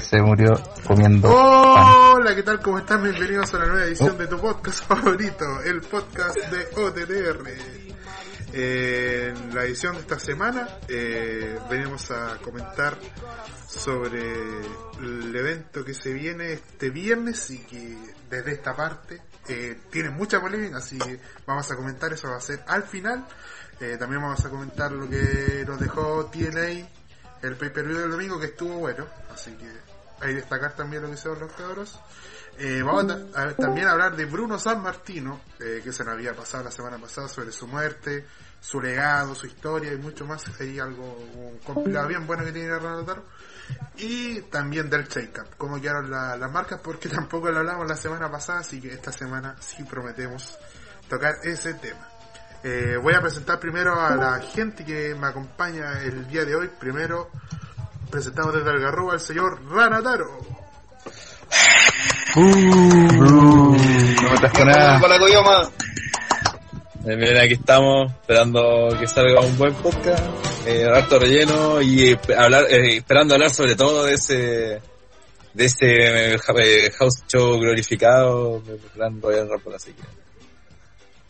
se 0.00 0.22
murió 0.22 0.52
comiendo. 0.86 1.28
Hola, 1.28 2.34
¿qué 2.34 2.42
tal? 2.42 2.60
¿Cómo 2.60 2.78
están? 2.78 3.02
Bienvenidos 3.02 3.52
a 3.54 3.58
la 3.58 3.66
nueva 3.66 3.84
edición 3.84 4.16
de 4.16 4.26
tu 4.26 4.38
podcast 4.38 4.84
favorito, 4.84 5.44
el 5.64 5.80
podcast 5.82 6.36
de 6.36 6.80
OTTR. 6.80 7.48
Eh, 8.52 9.34
en 9.36 9.54
la 9.54 9.64
edición 9.64 9.94
de 9.94 10.00
esta 10.00 10.18
semana 10.18 10.66
eh, 10.88 11.58
venimos 11.68 12.10
a 12.10 12.38
comentar 12.42 12.96
sobre 13.92 14.20
el 15.00 15.34
evento 15.34 15.82
que 15.82 15.94
se 15.94 16.12
viene 16.12 16.52
este 16.52 16.90
viernes 16.90 17.48
y 17.50 17.60
que 17.60 17.96
desde 18.28 18.52
esta 18.52 18.76
parte 18.76 19.18
eh, 19.48 19.80
tiene 19.90 20.10
mucha 20.10 20.42
polémica, 20.42 20.76
así 20.76 20.98
que 20.98 21.18
vamos 21.46 21.70
a 21.70 21.74
comentar 21.76 22.12
eso, 22.12 22.28
va 22.28 22.36
a 22.36 22.40
ser 22.40 22.62
al 22.66 22.82
final. 22.82 23.26
Eh, 23.80 23.96
también 23.98 24.20
vamos 24.20 24.44
a 24.44 24.50
comentar 24.50 24.92
lo 24.92 25.08
que 25.08 25.64
nos 25.66 25.80
dejó 25.80 26.26
TNA 26.26 26.86
el 27.40 27.56
pay-per-view 27.56 27.96
del 28.00 28.10
domingo 28.10 28.38
que 28.38 28.46
estuvo 28.46 28.74
bueno, 28.78 29.06
así 29.32 29.52
que 29.52 29.64
hay 30.20 30.34
que 30.34 30.40
destacar 30.40 30.76
también 30.76 31.00
lo 31.00 31.08
que 31.08 31.14
hicieron 31.14 31.40
los 31.40 31.52
cabros. 31.52 31.98
Eh, 32.58 32.82
vamos 32.84 33.06
a, 33.34 33.42
a- 33.42 33.54
también 33.56 33.86
a 33.88 33.92
hablar 33.92 34.16
de 34.16 34.26
Bruno 34.26 34.58
San 34.58 34.82
Martino, 34.82 35.40
eh, 35.60 35.80
que 35.82 35.92
se 35.94 36.04
nos 36.04 36.12
había 36.12 36.34
pasado 36.34 36.64
la 36.64 36.70
semana 36.72 36.98
pasada 36.98 37.26
sobre 37.28 37.52
su 37.52 37.66
muerte, 37.66 38.26
su 38.60 38.82
legado, 38.82 39.34
su 39.34 39.46
historia 39.46 39.94
y 39.94 39.96
mucho 39.96 40.26
más. 40.26 40.44
Hay 40.60 40.78
algo 40.78 41.16
un 41.74 41.84
bien 42.06 42.26
bueno 42.26 42.44
que 42.44 42.52
tiene 42.52 42.76
Ronald 42.78 43.06
Taro. 43.06 43.24
Y 43.96 44.42
también 44.42 44.88
del 44.88 45.08
Shake-Up, 45.08 45.56
cómo 45.56 45.80
quedaron 45.80 46.10
la- 46.10 46.36
las 46.36 46.50
marcas, 46.52 46.80
porque 46.82 47.08
tampoco 47.10 47.50
lo 47.50 47.58
hablamos 47.58 47.88
la 47.88 47.96
semana 47.96 48.30
pasada, 48.30 48.60
así 48.60 48.80
que 48.80 48.92
esta 48.92 49.10
semana 49.12 49.56
sí 49.60 49.82
prometemos 49.84 50.56
tocar 51.08 51.34
ese 51.42 51.74
tema. 51.74 52.06
Eh, 52.64 52.96
voy 53.02 53.14
a 53.14 53.20
presentar 53.20 53.58
primero 53.60 54.00
a 54.00 54.14
la 54.16 54.40
gente 54.40 54.84
que 54.84 55.14
me 55.14 55.28
acompaña 55.28 56.00
el 56.02 56.26
día 56.28 56.44
de 56.44 56.54
hoy. 56.56 56.68
Primero 56.78 57.30
presentamos 58.10 58.52
desde 58.54 58.70
Algarroba 58.70 59.12
al 59.14 59.20
señor 59.20 59.60
Ranataro. 59.70 60.38
No 62.36 64.30
me 64.30 64.36
trajo 64.38 64.64
nada. 64.64 65.00
Para 65.00 65.14
la 65.14 65.20
coyoma. 65.20 65.62
Eh, 67.06 67.16
miren, 67.16 67.38
aquí 67.38 67.54
estamos 67.54 68.10
esperando 68.12 68.88
que 68.98 69.06
salga 69.06 69.40
un 69.40 69.56
buen 69.56 69.72
podcast, 69.74 70.22
eh, 70.68 70.84
harto 70.84 71.18
relleno 71.18 71.80
y 71.80 72.18
hablar, 72.36 72.64
eh, 72.68 72.96
esperando 72.98 73.34
hablar 73.34 73.50
sobre 73.50 73.74
todo 73.74 74.04
de 74.04 74.14
ese 74.14 74.82
de 75.54 75.64
ese 75.64 76.34
eh, 76.34 76.38
house 76.98 77.24
show 77.26 77.58
glorificado 77.58 78.60
de 78.60 78.78
Gran 78.94 79.20
Royal 79.20 79.48
Rumble, 79.48 79.76
así 79.76 79.92
que 79.92 80.02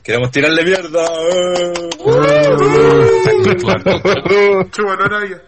queremos 0.03 0.31
tirarle 0.33 0.65
mierda. 0.65 1.05
¡eh! 1.05 1.73
Chúbalo, 4.71 5.05
Arabia. 5.05 5.43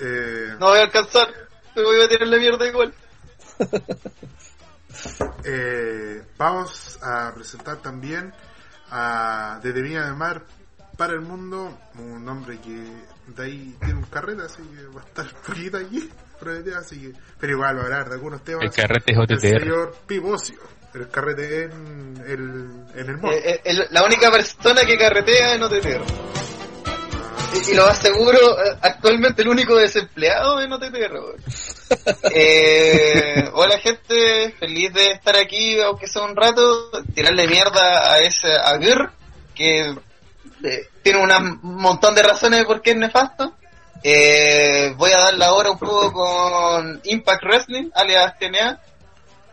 Eh, 0.00 0.56
No 0.58 0.68
voy 0.70 0.78
a 0.80 0.82
alcanzar, 0.82 1.28
te 1.74 1.82
voy 1.82 2.02
a 2.02 2.08
tirarle 2.08 2.38
mierda 2.38 2.66
igual. 2.66 2.92
eh, 5.44 6.22
vamos 6.36 6.98
a 7.00 7.32
presentar 7.34 7.76
también 7.80 8.34
a 8.90 9.60
Desde 9.62 9.82
Viña 9.82 10.06
de 10.06 10.12
Mar 10.14 10.42
para 10.96 11.12
el 11.14 11.20
Mundo, 11.20 11.76
un 11.98 12.28
hombre 12.28 12.58
que 12.60 13.32
de 13.34 13.44
ahí 13.44 13.76
tiene 13.80 13.94
un 13.94 14.04
carrete, 14.04 14.42
así 14.42 14.62
que 14.62 14.86
va 14.94 15.02
a 15.02 15.04
estar 15.04 15.26
poquito 15.46 15.76
allí, 15.78 16.10
así 16.78 17.00
que, 17.00 17.12
pero 17.40 17.52
igual 17.54 17.76
va 17.76 17.80
a 17.80 17.84
hablar 17.84 18.08
de 18.08 18.14
algunos 18.14 18.42
temas. 18.44 18.62
El 18.64 18.70
carrete 18.70 19.12
es 19.12 19.18
El 19.18 19.22
OTTR. 19.24 19.60
señor 19.60 19.96
Pivocio, 20.06 20.58
el 20.94 21.08
carrete 21.08 21.64
en 21.64 22.22
el, 22.26 22.98
en 23.00 23.10
el 23.10 23.18
mall. 23.18 23.32
Eh, 23.34 23.42
eh, 23.54 23.60
el- 23.64 23.86
la 23.90 24.04
única 24.04 24.30
persona 24.30 24.84
que 24.84 24.96
carretea 24.98 25.54
en 25.54 25.62
OTTR. 25.62 26.02
Y, 27.54 27.70
y 27.70 27.74
lo 27.74 27.84
aseguro, 27.86 28.36
eh, 28.64 28.76
actualmente 28.82 29.42
el 29.42 29.48
único 29.48 29.76
desempleado 29.76 30.60
en 30.60 30.72
OTTR. 30.72 31.18
Eh, 32.34 33.48
hola 33.52 33.78
gente, 33.78 34.52
feliz 34.58 34.92
de 34.92 35.12
estar 35.12 35.36
aquí, 35.36 35.78
aunque 35.80 36.06
sea 36.08 36.22
un 36.22 36.34
rato, 36.34 36.90
tirarle 37.14 37.46
mierda 37.46 38.12
a 38.12 38.18
ese 38.20 38.48
Aguirre, 38.52 39.10
que 39.54 39.94
eh, 40.64 40.88
tiene 41.02 41.22
un 41.22 41.60
montón 41.62 42.14
de 42.14 42.22
razones 42.22 42.60
de 42.60 42.64
por 42.66 42.82
qué 42.82 42.90
es 42.90 42.96
nefasto. 42.96 43.54
Eh, 44.02 44.92
voy 44.96 45.12
a 45.12 45.20
dar 45.20 45.34
la 45.34 45.54
hora 45.54 45.70
un 45.70 45.78
poco 45.78 46.12
con 46.12 47.00
Impact 47.04 47.42
Wrestling, 47.44 47.90
alias 47.94 48.38
TNA, 48.38 48.80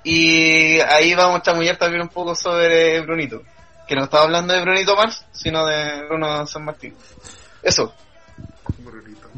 y 0.03 0.79
ahí 0.79 1.13
vamos 1.13 1.39
a 1.39 1.43
chamullar 1.43 1.77
también 1.77 2.01
un 2.01 2.09
poco 2.09 2.35
sobre 2.35 3.01
Brunito. 3.01 3.43
Que 3.87 3.95
no 3.95 4.03
estaba 4.05 4.23
hablando 4.23 4.53
de 4.53 4.61
Brunito 4.61 4.95
Mars, 4.95 5.25
sino 5.31 5.65
de 5.65 6.05
Bruno 6.05 6.45
San 6.47 6.65
Martín. 6.65 6.95
Eso. 7.61 7.93
Brunito. 8.79 9.29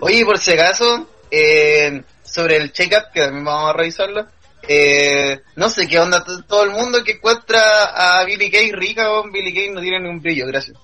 Oye, 0.00 0.24
por 0.24 0.38
si 0.38 0.52
acaso, 0.52 1.08
eh, 1.30 2.02
sobre 2.22 2.56
el 2.56 2.72
check-up, 2.72 3.12
que 3.12 3.20
también 3.20 3.44
vamos 3.44 3.70
a 3.70 3.72
revisarlo. 3.74 4.26
Eh, 4.68 5.40
no 5.56 5.68
sé 5.68 5.86
qué 5.86 5.98
onda 5.98 6.24
todo 6.46 6.64
el 6.64 6.70
mundo 6.70 7.02
que 7.04 7.12
encuentra 7.12 8.20
a 8.20 8.24
Billy 8.24 8.50
Kay 8.50 8.72
rica 8.72 9.10
o 9.10 9.30
Billy 9.30 9.52
Kay 9.54 9.70
no 9.70 9.80
tiene 9.80 10.00
ni 10.00 10.08
un 10.08 10.20
brillo, 10.20 10.46
gracias. 10.46 10.76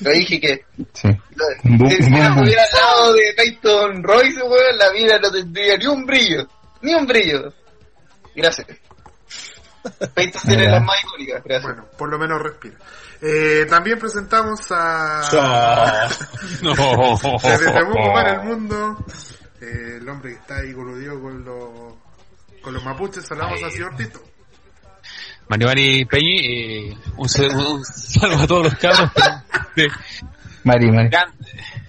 Lo 0.00 0.10
dije 0.10 0.38
que 0.40 0.64
Sí. 0.92 1.08
lo- 1.08 1.46
si 1.60 1.68
hubiera 2.12 2.26
al 2.34 2.44
lado 2.72 3.12
de 3.14 3.32
Peyton 3.36 4.02
Royce, 4.02 4.42
weón, 4.42 4.78
la 4.78 4.90
vida 4.90 5.18
no 5.18 5.30
tendría 5.30 5.76
ni 5.78 5.86
un 5.86 6.04
brillo. 6.06 6.46
Ni 6.82 6.94
un 6.94 7.06
brillo. 7.06 7.52
Gracias. 8.36 8.66
Peyton 10.14 10.42
tiene 10.46 10.68
las 10.68 10.82
más 10.84 11.02
icónicas, 11.02 11.42
gracias. 11.42 11.62
Bueno, 11.72 11.88
por 11.96 12.10
lo 12.10 12.18
menos 12.18 12.42
respira. 12.42 12.76
Eh, 13.22 13.66
también 13.68 13.98
presentamos 13.98 14.60
a... 14.70 16.08
No. 16.62 16.74
Desde 17.42 17.72
Temuco 17.72 18.12
para 18.12 18.34
el 18.34 18.40
mundo, 18.42 18.96
eh, 19.60 19.96
el 20.00 20.08
hombre 20.08 20.32
que 20.32 20.38
está 20.38 20.56
ahí 20.58 20.72
coludido 20.74 21.20
con 21.20 21.42
los, 21.44 21.94
con 22.62 22.74
los 22.74 22.84
mapuches, 22.84 23.24
saludamos 23.26 23.62
al 23.62 23.70
señor 23.72 23.96
Tito. 23.96 24.22
Mario 25.48 25.66
Mari 25.66 26.04
Peñi, 26.04 26.38
eh, 26.90 26.96
un, 27.16 27.18
un 27.18 27.84
saludo 27.84 28.42
a 28.42 28.46
todos 28.46 28.64
los 28.64 28.74
cabros. 28.76 29.10
de- 29.76 29.88
Mari, 30.64 30.90
Mari. 30.92 31.08
gran- 31.08 31.32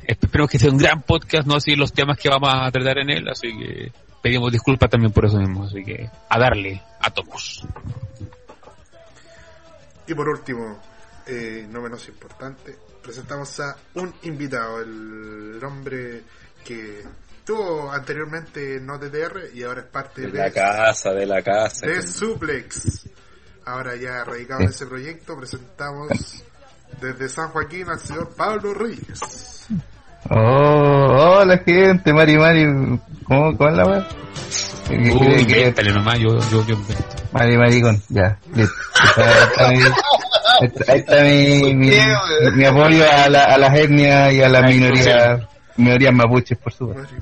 esperemos 0.05 0.49
que 0.49 0.57
sea 0.57 0.71
un 0.71 0.77
gran 0.77 1.01
podcast, 1.03 1.45
no 1.47 1.55
así 1.55 1.75
los 1.75 1.93
temas 1.93 2.17
que 2.17 2.29
vamos 2.29 2.49
a 2.53 2.71
tratar 2.71 2.99
en 2.99 3.09
él, 3.11 3.27
así 3.29 3.49
que 3.57 3.91
pedimos 4.21 4.51
disculpas 4.51 4.89
también 4.89 5.11
por 5.11 5.25
eso 5.25 5.37
mismo, 5.37 5.65
así 5.65 5.83
que 5.83 6.09
a 6.29 6.39
darle 6.39 6.81
a 7.01 7.11
todos. 7.11 7.65
Y 10.07 10.13
por 10.13 10.27
último, 10.29 10.79
eh, 11.27 11.67
no 11.69 11.81
menos 11.81 12.07
importante, 12.07 12.75
presentamos 13.03 13.59
a 13.59 13.75
un 13.95 14.13
invitado, 14.23 14.81
el 14.81 15.59
hombre 15.63 16.23
que 16.65 17.03
estuvo 17.51 17.91
anteriormente 17.91 18.77
en 18.77 18.89
OTTR 18.89 19.53
y 19.53 19.63
ahora 19.63 19.81
es 19.81 19.87
parte 19.87 20.21
De 20.21 20.31
de, 20.31 20.37
la 20.39 20.51
casa, 20.51 21.11
de 21.11 21.25
la 21.25 21.41
casa. 21.41 21.85
de 21.85 22.01
Suplex. 22.01 23.07
Ahora 23.65 23.95
ya 23.95 24.23
radicado 24.23 24.61
en 24.61 24.69
ese 24.69 24.85
proyecto, 24.85 25.37
presentamos 25.37 26.43
desde 27.01 27.27
San 27.29 27.49
Joaquín 27.49 27.89
al 27.89 27.99
señor 27.99 28.33
Pablo 28.35 28.73
Reyes. 28.73 29.67
Oh, 30.29 30.37
hola 31.39 31.57
gente, 31.65 32.13
Mari, 32.13 32.37
Mari. 32.37 32.65
¿Cómo, 33.25 33.57
cómo 33.57 33.69
es 33.69 33.75
la 33.75 33.85
weá? 33.85 34.07
¿Qué 34.87 34.95
Uy, 34.95 35.41
invéntale 35.41 35.91
nomás, 35.93 36.19
yo, 36.19 36.39
yo, 36.51 36.65
yo 36.65 36.75
invento. 36.75 37.03
Mari, 37.33 37.57
maricón, 37.57 38.01
ya, 38.09 38.37
listo. 38.55 38.75
Ahí 40.87 40.99
está 40.99 41.23
mi, 41.23 41.73
mi, 41.73 41.91
mi, 42.55 42.65
apoyo 42.65 43.03
a, 43.09 43.29
la, 43.29 43.43
a 43.45 43.57
las 43.57 43.77
etnias 43.77 44.33
y 44.33 44.41
a 44.41 44.49
las 44.49 44.63
minorías, 44.63 45.41
minorías 45.77 46.13
mapuches, 46.13 46.57
por 46.57 46.73
supuesto. 46.73 47.15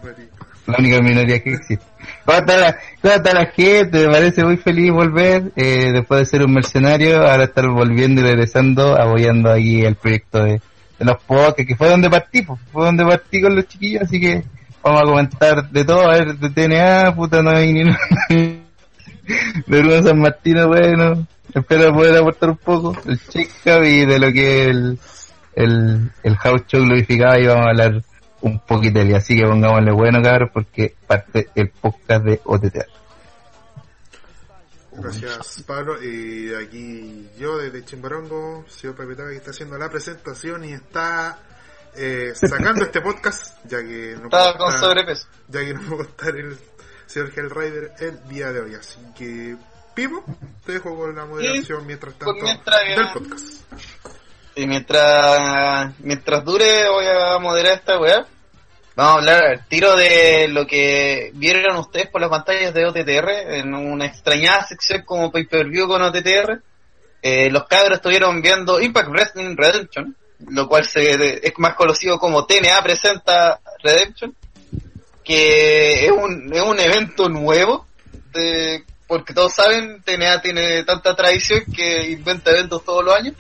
La 0.67 0.75
única 0.77 1.01
minoría 1.01 1.41
que 1.41 1.53
existe. 1.53 1.85
¿Cómo 2.25 2.37
está 2.37 2.57
la, 2.57 2.77
cómo 3.01 3.13
está 3.13 3.33
la 3.33 3.45
gente? 3.47 4.05
Me 4.05 4.13
parece 4.13 4.43
muy 4.43 4.57
feliz 4.57 4.91
volver, 4.91 5.51
eh, 5.55 5.91
después 5.91 6.19
de 6.19 6.25
ser 6.25 6.43
un 6.43 6.53
mercenario, 6.53 7.27
ahora 7.27 7.45
estar 7.45 7.67
volviendo 7.67 8.21
y 8.21 8.23
regresando, 8.25 8.95
apoyando 8.95 9.51
aquí 9.51 9.83
el 9.83 9.95
proyecto 9.95 10.43
de, 10.43 10.61
de 10.99 11.05
los 11.05 11.17
podcasts, 11.23 11.65
que 11.65 11.75
fue 11.75 11.89
donde 11.89 12.09
partí, 12.09 12.43
pues, 12.43 12.59
fue 12.71 12.85
donde 12.85 13.05
partí 13.05 13.41
con 13.41 13.55
los 13.55 13.67
chiquillos, 13.67 14.03
así 14.03 14.19
que 14.19 14.43
vamos 14.83 15.01
a 15.01 15.05
comentar 15.05 15.69
de 15.69 15.85
todo, 15.85 16.09
a 16.09 16.13
ver, 16.13 16.35
de 16.37 16.49
TNA, 16.49 17.15
puta, 17.15 17.41
no 17.41 17.51
hay 17.51 17.73
ni 17.73 17.83
nada. 17.85 17.99
De 19.67 19.83
Bruno 19.83 20.01
San 20.01 20.19
Martino, 20.19 20.67
bueno, 20.67 21.27
espero 21.53 21.93
poder 21.93 22.17
aportar 22.17 22.49
un 22.49 22.57
poco, 22.57 22.97
el 23.05 23.19
check 23.27 23.47
y 23.85 24.03
de 24.03 24.17
lo 24.17 24.31
que 24.31 24.61
es 24.63 24.67
el, 24.69 24.99
el, 25.53 26.11
el 26.23 26.37
house 26.37 26.63
show 26.67 26.81
glorificado 26.81 27.39
y 27.39 27.45
vamos 27.45 27.67
a 27.67 27.69
hablar 27.69 28.01
un 28.41 28.59
poquito 28.59 28.99
de. 29.03 29.15
Así 29.15 29.35
que 29.37 29.45
pongámosle 29.45 29.91
bueno, 29.91 30.21
cabros, 30.21 30.49
porque 30.53 30.95
parte 31.07 31.49
el 31.55 31.69
podcast 31.69 32.23
de 32.25 32.41
OTT. 32.43 32.77
Gracias, 34.91 35.63
Pablo. 35.65 36.01
Y 36.03 36.53
aquí 36.55 37.29
yo 37.37 37.57
desde 37.57 37.85
Chimbarongo, 37.85 38.65
señor 38.67 38.95
Pepetaba, 38.95 39.29
que 39.29 39.37
está 39.37 39.51
haciendo 39.51 39.77
la 39.77 39.89
presentación 39.89 40.65
y 40.65 40.73
está 40.73 41.39
eh, 41.95 42.31
sacando 42.33 42.83
este 42.83 42.99
podcast, 43.01 43.55
ya 43.65 43.79
que 43.79 44.17
no 44.21 44.29
puedo 44.29 44.57
con 44.57 44.67
estar- 44.69 44.79
sobrepeso. 44.79 45.27
ya 45.47 45.59
que 45.61 45.73
no 45.73 45.81
puedo 45.81 46.03
estar 46.03 46.35
el 46.35 46.57
señor 47.05 47.31
Hellrider 47.35 47.93
el 47.99 48.27
día 48.27 48.51
de 48.51 48.59
hoy. 48.61 48.75
Así 48.75 48.99
que, 49.17 49.55
Pipo, 49.93 50.23
te 50.65 50.73
dejo 50.73 50.95
con 50.97 51.15
la 51.15 51.25
moderación 51.25 51.85
mientras 51.85 52.13
tanto 52.15 52.33
mientras, 52.41 52.79
del 52.87 53.11
podcast. 53.13 53.45
Y 54.59 54.67
mientras, 54.67 55.93
mientras 55.99 56.43
dure 56.43 56.89
voy 56.89 57.05
a 57.05 57.39
moderar 57.39 57.75
esta 57.75 57.97
weá. 57.97 58.27
Vamos 58.93 59.13
a 59.13 59.17
hablar 59.19 59.43
al 59.45 59.67
tiro 59.69 59.95
de 59.95 60.49
lo 60.49 60.67
que 60.67 61.31
vieron 61.35 61.77
ustedes 61.77 62.09
por 62.09 62.19
las 62.19 62.29
pantallas 62.29 62.73
de 62.73 62.85
OTTR 62.85 63.29
en 63.55 63.73
una 63.73 64.05
extrañada 64.05 64.67
sección 64.67 65.03
como 65.05 65.31
pay-per-view 65.31 65.87
con 65.87 66.01
OTTR. 66.01 66.61
Eh, 67.21 67.49
los 67.49 67.67
cabros 67.67 67.99
estuvieron 67.99 68.41
viendo 68.41 68.81
Impact 68.81 69.07
Wrestling 69.07 69.55
Redemption, 69.55 70.13
lo 70.49 70.67
cual 70.67 70.83
se, 70.83 71.47
es 71.47 71.53
más 71.57 71.75
conocido 71.75 72.19
como 72.19 72.45
TNA 72.45 72.83
presenta 72.83 73.61
Redemption, 73.81 74.35
que 75.23 76.05
es 76.05 76.11
un, 76.11 76.51
es 76.53 76.61
un 76.61 76.79
evento 76.81 77.29
nuevo, 77.29 77.87
porque 79.07 79.33
todos 79.33 79.53
saben, 79.53 80.03
TNA 80.03 80.41
tiene 80.41 80.83
tanta 80.83 81.15
tradición 81.15 81.63
que 81.73 82.11
inventa 82.11 82.51
eventos 82.51 82.83
todos 82.83 83.05
los 83.05 83.15
años. 83.15 83.35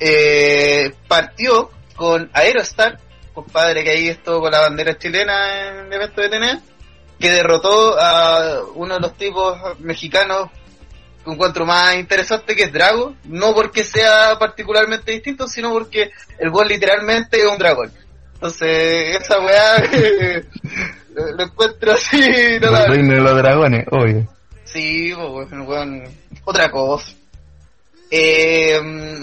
Eh, 0.00 0.92
partió 1.06 1.70
con 1.94 2.30
Aerostar, 2.32 2.98
compadre 3.34 3.84
que 3.84 3.90
ahí 3.90 4.08
estuvo 4.08 4.40
con 4.40 4.50
la 4.52 4.60
bandera 4.60 4.96
chilena 4.98 5.68
en 5.68 5.86
el 5.86 5.92
evento 5.92 6.22
de 6.22 6.28
TNA, 6.30 6.60
que 7.18 7.30
derrotó 7.30 7.98
a 8.00 8.62
uno 8.74 8.94
de 8.94 9.00
los 9.00 9.14
tipos 9.16 9.58
mexicanos 9.80 10.48
que 11.22 11.30
encuentro 11.30 11.66
más 11.66 11.96
interesante 11.96 12.56
que 12.56 12.62
es 12.62 12.72
Drago, 12.72 13.14
no 13.24 13.54
porque 13.54 13.84
sea 13.84 14.38
particularmente 14.38 15.12
distinto, 15.12 15.46
sino 15.46 15.70
porque 15.70 16.10
el 16.38 16.50
gol 16.50 16.66
literalmente 16.68 17.38
es 17.38 17.44
un 17.44 17.58
dragón. 17.58 17.92
Entonces, 18.34 19.16
esa 19.20 19.38
weá 19.38 19.76
lo, 21.14 21.42
encuentro 21.44 21.92
así, 21.92 22.18
no 22.58 22.68
El 22.68 22.72
la- 22.72 22.86
reino 22.86 23.14
de 23.16 23.20
los 23.20 23.36
dragones, 23.36 23.84
obvio. 23.90 24.26
Sí, 24.64 25.12
pues, 25.14 25.48
weón, 25.52 26.04
otra 26.44 26.70
cosa. 26.70 27.12
Eh, 28.12 28.76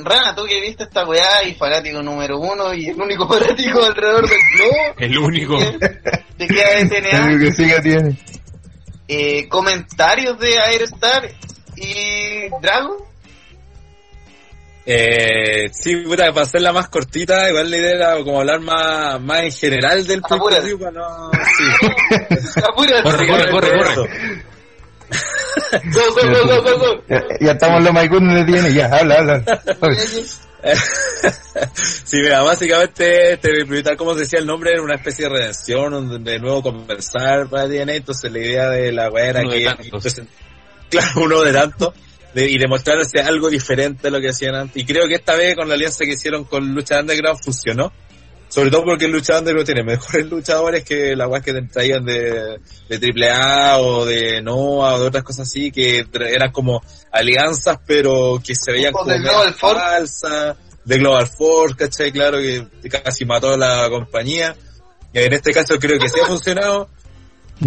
Rana, 0.04 0.34
tú 0.34 0.45
que 0.45 0.62
viste 0.62 0.84
esta 0.84 1.06
weá 1.06 1.44
y 1.44 1.56
fanático 1.56 2.01
número 2.01 2.39
uno 2.39 2.74
y 2.74 2.88
el 2.88 3.01
único 3.01 3.28
fanático 3.34 3.84
alrededor 3.84 4.30
del 4.30 4.39
globo 4.56 4.78
El 4.98 5.18
único. 5.18 5.57
de 5.60 6.48
que 6.48 6.63
hay 6.63 6.81
El 6.84 7.39
que 7.39 7.51
siga 7.51 7.81
tiene. 7.81 8.18
eh, 9.10 9.48
comentarios 9.50 10.39
de 10.39 10.57
Aerostar 10.60 11.30
y 11.75 12.50
Dragon. 12.62 12.95
Eh, 14.90 15.68
sí, 15.74 15.98
puta, 15.98 16.31
para 16.31 16.44
hacerla 16.45 16.72
más 16.72 16.88
cortita, 16.88 17.50
igual 17.50 17.69
la 17.69 17.75
idea 17.78 17.92
era 17.92 18.24
como 18.24 18.40
hablar 18.40 18.62
más, 18.62 19.19
más 19.19 19.44
en 19.44 19.51
general 19.51 20.07
del 20.07 20.22
no... 20.94 21.30
Sí. 21.57 22.60
Apúrate. 22.66 23.04
Corre, 23.04 23.28
corre, 23.28 23.51
corre, 23.51 23.78
corre. 23.78 24.44
Ya, 27.09 27.24
ya 27.39 27.51
estamos 27.51 27.83
los 27.83 27.94
Maicun 27.94 28.33
de 28.33 28.44
tiene, 28.45 28.74
ya, 28.74 28.86
habla, 28.88 29.15
habla. 29.15 29.44
Sí, 31.74 32.18
mira, 32.21 32.42
básicamente 32.42 33.33
este 33.33 33.50
pay-per-view, 33.50 33.83
tal 33.83 33.98
como 33.98 34.15
decía 34.15 34.39
el 34.39 34.45
nombre, 34.45 34.71
era 34.74 34.81
una 34.81 34.95
especie 34.95 35.25
de 35.25 35.31
redención, 35.31 35.94
un- 35.94 36.24
de 36.24 36.39
nuevo 36.39 36.62
conversar 36.63 37.48
para 37.50 37.68
TNA, 37.68 37.95
entonces 37.95 38.31
la 38.31 38.39
idea 38.39 38.69
de 38.69 38.92
la 38.92 39.09
weá 39.09 39.25
era 39.30 39.42
Uno 39.42 39.51
que... 39.51 39.65
entonces, 39.86 40.21
claro, 40.89 41.12
uno 41.24 41.42
de 41.42 41.54
tanto, 41.54 41.94
de- 42.33 42.50
y 42.50 42.57
demostrarse 42.57 43.19
algo 43.21 43.50
diferente 43.50 44.04
de 44.04 44.12
lo 44.12 44.19
que 44.19 44.30
hacían 44.30 44.56
antes. 44.56 44.81
Y 44.81 44.86
creo 44.86 45.07
que 45.07 45.15
esta 45.15 45.36
vez 45.36 45.56
con 45.56 45.68
la 45.68 45.75
alianza 45.75 46.06
que 46.06 46.13
hicieron 46.13 46.44
con 46.45 46.74
Lucha 46.74 47.00
Underground 47.00 47.39
funcionó. 47.44 47.92
Sobre 48.49 48.71
todo 48.71 48.85
porque 48.85 49.05
el 49.05 49.11
Lucha 49.11 49.39
Underground 49.39 49.65
tiene 49.65 49.83
mejores 49.83 50.25
luchadores 50.29 50.83
que 50.83 51.15
la 51.15 51.27
weá 51.27 51.41
que 51.41 51.53
te 51.53 51.61
traían 51.63 52.05
de, 52.05 52.59
de 52.88 53.29
AAA 53.29 53.77
o 53.79 54.05
de 54.05 54.41
Noah 54.41 54.95
o 54.95 54.99
de 55.01 55.07
otras 55.07 55.23
cosas 55.23 55.47
así, 55.47 55.71
que 55.71 56.05
eran 56.13 56.51
como 56.51 56.81
alianzas, 57.11 57.77
pero 57.85 58.41
que 58.45 58.55
se 58.55 58.71
veían 58.71 58.94
como 58.94 59.11
falsas. 59.53 60.57
De 60.85 60.97
Global 60.99 61.27
Force, 61.27 61.75
¿cachai? 61.75 62.13
Claro 62.13 62.38
que 62.38 62.65
casi 62.89 63.25
mató 63.25 63.53
a 63.53 63.57
la 63.57 63.89
compañía. 63.89 64.55
En 65.11 65.33
este 65.33 65.51
caso 65.51 65.77
creo 65.79 65.99
que 65.99 66.07
sí 66.07 66.17
ha 66.21 66.25
funcionado. 66.27 66.89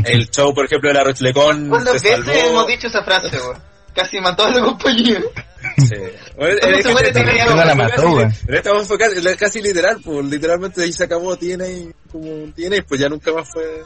El 0.05 0.31
show, 0.31 0.55
por 0.55 0.65
ejemplo, 0.65 0.89
de 0.89 0.95
la 0.95 1.05
Rochlecon 1.05 1.69
¿Cuántas 1.69 2.01
veces 2.01 2.21
hemos 2.27 2.67
dicho 2.67 2.87
esa 2.87 3.03
frase? 3.03 3.29
Casi 3.95 4.21
mató 4.21 4.45
a 4.45 4.51
la 4.51 4.61
compañía. 4.63 5.21
Sí. 5.79 5.95
Esta 8.49 8.85
fue 8.85 8.99
casi, 8.99 9.37
casi 9.37 9.63
literal, 9.63 9.99
pues 10.05 10.25
literalmente 10.27 10.83
ahí 10.83 10.93
se 10.93 11.05
acabó 11.05 11.37
TNA 11.37 11.93
como 12.11 12.53
TNA, 12.55 12.83
pues 12.89 13.01
ya 13.01 13.09
nunca 13.09 13.33
más 13.33 13.49
fue... 13.53 13.83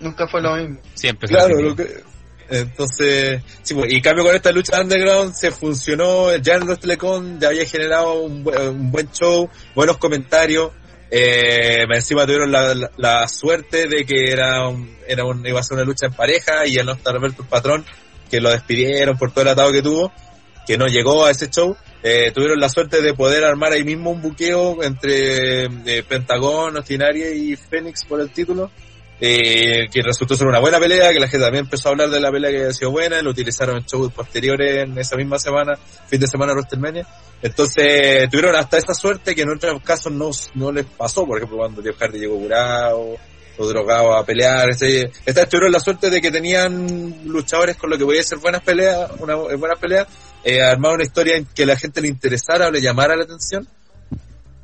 Nunca 0.00 0.26
fue 0.26 0.40
lo 0.42 0.56
mismo. 0.56 0.80
Siempre. 0.94 1.28
Claro, 1.28 1.60
lo 1.60 1.76
que... 1.76 2.02
Entonces, 2.50 3.42
sí, 3.62 3.74
pues, 3.74 3.90
y 3.90 3.96
en 3.96 4.02
cambio 4.02 4.24
con 4.24 4.34
esta 4.36 4.52
lucha 4.52 4.80
underground 4.80 5.34
se 5.34 5.50
funcionó, 5.50 6.34
ya 6.36 6.54
en 6.56 6.66
los 6.66 6.78
Telecom 6.78 7.38
ya 7.40 7.48
había 7.48 7.64
generado 7.64 8.20
un, 8.20 8.44
buen- 8.44 8.68
un 8.68 8.90
buen 8.90 9.10
show, 9.12 9.48
buenos 9.74 9.96
comentarios, 9.96 10.70
eh, 11.10 11.84
encima 11.90 12.26
tuvieron 12.26 12.52
la, 12.52 12.74
la, 12.74 12.90
la 12.98 13.28
suerte 13.28 13.88
de 13.88 14.04
que 14.04 14.30
era, 14.30 14.68
un, 14.68 14.94
era 15.08 15.24
un, 15.24 15.46
iba 15.46 15.60
a 15.60 15.62
ser 15.62 15.76
una 15.76 15.84
lucha 15.86 16.06
en 16.06 16.12
pareja 16.12 16.66
y 16.66 16.78
al 16.78 16.84
no 16.86 16.92
estar 16.92 17.14
Alberto 17.16 17.42
el 17.42 17.48
patrón, 17.48 17.84
que 18.34 18.40
lo 18.40 18.50
despidieron 18.50 19.16
por 19.16 19.30
todo 19.30 19.42
el 19.42 19.48
atado 19.50 19.70
que 19.70 19.80
tuvo, 19.80 20.12
que 20.66 20.76
no 20.76 20.88
llegó 20.88 21.24
a 21.24 21.30
ese 21.30 21.48
show, 21.48 21.76
eh, 22.02 22.32
tuvieron 22.34 22.58
la 22.58 22.68
suerte 22.68 23.00
de 23.00 23.14
poder 23.14 23.44
armar 23.44 23.70
ahí 23.70 23.84
mismo 23.84 24.10
un 24.10 24.20
buqueo 24.20 24.82
entre 24.82 25.66
eh, 25.66 26.02
Pentagón, 26.02 26.76
Ostinaria 26.76 27.30
y 27.32 27.54
Fénix 27.54 28.04
por 28.04 28.20
el 28.20 28.30
título, 28.30 28.72
eh, 29.20 29.86
que 29.88 30.02
resultó 30.02 30.34
ser 30.34 30.48
una 30.48 30.58
buena 30.58 30.80
pelea, 30.80 31.12
que 31.12 31.20
la 31.20 31.28
gente 31.28 31.44
también 31.44 31.66
empezó 31.66 31.88
a 31.88 31.92
hablar 31.92 32.10
de 32.10 32.20
la 32.20 32.32
pelea 32.32 32.50
que 32.50 32.56
había 32.58 32.72
sido 32.72 32.90
buena, 32.90 33.22
lo 33.22 33.30
utilizaron 33.30 33.76
en 33.76 33.84
shows 33.84 34.12
posteriores 34.12 34.82
en 34.82 34.98
esa 34.98 35.14
misma 35.14 35.38
semana, 35.38 35.78
fin 36.08 36.18
de 36.18 36.26
semana 36.26 36.54
WrestleMania. 36.54 37.06
Entonces 37.40 38.28
tuvieron 38.30 38.56
hasta 38.56 38.78
esa 38.78 38.94
suerte 38.94 39.32
que 39.32 39.42
en 39.42 39.50
otros 39.50 39.80
casos 39.80 40.12
no, 40.12 40.30
no 40.56 40.72
les 40.72 40.86
pasó, 40.86 41.24
por 41.24 41.38
ejemplo 41.38 41.58
cuando 41.58 41.84
Jeff 41.84 41.96
Hardy 42.00 42.18
llegó 42.18 42.36
curado 42.36 43.16
o 43.58 43.66
drogado 43.66 44.14
a 44.14 44.24
pelear. 44.24 44.70
Ese, 44.70 45.10
estas 45.24 45.48
tuvieron 45.48 45.72
la 45.72 45.80
suerte 45.80 46.10
de 46.10 46.20
que 46.20 46.30
tenían 46.30 47.22
luchadores 47.24 47.76
con 47.76 47.90
lo 47.90 47.98
que 47.98 48.04
podía 48.04 48.22
ser 48.22 48.38
buenas 48.38 48.62
peleas, 48.62 49.10
una 49.18 49.34
buena 49.34 49.76
pelea, 49.76 50.06
eh, 50.42 50.62
armar 50.62 50.94
una 50.94 51.04
historia 51.04 51.36
en 51.36 51.46
que 51.46 51.66
la 51.66 51.76
gente 51.76 52.00
le 52.00 52.08
interesara 52.08 52.68
o 52.68 52.70
le 52.70 52.80
llamara 52.80 53.16
la 53.16 53.24
atención 53.24 53.66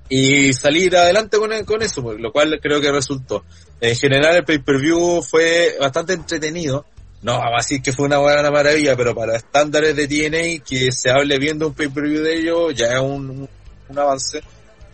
y 0.09 0.53
salir 0.53 0.97
adelante 0.97 1.39
con, 1.39 1.51
con 1.65 1.83
eso, 1.83 2.03
pues, 2.03 2.21
lo 2.21 2.33
cual 2.33 2.59
creo 2.61 2.81
que 2.81 2.91
resultó. 2.91 3.45
En 3.81 3.97
general 3.97 4.37
el 4.37 4.45
pay-per-view 4.45 5.23
fue 5.23 5.77
bastante 5.81 6.15
entretenido. 6.15 6.85
No, 7.23 7.39
vamos 7.39 7.55
a 7.55 7.57
decir 7.59 7.83
que 7.83 7.93
fue 7.93 8.07
una 8.07 8.19
buena 8.19 8.51
maravilla, 8.51 8.97
pero 8.97 9.15
para 9.15 9.37
estándares 9.37 9.95
de 9.95 10.09
TNA, 10.09 10.65
que 10.65 10.91
se 10.91 11.11
hable 11.11 11.39
bien 11.39 11.59
de 11.59 11.67
un 11.67 11.75
pay-per-view 11.75 12.23
de 12.23 12.37
ellos, 12.39 12.75
ya 12.75 12.95
es 12.95 13.01
un, 13.01 13.49
un 13.89 13.99
avance. 13.99 14.43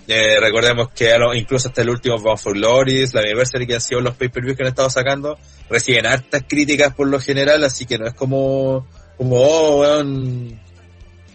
Eh, 0.09 0.39
recordemos 0.41 0.91
que 0.93 1.13
incluso 1.35 1.69
hasta 1.69 1.83
el 1.83 1.91
último 1.91 2.19
Bound 2.19 2.39
for 2.39 2.55
Glory, 2.55 3.07
la 3.13 3.21
Anniversary, 3.21 3.67
que 3.67 3.75
han 3.75 3.81
sido 3.81 4.01
los 4.01 4.15
pay-per-views 4.15 4.57
que 4.57 4.63
han 4.63 4.69
estado 4.69 4.89
sacando, 4.89 5.37
reciben 5.69 6.07
hartas 6.07 6.45
críticas 6.47 6.95
por 6.95 7.09
lo 7.09 7.19
general, 7.19 7.65
así 7.65 7.87
que 7.87 7.99
no 7.99 8.07
es 8.07 8.15
como, 8.15 8.87
como, 9.17 9.37
oh, 9.41 9.81
weón, 9.81 10.61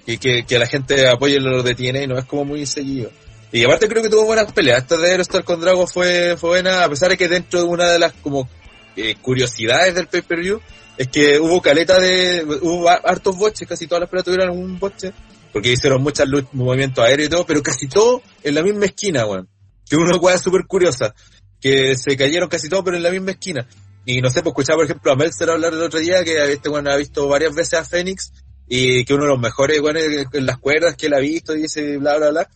que, 0.05 0.45
la 0.59 0.67
gente 0.67 1.07
apoye 1.07 1.39
lo 1.39 1.63
de 1.63 1.75
TNA, 1.75 2.07
no 2.07 2.17
es 2.17 2.25
como 2.25 2.45
muy 2.45 2.65
seguido. 2.65 3.11
Y 3.51 3.65
aparte 3.65 3.89
creo 3.89 4.01
que 4.01 4.09
tuvo 4.09 4.25
buenas 4.25 4.51
peleas. 4.53 4.79
Esta 4.83 4.95
de 4.95 5.11
Aerostar 5.11 5.43
con 5.43 5.59
Drago 5.59 5.85
fue, 5.85 6.37
fue 6.37 6.51
buena, 6.51 6.85
a 6.85 6.89
pesar 6.89 7.09
de 7.09 7.17
que 7.17 7.27
dentro 7.27 7.59
de 7.59 7.65
una 7.65 7.89
de 7.89 7.99
las 7.99 8.13
como 8.13 8.47
eh, 8.95 9.15
curiosidades 9.21 9.93
del 9.95 10.07
pay-per-view, 10.07 10.61
es 10.97 11.07
que 11.09 11.39
hubo 11.39 11.61
caleta 11.61 11.99
de, 11.99 12.45
hubo 12.61 12.89
ha- 12.89 13.01
hartos 13.03 13.35
boches, 13.37 13.67
casi 13.67 13.87
todas 13.87 14.01
las 14.01 14.09
peleas 14.09 14.25
tuvieron 14.25 14.57
un 14.57 14.79
boche, 14.79 15.11
porque 15.51 15.71
hicieron 15.71 16.01
muchos 16.01 16.27
movimientos 16.53 17.03
aéreos 17.03 17.27
y 17.27 17.31
todo, 17.31 17.45
pero 17.45 17.61
casi 17.61 17.87
todo 17.87 18.21
en 18.43 18.55
la 18.55 18.63
misma 18.63 18.85
esquina, 18.85 19.25
weón. 19.25 19.47
Que 19.89 19.95
una 19.95 20.15
weá 20.17 20.37
súper 20.37 20.65
curiosa, 20.67 21.13
que 21.59 21.95
se 21.95 22.15
cayeron 22.15 22.49
casi 22.49 22.69
todos, 22.69 22.83
pero 22.83 22.97
en 22.97 23.03
la 23.03 23.11
misma 23.11 23.31
esquina. 23.31 23.67
Y 24.05 24.21
no 24.21 24.29
sé, 24.29 24.41
pues 24.41 24.51
escuchaba 24.53 24.77
por 24.77 24.85
ejemplo 24.85 25.11
a 25.11 25.15
Meltzer 25.15 25.49
hablar 25.49 25.73
el 25.73 25.81
otro 25.81 25.99
día, 25.99 26.23
que 26.23 26.51
este 26.51 26.69
weón 26.69 26.87
ha 26.87 26.95
visto 26.95 27.27
varias 27.27 27.53
veces 27.53 27.73
a 27.79 27.83
Fénix, 27.85 28.31
y 28.67 29.03
que 29.05 29.13
uno 29.13 29.23
de 29.23 29.29
los 29.29 29.39
mejores 29.39 29.79
weones 29.81 30.25
en 30.33 30.45
las 30.45 30.57
cuerdas 30.57 30.95
que 30.95 31.07
él 31.07 31.13
ha 31.13 31.19
visto, 31.19 31.55
y 31.55 31.63
dice 31.63 31.97
bla 31.97 32.17
bla 32.17 32.29
bla 32.29 32.49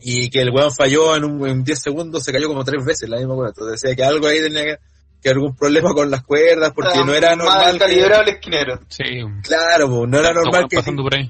y 0.00 0.28
que 0.30 0.40
el 0.40 0.50
weón 0.50 0.72
falló 0.72 1.16
en 1.16 1.24
un 1.24 1.48
en 1.48 1.64
10 1.64 1.80
segundos, 1.80 2.22
se 2.22 2.32
cayó 2.32 2.48
como 2.48 2.64
tres 2.64 2.84
veces 2.84 3.08
la 3.08 3.16
misma 3.16 3.34
cuerda. 3.34 3.52
Entonces 3.56 3.80
decía 3.80 3.96
que 3.96 4.04
algo 4.04 4.26
ahí 4.26 4.40
tenía 4.40 4.62
que, 4.62 4.76
que 5.22 5.30
algún 5.30 5.56
problema 5.56 5.92
con 5.94 6.10
las 6.10 6.22
cuerdas, 6.22 6.72
porque 6.74 7.02
no 7.04 7.14
era 7.14 7.34
normal. 7.34 7.58
Mal 7.58 7.72
que- 7.74 7.78
calibrado 7.78 8.22
el 8.22 8.28
esquinero. 8.28 8.80
Sí. 8.88 9.04
claro, 9.42 9.88
po, 9.88 10.06
no 10.06 10.18
era 10.18 10.32
normal 10.32 10.66
que 10.68 10.76
pasando 10.76 11.02
por 11.02 11.14
ahí. 11.14 11.28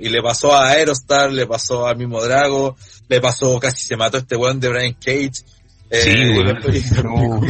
Y 0.00 0.08
le 0.08 0.20
pasó 0.20 0.52
a 0.52 0.70
Aerostar, 0.70 1.32
le 1.32 1.46
pasó 1.46 1.86
al 1.86 1.96
mismo 1.96 2.20
Drago, 2.20 2.76
le 3.08 3.20
pasó, 3.20 3.58
casi 3.60 3.86
se 3.86 3.96
mató 3.96 4.18
este 4.18 4.34
weón 4.34 4.58
de 4.58 4.68
Brian 4.68 4.94
Cage. 4.94 5.44
eh, 5.90 6.00
Sí, 6.00 6.10
weón. 6.36 7.46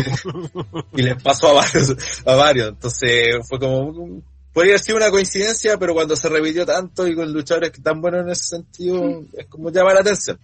y, 0.92 1.02
le 1.02 1.16
pasó 1.16 1.48
a 1.48 1.52
varios, 1.54 1.96
a 2.26 2.34
varios. 2.34 2.68
Entonces 2.68 3.36
fue 3.48 3.58
como, 3.58 4.22
podría 4.52 4.72
haber 4.72 4.80
sido 4.80 4.98
una 4.98 5.10
coincidencia, 5.10 5.78
pero 5.78 5.94
cuando 5.94 6.14
se 6.14 6.28
repitió 6.28 6.66
tanto 6.66 7.06
y 7.08 7.14
con 7.14 7.32
luchadores 7.32 7.70
que 7.70 7.80
tan 7.80 8.02
buenos 8.02 8.26
en 8.26 8.30
ese 8.32 8.48
sentido, 8.48 9.24
es 9.32 9.46
como 9.46 9.70
llama 9.70 9.94
la 9.94 10.00
atención. 10.00 10.38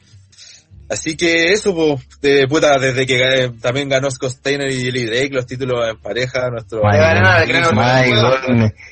Así 0.91 1.17
que 1.17 1.53
eso, 1.53 1.73
pues, 1.73 2.01
de 2.21 2.49
puta, 2.49 2.77
desde 2.79 3.07
que 3.07 3.45
eh, 3.45 3.53
también 3.63 3.89
ganó 3.89 4.11
Scott 4.11 4.33
Steiner 4.33 4.69
y 4.69 4.91
Lee 4.91 5.05
Drake 5.07 5.31
los 5.31 5.47
títulos 5.47 5.89
en 5.89 5.97
pareja, 5.99 6.51
nuestro... 6.51 6.83
My. 7.73 8.11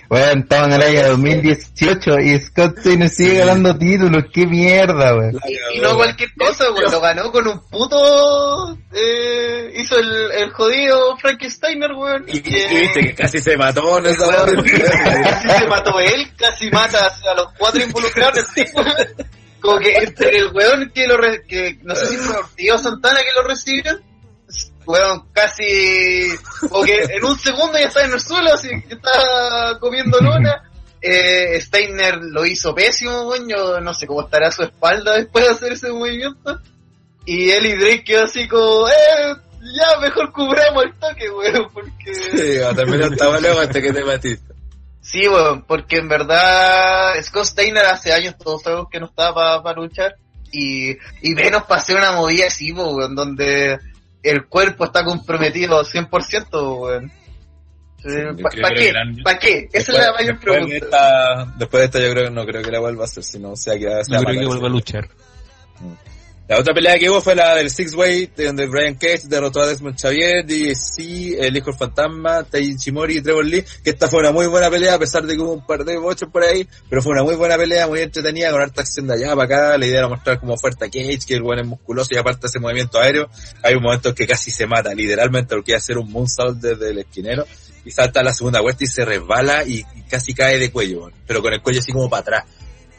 Weón, 0.09 0.39
estamos 0.39 0.67
en 0.69 0.73
el 0.75 0.83
año 0.83 1.09
2018 1.09 2.21
y 2.21 2.39
Scott 2.41 2.79
Steiner 2.79 3.09
sigue 3.11 3.39
ganando 3.39 3.77
títulos. 3.77 4.25
¡Qué 4.33 4.47
mierda! 4.47 5.13
La 5.13 5.31
Y 5.75 5.81
no 5.81 5.97
cualquier 5.97 6.31
cosa, 6.35 6.69
güey. 6.71 6.85
Lo 6.89 7.01
ganó 7.01 7.33
con 7.33 7.49
un 7.49 7.61
puto. 7.69 8.79
Eh, 8.95 9.73
hizo 9.77 9.99
el, 9.99 10.31
el 10.33 10.51
jodido 10.51 11.17
Frankensteiner, 11.17 11.91
weón. 11.93 12.25
Y, 12.29 12.37
y- 12.39 12.57
y 12.71 12.81
viste 12.81 13.01
que 13.01 13.15
casi 13.17 13.41
se 13.41 13.57
mató 13.57 13.99
en 13.99 14.07
esa 14.07 14.27
casi 15.25 15.49
se 15.51 15.67
mató 15.67 15.99
él, 15.99 16.31
casi 16.37 16.71
mata 16.71 17.07
a 17.29 17.35
los 17.35 17.49
cuatro 17.59 17.83
involucrados. 17.83 18.47
Como 19.69 19.81
que 19.81 19.93
entre 19.97 20.39
el 20.39 20.53
weón 20.53 20.91
que 20.95 21.07
lo. 21.07 21.17
Re, 21.17 21.43
que 21.47 21.79
no 21.83 21.95
sé 21.95 22.07
si 22.07 22.17
fue 22.17 22.37
Ortiz 22.37 22.73
o 22.73 22.79
Santana 22.79 23.21
que 23.21 23.41
lo 23.41 23.47
recibió. 23.47 23.99
Weón, 24.87 25.29
casi. 25.33 26.29
Como 26.71 26.85
que 26.85 27.05
en 27.05 27.25
un 27.25 27.39
segundo 27.39 27.79
ya 27.79 27.89
está 27.89 28.05
en 28.05 28.13
el 28.13 28.21
suelo, 28.21 28.55
así 28.55 28.69
que 28.89 28.95
está 28.95 29.79
comiendo 29.79 30.19
luna. 30.21 30.71
Eh, 31.01 31.61
Steiner 31.61 32.17
lo 32.17 32.47
hizo 32.47 32.75
pésimo, 32.75 33.29
weón. 33.29 33.85
No 33.85 33.93
sé 33.93 34.07
cómo 34.07 34.23
estará 34.23 34.51
su 34.51 34.63
espalda 34.63 35.17
después 35.17 35.45
de 35.45 35.51
hacer 35.51 35.73
ese 35.73 35.93
movimiento. 35.93 36.61
Y 37.27 37.51
él 37.51 37.67
y 37.67 37.75
Drake 37.75 38.05
quedó 38.05 38.25
así 38.25 38.49
como, 38.49 38.89
eh, 38.89 39.37
ya 39.61 40.01
mejor 40.01 40.33
cubramos 40.33 40.85
el 40.85 40.95
toque, 40.95 41.29
weón, 41.29 41.69
porque... 41.75 42.15
Sí, 42.15 42.59
va 42.59 42.71
a 42.71 42.75
terminar 42.75 43.13
esta 43.13 43.39
luego 43.39 43.61
hasta 43.61 43.83
que 43.83 43.93
te 43.93 44.03
matiste. 44.03 44.48
Sí, 45.01 45.27
weón, 45.27 45.63
porque 45.63 45.97
en 45.97 46.09
verdad 46.09 47.15
Scott 47.23 47.47
Steiner 47.47 47.87
hace 47.87 48.13
años 48.13 48.37
todos 48.37 48.63
sabemos 48.63 48.89
que 48.91 49.01
no 49.01 49.07
estaba 49.07 49.63
para 49.63 49.81
luchar 49.81 50.17
y, 50.53 50.91
y 51.23 51.35
menos 51.35 51.63
para 51.65 51.81
hacer 51.81 51.97
una 51.97 52.13
movida 52.13 52.47
así, 52.47 52.73
weón, 52.73 53.15
donde 53.15 53.79
el 54.23 54.47
cuerpo 54.47 54.85
está 54.85 55.05
comprometido 55.05 55.83
100%, 55.83 56.81
weón. 56.81 57.13
yo 58.05 58.43
¿Para 58.61 58.75
que 58.75 58.81
qué? 58.83 58.89
gran- 58.89 59.17
¿Para 59.23 59.39
qué? 59.39 59.69
Esa 59.73 59.93
Después- 59.93 59.99
es 59.99 60.05
la 60.07 60.13
mayor 60.13 60.35
después 60.35 60.41
de 60.41 60.67
pregunta. 60.67 60.85
esta- 60.87 61.55
después 61.59 61.81
de 61.81 61.85
esta 61.87 62.01
yo 62.01 62.11
creo 62.13 62.25
que 62.25 62.31
no 62.31 62.45
creo 62.47 62.63
que 62.63 62.71
la 62.71 62.81
vuelva 62.81 63.03
a 63.03 63.07
hacer, 63.07 63.25
sino 63.25 63.51
o 63.53 63.57
sea 63.57 63.79
que 63.79 63.87
va 63.87 63.95
a 63.97 64.03
No 64.09 64.23
creo 64.25 64.41
que 64.41 64.47
vuelva 64.47 64.67
a 64.67 64.71
luchar. 64.71 65.09
La 66.49 66.59
otra 66.59 66.73
pelea 66.73 66.99
que 66.99 67.11
hubo 67.11 67.21
fue 67.21 67.35
la 67.35 67.57
del 67.57 67.71
Six 67.71 67.95
Way, 67.95 68.31
de 68.35 68.47
donde 68.47 68.67
Brian 68.69 68.95
Cage 68.95 69.25
derrotó 69.29 69.61
a 69.61 69.67
Desmond 69.67 70.01
Xavier, 70.01 70.47
DSC, 70.47 71.37
el 71.39 71.55
hijo 71.55 71.67
del 71.67 71.79
fantasma, 71.79 72.43
Taiji 72.43 72.91
Mori 72.91 73.19
y 73.19 73.21
Trevor 73.21 73.45
Lee, 73.45 73.63
que 73.85 73.91
esta 73.91 74.09
fue 74.09 74.21
una 74.21 74.33
muy 74.33 74.47
buena 74.47 74.71
pelea, 74.71 74.95
a 74.95 74.99
pesar 74.99 75.27
de 75.27 75.37
que 75.37 75.43
hubo 75.43 75.53
un 75.53 75.67
par 75.67 75.85
de 75.85 75.99
bochos 75.99 76.31
por 76.31 76.43
ahí, 76.43 76.67
pero 76.89 77.03
fue 77.03 77.13
una 77.13 77.23
muy 77.23 77.35
buena 77.35 77.59
pelea, 77.59 77.87
muy 77.87 78.01
entretenida, 78.01 78.51
con 78.51 78.63
harta 78.63 78.81
acción 78.81 79.07
de 79.07 79.13
allá 79.13 79.37
para 79.37 79.45
acá, 79.45 79.77
la 79.77 79.85
idea 79.85 79.99
era 79.99 80.09
mostrar 80.09 80.41
cómo 80.41 80.57
fuerte 80.57 80.87
a 80.87 80.89
Cage, 80.89 81.19
que 81.29 81.35
el 81.35 81.43
buen 81.43 81.59
es 81.59 81.67
musculoso 81.67 82.15
y 82.15 82.17
aparte 82.17 82.47
ese 82.47 82.59
movimiento 82.59 82.99
aéreo, 82.99 83.29
hay 83.63 83.75
un 83.75 83.83
momento 83.83 84.15
que 84.15 84.27
casi 84.27 84.51
se 84.51 84.67
mata, 84.67 84.95
literalmente, 84.95 85.55
porque 85.55 85.73
iba 85.73 85.77
a 85.77 85.81
hacer 85.81 85.99
un 85.99 86.11
moonsault 86.11 86.63
desde 86.63 86.93
el 86.93 86.99
esquinero, 87.01 87.45
y 87.85 87.91
salta 87.91 88.21
a 88.21 88.23
la 88.23 88.33
segunda 88.33 88.63
vuelta 88.63 88.85
y 88.85 88.87
se 88.87 89.05
resbala 89.05 89.65
y, 89.65 89.85
y 89.95 90.03
casi 90.09 90.33
cae 90.33 90.59
de 90.59 90.73
cuello, 90.73 91.01
bueno, 91.01 91.17
pero 91.27 91.43
con 91.43 91.53
el 91.53 91.61
cuello 91.61 91.81
así 91.81 91.93
como 91.93 92.09
para 92.09 92.23
atrás. 92.23 92.45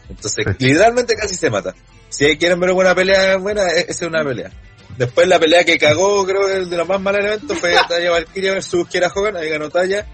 Entonces, 0.07 0.45
literalmente 0.59 1.15
casi 1.15 1.33
se 1.33 1.49
mata. 1.49 1.73
Si 2.09 2.37
quieren 2.37 2.59
ver 2.59 2.71
una 2.71 2.95
pelea 2.95 3.37
buena, 3.37 3.67
e- 3.69 3.81
esa 3.87 4.05
es 4.05 4.09
una 4.09 4.23
pelea. 4.23 4.51
Después 4.97 5.27
la 5.27 5.39
pelea 5.39 5.63
que 5.63 5.77
cagó, 5.77 6.25
creo 6.25 6.47
que 6.47 6.55
el 6.55 6.69
de 6.69 6.77
los 6.77 6.87
más 6.87 6.99
malos 6.99 7.23
eventos 7.23 7.57
fue 7.57 7.73
Talla 7.87 8.11
Valkyria 8.11 8.53
versus 8.53 8.87
Kiera 8.87 9.11
Hogan, 9.13 9.37
ahí 9.37 9.49
ganó 9.49 9.69
Talla. 9.69 10.05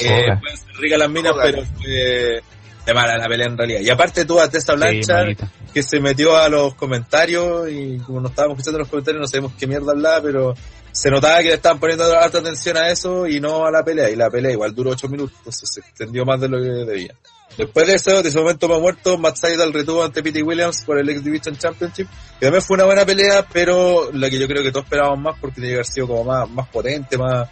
Eh, 0.00 0.26
ser 0.26 0.76
ricas 0.78 0.98
las 0.98 1.08
minas, 1.08 1.32
pero 1.40 1.64
fue 1.64 2.42
de 2.86 2.94
mala 2.94 3.16
la 3.16 3.28
pelea 3.28 3.46
en 3.46 3.56
realidad. 3.56 3.80
Y 3.80 3.90
aparte 3.90 4.24
tuvo 4.24 4.40
a 4.40 4.50
Tessa 4.50 4.74
Blanchard, 4.74 5.36
que 5.72 5.82
se 5.82 6.00
metió 6.00 6.36
a 6.36 6.48
los 6.48 6.74
comentarios 6.74 7.68
y 7.70 7.98
como 7.98 8.20
no 8.20 8.28
estábamos 8.28 8.58
escuchando 8.58 8.80
los 8.80 8.88
comentarios 8.88 9.20
no 9.20 9.26
sabemos 9.26 9.52
qué 9.58 9.66
mierda 9.66 9.92
hablaba, 9.92 10.20
pero 10.22 10.54
se 10.92 11.10
notaba 11.10 11.38
que 11.38 11.48
le 11.48 11.54
estaban 11.54 11.80
poniendo 11.80 12.04
harta 12.04 12.38
atención 12.38 12.76
a 12.76 12.88
eso 12.88 13.26
y 13.26 13.40
no 13.40 13.64
a 13.64 13.70
la 13.70 13.82
pelea. 13.82 14.10
Y 14.10 14.16
la 14.16 14.30
pelea 14.30 14.52
igual 14.52 14.74
duró 14.74 14.90
8 14.90 15.08
minutos, 15.08 15.36
entonces 15.38 15.70
se 15.72 15.80
extendió 15.80 16.24
más 16.24 16.40
de 16.40 16.48
lo 16.48 16.58
que 16.58 16.68
debía. 16.92 17.14
Después 17.56 17.86
de 17.86 17.94
eso, 17.94 18.22
de 18.22 18.28
ese 18.28 18.38
momento 18.38 18.68
más 18.68 18.80
muerto, 18.80 19.16
Matt 19.16 19.36
Seidel 19.36 19.72
retuvo 19.72 20.02
ante 20.02 20.22
Pete 20.22 20.42
Williams 20.42 20.82
por 20.84 20.98
el 20.98 21.08
X 21.08 21.22
Division 21.22 21.56
Championship, 21.56 22.08
que 22.40 22.46
también 22.46 22.62
fue 22.62 22.74
una 22.74 22.84
buena 22.84 23.06
pelea, 23.06 23.46
pero 23.52 24.10
la 24.12 24.28
que 24.28 24.38
yo 24.38 24.48
creo 24.48 24.62
que 24.62 24.72
todos 24.72 24.84
esperábamos 24.84 25.20
más 25.20 25.38
porque 25.40 25.56
tenía 25.56 25.70
que 25.70 25.74
haber 25.76 25.86
sido 25.86 26.08
como 26.08 26.24
más, 26.24 26.50
más 26.50 26.68
potente, 26.68 27.16
más, 27.16 27.48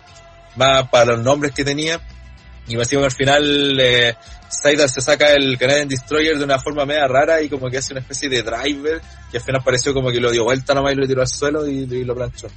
más 0.56 0.88
para 0.88 1.12
los 1.12 1.20
nombres 1.22 1.52
que 1.52 1.64
tenía. 1.64 2.00
Y 2.66 2.76
me 2.76 2.84
que 2.84 2.96
al 2.96 3.11
final 3.11 3.80
eh, 3.80 4.14
Seidel 4.49 4.88
se 4.88 5.00
saca 5.00 5.32
el 5.32 5.58
Canadian 5.58 5.88
Destroyer 5.88 6.38
de 6.38 6.44
una 6.44 6.58
forma 6.58 6.84
media 6.84 7.08
rara 7.08 7.42
y 7.42 7.49
como 7.49 7.68
que 7.68 7.78
hace 7.78 7.92
una 7.92 8.00
especie 8.00 8.28
de 8.28 8.42
driver 8.42 9.00
que 9.30 9.38
al 9.38 9.42
final 9.42 9.62
pareció 9.64 9.92
como 9.92 10.11
que 10.11 10.20
lo 10.20 10.30
dio 10.30 10.44
vuelta 10.44 10.72
nomás 10.72 10.92
y 10.92 10.96
lo 10.96 11.06
tiró 11.06 11.22
al 11.22 11.28
suelo 11.28 11.66
y, 11.66 11.78
y 11.78 12.04
lo 12.04 12.14
planchó. 12.14 12.49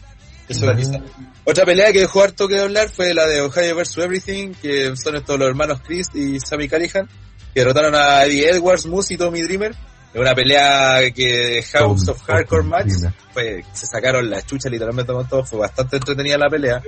Eso 0.47 0.65
era 0.65 0.75
quizá. 0.75 0.99
Otra 1.43 1.65
pelea 1.65 1.91
que 1.91 2.01
dejó 2.01 2.21
harto 2.21 2.47
que 2.47 2.59
hablar 2.59 2.89
fue 2.89 3.13
la 3.13 3.25
de 3.25 3.41
Ohio 3.41 3.75
vs 3.75 3.97
Everything, 3.97 4.53
que 4.53 4.95
son 4.95 5.15
estos 5.15 5.39
los 5.39 5.47
hermanos 5.47 5.81
Chris 5.83 6.07
y 6.13 6.39
Sammy 6.39 6.67
Callihan, 6.67 7.09
que 7.55 7.61
derrotaron 7.61 7.95
a 7.95 8.25
Eddie 8.25 8.49
Edwards, 8.49 8.85
Moose 8.85 9.13
y 9.13 9.17
Tommy 9.17 9.41
Dreamer. 9.41 9.73
En 10.13 10.21
una 10.21 10.35
pelea 10.35 11.11
que 11.13 11.63
House 11.71 12.07
of 12.09 12.21
Hardcore 12.21 12.63
Match 12.63 12.91
fue, 13.33 13.63
se 13.73 13.85
sacaron 13.85 14.29
la 14.29 14.41
chucha 14.41 14.69
literalmente 14.69 15.11
con 15.11 15.27
todo, 15.27 15.45
fue 15.45 15.59
bastante 15.59 15.95
entretenida 15.95 16.37
la 16.37 16.49
pelea. 16.49 16.81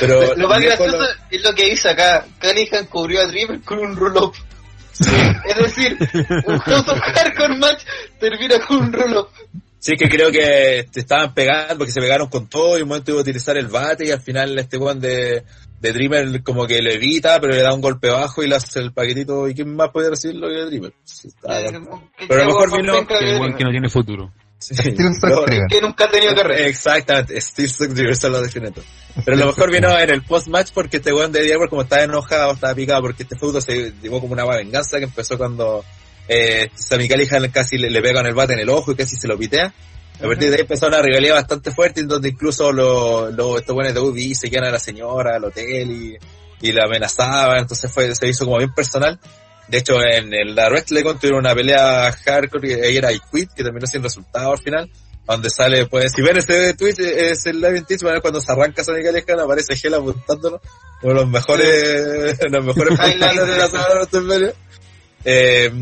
Pero 0.00 0.34
Lo 0.36 0.48
más 0.48 0.60
gracioso 0.60 0.98
es 1.30 1.42
lo 1.42 1.52
que 1.54 1.70
dice 1.70 1.90
acá. 1.90 2.24
Cunningham 2.40 2.86
cubrió 2.86 3.20
a 3.20 3.26
Dreamer 3.26 3.60
con 3.62 3.80
un 3.80 3.96
roll-up. 3.96 4.32
Es 5.44 5.56
decir, 5.56 5.96
un 6.46 6.58
House 6.58 6.88
of 6.88 6.98
Hardcore 7.00 7.56
match 7.56 7.82
termina 8.20 8.60
con 8.66 8.76
un 8.78 8.92
roll-up. 8.92 9.28
Sí, 9.80 9.96
que 9.96 10.08
creo 10.08 10.30
que 10.30 10.86
te 10.92 11.00
estaban 11.00 11.34
pegando, 11.34 11.78
porque 11.78 11.92
se 11.92 12.00
pegaron 12.00 12.28
con 12.28 12.46
todo 12.46 12.78
y 12.78 12.82
un 12.82 12.88
momento 12.88 13.10
iba 13.10 13.18
a 13.18 13.22
utilizar 13.22 13.56
el 13.56 13.66
bate 13.66 14.06
y 14.06 14.12
al 14.12 14.20
final 14.20 14.56
este 14.56 14.76
weón 14.76 15.00
de, 15.00 15.42
de 15.82 15.92
Dreamer 15.92 16.42
como 16.44 16.66
que 16.66 16.80
le 16.80 16.94
evita, 16.94 17.40
pero 17.40 17.52
le 17.54 17.60
da 17.60 17.74
un 17.74 17.80
golpe 17.80 18.08
bajo 18.08 18.42
y 18.42 18.48
le 18.48 18.54
hace 18.56 18.78
el 18.78 18.92
paquetito. 18.92 19.48
¿Y 19.48 19.54
quién 19.54 19.74
más 19.74 19.90
puede 19.90 20.10
recibirlo 20.10 20.48
que 20.48 20.64
Dreamer? 20.66 20.92
Pero 22.28 22.42
a 22.42 22.44
lo 22.44 22.52
mejor 22.52 22.70
vino- 22.80 22.92
Que 23.56 23.64
no 23.64 23.70
tiene 23.70 23.88
futuro. 23.88 24.32
sí. 24.58 24.74
Pero- 25.20 25.44
que 25.68 25.80
nunca 25.80 26.04
ha 26.04 26.10
tenido 26.10 26.34
carrera. 26.36 26.66
Exactamente, 26.68 27.40
Steve 27.40 27.68
Sugdriver, 27.68 28.12
eso 28.12 28.28
lo 28.28 28.40
define 28.40 28.70
todo. 28.70 28.84
Pero 29.24 29.36
a 29.36 29.40
lo 29.40 29.46
mejor 29.46 29.72
vino 29.72 29.98
en 29.98 30.08
el 30.10 30.22
post-match 30.22 30.70
porque 30.72 30.98
este 30.98 31.12
weón 31.12 31.32
de 31.32 31.40
Edwards 31.50 31.68
como 31.68 31.82
estaba 31.82 32.04
enojado, 32.04 32.52
estaba 32.52 32.74
picado, 32.74 33.00
porque 33.02 33.24
este 33.24 33.36
feudo 33.36 33.60
se 33.60 33.92
llevó 34.00 34.20
como 34.20 34.34
una 34.34 34.46
venganza 34.46 34.98
que 34.98 35.04
empezó 35.04 35.36
cuando 35.36 35.84
eh, 36.28 36.70
Sammy 36.76 37.08
Callihan 37.08 37.50
casi 37.50 37.76
le, 37.76 37.90
le 37.90 38.00
pega 38.00 38.20
con 38.20 38.26
el 38.28 38.34
bate 38.34 38.52
en 38.52 38.60
el 38.60 38.68
ojo 38.70 38.92
y 38.92 38.94
casi 38.94 39.16
se 39.16 39.26
lo 39.26 39.36
pitea. 39.36 39.74
A 40.22 40.26
partir 40.26 40.50
de 40.50 40.54
ahí 40.54 40.60
empezó 40.60 40.86
una 40.86 41.02
rivalidad 41.02 41.34
bastante 41.34 41.72
fuerte 41.72 42.00
en 42.00 42.06
donde 42.06 42.28
incluso 42.28 42.70
los 42.70 43.34
lo, 43.34 43.58
estos 43.58 43.74
buenos 43.74 43.92
de 43.92 44.00
UBI 44.00 44.36
se 44.36 44.56
a 44.56 44.70
la 44.70 44.78
señora, 44.78 45.34
al 45.34 45.44
hotel 45.44 45.90
y, 45.90 46.16
y 46.60 46.72
la 46.72 46.84
amenazaban, 46.84 47.58
entonces 47.58 47.90
fue, 47.92 48.14
se 48.14 48.28
hizo 48.28 48.44
como 48.44 48.58
bien 48.58 48.72
personal. 48.72 49.18
De 49.66 49.78
hecho, 49.78 49.94
en 50.00 50.32
el 50.32 50.54
la 50.54 50.68
WrestleCon 50.68 51.18
tuvieron 51.18 51.40
una 51.40 51.54
pelea 51.54 52.12
hardcore 52.12 52.86
ahí 52.86 52.96
era 52.96 53.12
I 53.12 53.20
Quit, 53.32 53.50
que 53.52 53.64
terminó 53.64 53.86
sin 53.86 54.02
resultado 54.02 54.52
al 54.52 54.58
final, 54.58 54.88
donde 55.26 55.50
sale, 55.50 55.86
pues, 55.86 56.12
si 56.12 56.22
ven 56.22 56.36
ese 56.36 56.74
tweet, 56.74 56.94
es 56.98 57.44
el 57.46 57.60
live 57.60 57.78
en 57.78 57.84
Twitch, 57.84 58.02
cuando 58.20 58.40
se 58.40 58.52
arranca 58.52 58.84
Sonic 58.84 59.04
Callihan, 59.04 59.40
aparece 59.40 59.74
Gela 59.76 59.96
apuntándolo, 59.96 60.60
uno 61.02 61.14
de 61.14 61.20
los 61.20 61.28
mejores, 61.28 62.38
los 62.50 62.64
mejores 62.64 62.98
Highlights 62.98 63.46
de 63.46 63.58
la 63.58 63.66
semana 63.66 63.88
de 63.88 63.94
WrestleMania. 63.94 64.52
Eh, 65.24 65.72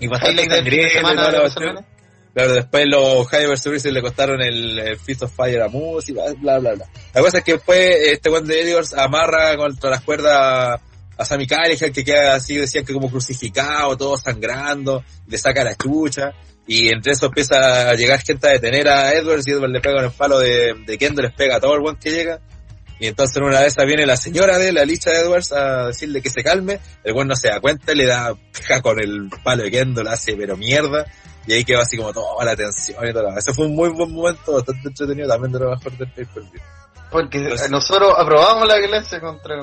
y 0.00 0.06
bastante 0.08 0.44
sangriento 0.46 1.91
Claro, 2.34 2.54
después 2.54 2.86
los 2.86 3.26
High 3.28 3.46
vs. 3.46 3.84
Le 3.84 4.00
costaron 4.00 4.40
el, 4.40 4.78
el 4.78 4.98
Fist 4.98 5.22
of 5.22 5.32
Fire 5.34 5.60
a 5.62 5.68
Moose 5.68 6.12
y 6.12 6.14
bla, 6.14 6.32
bla, 6.38 6.58
bla, 6.58 6.74
bla. 6.74 6.86
La 7.12 7.20
cosa 7.20 7.38
es 7.38 7.44
que 7.44 7.52
después 7.52 7.78
este 8.06 8.30
one 8.30 8.46
de 8.46 8.62
Edwards 8.62 8.94
amarra 8.94 9.56
contra 9.56 9.90
las 9.90 10.00
cuerdas 10.00 10.80
a 11.16 11.24
Sammy 11.24 11.46
Callihan 11.46 11.92
que 11.92 12.04
queda 12.04 12.34
así, 12.34 12.56
decían 12.56 12.84
que 12.84 12.94
como 12.94 13.10
crucificado, 13.10 13.96
todo 13.96 14.16
sangrando, 14.16 15.04
le 15.26 15.38
saca 15.38 15.62
la 15.62 15.76
chucha. 15.76 16.32
Y 16.66 16.88
entre 16.88 17.12
eso 17.12 17.26
empieza 17.26 17.90
a 17.90 17.94
llegar 17.94 18.20
gente 18.20 18.46
a 18.46 18.52
detener 18.52 18.88
a 18.88 19.12
Edwards 19.12 19.46
y 19.46 19.50
Edwards 19.50 19.72
le 19.72 19.80
pega 19.80 19.98
en 19.98 20.04
el 20.04 20.12
palo 20.12 20.38
de, 20.38 20.74
de 20.86 20.98
Kendo, 20.98 21.20
les 21.20 21.32
pega 21.32 21.60
todo 21.60 21.74
el 21.74 21.84
one 21.84 21.98
que 22.00 22.10
llega. 22.10 22.40
Y 23.02 23.08
entonces 23.08 23.36
en 23.36 23.42
una 23.42 23.58
de 23.58 23.66
esas 23.66 23.84
viene 23.84 24.06
la 24.06 24.16
señora 24.16 24.58
de 24.58 24.70
la 24.70 24.84
licha 24.84 25.10
de 25.10 25.22
Edwards 25.22 25.50
a 25.50 25.88
decirle 25.88 26.22
que 26.22 26.30
se 26.30 26.44
calme. 26.44 26.78
El 27.02 27.14
buen 27.14 27.26
no 27.26 27.34
se 27.34 27.48
da 27.48 27.58
cuenta, 27.60 27.94
le 27.94 28.06
da 28.06 28.32
pega 28.56 28.80
con 28.80 29.00
el 29.00 29.28
palo 29.42 29.64
de 29.64 29.72
Kendo, 29.72 30.04
le 30.04 30.10
hace 30.10 30.36
pero 30.36 30.56
mierda. 30.56 31.04
Y 31.48 31.52
ahí 31.52 31.64
quedó 31.64 31.80
así 31.80 31.96
como 31.96 32.12
toda 32.12 32.44
la 32.44 32.54
tensión 32.54 33.04
y 33.04 33.12
todo. 33.12 33.36
Ese 33.36 33.52
fue 33.54 33.66
un 33.66 33.74
muy 33.74 33.88
buen 33.88 34.12
momento, 34.12 34.52
bastante 34.52 34.86
entretenido, 34.86 35.28
también 35.28 35.52
de 35.52 35.58
lo 35.58 35.70
mejor 35.70 35.98
del 35.98 36.12
pay-per-view. 36.12 36.62
Porque 37.10 37.40
nosotros 37.68 38.14
aprobamos 38.16 38.68
la 38.68 38.78
violencia 38.78 39.20
contra... 39.20 39.56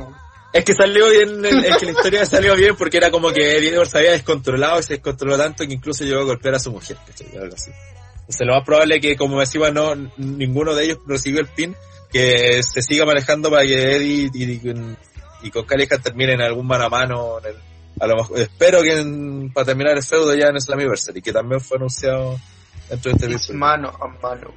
Es 0.52 0.66
que 0.66 0.74
salió 0.74 1.10
bien, 1.10 1.46
es 1.46 1.78
que 1.78 1.86
la 1.86 1.92
historia 1.94 2.26
salió 2.26 2.58
bien 2.58 2.76
porque 2.76 2.98
era 2.98 3.10
como 3.10 3.32
que 3.32 3.58
Edwards 3.70 3.96
había 3.96 4.12
descontrolado 4.12 4.82
y 4.82 4.84
se 4.84 4.96
descontroló 4.96 5.38
tanto 5.38 5.66
que 5.66 5.74
incluso 5.74 6.04
llegó 6.04 6.20
a 6.20 6.26
golpear 6.26 6.56
a 6.56 6.60
su 6.60 6.72
mujer, 6.74 6.98
¿cachai? 7.08 7.38
Algo 7.38 7.56
así. 7.56 7.72
Entonces 8.20 8.46
lo 8.46 8.56
más 8.56 8.66
probable 8.66 8.96
es 8.98 9.02
que 9.02 9.16
como 9.16 9.40
decía 9.40 9.72
no, 9.72 9.96
ninguno 10.18 10.76
de 10.76 10.84
ellos 10.84 10.98
recibió 11.08 11.40
el 11.40 11.48
pin, 11.48 11.74
que 12.12 12.62
se 12.64 12.82
siga 12.82 13.06
manejando 13.06 13.50
para 13.52 13.64
que 13.64 13.96
Eddie 13.96 14.30
y, 14.34 14.44
y, 14.44 14.96
y 15.44 15.52
con 15.52 15.66
Callihan 15.66 16.02
terminen 16.02 16.42
algún 16.42 16.66
mano 16.68 16.86
a 16.86 16.90
mano 16.90 17.40
en 17.40 17.46
el- 17.46 17.62
a 18.02 18.08
lo 18.08 18.16
mejor, 18.18 18.40
espero 18.40 18.82
que 18.82 18.94
en- 19.00 19.52
para 19.54 19.66
terminar 19.66 19.98
el 19.98 20.04
feudo 20.04 20.34
ya 20.34 20.48
en 20.48 20.60
Slammiversary, 20.62 21.22
que 21.22 21.34
también 21.34 21.60
fue 21.62 21.78
anunciado 21.78 22.40
dentro 22.90 23.12
de 23.12 23.16
este 23.18 23.26
Es 23.28 23.32
pay-per-view. 23.48 23.58
mano 23.60 23.90
a 24.02 24.08
mano. 24.08 24.54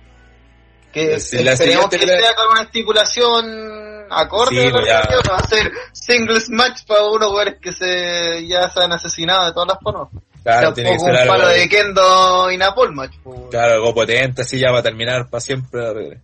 Que 0.92 1.18
Sí, 1.20 1.42
la 1.42 1.52
esperemos 1.52 1.88
que 1.88 1.98
sea 2.06 2.34
con 2.34 2.48
una 2.52 2.62
estipulación 2.62 4.06
acorde 4.10 4.60
Sí, 4.60 4.60
a 4.60 4.64
la 4.64 4.72
pues 4.72 4.86
ya. 4.86 5.32
va 5.32 5.38
a 5.38 5.48
ser 5.48 5.72
singles 5.92 6.50
match 6.50 6.84
para 6.86 7.04
unos 7.06 7.28
jugadores 7.28 7.56
que 7.60 7.72
se 7.72 8.46
ya 8.46 8.68
se 8.68 8.80
han 8.80 8.92
asesinado 8.92 9.46
de 9.46 9.52
todas 9.52 9.68
las 9.68 9.78
formas. 9.82 10.08
Claro, 10.42 10.74
tiene 10.74 10.92
que 10.92 10.98
ser 10.98 11.10
un 11.12 11.16
palo 11.28 11.32
algo, 11.46 11.48
de 11.48 11.68
Kendo 11.68 12.50
y 12.50 12.56
Napol 12.58 12.92
match. 12.94 13.14
pues. 13.22 13.40
claro, 13.50 13.74
algo 13.74 13.94
potente, 13.94 14.42
así 14.42 14.58
ya 14.58 14.70
va 14.70 14.80
a 14.80 14.82
terminar 14.82 15.28
para 15.30 15.40
siempre. 15.40 16.20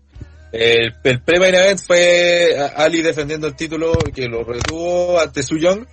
El, 0.53 0.95
el 1.03 1.21
pre-main 1.21 1.55
event 1.55 1.81
fue 1.81 2.57
Ali 2.75 3.03
defendiendo 3.03 3.47
el 3.47 3.55
título 3.55 3.93
que 4.15 4.29
lo 4.29 4.45
retuvo 4.45 5.21
ante 5.21 5.43
Su 5.43 5.59
Young. 5.59 5.87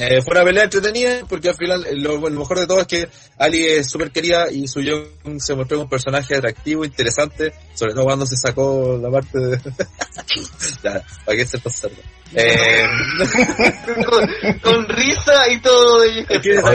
Eh, 0.00 0.22
fue 0.22 0.32
una 0.34 0.44
pelea 0.44 0.64
entretenida 0.64 1.18
porque 1.28 1.50
al 1.50 1.56
final 1.56 1.84
eh, 1.86 1.94
lo, 1.96 2.16
lo 2.18 2.30
mejor 2.40 2.58
de 2.58 2.66
todo 2.66 2.80
es 2.80 2.86
que 2.86 3.08
Ali 3.38 3.64
es 3.66 3.90
súper 3.90 4.10
querida 4.10 4.50
y 4.50 4.66
Su 4.66 4.80
Young 4.80 5.06
se 5.38 5.54
mostró 5.54 5.80
un 5.80 5.88
personaje 5.88 6.36
atractivo, 6.36 6.84
interesante, 6.84 7.52
sobre 7.74 7.92
todo 7.94 8.04
cuando 8.04 8.24
se 8.26 8.36
sacó 8.36 8.98
la 9.00 9.10
parte 9.10 9.38
de... 9.38 9.58
ya, 10.82 11.02
¿para 11.24 11.36
qué 11.38 11.44
ser 11.46 11.60
tan 11.60 11.72
cerdo? 11.72 11.96
Eh, 12.32 12.86
con, 14.06 14.58
con 14.62 14.88
risa 14.88 15.48
y 15.50 15.60
todo. 15.60 16.04
y- 16.06 16.26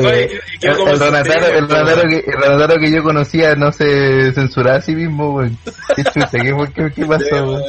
Oye, 0.09 0.29
y- 0.61 0.65
y 0.65 0.67
el, 0.69 0.75
el 0.89 0.99
Renataro, 0.99 2.01
el 2.01 2.09
que, 2.09 2.17
el 2.29 2.37
Renataro 2.41 2.75
que 2.79 2.91
yo 2.91 3.03
conocía 3.03 3.55
no 3.55 3.71
se 3.71 4.33
censuraba 4.33 4.77
a 4.77 4.81
sí 4.81 4.93
mismo, 4.93 5.33
weón. 5.35 5.57
Qué 5.95 6.03
chucha, 6.03 6.29
¿qué, 6.31 6.53
qué, 6.75 6.91
qué 6.95 7.05
pasó? 7.05 7.61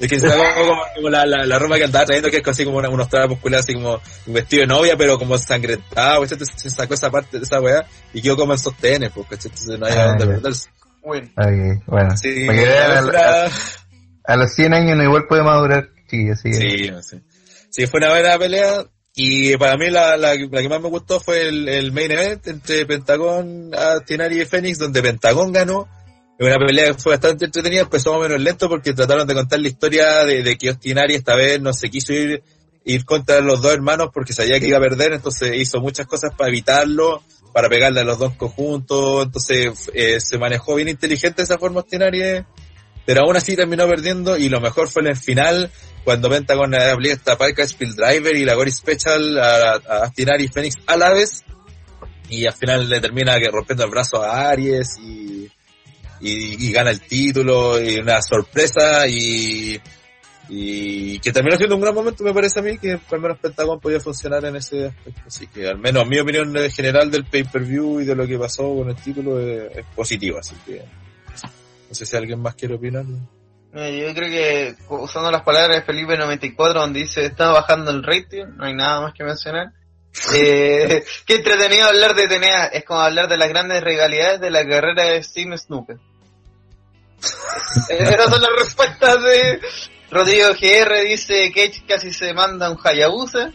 Es 0.00 0.08
que 0.08 0.18
se 0.18 0.28
sacó 0.28 0.42
como, 0.66 0.82
como 0.96 1.08
la, 1.10 1.26
la, 1.26 1.44
la 1.44 1.58
ropa 1.58 1.76
que 1.76 1.84
andaba 1.84 2.06
trayendo, 2.06 2.30
que 2.30 2.38
es 2.38 2.48
así 2.48 2.64
como 2.64 2.78
una- 2.78 2.88
unos 2.88 3.08
trapos 3.08 3.30
musculares, 3.32 3.64
así 3.66 3.74
como 3.74 4.00
un 4.26 4.32
vestido 4.34 4.62
de 4.62 4.66
novia, 4.66 4.96
pero 4.96 5.18
como 5.18 5.36
sangrentado, 5.38 6.22
¿cachai? 6.22 6.34
Entonces 6.38 6.60
se 6.60 6.70
sacó 6.70 6.94
esa 6.94 7.10
parte 7.10 7.38
de 7.38 7.44
esa 7.44 7.60
weá 7.60 7.84
y 8.14 8.22
quedó 8.22 8.36
como 8.36 8.52
en 8.54 8.58
sostenes, 8.58 9.10
pues, 9.14 9.26
¿cachai? 9.28 9.50
Entonces 9.50 9.78
no 9.78 9.86
había 9.86 10.02
Ah, 10.04 10.06
dónde 10.08 10.26
perderse. 10.26 10.70
Bueno, 11.02 11.28
bueno. 11.86 12.16
Sí, 12.16 12.46
a, 12.48 12.52
era- 12.54 13.46
a- 13.46 13.50
a 14.24 14.36
los 14.36 14.52
100 14.54 14.74
años 14.74 14.96
no 14.96 15.02
igual 15.04 15.26
puede 15.28 15.42
madurar, 15.42 15.90
sí, 16.08 16.30
así 16.30 16.52
sí. 16.54 16.90
Sí, 17.70 17.86
fue 17.86 17.98
una 17.98 18.10
buena 18.10 18.38
pelea. 18.38 18.84
Y 19.14 19.56
para 19.56 19.76
mí 19.76 19.90
la, 19.90 20.16
la, 20.16 20.34
la 20.34 20.62
que 20.62 20.68
más 20.68 20.80
me 20.80 20.88
gustó 20.88 21.18
fue 21.20 21.48
el, 21.48 21.68
el 21.68 21.92
main 21.92 22.12
event 22.12 22.46
entre 22.46 22.86
Pentagón, 22.86 23.70
Tinari 24.06 24.40
y 24.40 24.44
Fénix, 24.46 24.78
donde 24.78 25.02
Pentagón 25.02 25.52
ganó. 25.52 25.88
Fue 26.40 26.48
Una 26.48 26.66
pelea 26.66 26.86
que 26.86 26.94
fue 26.94 27.12
bastante 27.12 27.44
entretenida, 27.44 27.82
empezó 27.82 28.12
más 28.12 28.20
o 28.20 28.22
menos 28.22 28.40
lento 28.40 28.66
porque 28.66 28.94
trataron 28.94 29.28
de 29.28 29.34
contar 29.34 29.60
la 29.60 29.68
historia 29.68 30.24
de, 30.24 30.42
de 30.42 30.56
que 30.56 30.70
Ostinari 30.70 31.14
esta 31.14 31.34
vez 31.34 31.60
no 31.60 31.74
se 31.74 31.90
quiso 31.90 32.14
ir, 32.14 32.42
contra 33.04 33.42
los 33.42 33.60
dos 33.60 33.74
hermanos 33.74 34.08
porque 34.10 34.32
sabía 34.32 34.58
que 34.58 34.66
iba 34.66 34.78
a 34.78 34.80
perder, 34.80 35.12
entonces 35.12 35.54
hizo 35.54 35.80
muchas 35.82 36.06
cosas 36.06 36.30
para 36.34 36.48
evitarlo, 36.48 37.22
para 37.52 37.68
pegarle 37.68 38.00
a 38.00 38.04
los 38.04 38.18
dos 38.18 38.36
conjuntos, 38.36 39.26
entonces 39.26 39.90
eh, 39.92 40.18
se 40.18 40.38
manejó 40.38 40.76
bien 40.76 40.88
inteligente 40.88 41.42
esa 41.42 41.58
forma 41.58 41.80
Ostinari, 41.80 42.42
pero 43.04 43.20
aún 43.20 43.36
así 43.36 43.54
terminó 43.54 43.86
perdiendo 43.86 44.38
y 44.38 44.48
lo 44.48 44.62
mejor 44.62 44.88
fue 44.88 45.02
en 45.02 45.08
el 45.08 45.18
final, 45.18 45.70
cuando 46.04 46.30
Pentagon 46.30 46.74
aplica 46.74 47.16
esta 47.16 47.36
Parka 47.36 47.68
Spill 47.68 47.94
Driver 47.94 48.34
y 48.34 48.46
la 48.46 48.54
Gory 48.54 48.72
Special 48.72 49.38
a, 49.38 49.72
a 49.74 50.04
Astinari 50.04 50.44
y 50.44 50.48
Fénix 50.48 50.76
a 50.86 50.96
la 50.96 51.12
vez, 51.12 51.44
y 52.30 52.46
al 52.46 52.54
final 52.54 52.88
le 52.88 52.98
termina 52.98 53.36
rompiendo 53.52 53.84
el 53.84 53.90
brazo 53.90 54.22
a 54.22 54.48
Aries 54.48 54.96
y, 54.98 55.50
y, 56.20 56.66
y 56.66 56.72
gana 56.72 56.90
el 56.90 57.00
título 57.00 57.80
y 57.80 57.98
una 57.98 58.20
sorpresa 58.22 59.06
y, 59.08 59.80
y 60.48 61.18
que 61.20 61.32
terminó 61.32 61.56
siendo 61.56 61.76
un 61.76 61.82
gran 61.82 61.94
momento 61.94 62.24
me 62.24 62.34
parece 62.34 62.60
a 62.60 62.62
mí 62.62 62.78
que 62.78 62.92
al 63.10 63.20
menos 63.20 63.38
Pentagon 63.38 63.80
podía 63.80 64.00
funcionar 64.00 64.44
en 64.44 64.56
ese 64.56 64.86
aspecto 64.86 65.22
así 65.26 65.46
que 65.46 65.68
al 65.68 65.78
menos 65.78 66.06
mi 66.06 66.18
opinión 66.18 66.54
general 66.70 67.10
del 67.10 67.24
pay-per-view 67.24 68.00
y 68.00 68.04
de 68.04 68.14
lo 68.14 68.26
que 68.26 68.38
pasó 68.38 68.74
con 68.74 68.90
el 68.90 68.96
título 68.96 69.40
es, 69.40 69.76
es 69.76 69.86
positiva 69.94 70.40
así 70.40 70.56
que 70.66 70.82
no 71.88 71.94
sé 71.94 72.06
si 72.06 72.16
alguien 72.16 72.40
más 72.40 72.54
quiere 72.54 72.74
opinar 72.74 73.04
eh, 73.72 74.04
yo 74.04 74.14
creo 74.14 74.28
que 74.28 74.74
usando 74.88 75.30
las 75.30 75.42
palabras 75.42 75.76
de 75.76 75.82
Felipe 75.82 76.16
94 76.16 76.80
donde 76.80 77.00
dice 77.00 77.24
está 77.26 77.50
bajando 77.50 77.92
el 77.92 78.02
rating, 78.02 78.46
no 78.56 78.64
hay 78.64 78.74
nada 78.74 79.00
más 79.00 79.14
que 79.14 79.24
mencionar. 79.24 79.72
Eh, 80.34 81.04
qué 81.24 81.36
entretenido 81.36 81.86
hablar 81.86 82.16
de 82.16 82.26
TNA, 82.26 82.64
es 82.66 82.84
como 82.84 82.98
hablar 82.98 83.28
de 83.28 83.36
las 83.36 83.48
grandes 83.48 83.80
rivalidades 83.80 84.40
de 84.40 84.50
la 84.50 84.66
carrera 84.66 85.04
de 85.04 85.22
Steve 85.22 85.56
Snooker. 85.56 85.98
Esas 87.88 88.30
son 88.30 88.42
las 88.42 88.50
respuestas 88.58 89.22
de 89.22 89.60
Rodrigo 90.10 90.48
GR, 90.50 91.02
dice 91.04 91.52
que 91.52 91.72
casi 91.86 92.12
se 92.12 92.32
manda 92.34 92.70
un 92.70 92.78
Hayabusa. 92.82 93.52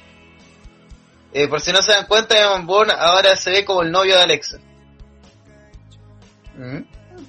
Eh, 1.33 1.47
por 1.49 1.59
si 1.59 1.71
no 1.73 1.81
se 1.81 1.91
dan 1.91 2.05
cuenta, 2.05 2.39
Evan 2.39 2.65
Bourne 2.65 2.93
ahora 2.97 3.35
se 3.35 3.51
ve 3.51 3.65
como 3.65 3.81
el 3.81 3.91
novio 3.91 4.15
de 4.15 4.21
Alexa. 4.21 4.57
¿Mm? 6.55 6.79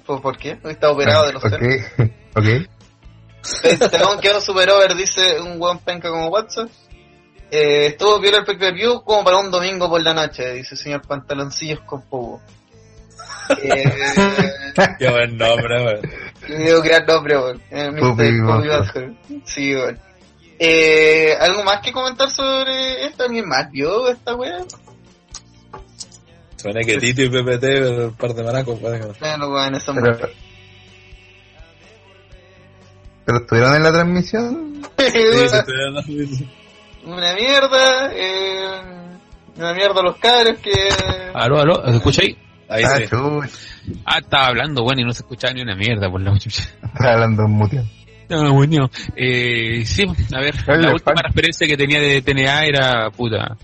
¿Por, 0.05 0.21
¿Por 0.21 0.37
qué? 0.37 0.57
Está 0.63 0.91
operado 0.91 1.27
de 1.27 1.33
los 1.33 1.41
senos. 1.43 1.59
Ok, 1.97 2.09
ok. 2.35 2.67
Pentagon 3.61 4.19
quedó 4.19 4.39
super 4.41 4.69
over, 4.69 4.95
dice 4.95 5.41
un 5.41 5.59
buen 5.59 5.79
penca 5.79 6.09
como 6.09 6.27
Watson. 6.27 6.69
Eh, 7.49 7.87
estuvo 7.87 8.19
bien 8.19 8.35
el 8.35 8.45
pay-per-view 8.45 9.03
como 9.03 9.23
para 9.23 9.37
un 9.37 9.49
domingo 9.49 9.89
por 9.89 10.01
la 10.01 10.13
noche, 10.13 10.53
dice 10.53 10.75
el 10.75 10.79
señor 10.79 11.01
Pantaloncillos 11.07 11.81
con 11.81 12.01
Pogo. 12.03 12.41
Eh, 13.63 13.85
qué 14.99 15.09
buen 15.09 15.37
nombre 15.37 16.01
dio 16.55 16.81
gran 16.81 17.05
nombre, 17.05 17.37
weón. 17.37 17.61
Eh, 17.71 17.91
Mr. 17.91 18.01
Butthole. 18.01 18.77
Butthole. 18.77 19.17
Sí, 19.45 19.75
weón. 19.75 19.99
Eh, 20.59 21.33
¿Algo 21.39 21.63
más 21.63 21.81
que 21.81 21.91
comentar 21.91 22.29
sobre 22.31 23.05
esto? 23.05 23.23
¿Alguien 23.23 23.47
más 23.47 23.69
vio 23.71 24.09
esta 24.09 24.35
weá? 24.35 24.59
suena 26.55 26.81
que 26.81 26.97
Tito 26.97 27.21
y 27.21 27.29
PPT 27.29 27.61
pero 27.61 28.07
un 28.07 28.13
par 28.15 28.33
de 28.33 28.43
maracos 28.43 28.81
weón. 28.81 29.13
Bueno, 29.19 29.49
weón, 29.49 29.75
eso 29.75 29.93
Pero, 29.93 30.17
¿Pero 33.25 33.37
estuvieron 33.39 33.75
en 33.75 33.83
la 33.83 33.91
transmisión? 33.91 34.81
Sí, 34.97 35.11
se 35.11 35.57
estoy 35.59 35.75
dando- 35.83 36.01
Una 37.05 37.33
mierda, 37.35 38.11
eh, 38.13 38.67
una 39.57 39.73
mierda 39.73 40.01
los 40.01 40.17
cabros 40.17 40.57
que... 40.59 40.71
Aló, 41.33 41.59
aló, 41.59 41.83
¿se 41.85 41.95
escucha 41.97 42.21
ahí? 42.23 42.37
Ahí 42.69 42.83
ah. 42.83 43.47
Ah, 44.05 44.19
estaba 44.19 44.47
hablando, 44.47 44.83
bueno, 44.83 45.01
y 45.01 45.05
no 45.05 45.13
se 45.13 45.21
escuchaba 45.21 45.53
ni 45.53 45.61
una 45.61 45.75
mierda 45.75 46.09
por 46.09 46.21
la 46.21 46.37
chucha. 46.37 46.63
Estaba 46.83 47.13
hablando 47.13 47.47
muteo. 47.47 47.83
No, 48.29 48.53
bueno, 48.53 48.89
eh, 49.15 49.83
sí, 49.85 50.03
a 50.03 50.39
ver, 50.41 50.55
la 50.67 50.91
última 50.91 51.13
Juan. 51.13 51.25
referencia 51.27 51.65
que 51.65 51.77
tenía 51.77 52.01
de 52.01 52.21
TNA 52.21 52.65
era, 52.65 53.09
puta, 53.09 53.57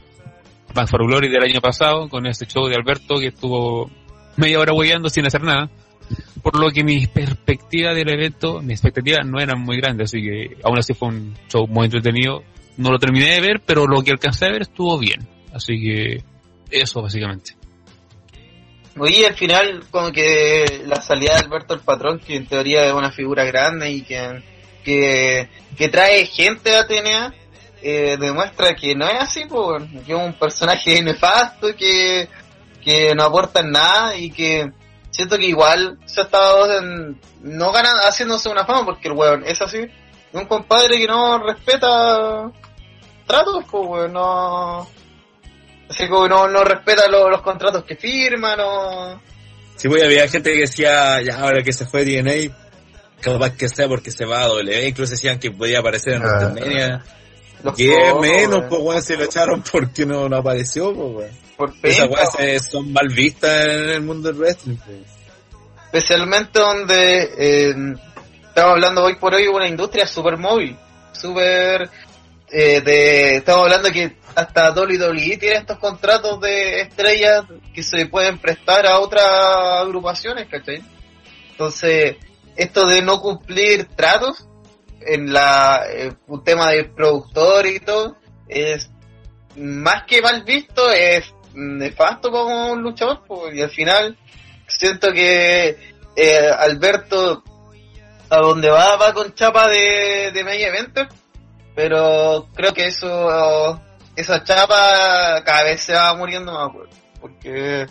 Más 0.74 0.90
for 0.90 1.06
Glory 1.06 1.28
del 1.28 1.44
año 1.44 1.60
pasado, 1.60 2.08
con 2.08 2.26
ese 2.26 2.46
show 2.46 2.68
de 2.68 2.76
Alberto 2.76 3.20
que 3.20 3.28
estuvo 3.28 3.92
media 4.38 4.60
hora 4.60 4.74
hueveando 4.74 5.10
sin 5.10 5.26
hacer 5.26 5.44
nada. 5.44 5.70
Por 6.42 6.60
lo 6.60 6.72
que 6.72 6.84
mi 6.84 7.08
perspectiva 7.08 7.94
del 7.94 8.10
evento, 8.10 8.62
mis 8.62 8.80
expectativas 8.80 9.26
no 9.26 9.40
eran 9.40 9.62
muy 9.62 9.78
grandes, 9.78 10.12
así 10.12 10.22
que 10.22 10.58
aún 10.64 10.78
así 10.78 10.94
fue 10.94 11.10
un 11.10 11.34
show 11.50 11.68
muy 11.68 11.86
entretenido. 11.86 12.44
No 12.78 12.92
lo 12.92 13.00
terminé 13.00 13.36
de 13.36 13.42
ver, 13.42 13.62
pero 13.66 13.86
lo 13.86 14.02
que 14.02 14.12
alcancé 14.12 14.46
a 14.46 14.52
ver 14.52 14.64
estuvo 14.64 14.98
bien. 14.98 15.28
Así 15.54 15.80
que 15.80 16.24
eso 16.72 17.02
básicamente. 17.02 17.56
Oye, 18.98 19.26
al 19.26 19.34
final, 19.36 19.84
como 19.90 20.12
que 20.12 20.84
la 20.86 21.02
salida 21.02 21.34
de 21.34 21.40
Alberto 21.40 21.74
el 21.74 21.80
Patrón, 21.80 22.20
que 22.20 22.36
en 22.36 22.48
teoría 22.48 22.86
es 22.86 22.94
una 22.94 23.12
figura 23.12 23.44
grande 23.44 23.90
y 23.90 24.04
que, 24.04 24.44
que, 24.84 25.50
que 25.76 25.90
trae 25.90 26.26
gente 26.28 26.76
a 26.76 26.86
TNA, 26.86 27.34
eh, 27.82 28.18
demuestra 28.20 28.76
que 28.76 28.94
no 28.96 29.08
es 29.08 29.20
así, 29.20 29.46
pues, 29.50 29.84
que 30.06 30.14
es 30.14 30.18
un 30.18 30.34
personaje 30.34 31.02
nefasto, 31.04 31.76
que, 31.76 32.30
que 32.84 33.16
no 33.16 33.24
aporta 33.24 33.62
en 33.62 33.72
nada 33.72 34.16
y 34.16 34.30
que 34.30 34.72
siento 35.10 35.38
que 35.38 35.48
igual 35.48 35.98
se 36.06 36.22
ha 36.22 36.24
estado 36.26 36.78
en- 36.78 37.20
no 37.42 37.72
ganan, 37.72 37.96
haciéndose 37.98 38.48
una 38.50 38.66
fama 38.66 38.86
porque 38.86 39.08
el 39.08 39.16
weón 39.16 39.44
es 39.46 39.60
así, 39.62 39.80
un 40.34 40.46
compadre 40.46 40.98
que 41.00 41.08
no 41.08 41.40
respeta 41.40 42.52
tratos, 43.26 43.66
pues, 43.72 43.84
weón, 43.88 44.14
no... 44.14 44.88
Así 45.94 46.08
como 46.08 46.28
no, 46.28 46.48
no 46.48 46.64
respeta 46.64 47.08
lo- 47.08 47.30
los 47.30 47.42
contratos 47.42 47.84
que 47.84 47.96
firma, 47.96 48.56
no... 48.56 49.22
Sí, 49.76 49.88
pues 49.90 50.04
había 50.04 50.28
gente 50.28 50.52
que 50.54 50.60
decía, 50.62 51.22
ya 51.22 51.40
ahora 51.40 51.62
que 51.64 51.74
se 51.74 51.86
fue 51.86 52.06
DNA, 52.06 52.54
capaz 53.22 53.52
que 53.58 53.68
sea 53.70 53.88
porque 53.88 54.12
se 54.12 54.26
va 54.26 54.42
a 54.44 54.48
W, 54.48 54.88
incluso 54.88 55.12
decían 55.12 55.40
que 55.40 55.52
podía 55.52 55.80
aparecer 55.80 56.14
en 56.14 56.24
Ah. 56.24 56.28
WrestleMania. 56.40 57.04
Los 57.64 57.76
Que 57.76 57.88
menos, 58.22 58.58
weón, 58.58 58.70
pues 58.70 58.82
weón, 58.82 59.02
se 59.02 59.18
lo 59.18 59.24
echaron 59.24 59.64
porque 59.72 60.06
no, 60.06 60.28
no 60.30 60.38
apareció, 60.38 60.94
pues 60.94 61.16
weón. 61.16 61.32
por 61.58 61.74
Esas 61.84 62.10
weas 62.10 62.70
son 62.70 62.92
mal 62.92 63.08
vistas 63.10 63.66
en 63.68 63.90
el 63.90 64.02
mundo 64.02 64.30
del 64.30 64.38
wrestling, 64.42 64.76
pues. 64.78 64.98
especialmente 65.86 66.60
donde 66.60 67.24
eh, 67.38 67.74
estamos 68.48 68.72
hablando 68.72 69.04
hoy 69.04 69.16
por 69.16 69.34
hoy 69.34 69.44
de 69.44 69.50
una 69.50 69.68
industria 69.68 70.06
super 70.08 70.38
móvil, 70.38 70.76
super 71.14 71.90
eh, 72.52 72.82
de, 72.82 73.38
estamos 73.38 73.64
hablando 73.64 73.90
que 73.92 74.16
hasta 74.36 74.72
WWE 74.72 75.38
tiene 75.38 75.56
estos 75.56 75.78
contratos 75.78 76.40
de 76.42 76.82
estrellas 76.82 77.46
que 77.74 77.84
se 77.84 78.06
pueden 78.08 78.38
prestar 78.38 78.86
a 78.86 79.00
otras 79.00 79.26
agrupaciones, 79.82 80.48
¿cachai? 80.50 80.84
Entonces, 81.52 82.18
esto 82.56 82.88
de 82.88 83.02
no 83.02 83.22
cumplir 83.22 83.86
tratos 83.96 84.48
en 85.02 85.34
la 85.34 85.84
eh, 85.92 86.14
un 86.28 86.44
tema 86.44 86.72
de 86.72 86.86
productor 86.86 87.68
y 87.68 87.80
todo 87.80 88.16
es 88.48 88.90
más 89.56 90.04
que 90.06 90.22
mal 90.22 90.44
visto, 90.44 90.90
es 90.92 91.34
nefasto 91.54 92.32
como 92.32 92.72
un 92.72 92.82
luchador, 92.82 93.22
pues, 93.28 93.56
y 93.56 93.62
al 93.62 93.70
final 93.70 94.18
siento 94.68 95.12
que 95.12 95.78
eh, 96.16 96.50
Alberto 96.58 97.44
a 98.30 98.38
donde 98.38 98.70
va 98.70 98.96
va 98.96 99.14
con 99.14 99.34
chapa 99.36 99.68
de, 99.68 100.32
de 100.34 100.44
media 100.44 100.70
evento, 100.70 101.02
pero 101.76 102.48
creo 102.56 102.74
que 102.74 102.88
eso 102.88 103.80
esa 104.16 104.44
chapa 104.44 105.42
cada 105.44 105.64
vez 105.64 105.82
se 105.82 105.94
va 105.94 106.14
muriendo 106.16 106.52
más, 106.52 106.74
weón. 106.74 106.90
Porque 107.20 107.88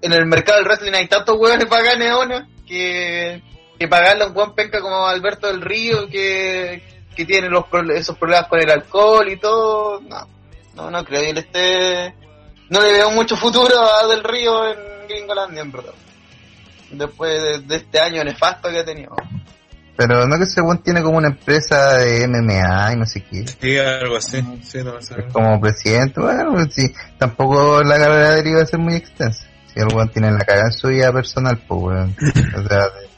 en 0.00 0.12
el 0.12 0.26
mercado 0.26 0.58
del 0.58 0.66
wrestling 0.66 0.92
hay 0.92 1.06
tantos 1.08 1.36
hueones 1.38 1.66
para 1.66 1.96
neones 1.96 2.42
que, 2.66 3.42
que 3.78 3.88
pagarle 3.88 4.24
a 4.24 4.26
un 4.26 4.34
buen 4.34 4.52
penca 4.52 4.80
como 4.80 5.06
Alberto 5.06 5.46
del 5.46 5.62
Río 5.62 6.08
que, 6.08 6.82
que 7.14 7.24
tiene 7.24 7.48
los 7.48 7.64
esos 7.94 8.16
problemas 8.18 8.48
con 8.48 8.60
el 8.60 8.70
alcohol 8.70 9.28
y 9.28 9.36
todo. 9.36 10.00
No, 10.00 10.28
no, 10.74 10.90
no 10.90 11.04
creo 11.04 11.22
que 11.22 11.30
él 11.30 11.38
esté. 11.38 12.14
No 12.68 12.80
le 12.80 12.92
veo 12.92 13.10
mucho 13.10 13.36
futuro 13.36 13.74
a 13.78 14.06
Del 14.06 14.24
Río 14.24 14.66
en 14.68 15.08
Gringolandia, 15.08 15.62
en 15.62 15.72
verdad. 15.72 15.94
Después 16.90 17.42
de, 17.42 17.58
de 17.60 17.76
este 17.76 18.00
año 18.00 18.24
nefasto 18.24 18.70
que 18.70 18.78
ha 18.78 18.84
tenido. 18.84 19.14
Pero 19.96 20.26
no 20.26 20.36
que 20.38 20.44
ese 20.44 20.60
weón 20.62 20.78
tiene 20.82 21.02
como 21.02 21.18
una 21.18 21.28
empresa 21.28 21.98
de 21.98 22.26
MMA 22.26 22.92
y 22.94 22.96
no 22.96 23.06
sé 23.06 23.22
qué. 23.24 23.44
Sí, 23.60 23.76
algo 23.78 24.16
así. 24.16 24.42
Sí, 24.62 24.78
no 24.82 24.94
como 25.32 25.60
presidente, 25.60 26.20
bueno, 26.20 26.52
pues 26.52 26.68
sí, 26.74 26.92
tampoco 27.18 27.82
la 27.82 27.98
carrera 27.98 28.30
de 28.34 28.40
él 28.40 28.46
iba 28.48 28.62
a 28.62 28.66
ser 28.66 28.78
muy 28.80 28.94
extensa. 28.94 29.44
Si 29.72 29.80
el 29.80 29.88
weón 29.94 30.08
tiene 30.10 30.30
la 30.32 30.40
cagada 30.44 30.66
en 30.68 30.72
su 30.72 30.88
vida 30.88 31.12
personal, 31.12 31.58
pues 31.68 31.80
weón. 31.82 32.16
O 32.56 32.68
sea, 32.68 32.78
de- 32.78 33.12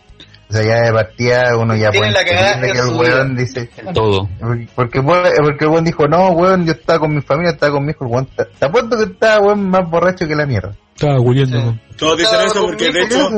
o 0.47 0.53
sea, 0.53 0.63
ya 0.63 0.83
de 0.83 0.93
partida 0.93 1.57
uno 1.57 1.75
ya 1.75 1.91
puede 1.91 2.13
la 2.13 2.23
que 2.25 2.71
el 2.81 2.89
weón 2.99 3.35
dice, 3.37 3.71
En 3.79 3.95
todo. 3.95 4.29
porque, 4.75 5.01
porque 5.03 5.65
el 5.65 5.71
weón 5.71 5.85
dijo, 5.85 6.07
no, 6.07 6.29
weón, 6.31 6.67
yo 6.67 6.73
estaba 6.73 6.99
con 6.99 7.15
mi 7.15 7.23
familia, 7.23 7.53
estaba 7.53 7.73
con 7.73 7.85
mi 7.85 7.91
hijo, 7.93 8.05
el 8.05 8.11
weón, 8.11 8.27
te 8.27 8.45
te 8.45 8.67
apuesto 8.67 8.97
que 8.97 9.05
estaba 9.05 9.41
weón 9.47 9.69
más 9.71 9.89
borracho 9.89 10.27
que 10.29 10.35
la 10.37 10.45
mierda. 10.47 10.73
Estaba 10.95 11.21
huyendo. 11.21 11.73
Sí. 11.73 11.81
Todos 11.97 12.19
dicen 12.19 12.41
eso 12.45 12.63
porque 12.63 12.91
de 12.91 13.03
hecho, 13.03 13.31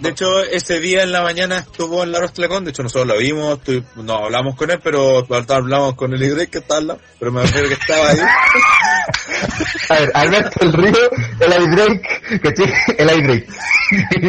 de 0.00 0.08
hecho 0.08 0.40
ese 0.44 0.78
día 0.78 1.02
en 1.02 1.10
la 1.10 1.22
mañana 1.22 1.58
estuvo 1.58 2.04
en 2.04 2.12
la 2.12 2.20
Rostlecon, 2.20 2.64
de 2.64 2.70
hecho 2.70 2.84
nosotros 2.84 3.08
lo 3.08 3.18
vimos, 3.18 3.58
no 3.96 4.24
hablamos 4.24 4.54
con 4.54 4.70
él, 4.70 4.78
pero 4.82 5.26
hablamos 5.28 5.94
con 5.94 6.14
el 6.14 6.22
Idrek 6.22 6.50
que 6.50 6.58
está 6.58 6.76
al 6.76 6.86
lado, 6.86 7.00
pero 7.18 7.32
me 7.32 7.42
refiero 7.42 7.68
que 7.68 7.74
estaba 7.74 8.10
ahí. 8.10 8.18
A 9.88 9.94
ver, 9.98 10.10
Alberto 10.14 10.60
el 10.60 10.72
Río, 10.72 11.10
el 11.40 11.70
Drake, 11.70 12.40
¿cachai? 12.42 12.72
El 12.98 13.22
Drake. 13.22 13.46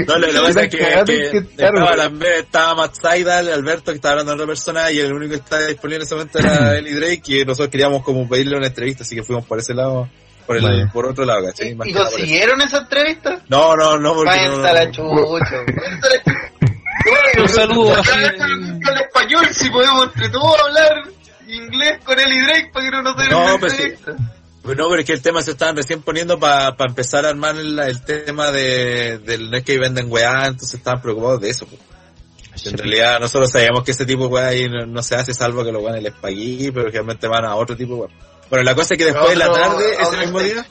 No, 0.08 0.18
lo, 0.18 0.28
lo 0.28 0.34
que 0.34 0.48
pasa 0.48 0.64
es 0.64 0.70
que, 0.70 2.40
estaba, 2.40 2.76
Matt 2.76 2.96
Seidel, 3.02 3.50
Alberto, 3.50 3.92
que 3.92 3.96
estaba 3.96 4.14
hablando 4.14 4.32
de 4.32 4.36
otra 4.36 4.48
persona, 4.48 4.92
y 4.92 5.00
el 5.00 5.14
único 5.14 5.32
que 5.32 5.38
estaba 5.38 5.66
disponible 5.66 5.98
en 5.98 6.02
ese 6.04 6.16
momento 6.16 6.40
era 6.40 6.78
Eli 6.78 6.94
Drake, 6.94 7.22
y 7.28 7.46
nosotros 7.46 7.70
queríamos 7.70 8.04
como 8.04 8.28
pedirle 8.28 8.58
una 8.58 8.68
entrevista, 8.68 9.04
así 9.04 9.16
que 9.16 9.24
fuimos 9.24 9.46
por 9.46 9.60
ese 9.60 9.74
lado, 9.74 10.10
por 10.48 10.58
el, 10.58 10.64
Vale. 10.64 10.88
por 10.88 11.06
otro 11.06 11.26
lado, 11.26 11.46
¿cachai? 11.46 11.70
¿Y, 11.72 11.76
Más 11.76 11.88
consiguieron 11.94 12.62
esa 12.62 12.78
entrevista? 12.80 13.40
No, 13.50 13.76
no, 13.76 13.98
no, 14.00 14.14
porque 14.16 14.32
no, 14.32 14.38
Váyanse 14.62 14.68
a 14.70 14.74
la 14.74 14.74
no, 14.74 14.76
a 14.76 14.80
la 14.80 14.92
chucha. 14.92 15.56
Un 17.42 17.50
saludo 17.50 17.94
el 17.96 19.02
español 19.02 19.46
si 19.52 19.70
podemos 19.70 20.06
entre 20.08 20.30
todos 20.30 20.60
hablar 20.60 21.04
inglés 21.48 22.00
con 22.04 22.20
él 22.20 22.34
y 22.34 22.42
Drake 22.42 22.70
para 22.74 22.86
que 22.86 22.92
no 22.92 23.02
nos 23.04 23.18
den 23.18 23.30
No, 23.30 23.44
una 23.46 23.58
pues 23.60 23.74
sí. 23.74 23.84
entrevista. 23.84 24.16
Pues 24.64 24.78
no, 24.78 24.90
pero 24.90 25.00
es 25.00 25.06
que 25.06 25.14
el 25.14 25.22
tema 25.22 25.42
se 25.42 25.52
estaban 25.52 25.78
recién 25.78 26.02
poniendo 26.02 26.38
para 26.40 26.76
empezar 26.80 27.26
a 27.26 27.30
armar 27.30 27.56
el, 27.58 27.80
el 27.80 28.02
tema 28.04 28.52
de, 28.52 29.20
del 29.20 29.50
no 29.50 29.58
es 29.58 29.64
que 29.64 29.78
venden 29.80 30.12
weá, 30.12 30.48
entonces 30.48 30.74
estaban 30.74 31.02
preocupados 31.02 31.40
de 31.40 31.50
eso. 31.52 31.66
pues. 31.68 31.80
En 32.66 32.78
realidad 32.78 33.20
nosotros 33.22 33.50
sabíamos 33.52 33.84
que 33.84 33.92
ese 33.92 34.06
tipo 34.06 34.24
de 34.24 34.30
weá 34.30 34.48
ahí 34.48 34.68
no, 34.68 34.86
no 34.86 35.02
se 35.04 35.16
hace 35.16 35.34
salvo 35.34 35.64
que 35.64 35.72
los 35.72 35.82
weones 35.82 36.04
les 36.04 36.14
paguen, 36.14 36.74
pero 36.74 36.90
realmente 36.90 37.28
van 37.28 37.46
a 37.46 37.56
otro 37.56 37.78
tipo 37.78 37.94
de 37.94 38.00
weá. 38.02 38.10
Bueno, 38.50 38.64
la 38.64 38.76
cosa 38.76 38.94
es 38.94 38.98
que 38.98 39.06
después 39.06 39.32
en 39.34 39.40
la 39.40 39.50
Otro- 39.52 39.62
tarde, 39.62 39.86
ese 40.02 40.18
mismo 40.18 40.40
stage. 40.40 40.54
día, 40.54 40.66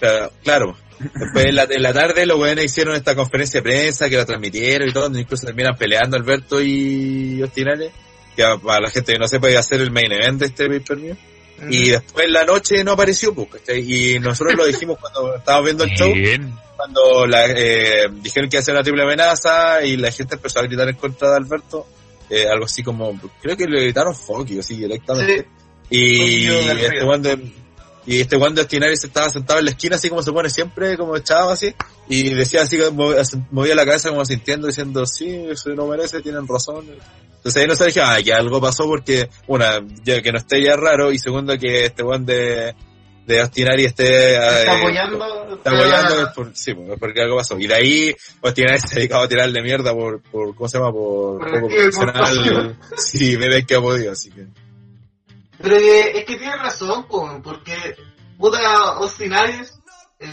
claro, 0.00 0.32
claro, 0.44 0.76
después 1.14 1.44
en 1.46 1.54
la, 1.54 1.62
en 1.70 1.82
la 1.82 1.92
tarde 1.92 2.26
los 2.26 2.38
weones 2.38 2.64
hicieron 2.66 2.94
esta 2.94 3.14
conferencia 3.14 3.60
de 3.60 3.62
prensa 3.62 4.08
que 4.08 4.16
la 4.16 4.26
transmitieron 4.26 4.88
y 4.88 4.92
todo, 4.92 5.04
donde 5.04 5.20
incluso 5.20 5.46
terminan 5.46 5.76
peleando 5.76 6.16
Alberto 6.16 6.60
y 6.60 7.42
Ostinales, 7.42 7.92
que 8.36 8.44
para 8.64 8.80
la 8.80 8.90
gente 8.90 9.12
que 9.12 9.18
no 9.18 9.26
sepa 9.26 9.50
iba 9.50 9.60
a 9.60 9.62
ser 9.62 9.80
el 9.80 9.90
main 9.90 10.12
event 10.12 10.40
de 10.40 10.46
este 10.46 10.68
pay-per-view. 10.68 11.16
Y 11.70 11.88
después 11.88 12.26
en 12.26 12.32
la 12.34 12.44
noche 12.44 12.84
no 12.84 12.92
apareció, 12.92 13.34
pues, 13.34 13.48
¿cachai? 13.50 13.80
Y 14.14 14.20
nosotros 14.20 14.54
lo 14.54 14.64
dijimos 14.64 14.96
cuando 15.00 15.34
estábamos 15.34 15.64
viendo 15.64 15.84
el 15.84 15.90
show, 15.90 16.12
Bien. 16.14 16.54
cuando 16.76 17.26
la, 17.26 17.46
eh, 17.46 18.06
dijeron 18.12 18.48
que 18.48 18.56
iba 18.56 18.60
a 18.60 18.64
ser 18.64 18.74
una 18.74 18.84
triple 18.84 19.02
amenaza 19.02 19.82
y 19.82 19.96
la 19.96 20.12
gente 20.12 20.36
empezó 20.36 20.60
a 20.60 20.62
gritar 20.62 20.88
en 20.88 20.94
contra 20.94 21.30
de 21.30 21.36
Alberto, 21.36 21.84
eh, 22.30 22.46
algo 22.48 22.66
así 22.66 22.84
como, 22.84 23.18
creo 23.42 23.56
que 23.56 23.66
le 23.66 23.80
gritaron 23.82 24.14
fuck 24.14 24.46
you, 24.46 24.60
así 24.60 24.76
directamente. 24.76 25.48
Y, 25.90 26.44
you 26.44 26.52
del 26.52 26.78
este 26.78 27.04
cuando 27.04 27.30
y 28.08 28.22
este 28.22 28.38
Juan 28.38 28.54
de 28.54 28.62
Ostinari 28.62 28.96
se 28.96 29.08
estaba 29.08 29.28
sentado 29.28 29.58
en 29.58 29.66
la 29.66 29.72
esquina 29.72 29.96
así 29.96 30.08
como 30.08 30.22
se 30.22 30.32
pone 30.32 30.48
siempre, 30.48 30.96
como 30.96 31.14
echado 31.14 31.50
así, 31.50 31.74
y 32.08 32.30
decía 32.30 32.62
así, 32.62 32.78
movía 33.50 33.74
la 33.74 33.84
cabeza 33.84 34.08
como 34.08 34.24
sintiendo, 34.24 34.66
diciendo, 34.66 35.04
sí, 35.04 35.44
se 35.54 35.70
lo 35.74 35.86
merece, 35.86 36.22
tienen 36.22 36.48
razón. 36.48 36.86
Entonces 37.36 37.60
ahí 37.60 37.68
no 37.68 37.74
se 37.74 37.84
dije, 37.84 38.00
ah, 38.00 38.16
que 38.24 38.32
algo 38.32 38.62
pasó 38.62 38.84
porque, 38.84 39.28
una, 39.46 39.80
ya 40.04 40.22
que 40.22 40.32
no 40.32 40.38
esté 40.38 40.62
ya 40.62 40.74
raro, 40.74 41.12
y 41.12 41.18
segundo 41.18 41.58
que 41.58 41.84
este 41.84 42.02
Juan 42.02 42.24
de, 42.24 42.74
de 43.26 43.42
Ostinari 43.42 43.84
esté, 43.84 44.36
Está 44.36 44.62
eh, 44.62 44.78
apoyando. 44.78 45.54
Está 45.56 45.70
apoyando, 45.70 46.32
por, 46.34 46.56
sí, 46.56 46.72
pues, 46.72 46.98
porque 46.98 47.20
algo 47.20 47.36
pasó. 47.36 47.58
Y 47.58 47.66
de 47.66 47.74
ahí, 47.74 48.16
Ostinari 48.40 48.78
se 48.80 48.94
dedicaba 48.94 49.24
a 49.24 49.28
tirarle 49.28 49.60
mierda 49.60 49.92
por, 49.92 50.22
por 50.22 50.54
¿cómo 50.54 50.66
se 50.66 50.78
llama? 50.78 50.92
Por, 50.92 51.40
Por 51.40 51.60
poco 51.60 51.68
profesional. 51.68 52.78
Sí, 52.96 53.36
me 53.36 53.48
ves 53.48 53.66
que 53.66 53.74
ha 53.74 53.82
podido, 53.82 54.12
así 54.12 54.30
que. 54.30 54.46
Pero 55.60 55.76
es 55.76 56.24
que 56.24 56.36
tiene 56.36 56.56
razón, 56.56 57.06
po, 57.08 57.40
porque 57.42 57.96
puta 58.38 58.98
Ostinarius 58.98 59.72
eh, 60.20 60.32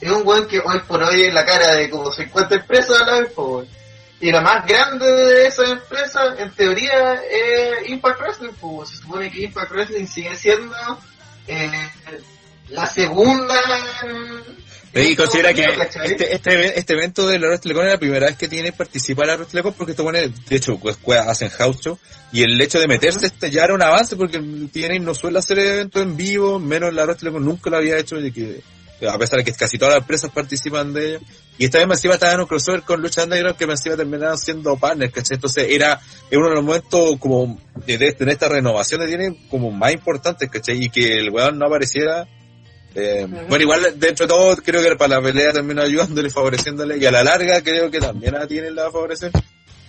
es 0.00 0.10
un 0.10 0.26
weón 0.26 0.46
que 0.46 0.60
hoy 0.60 0.80
por 0.86 1.02
hoy 1.02 1.22
es 1.22 1.34
la 1.34 1.44
cara 1.44 1.74
de 1.74 1.90
como 1.90 2.10
50 2.10 2.54
empresas 2.54 3.02
a 3.02 3.06
la 3.06 3.20
vez. 3.20 3.32
Y 4.20 4.32
la 4.32 4.40
más 4.40 4.66
grande 4.66 5.06
de 5.06 5.46
esas 5.46 5.68
empresas, 5.68 6.38
en 6.40 6.50
teoría, 6.52 7.14
es 7.14 7.88
Impact 7.88 8.20
Wrestling, 8.20 8.52
po. 8.60 8.84
Se 8.84 8.96
supone 8.96 9.30
que 9.30 9.42
Impact 9.42 9.70
Wrestling 9.70 10.06
sigue 10.06 10.34
siendo 10.34 10.74
eh, 11.46 11.90
la 12.70 12.86
segunda 12.86 13.54
Y 14.94 15.14
considera 15.16 15.52
que 15.52 15.64
este, 16.04 16.34
este, 16.34 16.78
este 16.78 16.92
evento 16.94 17.26
de 17.26 17.38
la 17.38 17.48
WrestleCon 17.48 17.86
es 17.86 17.92
la 17.92 17.98
primera 17.98 18.26
vez 18.26 18.36
que 18.36 18.48
tiene 18.48 18.72
participar 18.72 19.26
la 19.26 19.36
WrestleCon 19.36 19.74
porque 19.74 19.92
esto 19.92 20.04
pone, 20.04 20.28
de 20.28 20.56
hecho, 20.56 20.78
pues, 20.78 20.96
hacen 21.26 21.50
house 21.50 21.80
show 21.80 21.98
y 22.32 22.42
el 22.42 22.60
hecho 22.60 22.80
de 22.80 22.88
meterse 22.88 23.26
este 23.26 23.50
ya 23.50 23.64
era 23.64 23.74
un 23.74 23.82
avance 23.82 24.16
porque 24.16 24.38
TNA 24.38 24.98
no 25.00 25.14
suele 25.14 25.38
hacer 25.38 25.58
eventos 25.58 26.02
en 26.02 26.16
vivo, 26.16 26.58
menos 26.58 26.92
la 26.94 27.04
WrestleCon 27.04 27.44
nunca 27.44 27.70
lo 27.70 27.76
había 27.76 27.98
hecho 27.98 28.18
y 28.18 28.32
que 28.32 28.62
a 29.06 29.18
pesar 29.18 29.38
de 29.38 29.44
que 29.44 29.52
casi 29.52 29.78
todas 29.78 29.94
las 29.94 30.02
empresas 30.02 30.30
participan 30.30 30.92
de 30.92 31.10
ello. 31.10 31.20
Y 31.56 31.66
esta 31.66 31.78
vez 31.78 31.86
más 31.86 31.98
encima 31.98 32.14
estaba 32.14 32.32
en 32.32 32.40
un 32.40 32.46
crossover 32.46 32.82
con 32.82 33.00
Lucha 33.00 33.24
Underground 33.24 33.56
que 33.56 33.66
más 33.66 33.80
encima 33.80 33.96
terminaron 33.96 34.38
siendo 34.38 34.76
partners, 34.76 35.12
¿cachai? 35.12 35.36
Entonces 35.36 35.66
era, 35.70 36.00
era 36.30 36.40
uno 36.40 36.48
de 36.48 36.54
los 36.56 36.64
momentos 36.64 37.16
como 37.18 37.60
de, 37.86 37.98
de, 37.98 38.12
de 38.12 38.32
esta 38.32 38.48
renovación 38.48 39.00
de 39.00 39.06
tiene 39.06 39.38
como 39.50 39.70
más 39.70 39.92
importantes, 39.92 40.48
¿cachai? 40.50 40.84
Y 40.84 40.90
que 40.90 41.14
el 41.14 41.30
weón 41.30 41.58
no 41.58 41.66
apareciera 41.66 42.26
eh, 42.94 43.26
bueno, 43.48 43.62
igual 43.62 43.82
dentro 43.96 44.26
de 44.26 44.28
todo 44.32 44.56
creo 44.56 44.82
que 44.82 44.96
para 44.96 45.16
la 45.16 45.22
pelea 45.22 45.52
terminó 45.52 45.82
ayudándole, 45.82 46.30
favoreciéndole 46.30 46.98
y 46.98 47.04
a 47.06 47.10
la 47.10 47.22
larga 47.22 47.62
creo 47.62 47.90
que 47.90 48.00
también 48.00 48.34
a 48.36 48.46
tiene 48.46 48.70
la 48.70 48.82
va 48.84 48.88
a 48.88 48.92
favorecer. 48.92 49.30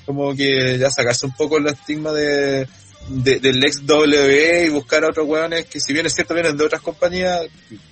Como 0.05 0.35
que 0.35 0.77
ya 0.77 0.89
sacarse 0.89 1.25
un 1.25 1.35
poco 1.35 1.57
el 1.57 1.67
estigma 1.67 2.11
de, 2.11 2.67
de- 3.09 3.39
del 3.39 3.63
ex 3.63 3.85
W 3.85 4.65
y 4.65 4.69
buscar 4.69 5.03
a 5.03 5.09
otros 5.09 5.27
hueones 5.27 5.65
que 5.65 5.79
si 5.79 5.93
bien 5.93 6.05
es 6.07 6.13
cierto 6.15 6.33
vienen 6.33 6.57
de 6.57 6.65
otras 6.65 6.81
compañías, 6.81 7.41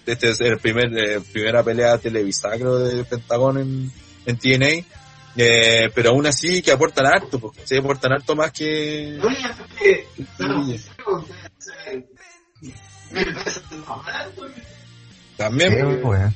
este 0.06 0.30
es 0.30 0.40
el 0.42 0.58
primer, 0.58 0.86
eh, 0.98 1.22
primera 1.32 1.64
pelea 1.64 1.98
televisada 2.00 2.56
creo 2.58 2.80
de 2.80 3.04
Pentagón 3.04 3.58
en, 3.60 3.92
en 4.26 4.38
TNA, 4.38 4.86
eh, 5.38 5.90
pero 5.94 6.10
aún 6.10 6.26
así 6.26 6.64
que 6.64 6.72
aportan 6.72 7.06
harto, 7.06 7.40
porque 7.40 7.62
se 7.66 7.78
aportan 7.78 8.14
harto 8.14 8.36
más 8.36 8.52
que... 8.52 9.20
Que, 15.38 15.44
claro, 15.46 15.92
Sí. 15.92 15.98
pues, 16.04 16.22
eh, 16.22 16.34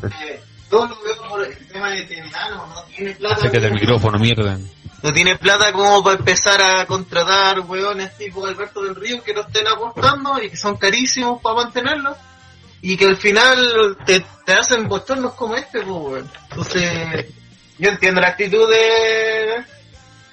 También, 0.00 0.40
Todo 0.68 0.86
lo 0.88 1.02
veo 1.02 1.28
por 1.28 1.44
el 1.44 1.56
tema 1.68 1.90
de 1.90 2.02
TNA, 2.04 2.50
no, 2.50 2.66
no 2.66 2.82
tiene 2.84 3.12
plata. 3.14 3.34
Acércate 3.36 3.66
al 3.66 3.74
micrófono, 3.74 4.18
mierda. 4.18 4.58
No 5.02 5.12
tiene 5.12 5.36
plata 5.36 5.72
como 5.72 6.02
para 6.02 6.16
empezar 6.16 6.60
a 6.62 6.86
contratar 6.86 7.60
hueones 7.60 8.16
tipo 8.16 8.46
Alberto 8.46 8.82
del 8.82 8.94
Río 8.94 9.22
que 9.22 9.34
no 9.34 9.42
estén 9.42 9.66
apostando 9.66 10.40
y 10.42 10.48
que 10.50 10.56
son 10.56 10.76
carísimos 10.76 11.40
para 11.42 11.56
mantenerlos. 11.56 12.16
Y 12.80 12.96
que 12.96 13.04
al 13.06 13.16
final 13.16 13.96
te, 14.06 14.24
te 14.44 14.52
hacen 14.54 14.88
bochornos 14.88 15.34
como 15.34 15.54
este, 15.56 15.82
pues, 15.82 15.86
weón. 16.02 16.30
Entonces, 16.50 17.26
yo 17.78 17.90
entiendo 17.90 18.20
la 18.20 18.28
actitud 18.28 18.68
de, 18.70 19.64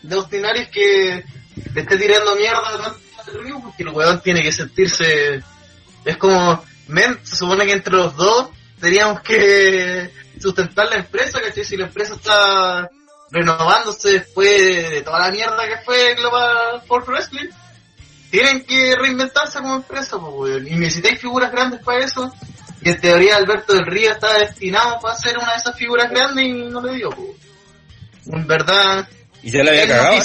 de 0.03 0.15
Ostinarius 0.15 0.67
que 0.69 1.23
le 1.73 1.81
esté 1.81 1.97
tirando 1.97 2.35
mierda 2.35 2.59
a 2.59 2.69
Alberto 2.69 2.99
del 3.31 3.43
Río 3.43 3.59
porque 3.61 3.83
el 3.83 3.89
weón 3.89 4.21
tiene 4.21 4.41
que 4.41 4.51
sentirse. 4.51 5.43
Es 6.05 6.17
como, 6.17 6.63
men, 6.89 7.19
se 7.23 7.35
supone 7.35 7.65
que 7.65 7.73
entre 7.73 7.93
los 7.93 8.15
dos 8.15 8.49
teníamos 8.79 9.21
que 9.21 10.11
sustentar 10.39 10.87
la 10.89 10.97
empresa, 10.97 11.39
¿cachai? 11.41 11.63
Si 11.63 11.77
la 11.77 11.85
empresa 11.85 12.15
está 12.15 12.89
renovándose 13.31 14.13
después 14.13 14.89
de 14.89 15.01
toda 15.01 15.19
la 15.19 15.31
mierda 15.31 15.67
que 15.67 15.77
fue 15.85 16.15
Global 16.15 16.81
Force 16.87 17.09
Wrestling, 17.09 17.49
tienen 18.31 18.63
que 18.63 18.95
reinventarse 18.95 19.59
como 19.59 19.75
empresa, 19.75 20.17
pues, 20.19 20.33
weón. 20.33 20.67
Y 20.67 20.75
necesitáis 20.75 21.19
figuras 21.19 21.51
grandes 21.51 21.81
para 21.83 22.03
eso. 22.03 22.31
Y 22.81 22.89
en 22.89 23.01
teoría 23.01 23.35
Alberto 23.35 23.73
del 23.73 23.85
Río 23.85 24.11
estaba 24.11 24.39
destinado 24.39 24.99
para 25.01 25.15
ser 25.15 25.37
una 25.37 25.51
de 25.51 25.57
esas 25.57 25.75
figuras 25.75 26.09
grandes 26.09 26.45
y 26.45 26.53
no 26.53 26.81
le 26.81 26.95
dio. 26.95 27.09
En 28.25 28.47
verdad, 28.47 29.07
Y 29.41 29.51
ya 29.51 29.63
le 29.63 29.69
había 29.71 29.87
cagado. 29.87 30.17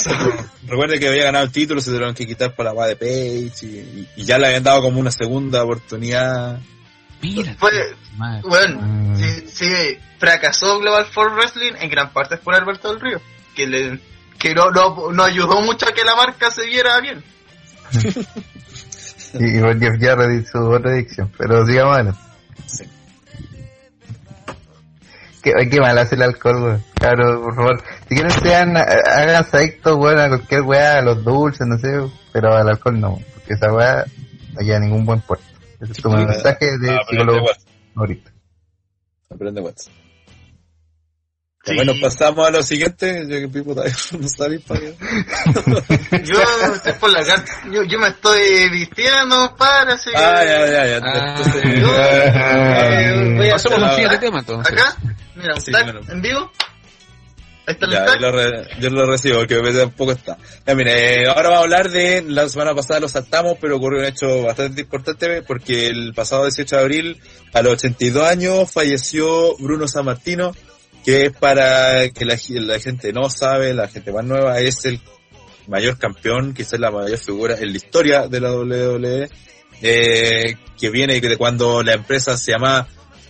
Recuerde 0.67 0.99
que 0.99 1.07
había 1.07 1.23
ganado 1.23 1.45
el 1.45 1.51
título, 1.51 1.79
se 1.81 1.91
tuvieron 1.91 2.13
que 2.13 2.25
quitar 2.27 2.53
por 2.55 2.65
la 2.65 2.87
de 2.87 2.95
Page 2.95 3.53
y, 3.61 3.65
y- 3.65 4.07
y 4.17 4.25
ya 4.25 4.37
le 4.37 4.47
habían 4.47 4.63
dado 4.63 4.81
como 4.81 4.99
una 4.99 5.11
segunda 5.11 5.63
oportunidad. 5.63 6.59
Mira. 7.21 7.55
bueno, 8.43 9.15
si, 9.17 9.47
si 9.47 9.97
fracasó 10.19 10.79
Global 10.79 11.05
Force 11.05 11.35
Wrestling, 11.35 11.73
en 11.79 11.89
gran 11.89 12.11
parte 12.11 12.35
es 12.35 12.41
por 12.41 12.55
Alberto 12.55 12.89
del 12.91 12.99
Río, 13.01 13.21
que 13.55 13.67
le 13.67 13.99
que 14.37 14.53
no, 14.53 14.69
no, 14.69 15.11
no 15.11 15.23
ayudó 15.23 15.61
mucho 15.61 15.87
a 15.87 15.91
que 15.93 16.03
la 16.03 16.15
marca 16.15 16.51
se 16.51 16.65
viera 16.65 16.99
bien. 16.99 17.23
Y, 19.37 19.57
y 19.57 19.59
Jeff 19.59 19.99
Jarrett 19.99 20.47
su 20.49 20.57
otra 20.59 20.91
adicción. 20.91 21.29
Pero 21.37 21.65
sigamos 21.65 21.95
adelante. 21.95 22.19
Qué, 25.45 25.69
qué 25.69 25.79
mal 25.79 25.95
hace 25.99 26.15
el 26.15 26.23
alcohol, 26.23 26.63
weón. 26.63 26.83
Claro, 26.95 27.39
por 27.39 27.55
favor. 27.55 27.83
Si 28.09 28.15
quieren 28.15 28.31
sean, 28.31 28.75
eh, 28.77 28.81
háganse 28.81 29.57
adictos, 29.57 29.95
weón, 29.95 30.19
a 30.19 30.27
cualquier 30.27 30.61
weá, 30.63 30.97
a 30.97 31.01
los 31.03 31.23
dulces, 31.23 31.67
no 31.67 31.77
sé, 31.77 32.01
pero 32.33 32.51
al 32.55 32.67
alcohol 32.67 32.99
no, 32.99 33.19
porque 33.35 33.53
esa 33.53 33.71
weá 33.71 34.03
no 34.53 34.61
lleva 34.61 34.77
a 34.77 34.79
ningún 34.79 35.05
buen 35.05 35.21
puerto. 35.21 35.45
Ese 35.79 35.91
es 35.91 36.01
tu 36.01 36.09
Sí, 36.09 36.15
mensaje 36.15 36.79
de 36.79 36.97
psicólogo 37.07 37.45
ahorita. 37.95 38.31
Aprende 39.29 39.61
WhatsApp. 39.61 39.93
Sí. 41.65 41.73
Bueno, 41.75 41.93
pasamos 41.99 42.47
a 42.47 42.51
lo 42.51 42.61
siguiente. 42.61 43.23
Yo 43.27 43.39
que 43.39 43.47
pipo 43.47 43.73
todavía 43.73 43.95
no 44.19 44.25
está 44.25 44.47
bien 44.47 44.61
para 44.67 44.81
Yo 46.23 46.39
estoy 46.75 46.93
por 46.93 47.09
la 47.09 47.23
carta, 47.25 47.51
yo, 47.71 47.83
yo 47.83 47.97
me 47.99 48.09
estoy 48.09 48.69
vistiendo 48.69 49.55
para 49.57 49.95
que- 49.97 50.11
Ah, 50.15 50.43
ya, 50.43 50.65
ya, 50.67 50.85
ya. 50.85 50.99
Ah. 51.03 51.35
Entonces, 51.37 51.63
Yo, 51.81 51.95
eh, 51.97 53.33
voy 53.37 53.49
a 53.49 53.53
Pasemos 53.53 53.81
al 53.83 53.91
siguiente 53.95 54.17
tema 54.19 54.39
entonces. 54.39 54.73
acá, 54.73 54.95
mira, 55.35 55.55
Sí, 55.59 55.71
bueno. 55.71 56.01
en 56.07 56.21
vivo. 56.21 56.51
Está 57.67 57.89
Ya, 57.89 58.05
yo 58.05 58.19
lo, 58.19 58.31
re- 58.31 58.67
yo 58.79 58.89
lo 58.91 59.05
recibo, 59.07 59.39
porque 59.39 59.59
me 59.59 59.71
tampoco 59.73 60.11
está. 60.11 60.37
Ya, 60.67 60.75
mire, 60.75 61.23
eh, 61.23 61.27
ahora 61.27 61.49
vamos 61.49 61.57
a 61.57 61.63
hablar 61.63 61.89
de, 61.89 62.21
la 62.27 62.47
semana 62.47 62.75
pasada 62.75 62.99
lo 62.99 63.09
saltamos, 63.09 63.57
pero 63.59 63.77
ocurrió 63.77 64.01
un 64.01 64.05
hecho 64.05 64.43
bastante 64.43 64.81
importante, 64.81 65.41
porque 65.41 65.87
el 65.87 66.13
pasado 66.13 66.43
18 66.43 66.75
de 66.75 66.81
abril, 66.83 67.21
a 67.53 67.63
los 67.63 67.73
82 67.73 68.23
años, 68.29 68.71
falleció 68.71 69.57
Bruno 69.57 69.87
Sammartino, 69.87 70.51
que 71.05 71.27
es 71.27 71.37
para 71.37 72.09
que 72.09 72.25
la, 72.25 72.35
la 72.49 72.79
gente 72.79 73.13
no 73.13 73.29
sabe, 73.29 73.75
la 73.75 73.87
gente 73.87 74.11
más 74.11 74.25
nueva, 74.25 74.59
es 74.59 74.83
el 74.85 74.99
mayor 75.67 75.99
campeón, 75.99 76.53
quizás 76.53 76.79
la 76.79 76.89
mayor 76.89 77.19
figura 77.19 77.55
en 77.59 77.71
la 77.71 77.77
historia 77.77 78.27
de 78.27 78.39
la 78.39 78.51
WWE, 78.51 79.29
eh, 79.83 80.55
que 80.79 80.89
viene 80.89 81.21
de 81.21 81.37
cuando 81.37 81.83
la 81.83 81.93
empresa 81.93 82.35
se 82.37 82.53
llama 82.53 82.87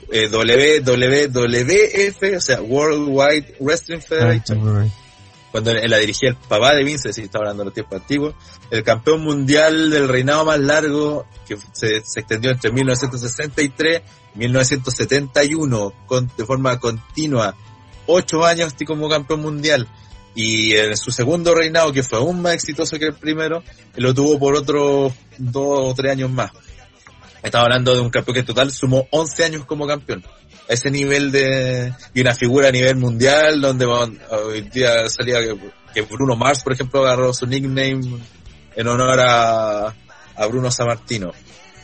eh, 0.09 0.29
WWF, 0.29 2.37
o 2.37 2.41
sea, 2.41 2.61
World 2.61 3.07
Wide 3.09 3.55
Wrestling 3.59 3.99
Federation, 3.99 4.89
cuando 5.55 5.73
la 5.73 5.97
dirigía 5.99 6.27
el 6.27 6.35
papá 6.35 6.75
de 6.75 6.83
Vince, 6.83 7.13
si 7.13 7.21
está 7.21 7.37
hablando 7.37 7.61
de 7.61 7.67
los 7.67 7.73
tiempos 7.73 8.01
antiguos, 8.01 8.35
el 8.71 8.83
campeón 8.83 9.21
mundial 9.21 9.89
del 9.89 10.09
reinado 10.09 10.43
más 10.43 10.59
largo, 10.59 11.25
que 11.47 11.55
se, 11.71 12.01
se 12.01 12.19
extendió 12.19 12.51
entre 12.51 12.73
1963 12.73 14.01
y 14.35 14.39
1971, 14.39 15.93
con, 16.07 16.29
de 16.35 16.45
forma 16.45 16.77
continua, 16.77 17.55
ocho 18.05 18.43
años 18.43 18.75
como 18.85 19.07
campeón 19.07 19.43
mundial, 19.43 19.87
y 20.35 20.73
en 20.73 20.97
su 20.97 21.11
segundo 21.11 21.55
reinado, 21.55 21.93
que 21.93 22.03
fue 22.03 22.19
aún 22.19 22.41
más 22.41 22.55
exitoso 22.55 22.99
que 22.99 23.05
el 23.05 23.13
primero, 23.13 23.63
lo 23.95 24.13
tuvo 24.13 24.37
por 24.37 24.55
otros 24.55 25.13
dos 25.37 25.91
o 25.91 25.93
tres 25.95 26.11
años 26.11 26.31
más. 26.31 26.51
Estaba 27.41 27.63
hablando 27.63 27.95
de 27.95 28.01
un 28.01 28.09
campeón 28.09 28.33
que 28.33 28.39
en 28.41 28.45
total 28.45 28.71
sumó 28.71 29.07
11 29.09 29.45
años 29.45 29.65
como 29.65 29.87
campeón. 29.87 30.21
A 30.67 30.73
ese 30.73 30.89
nivel 30.91 31.31
de... 31.31 31.93
Y 32.13 32.21
una 32.21 32.33
figura 32.33 32.69
a 32.69 32.71
nivel 32.71 32.95
mundial, 32.95 33.61
donde 33.61 33.85
hoy 33.85 34.61
día 34.73 35.07
salía 35.09 35.39
que, 35.93 36.01
Bruno 36.01 36.35
Mars, 36.35 36.63
por 36.63 36.73
ejemplo, 36.73 37.01
agarró 37.01 37.33
su 37.33 37.45
nickname 37.45 38.19
en 38.75 38.87
honor 38.87 39.19
a, 39.21 39.95
a 40.35 40.45
Bruno 40.47 40.71
Sammartino. 40.71 41.31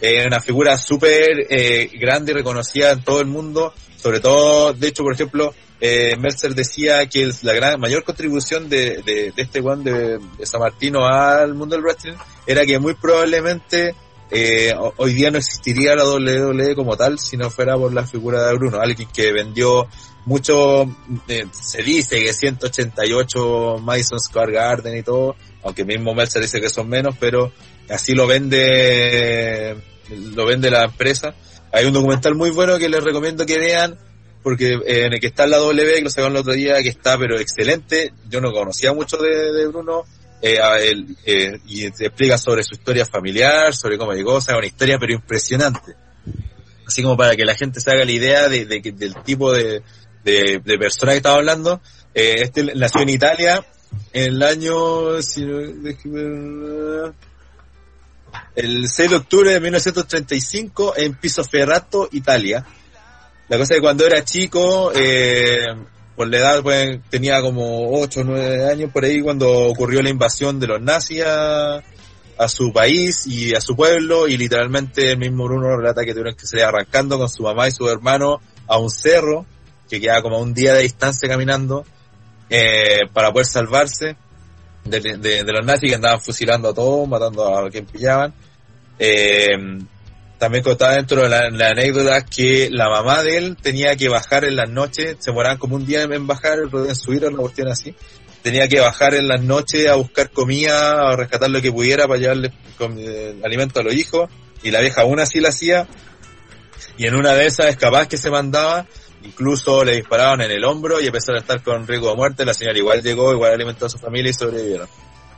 Eh, 0.02 0.26
una 0.26 0.42
figura 0.42 0.78
súper 0.78 1.46
eh, 1.50 1.90
grande 2.00 2.32
y 2.32 2.36
reconocida 2.36 2.92
en 2.92 3.04
todo 3.04 3.22
el 3.22 3.28
mundo, 3.28 3.74
sobre 3.98 4.20
todo, 4.20 4.74
de 4.74 4.88
hecho, 4.88 5.04
por 5.04 5.14
ejemplo, 5.14 5.54
eh, 5.80 6.16
Mercer 6.18 6.56
decía 6.56 7.08
que 7.08 7.24
es 7.24 7.44
la 7.44 7.54
gran 7.54 7.80
mayor 7.80 8.04
contribución 8.04 8.68
de, 8.68 9.02
de, 9.04 9.32
de 9.36 9.42
este 9.42 9.62
one 9.62 9.84
de, 9.84 10.20
de 10.38 10.46
Sammartino 10.46 11.06
al 11.06 11.54
mundo 11.56 11.76
del 11.76 11.84
wrestling 11.84 12.14
era 12.46 12.66
que 12.66 12.78
muy 12.80 12.94
probablemente 12.94 13.96
eh, 14.32 14.74
ho- 14.78 14.94
hoy 14.98 15.14
día 15.14 15.30
no 15.32 15.38
existiría 15.38 15.96
la 15.96 16.06
WWE 16.06 16.76
como 16.76 16.96
tal 16.98 17.20
si 17.20 17.38
no 17.38 17.50
fuera 17.50 17.76
por 17.78 17.94
la 17.94 18.06
figura 18.06 18.48
de 18.48 18.54
Bruno, 18.56 18.80
alguien 18.80 19.10
que 19.14 19.32
vendió 19.32 19.88
mucho, 20.26 20.84
eh, 21.28 21.46
se 21.52 21.82
dice 21.84 22.24
que 22.24 22.32
188 22.34 23.78
Madison 23.82 24.20
Square 24.20 24.54
Garden 24.54 24.98
y 24.98 25.04
todo, 25.04 25.36
aunque 25.64 25.84
mismo 25.86 26.14
Meltzer 26.14 26.42
dice 26.42 26.62
que 26.62 26.70
son 26.70 26.88
menos, 26.90 27.16
pero 27.20 27.52
así 27.90 28.14
lo 28.14 28.28
vende, 28.28 29.76
lo 30.36 30.46
vende 30.46 30.70
la 30.72 30.84
empresa. 30.86 31.34
Hay 31.72 31.86
un 31.86 31.94
documental 31.94 32.36
muy 32.36 32.50
bueno 32.52 32.78
que 32.78 32.90
les 32.90 33.04
recomiendo 33.04 33.46
que 33.46 33.58
vean, 33.58 33.98
porque 34.44 34.74
eh, 34.86 35.06
en 35.06 35.14
el 35.14 35.20
que 35.20 35.28
está 35.28 35.48
la 35.48 35.58
W, 35.58 35.94
que 35.96 36.02
lo 36.02 36.10
sacaron 36.10 36.34
el 36.34 36.42
otro 36.42 36.54
día, 36.54 36.82
que 36.84 36.90
está 36.90 37.18
pero 37.18 37.40
excelente. 37.40 38.14
Yo 38.30 38.42
no 38.42 38.52
conocía 38.52 38.94
mucho 38.94 39.18
de 39.18 39.68
Bruno, 39.68 40.04
eh, 40.42 41.06
eh, 41.26 41.60
y 41.66 41.92
te 41.92 42.08
explica 42.08 42.38
sobre 42.38 42.64
su 42.64 42.74
historia 42.74 43.06
familiar, 43.06 43.76
sobre 43.76 43.98
cómo 43.98 44.14
llegó, 44.14 44.36
o 44.36 44.42
sea, 44.42 44.58
una 44.58 44.68
historia 44.68 44.98
pero 45.00 45.14
impresionante. 45.14 45.96
Así 46.88 47.04
como 47.04 47.16
para 47.16 47.36
que 47.36 47.46
la 47.46 47.56
gente 47.56 47.80
se 47.80 47.92
haga 47.92 48.04
la 48.06 48.12
idea 48.12 48.50
de, 48.50 48.66
del 48.66 49.16
tipo 49.24 49.54
de, 49.54 49.82
de, 50.24 50.78
persona 50.78 51.12
que 51.12 51.18
estaba 51.18 51.36
hablando. 51.36 51.82
Eh, 52.14 52.36
este 52.42 52.76
nació 52.76 53.02
en 53.02 53.10
Italia 53.10 53.66
en 54.14 54.34
el 54.34 54.44
año, 54.44 55.18
el 58.56 58.88
6 58.88 59.10
de 59.10 59.16
octubre 59.16 59.52
de 59.52 59.60
1935 59.60 60.94
en 60.98 61.14
Piso 61.16 61.44
Ferrato, 61.44 62.10
Italia. 62.12 62.66
La 63.48 63.58
cosa 63.58 63.74
es 63.74 63.78
que 63.78 63.82
cuando 63.82 64.06
era 64.06 64.24
chico, 64.24 64.92
eh, 64.96 65.66
por 66.22 66.30
la 66.30 66.38
edad 66.38 66.62
pues, 66.62 67.00
tenía 67.10 67.42
como 67.42 68.00
8 68.00 68.20
o 68.20 68.24
9 68.24 68.70
años 68.70 68.92
por 68.94 69.04
ahí 69.04 69.22
cuando 69.22 69.50
ocurrió 69.70 70.04
la 70.04 70.12
invasión 70.12 70.60
de 70.60 70.68
los 70.68 70.80
nazis 70.80 71.24
a, 71.26 71.82
su 72.48 72.72
país 72.72 73.26
y 73.26 73.56
a 73.56 73.60
su 73.62 73.76
pueblo 73.76 74.28
y 74.28 74.38
literalmente 74.38 75.14
el 75.14 75.18
mismo 75.18 75.46
Bruno 75.46 75.76
relata 75.76 76.06
que 76.06 76.12
tuvieron 76.12 76.36
que 76.36 76.46
salir 76.46 76.66
arrancando 76.66 77.18
con 77.18 77.28
su 77.28 77.42
mamá 77.42 77.68
y 77.68 77.72
su 77.72 77.90
hermano 77.90 78.40
a 78.68 78.78
un 78.78 78.92
cerro 78.92 79.48
que 79.90 80.00
queda 80.00 80.22
como 80.22 80.38
a 80.38 80.42
un 80.42 80.54
día 80.54 80.76
de 80.76 80.84
distancia 80.84 81.28
caminando 81.28 81.86
eh, 82.52 83.00
para 83.12 83.32
poder 83.32 83.48
salvarse 83.48 84.16
de, 84.86 85.00
de- 85.00 85.44
de 85.44 85.52
los 85.52 85.66
nazis 85.66 85.90
que 85.90 85.96
andaban 85.96 86.22
fusilando 86.22 86.70
a 86.70 86.74
todos, 86.76 87.08
matando 87.08 87.58
a 87.58 87.68
quien 87.72 87.86
pillaban. 87.88 88.32
Eh, 89.00 89.50
también 90.42 90.64
contaba 90.64 90.96
dentro 90.96 91.22
de 91.22 91.30
la, 91.30 91.70
anécdota 91.70 92.26
que 92.26 92.70
la 92.72 92.90
mamá 92.90 93.22
de 93.22 93.38
él 93.38 93.58
tenía 93.62 93.96
que 93.96 94.10
bajar 94.10 94.44
en 94.44 94.56
las 94.56 94.68
noches, 94.68 95.18
se 95.20 95.32
moraban 95.32 95.60
como 95.60 95.76
un 95.76 95.86
día 95.86 96.02
en 96.02 96.26
bajar, 96.26 96.58
en 96.64 96.96
subir, 96.96 97.24
una 97.28 97.38
cuestión 97.38 97.68
así. 97.68 97.94
Tenía 98.42 98.68
que 98.68 98.80
bajar 98.80 99.14
en 99.14 99.28
las 99.28 99.44
noches 99.44 99.88
a 99.88 99.94
buscar 99.94 100.32
comida, 100.32 101.12
a 101.12 101.16
rescatar 101.16 101.52
lo 101.52 101.62
que 101.62 101.72
pudiera 101.72 102.08
para 102.08 102.20
llevarle 102.20 102.52
eh, 102.80 103.40
alimento 103.44 103.82
a 103.82 103.84
los 103.84 103.94
hijos. 103.94 104.32
Y 104.64 104.72
la 104.72 104.82
vieja 104.82 105.02
aún 105.02 105.20
así 105.20 105.40
la 105.40 105.50
hacía. 105.50 105.88
Y 106.98 107.06
en 107.06 107.14
una 107.14 107.36
de 107.36 107.46
esas 107.46 107.68
es 107.68 107.78
capaz 107.78 108.08
que 108.08 108.18
se 108.18 108.32
mandaba, 108.32 108.88
incluso 109.22 109.86
le 109.86 109.98
dispararon 109.98 110.42
en 110.42 110.50
el 110.50 110.66
hombro 110.66 111.00
y 111.00 111.06
a 111.06 111.12
estar 111.12 111.62
con 111.62 111.86
riesgo 111.86 112.10
de 112.10 112.16
muerte. 112.16 112.46
La 112.46 112.56
señora 112.56 112.80
igual 112.80 113.04
llegó, 113.04 113.32
igual 113.32 113.54
alimentó 113.54 113.86
a 113.86 113.90
su 113.90 114.00
familia 114.00 114.32
y 114.32 114.34
sobrevivieron. 114.34 114.88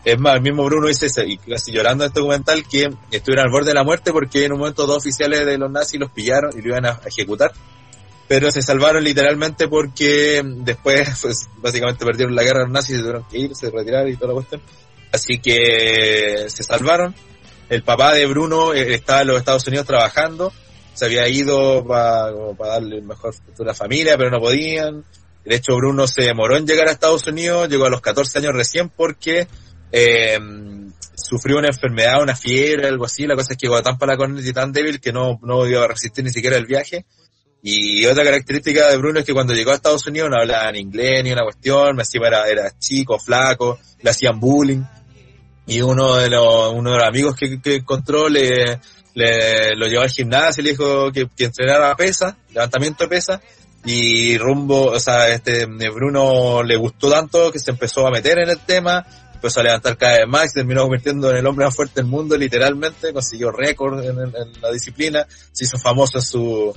Es 0.06 0.20
más, 0.20 0.36
el 0.36 0.42
mismo 0.42 0.66
Bruno 0.66 0.88
dice, 0.88 1.08
y 1.26 1.38
casi 1.38 1.72
llorando 1.72 2.04
en 2.04 2.10
este 2.10 2.20
documental, 2.20 2.68
que 2.68 2.90
estuvieron 3.10 3.46
al 3.46 3.52
borde 3.52 3.70
de 3.70 3.74
la 3.74 3.84
muerte 3.84 4.12
porque 4.12 4.46
en 4.46 4.52
un 4.52 4.60
momento 4.60 4.86
dos 4.86 4.98
oficiales 4.98 5.46
de 5.46 5.58
los 5.58 5.72
nazis 5.72 6.00
los 6.00 6.12
pillaron 6.12 6.52
y 6.58 6.62
lo 6.62 6.70
iban 6.70 6.86
a 6.86 7.00
ejecutar. 7.06 7.52
Pero 8.28 8.52
se 8.52 8.62
salvaron 8.62 9.04
literalmente 9.04 9.68
porque 9.68 10.42
después, 10.44 11.08
pues, 11.22 11.48
básicamente 11.58 12.06
perdieron 12.06 12.36
la 12.36 12.44
guerra 12.44 12.64
los 12.64 12.72
nazis 12.72 12.98
se 12.98 13.02
tuvieron 13.02 13.24
que 13.30 13.38
ir, 13.38 13.56
se 13.56 13.70
retiraron 13.70 14.10
y 14.10 14.16
toda 14.16 14.30
la 14.30 14.34
cuestión. 14.34 14.62
Así 15.12 15.40
que 15.40 16.46
se 16.48 16.64
salvaron. 16.64 17.16
El 17.70 17.84
papá 17.84 18.14
de 18.14 18.26
Bruno 18.26 18.74
eh, 18.74 18.94
estaba 18.94 19.22
en 19.22 19.28
los 19.28 19.38
Estados 19.38 19.66
Unidos 19.68 19.86
trabajando. 19.86 20.52
Se 20.94 21.06
había 21.06 21.28
ido 21.28 21.86
para 21.86 22.32
darle 22.58 22.98
el 22.98 23.04
mejor 23.04 23.34
futuro 23.34 23.70
a 23.70 23.72
la 23.72 23.74
familia, 23.74 24.18
pero 24.18 24.30
no 24.30 24.40
podían. 24.40 25.06
De 25.46 25.56
hecho, 25.56 25.76
Bruno 25.76 26.08
se 26.08 26.24
demoró 26.24 26.58
en 26.58 26.68
llegar 26.68 26.88
a 26.88 26.92
Estados 26.92 27.26
Unidos, 27.28 27.70
llegó 27.70 27.86
a 27.86 27.90
los 27.90 28.02
14 28.02 28.40
años 28.40 28.54
recién 28.54 28.90
porque 28.90 29.48
eh, 29.94 30.40
sufrió 31.16 31.60
una 31.60 31.68
enfermedad, 31.68 32.22
una 32.22 32.36
fiebre, 32.36 32.88
algo 32.88 33.06
así. 33.06 33.28
La 33.28 33.36
cosa 33.36 33.54
es 33.54 33.58
que 33.58 33.68
llegó 33.68 33.82
tan 33.82 33.98
para 33.98 34.14
la 34.14 34.18
corneta 34.18 34.48
y 34.48 34.52
tan 34.52 34.72
débil 34.74 35.00
que 35.00 35.14
no, 35.14 35.40
no 35.44 35.68
iba 35.68 35.84
a 35.84 35.88
resistir 35.88 36.24
ni 36.24 36.32
siquiera 36.32 36.58
el 36.58 36.66
viaje. 36.66 37.06
Y 37.62 38.06
otra 38.08 38.24
característica 38.24 38.90
de 38.90 38.98
Bruno 38.98 39.20
es 39.20 39.26
que 39.26 39.34
cuando 39.34 39.54
llegó 39.54 39.72
a 39.72 39.76
Estados 39.76 40.06
Unidos 40.08 40.30
no 40.30 40.38
hablaba 40.38 40.70
en 40.70 40.78
inglés 40.78 41.24
ni 41.24 41.32
una 41.32 41.44
cuestión, 41.44 41.98
era, 42.26 42.48
era 42.50 42.78
chico, 42.78 43.20
flaco, 43.20 43.80
le 44.02 44.10
hacían 44.10 44.40
bullying. 44.40 44.84
Y 45.68 45.82
uno 45.82 46.16
de 46.16 46.30
los, 46.30 46.74
uno 46.74 46.92
de 46.92 46.98
los 46.98 47.08
amigos 47.08 47.36
que, 47.36 47.62
que 47.62 47.76
encontró 47.76 48.28
le, 48.28 48.82
le, 49.14 49.76
lo 49.78 49.88
llevó 49.88 50.02
al 50.02 50.10
gimnasio 50.10 50.62
y 50.62 50.66
le 50.66 50.72
dijo 50.72 51.12
que, 51.12 51.28
que 51.38 51.46
entrenara 51.46 51.96
pesa, 51.96 52.36
levantamiento 52.50 53.06
de 53.06 53.10
pesa, 53.10 53.42
y 53.86 54.38
rumbo, 54.38 54.92
o 54.92 55.00
sea, 55.00 55.30
este 55.30 55.66
Bruno 55.66 56.64
le 56.64 56.76
gustó 56.78 57.10
tanto 57.10 57.52
que 57.52 57.60
se 57.60 57.72
empezó 57.72 58.08
a 58.08 58.12
meter 58.12 58.40
en 58.40 58.50
el 58.50 58.60
tema, 58.60 59.06
empezó 59.44 59.60
a 59.60 59.64
levantar 59.64 59.98
cada 59.98 60.20
vez 60.20 60.28
más, 60.28 60.54
terminó 60.54 60.84
convirtiendo 60.84 61.30
en 61.30 61.36
el 61.36 61.46
hombre 61.46 61.66
más 61.66 61.76
fuerte 61.76 61.96
del 61.96 62.06
mundo 62.06 62.38
literalmente, 62.38 63.12
consiguió 63.12 63.52
récord 63.52 64.02
en, 64.02 64.18
en 64.18 64.62
la 64.62 64.72
disciplina, 64.72 65.28
se 65.52 65.66
hizo 65.66 65.78
famoso 65.78 66.20
en 66.20 66.22
su 66.22 66.74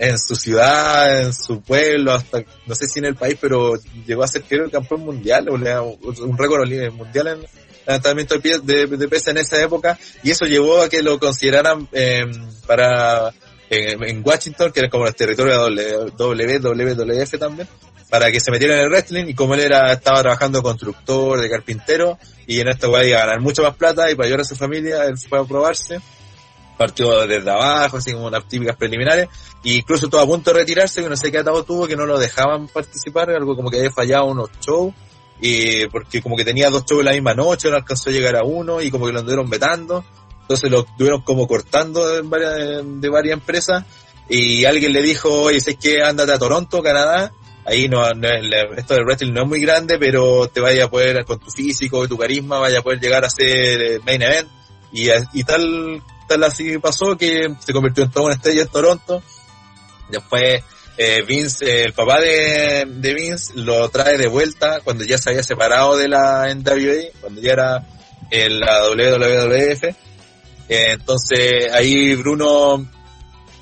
en 0.00 0.18
su 0.18 0.34
ciudad, 0.34 1.22
en 1.22 1.32
su 1.32 1.60
pueblo, 1.60 2.12
hasta 2.12 2.42
no 2.66 2.74
sé 2.74 2.86
si 2.86 2.98
en 2.98 3.06
el 3.06 3.14
país, 3.16 3.36
pero 3.40 3.74
llegó 4.06 4.22
a 4.24 4.28
ser 4.28 4.42
creo 4.42 4.64
el 4.64 4.70
campeón 4.70 5.00
mundial, 5.00 5.48
o 5.48 5.54
un 5.54 6.38
récord 6.38 6.68
mundial 6.92 7.28
en 7.28 7.46
levantamiento 7.86 8.38
de, 8.38 8.58
de, 8.60 8.86
de 8.86 9.08
peso 9.08 9.30
en 9.30 9.38
esa 9.38 9.62
época, 9.62 9.98
y 10.22 10.30
eso 10.30 10.44
llevó 10.44 10.82
a 10.82 10.88
que 10.88 11.02
lo 11.02 11.18
consideraran 11.18 11.88
eh, 11.92 12.26
para 12.66 13.32
en, 13.70 14.22
Washington, 14.24 14.72
que 14.72 14.80
era 14.80 14.88
como 14.88 15.06
el 15.06 15.14
territorio 15.14 15.68
de 15.70 16.12
WWF 16.16 17.38
también, 17.38 17.68
para 18.10 18.32
que 18.32 18.40
se 18.40 18.50
metiera 18.50 18.74
en 18.74 18.80
el 18.80 18.88
wrestling 18.88 19.26
y 19.26 19.34
como 19.34 19.54
él 19.54 19.60
era 19.60 19.92
estaba 19.92 20.20
trabajando 20.22 20.62
constructor, 20.62 21.40
de 21.40 21.50
carpintero 21.50 22.18
y 22.46 22.60
en 22.60 22.68
esta 22.68 22.86
iba 22.86 23.00
a 23.00 23.26
ganar 23.26 23.40
mucho 23.40 23.62
más 23.62 23.74
plata 23.76 24.10
y 24.10 24.14
para 24.14 24.26
ayudar 24.26 24.40
a 24.40 24.44
su 24.44 24.56
familia 24.56 25.04
él 25.04 25.18
fue 25.18 25.38
a 25.38 25.44
probarse. 25.44 26.00
Partió 26.76 27.26
desde 27.26 27.50
abajo 27.50 27.96
así 27.96 28.12
como 28.12 28.26
unas 28.26 28.46
típicas 28.46 28.76
preliminares 28.76 29.28
e 29.64 29.74
incluso 29.74 30.06
estuvo 30.06 30.20
a 30.20 30.26
punto 30.26 30.52
de 30.52 30.60
retirarse 30.60 31.02
que 31.02 31.08
no 31.08 31.16
sé 31.16 31.30
qué 31.30 31.38
atado 31.38 31.64
tuvo 31.64 31.86
que 31.86 31.96
no 31.96 32.06
lo 32.06 32.18
dejaban 32.18 32.68
participar 32.68 33.30
algo 33.30 33.56
como 33.56 33.70
que 33.70 33.78
había 33.78 33.90
fallado 33.90 34.26
unos 34.26 34.50
shows 34.60 34.94
y 35.40 35.86
porque 35.88 36.22
como 36.22 36.36
que 36.36 36.44
tenía 36.44 36.70
dos 36.70 36.84
shows 36.84 37.04
la 37.04 37.12
misma 37.12 37.34
noche 37.34 37.68
no 37.70 37.76
alcanzó 37.76 38.10
a 38.10 38.12
llegar 38.12 38.36
a 38.36 38.44
uno 38.44 38.80
y 38.80 38.90
como 38.90 39.06
que 39.06 39.12
lo 39.12 39.20
anduvieron 39.20 39.50
vetando. 39.50 40.04
Entonces 40.42 40.70
lo 40.70 40.84
tuvieron 40.84 41.20
como 41.22 41.46
cortando 41.46 42.08
de 42.08 42.22
varias, 42.22 42.82
de 42.84 43.08
varias 43.10 43.34
empresas 43.34 43.84
y 44.28 44.64
alguien 44.64 44.92
le 44.92 45.02
dijo, 45.02 45.30
oye, 45.30 45.60
sé 45.60 45.76
que 45.76 46.02
andate 46.02 46.32
a 46.32 46.38
Toronto, 46.38 46.82
Canadá, 46.82 47.32
ahí 47.68 47.88
no, 47.88 48.02
esto 48.76 48.94
del 48.94 49.04
wrestling 49.04 49.32
no 49.32 49.42
es 49.42 49.48
muy 49.48 49.60
grande, 49.60 49.98
pero 49.98 50.48
te 50.48 50.60
vaya 50.60 50.84
a 50.84 50.90
poder, 50.90 51.24
con 51.24 51.38
tu 51.38 51.50
físico 51.50 52.04
y 52.04 52.08
tu 52.08 52.16
carisma, 52.16 52.58
vaya 52.58 52.80
a 52.80 52.82
poder 52.82 53.00
llegar 53.00 53.24
a 53.24 53.30
ser 53.30 53.80
eh, 53.80 54.00
main 54.04 54.22
event. 54.22 54.48
Y, 54.92 55.08
y 55.34 55.44
tal, 55.44 56.02
tal 56.26 56.44
así 56.44 56.78
pasó 56.78 57.16
que 57.16 57.54
se 57.60 57.72
convirtió 57.72 58.04
en 58.04 58.10
toda 58.10 58.26
una 58.26 58.34
estrella 58.34 58.62
en 58.62 58.68
Toronto. 58.68 59.22
Después, 60.10 60.62
eh, 60.96 61.22
Vince, 61.26 61.82
el 61.84 61.92
papá 61.92 62.20
de, 62.20 62.86
de 62.86 63.14
Vince, 63.14 63.52
lo 63.56 63.88
trae 63.90 64.16
de 64.16 64.28
vuelta 64.28 64.80
cuando 64.82 65.04
ya 65.04 65.18
se 65.18 65.30
había 65.30 65.42
separado 65.42 65.96
de 65.96 66.08
la 66.08 66.52
NWA, 66.54 67.12
cuando 67.20 67.40
ya 67.40 67.52
era 67.52 67.86
en 68.30 68.60
la 68.60 68.88
WWF 68.88 69.96
eh, 70.68 70.88
entonces 70.90 71.72
ahí 71.72 72.14
Bruno 72.14 72.86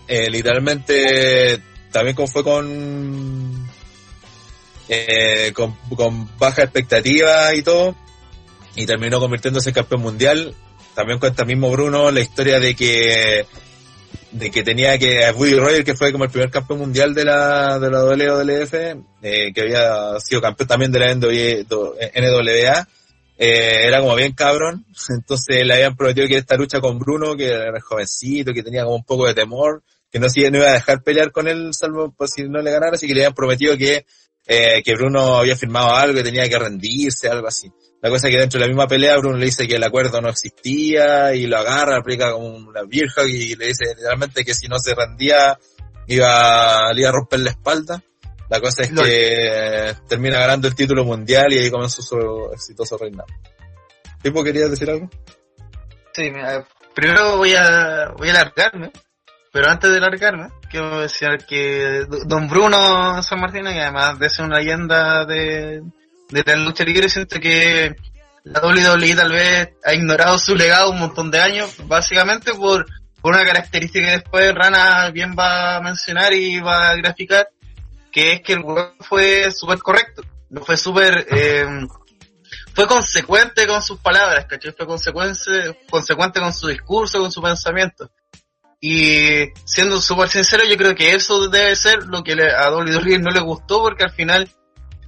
eh, 0.09 0.29
literalmente 0.29 1.61
también 1.92 2.16
como 2.16 2.27
fue 2.29 2.42
con, 2.42 3.46
eh, 4.88 5.53
con, 5.55 5.75
con 5.96 6.38
baja 6.38 6.62
expectativa 6.62 7.55
y 7.55 7.62
todo 7.62 7.94
y 8.75 8.87
terminó 8.87 9.18
convirtiéndose 9.20 9.70
en 9.70 9.75
campeón 9.75 10.03
mundial. 10.03 10.55
También 10.94 11.18
cuenta 11.18 11.44
mismo 11.44 11.70
Bruno 11.70 12.11
la 12.11 12.20
historia 12.20 12.61
de 12.61 12.75
que 12.75 13.46
de 14.33 14.51
que 14.51 14.62
tenía 14.62 14.99
que 14.99 15.31
Woody 15.31 15.55
Royer 15.55 15.85
que 15.85 15.94
fue 15.94 16.12
como 16.12 16.25
el 16.25 16.31
primer 16.31 16.51
campeón 16.51 16.81
mundial 16.81 17.14
de 17.14 17.25
la 17.25 17.79
de 17.79 17.90
la 17.90 18.05
WWF 18.05 18.75
eh, 19.22 19.53
que 19.55 19.61
había 19.61 20.18
sido 20.20 20.40
campeón 20.40 20.68
también 20.68 20.92
de 20.92 20.99
la 20.99 21.14
NWA 21.14 22.87
eh, 23.38 23.87
era 23.87 24.01
como 24.01 24.14
bien 24.14 24.33
cabrón, 24.33 24.87
entonces 25.09 25.64
le 25.64 25.75
habían 25.75 25.96
prometido 25.96 26.27
que 26.27 26.38
esta 26.38 26.57
lucha 26.57 26.81
con 26.81 26.99
Bruno, 26.99 27.37
que 27.37 27.49
era 27.49 27.81
jovencito, 27.81 28.53
que 28.53 28.62
tenía 28.62 28.85
como 28.85 28.96
un 28.96 29.05
poco 29.05 29.27
de 29.27 29.35
temor, 29.35 29.83
que 30.11 30.18
no, 30.18 30.27
no 30.27 30.59
iba 30.59 30.68
a 30.68 30.75
dejar 30.75 31.03
pelear 31.03 31.33
con 31.33 31.46
él 31.49 31.70
salvo 31.72 32.12
por 32.12 32.29
si 32.29 32.44
no 32.44 32.62
le 32.62 32.70
ganara, 32.70 32.94
así 32.94 33.07
que 33.07 33.14
le 33.14 33.20
habían 33.20 33.35
prometido 33.35 33.77
que, 33.77 34.07
eh, 34.47 34.83
que 34.85 34.95
Bruno 34.95 35.39
había 35.39 35.57
firmado 35.57 35.95
algo, 35.95 36.17
que 36.17 36.23
tenía 36.23 36.49
que 36.49 36.59
rendirse, 36.59 37.29
algo 37.29 37.49
así. 37.49 37.71
La 38.01 38.11
cosa 38.11 38.29
es 38.29 38.35
que 38.35 38.41
dentro 38.41 38.59
de 38.59 38.67
la 38.67 38.69
misma 38.69 38.87
pelea 38.87 39.17
Bruno 39.17 39.39
le 39.39 39.47
dice 39.47 39.67
que 39.67 39.77
el 39.77 39.85
acuerdo 39.85 40.21
no 40.21 40.29
existía 40.29 41.35
y 41.35 41.47
lo 41.47 41.59
agarra, 41.59 41.97
aplica 41.97 42.31
como 42.31 42.49
una 42.49 42.83
virja 42.83 43.25
y 43.25 43.57
le 43.57 43.69
dice 43.69 43.87
literalmente 43.97 44.45
que 44.45 44.55
si 44.55 44.69
no 44.69 44.79
se 44.79 44.95
rendía 44.95 45.59
iba, 46.07 46.93
le 46.93 47.01
iba 47.01 47.09
a 47.09 47.13
romper 47.13 47.41
la 47.41 47.51
espalda. 47.51 48.03
La 48.49 48.61
cosa 48.61 48.83
es 48.83 48.93
que 48.93 49.95
termina 50.09 50.39
ganando 50.39 50.69
el 50.69 50.77
título 50.77 51.05
mundial 51.05 51.53
y 51.53 51.59
ahí 51.59 51.71
comenzó 51.71 52.01
su 52.01 52.51
exitoso 52.53 52.97
reinado. 52.97 53.27
¿Tipo 54.23 54.45
querías 54.45 54.71
decir 54.71 54.89
algo? 54.89 55.11
Sí, 56.13 56.31
primero 56.95 57.39
voy 57.39 57.55
a, 57.55 58.13
voy 58.17 58.29
a 58.29 58.35
largarme, 58.35 58.93
pero 59.53 59.69
antes 59.69 59.91
de 59.91 60.01
largarme, 60.01 60.49
quiero 60.77 61.01
decir 61.01 61.39
que 61.49 62.05
Don 62.27 62.49
Bruno 62.49 63.23
San 63.23 63.41
Martín, 63.41 63.67
y 63.67 63.79
además 63.79 64.19
de 64.19 64.29
ser 64.29 64.45
una 64.45 64.59
leyenda 64.59 65.25
de, 65.25 65.83
de 66.29 66.43
la 66.45 66.57
lucha 66.57 66.85
libre, 66.85 67.09
siento 67.09 67.41
que 67.41 67.97
la 68.45 68.61
WWE 68.61 69.17
tal 69.17 69.33
vez 69.33 69.71
ha 69.83 69.95
ignorado 69.95 70.39
su 70.39 70.55
legado 70.55 70.91
un 70.91 70.99
montón 70.99 71.31
de 71.31 71.41
años, 71.41 71.77
básicamente 71.87 72.53
por, 72.53 72.85
una 73.23 73.45
característica 73.45 74.05
que 74.05 74.12
después 74.12 74.55
Rana 74.55 75.11
bien 75.11 75.35
va 75.37 75.77
a 75.77 75.81
mencionar 75.81 76.35
y 76.35 76.61
va 76.61 76.91
a 76.91 76.97
graficar, 76.97 77.49
que 78.12 78.35
es 78.35 78.43
que 78.43 78.53
el 78.53 78.61
weón 78.61 78.93
fue 79.01 79.51
súper 79.51 79.79
correcto, 79.79 80.23
fue 80.65 80.77
súper, 80.77 81.27
eh, 81.31 81.67
fue 82.75 82.87
consecuente 82.87 83.67
con 83.67 83.83
sus 83.83 83.99
palabras, 83.99 84.45
¿cachai? 84.45 84.73
Fue 84.73 84.87
consecuente, 84.87 85.81
consecuente 85.91 86.39
con 86.39 86.53
su 86.53 86.69
discurso, 86.69 87.19
con 87.19 87.33
su 87.33 87.41
pensamiento. 87.41 88.11
Y 88.81 89.47
siendo 89.65 90.01
súper 90.01 90.29
sincero, 90.29 90.65
yo 90.65 90.77
creo 90.77 90.95
que 90.95 91.15
eso 91.15 91.49
debe 91.49 91.75
ser 91.77 92.05
lo 92.05 92.23
que 92.23 92.33
a 92.33 92.71
Dolly 92.71 93.19
no 93.19 93.31
le 93.31 93.41
gustó, 93.41 93.83
porque 93.83 94.05
al 94.05 94.12
final, 94.12 94.51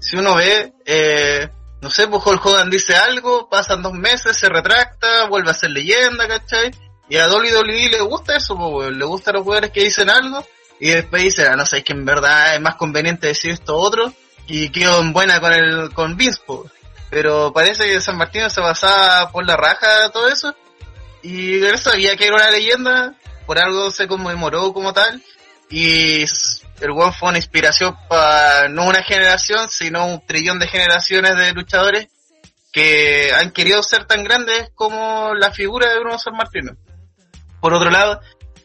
si 0.00 0.16
uno 0.16 0.34
ve, 0.34 0.72
eh, 0.86 1.48
no 1.80 1.90
sé, 1.90 2.08
pues 2.08 2.24
Hulk 2.24 2.44
Hogan 2.44 2.70
dice 2.70 2.96
algo, 2.96 3.48
pasan 3.48 3.82
dos 3.82 3.92
meses, 3.92 4.36
se 4.36 4.48
retracta, 4.48 5.26
vuelve 5.28 5.50
a 5.50 5.54
ser 5.54 5.70
leyenda, 5.70 6.26
¿cachai? 6.26 6.70
Y 7.10 7.16
a 7.16 7.26
Dolly 7.26 7.88
le 7.88 8.00
gusta 8.00 8.36
eso, 8.36 8.56
pues, 8.56 8.90
le 8.90 9.04
gustan 9.04 9.34
los 9.34 9.44
jugadores 9.44 9.70
que 9.70 9.84
dicen 9.84 10.10
algo, 10.10 10.44
y 10.80 10.90
después 10.90 11.22
dice, 11.22 11.46
ah, 11.46 11.56
no 11.56 11.66
sé, 11.66 11.78
es 11.78 11.84
que 11.84 11.92
en 11.92 12.04
verdad 12.04 12.54
es 12.54 12.60
más 12.60 12.76
conveniente 12.76 13.28
decir 13.28 13.50
esto 13.50 13.76
otro 13.76 14.12
y 14.46 14.70
quedó 14.70 15.00
en 15.00 15.12
buena 15.12 15.40
con 15.40 15.52
el 15.52 15.92
con 15.92 16.16
Vince, 16.16 16.40
pero 17.10 17.52
parece 17.52 17.86
que 17.86 18.00
San 18.00 18.16
Martín 18.16 18.48
se 18.50 18.60
basaba 18.60 19.30
por 19.30 19.44
la 19.44 19.56
raja 19.56 20.10
todo 20.12 20.28
eso 20.28 20.54
y 21.22 21.62
él 21.64 21.78
sabía 21.78 22.16
que 22.16 22.26
era 22.26 22.36
una 22.36 22.50
leyenda, 22.50 23.14
por 23.48 23.58
algo 23.58 23.90
se 23.90 24.06
conmemoró 24.06 24.74
como 24.74 24.92
tal 24.92 25.22
y 25.70 26.20
el 26.20 26.90
one 26.90 27.12
fue 27.18 27.30
una 27.30 27.38
inspiración 27.38 27.96
para 28.06 28.68
no 28.68 28.84
una 28.86 29.02
generación, 29.02 29.70
sino 29.70 30.06
un 30.06 30.24
trillón 30.26 30.58
de 30.58 30.68
generaciones 30.68 31.34
de 31.34 31.54
luchadores 31.54 32.08
que 32.70 33.32
han 33.32 33.50
querido 33.52 33.82
ser 33.82 34.04
tan 34.04 34.22
grandes 34.22 34.70
como 34.74 35.34
la 35.34 35.50
figura 35.50 35.90
de 35.90 35.98
Bruno 35.98 36.18
San 36.18 36.36
Martín. 36.36 36.76
Por 37.58 37.72
otro 37.72 37.90
lado, 37.90 38.20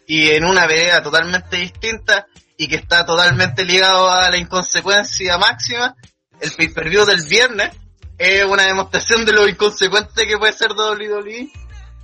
y 0.05 0.31
en 0.31 0.43
una 0.43 0.67
vereda 0.67 1.01
totalmente 1.01 1.55
distinta 1.55 2.27
y 2.57 2.67
que 2.67 2.75
está 2.75 3.05
totalmente 3.05 3.63
ligado 3.63 4.11
a 4.11 4.29
la 4.29 4.37
inconsecuencia 4.37 5.37
máxima, 5.37 5.95
el 6.41 6.51
pay-per-view 6.51 7.05
del 7.05 7.25
viernes 7.25 7.71
es 8.17 8.43
una 8.43 8.63
demostración 8.63 9.23
de 9.25 9.31
lo 9.31 9.47
inconsecuente 9.47 10.27
que 10.27 10.37
puede 10.37 10.51
ser 10.51 10.73
WWE, 10.73 11.49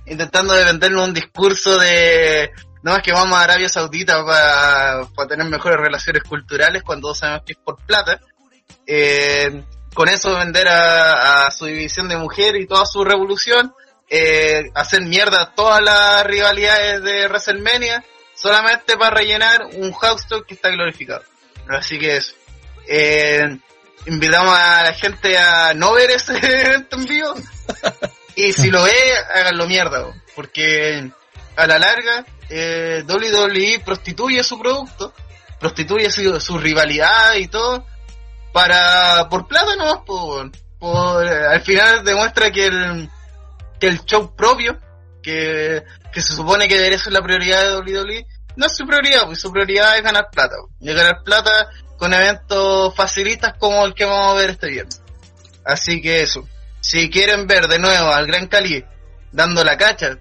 intentando 0.06 0.54
de 0.54 0.96
un 0.96 1.14
discurso 1.14 1.78
de 1.78 2.50
no 2.82 2.92
más 2.92 3.02
que 3.02 3.12
vamos 3.12 3.38
a 3.38 3.42
Arabia 3.42 3.68
Saudita 3.68 4.24
para, 4.24 5.28
tener 5.28 5.46
mejores 5.46 5.78
relaciones 5.78 6.22
culturales 6.22 6.82
cuando 6.82 7.08
todos 7.08 7.18
sabemos 7.18 7.42
que 7.44 7.52
es 7.52 7.58
por 7.58 7.76
plata. 7.84 8.20
Eh, 8.86 9.62
con 9.94 10.08
eso 10.08 10.36
vender 10.36 10.68
a, 10.68 11.50
su 11.50 11.66
división 11.66 12.08
de 12.08 12.16
mujer 12.16 12.56
y 12.56 12.66
toda 12.66 12.86
su 12.86 13.04
revolución 13.04 13.74
eh, 14.08 14.70
hacer 14.74 15.02
mierda 15.02 15.52
todas 15.54 15.82
las 15.82 16.24
rivalidades 16.26 17.02
de 17.02 17.28
WrestleMania 17.28 18.04
solamente 18.34 18.96
para 18.96 19.16
rellenar 19.16 19.66
un 19.74 19.92
house 19.92 20.26
que 20.46 20.54
está 20.54 20.70
glorificado. 20.70 21.22
Así 21.68 21.98
que 21.98 22.16
eso. 22.16 22.34
Eh, 22.86 23.58
invitamos 24.06 24.56
a 24.56 24.84
la 24.84 24.92
gente 24.94 25.36
a 25.36 25.74
no 25.74 25.92
ver 25.92 26.10
ese 26.10 26.36
evento 26.42 26.96
en 26.96 27.04
vivo 27.04 27.34
y 28.34 28.52
si 28.52 28.70
lo 28.70 28.82
ve, 28.82 28.94
háganlo 29.34 29.66
mierda, 29.66 30.06
porque 30.34 31.10
a 31.56 31.66
la 31.66 31.78
larga 31.78 32.24
eh, 32.50 33.04
WWE 33.08 33.80
prostituye 33.84 34.42
su 34.42 34.58
producto, 34.58 35.14
prostituye 35.58 36.10
su, 36.10 36.58
rivalidad 36.58 37.34
y 37.34 37.48
todo 37.48 37.86
para 38.52 39.28
por 39.28 39.46
plata 39.46 39.76
no 39.76 40.04
por, 40.04 40.50
por 40.78 41.26
al 41.26 41.60
final 41.62 42.04
demuestra 42.04 42.50
que 42.50 42.66
el 42.66 43.10
que 43.80 43.88
el 43.88 44.04
show 44.04 44.36
propio, 44.36 44.78
que, 45.22 45.82
que 46.12 46.20
se 46.20 46.34
supone 46.34 46.68
que 46.68 46.76
debería 46.76 46.98
ser 46.98 47.14
la 47.14 47.22
prioridad 47.22 47.64
de 47.64 47.76
WWE, 47.76 48.26
no 48.56 48.66
es 48.66 48.76
su 48.76 48.86
prioridad, 48.86 49.24
pues 49.24 49.40
su 49.40 49.50
prioridad 49.50 49.96
es 49.96 50.04
ganar 50.04 50.28
plata. 50.30 50.56
Y 50.80 50.92
ganar 50.92 51.22
plata 51.24 51.70
con 51.96 52.12
eventos 52.12 52.94
facilistas 52.94 53.54
como 53.58 53.84
el 53.86 53.94
que 53.94 54.04
vamos 54.04 54.32
a 54.32 54.34
ver 54.34 54.50
este 54.50 54.68
viernes. 54.68 55.02
Así 55.64 56.00
que 56.00 56.20
eso. 56.20 56.46
Si 56.80 57.10
quieren 57.10 57.46
ver 57.46 57.66
de 57.66 57.78
nuevo 57.78 58.12
al 58.12 58.26
Gran 58.26 58.46
Cali 58.46 58.84
dando 59.32 59.64
la 59.64 59.76
cacha 59.76 60.18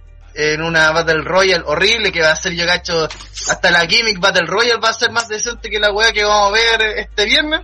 en 0.53 0.61
una 0.61 0.91
Battle 0.91 1.23
Royale 1.23 1.63
horrible 1.65 2.11
que 2.11 2.21
va 2.21 2.31
a 2.31 2.35
ser 2.35 2.53
yo 2.53 2.65
cacho 2.65 3.07
hasta 3.49 3.71
la 3.71 3.85
gimmick 3.85 4.19
Battle 4.19 4.45
Royale 4.47 4.79
va 4.79 4.89
a 4.89 4.93
ser 4.93 5.11
más 5.11 5.27
decente 5.27 5.69
que 5.69 5.79
la 5.79 5.91
wea 5.91 6.13
que 6.13 6.23
vamos 6.23 6.49
a 6.49 6.51
ver 6.53 6.81
este 6.97 7.25
viernes. 7.25 7.61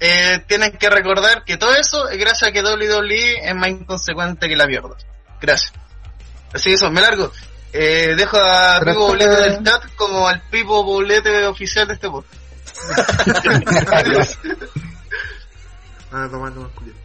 Eh, 0.00 0.44
tienen 0.46 0.72
que 0.78 0.88
recordar 0.90 1.42
que 1.44 1.56
todo 1.56 1.74
eso 1.74 2.08
es 2.08 2.18
gracias 2.18 2.50
a 2.50 2.52
que 2.52 2.62
WWE 2.62 3.48
es 3.48 3.54
más 3.56 3.68
inconsecuente 3.68 4.48
que 4.48 4.54
la 4.56 4.66
mierda. 4.66 4.90
Gracias. 5.40 5.72
Así 6.52 6.68
que 6.70 6.74
eso 6.74 6.90
me 6.90 7.00
largo. 7.00 7.32
Eh, 7.72 8.14
dejo 8.16 8.38
a 8.38 8.76
Pero 8.80 8.92
Pipo 8.92 9.06
que- 9.06 9.26
Bolete 9.26 9.42
del 9.50 9.64
chat 9.64 9.82
como 9.96 10.28
al 10.28 10.40
Pipo 10.48 10.84
Bolete 10.84 11.46
oficial 11.46 11.86
de 11.88 11.94
este 11.94 12.08
podcast 12.08 12.38
Van 16.10 16.22
a 16.24 16.30
tomar 16.30 16.52
culiao. 16.52 16.96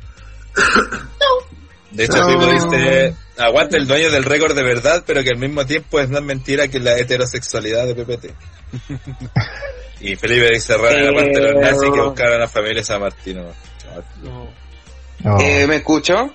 De 1.93 2.05
hecho, 2.05 2.17
No. 2.17 2.27
Pipo 2.27 2.45
dice, 2.51 3.13
aguanta 3.37 3.77
el 3.77 3.87
dueño 3.87 4.09
del 4.11 4.23
récord 4.23 4.55
de 4.55 4.63
verdad, 4.63 5.03
pero 5.05 5.23
que 5.23 5.29
al 5.29 5.37
mismo 5.37 5.65
tiempo 5.65 5.99
es 5.99 6.09
más 6.09 6.21
mentira 6.21 6.67
que 6.67 6.79
la 6.79 6.97
heterosexualidad 6.97 7.85
de 7.87 7.95
PPT. 7.95 8.25
y 10.01 10.15
Felipe 10.15 10.49
dice, 10.53 10.75
rara 10.77 10.99
la 11.01 11.13
parte 11.13 11.39
de 11.39 11.51
los 11.53 11.61
nazis 11.61 11.89
que 11.91 12.01
buscaron 12.01 12.33
a 12.33 12.37
la 12.39 12.47
familia 12.47 12.83
San 12.83 13.01
Martino. 13.01 13.43
No. 15.23 15.39
Eh, 15.39 15.65
¿Me 15.67 15.75
escucho? 15.77 16.33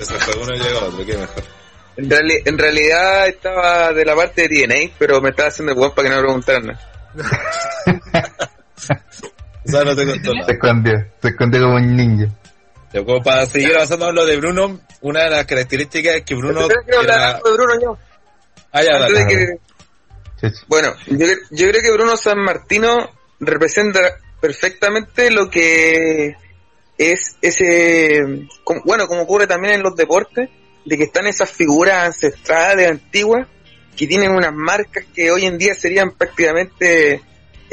Se 0.00 0.14
fue 0.14 0.34
uno 0.42 0.54
y 0.54 0.58
llegó 0.58 0.78
otro, 0.86 1.06
qué 1.06 1.16
mejor. 1.16 1.44
En, 1.96 2.08
reali- 2.10 2.42
en 2.46 2.58
realidad 2.58 3.28
estaba 3.28 3.92
de 3.92 4.04
la 4.04 4.16
parte 4.16 4.48
de 4.48 4.66
DNA, 4.66 4.94
pero 4.98 5.20
me 5.20 5.30
estaba 5.30 5.50
haciendo 5.50 5.72
el 5.72 5.92
para 5.92 6.08
que 6.08 6.14
no 6.14 6.16
me 6.16 6.22
preguntaran 6.22 6.66
nada. 6.66 6.80
O 9.66 9.70
sea, 9.70 9.84
no 9.84 9.94
te 9.96 10.06
contó 10.06 10.30
Se 10.32 10.38
nada. 10.38 10.52
escondió, 10.52 10.92
se 11.20 11.28
escondió 11.28 11.60
como 11.62 11.76
un 11.76 11.96
ninja. 11.96 12.26
Pero 12.90 13.04
como 13.06 13.22
para 13.22 13.46
seguir 13.46 13.74
avanzando 13.74 14.08
en 14.10 14.14
lo 14.14 14.26
de 14.26 14.36
Bruno, 14.36 14.80
una 15.00 15.24
de 15.24 15.30
las 15.30 15.44
características 15.46 16.16
es 16.16 16.22
que 16.24 16.34
Bruno 16.34 16.66
era... 17.02 17.34
de 17.34 17.52
Bruno 17.52 17.74
yo. 17.82 17.98
Ah, 18.72 18.82
ya, 18.82 18.98
dale. 18.98 19.24
de 19.24 19.26
que-. 19.26 20.50
Bueno, 20.66 20.94
yo, 21.06 21.26
yo 21.52 21.68
creo 21.68 21.82
que 21.82 21.92
Bruno 21.92 22.16
San 22.16 22.38
Martino 22.38 23.10
representa 23.40 24.00
perfectamente 24.40 25.30
lo 25.30 25.48
que 25.48 26.34
es 26.98 27.36
ese, 27.40 28.20
como- 28.64 28.82
bueno, 28.84 29.06
como 29.06 29.22
ocurre 29.22 29.46
también 29.46 29.74
en 29.74 29.82
los 29.82 29.94
deportes, 29.96 30.50
de 30.84 30.98
que 30.98 31.04
están 31.04 31.26
esas 31.28 31.50
figuras 31.50 32.04
ancestrales, 32.06 32.90
antiguas, 32.90 33.46
que 33.96 34.06
tienen 34.06 34.32
unas 34.32 34.52
marcas 34.52 35.04
que 35.14 35.30
hoy 35.30 35.46
en 35.46 35.58
día 35.58 35.74
serían 35.74 36.10
prácticamente 36.10 37.22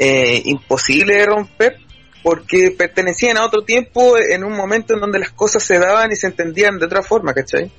eh, 0.02 0.40
imposibles 0.46 1.18
de 1.18 1.26
romper, 1.26 1.76
porque 2.22 2.70
pertenecían 2.70 3.36
a 3.36 3.44
otro 3.44 3.64
tiempo 3.64 4.16
en 4.16 4.44
un 4.44 4.56
momento 4.56 4.94
en 4.94 5.00
donde 5.00 5.18
las 5.18 5.30
cosas 5.30 5.62
se 5.62 5.78
daban 5.78 6.10
y 6.10 6.16
se 6.16 6.26
entendían 6.26 6.78
de 6.78 6.86
otra 6.86 7.02
forma, 7.02 7.34
¿cachai? 7.34 7.70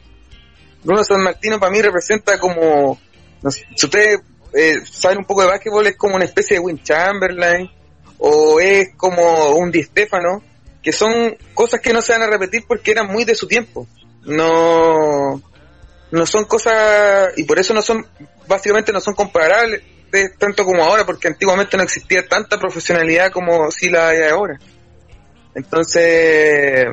Bruno 0.84 1.04
San 1.04 1.24
Martino 1.24 1.60
para 1.60 1.72
mí 1.72 1.82
representa 1.82 2.40
como, 2.40 3.00
no 3.42 3.50
sé, 3.52 3.66
si 3.76 3.88
ustedes 3.88 4.20
eh, 4.54 4.82
saben 4.86 5.18
un 5.18 5.26
poco 5.26 5.42
de 5.42 5.48
básquetbol, 5.48 5.88
es 5.88 5.98
como 5.98 6.16
una 6.16 6.26
especie 6.26 6.58
de 6.58 6.60
Win 6.60 6.84
Chamberlain, 6.84 7.68
o 8.20 8.60
es 8.60 8.90
como 8.96 9.56
un 9.56 9.72
Di 9.72 9.82
Stefano, 9.82 10.44
que 10.84 10.92
son 10.92 11.36
cosas 11.56 11.82
que 11.82 11.92
no 11.92 12.04
se 12.04 12.14
van 12.14 12.22
a 12.22 12.30
repetir 12.30 12.66
porque 12.68 12.92
eran 12.92 13.08
muy 13.08 13.26
de 13.26 13.34
su 13.34 13.48
tiempo. 13.48 13.88
No, 14.26 15.42
no 16.12 16.26
son 16.28 16.46
cosas, 16.46 17.32
y 17.36 17.46
por 17.46 17.58
eso 17.58 17.74
no 17.74 17.82
son, 17.82 18.06
básicamente 18.48 18.94
no 18.94 19.02
son 19.02 19.16
comparables 19.16 19.82
tanto 20.38 20.66
como 20.66 20.84
ahora, 20.84 21.06
porque 21.06 21.28
antiguamente 21.28 21.78
no 21.78 21.84
existía 21.84 22.28
tanta 22.28 22.60
profesionalidad 22.60 23.32
como 23.32 23.72
si 23.72 23.90
la 23.90 24.10
hay 24.10 24.24
ahora. 24.30 24.60
Entonces, 25.56 26.88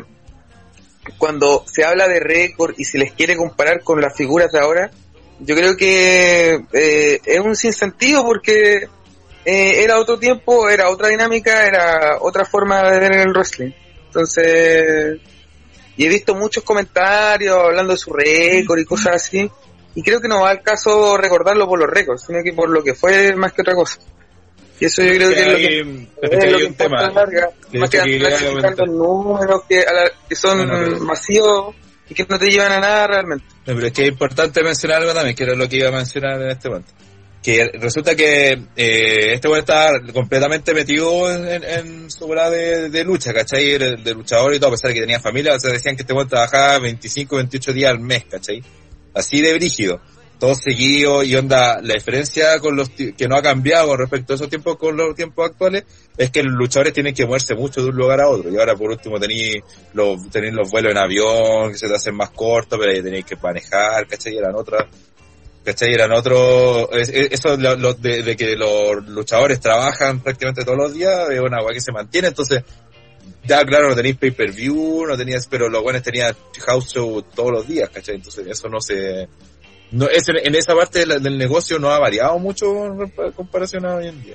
cuando 1.17 1.65
se 1.67 1.85
habla 1.85 2.09
de 2.09 2.21
récord 2.21 2.75
y 2.77 2.85
se 2.85 2.99
les 2.99 3.13
quiere 3.13 3.37
comparar 3.37 3.83
con 3.83 4.01
las 4.01 4.17
figuras 4.17 4.51
de 4.53 4.61
ahora, 4.61 4.91
yo 5.41 5.55
creo 5.55 5.77
que 5.77 6.61
eh, 6.73 7.21
es 7.25 7.41
un 7.41 7.55
sinsentido 7.55 8.25
porque 8.25 8.89
eh, 9.45 9.83
era 9.83 9.99
otro 9.99 10.19
tiempo, 10.19 10.69
era 10.69 10.91
otra 10.91 11.09
dinámica, 11.09 11.67
era 11.67 12.19
otra 12.21 12.45
forma 12.45 12.91
de 12.91 12.99
ver 12.99 13.13
el 13.13 13.33
wrestling. 13.33 13.73
Entonces, 14.07 15.21
y 15.97 16.07
he 16.07 16.09
visto 16.09 16.35
muchos 16.35 16.65
comentarios 16.65 17.57
hablando 17.57 17.93
de 17.93 17.99
su 17.99 18.13
récord 18.13 18.79
y 18.79 18.85
cosas 18.85 19.17
así, 19.17 19.51
y 19.99 20.03
creo 20.03 20.21
que 20.21 20.29
no 20.29 20.43
va 20.43 20.51
al 20.51 20.63
caso 20.63 21.17
recordarlo 21.17 21.67
por 21.67 21.81
los 21.81 21.91
récords, 21.91 22.23
sino 22.25 22.41
que 22.45 22.53
por 22.53 22.71
lo 22.71 22.85
que 22.85 22.95
fue 22.95 23.35
más 23.35 23.53
que 23.53 23.63
otra 23.63 23.75
cosa. 23.75 23.99
Y 24.79 24.85
eso 24.85 25.03
yo 25.03 25.13
creo 25.15 25.31
que 25.31 25.41
es 25.41 25.47
lo 25.49 25.57
que 25.57 25.81
es 26.23 26.31
que 26.31 26.37
es 26.47 26.53
lo 26.53 26.61
importa 26.61 27.11
larga, 27.11 27.51
más 27.73 27.91
que 27.91 27.99
comentar. 28.47 28.89
números 28.89 29.63
que, 29.69 29.81
a 29.81 29.93
la- 29.93 30.13
que 30.29 30.37
son 30.37 31.05
masivos 31.05 31.75
y 32.09 32.15
que 32.15 32.25
no 32.29 32.39
te 32.39 32.49
llevan 32.49 32.71
a 32.71 32.79
nada 32.81 33.07
realmente. 33.09 33.45
No, 33.67 33.75
pero 33.75 33.87
es 33.89 33.93
que 33.93 34.03
es 34.05 34.09
importante 34.11 34.63
mencionar 34.63 35.01
algo 35.01 35.13
también, 35.15 35.35
que 35.35 35.43
era 35.43 35.55
lo 35.57 35.69
que 35.69 35.79
iba 35.79 35.89
a 35.89 35.93
mencionar 35.93 36.41
en 36.41 36.51
este 36.51 36.69
momento. 36.69 36.93
Que 37.43 37.71
resulta 37.75 38.15
que 38.15 38.53
eh, 38.77 39.33
este 39.35 39.49
güey 39.49 39.61
está 39.61 39.91
completamente 40.13 40.73
metido 40.75 41.29
en, 41.33 42.09
su 42.11 42.27
bola 42.29 42.49
de, 42.49 42.89
de 42.89 43.05
lucha, 43.05 43.33
¿cachai? 43.35 43.79
De, 43.79 43.97
de 43.97 44.15
luchador 44.15 44.55
y 44.55 44.59
todo, 44.61 44.69
a 44.69 44.73
pesar 44.75 44.91
de 44.91 44.95
que 44.95 45.01
tenía 45.01 45.19
familia, 45.19 45.55
o 45.55 45.59
sea, 45.59 45.73
decían 45.73 45.97
que 45.97 46.03
este 46.03 46.13
güey 46.13 46.27
trabajaba 46.29 46.79
25, 46.79 47.35
28 47.37 47.73
días 47.73 47.91
al 47.91 47.99
mes, 48.01 48.25
¿cachai? 48.31 48.63
Así 49.19 49.41
de 49.43 49.55
brígido. 49.55 50.01
Todo 50.39 50.55
seguido 50.55 51.25
y 51.25 51.35
onda, 51.35 51.81
la 51.83 51.95
diferencia 51.95 52.61
con 52.61 52.77
los 52.77 52.91
que 52.91 53.27
no 53.29 53.35
ha 53.35 53.43
cambiado 53.43 53.97
respecto 53.97 54.33
a 54.33 54.37
esos 54.37 54.49
tiempos 54.49 54.77
con 54.77 54.97
los 54.97 55.17
tiempos 55.17 55.51
actuales 55.51 55.83
es 56.17 56.31
que 56.31 56.45
los 56.45 56.55
luchadores 56.55 56.93
tienen 56.93 57.13
que 57.13 57.27
moverse 57.27 57.57
mucho 57.57 57.83
de 57.83 57.89
un 57.89 57.97
lugar 57.97 58.21
a 58.21 58.29
otro. 58.29 58.49
Y 58.49 58.57
ahora 58.57 58.77
por 58.77 58.89
último 58.91 59.19
tenéis 59.19 59.57
los, 59.95 60.31
tenéis 60.31 60.55
los 60.55 60.71
vuelos 60.71 60.93
en 60.93 60.99
avión, 60.99 61.73
que 61.73 61.79
se 61.79 61.89
te 61.89 61.95
hacen 61.97 62.15
más 62.15 62.31
cortos, 62.31 62.79
pero 62.79 62.93
ahí 62.93 63.03
tenéis 63.03 63.25
que 63.25 63.35
manejar, 63.35 64.07
¿cachai? 64.07 64.37
Eran 64.37 64.55
otras, 64.55 64.85
¿cachai? 65.65 65.93
Eran 65.93 66.13
otros, 66.13 66.89
es- 66.93 67.09
es- 67.09 67.29
eso 67.33 67.57
de, 67.57 68.23
de 68.23 68.37
que 68.37 68.55
los 68.55 69.05
luchadores 69.09 69.59
trabajan 69.59 70.21
prácticamente 70.21 70.65
todos 70.65 70.79
los 70.79 70.95
días, 70.95 71.31
es 71.31 71.41
una 71.41 71.57
agua 71.59 71.73
que 71.73 71.81
se 71.81 71.91
mantiene, 71.91 72.29
entonces, 72.29 72.63
ya 73.45 73.65
claro, 73.65 73.89
no 73.89 73.95
tenéis 73.95 74.17
pay-per-view, 74.17 75.07
no 75.07 75.17
tenías, 75.17 75.47
pero 75.47 75.69
los 75.69 75.83
buenos 75.83 76.03
tenían 76.03 76.35
house 76.67 76.93
show 76.93 77.23
todos 77.23 77.53
los 77.53 77.69
días, 77.69 77.89
¿cachai? 77.91 78.17
Entonces 78.17 78.47
eso 78.47 78.69
no 78.69 78.81
se, 78.81 79.29
no, 79.91 80.07
es, 80.09 80.29
en 80.29 80.55
esa 80.55 80.75
parte 80.75 81.07
del, 81.07 81.39
negocio 81.39 81.79
no 81.79 81.91
ha 81.91 81.99
variado 81.99 82.39
mucho 82.39 82.87
en 82.87 83.11
comparación 83.33 83.87
a 83.87 83.97
hoy 83.97 84.09
en 84.09 84.23
día. 84.23 84.35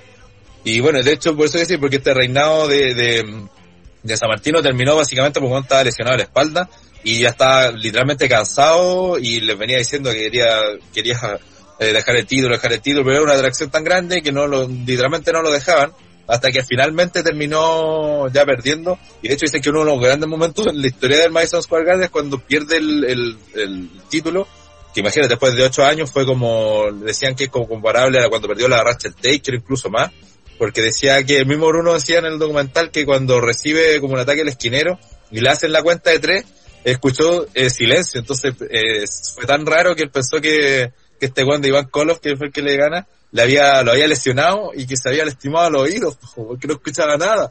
Y 0.63 0.79
bueno, 0.79 1.03
de 1.03 1.11
hecho, 1.11 1.35
por 1.35 1.45
eso 1.45 1.57
decir, 1.57 1.79
porque 1.79 1.97
este 1.97 2.13
reinado 2.13 2.67
de, 2.67 2.95
de, 2.95 3.45
de 4.01 4.17
San 4.17 4.29
Martino 4.29 4.61
terminó 4.61 4.95
básicamente 4.95 5.39
porque 5.39 5.59
estaba 5.59 5.83
lesionado 5.83 6.17
la 6.17 6.23
espalda 6.23 6.69
y 7.03 7.19
ya 7.19 7.29
estaba 7.29 7.71
literalmente 7.71 8.29
cansado 8.29 9.19
y 9.19 9.41
les 9.41 9.57
venía 9.57 9.77
diciendo 9.77 10.09
que 10.11 10.19
quería, 10.19 10.57
quería 10.93 11.19
eh, 11.79 11.93
dejar 11.93 12.15
el 12.15 12.25
título, 12.25 12.55
dejar 12.55 12.73
el 12.73 12.81
título, 12.81 13.03
pero 13.03 13.17
era 13.17 13.23
una 13.23 13.33
atracción 13.33 13.69
tan 13.69 13.83
grande 13.83 14.21
que 14.21 14.31
no 14.31 14.47
lo, 14.47 14.67
literalmente 14.67 15.31
no 15.33 15.41
lo 15.41 15.51
dejaban 15.51 15.91
hasta 16.27 16.51
que 16.51 16.63
finalmente 16.63 17.23
terminó 17.23 18.27
ya 18.29 18.45
perdiendo. 18.45 18.97
Y 19.21 19.27
de 19.27 19.33
hecho 19.33 19.45
dicen 19.45 19.61
que 19.61 19.69
uno 19.69 19.79
de 19.79 19.91
los 19.91 19.99
grandes 19.99 20.29
momentos 20.29 20.67
en 20.67 20.81
la 20.81 20.87
historia 20.87 21.19
del 21.19 21.31
Madison 21.31 21.61
Square 21.61 21.85
Garden 21.85 22.03
es 22.03 22.09
cuando 22.09 22.39
pierde 22.39 22.77
el, 22.77 23.03
el, 23.05 23.37
el 23.55 23.89
título 24.09 24.47
que 24.93 24.99
imagínate 24.99 25.29
después 25.29 25.55
de 25.55 25.63
ocho 25.63 25.83
años 25.83 26.11
fue 26.11 26.23
como 26.23 26.91
decían 26.91 27.35
que 27.35 27.45
es 27.45 27.49
como 27.49 27.67
comparable 27.67 28.23
a 28.23 28.29
cuando 28.29 28.47
perdió 28.47 28.67
la 28.67 28.83
Rachel 28.83 29.15
Taker 29.15 29.55
incluso 29.55 29.89
más 29.89 30.11
porque 30.57 30.81
decía 30.81 31.23
que 31.23 31.37
el 31.37 31.45
mismo 31.45 31.67
Bruno 31.67 31.93
decía 31.93 32.19
en 32.19 32.25
el 32.25 32.39
documental 32.39 32.91
que 32.91 33.05
cuando 33.05 33.41
recibe 33.41 33.99
como 33.99 34.13
un 34.13 34.19
ataque 34.19 34.41
el 34.41 34.49
esquinero 34.49 34.99
y 35.31 35.41
le 35.41 35.49
hacen 35.49 35.71
la 35.71 35.81
cuenta 35.81 36.11
de 36.11 36.19
tres, 36.19 36.45
escuchó 36.83 37.47
eh, 37.53 37.69
silencio, 37.69 38.19
entonces 38.19 38.53
eh, 38.69 39.03
fue 39.35 39.45
tan 39.45 39.65
raro 39.65 39.95
que 39.95 40.03
él 40.03 40.11
pensó 40.11 40.39
que, 40.39 40.91
que 41.19 41.25
este 41.25 41.43
Juan 41.43 41.61
de 41.61 41.69
Iván 41.69 41.89
Koloff, 41.89 42.19
que 42.19 42.35
fue 42.35 42.47
el 42.47 42.53
que 42.53 42.61
le 42.61 42.77
gana, 42.77 43.07
le 43.33 43.41
había, 43.41 43.81
lo 43.81 43.91
había 43.91 44.07
lesionado 44.07 44.71
y 44.75 44.85
que 44.85 44.95
se 44.95 45.09
había 45.09 45.25
lastimado 45.25 45.69
los 45.71 45.81
oídos, 45.81 46.17
porque 46.35 46.67
no 46.67 46.75
escuchaba 46.75 47.17
nada. 47.17 47.49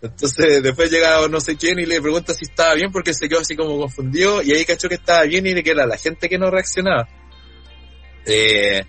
Entonces 0.00 0.62
después 0.62 0.90
llega 0.90 1.26
no 1.26 1.40
sé 1.40 1.56
quién 1.56 1.80
y 1.80 1.86
le 1.86 2.00
pregunta 2.00 2.32
si 2.32 2.44
estaba 2.44 2.74
bien 2.74 2.92
porque 2.92 3.12
se 3.12 3.28
quedó 3.28 3.40
así 3.40 3.56
como 3.56 3.76
confundido 3.76 4.40
y 4.40 4.52
ahí 4.52 4.64
cachó 4.64 4.88
que 4.88 4.94
estaba 4.94 5.22
bien 5.24 5.46
y 5.46 5.62
que 5.62 5.70
era 5.70 5.84
la 5.84 5.98
gente 5.98 6.28
que 6.28 6.38
no 6.38 6.48
reaccionaba. 6.48 7.08
Eh, 8.24 8.84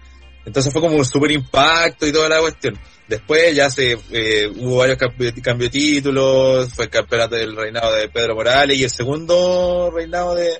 entonces 0.45 0.71
fue 0.71 0.81
como 0.81 0.95
un 0.95 1.05
super 1.05 1.31
impacto 1.31 2.05
y 2.05 2.11
toda 2.11 2.29
la 2.29 2.39
cuestión. 2.39 2.77
Después 3.07 3.55
ya 3.55 3.71
se 3.71 3.97
eh, 4.11 4.47
hubo 4.57 4.77
varios 4.77 4.97
cambios 4.97 5.33
cambio 5.41 5.69
de 5.69 5.71
títulos, 5.71 6.71
fue 6.71 6.85
el 6.85 6.91
campeonato 6.91 7.35
del 7.35 7.55
reinado 7.55 7.95
de 7.95 8.09
Pedro 8.09 8.35
Morales 8.35 8.77
y 8.77 8.83
el 8.83 8.91
segundo 8.91 9.89
reinado 9.91 10.35
de, 10.35 10.59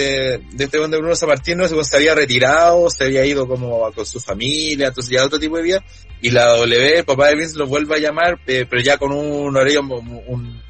de, 0.00 0.38
de 0.52 0.64
este 0.64 0.78
hombre 0.78 0.96
de 0.96 1.00
Bruno 1.02 1.16
Samartino 1.16 1.66
se 1.66 1.96
había 1.96 2.14
retirado, 2.14 2.88
se 2.90 3.04
había 3.04 3.24
ido 3.26 3.46
como 3.48 3.90
con 3.92 4.06
su 4.06 4.20
familia, 4.20 4.88
entonces 4.88 5.12
ya 5.12 5.24
otro 5.24 5.38
tipo 5.40 5.56
de 5.56 5.62
vida. 5.62 5.84
Y 6.22 6.30
la 6.30 6.46
W, 6.56 6.98
el 6.98 7.04
papá 7.04 7.28
de 7.28 7.36
Vince 7.36 7.58
lo 7.58 7.66
vuelve 7.66 7.96
a 7.96 7.98
llamar, 7.98 8.38
pero 8.44 8.80
ya 8.80 8.96
con 8.98 9.12
un 9.12 9.56
horario, 9.56 9.80
un, 9.80 10.22
un 10.26 10.62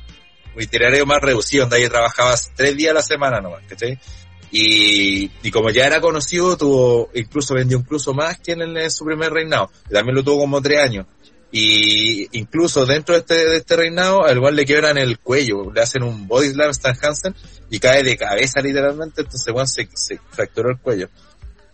itinerario 0.58 1.04
más 1.06 1.20
reducido, 1.20 1.62
donde 1.64 1.76
ahí 1.76 1.88
trabajabas 1.88 2.50
tres 2.56 2.76
días 2.76 2.92
a 2.92 2.94
la 2.94 3.02
semana 3.02 3.40
nomás, 3.40 3.62
¿cachai? 3.68 3.98
Y, 4.52 5.30
y 5.42 5.50
como 5.50 5.70
ya 5.70 5.86
era 5.86 6.00
conocido, 6.00 6.56
tuvo, 6.56 7.10
incluso 7.14 7.54
vendió 7.54 7.78
incluso 7.78 8.14
más 8.14 8.38
que 8.38 8.52
en, 8.52 8.62
el- 8.62 8.76
en 8.76 8.90
su 8.90 9.04
primer 9.04 9.32
reinado. 9.32 9.70
También 9.90 10.14
lo 10.14 10.22
tuvo 10.24 10.40
como 10.40 10.62
tres 10.62 10.78
años. 10.80 11.06
Y 11.58 12.28
incluso 12.38 12.84
dentro 12.84 13.14
de 13.14 13.20
este, 13.20 13.34
de 13.34 13.56
este 13.56 13.76
reinado, 13.76 14.26
al 14.26 14.36
igual 14.36 14.54
le 14.54 14.66
quiebran 14.66 14.98
el 14.98 15.18
cuello, 15.18 15.72
le 15.72 15.80
hacen 15.80 16.02
un 16.02 16.28
body 16.28 16.50
slam 16.50 16.68
Stan 16.68 16.94
Hansen 17.00 17.34
y 17.70 17.78
cae 17.78 18.02
de 18.02 18.18
cabeza 18.18 18.60
literalmente, 18.60 19.22
entonces 19.22 19.50
Juan 19.50 19.66
se, 19.66 19.88
se 19.94 20.20
fracturó 20.32 20.68
el 20.68 20.76
cuello. 20.76 21.08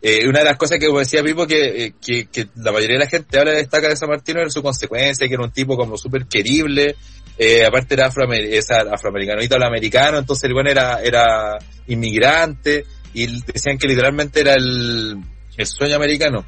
Eh, 0.01 0.29
una 0.29 0.39
de 0.39 0.45
las 0.45 0.57
cosas 0.57 0.79
que 0.79 0.87
decía 0.89 1.25
Pipo 1.25 1.49
que, 1.49 1.87
eh, 1.87 1.95
que, 2.01 2.49
la 2.55 2.71
mayoría 2.71 2.95
de 2.95 3.05
la 3.05 3.11
gente 3.11 3.37
habla 3.37 3.55
de 3.55 3.97
San 3.97 4.09
Martino 4.09 4.41
era 4.41 4.51
su 4.51 4.63
consecuencia, 4.63 5.27
que 5.27 5.35
era 5.35 5.43
un 5.43 5.51
tipo 5.51 5.77
como 5.77 5.99
súper 5.99 6.27
querible, 6.27 6.95
eh, 7.37 7.65
aparte 7.65 7.95
era 7.95 8.07
afroamer 8.07 8.45
es 8.45 8.71
afroamericano, 8.71 10.19
entonces 10.19 10.45
el 10.45 10.55
buen 10.55 10.69
era, 10.69 11.59
inmigrante, 11.89 12.85
y 13.15 13.27
decían 13.43 13.79
que 13.79 13.89
literalmente 13.89 14.43
era 14.43 14.55
el 14.55 15.25
sueño 15.67 15.97
americano. 15.97 16.47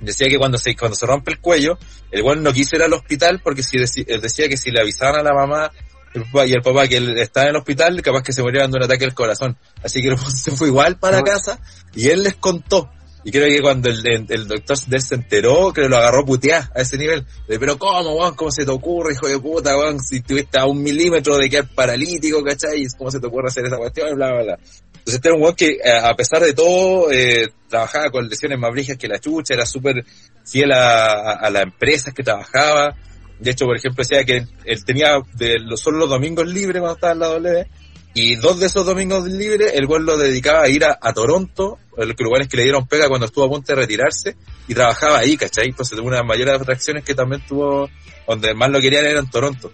Decía 0.00 0.28
que 0.28 0.38
cuando 0.38 0.58
se, 0.58 0.74
cuando 0.76 0.96
se 0.96 1.06
rompe 1.06 1.32
el 1.32 1.40
cuello, 1.40 1.78
el 2.10 2.22
buen 2.22 2.42
no 2.42 2.52
quiso 2.52 2.76
ir 2.76 2.82
al 2.82 2.92
hospital 2.92 3.40
porque 3.42 3.62
si 3.62 3.76
él 3.76 4.20
decía 4.20 4.48
que 4.48 4.56
si 4.56 4.70
le 4.70 4.80
avisaban 4.80 5.20
a 5.20 5.22
la 5.22 5.34
mamá 5.34 5.70
el 6.14 6.24
y 6.48 6.52
el 6.52 6.62
papá 6.62 6.88
que 6.88 6.96
él 6.96 7.16
estaba 7.18 7.44
en 7.44 7.50
el 7.50 7.56
hospital, 7.56 8.02
capaz 8.02 8.22
que 8.22 8.32
se 8.32 8.42
morían 8.42 8.70
de 8.70 8.78
un 8.78 8.84
ataque 8.84 9.04
al 9.04 9.14
corazón. 9.14 9.56
Así 9.82 10.02
que 10.02 10.16
se 10.16 10.50
fue 10.52 10.68
igual 10.68 10.98
para 10.98 11.22
casa 11.22 11.60
y 11.94 12.08
él 12.08 12.22
les 12.22 12.34
contó. 12.34 12.90
Y 13.22 13.30
creo 13.30 13.48
que 13.48 13.60
cuando 13.60 13.90
el, 13.90 14.02
el, 14.06 14.48
doctor 14.48 14.78
se 14.78 15.14
enteró, 15.14 15.72
creo 15.74 15.86
que 15.86 15.88
lo 15.90 15.98
agarró 15.98 16.24
putear 16.24 16.70
a 16.74 16.80
ese 16.80 16.96
nivel. 16.96 17.26
Pero 17.46 17.78
¿cómo, 17.78 18.14
weón? 18.14 18.34
¿Cómo 18.34 18.50
se 18.50 18.64
te 18.64 18.70
ocurre, 18.70 19.12
hijo 19.12 19.28
de 19.28 19.38
puta, 19.38 19.76
weón? 19.76 20.00
Si 20.00 20.22
tuviste 20.22 20.58
a 20.58 20.64
un 20.64 20.82
milímetro 20.82 21.36
de 21.36 21.50
quedar 21.50 21.68
paralítico, 21.74 22.42
¿cachai? 22.42 22.86
¿Cómo 22.96 23.10
se 23.10 23.20
te 23.20 23.26
ocurre 23.26 23.48
hacer 23.48 23.66
esa 23.66 23.76
cuestión? 23.76 24.14
Bla, 24.14 24.32
bla, 24.32 24.42
bla. 24.42 24.58
Entonces 25.00 25.14
este 25.14 25.28
era 25.28 25.36
un 25.36 25.42
weón 25.42 25.56
que, 25.56 25.78
eh, 25.82 25.98
a 26.02 26.14
pesar 26.14 26.42
de 26.42 26.52
todo, 26.52 27.10
eh, 27.10 27.48
trabajaba 27.68 28.10
con 28.10 28.28
lesiones 28.28 28.58
más 28.58 28.70
brijas 28.70 28.98
que 28.98 29.08
la 29.08 29.18
chucha, 29.18 29.54
era 29.54 29.64
súper 29.64 30.04
fiel 30.44 30.72
a, 30.72 31.32
a, 31.32 31.50
las 31.50 31.62
empresas 31.62 32.12
que 32.12 32.22
trabajaba. 32.22 32.94
De 33.38 33.50
hecho, 33.50 33.64
por 33.64 33.76
ejemplo, 33.76 34.04
decía 34.06 34.24
que 34.24 34.46
él 34.64 34.84
tenía 34.84 35.18
de 35.34 35.58
los, 35.58 35.80
solo 35.80 35.98
los 35.98 36.10
domingos 36.10 36.46
libres 36.46 36.80
cuando 36.80 36.94
estaba 36.94 37.12
en 37.14 37.18
la 37.18 37.28
W, 37.28 37.66
y 38.12 38.36
dos 38.36 38.60
de 38.60 38.66
esos 38.66 38.84
domingos 38.84 39.24
libres, 39.26 39.72
el 39.74 39.86
weón 39.86 40.04
lo 40.04 40.18
dedicaba 40.18 40.64
a 40.64 40.68
ir 40.68 40.84
a, 40.84 40.98
a 41.00 41.12
Toronto, 41.14 41.78
los 41.96 42.14
lugares 42.18 42.48
que 42.48 42.56
le 42.56 42.64
dieron 42.64 42.86
pega 42.86 43.08
cuando 43.08 43.26
estuvo 43.26 43.44
a 43.44 43.48
punto 43.48 43.72
de 43.72 43.80
retirarse, 43.80 44.36
y 44.68 44.74
trabajaba 44.74 45.18
ahí, 45.18 45.36
¿cachai? 45.36 45.68
Entonces, 45.68 45.98
una 45.98 46.16
de 46.16 46.22
las 46.22 46.28
mayores 46.28 46.60
atracciones 46.60 47.04
que 47.04 47.14
también 47.14 47.42
tuvo, 47.46 47.88
donde 48.26 48.54
más 48.54 48.70
lo 48.70 48.80
querían 48.80 49.06
era 49.06 49.20
en 49.20 49.30
Toronto. 49.30 49.72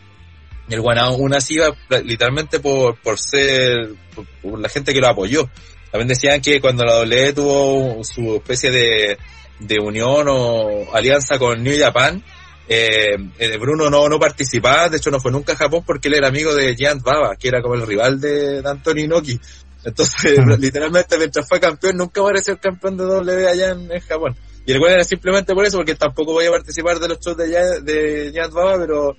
Y 0.68 0.74
el 0.74 0.80
weón 0.80 0.98
aún 0.98 1.34
así 1.34 1.54
iba 1.54 1.74
literalmente 2.02 2.60
por, 2.60 2.96
por 3.00 3.18
ser, 3.18 3.94
por, 4.42 4.58
la 4.58 4.68
gente 4.68 4.92
que 4.92 5.00
lo 5.00 5.08
apoyó. 5.08 5.48
También 5.90 6.08
decían 6.08 6.40
que 6.40 6.60
cuando 6.60 6.84
la 6.84 6.94
W 6.94 7.32
tuvo 7.32 8.02
su 8.04 8.36
especie 8.36 8.70
de, 8.70 9.18
de 9.60 9.78
unión 9.78 10.26
o 10.28 10.92
alianza 10.92 11.38
con 11.38 11.62
New 11.62 11.78
Japan, 11.78 12.22
eh, 12.68 13.16
eh, 13.38 13.56
Bruno 13.58 13.88
no, 13.88 14.08
no 14.08 14.18
participaba, 14.18 14.88
de 14.88 14.96
hecho 14.96 15.10
no 15.12 15.20
fue 15.20 15.30
nunca 15.30 15.52
a 15.52 15.56
Japón 15.56 15.84
porque 15.86 16.08
él 16.08 16.14
era 16.14 16.28
amigo 16.28 16.52
de 16.54 16.74
Giant 16.74 17.02
Baba, 17.02 17.36
que 17.36 17.48
era 17.48 17.62
como 17.62 17.74
el 17.74 17.86
rival 17.86 18.20
de, 18.20 18.60
de 18.60 18.68
Anthony 18.68 19.04
Inoki. 19.04 19.40
Entonces, 19.84 20.36
literalmente, 20.58 21.16
mientras 21.16 21.48
fue 21.48 21.60
campeón, 21.60 21.96
nunca 21.96 22.20
apareció 22.20 22.54
el 22.54 22.60
campeón 22.60 22.96
de 22.96 23.04
W 23.04 23.48
allá 23.48 23.70
en, 23.70 24.00
Japón. 24.00 24.36
Y 24.66 24.72
el 24.72 24.80
cual 24.80 24.94
era 24.94 25.04
simplemente 25.04 25.54
por 25.54 25.64
eso, 25.64 25.76
porque 25.76 25.94
tampoco 25.94 26.32
podía 26.32 26.50
participar 26.50 26.98
de 26.98 27.08
los 27.08 27.20
shows 27.20 27.36
de, 27.36 27.46
de 27.82 28.32
Giant 28.32 28.52
Baba, 28.52 28.78
pero, 28.78 29.16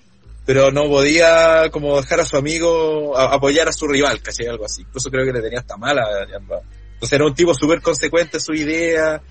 pero 0.48 0.72
no 0.72 0.86
podía 0.86 1.70
como 1.72 2.00
dejar 2.00 2.22
a 2.22 2.26
su 2.26 2.38
amigo 2.38 3.18
apoyar 3.18 3.68
a 3.68 3.74
su 3.74 3.86
rival, 3.86 4.22
casi 4.22 4.46
algo 4.46 4.64
así. 4.64 4.82
Incluso 4.84 5.12
creo 5.12 5.26
que 5.26 5.34
le 5.34 5.42
tenía 5.42 5.60
hasta 5.60 5.76
mala 5.76 6.04
a. 6.04 6.24
Entonces 6.24 7.12
era 7.12 7.26
un 7.26 7.36
tipo 7.36 7.54
súper 7.54 7.82
consecuente 7.82 8.40
su 8.40 8.54
idea, 8.54 9.22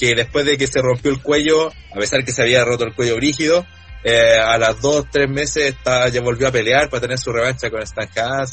que 0.00 0.16
después 0.16 0.44
de 0.44 0.58
que 0.58 0.66
se 0.66 0.82
rompió 0.82 1.12
el 1.12 1.22
cuello, 1.22 1.68
a 1.68 1.94
pesar 1.94 2.24
que 2.24 2.32
se 2.32 2.42
había 2.42 2.64
roto 2.64 2.84
el 2.84 2.92
cuello 2.92 3.14
brígido, 3.14 3.64
eh, 4.02 4.36
a 4.36 4.58
las 4.58 4.80
dos, 4.80 5.04
tres 5.12 5.30
meses 5.30 5.76
está, 5.76 6.08
ya 6.08 6.20
volvió 6.20 6.48
a 6.48 6.50
pelear 6.50 6.90
para 6.90 7.02
tener 7.02 7.18
su 7.18 7.30
revancha 7.30 7.70
con 7.70 7.80
Stan 7.80 8.08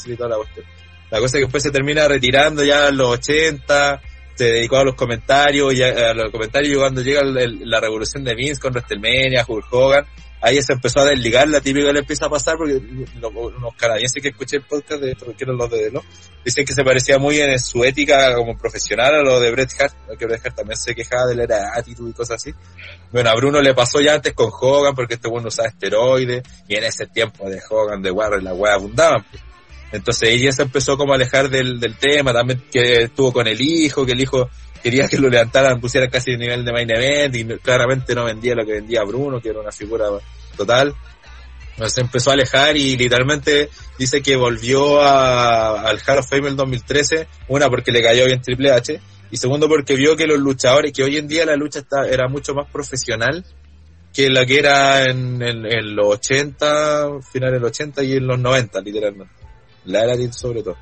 y 0.06 0.14
toda 0.14 0.28
la 0.28 0.36
cuestión. 0.36 0.64
La 1.10 1.18
cosa 1.18 1.36
es 1.36 1.40
que 1.40 1.46
después 1.46 1.64
se 1.64 1.72
termina 1.72 2.06
retirando 2.06 2.62
ya 2.62 2.86
en 2.86 2.98
los 2.98 3.08
80, 3.08 4.00
se 4.36 4.44
dedicó 4.44 4.76
a 4.76 4.84
los 4.84 4.94
comentarios, 4.94 5.74
y 5.74 5.82
a, 5.82 6.14
los 6.14 6.30
comentarios 6.30 6.78
cuando 6.78 7.02
llega 7.02 7.22
la 7.24 7.80
revolución 7.80 8.22
de 8.22 8.36
Vince 8.36 8.60
con 8.60 8.72
WrestleMania, 8.72 9.44
Hulk 9.46 9.66
Hogan, 9.72 10.06
ahí 10.42 10.60
se 10.60 10.72
empezó 10.72 11.00
a 11.00 11.04
desligar 11.06 11.48
la 11.48 11.60
típica 11.60 11.92
le 11.92 12.00
empieza 12.00 12.26
a 12.26 12.28
pasar 12.28 12.56
porque 12.56 12.80
los, 13.20 13.74
canadienses 13.76 14.20
que 14.20 14.30
escuché 14.30 14.56
el 14.56 14.64
podcast 14.64 15.00
de 15.00 15.14
que 15.14 15.44
eran 15.44 15.56
los 15.56 15.70
de 15.70 15.90
¿no? 15.92 16.02
dicen 16.44 16.66
que 16.66 16.74
se 16.74 16.82
parecía 16.82 17.18
muy 17.18 17.38
en 17.38 17.58
su 17.60 17.84
ética 17.84 18.34
como 18.34 18.58
profesional 18.58 19.14
a 19.14 19.22
lo 19.22 19.38
de 19.38 19.52
Bret 19.52 19.70
Hart, 19.78 19.94
que 20.18 20.26
Bret 20.26 20.44
Hart 20.44 20.56
también 20.56 20.76
se 20.76 20.94
quejaba 20.94 21.26
de 21.26 21.46
la 21.46 21.72
actitud 21.74 22.10
y 22.10 22.12
cosas 22.12 22.36
así. 22.36 22.52
Bueno, 23.12 23.30
a 23.30 23.34
Bruno 23.34 23.60
le 23.60 23.72
pasó 23.72 24.00
ya 24.00 24.14
antes 24.14 24.34
con 24.34 24.50
Hogan 24.52 24.94
porque 24.94 25.14
este 25.14 25.28
bueno 25.28 25.48
usaba 25.48 25.68
esteroides 25.68 26.42
y 26.66 26.74
en 26.74 26.84
ese 26.84 27.06
tiempo 27.06 27.48
de 27.48 27.60
Hogan, 27.70 28.02
de 28.02 28.10
Warren, 28.10 28.44
la 28.44 28.52
weá 28.52 28.74
abundaban. 28.74 29.24
Entonces 29.92 30.30
ella 30.30 30.50
se 30.52 30.62
empezó 30.62 30.96
como 30.96 31.12
a 31.12 31.16
alejar 31.16 31.50
del, 31.50 31.78
del 31.78 31.96
tema, 31.96 32.32
también 32.32 32.64
que 32.72 33.04
estuvo 33.04 33.32
con 33.32 33.46
el 33.46 33.60
hijo, 33.60 34.04
que 34.04 34.12
el 34.12 34.20
hijo 34.20 34.48
quería 34.82 35.08
que 35.08 35.18
lo 35.18 35.28
levantaran, 35.28 35.80
pusieran 35.80 36.10
casi 36.10 36.32
el 36.32 36.38
nivel 36.38 36.64
de 36.64 36.72
main 36.72 36.90
event 36.90 37.34
y 37.34 37.44
claramente 37.58 38.14
no 38.14 38.24
vendía 38.24 38.54
lo 38.54 38.64
que 38.66 38.72
vendía 38.72 39.02
Bruno, 39.04 39.40
que 39.40 39.50
era 39.50 39.60
una 39.60 39.72
figura 39.72 40.06
total. 40.56 40.94
Se 41.86 42.00
empezó 42.00 42.30
a 42.30 42.34
alejar 42.34 42.76
y 42.76 42.96
literalmente 42.96 43.70
dice 43.98 44.22
que 44.22 44.36
volvió 44.36 45.00
a, 45.00 45.88
al 45.88 46.00
Hall 46.06 46.18
of 46.18 46.28
Fame 46.28 46.48
el 46.48 46.56
2013, 46.56 47.26
una 47.48 47.68
porque 47.68 47.92
le 47.92 48.02
cayó 48.02 48.26
bien 48.26 48.42
Triple 48.42 48.72
H 48.72 49.00
y 49.30 49.36
segundo 49.38 49.68
porque 49.68 49.96
vio 49.96 50.14
que 50.14 50.26
los 50.26 50.38
luchadores, 50.38 50.92
que 50.92 51.02
hoy 51.02 51.16
en 51.16 51.26
día 51.26 51.46
la 51.46 51.56
lucha 51.56 51.82
era 52.08 52.28
mucho 52.28 52.54
más 52.54 52.70
profesional 52.70 53.44
que 54.12 54.28
la 54.28 54.44
que 54.44 54.58
era 54.58 55.04
en, 55.04 55.40
en, 55.42 55.96
los 55.96 56.06
80, 56.06 57.20
finales 57.32 57.54
de 57.54 57.60
los 57.60 57.70
80 57.70 58.04
y 58.04 58.12
en 58.16 58.26
los 58.26 58.38
90 58.38 58.80
literalmente. 58.82 59.32
La 59.86 60.04
era 60.04 60.32
sobre 60.32 60.62
todo. 60.62 60.76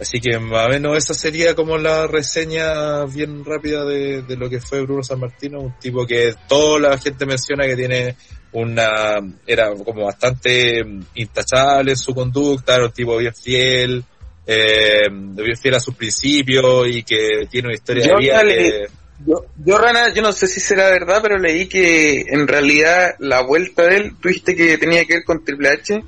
Así 0.00 0.20
que 0.20 0.38
más 0.38 0.66
o 0.66 0.70
menos 0.70 0.96
esa 0.96 1.14
sería 1.14 1.54
como 1.54 1.78
la 1.78 2.06
reseña 2.06 3.04
bien 3.04 3.44
rápida 3.44 3.84
de, 3.84 4.22
de, 4.22 4.36
lo 4.36 4.50
que 4.50 4.60
fue 4.60 4.82
Bruno 4.82 5.04
San 5.04 5.20
Martino, 5.20 5.60
un 5.60 5.78
tipo 5.78 6.04
que 6.04 6.34
toda 6.48 6.80
la 6.80 6.98
gente 6.98 7.24
menciona 7.26 7.64
que 7.64 7.76
tiene 7.76 8.16
una, 8.54 9.16
era 9.46 9.72
como 9.74 10.04
bastante 10.04 10.84
intachable 11.14 11.92
en 11.92 11.96
su 11.96 12.14
conducta, 12.14 12.74
era 12.74 12.86
un 12.86 12.92
tipo 12.92 13.16
bien 13.16 13.34
fiel, 13.34 14.04
eh, 14.46 15.08
bien 15.10 15.56
fiel 15.56 15.74
a 15.74 15.80
sus 15.80 15.94
principios 15.94 16.88
y 16.88 17.02
que 17.02 17.46
tiene 17.50 17.68
una 17.68 17.74
historia 17.74 18.06
de 18.06 18.16
vida 18.16 18.42
Yo, 19.24 19.44
yo, 19.64 19.78
Rana, 19.78 20.12
yo 20.12 20.22
no 20.22 20.32
sé 20.32 20.46
si 20.46 20.60
será 20.60 20.90
verdad, 20.90 21.20
pero 21.22 21.38
leí 21.38 21.66
que 21.66 22.22
en 22.28 22.46
realidad 22.46 23.14
la 23.18 23.42
vuelta 23.42 23.84
de 23.84 23.96
él, 23.96 24.12
tú 24.20 24.28
dijiste 24.28 24.54
que 24.56 24.78
tenía 24.78 25.04
que 25.04 25.14
ver 25.14 25.24
con 25.24 25.44
Triple 25.44 25.68
H, 25.70 26.02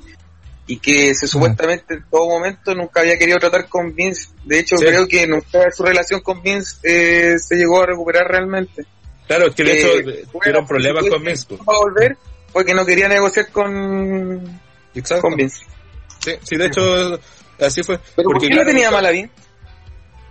y 0.67 0.79
que 0.79 1.15
se 1.15 1.27
supuestamente 1.27 1.95
en 1.95 2.03
todo 2.09 2.27
momento 2.27 2.75
nunca 2.75 2.99
había 2.99 3.17
querido 3.17 3.39
tratar 3.39 3.67
con 3.69 3.95
Vince. 3.95 4.29
De 4.43 4.59
hecho, 4.59 4.75
creo 4.75 5.07
que 5.07 5.25
nunca 5.25 5.71
su 5.71 5.83
relación 5.83 6.19
con 6.21 6.43
Vince 6.43 6.75
eh, 6.83 7.39
se 7.39 7.55
llegó 7.55 7.81
a 7.81 7.87
recuperar 7.87 8.27
realmente. 8.27 8.85
Claro, 9.25 9.47
es 9.47 9.55
que 9.55 9.63
de 9.63 9.79
hecho 9.79 10.09
eh, 10.09 10.25
tuvieron 10.31 10.67
problemas 10.67 11.05
con 11.09 11.23
Vince. 11.23 11.47
A 11.65 11.77
volver 11.77 12.17
porque 12.51 12.73
no 12.73 12.85
quería 12.85 13.07
negociar 13.07 13.49
con, 13.51 14.59
con 15.21 15.35
Vince. 15.35 15.65
Sí, 16.19 16.31
sí, 16.43 16.57
de 16.57 16.65
hecho, 16.65 17.19
así 17.59 17.83
fue. 17.83 17.99
¿Pero 18.15 18.29
porque, 18.29 18.47
¿por 18.47 18.49
qué 18.49 18.55
no 18.55 18.65
tenía 18.65 18.91
mala 18.91 19.11
Vince? 19.11 19.31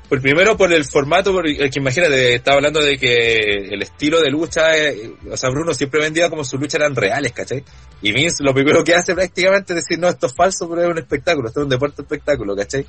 Por 0.09 0.23
primero 0.23 0.57
por 0.57 0.73
el 0.73 0.85
formato, 0.85 1.33
porque 1.33 1.57
que 1.57 1.81
imagínate, 1.81 2.37
estaba 2.37 2.59
hablando 2.59 2.81
de 2.81 2.97
que 2.97 3.39
el 3.71 3.83
estilo 3.83 4.21
de 4.21 4.31
lucha, 4.31 4.77
eh, 4.77 5.13
o 5.29 5.37
sea, 5.37 5.51
Bruno 5.51 5.75
siempre 5.75 6.01
vendía 6.01 6.31
como 6.31 6.45
sus 6.45 6.61
luchas 6.61 6.81
eran 6.81 6.95
reales, 6.95 7.33
¿cachai? 7.33 7.65
Y 8.03 8.13
Vince 8.13 8.45
lo 8.45 8.55
primero 8.55 8.85
que 8.85 8.95
hace 8.95 9.15
prácticamente 9.15 9.73
es 9.73 9.85
decir, 9.85 9.99
no, 9.99 10.09
esto 10.09 10.27
es 10.27 10.35
falso, 10.35 10.69
pero 10.69 10.83
es 10.83 10.89
un 10.89 10.99
espectáculo, 10.99 11.49
esto 11.49 11.61
es 11.61 11.65
un 11.65 11.71
deporte 11.71 12.03
espectáculo, 12.03 12.55
¿cachai? 12.55 12.87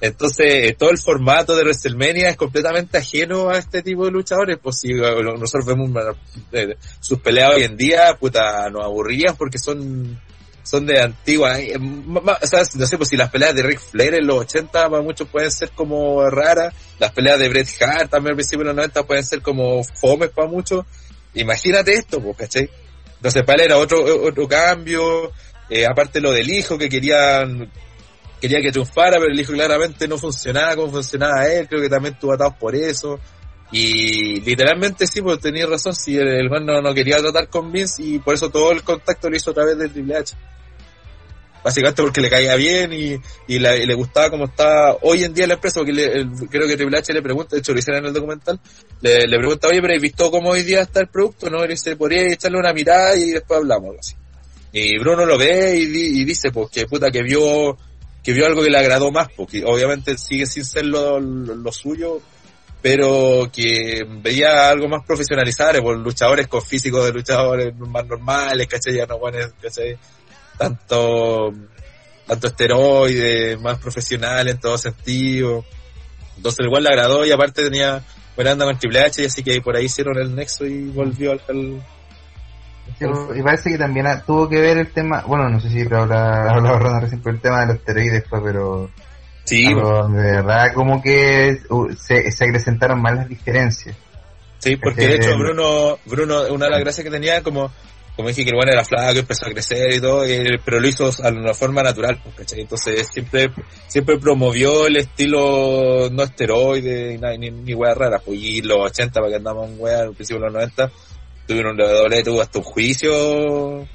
Entonces, 0.00 0.46
eh, 0.70 0.76
todo 0.78 0.90
el 0.90 0.98
formato 0.98 1.56
de 1.56 1.62
WrestleMania 1.62 2.30
es 2.30 2.36
completamente 2.36 2.98
ajeno 2.98 3.50
a 3.50 3.58
este 3.58 3.82
tipo 3.82 4.04
de 4.04 4.12
luchadores, 4.12 4.58
pues 4.62 4.78
si 4.80 4.92
eh, 4.92 5.22
nosotros 5.38 5.66
vemos 5.66 5.90
sus 7.00 7.18
peleas 7.18 7.54
hoy 7.56 7.64
en 7.64 7.76
día, 7.76 8.16
puta, 8.18 8.70
nos 8.70 8.84
aburrían 8.84 9.36
porque 9.36 9.58
son 9.58 10.18
son 10.62 10.86
de 10.86 11.00
antigua. 11.00 11.58
Eh, 11.58 11.78
no 11.78 12.86
sé, 12.86 12.96
pues 12.96 13.08
si 13.08 13.16
las 13.16 13.30
peleas 13.30 13.54
de 13.54 13.62
Rick 13.62 13.80
Flair 13.80 14.14
en 14.14 14.26
los 14.26 14.38
80 14.40 14.88
para 14.88 15.02
muchos 15.02 15.28
pueden 15.28 15.50
ser 15.50 15.70
como 15.70 16.28
raras, 16.30 16.74
las 16.98 17.12
peleas 17.12 17.38
de 17.38 17.48
Bret 17.48 17.68
Hart 17.80 18.10
también 18.10 18.32
al 18.32 18.36
principio 18.36 18.60
de 18.60 18.66
los 18.66 18.76
90 18.76 19.02
pueden 19.04 19.24
ser 19.24 19.42
como 19.42 19.82
fomes 19.84 20.30
para 20.30 20.48
muchos. 20.48 20.84
Imagínate 21.34 21.94
esto, 21.94 22.20
pues, 22.20 22.36
¿cachai? 22.36 22.70
Entonces 23.16 23.42
para 23.44 23.64
era 23.64 23.76
otro, 23.76 24.02
otro 24.26 24.48
cambio, 24.48 25.32
eh, 25.68 25.86
aparte 25.86 26.20
lo 26.20 26.32
del 26.32 26.48
hijo 26.50 26.78
que 26.78 26.88
querían 26.88 27.70
quería 28.40 28.60
que 28.62 28.72
triunfara, 28.72 29.18
pero 29.18 29.30
el 29.30 29.38
hijo 29.38 29.52
claramente 29.52 30.08
no 30.08 30.16
funcionaba 30.16 30.74
como 30.74 30.92
funcionaba 30.92 31.46
él, 31.46 31.68
creo 31.68 31.82
que 31.82 31.90
también 31.90 32.18
tuvo 32.18 32.32
atados 32.32 32.54
por 32.58 32.74
eso. 32.74 33.20
Y 33.72 34.40
literalmente 34.40 35.06
sí, 35.06 35.22
pues 35.22 35.38
tenía 35.38 35.66
razón, 35.66 35.94
si 35.94 36.16
el, 36.16 36.26
el 36.28 36.48
no, 36.66 36.92
quería 36.94 37.18
tratar 37.18 37.48
con 37.48 37.70
Vince 37.70 38.02
y 38.02 38.18
por 38.18 38.34
eso 38.34 38.50
todo 38.50 38.72
el 38.72 38.82
contacto 38.82 39.30
lo 39.30 39.36
hizo 39.36 39.52
a 39.52 39.54
través 39.54 39.78
de 39.78 39.88
Triple 39.88 40.16
H. 40.16 40.34
básicamente 41.62 42.02
porque 42.02 42.20
le 42.22 42.30
caía 42.30 42.56
bien 42.56 42.92
y, 42.92 43.16
y, 43.46 43.58
la- 43.58 43.76
le 43.76 43.94
gustaba 43.94 44.30
como 44.30 44.46
está 44.46 44.94
hoy 45.02 45.24
en 45.24 45.34
día 45.34 45.46
la 45.46 45.54
empresa, 45.54 45.80
porque 45.80 45.92
le- 45.92 46.26
creo 46.50 46.66
que 46.66 46.76
Triple 46.76 46.98
H 46.98 47.12
le 47.12 47.22
pregunta, 47.22 47.54
de 47.54 47.60
hecho 47.60 47.72
lo 47.72 47.78
hicieron 47.78 48.02
en 48.02 48.08
el 48.08 48.14
documental, 48.14 48.58
le, 49.02 49.38
pregunta, 49.38 49.68
oye, 49.68 49.80
pero 49.82 49.94
¿has 49.94 50.00
visto 50.02 50.30
cómo 50.30 50.50
hoy 50.50 50.62
día 50.62 50.80
está 50.82 51.00
el 51.00 51.08
producto? 51.08 51.48
¿No? 51.50 51.58
Y 51.58 51.68
le 51.68 51.74
dice, 51.74 51.96
podría 51.96 52.22
echarle 52.32 52.58
una 52.58 52.72
mirada 52.72 53.14
y 53.16 53.30
después 53.30 53.58
hablamos, 53.60 53.94
así. 54.00 54.14
Y 54.72 54.98
Bruno 54.98 55.26
lo 55.26 55.36
ve 55.36 55.76
y, 55.76 55.86
di- 55.86 56.20
y 56.22 56.24
dice, 56.24 56.50
pues, 56.50 56.70
que 56.70 56.86
puta, 56.86 57.10
que 57.10 57.22
vio, 57.22 57.76
que 58.22 58.32
vio 58.32 58.46
algo 58.46 58.62
que 58.62 58.70
le 58.70 58.78
agradó 58.78 59.10
más, 59.12 59.28
porque 59.36 59.62
obviamente 59.64 60.16
sigue 60.16 60.46
sin 60.46 60.64
ser 60.64 60.86
lo, 60.86 61.20
lo 61.20 61.72
suyo, 61.72 62.20
pero 62.82 63.50
que 63.52 64.06
veía 64.22 64.68
algo 64.70 64.88
más 64.88 65.04
profesionalizado, 65.06 65.82
por 65.82 65.96
luchadores 65.98 66.46
con 66.48 66.62
físicos 66.62 67.04
de 67.04 67.12
luchadores 67.12 67.76
más 67.76 68.06
normales, 68.06 68.66
¿cachai? 68.66 68.94
Ya 68.94 69.06
no 69.06 69.18
buenos, 69.18 69.52
¿cachai? 69.60 69.98
Tanto, 70.56 71.52
tanto 72.26 72.46
esteroides, 72.46 73.60
más 73.60 73.78
profesional 73.78 74.48
en 74.48 74.58
todo 74.58 74.78
sentido. 74.78 75.64
Entonces 76.36 76.64
igual 76.66 76.84
le 76.84 76.88
agradó 76.90 77.24
y 77.26 77.32
aparte 77.32 77.62
tenía 77.62 78.02
buena 78.34 78.52
onda 78.52 78.64
con 78.64 78.78
Triple 78.78 79.00
H 79.00 79.22
y 79.22 79.26
así 79.26 79.42
que 79.42 79.60
por 79.60 79.76
ahí 79.76 79.84
hicieron 79.86 80.16
el 80.18 80.34
nexo 80.34 80.64
y 80.64 80.84
volvió 80.88 81.32
al, 81.32 81.40
al- 81.48 81.82
Y 83.36 83.42
parece 83.42 83.70
que 83.70 83.78
también 83.78 84.06
tuvo 84.26 84.48
que 84.48 84.60
ver 84.60 84.78
el 84.78 84.90
tema, 84.92 85.22
bueno, 85.26 85.48
no 85.48 85.60
sé 85.60 85.68
si 85.70 85.82
habla- 85.82 86.50
hablaba 86.50 86.78
Ronald 86.78 87.02
recién 87.04 87.20
por 87.22 87.32
el 87.34 87.40
tema 87.40 87.60
de 87.60 87.66
los 87.68 87.76
esteroides 87.76 88.24
fue, 88.28 88.42
pero 88.42 88.90
Sí, 89.50 89.66
pero 89.74 90.06
de 90.06 90.22
verdad 90.22 90.72
como 90.72 91.02
que 91.02 91.58
uh, 91.70 91.92
se, 91.94 92.30
se 92.30 92.44
acrecentaron 92.44 93.02
más 93.02 93.16
las 93.16 93.28
diferencias. 93.28 93.96
Sí, 94.58 94.76
porque 94.76 95.08
de 95.08 95.14
Este, 95.14 95.26
hecho 95.26 95.38
Bruno, 95.38 95.98
Bruno, 96.06 96.44
una 96.52 96.66
de 96.66 96.70
las 96.70 96.80
gracias 96.80 97.04
que 97.04 97.10
tenía, 97.10 97.42
como, 97.42 97.68
como 98.14 98.28
dije 98.28 98.44
que 98.44 98.50
el 98.50 98.54
bueno 98.54 98.70
era 98.70 98.84
flaco, 98.84 99.18
empezó 99.18 99.46
a 99.46 99.50
crecer 99.50 99.92
y 99.92 100.00
todo, 100.00 100.22
pero 100.64 100.78
lo 100.78 100.86
hizo 100.86 101.10
a 101.24 101.28
una 101.30 101.52
forma 101.52 101.82
natural, 101.82 102.22
¿cachai? 102.36 102.60
Entonces 102.60 103.08
siempre, 103.12 103.50
siempre 103.88 104.18
promovió 104.18 104.86
el 104.86 104.98
estilo 104.98 106.08
no 106.12 106.22
esteroide, 106.22 107.18
ni, 107.36 107.50
ni, 107.50 107.74
weas 107.74 107.98
raras, 107.98 108.22
pues, 108.24 108.38
y 108.38 108.62
los 108.62 108.78
80 108.78 109.14
para 109.14 109.30
que 109.30 109.36
andamos 109.36 109.68
en 109.68 109.80
weas, 109.80 110.02
al 110.02 110.14
principio 110.14 110.42
de 110.42 110.46
los 110.46 110.54
90, 110.54 110.92
tuvieron 111.48 111.76
la 111.76 111.88
W, 111.88 112.22
tuvo 112.22 112.40
hasta 112.40 112.58
un 112.58 112.64
juicio, 112.64 113.88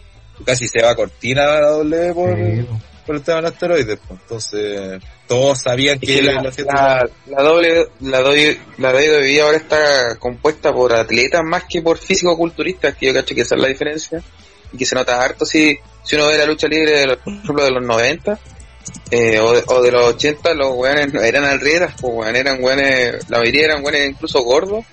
casi 0.45 0.67
se 0.67 0.83
va 0.83 0.91
a 0.91 0.95
cortina 0.95 1.45
la 1.45 1.69
W 1.69 2.13
por, 2.13 2.35
Sí, 2.35 2.67
por 3.05 3.15
el 3.15 3.21
tema 3.21 3.37
de 3.37 3.41
los 3.43 3.51
esteroides, 3.53 3.99
pues. 4.07 4.19
entonces 4.21 5.01
todos 5.27 5.61
sabían 5.61 5.99
que 5.99 6.07
que 6.07 6.21
la, 6.23 6.41
la 6.41 6.51
la, 6.65 7.09
la 7.27 7.43
doble, 7.43 7.87
la, 8.01 8.21
doble- 8.21 8.59
la 8.77 8.91
WWE 8.91 9.41
ahora 9.41 9.57
está 9.57 10.15
compuesta 10.17 10.71
por 10.73 10.93
atletas 10.93 11.41
más 11.43 11.63
que 11.69 11.81
por 11.81 11.97
físico-culturistas, 11.97 12.95
que 12.95 13.07
yo 13.07 13.13
cacho 13.13 13.33
que 13.35 13.41
esa 13.41 13.55
es 13.55 13.61
la 13.61 13.67
diferencia, 13.67 14.21
y 14.71 14.77
que 14.77 14.85
se 14.85 14.95
nota 14.95 15.21
harto 15.21 15.45
si, 15.45 15.77
si 16.03 16.15
uno 16.15 16.27
ve 16.27 16.37
la 16.37 16.45
lucha 16.45 16.67
libre, 16.67 16.91
de 16.99 17.05
los, 17.07 17.17
por 17.17 17.33
ejemplo, 17.33 17.63
de 17.63 17.71
los 17.71 17.83
90, 17.83 18.39
eh, 19.11 19.39
o, 19.39 19.53
de, 19.53 19.63
o 19.67 19.81
de 19.81 19.91
los 19.91 20.03
80, 20.15 20.53
los 20.53 20.71
weones 20.75 21.13
no 21.13 21.21
eran 21.21 21.43
alredas, 21.43 21.93
pues 21.99 22.13
weón, 22.13 22.35
eran 22.35 22.63
weones, 22.63 23.29
la 23.29 23.39
mayoría 23.39 23.65
eran 23.65 23.83
weones 23.83 24.09
incluso 24.09 24.41
gordos, 24.41 24.83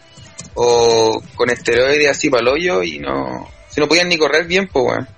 o 0.54 1.22
con 1.34 1.50
esteroides 1.50 2.10
así 2.10 2.28
para 2.30 2.50
hoyo, 2.50 2.82
y 2.82 2.98
no, 2.98 3.48
si 3.70 3.80
no 3.80 3.88
podían 3.88 4.08
ni 4.08 4.18
correr 4.18 4.46
bien, 4.46 4.68
pues 4.68 4.84
weón. 4.86 5.08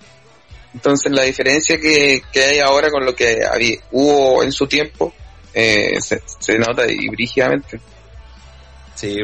Entonces 0.74 1.10
la 1.12 1.22
diferencia 1.22 1.78
que, 1.78 2.22
que 2.32 2.42
hay 2.44 2.58
ahora 2.58 2.90
con 2.90 3.04
lo 3.06 3.14
que 3.14 3.40
había, 3.50 3.78
hubo 3.92 4.42
en 4.42 4.50
su 4.52 4.66
tiempo, 4.66 5.14
eh, 5.54 6.00
se, 6.00 6.20
se 6.40 6.58
nota 6.58 6.84
y 6.90 7.08
brígidamente. 7.08 7.80
Sí. 8.94 9.16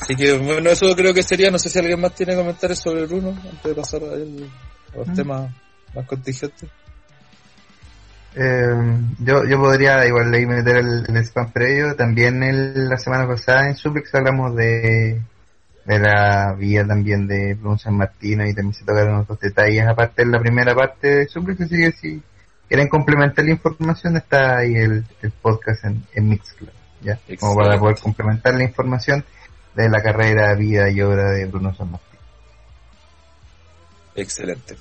Así 0.00 0.16
que 0.16 0.32
bueno, 0.38 0.70
eso 0.70 0.94
creo 0.96 1.12
que 1.12 1.22
sería, 1.22 1.50
no 1.50 1.58
sé 1.58 1.68
si 1.68 1.78
alguien 1.78 2.00
más 2.00 2.14
tiene 2.14 2.34
comentarios 2.34 2.78
sobre 2.78 3.04
Bruno, 3.06 3.28
antes 3.44 3.62
de 3.62 3.74
pasar 3.74 4.02
a, 4.02 4.14
él- 4.14 4.48
a 4.94 4.96
los 4.98 5.08
Mm. 5.08 5.14
temas 5.14 5.50
más 5.94 6.06
contingentes. 6.06 6.68
Eh, 8.34 8.98
yo, 9.18 9.44
yo 9.44 9.58
podría 9.58 10.06
igual 10.06 10.32
ahí 10.32 10.46
meter 10.46 10.76
el, 10.78 11.04
el 11.08 11.16
spam 11.24 11.52
previo. 11.52 11.94
También 11.96 12.42
el, 12.42 12.88
la 12.88 12.96
semana 12.96 13.26
pasada 13.26 13.66
en 13.68 13.76
Suplex 13.76 14.14
hablamos 14.14 14.54
de, 14.56 15.20
de 15.84 15.98
la 15.98 16.54
vía 16.54 16.86
también 16.86 17.26
de 17.26 17.54
Bruno 17.54 17.78
San 17.78 17.96
Martino 17.96 18.46
y 18.46 18.54
también 18.54 18.74
se 18.74 18.84
tocaron 18.84 19.20
otros 19.20 19.40
detalles 19.40 19.86
aparte 19.86 20.22
en 20.22 20.32
la 20.32 20.40
primera 20.40 20.74
parte 20.74 21.08
de. 21.08 21.22
Así 21.22 21.76
que 21.76 21.92
si 21.92 22.22
quieren 22.68 22.88
complementar 22.88 23.44
la 23.44 23.52
información 23.52 24.16
está 24.16 24.58
ahí 24.58 24.74
el, 24.74 25.04
el 25.22 25.30
podcast 25.32 25.84
en, 25.84 26.04
en 26.14 26.28
Mixcloud. 26.28 26.70
¿ya? 27.02 27.18
Como 27.38 27.56
para 27.56 27.78
poder 27.78 27.98
complementar 27.98 28.54
la 28.54 28.64
información 28.64 29.24
de 29.74 29.88
la 29.88 30.02
carrera, 30.02 30.54
vida 30.54 30.90
y 30.90 31.00
obra 31.00 31.30
de 31.30 31.46
Bruno 31.46 31.74
San 31.74 31.90
Martino. 31.90 32.20
Excelente. 34.14 34.76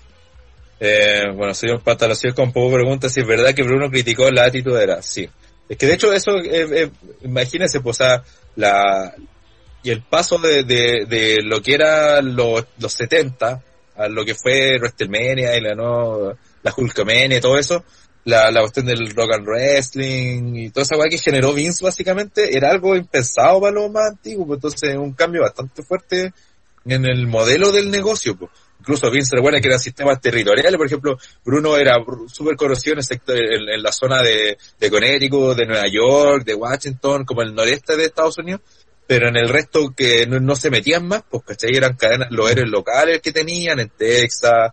Eh, 0.79 1.31
bueno, 1.35 1.53
señor 1.53 1.81
Patalacio 1.81 2.33
con 2.33 2.53
poco 2.53 2.73
pregunta 2.75 3.09
si 3.09 3.19
es 3.19 3.27
verdad 3.27 3.53
que 3.53 3.63
Bruno 3.63 3.89
criticó 3.89 4.29
la 4.31 4.45
actitud 4.45 4.77
era 4.77 5.01
sí. 5.01 5.29
Es 5.67 5.77
que 5.77 5.85
de 5.85 5.93
hecho 5.93 6.11
eso, 6.13 6.37
eh, 6.37 6.83
eh, 6.83 6.91
imagínense, 7.21 7.79
pues, 7.81 7.99
o 7.99 8.03
sea, 8.03 8.23
la, 8.55 9.13
y 9.83 9.89
el 9.91 10.03
paso 10.03 10.37
de, 10.37 10.63
de, 10.63 11.05
de 11.05 11.37
lo 11.43 11.61
que 11.61 11.73
era 11.73 12.21
los, 12.21 12.65
los 12.77 12.93
70 12.93 13.63
a 13.95 14.07
lo 14.07 14.23
que 14.23 14.35
fue 14.35 14.77
WrestleMania 14.77 15.57
y 15.57 15.61
la 15.61 15.75
no, 15.75 16.33
la 16.63 16.73
Hulkamania 16.75 17.37
y 17.37 17.41
todo 17.41 17.57
eso, 17.57 17.83
la, 18.25 18.51
la 18.51 18.61
cuestión 18.61 18.85
del 18.85 19.09
rock 19.13 19.33
and 19.33 19.45
wrestling 19.45 20.55
y 20.55 20.69
toda 20.69 20.83
esa 20.83 20.97
weá 20.97 21.09
que 21.09 21.17
generó 21.17 21.53
Vince 21.53 21.83
básicamente 21.83 22.55
era 22.55 22.71
algo 22.71 22.95
impensado 22.95 23.61
para 23.61 23.73
los 23.73 23.91
más 23.91 24.11
antiguos, 24.11 24.47
pues, 24.47 24.57
entonces 24.57 24.97
un 24.97 25.13
cambio 25.13 25.41
bastante 25.41 25.83
fuerte 25.83 26.33
en 26.85 27.05
el 27.05 27.27
modelo 27.27 27.71
del 27.71 27.91
negocio, 27.91 28.37
pues. 28.37 28.51
Incluso 28.79 29.11
Vince 29.11 29.35
recuerda 29.35 29.59
que 29.59 29.67
eran 29.67 29.79
sistemas 29.79 30.21
territoriales, 30.21 30.77
por 30.77 30.85
ejemplo, 30.85 31.17
Bruno 31.43 31.75
era 31.75 31.95
súper 32.27 32.55
conocido 32.55 32.93
en, 32.93 32.99
el 32.99 33.03
sector, 33.03 33.35
en, 33.35 33.67
en 33.67 33.83
la 33.83 33.91
zona 33.91 34.23
de, 34.23 34.57
de 34.79 34.89
Connecticut, 34.89 35.57
de 35.57 35.65
Nueva 35.65 35.83
York, 35.91 36.45
de 36.45 36.55
Washington, 36.55 37.25
como 37.25 37.41
el 37.41 37.53
noreste 37.53 37.97
de 37.97 38.05
Estados 38.05 38.37
Unidos, 38.37 38.61
pero 39.09 39.27
en 39.27 39.37
el 39.37 39.49
resto 39.49 39.91
que 39.97 40.27
no, 40.27 40.39
no 40.39 40.55
se 40.55 40.69
metían 40.69 41.07
más, 41.07 41.23
pues, 41.27 41.41
¿cachai? 41.43 41.75
Eran 41.75 41.95
cadenas, 41.95 42.27
los 42.29 42.47
héroes 42.51 42.69
locales 42.69 43.21
que 43.23 43.31
tenían 43.31 43.79
en 43.79 43.89
Texas, 43.89 44.71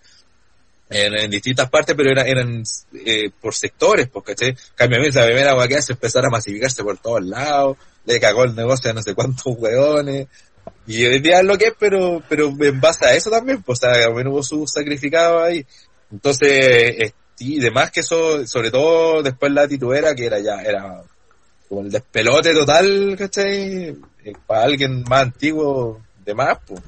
en, 0.90 1.30
distintas 1.30 1.70
partes, 1.70 1.96
pero 1.96 2.10
eran, 2.10 2.26
eran 2.26 2.62
eh, 3.06 3.30
por 3.40 3.54
sectores, 3.54 4.10
pues, 4.12 4.26
¿cachai? 4.26 4.54
Cambio 4.74 4.98
la 4.98 5.24
primera 5.24 5.56
hueá 5.56 5.66
que 5.66 5.78
hace 5.78 5.94
empezar 5.94 6.26
a 6.26 6.28
masificarse 6.28 6.84
por 6.84 6.98
todos 6.98 7.24
lados, 7.24 7.78
le 8.04 8.20
cagó 8.20 8.44
el 8.44 8.54
negocio 8.54 8.90
a 8.90 8.92
no 8.92 9.02
sé 9.02 9.14
cuántos 9.14 9.56
hueones, 9.56 10.26
y 10.86 11.06
hoy 11.06 11.20
día 11.20 11.38
es 11.38 11.44
lo 11.44 11.56
que 11.56 11.68
es, 11.68 11.74
pero, 11.78 12.22
pero 12.28 12.48
en 12.60 12.78
base 12.78 13.06
a 13.06 13.14
eso 13.14 13.30
también, 13.30 13.62
pues, 13.62 13.78
o 13.82 13.86
sea, 13.86 14.04
también 14.04 14.26
hubo 14.26 14.42
su 14.42 14.66
sacrificado 14.66 15.42
ahí. 15.42 15.64
Entonces, 16.12 16.50
eh, 16.50 17.12
y 17.38 17.58
demás 17.58 17.90
que 17.90 18.00
eso, 18.00 18.46
sobre 18.46 18.70
todo 18.70 19.22
después 19.22 19.50
la 19.50 19.66
tituera, 19.66 20.14
que 20.14 20.26
era 20.26 20.40
ya, 20.40 20.60
era 20.60 21.02
como 21.68 21.80
el 21.82 21.90
despelote 21.90 22.52
total, 22.54 23.16
¿cachai? 23.18 23.96
Eh, 24.26 24.32
para 24.44 24.64
alguien 24.64 25.04
más 25.08 25.22
antiguo, 25.22 26.02
de 26.24 26.34
más, 26.34 26.58
pues. 26.66 26.82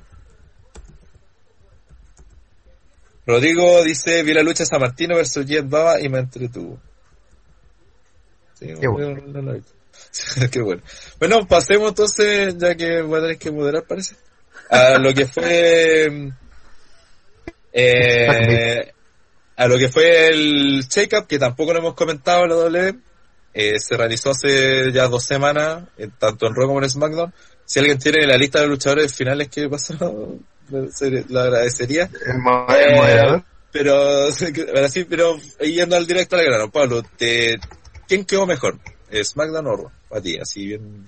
Rodrigo 3.26 3.84
dice, 3.84 4.22
vi 4.24 4.32
la 4.34 4.42
lucha 4.42 4.64
San 4.64 4.80
Martino 4.80 5.14
versus 5.14 5.46
Jet 5.46 5.68
Baba 5.68 6.00
y 6.00 6.08
me 6.08 6.18
entretuvo. 6.18 6.80
Sí, 8.54 8.72
Qué 8.80 8.88
bueno. 8.88 9.20
no- 9.26 9.32
no 9.34 9.42
lo 9.42 9.52
he 9.52 9.54
visto. 9.56 9.72
Qué 10.50 10.60
bueno. 10.62 10.82
Bueno, 11.20 11.46
pasemos 11.46 11.90
entonces, 11.90 12.56
ya 12.58 12.74
que 12.74 13.02
voy 13.02 13.18
a 13.18 13.22
tener 13.22 13.38
que 13.38 13.50
moderar, 13.52 13.84
parece, 13.86 14.16
a 14.70 14.98
lo 14.98 15.12
que 15.14 15.26
fue, 15.26 16.32
eh, 17.72 18.92
a 19.56 19.68
lo 19.68 19.78
que 19.78 19.88
fue 19.88 20.26
el 20.28 20.82
shake-up, 20.88 21.28
que 21.28 21.38
tampoco 21.38 21.72
lo 21.72 21.78
hemos 21.78 21.94
comentado 21.94 22.44
en 22.44 22.48
la 22.50 22.56
W, 22.56 22.98
eh, 23.54 23.78
se 23.78 23.96
realizó 23.96 24.30
hace 24.30 24.92
ya 24.92 25.08
dos 25.08 25.24
semanas, 25.24 25.84
eh, 25.96 26.08
tanto 26.18 26.46
en 26.46 26.54
Raw 26.54 26.66
como 26.66 26.82
en 26.82 26.90
SmackDown. 26.90 27.32
Si 27.64 27.78
alguien 27.78 27.98
tiene 27.98 28.26
la 28.26 28.36
lista 28.36 28.60
de 28.60 28.68
luchadores 28.68 29.14
finales 29.14 29.48
que 29.48 29.68
pasaron, 29.68 30.44
lo 30.70 31.40
agradecería. 31.40 32.04
El, 32.04 33.36
Eh. 33.36 33.42
Pero, 33.70 33.94
ahora 34.74 34.88
sí, 34.88 35.04
pero 35.04 35.36
yendo 35.60 35.96
al 35.96 36.06
directo 36.06 36.36
al 36.36 36.44
grano, 36.44 36.70
Pablo, 36.70 37.02
te, 37.16 37.58
¿quién 38.06 38.24
quedó 38.24 38.46
mejor? 38.46 38.78
¿Eh, 39.10 39.22
¿SmackDown 39.24 39.66
o 39.66 39.76
Raw? 39.76 39.90
A 40.10 40.20
ti, 40.20 40.38
así 40.38 40.66
bien, 40.66 41.04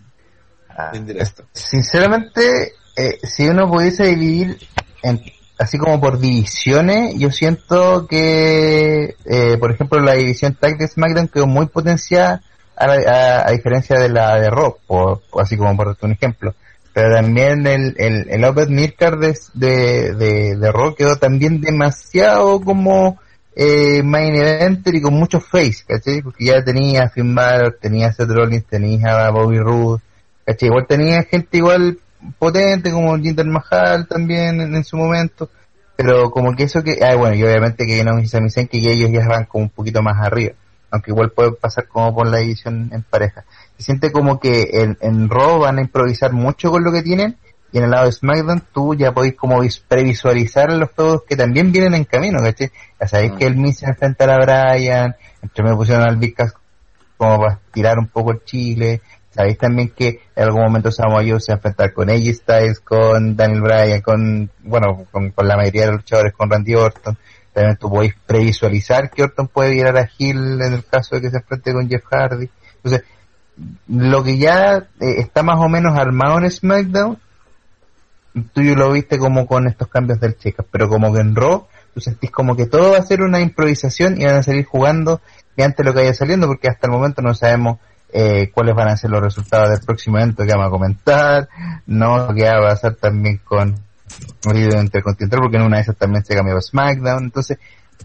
Ah, 0.77 0.91
bien 0.93 1.07
directo. 1.07 1.45
Sinceramente, 1.53 2.75
eh, 2.97 3.19
si 3.23 3.49
uno 3.49 3.69
pudiese 3.69 4.05
dividir 4.07 4.59
en, 5.03 5.21
así 5.61 5.79
como 5.79 6.01
por 6.01 6.19
divisiones, 6.19 7.15
yo 7.19 7.31
siento 7.31 8.07
que, 8.09 9.15
eh, 9.25 9.57
por 9.59 9.71
ejemplo, 9.71 10.01
la 10.01 10.15
división 10.15 10.57
tag 10.59 10.77
de 10.79 10.89
SmackDown 10.89 11.29
quedó 11.29 11.47
muy 11.47 11.67
potenciada 11.67 12.43
a, 12.77 12.87
a- 12.87 13.47
a 13.49 13.51
diferencia 13.53 13.99
de 13.99 14.09
la 14.09 14.41
de 14.41 14.51
Raw, 14.51 14.77
por, 14.87 15.23
así 15.41 15.57
como 15.57 15.77
por 15.77 15.97
un 16.01 16.13
ejemplo. 16.13 16.55
Pero 16.93 17.15
también 17.15 17.67
el, 17.67 17.95
el, 17.99 18.29
el 18.31 18.45
Open 18.45 18.75
Midcard 18.75 19.21
de, 19.21 19.39
de, 19.55 20.15
de, 20.15 20.57
de 20.57 20.73
Raw 20.73 20.95
quedó 20.97 21.17
también 21.17 21.61
demasiado 21.61 22.61
como 22.61 23.21
eh, 23.55 24.03
main 24.03 24.35
eventer 24.35 24.95
y 24.97 25.01
con 25.03 25.15
mucho 25.15 25.41
face, 25.41 25.85
¿cachai? 25.87 26.23
Porque 26.23 26.47
ya 26.47 26.65
tenía 26.65 27.05
a 27.05 27.09
Finn 27.11 27.35
Balor, 27.35 27.79
tenía 27.81 28.09
a 28.09 28.13
Seth 28.13 28.29
Rollins, 28.31 28.65
tenía 28.67 29.27
a 29.27 29.31
Bobby 29.31 29.59
Roode, 29.59 30.03
¿cachai? 30.45 30.69
Igual 30.69 30.87
tenía 30.89 31.23
gente 31.23 31.59
igual 31.59 31.99
potente 32.39 32.91
como 32.91 33.17
Jinder 33.19 33.47
Mahal 33.47 34.07
también 34.07 34.61
en, 34.61 34.85
su 34.85 34.97
momento, 34.97 35.51
pero 35.97 36.31
como 36.31 36.55
que 36.55 36.65
eso 36.65 36.83
que, 36.83 36.99
ah, 37.05 37.15
bueno, 37.17 37.35
y 37.35 37.43
obviamente 37.43 37.87
que 37.87 38.03
no 38.05 38.25
Sami 38.27 38.51
que 38.51 38.93
ellos 38.93 39.11
ya 39.13 39.27
van 39.27 39.45
como 39.45 39.65
un 39.65 39.71
poquito 39.71 40.03
más 40.03 40.17
arriba, 40.19 40.55
aunque 40.91 41.11
igual 41.11 41.31
puede 41.31 41.53
pasar 41.53 41.89
como 41.89 42.15
por 42.15 42.27
la 42.27 42.39
división 42.39 42.91
en 42.93 43.03
pareja. 43.03 43.45
Se 43.77 43.85
siente 43.85 44.13
como 44.13 44.41
que 44.41 44.69
en, 44.73 44.99
en 45.01 45.29
van 45.29 45.79
a 45.79 45.83
improvisar 45.83 46.33
mucho 46.33 46.71
con 46.71 46.85
lo 46.85 46.93
que 46.93 47.03
tienen, 47.03 47.37
y 47.73 47.79
en 47.79 47.85
el 47.85 47.91
lado 47.91 48.07
de 48.07 48.13
SmackDown 48.13 48.65
tú 48.73 48.95
ya 48.95 49.13
podéis 49.13 49.37
como 49.37 49.61
vis- 49.61 49.83
previsualizar 49.87 50.73
los 50.73 50.91
juegos 50.91 51.23
que 51.29 51.37
también 51.37 51.71
vienen 51.71 51.95
en 51.95 52.05
camino, 52.05 52.41
¿cachai? 52.41 52.71
Ya 53.01 53.07
sabéis 53.07 53.33
que 53.33 53.47
el 53.47 53.57
Miz 53.57 53.79
se 53.79 53.87
a 53.87 54.27
la 54.27 54.39
Bryan, 54.39 55.15
entre 55.43 55.65
me 55.65 55.75
pusieron 55.77 56.05
al 56.05 56.17
Big 56.17 56.35
como 57.17 57.39
para 57.39 57.59
tirar 57.73 57.99
un 57.99 58.09
poco 58.09 58.33
el 58.33 58.43
chile, 58.45 59.03
sabéis 59.31 59.59
también 59.59 59.91
que 59.91 60.21
en 60.35 60.43
algún 60.45 60.63
momento 60.63 60.91
Samoa 60.91 61.23
Joe 61.23 61.41
se 61.41 61.53
va 61.53 61.57
enfrentar 61.57 61.93
con 61.93 62.11
AJ 62.11 62.35
Styles, 62.35 62.81
con 62.81 63.37
Daniel 63.37 63.63
Bryan, 63.63 64.01
con, 64.01 64.51
bueno, 64.63 65.07
con, 65.11 65.31
con 65.31 65.49
la 65.49 65.57
mayoría 65.57 65.83
de 65.83 65.93
los 65.93 66.01
luchadores, 66.01 66.33
con 66.33 66.51
Randy 66.51 66.75
Orton, 66.75 67.17
también 67.53 67.77
tú 67.77 67.91
podéis 67.91 68.15
previsualizar 68.27 69.11
que 69.11 69.23
Orton 69.23 69.49
puede 69.49 69.71
virar 69.71 69.97
a 69.97 70.09
Hill 70.19 70.61
en 70.61 70.73
el 70.75 70.85
caso 70.85 71.17
de 71.17 71.23
que 71.23 71.31
se 71.31 71.39
enfrente 71.39 71.73
con 71.73 71.89
Jeff 71.89 72.05
Hardy, 72.11 72.49
entonces, 72.83 73.05
lo 73.89 74.23
que 74.25 74.39
ya 74.39 74.89
eh, 75.01 75.17
está 75.19 75.43
más 75.43 75.59
o 75.59 75.69
menos 75.69 75.97
armado 75.97 76.39
en 76.39 76.51
SmackDown, 76.51 77.19
tú 78.53 78.63
lo 78.63 78.93
viste 78.93 79.19
como 79.19 79.47
con 79.47 79.67
estos 79.67 79.89
cambios 79.89 80.21
del 80.21 80.37
check 80.37 80.57
pero 80.71 80.89
como 80.89 81.13
que 81.13 81.21
en 81.21 81.35
Raw, 81.35 81.67
tú 81.93 82.01
sentís 82.01 82.31
como 82.31 82.57
que 82.57 82.67
todo 82.67 82.93
va 82.93 82.99
a 82.99 83.03
ser 83.03 83.23
una 83.23 83.41
improvisación 83.41 84.21
y 84.21 84.25
van 84.25 84.37
a 84.37 84.43
salir 84.43 84.65
jugando 84.65 85.21
y 85.57 85.63
antes 85.63 85.85
lo 85.85 85.93
que 85.93 86.01
vaya 86.01 86.15
saliendo, 86.15 86.47
porque 86.47 86.69
hasta 86.69 86.87
el 86.87 86.93
momento 86.93 87.23
no 87.23 87.35
sabemos 87.35 87.79
eh, 88.13 88.51
cuáles 88.53 88.75
van 88.75 88.89
a 88.89 88.97
ser 88.97 89.11
los 89.11 89.23
resultados 89.23 89.71
del 89.71 89.81
próximo 89.81 90.19
evento 90.19 90.45
que 90.45 90.53
vamos 90.53 90.67
a 90.69 90.71
comentar, 90.71 91.49
no 91.87 92.35
que 92.35 92.45
va 92.45 92.59
a 92.59 92.71
pasar 92.71 92.95
también 92.95 93.41
con 93.45 93.75
el 94.47 94.53
video 94.55 94.81
intercontinental, 94.83 95.41
porque 95.41 95.57
en 95.57 95.63
una 95.63 95.77
de 95.77 95.83
esas 95.83 95.97
también 95.97 96.25
se 96.25 96.35
cambió 96.35 96.61
SmackDown, 96.61 97.25
entonces, 97.25 97.59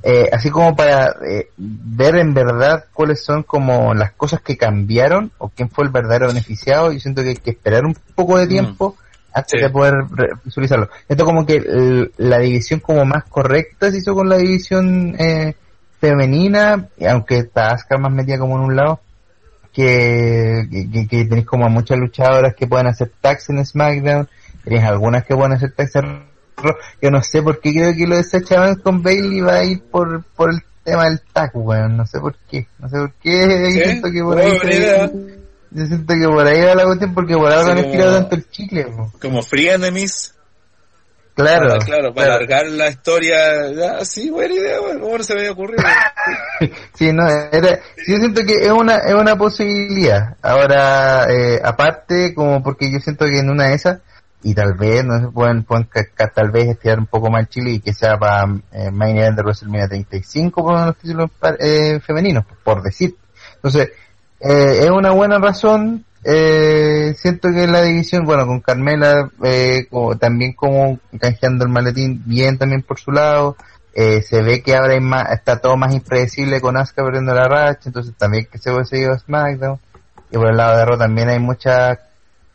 eh, 0.03 0.29
así 0.31 0.49
como 0.51 0.75
para 0.75 1.15
eh, 1.27 1.49
ver 1.57 2.15
en 2.17 2.33
verdad 2.33 2.85
cuáles 2.93 3.23
son 3.23 3.43
como 3.43 3.93
las 3.93 4.11
cosas 4.11 4.41
que 4.41 4.57
cambiaron 4.57 5.31
o 5.39 5.49
quién 5.49 5.69
fue 5.69 5.85
el 5.85 5.91
verdadero 5.91 6.27
beneficiado, 6.27 6.91
yo 6.91 6.99
siento 6.99 7.23
que 7.23 7.29
hay 7.29 7.35
que 7.37 7.51
esperar 7.51 7.85
un 7.85 7.95
poco 8.13 8.37
de 8.37 8.45
tiempo 8.47 8.95
antes 9.33 9.59
Sí. 9.59 9.65
de 9.65 9.69
poder 9.69 9.93
visualizarlo. 10.43 10.89
Esto 11.09 11.25
como 11.25 11.45
que 11.45 11.55
el- 11.57 12.11
la 12.17 12.39
división 12.39 12.79
como 12.79 13.03
más 13.05 13.23
correcta 13.25 13.89
se 13.91 13.97
hizo 13.97 14.13
con 14.13 14.29
la 14.29 14.37
división 14.37 15.15
eh, 15.19 15.55
femenina, 15.99 16.87
aunque 17.09 17.39
está 17.39 17.71
Asuka 17.73 17.97
más 17.97 18.11
metida 18.11 18.37
como 18.37 18.57
en 18.57 18.63
un 18.63 18.75
lado, 18.75 18.99
que, 19.75 20.67
que, 20.91 21.07
que 21.07 21.25
tenéis 21.25 21.45
como 21.45 21.65
a 21.65 21.69
muchas 21.69 21.97
luchadoras 21.97 22.55
que 22.55 22.65
pueden 22.65 22.87
hacer 22.87 23.11
tags 23.19 23.49
en 23.49 23.65
SmackDown, 23.65 24.29
tenéis 24.63 24.83
algunas 24.85 25.25
que 25.25 25.35
pueden 25.35 25.53
hacer 25.53 25.73
tags 25.73 25.95
en. 25.97 26.23
Yo 27.01 27.11
no 27.11 27.21
sé 27.21 27.43
por 27.43 27.59
qué 27.59 27.73
creo 27.73 27.93
que 27.93 28.07
lo 28.07 28.15
de 28.15 28.23
Sacha 28.23 28.61
Banks 28.61 28.81
con 28.81 29.03
Bailey 29.03 29.41
va 29.41 29.55
a 29.55 29.63
ir 29.65 29.81
por, 29.83 30.23
por 30.23 30.51
el 30.51 30.61
tema 30.85 31.03
del 31.05 31.19
tag, 31.33 31.51
weón, 31.53 31.97
no 31.97 32.05
sé 32.07 32.19
por 32.19 32.35
qué, 32.49 32.65
no 32.79 32.87
sé 32.87 32.97
por 32.97 33.13
qué, 33.15 33.69
¿Sí? 33.71 33.83
siento 33.83 34.09
que 34.09 34.23
por 34.23 34.35
Buena 34.35 34.51
ahí... 34.63 35.39
yo 35.71 35.85
siento 35.85 36.13
que 36.13 36.27
por 36.27 36.47
ahí 36.47 36.61
va 36.61 36.75
la 36.75 36.85
cuestión 36.85 37.13
porque 37.13 37.35
por 37.35 37.51
ahora 37.51 37.65
Sí, 37.65 37.71
han 37.71 37.77
estirado 37.79 38.13
tanto 38.13 38.35
el 38.35 38.49
chicle, 38.49 38.85
po. 38.85 39.11
Como 39.21 39.43
Free 39.43 39.67
Enemies. 39.67 40.34
Claro, 41.35 41.67
Para, 41.67 41.85
claro, 41.85 42.13
para 42.13 42.35
alargar 42.35 42.65
la 42.67 42.89
historia. 42.89 43.69
Ya, 43.73 44.05
sí, 44.05 44.29
buena 44.29 44.53
idea, 44.53 44.79
bueno, 44.79 45.01
¿cómo 45.01 45.17
no 45.17 45.23
se 45.23 45.33
me 45.33 45.41
había 45.41 45.51
ocurrido? 45.51 45.83
Sí, 46.93 47.11
no, 47.11 47.27
era, 47.27 47.79
yo 48.07 48.17
siento 48.17 48.41
que 48.45 48.65
es 48.65 48.71
una, 48.71 48.95
es 48.99 49.13
una 49.13 49.35
posibilidad. 49.35 50.37
Ahora, 50.41 51.27
eh, 51.29 51.59
aparte, 51.61 52.33
como 52.33 52.63
porque 52.63 52.89
yo 52.89 52.99
siento 52.99 53.25
que 53.25 53.39
en 53.39 53.49
una 53.49 53.65
de 53.65 53.75
esas, 53.75 53.99
y 54.43 54.53
tal 54.53 54.75
vez, 54.75 55.03
no 55.03 55.19
sé, 55.19 55.27
pueden, 55.27 55.63
pueden 55.63 55.89
tal 56.33 56.51
vez 56.51 56.67
estirar 56.69 56.99
un 56.99 57.07
poco 57.07 57.29
más 57.29 57.49
Chile 57.49 57.71
y 57.71 57.79
que 57.81 57.93
sea 57.93 58.17
para 58.17 58.47
eh, 58.71 58.91
Main 58.91 59.17
Event 59.17 59.35
de 59.35 59.43
WrestleMania 59.43 59.87
35 59.89 60.63
por 60.63 60.85
los 60.85 60.97
títulos 60.97 61.31
eh, 61.59 61.99
femeninos, 61.99 62.45
por 62.63 62.81
decir. 62.81 63.15
Entonces, 63.55 63.91
eh, 64.39 64.77
es 64.81 64.89
una 64.89 65.11
buena 65.11 65.39
razón. 65.39 66.05
Eh, 66.27 67.13
siento 67.19 67.49
que 67.51 67.67
la 67.67 67.83
división, 67.83 68.25
bueno, 68.25 68.47
con 68.47 68.59
Carmela, 68.59 69.29
eh, 69.43 69.85
como- 69.91 70.17
también 70.17 70.53
como 70.53 70.99
canjeando 71.19 71.65
el 71.65 71.71
maletín, 71.71 72.23
bien 72.25 72.57
también 72.57 72.81
por 72.81 72.99
su 72.99 73.11
lado. 73.11 73.55
Eh, 73.93 74.21
se 74.23 74.41
ve 74.41 74.61
que 74.63 74.75
ahora 74.75 74.99
más, 74.99 75.31
está 75.31 75.61
todo 75.61 75.77
más 75.77 75.93
impredecible 75.93 76.59
con 76.59 76.77
Asuka 76.77 77.03
perdiendo 77.03 77.33
la 77.33 77.47
racha, 77.47 77.83
entonces 77.85 78.13
también 78.17 78.47
que 78.51 78.57
se 78.57 78.71
puede 78.71 78.85
seguir 78.85 79.09
a 79.09 79.19
SmackDown. 79.19 79.79
Y 80.31 80.37
por 80.37 80.49
el 80.49 80.57
lado 80.57 80.77
de 80.79 80.85
Raw 80.85 80.97
también 80.97 81.29
hay 81.29 81.39
muchas 81.39 81.99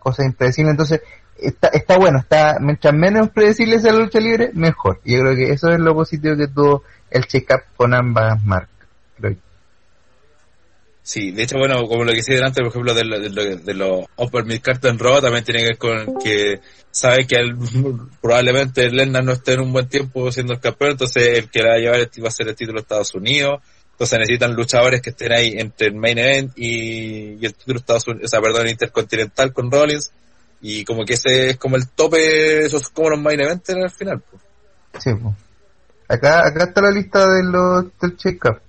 cosas 0.01 0.27
impredecibles, 0.27 0.73
entonces 0.73 1.01
está, 1.39 1.68
está 1.68 1.97
bueno, 1.97 2.18
está, 2.18 2.59
mientras 2.61 2.93
menos 2.93 3.29
impredecible 3.29 3.79
sea 3.79 3.93
la 3.93 4.01
lucha 4.01 4.18
libre, 4.18 4.51
mejor. 4.53 5.01
Y 5.05 5.14
yo 5.14 5.21
creo 5.23 5.37
que 5.37 5.53
eso 5.53 5.71
es 5.71 5.79
lo 5.79 5.95
positivo 5.95 6.37
que 6.37 6.49
tuvo 6.49 6.83
el 7.11 7.27
check-up 7.27 7.62
con 7.77 7.95
ambas 7.95 8.43
marcas. 8.45 8.68
Sí, 11.03 11.30
de 11.32 11.42
hecho, 11.44 11.57
bueno, 11.59 11.86
como 11.88 12.05
lo 12.05 12.11
que 12.11 12.18
decía 12.18 12.34
delante, 12.36 12.61
por 12.61 12.68
ejemplo, 12.70 12.94
de, 12.94 13.05
lo- 13.05 13.18
de, 13.18 13.30
lo- 13.30 13.57
de 13.57 13.74
los 13.74 14.05
Upper 14.16 14.44
Mid 14.44 14.61
Card 14.61 14.84
en 14.86 14.98
Raw, 14.98 15.20
también 15.20 15.44
tiene 15.44 15.61
que 15.61 15.66
ver 15.66 15.78
con 15.78 16.18
que 16.22 16.61
sabe 16.90 17.26
que 17.26 17.36
él, 17.36 17.57
probablemente 18.20 18.88
Lennar 18.90 19.24
no 19.24 19.32
esté 19.32 19.55
en 19.55 19.61
un 19.61 19.72
buen 19.72 19.88
tiempo 19.88 20.30
siendo 20.30 20.53
el 20.53 20.61
campeón, 20.61 20.92
entonces 20.92 21.38
el 21.38 21.51
que 21.51 21.62
va 21.62 21.74
a 21.74 21.78
llevar 21.78 22.01
va 22.01 22.28
a 22.28 22.30
ser 22.30 22.48
el 22.48 22.55
título 22.55 22.76
de 22.78 22.82
Estados 22.82 23.14
Unidos, 23.14 23.61
entonces 23.92 24.18
necesitan 24.18 24.55
luchadores 24.55 25.01
que 25.01 25.11
estén 25.11 25.32
ahí 25.32 25.55
entre 25.59 25.88
el 25.88 25.94
main 25.94 26.18
event 26.18 26.53
y, 26.57 27.44
el 27.44 27.55
título 27.55 27.78
Estados 27.78 28.07
Unidos, 28.07 28.26
o 28.26 28.28
sea, 28.28 28.40
perdón, 28.40 28.68
intercontinental 28.68 29.53
con 29.53 29.70
Rollins, 29.70 30.12
y 30.61 30.84
como 30.84 31.05
que 31.07 31.14
ese 31.14 31.51
es 31.51 31.57
como 31.57 31.76
el 31.76 31.88
tope, 31.88 32.66
esos 32.66 32.88
como 32.90 33.11
los 33.11 33.20
main 33.20 33.40
events 33.40 33.70
al 33.70 33.90
final. 33.90 34.22
pues. 34.30 34.42
Sí, 35.03 35.11
pues. 35.14 35.34
Acá, 36.09 36.46
acá 36.46 36.64
está 36.64 36.82
la 36.82 36.90
lista 36.90 37.26
de 37.26 37.44
los, 37.44 37.84
del 38.01 38.16
check-up. 38.16 38.61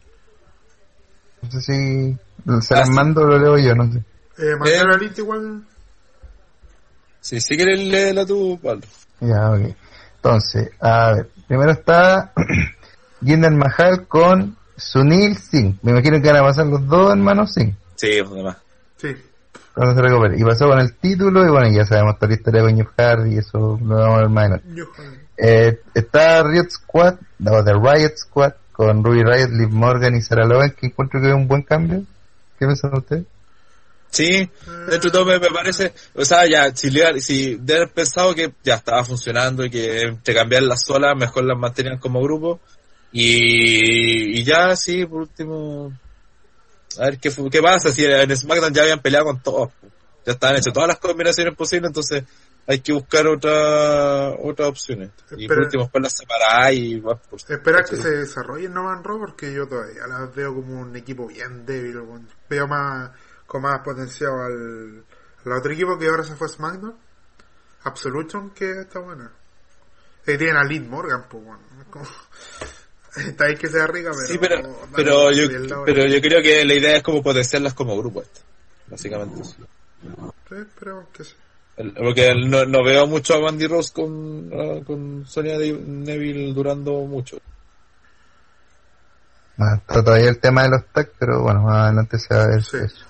No 1.41 1.51
sé 1.51 1.61
si 1.61 2.17
se 2.61 2.73
Ah, 2.73 2.79
las 2.79 2.87
sí. 2.87 2.93
mando 2.93 3.21
o 3.21 3.25
lo 3.25 3.37
leo 3.39 3.57
yo, 3.57 3.75
no 3.75 3.91
sé. 3.91 3.99
Eh, 4.37 4.55
mandar 4.57 4.85
la 4.87 4.97
lista 4.97 5.21
igual. 5.21 5.63
Si 7.19 7.39
si 7.39 7.55
quieres 7.55 7.79
léela 7.79 8.25
tú, 8.25 8.59
Pablo. 8.61 8.81
Ya, 9.19 9.51
ok. 9.51 9.75
Entonces, 10.15 10.69
a 10.79 11.13
ver, 11.13 11.29
primero 11.47 11.71
está 11.71 12.31
Jinder 13.23 13.51
Mahal 13.51 14.07
con 14.07 14.57
Sunil 14.75 15.37
Singh. 15.37 15.77
Me 15.83 15.91
imagino 15.91 16.21
que 16.21 16.27
van 16.31 16.37
a 16.43 16.47
pasar 16.47 16.65
los 16.67 16.85
dos 16.87 17.11
hermanos 17.11 17.53
Singh 17.53 17.75
Sí, 17.95 18.19
además. 18.19 18.57
Sí. 18.97 19.15
cuando 19.75 19.93
se 19.95 20.01
recupere. 20.01 20.39
Y 20.39 20.43
pasó 20.43 20.67
con 20.67 20.79
el 20.79 20.95
título 20.95 21.45
y 21.45 21.49
bueno, 21.49 21.67
ya 21.71 21.85
sabemos 21.85 22.15
toda 22.17 22.29
la 22.29 22.33
historia 22.35 22.61
con 22.61 22.75
Jeff 22.75 22.87
Hardy 22.97 23.35
y 23.35 23.37
eso 23.37 23.79
lo 23.83 23.95
vamos 23.95 24.15
a 24.17 24.21
ver 24.21 24.29
más 24.29 24.43
adelante. 24.45 24.81
Eh, 25.37 25.81
está 25.93 26.43
Riot 26.43 26.69
Squad, 26.69 27.15
o 27.47 27.63
The 27.63 27.73
Riot 27.73 28.13
Squad, 28.15 28.53
con 28.81 29.03
Ruby 29.03 29.23
Riot, 29.23 29.49
Liv 29.51 29.69
Morgan 29.69 30.15
y 30.15 30.21
Sarah 30.23 30.47
Logan, 30.47 30.71
que 30.71 30.87
encuentro 30.87 31.21
que 31.21 31.27
es 31.27 31.35
un 31.35 31.47
buen 31.47 31.61
cambio. 31.61 31.99
¿Qué 32.57 32.65
piensan 32.65 32.95
ustedes? 32.95 33.25
Sí, 34.09 34.49
dentro 34.89 35.11
de 35.11 35.11
todo 35.11 35.25
me, 35.25 35.39
parece, 35.39 35.93
o 36.15 36.25
sea, 36.25 36.47
ya, 36.49 36.75
si, 36.75 36.89
si 37.19 37.57
de 37.57 37.75
haber 37.75 37.91
pensado 37.91 38.33
que 38.33 38.51
ya 38.63 38.75
estaba 38.75 39.03
funcionando 39.03 39.63
y 39.63 39.69
que 39.69 40.01
entre 40.01 40.33
cambiar 40.33 40.63
las 40.63 40.83
solas, 40.83 41.15
mejor 41.15 41.43
las 41.43 41.59
mantenían 41.59 41.99
como 41.99 42.23
grupo. 42.23 42.59
Y, 43.11 44.39
y 44.39 44.43
ya, 44.43 44.75
sí, 44.75 45.05
por 45.05 45.21
último, 45.21 45.93
a 46.99 47.05
ver 47.05 47.19
qué, 47.19 47.31
qué 47.51 47.61
pasa, 47.61 47.91
si 47.91 48.03
en 48.03 48.35
SmackDown 48.35 48.73
ya 48.73 48.81
habían 48.81 48.99
peleado 48.99 49.25
con 49.25 49.43
todos, 49.43 49.69
ya 50.25 50.33
estaban 50.33 50.57
hechas 50.57 50.73
todas 50.73 50.87
las 50.87 50.97
combinaciones 50.97 51.55
posibles, 51.55 51.89
entonces 51.89 52.23
hay 52.71 52.79
que 52.79 52.93
buscar 52.93 53.27
otra, 53.27 54.29
otras 54.39 54.69
opciones. 54.69 55.09
Y 55.09 55.29
por 55.29 55.41
Espera. 55.41 55.61
último, 55.63 55.83
después 55.83 56.03
las 56.03 56.13
separar 56.17 56.73
y 56.73 56.99
va 56.99 57.15
por 57.15 57.39
Esperar 57.39 57.85
que 57.85 57.95
se 57.97 58.09
desarrollen 58.09 58.73
no 58.73 58.85
van 58.85 59.03
Raw 59.03 59.19
porque 59.19 59.53
yo 59.53 59.67
todavía 59.67 60.07
las 60.07 60.33
veo 60.33 60.53
como 60.55 60.79
un 60.81 60.95
equipo 60.95 61.27
bien 61.27 61.65
débil. 61.65 61.99
Veo 62.49 62.67
más 62.67 63.11
con 63.45 63.61
más 63.63 63.81
potencial 63.83 64.31
al, 64.31 65.03
al 65.45 65.51
otro 65.57 65.71
equipo 65.73 65.97
que 65.97 66.07
ahora 66.07 66.23
se 66.23 66.35
fue 66.35 66.47
a 66.47 66.49
SmackDown. 66.49 66.95
Absolution 67.83 68.51
que 68.51 68.71
está 68.81 68.99
buena. 68.99 69.31
Y 70.25 70.37
tienen 70.37 70.55
a 70.57 70.63
Liv 70.63 70.83
Morgan, 70.87 71.25
pues 71.29 71.43
bueno. 71.43 71.61
como- 71.89 72.05
Está 73.17 73.43
ahí 73.45 73.55
que 73.55 73.67
sea 73.67 73.87
rica, 73.87 74.11
pero... 74.13 74.27
Sí, 74.27 74.37
pero, 74.95 75.31
yo, 75.31 75.83
pero 75.83 76.07
yo 76.07 76.21
creo 76.21 76.41
que 76.41 76.63
la 76.63 76.73
idea 76.75 76.95
es 76.95 77.03
como 77.03 77.21
potenciarlas 77.21 77.73
como 77.73 77.97
grupo, 77.97 78.21
este, 78.21 78.39
básicamente. 78.87 79.43
Sí, 79.43 79.55
esperemos 80.55 81.09
que 81.11 81.25
sí. 81.25 81.33
El- 81.77 81.93
Porque 81.93 82.33
no, 82.35 82.65
no 82.65 82.83
veo 82.83 83.07
mucho 83.07 83.35
a 83.35 83.39
Mandy 83.41 83.67
Rose 83.67 83.91
con, 83.93 84.51
ah, 84.53 84.79
con 84.85 85.25
Sonia 85.25 85.57
De- 85.57 85.73
Neville 85.73 86.53
durando 86.53 86.91
mucho. 87.05 87.37
Está 89.57 90.03
todavía 90.03 90.29
el 90.29 90.39
tema 90.39 90.63
de 90.63 90.69
los 90.69 90.85
tags, 90.91 91.11
pero 91.19 91.41
bueno, 91.43 91.61
más 91.61 91.85
adelante 91.87 92.17
se 92.17 92.33
va 92.35 92.43
a 92.43 92.47
ver 92.47 92.63
Sí. 92.63 92.77
eso. 92.83 93.05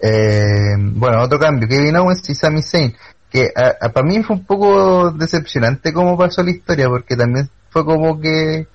Eh, 0.00 0.74
bueno, 0.78 1.20
otro 1.22 1.38
cambio, 1.38 1.68
Kevin 1.68 1.96
Owens 1.96 2.28
y 2.30 2.34
Sami 2.34 2.62
Zayn, 2.62 2.96
que 3.30 3.50
para 3.54 4.06
mí 4.06 4.22
fue 4.22 4.36
un 4.36 4.44
poco 4.46 5.10
decepcionante 5.10 5.92
cómo 5.92 6.16
pasó 6.16 6.42
la 6.42 6.50
historia, 6.52 6.88
porque 6.88 7.16
también 7.16 7.50
fue 7.70 7.84
como 7.84 8.20
que 8.20 8.66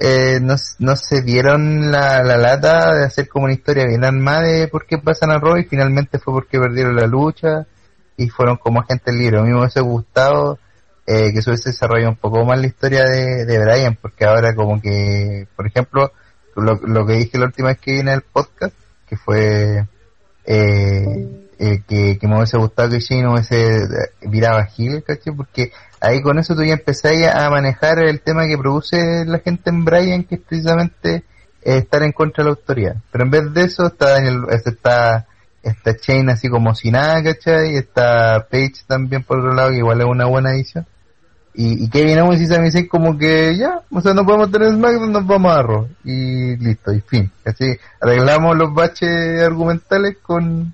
eh, 0.00 0.38
no, 0.40 0.54
no 0.78 0.94
se 0.96 1.22
dieron 1.22 1.90
la, 1.90 2.22
la 2.22 2.36
lata 2.36 2.94
de 2.94 3.04
hacer 3.06 3.28
como 3.28 3.46
una 3.46 3.54
historia 3.54 3.84
bien 3.86 4.04
armada 4.04 4.42
de 4.42 4.68
por 4.68 4.86
qué 4.86 4.98
pasan 4.98 5.30
a 5.32 5.38
Raw 5.38 5.56
y 5.56 5.64
finalmente 5.64 6.18
fue 6.20 6.34
porque 6.34 6.60
perdieron 6.60 6.94
la 6.94 7.06
lucha 7.08 7.66
y 8.18 8.28
fueron 8.28 8.56
como 8.58 8.80
agentes 8.80 9.14
libres. 9.14 9.40
A 9.40 9.44
mí 9.44 9.50
me 9.50 9.60
hubiese 9.60 9.80
gustado 9.80 10.58
eh, 11.06 11.32
que 11.32 11.40
se 11.40 11.48
hubiese 11.48 11.70
desarrollado 11.70 12.10
un 12.10 12.16
poco 12.16 12.44
más 12.44 12.60
la 12.60 12.66
historia 12.66 13.04
de, 13.04 13.58
Brian, 13.58 13.96
porque 14.00 14.26
ahora 14.26 14.54
como 14.54 14.82
que, 14.82 15.46
por 15.56 15.66
ejemplo, 15.66 16.12
lo, 16.54 16.74
lo 16.74 17.06
que 17.06 17.14
dije 17.14 17.38
la 17.38 17.46
última 17.46 17.68
vez 17.68 17.78
que 17.78 17.92
vine 17.92 18.10
al 18.10 18.22
podcast, 18.22 18.74
que 19.08 19.16
fue 19.16 19.86
eh, 20.44 21.48
eh, 21.58 21.82
que, 21.86 22.18
que 22.18 22.28
me 22.28 22.36
hubiese 22.36 22.56
gustado 22.56 22.90
que 22.90 23.00
Shane 23.00 23.28
hubiese 23.28 23.80
virado 24.22 24.58
a 24.58 24.64
Gil, 24.64 25.02
¿cachai? 25.02 25.34
Porque 25.34 25.72
ahí 26.00 26.22
con 26.22 26.38
eso 26.38 26.54
tú 26.54 26.62
ya 26.64 26.74
empezás 26.74 27.12
a 27.34 27.50
manejar 27.50 27.98
el 27.98 28.20
tema 28.20 28.46
que 28.46 28.56
produce 28.56 29.24
la 29.26 29.40
gente 29.40 29.70
en 29.70 29.84
Brian, 29.84 30.24
que 30.24 30.36
es 30.36 30.40
precisamente 30.40 31.24
eh, 31.62 31.78
estar 31.78 32.02
en 32.02 32.12
contra 32.12 32.44
de 32.44 32.50
la 32.50 32.56
autoridad. 32.56 32.96
Pero 33.10 33.24
en 33.24 33.30
vez 33.30 33.52
de 33.52 33.62
eso 33.62 33.86
está 33.86 34.10
Daniel, 34.10 34.44
está, 34.50 35.26
está 35.62 35.92
Shane 36.00 36.32
así 36.32 36.48
como 36.48 36.74
si 36.74 36.90
nada, 36.90 37.22
¿cachai? 37.22 37.76
Está 37.76 38.46
Page 38.50 38.84
también 38.86 39.22
por 39.22 39.38
otro 39.38 39.54
lado, 39.54 39.70
que 39.70 39.78
igual 39.78 40.00
es 40.00 40.06
una 40.06 40.26
buena 40.26 40.52
edición. 40.52 40.86
Y, 41.54 41.84
y 41.84 41.88
Kevin 41.88 42.20
Owens 42.20 42.40
y 42.40 42.46
Sami 42.46 42.70
Zayn 42.70 42.86
como 42.86 43.18
que 43.18 43.56
ya, 43.56 43.82
o 43.90 44.00
sea, 44.00 44.14
no 44.14 44.24
podemos 44.24 44.50
tener 44.50 44.70
SmackDown, 44.70 45.12
nos 45.12 45.26
vamos 45.26 45.52
a 45.52 45.62
Raw. 45.62 45.88
Y 46.04 46.56
listo, 46.56 46.92
y 46.92 47.00
fin. 47.00 47.32
Así 47.44 47.76
arreglamos 48.00 48.56
los 48.56 48.72
baches 48.72 49.42
argumentales 49.42 50.18
con, 50.22 50.72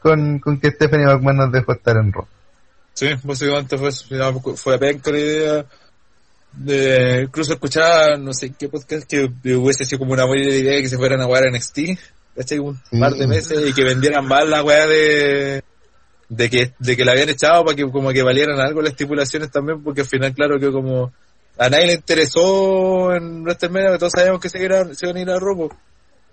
con, 0.00 0.40
con 0.40 0.58
que 0.58 0.70
Stephanie 0.70 1.06
McMahon 1.06 1.36
nos 1.36 1.52
dejó 1.52 1.72
estar 1.72 1.96
en 1.96 2.12
Raw. 2.12 2.26
Sí, 2.94 3.08
básicamente 3.22 3.78
fue, 3.78 3.92
fue 4.56 4.78
penca 4.78 5.10
la 5.10 5.18
idea. 5.18 5.66
De, 6.52 7.22
incluso 7.22 7.52
escuchaba, 7.52 8.16
no 8.16 8.32
sé 8.32 8.52
qué 8.56 8.68
podcast, 8.68 9.08
que 9.08 9.24
hubiese 9.56 9.84
sido 9.84 10.00
como 10.00 10.12
una 10.12 10.24
buena 10.24 10.46
idea 10.46 10.80
que 10.80 10.88
se 10.88 10.96
fueran 10.96 11.20
a 11.20 11.24
jugar 11.24 11.44
a 11.44 11.50
NXT, 11.50 11.78
¿cachai? 12.36 12.58
Un 12.58 12.76
Sí. 12.90 12.98
par 12.98 13.12
de 13.14 13.26
meses 13.26 13.68
y 13.68 13.72
que 13.72 13.84
vendieran 13.84 14.26
más 14.26 14.46
la 14.46 14.62
weá 14.62 14.86
de, 14.86 15.62
de 16.28 16.50
que, 16.50 16.72
de 16.78 16.96
que 16.96 17.04
la 17.04 17.12
habían 17.12 17.28
echado 17.28 17.64
para 17.64 17.76
que 17.76 17.90
como 17.90 18.10
que 18.12 18.22
valieran 18.22 18.58
algo 18.60 18.82
las 18.82 18.92
estipulaciones 18.92 19.50
también, 19.50 19.82
porque 19.82 20.02
al 20.02 20.06
final 20.08 20.34
claro 20.34 20.58
que 20.58 20.70
como 20.70 21.12
a 21.56 21.68
nadie 21.68 21.86
le 21.86 21.92
interesó 21.94 23.14
en 23.14 23.42
WrestleMania, 23.42 23.92
que 23.92 23.98
todos 23.98 24.12
sabíamos 24.16 24.40
que 24.40 24.48
se 24.48 24.62
iban 24.62 24.90
a 25.16 25.20
ir 25.20 25.30
a 25.30 25.38
Robo. 25.38 25.70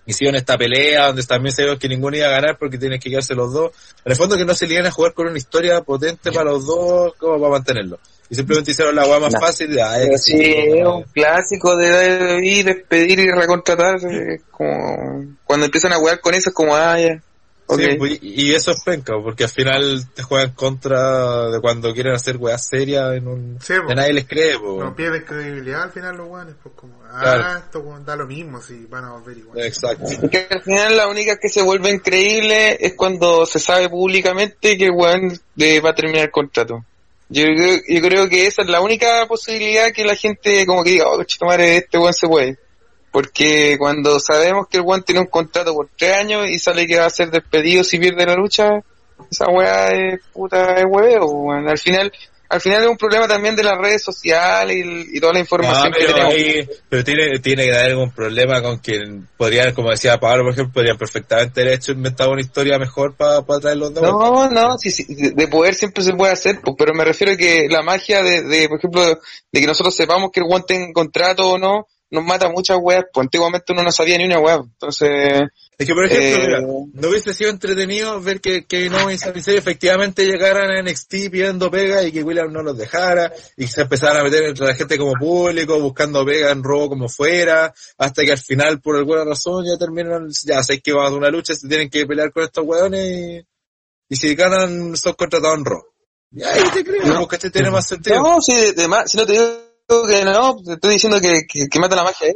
Hicieron 0.06 0.36
esta 0.36 0.58
pelea 0.58 1.08
donde 1.08 1.24
también 1.24 1.54
sabíamos 1.54 1.80
que 1.80 1.88
ninguno 1.88 2.18
iba 2.18 2.28
a 2.28 2.32
ganar 2.32 2.58
porque 2.58 2.78
tienen 2.78 3.00
que 3.00 3.10
quedarse 3.10 3.36
los 3.36 3.54
dos. 3.54 3.72
En 4.04 4.12
el 4.12 4.18
fondo 4.18 4.36
que 4.36 4.46
no 4.46 4.54
se 4.56 4.66
iban 4.66 4.86
a 4.88 4.92
jugar 4.92 5.14
con 5.14 5.28
una 5.28 5.38
historia 5.38 5.82
potente 5.82 6.32
para 6.32 6.52
los 6.52 6.66
dos, 6.66 7.14
como 7.18 7.40
para 7.40 7.52
mantenerlo. 7.52 8.00
Y 8.30 8.36
simplemente 8.36 8.72
hicieron 8.72 8.96
la 8.96 9.06
weá 9.06 9.20
más 9.20 9.34
No. 9.34 9.40
fácil 9.40 9.68
Pero 9.68 10.12
que 10.12 10.18
sí, 10.18 10.32
sí, 10.38 10.54
es 10.54 10.86
un 10.88 11.04
clásico 11.04 11.76
de 11.76 11.92
WWE, 11.92 12.64
despedir 12.64 13.20
y 13.20 13.30
recontratar, 13.30 13.96
es 13.98 14.42
como, 14.50 15.36
cuando 15.44 15.66
empiezan 15.66 15.92
a 15.94 15.98
jugar 15.98 16.20
con 16.22 16.34
eso 16.34 16.50
es 16.50 16.56
como, 16.56 16.76
ah, 16.76 16.98
ya, 17.00 17.22
Sí, 17.78 17.96
pues, 17.98 18.20
y 18.22 18.54
eso 18.54 18.72
es 18.72 18.82
penca, 18.84 19.14
porque 19.22 19.44
al 19.46 19.50
final 19.50 20.06
te 20.14 20.24
juegan 20.24 20.52
contra 20.52 21.50
de 21.50 21.60
cuando 21.62 21.94
quieren 21.94 22.14
hacer 22.14 22.38
weas 22.38 22.68
serias 22.68 23.14
en 23.16 23.28
un... 23.28 23.58
Sí, 23.62 23.74
que 23.88 23.96
nadie 23.96 24.14
les 24.14 24.28
cree, 24.28 24.58
pues. 24.60 24.78
No 24.80 24.96
pierden 24.96 25.24
credibilidad 25.24 25.84
al 25.84 25.92
final 25.92 26.18
los 26.18 26.28
guanes, 26.28 26.56
pues 26.62 26.76
como, 26.76 26.94
ah, 27.10 27.20
Claro. 27.22 27.60
esto 27.60 28.00
da 28.06 28.16
lo 28.16 28.26
mismo 28.28 28.62
si 28.62 28.86
van 28.86 29.06
a 29.06 29.12
volver 29.14 29.38
igual. 29.38 29.60
Exacto. 29.60 30.06
Porque 30.20 30.48
al 30.50 30.62
final 30.62 30.98
la 30.98 31.08
única 31.08 31.38
que 31.38 31.50
se 31.50 31.62
vuelve 31.62 31.90
increíble 31.92 32.78
es 32.80 32.94
cuando 32.96 33.46
se 33.46 33.60
sabe 33.60 33.90
públicamente 33.90 34.78
que 34.78 34.86
el 34.86 34.92
weón 34.92 35.30
va 35.84 35.90
a 35.90 35.96
terminar 35.96 36.24
el 36.26 36.32
contrato. 36.32 36.84
Yo, 37.30 37.44
creo- 37.46 37.80
yo 37.88 38.02
creo 38.02 38.28
que 38.30 38.46
esa 38.48 38.62
es 38.64 38.68
la 38.68 38.82
única 38.82 39.26
posibilidad 39.28 39.92
que 39.94 40.04
la 40.04 40.16
gente 40.16 40.66
como 40.66 40.84
que 40.84 40.92
diga, 40.92 41.06
oh, 41.08 41.24
madre, 41.46 41.78
este 41.78 41.98
weón 41.98 42.14
se 42.14 42.28
puede. 42.28 42.58
Porque 43.12 43.76
cuando 43.78 44.20
sabemos 44.20 44.68
que 44.70 44.78
el 44.78 44.84
weón 44.84 45.04
tiene 45.04 45.22
un 45.22 45.28
contrato 45.28 45.74
por 45.74 45.90
tres 45.98 46.14
años 46.14 46.50
y 46.50 46.58
sale 46.60 46.88
que 46.88 46.98
va 46.98 47.06
a 47.06 47.10
ser 47.10 47.30
despedido 47.30 47.84
si 47.84 48.00
pierde 48.00 48.26
la 48.26 48.36
lucha, 48.36 48.80
esa 49.30 49.46
weá 49.50 49.90
es 49.90 50.22
puta 50.34 50.76
es 50.76 50.86
hueveo, 50.88 51.26
weón. 51.26 51.68
Al 51.68 51.78
final, 51.78 52.12
al 52.48 52.62
final 52.62 52.84
es 52.84 52.90
un 52.90 52.98
problema 52.98 53.28
también 53.28 53.56
de 53.56 53.64
las 53.64 53.78
redes 53.78 54.02
sociales 54.04 54.78
y, 54.78 55.18
y 55.18 55.20
toda 55.20 55.34
la 55.34 55.40
No, 55.40 55.44
información 55.46 55.92
que 55.94 56.00
pero, 56.00 56.14
tenemos. 56.14 56.34
ahí- 56.34 56.70
pero 56.90 57.04
tiene, 57.04 57.40
tiene 57.40 57.66
que 57.66 57.74
haber 57.74 57.92
algún 57.92 58.12
problema 58.12 58.62
con 58.62 58.78
quien 58.80 59.28
podrían, 59.38 59.74
como 59.74 59.90
decía 59.92 60.18
Pablo, 60.20 60.44
por 60.44 60.54
ejemplo, 60.54 60.74
podrían 60.74 60.98
perfectamente 60.98 61.62
haber 61.62 61.74
hecho 61.76 61.92
inventado 61.92 62.32
una 62.32 62.42
historia 62.42 62.78
mejor 62.80 63.16
para 63.16 63.42
traerlos 63.60 63.94
de 63.94 64.00
vuelta. 64.02 64.18
No, 64.18 64.50
no, 64.50 64.78
sí, 64.78 64.90
sí, 64.92 65.06
de 65.14 65.32
de 65.32 65.48
poder 65.48 65.76
siempre 65.76 66.04
se 66.04 66.14
puede 66.14 66.32
hacer, 66.34 66.60
pero 66.78 66.94
me 66.94 67.04
refiero 67.06 67.34
a 67.34 67.38
que 67.38 67.68
la 67.70 67.82
magia 67.84 68.24
de, 68.24 68.42
de, 68.44 68.68
por 68.70 68.80
ejemplo, 68.80 69.06
de 69.06 69.60
que 69.62 69.68
nosotros 69.68 69.96
sepamos 69.96 70.32
que 70.32 70.40
el 70.40 70.46
guante 70.46 70.76
en 70.76 70.92
contrato 70.94 71.52
o 71.52 71.58
no, 71.58 71.88
nos 72.12 72.24
mata 72.26 72.50
muchas 72.50 72.78
weas, 72.82 73.06
pues 73.14 73.24
antiguamente 73.26 73.72
uno 73.74 73.84
no 73.84 73.92
sabía 73.92 74.18
ni 74.18 74.26
una 74.26 74.40
wea, 74.40 74.56
entonces, 74.64 75.42
Es 75.78 75.88
que, 75.88 75.94
por 75.96 76.06
ejemplo, 76.06 76.28
Eh, 76.28 76.46
mira, 76.46 76.60
no 76.94 77.10
hubiese 77.10 77.34
sido 77.34 77.50
entretenido 77.50 78.20
ver 78.22 78.42
que, 78.42 78.66
que 78.66 78.90
no 78.90 79.10
y 79.10 79.18
Sami 79.18 79.42
efectivamente 79.48 80.26
llegaran 80.26 80.70
a 80.70 80.82
NXT 80.84 81.10
pidiendo 81.32 81.72
pega 81.72 82.04
y 82.04 82.12
que 82.12 82.22
William 82.22 82.52
no 82.52 82.62
los 82.64 82.78
dejara 82.78 83.32
y 83.58 83.66
que 83.66 83.72
se 83.72 83.82
empezaran 83.82 84.18
a 84.20 84.24
meter 84.24 84.44
entre 84.44 84.66
la 84.68 84.76
gente 84.76 84.98
como 84.98 85.14
público, 85.14 85.80
buscando 85.80 86.26
pega 86.26 86.52
en 86.52 86.64
robo 86.64 86.90
como 86.90 87.08
fuera, 87.10 87.74
hasta 87.98 88.24
que 88.24 88.32
al 88.34 88.38
final, 88.38 88.82
por 88.82 88.98
alguna 88.98 89.24
razón, 89.24 89.66
ya 89.66 89.78
terminan, 89.80 90.28
ya 90.44 90.62
sé 90.64 90.82
que 90.82 90.92
vamos 90.94 91.14
a 91.14 91.16
una 91.16 91.30
lucha, 91.30 91.56
se 91.56 91.68
tienen 91.68 91.90
que 91.90 92.06
pelear 92.06 92.32
con 92.34 92.44
estos 92.44 92.66
weones 92.66 93.10
y, 93.10 93.48
y 94.10 94.16
si 94.18 94.36
ganan 94.36 94.96
son 94.98 95.14
contratados 95.14 95.58
en 95.58 95.66
robo. 95.66 95.88
Y 96.34 96.44
ahí 96.44 96.64
te 96.74 96.84
creo, 96.84 97.06
No. 97.06 97.20
porque 97.22 97.38
este 97.38 97.50
tiene 97.52 97.70
más 97.72 97.88
sentido. 97.88 98.22
no, 98.22 98.42
si, 98.42 98.54
de, 98.54 98.74
de 98.74 98.88
más, 98.88 99.10
si 99.10 99.18
no 99.18 99.26
te 99.26 99.34
digo 99.34 99.71
que 100.08 100.24
no, 100.26 100.56
te 100.64 100.74
estoy 100.74 100.94
diciendo 100.94 101.20
que, 101.22 101.42
que, 101.48 101.68
que 101.70 101.80
mata 101.80 101.96
la 101.96 102.04
magia, 102.04 102.28
¿eh? 102.30 102.36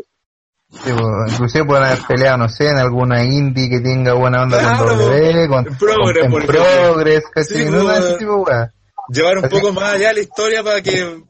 Sí, 0.71 0.91
pues, 0.91 1.31
inclusive 1.33 1.65
pueden 1.65 1.83
haber 1.85 1.99
peleado, 2.07 2.37
no 2.37 2.49
sé, 2.49 2.69
en 2.69 2.77
alguna 2.77 3.23
indie 3.23 3.69
que 3.69 3.79
tenga 3.79 4.13
buena 4.13 4.43
onda 4.43 4.59
Claro, 4.59 4.85
con 4.87 4.97
W, 4.97 5.47
con, 5.47 5.67
en 5.67 5.77
Progress, 5.77 6.23
con- 6.23 6.31
por 6.31 6.41
en 6.41 6.49
ejemplo. 6.49 6.63
Progress, 6.83 7.23
¿cachai? 7.33 7.57
Sí, 7.57 7.65
no 7.69 7.91
ese 7.91 8.13
tipo 8.17 8.31
de 8.31 8.37
weá. 8.41 8.73
Llevar 9.09 9.37
un 9.37 9.45
Así- 9.45 9.55
poco 9.55 9.71
más 9.73 9.93
allá 9.93 10.11
la 10.13 10.19
historia 10.19 10.63
para 10.63 10.81
que 10.81 11.21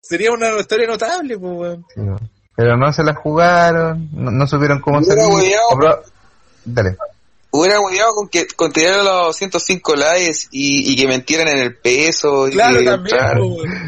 sería 0.00 0.32
una 0.32 0.58
historia 0.58 0.86
notable, 0.88 1.38
pues, 1.38 1.52
weón. 1.54 1.84
Sí. 1.94 2.00
Pero 2.56 2.76
no 2.76 2.92
se 2.92 3.02
la 3.04 3.14
jugaron, 3.14 4.08
no, 4.12 4.30
no 4.30 4.46
supieron 4.46 4.80
cómo 4.80 5.02
salir. 5.02 5.22
Dale. 6.64 6.96
Hubiera 7.54 7.80
hueveado 7.80 8.14
con 8.14 8.28
que, 8.28 8.46
con 8.56 8.72
tirar 8.72 9.04
los 9.04 9.36
105 9.36 9.94
likes 9.94 10.48
y, 10.50 10.90
y 10.90 10.96
que 10.96 11.06
mentieran 11.06 11.48
en 11.48 11.58
el 11.58 11.76
peso 11.76 12.48
y 12.48 12.52
Claro, 12.52 12.78
que, 12.78 12.84
también. 12.86 13.16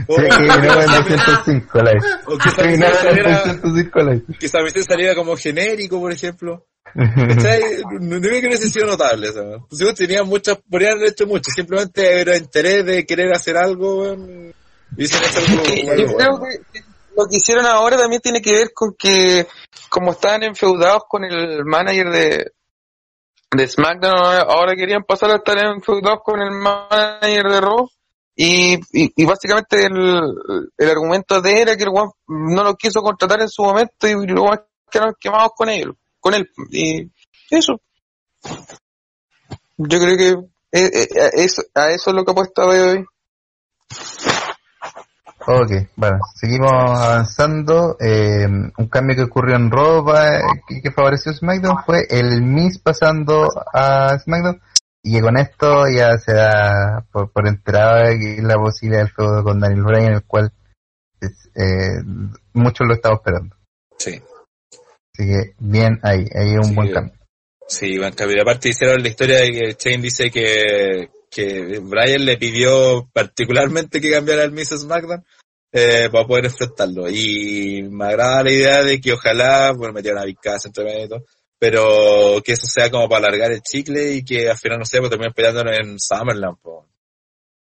Sí, 0.06 0.22
que 0.22 0.36
en 0.36 0.66
205 0.66 1.78
likes. 1.78 2.06
O 2.26 2.36
que 2.38 2.50
Zayn 2.50 2.82
en 2.82 2.94
saliera, 2.94 3.38
205 3.46 4.00
likes. 4.00 4.38
que 4.38 4.48
Sami 4.50 4.70
Zayn 4.70 4.84
saliera 4.84 5.14
como 5.14 5.34
genérico, 5.36 5.98
por 5.98 6.12
ejemplo. 6.12 6.66
No 6.94 8.20
digo 8.20 8.40
que 8.40 8.46
hubiese 8.48 8.68
sido 8.68 8.86
notable, 8.86 9.32
¿sabes? 9.32 9.62
Pues 9.66 9.80
igual 9.80 9.94
tenían 9.96 10.26
muchas, 10.26 10.58
podrían 10.70 10.98
haber 10.98 11.08
hecho 11.08 11.26
mucho, 11.26 11.50
simplemente 11.50 12.20
era 12.20 12.36
interés 12.36 12.84
de 12.84 13.06
querer 13.06 13.32
hacer 13.32 13.56
algo, 13.56 14.02
weón. 14.02 14.54
Y 14.96 15.04
algo, 15.06 15.26
algo 15.64 15.96
yo 15.96 16.16
creo 16.16 16.38
bueno. 16.38 16.54
lo 17.16 17.26
que 17.26 17.36
hicieron 17.36 17.64
ahora 17.64 17.96
también 17.96 18.20
tiene 18.20 18.42
que 18.42 18.52
ver 18.52 18.72
con 18.74 18.94
que 18.96 19.46
como 19.88 20.12
estaban 20.12 20.42
enfeudados 20.42 21.04
con 21.08 21.24
el 21.24 21.64
manager 21.64 22.10
de 22.10 22.52
de 23.56 23.68
SmackDown 23.68 24.14
ahora- 24.16 24.74
querían 24.76 25.04
pasar 25.04 25.30
a 25.30 25.36
estar 25.36 25.56
enfeudados 25.58 26.20
con 26.24 26.40
el 26.40 26.50
manager 26.50 27.48
de 27.48 27.60
Raw 27.60 27.88
y, 28.36 28.78
y, 28.92 29.24
básicamente 29.24 29.86
el, 29.86 30.22
el 30.76 30.90
argumento 30.90 31.40
de 31.40 31.60
era 31.62 31.76
que 31.76 31.84
el 31.84 31.90
weón 31.90 32.10
no 32.26 32.64
lo 32.64 32.74
quiso 32.74 33.00
contratar 33.00 33.40
en 33.40 33.48
su 33.48 33.62
momento 33.62 34.08
y 34.08 34.26
luego 34.26 34.50
quedaron 34.90 35.14
quemados 35.20 35.52
con 35.56 35.68
él 35.68 35.94
con 36.24 36.32
él 36.32 36.50
y 36.70 37.10
eso. 37.50 37.82
Yo 39.76 39.98
creo 39.98 40.16
que 40.16 40.28
eh, 40.72 40.90
eh, 40.92 41.20
a 41.20 41.26
eso, 41.34 41.62
a 41.74 41.90
eso 41.90 42.10
es 42.10 42.16
lo 42.16 42.24
que 42.24 42.30
apuesta 42.30 42.64
hoy 42.64 43.04
Ok, 45.46 45.70
bueno, 45.96 46.18
seguimos 46.34 46.70
avanzando. 46.72 47.96
Eh, 48.00 48.46
un 48.46 48.88
cambio 48.88 49.16
que 49.16 49.22
ocurrió 49.24 49.56
en 49.56 49.70
Raw 49.70 50.02
va- 50.04 50.40
que, 50.66 50.80
que 50.80 50.90
favoreció 50.90 51.32
a 51.32 51.34
SmackDown 51.34 51.84
fue 51.84 52.06
el 52.08 52.42
Miz 52.42 52.78
pasando 52.78 53.48
a 53.72 54.18
SmackDown 54.18 54.60
y 55.02 55.20
con 55.20 55.36
esto 55.36 55.84
ya 55.88 56.16
se 56.16 56.32
da 56.32 57.04
por, 57.12 57.30
por 57.30 57.46
enterada 57.46 58.10
que 58.18 58.40
la 58.40 58.56
posibilidad 58.56 59.02
del 59.02 59.12
feudo 59.12 59.42
con 59.44 59.60
Daniel 59.60 59.82
Bryan, 59.82 60.12
el 60.14 60.24
cual 60.24 60.50
es, 61.20 61.50
eh, 61.54 62.00
muchos 62.54 62.86
lo 62.86 62.94
estamos 62.94 63.18
esperando. 63.18 63.54
Sí. 63.98 64.22
Así 65.16 65.28
que 65.28 65.54
bien 65.58 66.00
ahí, 66.02 66.26
ahí 66.34 66.48
hay 66.50 66.56
un 66.56 66.64
Sí, 66.64 66.74
buen 66.74 66.90
cambio. 66.92 67.14
Sí, 67.68 67.96
Van 67.98 68.12
Cambio. 68.12 68.42
Aparte 68.42 68.68
hicieron 68.70 69.02
la 69.02 69.08
historia 69.08 69.40
de 69.40 69.50
que 69.52 69.76
Shane 69.78 70.02
dice 70.02 70.30
que, 70.30 71.08
que 71.34 71.80
Brian 71.80 72.24
le 72.24 72.36
pidió 72.36 73.08
particularmente 73.12 74.00
que 74.00 74.12
cambiara 74.12 74.44
el 74.44 74.52
Miss 74.52 74.68
SmackDown 74.68 75.24
eh, 75.72 76.08
para 76.12 76.26
poder 76.26 76.44
enfrentarlo. 76.44 77.10
Y 77.10 77.82
me 77.90 78.04
agrada 78.04 78.44
la 78.44 78.52
idea 78.52 78.82
de 78.84 79.00
que 79.00 79.12
ojalá, 79.12 79.72
bueno, 79.72 79.92
metieron 79.92 80.20
a 80.20 80.24
Big 80.24 80.38
Cass 80.40 80.66
entre 80.66 80.84
medio 80.84 81.04
y 81.04 81.08
todo, 81.08 81.24
pero 81.58 82.40
que 82.44 82.52
eso 82.52 82.66
sea 82.68 82.88
como 82.88 83.08
para 83.08 83.26
alargar 83.26 83.50
el 83.50 83.62
chicle 83.62 84.12
y 84.12 84.24
que 84.24 84.48
al 84.48 84.56
final, 84.56 84.78
no 84.78 84.84
sé, 84.84 84.98
pues 84.98 85.10
terminen 85.10 85.32
peleando 85.32 85.62
en 85.72 85.98
Summerland, 85.98 86.58
po. 86.62 86.88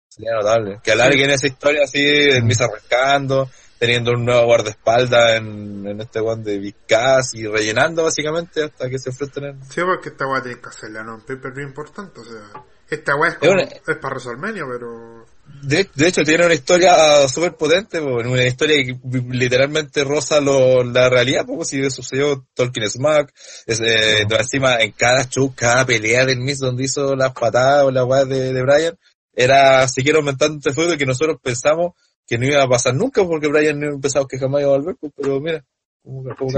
Sería 0.07 0.33
notable. 0.35 0.79
Que 0.83 0.91
alarguen 0.91 1.31
esa 1.31 1.47
historia 1.47 1.83
así, 1.85 1.99
el 1.99 2.43
Miss 2.43 2.61
arrancando, 2.61 3.49
teniendo 3.79 4.11
un 4.11 4.25
nuevo 4.25 4.45
guardaespaldas 4.45 5.37
en, 5.37 5.87
en 5.87 6.01
este 6.01 6.19
one 6.19 6.43
de 6.43 6.59
Vizcas 6.59 7.33
y 7.33 7.47
rellenando 7.47 8.03
básicamente 8.03 8.65
hasta 8.65 8.87
que 8.87 8.99
se 8.99 9.09
enfrenten 9.09 9.43
en... 9.45 9.63
Sí, 9.63 9.81
porque 9.83 10.09
esta 10.09 10.27
weá 10.27 10.43
tiene 10.43 10.61
que 10.61 10.69
hacerla, 10.69 11.03
¿no? 11.03 11.15
Un 11.15 11.21
pay-per-view 11.21 11.67
importante, 11.67 12.19
o 12.19 12.23
sea... 12.23 12.63
Esta 12.89 13.15
weá 13.15 13.31
es, 13.31 13.37
como, 13.37 13.51
una- 13.53 13.63
es 13.63 13.97
para 14.01 14.15
WrestleMania, 14.15 14.63
pero... 14.71 15.25
De, 15.63 15.89
de 15.95 16.07
hecho, 16.07 16.23
tiene 16.23 16.45
una 16.45 16.53
historia 16.53 17.27
súper 17.27 17.55
potente, 17.55 17.99
po, 18.01 18.15
una 18.17 18.45
historia 18.45 18.77
que 18.85 18.97
literalmente 19.31 20.03
roza 20.03 20.39
lo, 20.41 20.83
la 20.83 21.09
realidad, 21.09 21.45
como 21.45 21.63
si 21.65 21.89
sucedió 21.89 22.45
Tolkien 22.53 22.89
Smack, 22.89 23.33
es, 23.65 23.79
eh, 23.79 24.21
encima 24.29 24.75
en 24.81 24.91
cada 24.91 25.27
show, 25.27 25.53
cada 25.55 25.85
pelea 25.85 26.25
del 26.25 26.39
Miz 26.39 26.59
donde 26.59 26.83
hizo 26.83 27.15
las 27.15 27.33
patadas 27.33 27.85
o 27.85 27.91
la 27.91 28.03
weá 28.05 28.25
de, 28.25 28.53
de 28.53 28.61
Brian, 28.61 28.97
era 29.33 29.87
seguir 29.87 30.15
aumentando 30.15 30.57
este 30.57 30.73
feudo 30.73 30.97
que 30.97 31.05
nosotros 31.05 31.37
pensamos 31.41 31.93
que 32.27 32.37
no 32.37 32.45
iba 32.45 32.61
a 32.61 32.67
pasar 32.67 32.93
nunca 32.93 33.23
porque 33.25 33.47
Brian 33.47 33.79
no 33.79 33.99
pensaba 34.01 34.27
que 34.27 34.37
jamás 34.37 34.61
iba 34.61 34.71
a 34.73 34.77
volver, 34.77 34.95
pero 35.15 35.39
mira, 35.39 35.63
cómo, 36.03 36.23
cómo 36.37 36.51
Sí. 36.51 36.57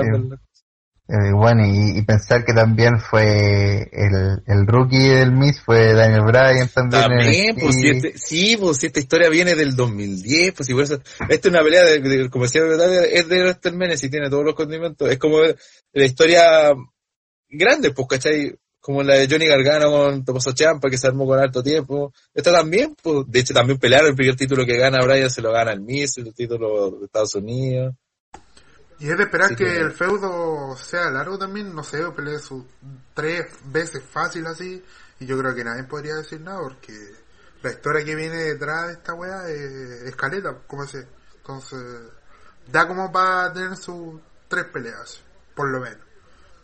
Eh, 1.11 1.33
bueno, 1.33 1.65
y, 1.65 1.97
y 1.97 2.01
pensar 2.03 2.45
que 2.45 2.53
también 2.53 2.99
fue 2.99 3.89
el, 3.91 4.43
el 4.45 4.67
rookie 4.67 5.07
del 5.09 5.31
Miss 5.31 5.59
fue 5.59 5.93
Daniel 5.93 6.21
Bryan 6.21 6.69
también. 6.69 7.01
en 7.03 7.09
También, 7.09 7.55
pues 7.55 7.75
si 7.75 7.87
este, 7.89 8.17
sí, 8.19 8.57
pues 8.57 8.77
si 8.77 8.85
esta 8.85 8.99
historia 8.99 9.27
viene 9.29 9.55
del 9.55 9.75
2010, 9.75 10.53
pues 10.53 10.67
si 10.67 10.73
por 10.75 10.83
eso, 10.83 11.01
esta 11.27 11.33
es 11.33 11.45
una 11.47 11.63
pelea 11.63 11.83
de, 11.83 11.99
de- 11.99 12.29
como 12.29 12.43
decía 12.45 12.61
es 13.11 13.27
de 13.27 13.39
WrestleMania 13.41 13.95
y 13.99 14.09
tiene 14.09 14.29
todos 14.29 14.45
los 14.45 14.53
condimentos, 14.53 15.09
es 15.09 15.17
como 15.17 15.39
la 15.41 16.05
historia 16.05 16.75
grande, 17.49 17.91
pues, 17.91 18.07
¿cachai? 18.07 18.55
Como 18.79 19.01
la 19.01 19.15
de 19.15 19.27
Johnny 19.27 19.47
Gargano 19.47 19.89
con 19.91 20.23
Tomoso 20.23 20.53
Champa, 20.53 20.89
que 20.91 20.97
se 20.99 21.07
armó 21.07 21.25
con 21.25 21.39
alto 21.39 21.61
tiempo. 21.63 22.13
Esta 22.35 22.51
también, 22.51 22.95
pues, 23.01 23.25
de 23.27 23.39
hecho 23.39 23.53
también 23.53 23.79
pelearon 23.79 24.09
el 24.09 24.15
primer 24.15 24.35
título 24.35 24.63
que 24.65 24.77
gana 24.77 25.03
Bryan, 25.03 25.29
se 25.31 25.41
lo 25.41 25.51
gana 25.51 25.71
el 25.73 25.81
Miss, 25.81 26.17
el 26.17 26.33
título 26.35 26.91
de 26.91 27.05
Estados 27.05 27.33
Unidos. 27.35 27.95
Y 28.99 29.09
es 29.09 29.17
de 29.17 29.23
esperar 29.23 29.49
Sí, 29.49 29.55
que 29.55 29.77
el 29.77 29.91
feudo 29.91 30.75
sea 30.75 31.09
largo 31.09 31.37
también, 31.37 31.73
no 31.73 31.83
sé, 31.83 32.03
pelee 32.11 32.39
sus 32.39 32.65
tres 33.13 33.45
veces 33.65 34.03
fácil 34.03 34.45
así, 34.45 34.83
y 35.19 35.25
yo 35.25 35.37
creo 35.37 35.55
que 35.55 35.63
nadie 35.63 35.83
podría 35.83 36.15
decir 36.15 36.41
nada, 36.41 36.59
porque 36.61 36.93
la 37.61 37.71
historia 37.71 38.03
que 38.03 38.15
viene 38.15 38.35
detrás 38.35 38.87
de 38.87 38.93
esta 38.93 39.13
weá 39.13 39.47
es 39.47 40.03
escaleta, 40.03 40.55
como 40.67 40.85
se 40.85 41.07
Entonces, 41.37 41.81
da 42.67 42.87
como 42.87 43.11
para 43.11 43.51
tener 43.53 43.75
sus 43.75 44.19
tres 44.47 44.65
peleas, 44.65 45.21
por 45.55 45.69
lo 45.69 45.79
menos. 45.79 46.05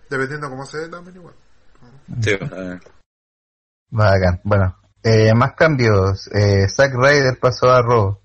Dependiendo 0.10 0.50
cómo 0.50 0.66
se 0.66 0.80
dé 0.80 0.90
también 0.90 1.16
igual. 1.16 1.36
Sí, 2.22 2.32
eh, 2.32 2.80
Bacán. 3.90 4.42
Bueno, 4.44 4.78
eh, 5.02 5.34
más 5.34 5.54
cambios. 5.54 6.28
Eh, 6.34 6.68
Zack 6.70 6.94
Ryder 6.94 7.40
pasó 7.40 7.70
a 7.70 7.82
Raw. 7.82 8.20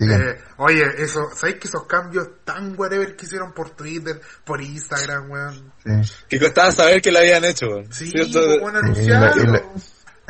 Eh, 0.00 0.38
oye, 0.56 0.82
eso, 0.98 1.20
¿sabéis 1.34 1.58
que 1.60 1.68
esos 1.68 1.84
cambios 1.86 2.26
tan 2.44 2.74
whatever 2.78 3.14
que 3.16 3.26
hicieron 3.26 3.52
por 3.52 3.70
Twitter, 3.70 4.20
por 4.44 4.62
Instagram, 4.62 5.30
weón? 5.30 5.72
Sí. 5.84 6.14
que 6.28 6.38
costaba 6.40 6.72
saber 6.72 7.02
que 7.02 7.12
lo 7.12 7.18
habían 7.18 7.44
hecho, 7.44 7.66
weón. 7.68 7.92
Sí, 7.92 8.10
¿Cierto? 8.10 8.40
pues, 8.60 8.98
y 8.98 9.08
la- 9.08 9.18
y 9.18 9.20
anunciarlo. 9.20 9.52
la- 9.52 9.62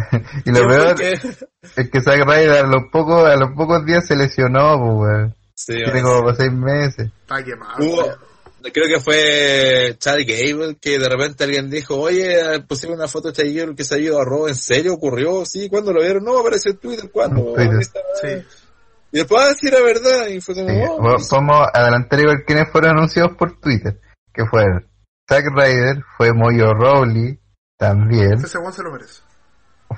y 0.45 0.51
lo 0.51 0.67
peor 0.69 0.87
porque- 0.89 1.21
es 1.77 1.91
que 1.91 2.01
Zack 2.01 2.25
Ryder 2.27 2.51
a 2.65 2.67
los 2.67 2.83
pocos, 2.91 3.25
a 3.29 3.37
los 3.37 3.51
pocos 3.57 3.85
días 3.85 4.07
se 4.07 4.17
lesionó, 4.17 4.77
pues, 4.79 4.93
weón. 5.11 5.37
Sí, 5.55 5.75
Tiene 5.75 6.03
como 6.03 6.35
seis 6.35 6.51
meses. 6.53 7.11
Está 7.21 7.45
quemado. 7.45 7.77
Hubo, 7.85 8.09
creo 8.73 8.87
que 8.89 8.99
fue 9.01 9.95
Chad 9.99 10.19
Gable 10.27 10.79
que 10.81 10.99
de 10.99 11.07
repente 11.09 11.45
alguien 11.45 11.69
dijo, 11.69 11.97
oye, 11.97 12.61
pusieron 12.67 12.97
una 12.99 13.09
foto 13.09 13.29
de 13.29 13.35
Chad 13.35 13.55
Gable 13.55 13.77
que 13.77 13.85
se 13.85 13.95
ha 13.95 13.99
ido 13.99 14.19
a 14.19 14.25
Raw, 14.25 14.49
¿en 14.49 14.55
serio 14.55 14.95
ocurrió? 14.95 15.45
Sí, 15.45 15.69
¿cuándo 15.69 15.93
lo 15.93 16.01
vieron? 16.01 16.25
No, 16.25 16.39
apareció 16.39 16.71
en 16.73 16.79
Twitter, 16.79 17.11
¿cuándo? 17.13 17.53
Twitter. 17.55 17.83
Sí. 18.23 18.47
Y 19.13 19.19
después, 19.19 19.45
ah, 19.45 19.55
sí, 19.61 19.67
era 19.69 19.81
verdad, 19.83 20.27
y 20.29 20.41
fue 20.41 20.55
como, 20.55 20.69
Sí, 20.69 20.75
oh, 20.89 21.03
va- 21.03 21.17
Vamos 21.31 21.69
a 21.73 21.79
adelantar 21.79 22.21
igual 22.21 22.45
quienes 22.47 22.71
fueron 22.71 22.91
anunciados 22.97 23.37
por 23.37 23.59
Twitter. 23.61 24.01
Que 24.33 24.47
fueron 24.47 24.87
Zack 25.29 25.47
Ryder, 25.55 26.03
fue 26.17 26.33
Moyo 26.33 26.73
Rowley, 26.75 27.41
también. 27.77 28.35
Ese 28.35 28.59
weón 28.59 28.73
se 28.73 28.83
lo 28.83 28.93
merece. 28.93 29.23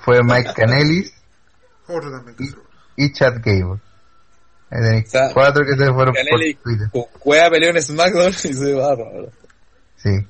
Fue 0.05 0.23
Mike 0.23 0.53
Canelis 0.57 1.13
Otro 1.89 2.11
también 2.11 2.37
que 2.37 2.45
se 2.47 2.57
lo 2.57 2.63
merece. 2.63 2.79
y 2.97 3.13
Chad 3.13 3.35
Gable. 3.45 3.81
Ahí 4.71 4.81
tenéis 4.83 5.07
O 5.09 5.11
sea, 5.11 5.31
cuatro 5.35 5.65
que 5.67 5.77
se 5.77 5.93
fueron 5.93 6.15
Canelli 6.15 6.55
por 6.55 6.63
Twitter. 6.63 6.89
con 6.91 7.03
Cueva 7.21 7.51
peleó 7.51 7.71
en 7.71 7.83
SmackDown 7.83 8.29
y 8.31 8.33
se 8.33 8.73
va 8.75 8.93
a 8.93 8.97
Raw. 8.97 9.31
Sí. 9.97 10.27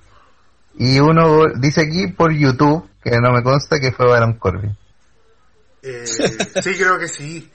Y 0.78 0.99
uno 0.99 1.49
dice 1.61 1.83
aquí 1.83 2.09
por 2.09 2.33
YouTube, 2.33 2.89
que 3.05 3.12
no 3.20 3.30
me 3.33 3.43
consta 3.45 3.78
que 3.78 3.93
fue 3.93 4.07
Baron 4.09 4.39
Corbin. 4.39 4.76
Eh, 5.83 6.05
sí, 6.07 6.74
creo 6.78 6.99
que 6.99 7.09
sí. 7.09 7.51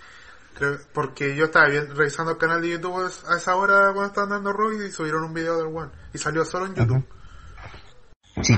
Porque 0.94 1.36
yo 1.36 1.46
estaba 1.46 1.68
bien, 1.68 1.96
revisando 1.96 2.32
el 2.32 2.38
canal 2.38 2.62
de 2.62 2.70
YouTube 2.70 3.12
a 3.30 3.36
esa 3.36 3.56
hora 3.56 3.92
cuando 3.94 4.06
estaban 4.06 4.30
dando 4.30 4.54
Raw 4.54 4.72
y 4.72 4.92
subieron 4.92 5.24
un 5.24 5.34
video 5.34 5.58
del 5.58 5.76
One. 5.76 5.92
Y 6.14 6.18
salió 6.18 6.44
solo 6.46 6.68
en 6.68 6.76
YouTube. 6.76 7.06
Sí. 8.42 8.58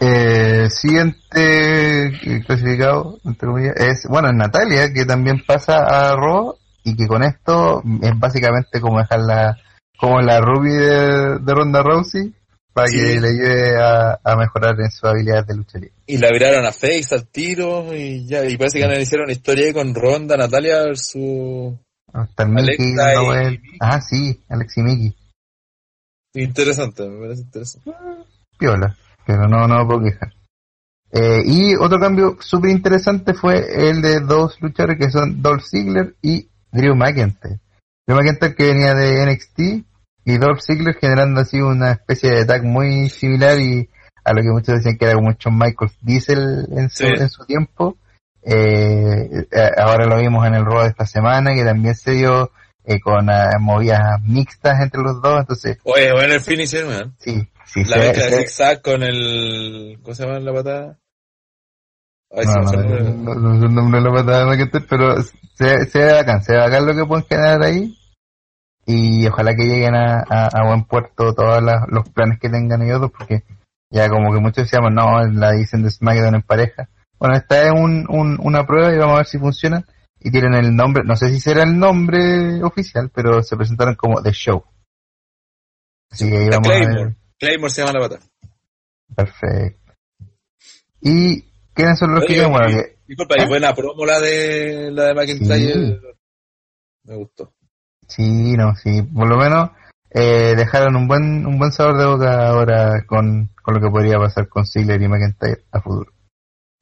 Eh, 0.00 0.68
siguiente 0.70 2.06
eh, 2.06 2.42
clasificado, 2.44 3.18
entre 3.24 3.48
comillas, 3.48 3.76
es, 3.76 4.06
bueno, 4.08 4.28
es 4.28 4.34
Natalia, 4.34 4.92
que 4.92 5.04
también 5.04 5.44
pasa 5.46 5.78
a 5.78 6.16
Raw 6.16 6.56
y 6.82 6.96
que 6.96 7.06
con 7.06 7.22
esto 7.22 7.82
es 8.02 8.18
básicamente 8.18 8.80
como 8.80 8.98
dejar 8.98 9.20
la, 9.20 9.56
como 9.98 10.20
la 10.20 10.40
Ruby 10.40 10.70
de 10.70 11.54
Ronda 11.54 11.82
Rousey 11.82 12.34
para 12.72 12.88
Sí. 12.88 12.96
que 12.96 13.20
le 13.20 13.28
ayude 13.28 13.76
a, 13.82 14.18
a 14.22 14.36
mejorar 14.36 14.74
en 14.80 14.90
sus 14.90 15.04
habilidades 15.04 15.46
de 15.46 15.56
lucha 15.56 15.78
libre. 15.78 15.94
Y 16.06 16.18
la 16.18 16.30
viraron 16.30 16.64
a 16.66 16.72
Face 16.72 17.08
al 17.14 17.26
tiro 17.28 17.94
y 17.94 18.26
ya, 18.26 18.44
y 18.44 18.56
parece 18.56 18.80
que 18.80 18.86
le 18.86 19.02
hicieron 19.02 19.24
una 19.24 19.32
historia 19.32 19.66
ahí 19.66 19.72
con 19.72 19.94
Ronda, 19.94 20.36
Natalia 20.36 20.82
versus... 20.84 21.74
Hasta 22.12 22.42
el 22.42 22.48
Mickey 22.50 22.92
y. 22.92 23.76
Ah, 23.80 24.00
sí, 24.00 24.38
Alex 24.48 24.76
y 24.76 24.82
Mickey. 24.82 25.16
Interesante, 26.34 27.08
me 27.08 27.20
parece 27.20 27.42
interesante. 27.42 27.90
piola, 28.58 28.96
pero 29.26 29.48
no, 29.48 29.66
no 29.66 29.78
me 29.78 29.86
puedo 29.86 30.02
quejar. 30.04 30.32
Eh, 31.10 31.42
y 31.44 31.74
otro 31.74 31.98
cambio 32.00 32.36
súper 32.40 32.70
interesante 32.70 33.34
fue 33.34 33.90
el 33.90 34.00
de 34.00 34.20
dos 34.20 34.56
luchadores 34.62 34.98
que 34.98 35.10
son 35.10 35.42
Dolph 35.42 35.62
Ziggler 35.64 36.14
y 36.22 36.48
Drew 36.70 36.94
McIntyre. 36.96 37.60
Drew 38.06 38.16
McIntyre 38.18 38.54
que 38.54 38.66
venía 38.66 38.94
de 38.94 39.26
NXT 39.26 39.60
y 40.24 40.38
Dolph 40.38 40.60
Ziggler 40.60 40.94
generando 40.96 41.40
así 41.40 41.60
una 41.60 41.92
especie 41.92 42.30
de 42.30 42.44
tag 42.44 42.62
muy 42.64 43.08
similar 43.10 43.58
y 43.60 43.88
a 44.24 44.32
lo 44.32 44.42
que 44.42 44.50
muchos 44.50 44.76
decían 44.76 44.96
que 44.96 45.04
era 45.06 45.14
como 45.14 45.32
Shawn 45.32 45.58
Michaels 45.58 45.96
Diesel 46.00 46.66
en 46.76 46.88
su, 46.90 47.04
Sí. 47.04 47.12
en 47.18 47.28
su 47.28 47.44
tiempo. 47.44 47.96
Eh, 48.44 49.46
eh, 49.50 49.70
ahora 49.76 50.06
lo 50.06 50.18
vimos 50.18 50.46
en 50.46 50.54
el 50.54 50.64
Raw 50.64 50.82
de 50.82 50.88
esta 50.88 51.06
semana 51.06 51.54
que 51.54 51.64
también 51.64 51.94
se 51.94 52.12
dio 52.12 52.50
eh, 52.84 53.00
con 53.00 53.30
ah, 53.30 53.50
movidas 53.60 54.20
mixtas 54.22 54.80
entre 54.80 55.00
los 55.00 55.22
dos, 55.22 55.40
entonces 55.40 55.78
Oye, 55.84 56.12
bueno 56.12 56.34
el 56.34 56.40
finisher, 56.40 56.84
man. 56.86 57.14
sí, 57.20 57.48
sí, 57.66 57.84
La 57.84 57.98
mezcla 57.98 58.26
de 58.26 58.38
zigzag 58.38 58.82
con 58.82 59.02
el... 59.04 59.98
¿Cómo 60.02 60.14
se 60.14 60.24
llama 60.26 60.40
la 60.40 60.52
patada? 60.52 60.98
Ay, 62.32 62.44
No, 62.46 62.72
me 62.72 62.76
no, 63.12 63.34
no, 63.34 63.54
no, 63.54 63.68
no, 63.68 63.88
no 63.88 64.00
lo 64.00 64.12
patada 64.14 64.46
McIntyre, 64.46 64.86
pero 64.88 65.22
se, 65.54 65.84
se 65.86 65.98
ve 65.98 66.12
bacán, 66.12 66.42
se 66.42 66.52
ve 66.52 66.58
bacán 66.58 66.86
lo 66.86 66.94
que 66.94 67.04
pueden 67.06 67.24
generar 67.26 67.62
ahí. 67.62 67.94
Y 68.84 69.26
ojalá 69.26 69.54
que 69.54 69.64
lleguen 69.64 69.94
a, 69.94 70.24
a, 70.28 70.46
a 70.46 70.66
buen 70.66 70.84
puerto 70.84 71.34
todos 71.34 71.62
los 71.88 72.08
planes 72.10 72.38
que 72.40 72.48
tengan 72.48 72.82
ellos 72.82 73.00
dos, 73.00 73.10
porque 73.16 73.44
ya 73.90 74.08
como 74.08 74.32
que 74.32 74.40
muchos 74.40 74.64
decíamos, 74.64 74.92
no, 74.92 75.24
la 75.26 75.52
dicen 75.52 75.82
de 75.82 75.90
SmackDown 75.90 76.36
en 76.36 76.42
pareja. 76.42 76.88
Bueno, 77.18 77.36
esta 77.36 77.62
es 77.62 77.70
un, 77.70 78.06
un, 78.08 78.38
una 78.42 78.66
prueba 78.66 78.92
y 78.92 78.98
vamos 78.98 79.14
a 79.14 79.18
ver 79.18 79.26
si 79.26 79.38
funciona. 79.38 79.84
Y 80.18 80.30
tienen 80.30 80.54
el 80.54 80.74
nombre, 80.74 81.02
no 81.04 81.16
sé 81.16 81.30
si 81.30 81.40
será 81.40 81.64
el 81.64 81.78
nombre 81.78 82.62
oficial, 82.62 83.10
pero 83.12 83.42
se 83.42 83.56
presentaron 83.56 83.96
como 83.96 84.22
The 84.22 84.32
Show. 84.32 84.64
Así 86.10 86.28
que 86.28 86.36
ahí 86.36 86.48
vamos 86.48 86.68
a 86.68 86.72
ver. 86.72 86.84
Claymore. 86.84 87.16
Claymore 87.38 87.70
se 87.72 87.80
llama 87.82 87.98
la 87.98 88.08
patada. 88.08 88.26
Perfecto. 89.16 89.92
¿Y 91.00 91.42
quiénes 91.74 91.98
son 91.98 92.14
los 92.14 92.24
que 92.24 92.34
quedan? 92.34 92.52
Bueno, 92.52 92.82
Disculpa, 93.06 93.34
y 93.42 93.48
buena 93.48 93.74
promo 93.74 94.06
la 94.06 94.20
de 94.20 94.90
la 94.92 95.06
de 95.06 95.14
McIntyre. 95.14 96.00
Me 97.04 97.16
gustó. 97.16 97.52
Sí, 98.14 98.56
no, 98.56 98.74
sí, 98.76 99.02
por 99.02 99.28
lo 99.28 99.36
menos 99.38 99.70
eh, 100.10 100.54
dejaron 100.56 100.96
un 100.96 101.08
buen 101.08 101.46
un 101.46 101.58
buen 101.58 101.72
sabor 101.72 101.96
de 101.96 102.04
boca 102.04 102.48
ahora 102.48 103.04
con, 103.06 103.50
con 103.62 103.74
lo 103.74 103.80
que 103.80 103.90
podría 103.90 104.18
pasar 104.18 104.48
con 104.48 104.66
Ziggler 104.66 105.00
y 105.00 105.08
McIntyre 105.08 105.64
a 105.72 105.80
futuro. 105.80 106.12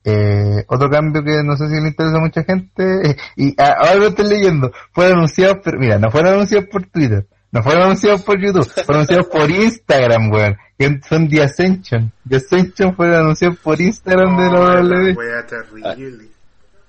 Eh, 0.03 0.64
otro 0.68 0.89
cambio 0.91 1.22
que 1.22 1.43
no 1.45 1.57
sé 1.57 1.68
si 1.68 1.74
le 1.81 1.89
interesa 1.89 2.16
a 2.16 2.20
mucha 2.20 2.43
gente, 2.43 3.11
eh, 3.11 3.16
y 3.37 3.55
ah, 3.61 3.76
ahora 3.78 3.95
lo 3.97 4.07
estoy 4.09 4.28
leyendo, 4.28 4.72
fueron 4.93 5.18
anunciados, 5.18 5.59
pero 5.62 5.78
mira, 5.78 5.99
no 5.99 6.11
fueron 6.11 6.35
anunciados 6.35 6.68
por 6.68 6.87
Twitter, 6.87 7.26
no 7.53 7.62
fueron 7.62 7.83
anunciados 7.85 8.22
por 8.22 8.41
YouTube, 8.41 8.66
fueron 8.66 8.95
anunciados 8.95 9.26
por 9.26 9.51
Instagram, 9.51 10.33
weón, 10.33 10.57
que 10.78 11.01
son 11.07 11.28
The 11.28 11.43
Ascension. 11.43 12.12
The 12.28 12.37
Ascension 12.37 12.97
fueron 12.97 13.16
anunciados 13.16 13.59
por 13.59 13.81
Instagram 13.81 14.37
de 14.39 14.45
la 14.45 14.51
No, 14.51 14.89
WWE. 14.89 15.12
wea 15.12 15.47
terrible. 15.47 16.28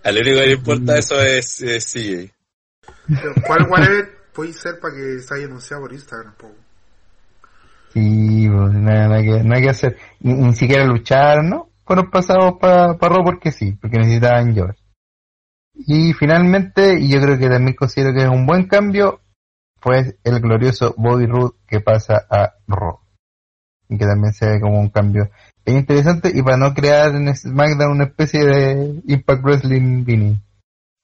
Al 0.04 0.16
único 0.16 0.38
que 0.38 0.46
le 0.48 0.54
importa 0.54 0.98
eso 0.98 1.22
es, 1.22 1.62
es 1.62 1.86
CJ. 1.92 2.32
Pero, 3.08 3.34
¿Cuál 3.46 3.68
whatever 3.70 4.21
puede 4.34 4.54
ser 4.54 4.80
para 4.80 4.96
que 4.96 5.20
se 5.20 5.34
haya 5.34 5.46
anunciado 5.46 5.84
por 5.84 5.94
Instagram? 5.94 6.34
po? 6.36 6.52
Sí, 7.94 8.48
pues, 8.50 8.74
nada, 8.74 9.08
nada 9.08 9.22
que, 9.22 9.44
nada 9.44 9.62
que 9.62 9.70
hacer. 9.70 9.98
Ni, 10.20 10.34
ni 10.34 10.56
siquiera 10.56 10.86
lucharon, 10.86 11.50
¿no? 11.50 11.70
Fueron 11.86 12.10
pasados 12.10 12.54
para 12.60 12.98
pa 12.98 13.10
Raw 13.10 13.24
porque 13.24 13.52
sí, 13.52 13.74
porque 13.74 13.98
necesitaban 13.98 14.54
llover. 14.54 14.78
Y 15.74 16.14
finalmente, 16.14 17.00
y 17.00 17.10
yo 17.10 17.22
creo 17.22 17.38
que 17.38 17.50
también 17.50 17.76
considero 17.76 18.14
que 18.14 18.24
es 18.24 18.30
un 18.30 18.46
buen 18.46 18.68
cambio, 18.68 19.22
fue 19.80 20.18
el 20.24 20.40
glorioso 20.40 20.94
Bobby 20.98 21.26
Roode 21.26 21.56
que 21.68 21.82
pasa 21.82 22.26
a 22.30 22.54
Raw. 22.68 23.00
Y 23.90 23.98
que 23.98 24.06
también 24.06 24.32
se 24.34 24.50
ve 24.50 24.62
como 24.62 24.80
un 24.80 24.90
cambio 24.90 25.30
es 25.66 25.76
interesante 25.76 26.32
y 26.34 26.42
para 26.42 26.58
no 26.58 26.74
crear 26.74 27.16
en 27.16 27.36
SmackDown 27.36 27.92
una 27.92 28.06
especie 28.06 28.46
de 28.46 29.02
Impact 29.06 29.44
Wrestling 29.44 30.04
Vini. 30.04 30.42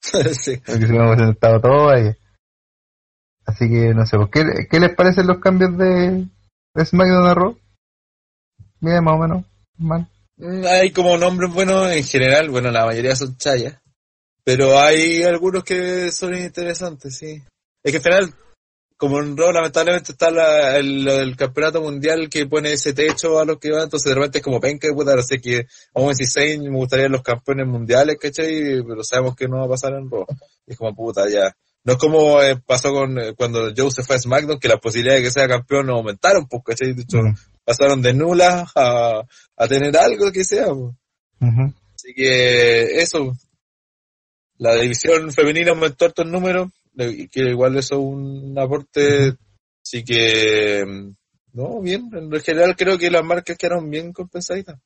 sí. 0.00 0.60
Porque 0.64 0.86
si 0.86 0.92
no 0.92 1.06
hubiesen 1.06 1.30
estado 1.30 1.60
todo 1.60 1.90
ahí. 1.90 2.14
Así 3.48 3.66
que 3.66 3.94
no 3.94 4.04
sé, 4.04 4.18
¿qué, 4.30 4.68
¿qué 4.70 4.78
les 4.78 4.94
parecen 4.94 5.26
los 5.26 5.38
cambios 5.38 5.76
de, 5.78 6.26
de 6.74 6.84
SmackDown 6.84 7.26
a 7.26 7.34
Raw? 7.34 7.58
Bien, 8.78 9.02
más 9.02 9.14
o 9.14 9.18
menos. 9.18 9.44
Mal. 9.78 10.06
Mm, 10.36 10.66
Hay 10.66 10.90
como 10.92 11.16
nombres 11.16 11.50
buenos 11.54 11.90
en 11.90 12.04
general, 12.04 12.50
bueno, 12.50 12.70
la 12.70 12.84
mayoría 12.84 13.16
son 13.16 13.38
chayas, 13.38 13.80
pero 14.44 14.78
hay 14.78 15.22
algunos 15.22 15.64
que 15.64 16.12
son 16.12 16.34
interesantes, 16.36 17.16
sí. 17.16 17.42
Es 17.82 17.90
que 17.90 17.96
al 17.96 18.02
final, 18.02 18.34
como 18.98 19.18
en 19.20 19.34
Raw, 19.34 19.50
lamentablemente 19.50 20.12
está 20.12 20.30
la, 20.30 20.76
el, 20.76 21.34
campeonato 21.34 21.80
mundial 21.80 22.28
que 22.28 22.44
pone 22.44 22.72
ese 22.74 22.92
techo 22.92 23.40
a 23.40 23.46
los 23.46 23.58
que 23.58 23.70
van, 23.70 23.84
entonces 23.84 24.10
de 24.10 24.14
repente 24.14 24.38
es 24.38 24.44
como 24.44 24.60
penca, 24.60 24.88
puta, 24.92 25.12
ahora 25.12 25.22
sé 25.22 25.40
que 25.40 25.66
aún 25.94 26.10
así 26.10 26.26
Zayn 26.26 26.64
me 26.64 26.76
gustaría 26.76 27.08
los 27.08 27.22
campeones 27.22 27.66
mundiales, 27.66 28.18
¿cachai? 28.20 28.84
Pero 28.86 29.02
sabemos 29.02 29.34
que 29.34 29.48
no 29.48 29.60
va 29.60 29.64
a 29.64 29.70
pasar 29.70 29.94
en 29.94 30.10
Raw. 30.10 30.26
Es 30.66 30.76
como 30.76 30.94
puta, 30.94 31.26
ya. 31.30 31.50
No 31.84 31.92
es 31.94 31.98
como 31.98 32.42
eh, 32.42 32.56
pasó 32.66 32.92
con 32.92 33.18
eh, 33.18 33.34
cuando 33.36 33.72
Joe 33.76 33.90
se 33.90 34.02
fue 34.02 34.16
a 34.16 34.18
SmackDown, 34.18 34.58
que 34.58 34.68
las 34.68 34.80
posibilidades 34.80 35.22
de 35.22 35.28
que 35.28 35.32
sea 35.32 35.48
campeón 35.48 35.88
aumentaron, 35.90 36.46
pues, 36.46 36.62
¿cachai? 36.64 36.92
De 36.92 37.02
hecho, 37.02 37.18
Mm. 37.18 37.34
pasaron 37.64 38.02
de 38.02 38.14
nulas 38.14 38.70
a, 38.74 39.22
a 39.56 39.68
tener 39.68 39.96
algo 39.96 40.30
que 40.32 40.44
sea, 40.44 40.66
pues. 40.66 40.94
Así 41.94 42.14
que 42.14 43.00
eso, 43.00 43.32
la 44.58 44.74
división 44.74 45.32
femenina 45.32 45.70
aumentó 45.70 46.04
harto 46.06 46.22
el 46.22 46.30
número, 46.30 46.70
y 46.96 47.28
que 47.28 47.40
igual 47.50 47.76
eso 47.76 47.94
es 47.94 48.00
un 48.00 48.58
aporte, 48.58 49.34
así 49.82 50.04
que, 50.04 50.84
mm, 50.86 51.14
no, 51.54 51.80
bien, 51.80 52.10
en 52.12 52.40
general 52.40 52.76
creo 52.76 52.98
que 52.98 53.10
las 53.10 53.24
marcas 53.24 53.56
quedaron 53.56 53.88
bien 53.88 54.12
comensaditas. 54.12 54.78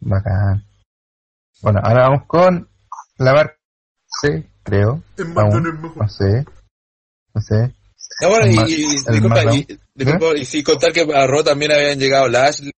Bacán. 0.00 0.64
Bueno, 1.62 1.80
ahora 1.82 2.08
vamos 2.08 2.26
con 2.26 2.68
la 3.18 3.32
marca 3.32 3.56
C, 4.20 4.48
creo. 4.62 5.02
En 5.18 5.26
Aún, 5.26 5.34
McDonald's 5.34 5.74
es 5.76 5.82
mejor. 5.82 5.96
no 6.02 6.08
sé. 6.08 6.44
No 7.34 7.40
sé. 7.40 7.74
No, 8.20 8.28
bueno, 8.28 8.44
El 8.46 8.52
y, 8.52 8.74
y- 8.74 8.86
disculpa, 9.12 9.44
y, 9.54 9.66
disculpa, 9.94 10.26
y 10.38 10.44
sí 10.44 10.62
contar 10.62 10.92
que 10.92 11.00
a 11.02 11.26
Raw 11.26 11.42
también 11.42 11.72
habían 11.72 11.98
llegado 11.98 12.28
Lashley, 12.28 12.70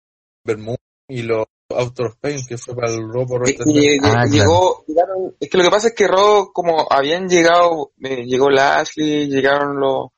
Bermúdez 0.45 0.79
y 1.09 1.23
los 1.23 1.45
Out 1.69 1.99
of 1.99 2.15
Pain, 2.21 2.39
que 2.47 2.57
fue 2.57 2.75
para 2.75 2.91
el 2.91 3.11
Raw 3.11 3.25
por 3.27 3.43
Es 3.49 3.53
que 3.57 3.63
Rotterdam. 3.63 3.75
lle- 3.83 3.99
Ah, 4.03 4.25
llegó, 4.29 4.85
llegaron- 4.87 5.35
es 5.39 5.49
que 5.49 5.57
lo 5.57 5.63
que 5.63 5.69
pasa 5.71 5.87
es 5.89 5.93
que 5.95 6.07
Raw, 6.07 6.51
como 6.53 6.87
habían 6.89 7.27
llegado, 7.27 7.91
eh, 8.01 8.23
llegó 8.25 8.49
Lashley, 8.49 9.27
llegaron 9.27 9.77
los, 9.79 10.09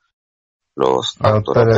los 0.76 1.16
Autores 1.22 1.78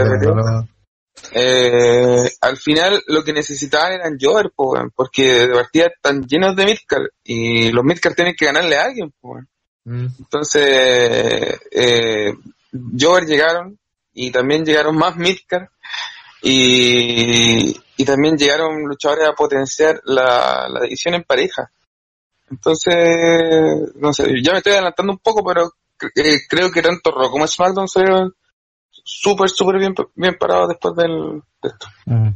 eh, 1.31 2.31
al 2.41 2.57
final 2.57 3.03
lo 3.07 3.23
que 3.23 3.33
necesitaban 3.33 3.93
eran 3.93 4.17
Jover, 4.19 4.51
po, 4.55 4.73
porque 4.95 5.47
de 5.47 5.53
partida 5.53 5.87
están 5.87 6.25
llenos 6.27 6.55
de 6.55 6.65
Midcar, 6.65 7.01
y 7.23 7.71
los 7.71 7.83
Midcar 7.83 8.15
tienen 8.15 8.35
que 8.35 8.45
ganarle 8.45 8.77
a 8.77 8.85
alguien, 8.85 9.13
po. 9.19 9.39
Mm. 9.85 10.07
Entonces, 10.19 11.59
eh, 11.71 12.33
Jover 12.99 13.25
llegaron, 13.25 13.77
y 14.13 14.31
también 14.31 14.65
llegaron 14.65 14.97
más 14.97 15.15
Midcar, 15.15 15.69
y, 16.41 17.75
y 17.97 18.05
también 18.05 18.37
llegaron 18.37 18.83
luchadores 18.83 19.27
a 19.27 19.33
potenciar 19.33 20.01
la, 20.05 20.67
la 20.69 20.81
división 20.81 21.15
en 21.15 21.23
pareja. 21.23 21.71
Entonces, 22.49 23.93
no 23.95 24.11
sé, 24.13 24.23
ya 24.41 24.53
me 24.53 24.57
estoy 24.57 24.73
adelantando 24.73 25.13
un 25.13 25.19
poco, 25.19 25.43
pero 25.43 25.73
eh, 26.15 26.39
creo 26.47 26.71
que 26.71 26.81
tanto 26.81 27.11
Raw 27.11 27.29
como 27.29 27.45
SmackDown 27.45 27.87
salieron 27.87 28.33
súper, 29.09 29.49
súper 29.49 29.79
bien, 29.79 29.93
bien 30.15 30.35
parados 30.39 30.69
después 30.69 30.95
del, 30.95 31.41
de 31.61 31.69
esto. 31.69 31.87
Mm. 32.05 32.29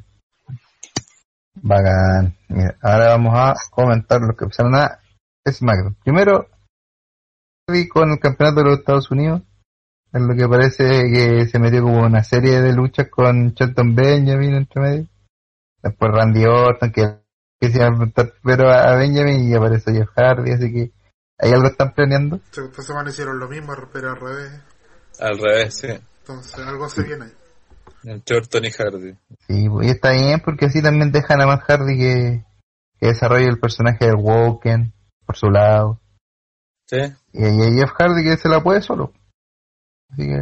Bacán. 1.61 2.35
Mira, 2.49 2.75
ahora 2.81 3.09
vamos 3.09 3.33
a 3.35 3.53
comentar 3.69 4.21
lo 4.21 4.35
que 4.35 4.47
pasaron 4.47 4.75
a 4.75 4.99
SmackDown. 5.47 5.95
Primero, 6.03 6.49
vi 7.71 7.87
con 7.87 8.11
el 8.11 8.19
campeonato 8.19 8.61
de 8.61 8.69
los 8.69 8.79
Estados 8.79 9.11
Unidos, 9.11 9.41
en 10.11 10.27
lo 10.27 10.35
que 10.35 10.47
parece 10.47 10.83
que 11.11 11.47
se 11.47 11.59
metió 11.59 11.83
como 11.83 12.01
una 12.01 12.23
serie 12.23 12.61
de 12.61 12.73
luchas 12.73 13.07
con 13.09 13.53
Shelton 13.53 13.95
Benjamin 13.95 14.55
entre 14.55 14.81
medio. 14.81 15.07
Después 15.81 16.11
Randy 16.11 16.45
Orton, 16.45 16.91
que, 16.91 17.19
que 17.59 17.69
se 17.69 17.77
iba 17.77 17.85
a 17.85 17.89
enfrentar 17.89 18.33
pero 18.43 18.69
a 18.69 18.95
Benjamin 18.95 19.49
y 19.49 19.53
aparece 19.53 19.93
Jeff 19.93 20.09
Hardy, 20.15 20.51
así 20.51 20.73
que 20.73 20.91
hay 21.37 21.51
algo 21.51 21.67
están 21.67 21.93
planeando. 21.93 22.37
Esta 22.37 22.81
semana 22.81 23.09
hicieron 23.09 23.39
lo 23.39 23.47
mismo, 23.47 23.73
pero 23.91 24.11
al 24.11 24.19
revés. 24.19 24.61
Al 25.19 25.37
revés, 25.37 25.75
sí. 25.77 25.87
Entonces 26.25 26.65
algo 26.67 26.87
se 26.89 27.03
viene 27.03 27.25
ahí. 27.25 27.31
Entre 28.05 28.37
Orton 28.37 28.65
y 28.65 28.71
Hardy. 28.71 29.15
Sí, 29.47 29.69
pues, 29.69 29.87
y 29.87 29.91
está 29.91 30.11
bien 30.11 30.41
porque 30.43 30.65
así 30.65 30.81
también 30.81 31.11
dejan 31.11 31.41
a 31.41 31.45
Matt 31.47 31.63
Hardy 31.67 31.97
que, 31.97 32.45
que 32.99 33.07
desarrolle 33.07 33.47
el 33.47 33.59
personaje 33.59 34.05
de 34.07 34.13
Woken 34.13 34.93
por 35.25 35.37
su 35.37 35.49
lado. 35.49 35.99
Sí. 36.87 36.97
Y 37.33 37.43
ahí 37.43 37.61
hay 37.61 37.73
Jeff 37.75 37.91
Hardy 37.97 38.23
que 38.23 38.37
se 38.37 38.49
la 38.49 38.61
puede 38.63 38.81
solo. 38.81 39.13
Así 40.11 40.23
que 40.27 40.35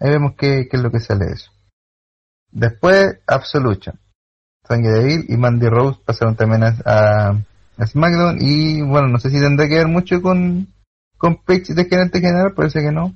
ahí 0.00 0.10
vemos 0.10 0.32
qué, 0.36 0.68
qué 0.70 0.76
es 0.76 0.82
lo 0.82 0.90
que 0.90 1.00
sale 1.00 1.26
de 1.26 1.32
eso. 1.32 1.50
Después, 2.50 3.20
Absolution. 3.26 3.98
Sonya 4.66 4.90
Deville 4.90 5.26
y 5.28 5.36
Mandy 5.36 5.68
Rose 5.68 6.00
pasaron 6.04 6.36
también 6.36 6.62
a, 6.64 6.76
a- 6.84 7.42
a 7.78 7.86
SmackDown. 7.86 8.38
Y 8.40 8.82
bueno, 8.82 9.08
no 9.08 9.18
sé 9.18 9.30
si 9.30 9.40
tendrá 9.40 9.68
que 9.68 9.76
ver 9.76 9.88
mucho 9.88 10.20
con, 10.22 10.66
con 11.16 11.36
Paige 11.42 11.74
de 11.74 11.84
gerente 11.86 12.20
general, 12.20 12.54
parece 12.54 12.80
que 12.80 12.90
no. 12.92 13.14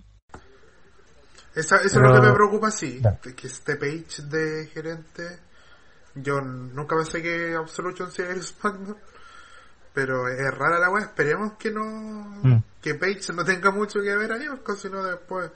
Esa- 1.54 1.76
eso 1.76 1.94
Pero- 2.00 2.08
es 2.08 2.14
lo 2.16 2.20
que 2.22 2.28
me 2.28 2.34
preocupa, 2.34 2.70
sí. 2.70 3.00
Que 3.36 3.46
este 3.46 3.76
page 3.76 4.22
de 4.24 4.66
gerente. 4.66 5.38
Yo 6.16 6.40
nunca 6.40 6.96
pensé 6.96 7.22
que 7.22 7.54
Absolution 7.54 8.10
sea 8.10 8.30
el 8.30 8.42
SmackDown. 8.42 8.96
Pero 9.92 10.26
es 10.28 10.52
rara 10.52 10.78
la 10.80 10.90
weá. 10.90 11.04
Esperemos 11.04 11.52
que 11.58 11.70
no. 11.70 11.84
Mm. 11.84 12.62
Que 12.80 12.94
Page 12.96 13.32
no 13.32 13.44
tenga 13.44 13.70
mucho 13.70 14.00
que 14.02 14.16
ver 14.16 14.32
ahí. 14.32 14.46
Porque 14.48 14.80
si 14.80 14.88
no, 14.90 15.04
después 15.04 15.50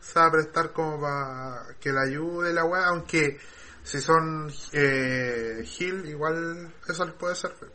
se 0.00 0.18
va 0.18 0.26
a 0.26 0.30
prestar 0.32 0.72
como 0.72 1.00
para 1.00 1.66
que 1.80 1.92
la 1.92 2.02
ayude 2.02 2.52
la 2.52 2.64
weá. 2.64 2.86
Aunque 2.86 3.38
si 3.84 4.00
son 4.00 4.50
eh, 4.72 5.64
Hill, 5.78 6.06
igual 6.06 6.72
eso 6.88 7.04
les 7.04 7.14
puede 7.14 7.34
servir. 7.36 7.70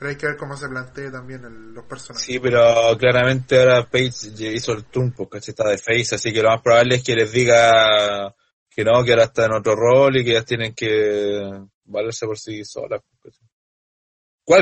Pero 0.00 0.12
hay 0.12 0.16
que 0.16 0.26
ver 0.28 0.36
cómo 0.38 0.56
se 0.56 0.66
plantea 0.66 1.12
también 1.12 1.44
el- 1.44 1.74
los 1.74 1.84
personajes. 1.84 2.24
Sí, 2.24 2.38
pero 2.40 2.96
claramente 2.96 3.60
ahora 3.60 3.84
Page 3.86 4.30
hizo 4.50 4.72
el 4.72 4.86
trumpo, 4.86 5.28
¿cachai? 5.28 5.52
Está 5.52 5.68
de 5.68 5.76
face, 5.76 6.14
así 6.14 6.32
que 6.32 6.42
lo 6.42 6.48
más 6.48 6.62
probable 6.62 6.94
es 6.94 7.04
que 7.04 7.14
les 7.14 7.30
diga 7.30 8.34
que 8.70 8.82
no, 8.82 9.04
que 9.04 9.10
ahora 9.10 9.24
está 9.24 9.44
en 9.44 9.52
otro 9.52 9.76
rol 9.76 10.16
y 10.16 10.24
que 10.24 10.30
ellas 10.30 10.46
tienen 10.46 10.72
que 10.74 11.42
valerse 11.84 12.24
por 12.24 12.38
sí 12.38 12.64
solas. 12.64 13.02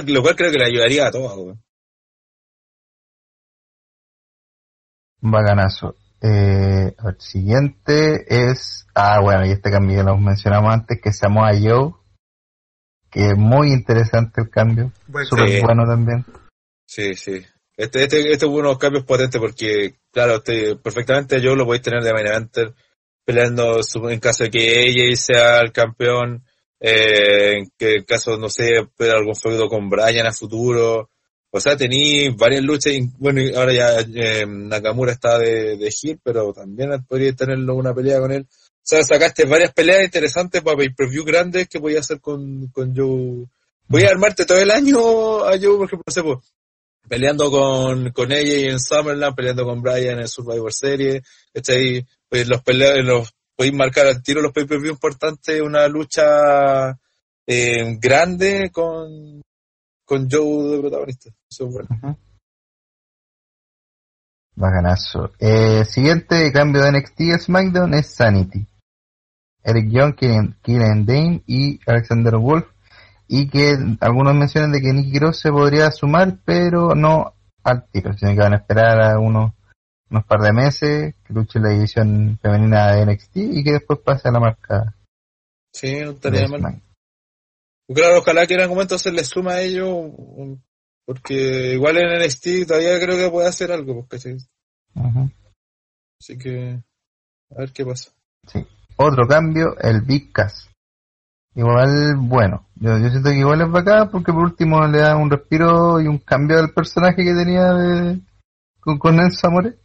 lo 0.09 0.23
cual 0.23 0.35
creo 0.35 0.51
que 0.51 0.59
le 0.59 0.67
ayudaría 0.67 1.07
a 1.07 1.13
todas, 1.13 1.37
güey. 1.37 1.55
Bacanazo. 5.21 5.95
Eh, 6.21 6.93
a 6.99 7.05
ver, 7.05 7.17
siguiente 7.21 8.51
es, 8.51 8.89
ah 8.93 9.21
bueno, 9.21 9.47
y 9.47 9.53
este 9.53 9.71
cambio 9.71 9.99
ya 9.99 10.03
lo 10.03 10.19
mencionamos 10.19 10.75
antes, 10.75 11.01
que 11.01 11.11
es 11.11 11.19
Samoa 11.19 11.53
Joe, 11.53 11.95
que 13.11 13.31
es 13.31 13.37
muy 13.37 13.73
interesante 13.73 14.43
el 14.43 14.51
cambio, 14.51 14.93
Buen 15.07 15.27
súper 15.27 15.49
Sí. 15.49 15.61
bueno 15.61 15.85
también. 15.87 16.25
Sí, 16.87 17.15
sí. 17.15 17.43
Este, 17.77 18.03
este, 18.05 18.33
este 18.33 18.47
hubo 18.47 18.59
unos 18.59 18.79
cambios 18.79 19.05
potentes 19.05 19.41
porque, 19.41 19.95
claro, 20.13 20.37
este, 20.37 20.77
perfectamente 20.77 21.41
yo 21.41 21.55
lo 21.55 21.65
podéis 21.65 21.83
tener 21.83 22.03
de 22.03 22.13
main 22.13 22.27
eventer 22.27 22.75
peleando 23.25 23.83
su- 23.83 24.09
en 24.09 24.19
caso 24.21 24.45
de 24.45 24.51
que 24.51 24.87
ella 24.87 25.15
sea 25.17 25.61
el 25.61 25.71
campeón, 25.71 26.45
eh, 26.81 27.59
en 27.59 27.71
que 27.79 27.97
en 27.97 28.05
caso, 28.05 28.37
no 28.39 28.49
sé, 28.49 28.89
pueda 28.97 29.15
algún 29.15 29.37
feudo 29.37 29.69
con 29.69 29.89
Bryan 29.91 30.27
a 30.27 30.33
futuro. 30.33 31.11
O 31.51 31.61
sea, 31.61 31.77
tení 31.77 32.29
varias 32.31 32.63
luchas, 32.63 32.93
y, 32.95 33.11
bueno, 33.19 33.41
ahora 33.59 33.73
ya 33.73 34.01
eh, 34.01 34.45
Nakamura 34.47 35.13
está 35.13 35.39
de, 35.39 35.77
de 35.77 35.89
heel, 36.03 36.19
pero 36.23 36.53
también 36.53 36.91
podría 37.07 37.33
tenerlo 37.35 37.75
una 37.75 37.95
pelea 37.95 38.19
con 38.21 38.33
él. 38.33 38.47
Sea, 38.83 39.05
sacaste 39.05 39.45
varias 39.45 39.73
peleas 39.73 40.05
interesantes 40.05 40.63
para 40.63 40.77
pay-per-view 40.77 41.25
grandes 41.25 41.69
que 41.69 41.81
podía 41.81 42.01
hacer 42.01 42.21
con, 42.21 42.69
con 42.69 42.97
Joe. 42.97 43.47
Voy 43.87 44.03
a 44.05 44.11
armarte 44.11 44.47
todo 44.47 44.59
el 44.59 44.71
año 44.71 45.45
a 45.45 45.59
Joe, 45.59 45.77
por 45.77 45.87
ejemplo, 45.87 46.05
no 46.07 46.13
sé, 46.13 46.23
pues, 46.23 46.39
peleando 47.09 47.51
con, 47.51 48.11
con 48.13 48.33
ella 48.33 48.71
en 48.71 48.81
Summerland, 48.81 49.35
peleando 49.35 49.65
con 49.65 49.83
Brian 49.83 50.21
en 50.21 50.29
Survivor 50.29 50.73
Series, 50.73 51.23
¿cachai? 51.53 52.07
Pues 52.29 52.49
los 52.49 52.63
peleas, 52.63 53.05
los, 53.05 53.31
podéis 53.57 53.75
marcar 53.75 54.07
al 54.07 54.23
tiro 54.23 54.41
los 54.41 54.53
pay-per-view 54.53 54.93
importantes, 54.93 55.61
una 55.61 55.89
lucha 55.89 56.97
eh, 57.47 57.97
grande 57.99 58.71
con, 58.71 59.43
con 60.05 60.29
Joe 60.31 60.77
de 60.77 60.81
protagonista. 60.81 61.31
Eso 61.51 61.67
es 61.67 61.73
bueno. 61.73 61.89
Bacanazo. 64.59 65.31
Eh, 65.39 65.85
siguiente 65.85 66.51
cambio 66.53 66.83
de 66.83 66.93
NXT 66.93 67.21
a 67.35 67.39
SmackDown 67.39 67.95
es 67.95 68.15
Sanity. 68.15 68.67
Eric 69.63 69.89
Young, 69.91 70.15
Killian 70.63 71.07
Dane 71.07 71.43
y 71.47 71.79
Alexander 71.87 72.37
Wolf. 72.37 72.67
Y 73.27 73.49
que 73.49 73.77
algunos 74.01 74.35
mencionan 74.35 74.73
de 74.73 74.81
que 74.81 74.93
Nicky 74.93 75.19
Cross 75.19 75.41
se 75.41 75.51
podría 75.51 75.91
sumar, 75.91 76.39
pero 76.45 76.95
no 76.95 77.35
al 77.63 77.87
tiro, 77.91 78.13
sino 78.15 78.33
que 78.33 78.39
van 78.39 78.55
a 78.55 78.59
esperar 78.59 79.01
a 79.03 79.19
unos 79.19 79.53
unos 80.11 80.25
par 80.25 80.41
de 80.41 80.53
meses, 80.55 81.15
que 81.23 81.35
luche 81.35 81.61
la 81.61 81.69
división 81.69 82.39
femenina 82.41 82.93
de 82.93 83.05
NXT 83.05 83.37
y 83.37 83.63
que 83.63 83.73
después 83.73 83.99
pase 84.03 84.29
a 84.29 84.33
la 84.33 84.41
marca 84.41 84.95
Sí, 85.71 86.01
no 86.01 86.13
estaría 86.13 86.49
mal. 86.49 86.81
Claro, 87.95 88.19
ojalá 88.21 88.47
que 88.47 88.55
en 88.55 88.61
algún 88.61 88.77
momento 88.77 88.99
se 88.99 89.13
le 89.13 89.23
suma 89.23 89.53
a 89.53 89.61
ello, 89.61 89.87
un- 89.95 90.63
porque 91.09 91.73
igual 91.73 91.97
en 91.97 92.21
NXT 92.21 92.69
todavía 92.69 93.01
creo 93.01 93.17
que 93.17 93.31
puede 93.31 93.49
hacer 93.49 93.73
algo, 93.73 93.95
pues, 93.95 94.23
¿cachai? 94.23 94.37
Ujú. 94.95 95.31
Así 96.21 96.37
que, 96.37 96.83
a 97.51 97.61
ver 97.61 97.73
qué 97.73 97.87
pasa. 97.87 98.11
Otro 98.95 99.27
cambio, 99.27 99.75
el 99.81 100.03
Big 100.03 100.31
Cass. 100.33 100.69
Igual, 101.55 102.17
bueno, 102.19 102.69
yo, 102.75 102.99
yo 102.99 103.09
siento 103.09 103.31
que 103.31 103.39
igual 103.39 103.63
es 103.63 103.71
bacán 103.71 104.11
porque 104.11 104.35
por 104.35 104.43
último 104.43 104.87
le 104.87 104.99
da 104.99 105.17
un 105.17 105.31
respiro 105.31 105.99
y 105.99 106.07
un 106.09 106.19
cambio 106.19 106.59
al 106.59 106.75
personaje 106.75 107.25
que 107.25 107.33
tenía 107.33 107.73
de, 107.73 108.21
con, 108.79 108.99
con 108.99 109.19
Enzo 109.19 109.47
Amore. 109.47 109.79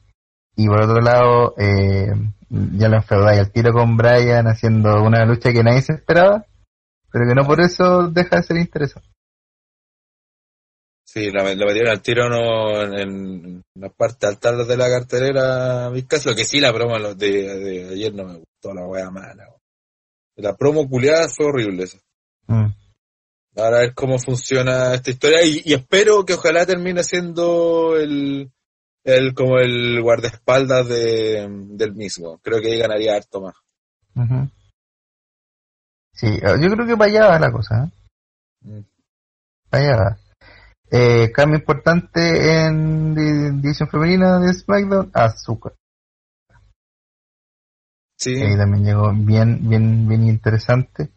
Y 0.58 0.68
por 0.68 0.82
otro 0.82 1.00
lado, 1.00 1.56
eh, 1.58 2.12
ya 2.50 2.90
lo 2.90 2.98
enfeudáis 2.98 3.40
al 3.40 3.52
tiro 3.54 3.72
con 3.72 3.96
Brian 3.96 4.48
haciendo 4.48 5.02
una 5.02 5.24
lucha 5.24 5.54
que 5.54 5.64
nadie 5.64 5.84
se 5.84 5.94
esperaba, 5.94 6.46
pero 7.10 7.26
que 7.26 7.34
no 7.34 7.48
por 7.48 7.62
eso 7.62 8.10
deja 8.10 8.36
de 8.36 8.44
ser 8.44 8.58
interesante. 8.58 9.13
Sí, 11.14 11.30
la, 11.30 11.44
la 11.44 11.66
metieron 11.68 11.92
al 11.92 12.02
tiro 12.02 12.28
no, 12.28 12.82
en, 12.82 12.94
en 12.96 13.64
la 13.76 13.90
parte 13.90 14.26
alta 14.26 14.52
de 14.52 14.76
la 14.76 14.90
cartelera, 14.90 15.90
Vizcas, 15.90 16.26
lo 16.26 16.34
que 16.34 16.44
sí, 16.44 16.60
la 16.60 16.74
promo 16.74 16.98
de, 17.14 17.16
de 17.16 17.90
ayer 17.94 18.16
no 18.16 18.26
me 18.26 18.38
gustó, 18.40 18.74
la 18.74 18.88
wea 18.88 19.12
mala. 19.12 19.48
La 20.38 20.56
promo 20.56 20.90
culiada 20.90 21.30
fue 21.30 21.46
horrible 21.46 21.84
esa. 21.84 22.00
Mm. 22.48 22.74
Ahora 23.58 23.78
a 23.78 23.80
ver 23.82 23.94
cómo 23.94 24.18
funciona 24.18 24.96
esta 24.96 25.12
historia 25.12 25.46
y, 25.46 25.62
y 25.64 25.74
espero 25.76 26.26
que 26.26 26.34
ojalá 26.34 26.66
termine 26.66 27.04
siendo 27.04 27.96
el, 27.96 28.52
el 29.04 29.36
como 29.36 29.60
el 29.60 30.02
guardaespaldas 30.02 30.88
de, 30.88 31.48
del 31.48 31.94
mismo. 31.94 32.40
Creo 32.40 32.60
que 32.60 32.72
ahí 32.72 32.80
ganaría 32.80 33.14
harto 33.16 33.40
más. 33.40 33.54
Sí, 36.14 36.28
yo 36.42 36.70
creo 36.72 36.88
que 36.88 36.98
para 36.98 37.12
allá 37.12 37.28
va 37.28 37.40
la 37.40 37.52
cosa, 37.52 37.84
¿eh? 37.84 37.92
Mm. 38.62 38.82
Para 39.70 39.84
allá 39.84 39.96
va. 39.98 40.23
Eh, 40.96 41.32
cambio 41.32 41.58
importante 41.58 42.66
en 42.68 43.16
di- 43.16 43.62
división 43.62 43.90
femenina 43.90 44.38
de 44.40 44.54
SmackDown, 44.54 45.10
Azúcar. 45.12 45.74
Sí, 48.20 48.36
Ahí 48.36 48.56
también 48.56 48.86
llegó 48.86 49.12
bien, 49.12 49.68
bien, 49.68 50.08
bien 50.08 50.28
interesante. 50.28 51.10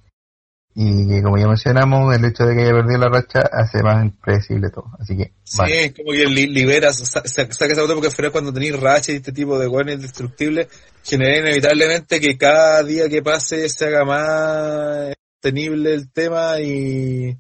Y 0.75 1.09
que 1.09 1.23
como 1.23 1.39
ya 1.39 1.47
mencionamos, 1.47 2.15
el 2.15 2.25
hecho 2.25 2.45
de 2.45 2.55
que 2.55 2.63
haya 2.63 2.73
perdido 2.73 2.99
la 3.01 3.09
racha 3.09 3.41
hace 3.53 3.83
más 3.83 4.03
impredecible 4.05 4.71
todo. 4.71 4.87
Así 4.99 5.17
que, 5.17 5.33
sí, 5.45 5.59
vale. 5.59 5.95
como 5.95 6.13
que 6.13 6.27
li- 6.27 6.47
liberas, 6.49 6.97
sa- 6.99 7.23
sa- 7.27 7.47
sacas 7.53 7.71
esa 7.73 7.81
auto 7.83 7.95
porque 7.95 8.11
fuera 8.11 8.31
cuando 8.31 8.53
tenéis 8.53 8.79
racha 8.81 9.13
y 9.13 9.17
este 9.17 9.33
tipo 9.33 9.59
de 9.59 9.69
weones 9.69 9.97
indestructibles, 9.97 10.69
genera 11.03 11.39
inevitablemente 11.39 12.19
que 12.21 12.37
cada 12.37 12.83
día 12.83 13.09
que 13.09 13.23
pase 13.23 13.69
se 13.69 13.87
haga 13.87 14.05
más 14.07 15.15
tenible 15.41 15.95
el 15.95 16.11
tema 16.13 16.61
y 16.61 17.39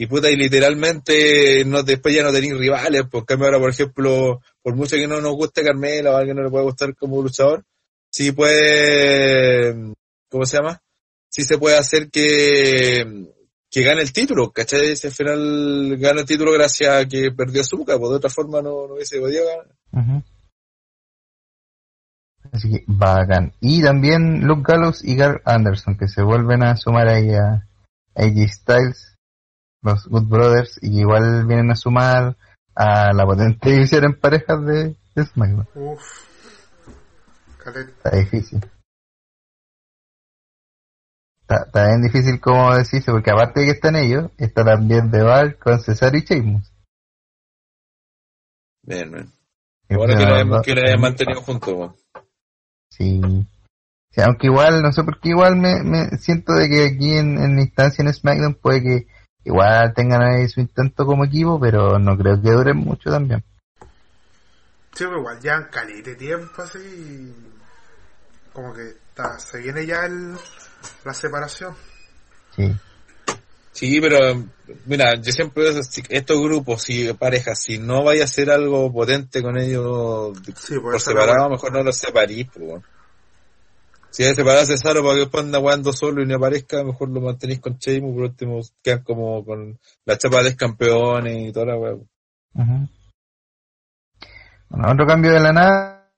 y 0.00 0.06
puta 0.06 0.30
y 0.30 0.36
literalmente 0.36 1.62
no 1.66 1.82
después 1.82 2.14
ya 2.14 2.22
no 2.22 2.32
tenéis 2.32 2.56
rivales, 2.56 3.02
por 3.10 3.26
cambio 3.26 3.48
ahora 3.48 3.58
por 3.58 3.68
ejemplo, 3.68 4.40
por 4.62 4.74
mucho 4.74 4.96
que 4.96 5.06
no 5.06 5.20
nos 5.20 5.34
guste 5.34 5.62
Carmela 5.62 6.12
o 6.12 6.16
alguien 6.16 6.38
no 6.38 6.42
le 6.42 6.48
puede 6.48 6.64
gustar 6.64 6.96
como 6.96 7.20
luchador, 7.20 7.66
sí 8.10 8.32
puede 8.32 9.92
¿cómo 10.30 10.46
se 10.46 10.56
llama? 10.56 10.80
Sí 11.28 11.42
se 11.42 11.58
puede 11.58 11.76
hacer 11.76 12.08
que 12.08 13.26
que 13.70 13.82
gane 13.82 14.00
el 14.00 14.10
título, 14.10 14.50
¿cachai? 14.52 14.96
Si 14.96 15.06
al 15.06 15.12
final 15.12 15.98
gana 15.98 16.22
el 16.22 16.26
título 16.26 16.52
gracias 16.52 16.94
a 16.94 17.06
que 17.06 17.30
perdió 17.32 17.62
Zuka, 17.62 17.98
pues 17.98 18.10
de 18.10 18.16
otra 18.16 18.30
forma 18.30 18.62
no, 18.62 18.88
no 18.88 18.94
hubiese 18.94 19.20
podido 19.20 19.44
ganar. 19.44 19.66
Ujú. 19.92 20.24
Así 22.52 22.70
que, 22.70 22.84
bacán. 22.86 23.52
Y 23.60 23.82
también 23.82 24.46
Luke 24.46 24.62
Gallows 24.66 25.04
y 25.04 25.14
Garth 25.14 25.42
Anderson, 25.44 25.98
que 25.98 26.08
se 26.08 26.22
vuelven 26.22 26.62
a 26.62 26.78
sumar 26.78 27.06
ahí 27.06 27.34
a 27.34 27.68
AJ 28.16 28.48
Styles, 28.48 29.09
los 29.82 30.06
Good 30.06 30.28
Brothers, 30.28 30.78
y 30.82 31.00
igual 31.00 31.46
vienen 31.46 31.70
a 31.70 31.76
sumar 31.76 32.36
a 32.74 33.12
la 33.12 33.24
potente 33.24 33.70
división 33.70 34.04
en 34.04 34.18
parejas 34.20 34.64
de, 34.64 34.96
de 35.14 35.24
SmackDown. 35.24 35.68
Uf. 35.74 36.02
Caleta. 37.58 37.90
Está 37.90 38.16
difícil. 38.16 38.60
Está, 41.42 41.64
está 41.66 41.86
bien 41.88 42.02
difícil 42.02 42.40
como 42.40 42.74
decirse, 42.74 43.10
porque 43.10 43.30
aparte 43.30 43.60
de 43.60 43.66
que 43.66 43.72
están 43.72 43.96
ellos, 43.96 44.30
está 44.38 44.64
también 44.64 45.10
The 45.10 45.22
Bar 45.22 45.58
con 45.58 45.80
Cesaro 45.80 46.16
y 46.16 46.20
Sheamus. 46.22 46.72
Bien, 48.82 49.10
bien. 49.10 49.32
Que 49.88 49.96
Bueno 49.96 50.16
que 50.16 50.44
dos- 50.44 50.62
que 50.62 50.72
hayan 50.72 51.00
mantenido 51.00 51.40
juntos, 51.42 51.72
weón. 51.74 51.96
Sí. 52.90 53.20
Sí, 54.12 54.20
aunque 54.22 54.46
igual, 54.48 54.82
no 54.82 54.92
sé 54.92 55.02
por 55.04 55.20
qué 55.20 55.30
igual 55.30 55.56
me, 55.56 55.82
me 55.84 56.08
siento 56.18 56.52
de 56.54 56.68
que 56.68 56.86
aquí 56.86 57.12
en, 57.14 57.38
en 57.38 57.56
la 57.56 57.62
instancia 57.62 58.02
en 58.04 58.12
SmackDown 58.12 58.54
puede 58.54 58.82
que 58.82 59.06
igual 59.44 59.92
tengan 59.94 60.22
ahí 60.22 60.48
su 60.48 60.60
intento 60.60 61.06
como 61.06 61.24
equipo, 61.24 61.58
pero 61.58 61.98
no 61.98 62.16
creo 62.16 62.40
que 62.40 62.50
duren 62.50 62.76
mucho 62.76 63.10
también. 63.10 63.44
Sí, 64.92 65.04
pero 65.04 65.18
igual 65.18 65.40
ya 65.40 65.54
en 65.54 65.64
calite 65.64 66.14
tiempo 66.14 66.62
así. 66.62 67.34
Como 68.52 68.74
que 68.74 68.88
está, 68.88 69.38
se 69.38 69.58
viene 69.58 69.86
ya 69.86 70.04
el, 70.04 70.34
la 71.04 71.14
separación. 71.14 71.74
Sí. 72.56 72.74
Sí, 73.72 74.00
pero 74.00 74.18
mira, 74.86 75.14
yo 75.14 75.32
siempre 75.32 75.70
estos 76.08 76.42
grupos, 76.42 76.82
si 76.82 77.12
parejas, 77.14 77.62
si 77.62 77.78
no 77.78 78.02
vaya 78.02 78.22
a 78.22 78.24
hacer 78.24 78.50
algo 78.50 78.92
potente 78.92 79.42
con 79.42 79.56
ellos 79.58 80.36
Sí, 80.56 80.78
por 80.78 81.00
separado, 81.00 81.48
mejor 81.48 81.72
no 81.72 81.82
los 81.84 81.96
separís, 81.96 82.48
pues, 82.52 82.68
weón. 82.68 82.84
Si 84.10 84.24
hay 84.24 84.34
separado 84.34 84.62
a 84.62 84.66
Cesaro 84.66 85.02
para 85.02 85.14
que 85.14 85.20
después 85.20 85.44
anda 85.44 85.60
jugando 85.60 85.92
solo 85.92 86.22
y 86.22 86.26
no 86.26 86.36
aparezca, 86.36 86.82
mejor 86.82 87.10
lo 87.10 87.20
mantenéis 87.20 87.60
con 87.60 87.76
Sheamus, 87.78 88.14
por 88.14 88.24
último 88.24 88.60
quedan 88.82 89.04
como 89.04 89.44
con 89.44 89.78
la 90.04 90.18
chapa 90.18 90.42
de 90.42 90.56
campeones 90.56 91.48
y 91.48 91.52
toda 91.52 91.66
la 91.66 91.76
weá. 91.78 91.94
Ujú. 91.94 92.88
Bueno, 94.68 94.92
otro 94.92 95.06
cambio 95.06 95.32
de 95.32 95.40
la 95.40 95.52
nada. 95.52 96.12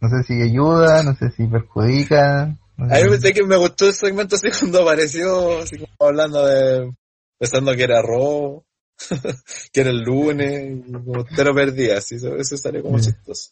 No 0.00 0.08
sé 0.08 0.22
si 0.26 0.40
ayuda, 0.40 1.02
no 1.02 1.14
sé 1.14 1.30
si 1.30 1.46
perjudica. 1.46 2.56
no 2.76 2.88
sé. 2.88 2.94
A 2.94 3.04
mí 3.04 3.10
pensé 3.10 3.34
que 3.34 3.44
me 3.44 3.56
gustó 3.56 3.86
el 3.86 3.94
segmento 3.94 4.36
así 4.36 4.48
cuando 4.58 4.82
apareció, 4.82 5.58
así 5.60 5.78
como 5.78 6.08
hablando 6.08 6.46
de, 6.46 6.94
pensando 7.38 7.76
que 7.76 7.82
era 7.82 8.00
Raw, 8.00 8.64
que 9.72 9.80
era 9.80 9.90
el 9.90 10.00
lunes, 10.00 10.82
como 10.90 11.24
te 11.24 11.44
lo 11.44 11.54
perdí, 11.54 11.90
así, 11.90 12.16
eso, 12.16 12.56
salió 12.56 12.82
como 12.82 12.98
chistoso. 12.98 13.50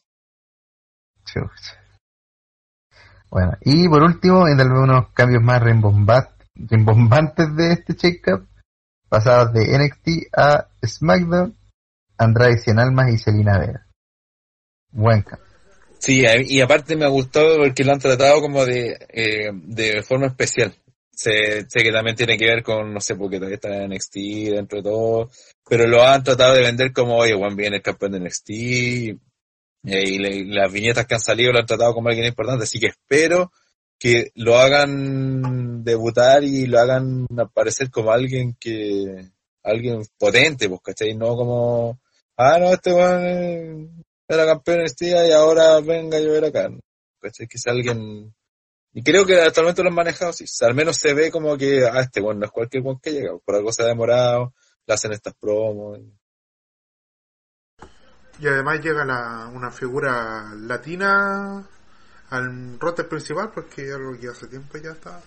Bueno, 3.30 3.52
y 3.60 3.88
por 3.88 4.02
último, 4.02 4.48
y 4.48 4.56
tal 4.56 4.70
vez 4.70 4.78
unos 4.78 5.12
cambios 5.12 5.42
más 5.42 5.62
rimbombantes 5.62 7.56
de 7.56 7.72
este 7.72 7.94
check-up, 7.94 8.48
pasados 9.08 9.52
de 9.52 9.78
NXT 9.78 10.34
a 10.34 10.68
SmackDown, 10.84 11.56
Andrade 12.16 12.58
Cien 12.58 12.78
Almas 12.78 13.12
y 13.12 13.18
Selina 13.18 13.58
Vega. 13.58 13.86
Buen 14.90 15.22
cambio. 15.22 15.46
Sí, 15.98 16.24
y 16.46 16.60
aparte 16.60 16.96
me 16.96 17.04
ha 17.04 17.08
gustado 17.08 17.56
porque 17.58 17.84
lo 17.84 17.92
han 17.92 17.98
tratado 17.98 18.40
como 18.40 18.64
de, 18.64 18.96
eh, 19.08 19.50
de 19.52 20.02
forma 20.02 20.26
especial. 20.26 20.74
Sé, 21.10 21.66
sé 21.68 21.82
que 21.82 21.90
también 21.90 22.14
tiene 22.14 22.38
que 22.38 22.44
ver 22.44 22.62
con, 22.62 22.94
no 22.94 23.00
sé, 23.00 23.16
porque 23.16 23.38
todavía 23.38 23.56
está 23.56 23.82
en 23.82 23.90
NXT 23.90 24.14
dentro 24.54 24.78
de 24.78 24.84
todo, 24.84 25.30
pero 25.68 25.86
lo 25.88 26.04
han 26.06 26.22
tratado 26.22 26.54
de 26.54 26.62
vender 26.62 26.92
como, 26.92 27.16
oye, 27.16 27.34
Juan 27.34 27.56
viene 27.56 27.76
el 27.76 27.82
campeón 27.82 28.12
de 28.12 28.20
NXT, 28.20 29.18
eh, 29.84 30.02
y, 30.06 30.18
las 30.18 30.72
viñetas 30.72 31.06
que 31.06 31.14
han 31.14 31.20
salido 31.20 31.52
lo 31.52 31.60
han 31.60 31.66
tratado 31.66 31.94
como 31.94 32.08
alguien 32.08 32.26
importante, 32.26 32.64
así 32.64 32.78
que 32.78 32.88
espero 32.88 33.52
que 33.98 34.30
lo 34.34 34.58
hagan 34.58 35.82
debutar 35.82 36.44
y 36.44 36.66
lo 36.66 36.78
hagan 36.78 37.26
aparecer 37.36 37.90
como 37.90 38.12
alguien 38.12 38.56
que, 38.58 39.28
alguien 39.62 40.02
potente, 40.18 40.68
pues, 40.68 40.80
¿cachai? 40.82 41.14
No 41.14 41.34
como, 41.36 42.00
ah, 42.36 42.58
no, 42.58 42.72
este 42.72 42.92
weón 42.92 43.26
eh, 43.26 43.88
era 44.28 44.46
campeón 44.46 44.80
en 44.80 44.84
NXT 44.84 45.02
y 45.02 45.32
ahora 45.32 45.80
venga 45.80 46.20
yo 46.20 46.32
ver 46.32 46.46
acá. 46.46 46.68
¿Cachai? 47.20 47.46
Que 47.46 47.58
sea 47.58 47.72
alguien... 47.72 48.34
Y 48.92 49.02
creo 49.02 49.26
que 49.26 49.40
hasta 49.40 49.60
el 49.60 49.66
momento 49.66 49.82
lo 49.82 49.90
han 49.90 49.94
manejado 49.94 50.30
así. 50.30 50.44
Al 50.60 50.74
menos 50.74 50.96
se 50.96 51.14
ve 51.14 51.30
como 51.30 51.56
que, 51.56 51.84
ah, 51.86 52.00
este 52.00 52.20
bueno 52.20 52.40
no 52.40 52.46
es 52.46 52.52
cualquier 52.52 52.82
one 52.86 52.98
que 53.02 53.12
llega. 53.12 53.38
Por 53.44 53.54
algo 53.54 53.72
se 53.72 53.82
ha 53.82 53.86
demorado, 53.86 54.54
le 54.86 54.94
hacen 54.94 55.12
estas 55.12 55.34
promos. 55.34 55.98
Y 55.98 56.17
además 58.46 58.80
llega 58.80 59.04
la, 59.04 59.46
una 59.52 59.70
figura 59.70 60.52
latina 60.54 61.62
al 62.30 62.78
roster 62.78 63.08
principal, 63.08 63.50
porque 63.54 63.88
es 63.88 63.94
algo 63.94 64.16
que 64.18 64.28
hace 64.28 64.46
tiempo 64.46 64.78
ya 64.78 64.92
está. 64.92 65.20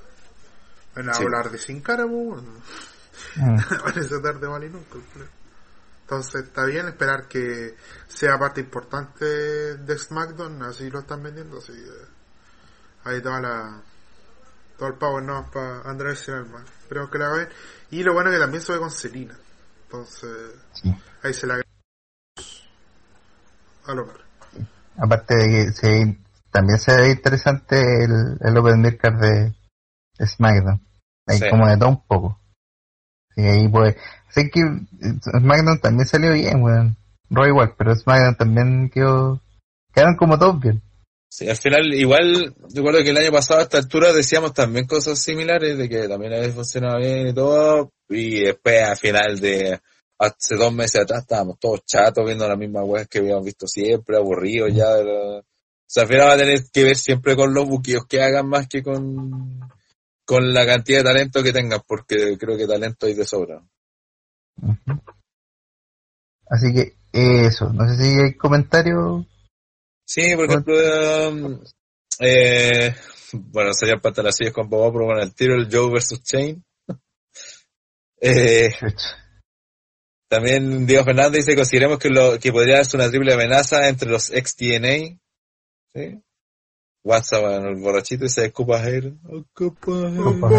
Van 0.95 1.09
a 1.09 1.13
Sí. 1.13 1.23
hablar 1.23 1.49
de 1.51 1.57
Sin 1.57 1.81
Cara. 1.81 2.05
Parece 3.83 4.19
tarde 4.19 4.47
mal 4.47 4.63
y 4.63 4.69
nunca. 4.69 4.97
Entonces 6.01 6.43
está 6.45 6.65
bien 6.65 6.88
esperar 6.88 7.27
que 7.27 7.75
sea 8.07 8.38
parte 8.38 8.61
importante 8.61 9.25
de 9.25 9.97
SmackDown, 9.97 10.61
así 10.63 10.89
lo 10.89 10.99
están 10.99 11.23
vendiendo, 11.23 11.59
así 11.59 11.71
eh, 11.71 12.05
ahí 13.05 13.21
toda 13.21 13.39
la 13.39 13.81
todo 14.77 14.89
el 14.89 14.95
power 14.95 15.23
no 15.23 15.49
para 15.51 15.81
Andrés 15.81 16.19
Sinalman. 16.19 16.65
Creo 16.89 17.09
que 17.09 17.17
la 17.19 17.27
va 17.29 17.33
a 17.35 17.38
ver. 17.38 17.51
Y 17.91 18.03
lo 18.03 18.13
bueno 18.13 18.29
es 18.29 18.35
que 18.35 18.41
también 18.41 18.63
se 18.63 18.73
ve 18.73 18.79
con 18.79 18.91
Selina. 18.91 19.38
Entonces 19.83 20.55
Sí. 20.73 20.93
ahí 21.23 21.33
se 21.33 21.47
la 21.47 21.61
Aparte 24.97 25.35
de 25.35 25.49
que 25.49 25.72
se, 25.72 26.18
también 26.51 26.80
se 26.80 26.95
ve 26.95 27.11
interesante 27.11 28.03
el, 28.03 28.38
el 28.41 28.57
Open 28.57 28.81
de, 28.84 28.91
de 30.18 30.27
SmackDown. 30.27 30.81
Hay 31.27 31.38
Sí. 31.38 31.49
como 31.49 31.68
de 31.68 31.77
todo 31.77 31.89
un 31.89 32.05
poco. 32.05 32.39
Sí, 33.35 33.41
ahí 33.41 33.68
pues. 33.68 33.95
Así 34.30 34.49
que 34.49 34.59
eh, 34.61 35.39
SmackDown 35.39 35.80
también 35.80 36.07
salió 36.07 36.34
bien, 36.34 36.61
weón. 36.61 36.97
Raw 37.30 37.45
igual, 37.47 37.73
pero 37.77 37.95
SmackDown 37.95 38.35
también 38.35 38.89
quedó. 38.89 39.41
Quedaron 39.93 40.15
como 40.15 40.38
todos 40.38 40.59
bien. 40.59 40.81
Sí, 41.30 41.47
al 41.49 41.55
final, 41.55 41.93
igual, 41.93 42.53
recuerdo 42.76 43.01
que 43.03 43.11
el 43.11 43.18
año 43.18 43.31
pasado 43.31 43.61
a 43.61 43.63
esta 43.63 43.77
altura 43.77 44.11
decíamos 44.11 44.53
también 44.53 44.85
cosas 44.85 45.18
similares, 45.18 45.77
de 45.77 45.88
que 45.88 46.09
también 46.09 46.34
había 46.34 46.51
funcionado 46.51 46.97
bien 46.97 47.30
y 47.30 47.34
todo, 47.34 47.89
y 48.09 48.41
después 48.43 48.81
al 48.84 48.97
final 48.97 49.39
de 49.39 49.80
hace 50.22 50.56
dos 50.56 50.72
meses 50.73 51.02
atrás 51.02 51.22
estábamos 51.22 51.57
todos 51.60 51.84
chatos 51.85 52.23
viendo 52.26 52.48
la 52.48 52.56
misma 52.56 52.84
web 52.84 53.07
que 53.07 53.19
habíamos 53.19 53.43
visto 53.45 53.68
siempre, 53.68 54.18
aburridos 54.18 54.73
ya. 54.73 54.89
de 54.95 55.03
la- 55.03 55.39
O 55.39 55.93
sea, 55.93 56.03
al 56.03 56.10
final 56.10 56.27
va 56.27 56.34
a 56.34 56.38
tener 56.38 56.60
que 56.72 56.84
ver 56.84 56.95
siempre 56.95 57.35
con 57.35 57.53
los 57.53 57.68
buquillos 57.68 58.06
que 58.07 58.22
hagan 58.22 58.48
más 58.48 58.68
que 58.68 58.81
con, 58.84 59.60
con 60.23 60.53
la 60.53 60.65
cantidad 60.65 60.99
de 60.99 61.03
talento 61.03 61.43
que 61.43 61.52
tengan, 61.52 61.81
porque 61.85 62.38
creo 62.38 62.56
que 62.57 62.68
talento 62.68 63.07
hay 63.07 63.14
de 63.14 63.26
sobra. 63.26 63.61
Así 66.48 66.73
que 66.73 66.95
eso, 67.11 67.73
no 67.73 67.88
sé 67.89 67.95
si 67.98 68.19
hay 68.19 68.35
comentarios. 68.35 69.26
Sí, 70.06 70.35
por 70.35 70.45
ejemplo, 70.45 70.76
um, 71.30 71.60
eh, 72.19 72.93
bueno, 73.34 73.73
serían 73.73 74.02
pantalacillos 74.02 74.53
con 74.53 74.69
Bobo, 74.69 74.91
pero 74.93 75.06
bueno, 75.06 75.22
el 75.23 75.34
tiro 75.34 75.56
el 75.56 75.69
Joe 75.72 75.91
versus 75.91 76.22
Chain. 76.23 76.64
Eh, 78.23 78.69
también 80.31 80.85
Diego 80.87 81.03
Fernández 81.03 81.45
dice, 81.45 81.57
consideremos 81.57 81.99
que, 81.99 82.07
lo, 82.07 82.39
que 82.39 82.53
podría 82.53 82.77
darse 82.77 82.95
una 82.95 83.09
triple 83.09 83.33
amenaza 83.33 83.89
entre 83.89 84.09
los 84.09 84.31
ex 84.31 84.55
TNA. 84.55 85.19
¿Sí? 85.93 86.21
WhatsApp, 87.03 87.41
bueno, 87.41 87.67
el 87.67 87.75
borrachito 87.75 88.23
y 88.23 88.29
se 88.29 88.45
escupa 88.45 88.81
a 88.81 88.87
él. 88.87 89.19
Ocupa 89.25 89.91
a 89.91 90.07
él. 90.07 90.19
Ocupa. 90.19 90.49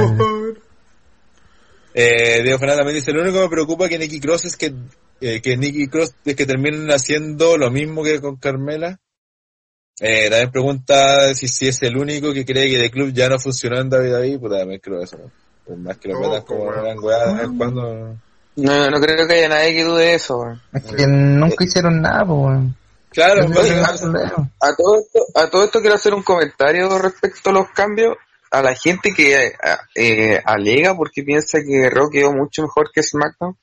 Eh, 1.94 2.42
Diego 2.42 2.58
Fernández 2.58 2.78
también 2.80 2.96
dice, 2.96 3.12
lo 3.12 3.22
único 3.22 3.38
que 3.38 3.44
me 3.44 3.48
preocupa 3.48 3.88
que 3.88 3.98
Nicky 3.98 4.20
Cross 4.20 4.44
es 4.44 4.56
que, 4.58 4.74
eh, 5.22 5.40
que 5.40 5.56
Nicky 5.56 5.88
Cross 5.88 6.16
es 6.22 6.36
que 6.36 6.44
terminen 6.44 6.90
haciendo 6.90 7.56
lo 7.56 7.70
mismo 7.70 8.02
que 8.02 8.20
con 8.20 8.36
Carmela. 8.36 9.00
Eh, 10.00 10.28
también 10.28 10.50
pregunta 10.50 11.34
si, 11.34 11.48
si 11.48 11.68
es 11.68 11.82
el 11.82 11.96
único 11.96 12.34
que 12.34 12.44
cree 12.44 12.68
que 12.68 12.84
el 12.84 12.90
club 12.90 13.10
ya 13.14 13.30
no 13.30 13.38
funcionó 13.38 13.80
en 13.80 13.88
David 13.88 14.38
Puta, 14.38 14.58
también 14.58 14.80
creo 14.80 15.02
eso. 15.02 15.16
¿no? 15.16 15.30
Por 15.64 15.78
más 15.78 15.96
que 15.96 16.08
lo 16.08 16.18
Oh, 16.18 16.20
metan 16.20 16.42
como 16.42 16.64
pues, 16.66 16.78
una 16.78 17.00
weá 17.00 17.26
de 17.26 17.34
vez 17.34 17.44
en 17.44 17.56
cuando. 17.56 18.16
No, 18.56 18.90
no 18.90 19.00
creo 19.00 19.26
que 19.26 19.34
haya 19.34 19.48
nadie 19.48 19.74
que 19.74 19.84
dude 19.84 20.02
de 20.02 20.14
eso. 20.14 20.58
Es 20.72 20.82
que 20.84 21.06
nunca 21.06 21.64
hicieron 21.64 22.02
nada. 22.02 22.24
Claro, 23.10 23.46
problema. 23.48 23.88
A 24.60 24.74
todo 24.74 24.98
esto, 24.98 25.18
a 25.34 25.50
todo 25.50 25.64
esto 25.64 25.80
quiero 25.80 25.96
hacer 25.96 26.14
un 26.14 26.22
comentario 26.22 26.98
respecto 26.98 27.50
a 27.50 27.52
los 27.52 27.68
cambios. 27.70 28.16
A 28.50 28.60
la 28.60 28.74
gente 28.74 29.12
que 29.16 29.52
eh, 29.94 30.42
alega 30.44 30.94
porque 30.94 31.22
piensa 31.22 31.58
que 31.66 31.88
Raw 31.88 32.10
quedó 32.10 32.32
mucho 32.32 32.60
mejor 32.60 32.90
que 32.92 33.02
SmackDown, 33.02 33.56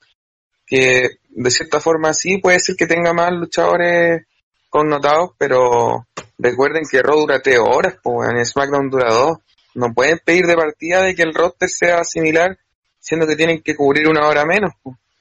que 0.65 1.09
de 1.29 1.51
cierta 1.51 1.79
forma 1.79 2.11
sí 2.13 2.39
puede 2.39 2.59
ser 2.59 2.75
que 2.75 2.87
tenga 2.87 3.13
más 3.13 3.31
luchadores 3.31 4.23
connotados, 4.67 5.31
pero 5.37 6.07
recuerden 6.39 6.83
que 6.89 7.03
Raw 7.03 7.19
dura 7.19 7.39
tres 7.39 7.59
horas, 7.59 7.97
pues 8.01 8.29
en 8.31 8.43
SmackDown 8.43 8.89
dura 8.89 9.13
dos. 9.13 9.37
No 9.75 9.93
pueden 9.93 10.19
pedir 10.25 10.47
de 10.47 10.55
partida 10.55 11.03
de 11.03 11.13
que 11.13 11.21
el 11.21 11.35
roster 11.35 11.69
sea 11.69 12.03
similar, 12.03 12.57
siendo 12.99 13.25
que 13.25 13.35
tienen 13.35 13.61
que 13.61 13.75
cubrir 13.75 14.07
una 14.07 14.27
hora 14.27 14.45
menos. 14.45 14.73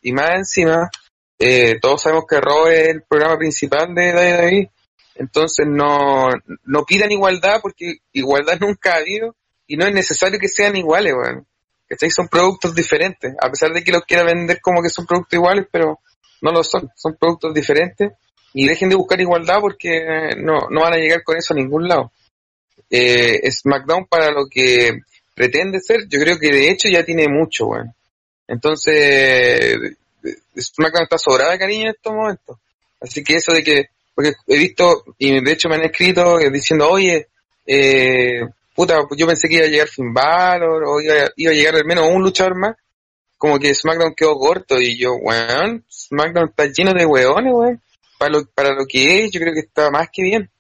Y 0.03 0.13
más 0.13 0.31
encima, 0.35 0.91
eh, 1.39 1.79
todos 1.81 2.03
sabemos 2.03 2.25
que 2.29 2.41
Raw 2.41 2.67
es 2.67 2.89
el 2.89 3.03
programa 3.03 3.39
principal 3.39 3.95
de 3.95 4.13
WWE, 4.13 4.71
entonces 5.17 5.67
no, 5.69 6.29
no 6.65 6.85
pidan 6.85 7.11
igualdad 7.11 7.61
porque 7.63 7.99
igualdad 8.13 8.59
nunca 8.61 8.95
ha 8.95 8.99
habido 8.99 9.35
y 9.67 9.77
no 9.77 9.87
es 9.87 9.93
necesario 9.93 10.39
que 10.39 10.49
sean 10.49 10.77
iguales, 10.77 11.15
weón. 11.15 11.47
¿Cachai? 11.89 12.11
Son 12.11 12.29
productos 12.29 12.75
diferentes, 12.75 13.35
a 13.41 13.49
pesar 13.51 13.73
de 13.73 13.83
que 13.83 13.93
los 13.93 14.03
quiera 14.03 14.23
vender 14.23 14.61
como 14.61 14.83
que 14.83 14.91
son 14.91 15.07
productos 15.07 15.39
iguales, 15.39 15.67
pero 15.73 16.01
no 16.43 16.53
lo 16.53 16.63
son, 16.63 16.91
son 16.95 17.17
productos 17.17 17.55
diferentes 17.55 18.13
y 18.53 18.69
dejen 18.69 18.91
de 18.91 18.97
buscar 18.97 19.21
igualdad 19.21 19.61
porque 19.61 20.35
no, 20.37 20.69
no 20.71 20.83
van 20.83 20.95
a 20.95 20.99
llegar 20.99 21.23
con 21.23 21.37
eso 21.37 21.55
a 21.55 21.57
ningún 21.57 21.89
lado. 21.89 22.13
Eh, 22.91 23.51
SmackDown 23.51 24.07
para 24.07 24.31
lo 24.31 24.47
que 24.51 25.01
pretende 25.39 25.81
ser, 25.81 26.09
yo 26.09 26.19
creo 26.19 26.37
que 26.39 26.49
de 26.49 26.69
hecho 26.69 26.89
ya 26.89 27.05
tiene 27.05 27.29
mucho, 27.29 27.69
weón. 27.69 27.95
Entonces, 28.49 29.97
SmackDown 30.59 31.05
está 31.05 31.17
sobrada 31.17 31.53
de 31.53 31.59
cariño 31.59 31.85
en 31.85 31.91
estos 31.91 32.13
momentos. 32.13 32.59
Así 33.01 33.23
que 33.23 33.37
eso 33.37 33.53
de 33.53 33.63
que, 33.63 33.87
porque 34.15 34.33
he 34.49 34.59
visto, 34.59 35.05
y 35.17 35.41
de 35.41 35.53
hecho 35.53 35.69
me 35.69 35.77
han 35.77 35.85
escrito 35.85 36.39
diciendo, 36.51 36.91
oye, 36.91 37.29
eh, 37.65 38.41
puta, 38.75 39.07
yo 39.17 39.27
pensé 39.29 39.49
que 39.49 39.57
iba 39.57 39.67
a 39.67 39.69
llegar 39.69 39.89
Finn 39.89 40.13
Balor, 40.13 40.83
o 40.85 41.01
iba, 41.01 41.15
iba 41.37 41.53
a 41.53 41.55
llegar 41.55 41.77
al 41.77 41.85
menos 41.85 42.09
un 42.11 42.23
luchador 42.23 42.57
más, 42.57 42.75
como 43.37 43.61
que 43.61 43.73
SmackDown 43.73 44.15
quedó 44.17 44.37
corto, 44.37 44.81
y 44.81 44.99
yo, 44.99 45.15
weón, 45.15 45.85
SmackDown 45.89 46.49
está 46.49 46.67
lleno 46.67 46.93
de 46.95 47.07
weones, 47.07 47.53
weón, 47.55 47.81
para 48.19 48.33
lo, 48.33 48.45
para 48.47 48.75
lo 48.75 48.87
que 48.87 49.25
es, 49.25 49.31
yo 49.31 49.41
creo 49.41 49.55
que 49.55 49.61
está 49.61 49.89
más 49.91 50.09
que 50.13 50.23
bien. 50.23 50.51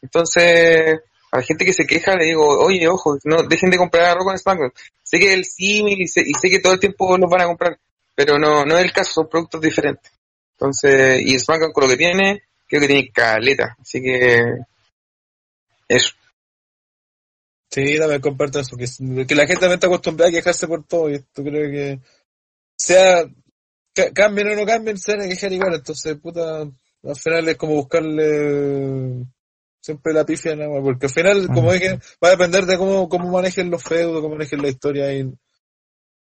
Entonces, 0.00 1.00
a 1.30 1.38
la 1.38 1.42
gente 1.42 1.64
que 1.64 1.72
se 1.72 1.86
queja 1.86 2.16
le 2.16 2.26
digo, 2.26 2.46
oye, 2.60 2.88
ojo, 2.88 3.18
no 3.24 3.42
dejen 3.42 3.70
de 3.70 3.76
comprar 3.78 4.04
arroz 4.06 4.24
con 4.24 4.38
SmackDown. 4.38 4.72
Sé 5.02 5.18
que 5.18 5.28
es 5.28 5.34
el 5.34 5.44
símil 5.44 6.00
y 6.00 6.08
sé, 6.08 6.22
y 6.26 6.34
sé 6.34 6.48
que 6.50 6.60
todo 6.60 6.72
el 6.74 6.80
tiempo 6.80 7.16
los 7.18 7.30
van 7.30 7.42
a 7.42 7.46
comprar, 7.46 7.78
pero 8.14 8.38
no, 8.38 8.64
no 8.64 8.78
es 8.78 8.84
el 8.84 8.92
caso, 8.92 9.12
son 9.12 9.28
productos 9.28 9.60
diferentes. 9.60 10.10
Entonces, 10.52 11.20
y 11.22 11.38
SmackDown 11.38 11.72
con 11.72 11.84
lo 11.84 11.90
que 11.90 11.96
tiene, 11.96 12.42
creo 12.66 12.80
que 12.80 12.86
tiene 12.88 13.10
caleta. 13.12 13.76
Así 13.80 14.00
que, 14.02 14.42
eso. 15.88 16.14
Sí, 17.70 17.98
también 17.98 18.20
comparto 18.20 18.60
eso, 18.60 18.76
que, 18.76 18.86
que 19.26 19.34
la 19.34 19.46
gente 19.46 19.60
también 19.60 19.74
está 19.74 19.86
acostumbrada 19.88 20.30
a 20.30 20.32
quejarse 20.32 20.66
por 20.66 20.84
todo, 20.86 21.10
y 21.10 21.14
esto 21.14 21.44
creo 21.44 21.70
que 21.70 22.00
sea, 22.76 23.24
ca- 23.94 24.10
cambien 24.12 24.48
o 24.48 24.54
no 24.56 24.64
cambien, 24.64 24.96
se 24.96 25.12
van 25.12 25.26
a 25.26 25.28
quejar 25.28 25.52
igual, 25.52 25.74
entonces, 25.74 26.16
puta, 26.16 26.62
al 26.62 27.16
final 27.16 27.48
es 27.48 27.56
como 27.56 27.74
buscarle 27.74 29.26
siempre 29.80 30.12
la 30.12 30.24
pifia, 30.24 30.56
nada 30.56 30.70
más, 30.70 30.82
porque 30.82 31.06
al 31.06 31.12
final, 31.12 31.46
como 31.48 31.72
dije, 31.72 31.98
va 32.22 32.28
a 32.28 32.30
depender 32.32 32.66
de 32.66 32.76
cómo, 32.78 33.08
cómo 33.08 33.30
manejen 33.30 33.70
los 33.70 33.82
feudos, 33.82 34.20
cómo 34.20 34.34
manejen 34.34 34.62
la 34.62 34.68
historia, 34.68 35.12
y 35.12 35.32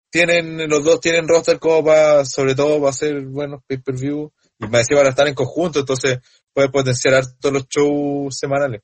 tienen, 0.09 0.69
los 0.69 0.83
dos 0.83 0.99
tienen 0.99 1.27
roster 1.27 1.59
como 1.59 1.85
para, 1.85 2.25
sobre 2.25 2.55
todo 2.55 2.77
para 2.79 2.89
hacer 2.89 3.21
buenos 3.25 3.61
pay-per-view, 3.67 4.31
y 4.59 4.67
me 4.67 4.79
decía 4.79 4.97
para 4.97 5.09
estar 5.09 5.27
en 5.27 5.35
conjunto, 5.35 5.79
entonces 5.79 6.19
puede 6.53 6.69
potenciar 6.69 7.15
harto 7.15 7.51
los 7.51 7.67
shows 7.67 8.37
semanales 8.37 8.81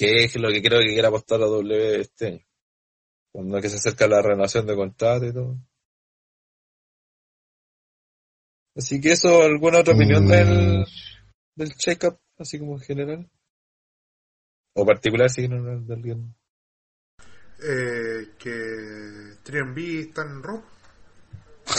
que 0.00 0.24
es 0.24 0.34
lo 0.36 0.48
que 0.48 0.62
creo 0.62 0.80
que 0.80 0.94
quiere 0.94 1.08
apostar 1.08 1.38
la 1.40 1.44
W 1.44 2.00
este 2.00 2.26
año. 2.28 2.46
Cuando 3.30 3.60
que 3.60 3.68
se 3.68 3.76
acerca 3.76 4.08
la 4.08 4.22
renovación 4.22 4.66
de 4.66 4.74
contrato 4.74 5.26
y 5.26 5.32
todo. 5.34 5.58
Así 8.74 8.98
que 8.98 9.12
eso, 9.12 9.42
¿alguna 9.42 9.80
otra 9.80 9.92
opinión 9.92 10.26
del, 10.26 10.86
del 11.54 11.74
check-up, 11.76 12.18
así 12.38 12.58
como 12.58 12.76
en 12.76 12.80
general? 12.80 13.30
O 14.74 14.86
particular, 14.86 15.28
si 15.30 15.48
no, 15.48 15.58
no, 15.58 15.80
de 15.80 15.94
alguien. 15.94 16.34
Eh, 17.62 18.30
que 18.38 19.36
Trion 19.42 19.74
B 19.74 20.00
está 20.00 20.22
en 20.22 20.42
Raw. 20.42 20.62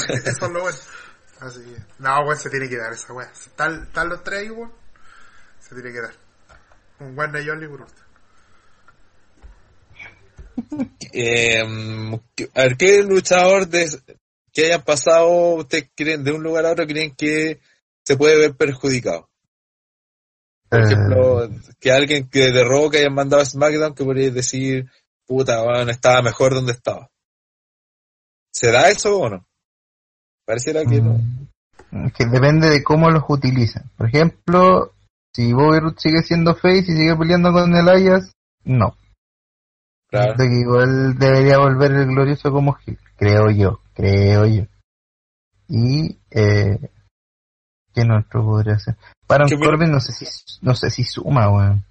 Eso 0.10 0.46
es 0.46 0.52
lo 0.52 0.62
bueno. 0.62 0.78
Así 1.40 1.60
que, 1.60 1.82
no, 2.00 2.20
weón, 2.22 2.38
se 2.38 2.50
tiene 2.50 2.70
que 2.70 2.78
dar 2.78 2.94
esa 2.94 3.14
weá. 3.14 3.32
Están, 3.32 3.84
están 3.84 4.10
los 4.10 4.24
tres 4.24 4.42
ahí. 4.42 4.50
Se 5.60 5.74
tiene 5.74 5.92
que 5.92 6.02
dar. 6.02 6.14
Un 7.00 7.18
One 7.18 7.34
Night 7.34 7.50
Only 7.50 7.68
por. 7.68 7.88
Eh, 11.14 11.60
a 12.54 12.62
ver, 12.62 12.78
¿qué 12.78 13.02
luchador 13.04 13.68
de, 13.68 13.90
que 14.54 14.66
hayan 14.66 14.84
pasado, 14.84 15.56
ustedes 15.56 15.90
creen, 15.96 16.24
de 16.24 16.32
un 16.32 16.44
lugar 16.44 16.66
a 16.66 16.72
otro, 16.72 16.86
creen 16.86 17.16
que 17.16 17.60
se 18.06 18.18
puede 18.18 18.38
ver 18.38 18.56
perjudicado? 18.56 19.31
Por 20.72 20.80
Eh, 20.80 20.84
ejemplo, 20.86 21.50
que 21.82 21.92
alguien 21.92 22.30
que 22.30 22.52
de 22.52 22.64
Raw 22.64 22.90
que 22.90 23.00
hayan 23.00 23.14
mandado 23.14 23.42
a 23.42 23.46
SmackDown 23.46 23.94
que 23.94 24.06
podría 24.06 24.32
decir, 24.32 24.90
puta, 25.28 25.62
bueno, 25.64 25.92
estaba 25.92 26.22
mejor 26.22 26.54
donde 26.54 26.72
estaba. 26.72 27.10
¿Se 28.54 28.72
da 28.72 28.90
eso 28.90 29.18
o 29.20 29.30
no? 29.30 29.46
Pareciera 30.46 30.84
que 30.86 31.02
no. 31.02 31.20
Mm, 31.92 32.08
Que 32.16 32.26
depende 32.26 32.70
de 32.70 32.84
cómo 32.84 33.10
los 33.12 33.24
utilizan. 33.28 33.84
Por 33.98 34.08
ejemplo, 34.08 34.94
si 35.36 35.52
Bobby 35.54 35.80
Roode 35.80 36.00
sigue 36.00 36.22
siendo 36.24 36.56
face 36.56 36.80
y 36.88 36.96
sigue 36.96 37.16
peleando 37.18 37.52
con 37.52 37.76
el 37.76 37.90
Ayas, 37.90 38.32
no. 38.64 38.96
Claro. 40.08 40.36
Que 40.38 40.46
igual 40.46 41.18
debería 41.18 41.58
volver 41.58 41.92
el 41.92 42.08
glorioso 42.08 42.50
como 42.52 42.78
heel, 42.86 42.98
creo 43.18 43.50
yo, 43.52 43.82
creo 43.94 44.46
yo. 44.46 44.64
Y, 45.68 46.18
eh, 46.32 46.78
¿quién 47.94 48.12
otro 48.12 48.44
podría 48.44 48.78
ser? 48.80 48.98
Baron 49.32 49.48
Corbin 49.66 49.92
no 49.92 50.00
sé 50.00 50.12
si, 50.14 50.26
no 50.62 50.76
sé 50.76 50.90
si 50.90 51.04
suma, 51.04 51.50
weón. 51.50 51.86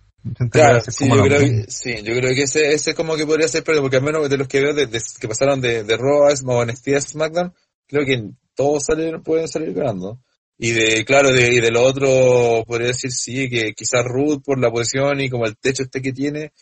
Claro, 0.50 0.80
sí, 0.92 1.08
yo 1.16 1.22
creo 1.24 1.40
que, 1.64 1.70
sí, 1.70 1.94
yo 2.02 2.14
creo 2.14 2.34
que 2.34 2.42
ese, 2.42 2.72
ese 2.74 2.94
como 2.94 3.16
que 3.16 3.26
podría 3.26 3.48
ser, 3.48 3.64
pero 3.64 3.80
porque 3.80 3.96
al 3.96 4.02
menos 4.02 4.28
de 4.28 4.36
los 4.36 4.46
que 4.48 4.60
veo 4.60 4.74
de, 4.74 4.86
de- 4.86 5.00
que 5.18 5.28
pasaron 5.28 5.60
de, 5.62 5.82
de 5.82 5.96
Raw 5.96 6.26
a 6.26 6.32
Sm- 6.32 6.50
o 6.52 6.64
NXT 6.64 6.88
a 6.88 7.00
SmackDown, 7.00 7.54
creo 7.86 8.04
que 8.04 8.30
todos 8.54 8.84
salieron, 8.84 9.22
pueden 9.22 9.48
salir 9.48 9.72
ganando. 9.72 10.20
Y 10.58 10.72
de, 10.72 11.06
claro, 11.06 11.32
de, 11.32 11.54
y 11.54 11.60
de 11.60 11.70
lo 11.70 11.82
otro, 11.82 12.62
podría 12.66 12.88
decir 12.88 13.10
sí, 13.10 13.48
que 13.48 13.72
quizás 13.72 14.04
Ruth 14.04 14.42
por 14.44 14.58
la 14.60 14.70
posición 14.70 15.18
y 15.22 15.30
como 15.30 15.46
el 15.46 15.56
techo 15.56 15.82
este 15.84 16.02
que 16.02 16.12
tiene, 16.12 16.52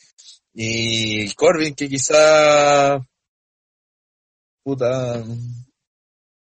y 0.54 1.28
Corbin 1.34 1.74
que 1.74 1.88
quizá, 1.88 3.00
puta, 4.62 5.20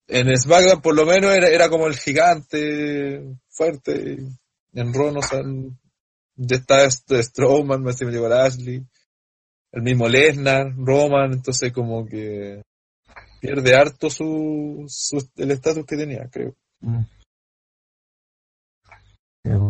en 0.08 0.36
SmackDown 0.40 0.80
por 0.82 0.96
lo 0.96 1.06
menos 1.06 1.32
era, 1.36 1.48
era 1.48 1.68
como 1.68 1.86
el 1.86 1.96
gigante, 1.96 3.22
fuerte, 3.56 4.18
en 4.72 4.94
Raw 4.94 5.10
no 5.12 5.20
ya 6.38 6.56
está 6.56 6.84
esto 6.84 7.14
de 7.14 7.22
Strowman, 7.22 7.82
me 7.82 7.92
llegó 7.92 8.26
Ashley, 8.26 8.86
el 9.72 9.82
mismo 9.82 10.08
Lesnar, 10.08 10.74
Roman, 10.76 11.32
entonces 11.32 11.72
como 11.72 12.06
que 12.06 12.62
pierde 13.40 13.74
harto 13.74 14.10
su, 14.10 14.84
su 14.88 15.26
el 15.36 15.50
estatus 15.50 15.86
que 15.86 15.96
tenía, 15.96 16.28
creo. 16.30 16.54
Mm. 16.80 17.04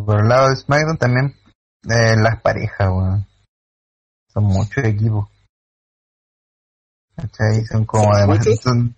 Por 0.07 0.21
el 0.23 0.29
lado 0.29 0.49
de 0.49 0.57
SmackDown 0.57 0.99
también 0.99 1.27
eh, 1.85 2.17
las 2.17 2.41
parejas, 2.41 2.89
weón. 2.89 3.27
Son 4.33 4.45
muchos 4.45 4.85
equipos. 4.85 5.29
¿Cachai? 7.15 7.65
Son 7.67 7.85
como 7.85 8.05
¿Son 8.05 8.15
además. 8.15 8.39
muchos? 8.39 8.61
son- 8.61 8.97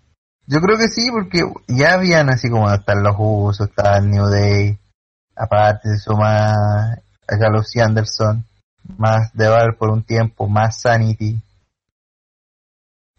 yo 0.49 0.61
creo 0.61 0.79
que 0.79 0.89
sí, 0.89 1.11
porque 1.11 1.43
ya 1.69 1.95
habían 1.95 2.31
así 2.31 2.49
como 2.49 2.73
están 2.73 3.03
los 3.03 3.15
Usos, 3.19 3.69
está 3.69 3.99
el 3.99 4.11
New 4.11 4.27
Day, 4.27 4.79
aparte 5.37 5.91
se 5.91 5.99
suma 5.99 6.51
a 6.53 7.37
Gallows 7.39 7.77
y 7.77 7.81
Anderson, 7.81 8.45
más 8.97 9.31
Bar 9.35 9.77
por 9.79 9.91
un 9.91 10.03
tiempo, 10.05 10.49
más 10.49 10.81
Sanity. 10.81 11.39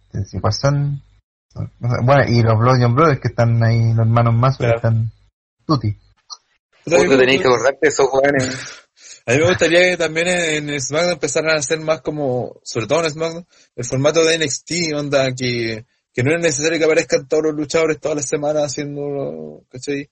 Entonces, 0.07 0.33
igual 0.33 0.53
son, 0.53 1.01
son- 1.53 1.71
bueno, 1.79 2.23
y 2.27 2.41
los 2.41 2.57
Blood 2.57 2.93
Brothers 2.93 3.19
que 3.21 3.27
están 3.27 3.63
ahí, 3.63 3.93
los 3.93 3.99
hermanos 4.07 4.33
más 4.33 4.57
que 4.57 4.63
Claro. 4.63 4.77
están 4.77 5.11
tutti. 5.65 5.91
Puta, 6.83 6.95
a 6.95 6.99
mí 6.99 7.05
Puta, 7.05 7.09
me 7.09 7.17
tenéis 7.17 7.41
que 7.41 7.47
acordarte 7.47 7.79
de 7.83 7.87
esos 7.89 8.07
jóvenes. 8.09 8.75
A 9.27 9.31
mí 9.33 9.37
me 9.37 9.47
gustaría 9.49 9.79
que 9.91 9.97
también 9.97 10.27
en, 10.27 10.69
en 10.69 10.81
SmackDown 10.81 11.13
empezaran 11.13 11.51
a 11.51 11.59
hacer 11.59 11.79
más 11.81 12.01
como, 12.01 12.59
sobre 12.63 12.87
todo 12.87 13.03
en 13.05 13.11
SmackDown, 13.11 13.45
el 13.75 13.85
formato 13.85 14.25
de 14.25 14.39
NXT, 14.39 14.71
onda, 14.95 15.31
que, 15.35 15.85
que 16.19 16.23
no 16.23 16.35
es 16.35 16.41
necesario 16.41 16.77
que 16.77 16.83
aparezcan 16.83 17.29
todos 17.29 17.43
los 17.45 17.55
luchadores 17.55 17.97
todas 17.97 18.17
las 18.17 18.27
semanas 18.27 18.63
haciendo, 18.63 19.63
¿cachai? 19.69 20.09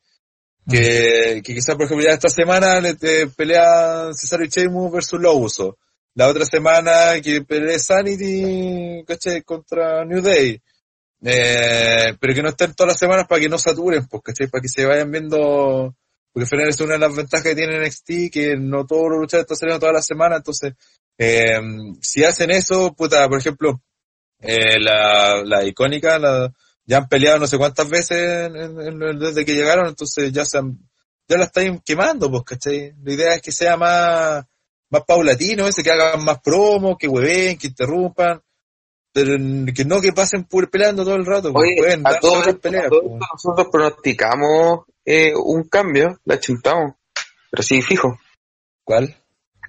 Que, 0.66 1.42
que 1.44 1.54
quizás, 1.54 1.76
por 1.76 1.84
ejemplo, 1.84 2.08
ya 2.08 2.14
esta 2.14 2.30
semana 2.30 2.80
le 2.80 2.96
te 2.96 3.28
pelea 3.28 4.12
Cesaro 4.14 4.46
y 4.46 4.48
Sheamus 4.48 4.90
versus 4.90 5.20
los 5.20 5.36
Usos. 5.36 5.76
La 6.14 6.30
otra 6.30 6.46
semana 6.46 7.20
que 7.22 7.42
pelee 7.42 7.78
Sanity, 7.78 9.04
¿cachai? 9.06 9.42
Contra 9.42 10.06
New 10.06 10.22
Day. 10.22 10.62
Eh, 11.26 12.14
pero 12.18 12.34
que 12.34 12.42
no 12.42 12.50
estén 12.50 12.74
todas 12.74 12.94
las 12.94 13.00
semanas 13.00 13.28
para 13.28 13.42
que 13.42 13.50
no 13.50 13.58
saturen, 13.58 14.08
pues, 14.08 14.24
¿cachai? 14.24 14.48
Para 14.48 14.62
que 14.62 14.70
se 14.70 14.86
vayan 14.86 15.12
viendo, 15.12 15.94
porque 16.32 16.46
al 16.46 16.50
final 16.50 16.70
es 16.70 16.80
una 16.80 16.94
de 16.94 17.00
las 17.00 17.14
ventajas 17.18 17.44
que 17.44 17.56
tiene 17.56 17.86
NXT, 17.86 18.32
que 18.32 18.56
no 18.56 18.86
todos 18.86 19.10
los 19.10 19.20
luchadores 19.20 19.44
están 19.44 19.58
saliendo 19.58 19.82
todas 19.82 19.96
las 19.96 20.06
semanas, 20.06 20.38
entonces, 20.38 20.74
eh, 21.18 21.60
si 22.02 22.24
hacen 22.24 22.52
eso, 22.52 22.94
puta, 22.94 23.28
por 23.28 23.40
ejemplo, 23.40 23.82
eh, 24.40 24.80
la, 24.80 25.44
la 25.44 25.64
icónica, 25.66 26.18
la, 26.20 26.52
ya 26.86 26.98
han 26.98 27.08
peleado 27.08 27.40
no 27.40 27.48
sé 27.48 27.58
cuántas 27.58 27.90
veces 27.90 28.18
en- 28.48 28.56
en- 28.56 29.02
en- 29.02 29.20
desde 29.20 29.46
que 29.46 29.54
llegaron, 29.56 29.88
entonces 29.88 30.32
ya 30.32 30.46
se 30.46 30.58
han, 30.60 30.78
ya 31.28 31.38
la 31.38 31.46
están 31.46 31.80
quemando, 31.80 32.30
pues, 32.32 32.44
¿cachai? 32.44 32.94
La 33.04 33.14
idea 33.14 33.34
es 33.36 33.42
que 33.42 33.52
sea 33.52 33.76
más, 33.78 34.46
más 34.90 35.04
paulatino, 35.06 35.68
ese 35.68 35.84
que 35.84 35.92
hagan 35.92 36.24
más 36.24 36.40
promos, 36.42 36.98
que 36.98 37.08
hueven, 37.08 37.58
que 37.58 37.68
interrumpan, 37.68 38.42
pero 39.12 39.32
que 39.74 39.84
no 39.86 40.00
que 40.00 40.14
pasen 40.14 40.46
pur 40.46 40.70
peleando 40.70 41.04
todo 41.04 41.16
el 41.16 41.26
rato, 41.26 41.52
pues, 41.52 41.64
Oye, 41.66 41.76
pueden 41.78 42.08
a 42.08 42.12
dar 42.12 42.20
todo, 42.22 42.34
otras 42.34 42.48
esto, 42.50 42.62
peleas, 42.62 42.86
a 42.86 42.90
pues. 42.90 43.04
nosotros 43.34 43.68
pronosticamos 43.72 44.86
eh, 45.04 45.34
un 45.36 45.64
cambio, 45.68 46.20
la 46.26 46.40
chuntamos. 46.40 46.94
Pero 47.50 47.64
sí, 47.64 47.82
fijo. 47.82 48.18
¿Cuál? 48.84 49.16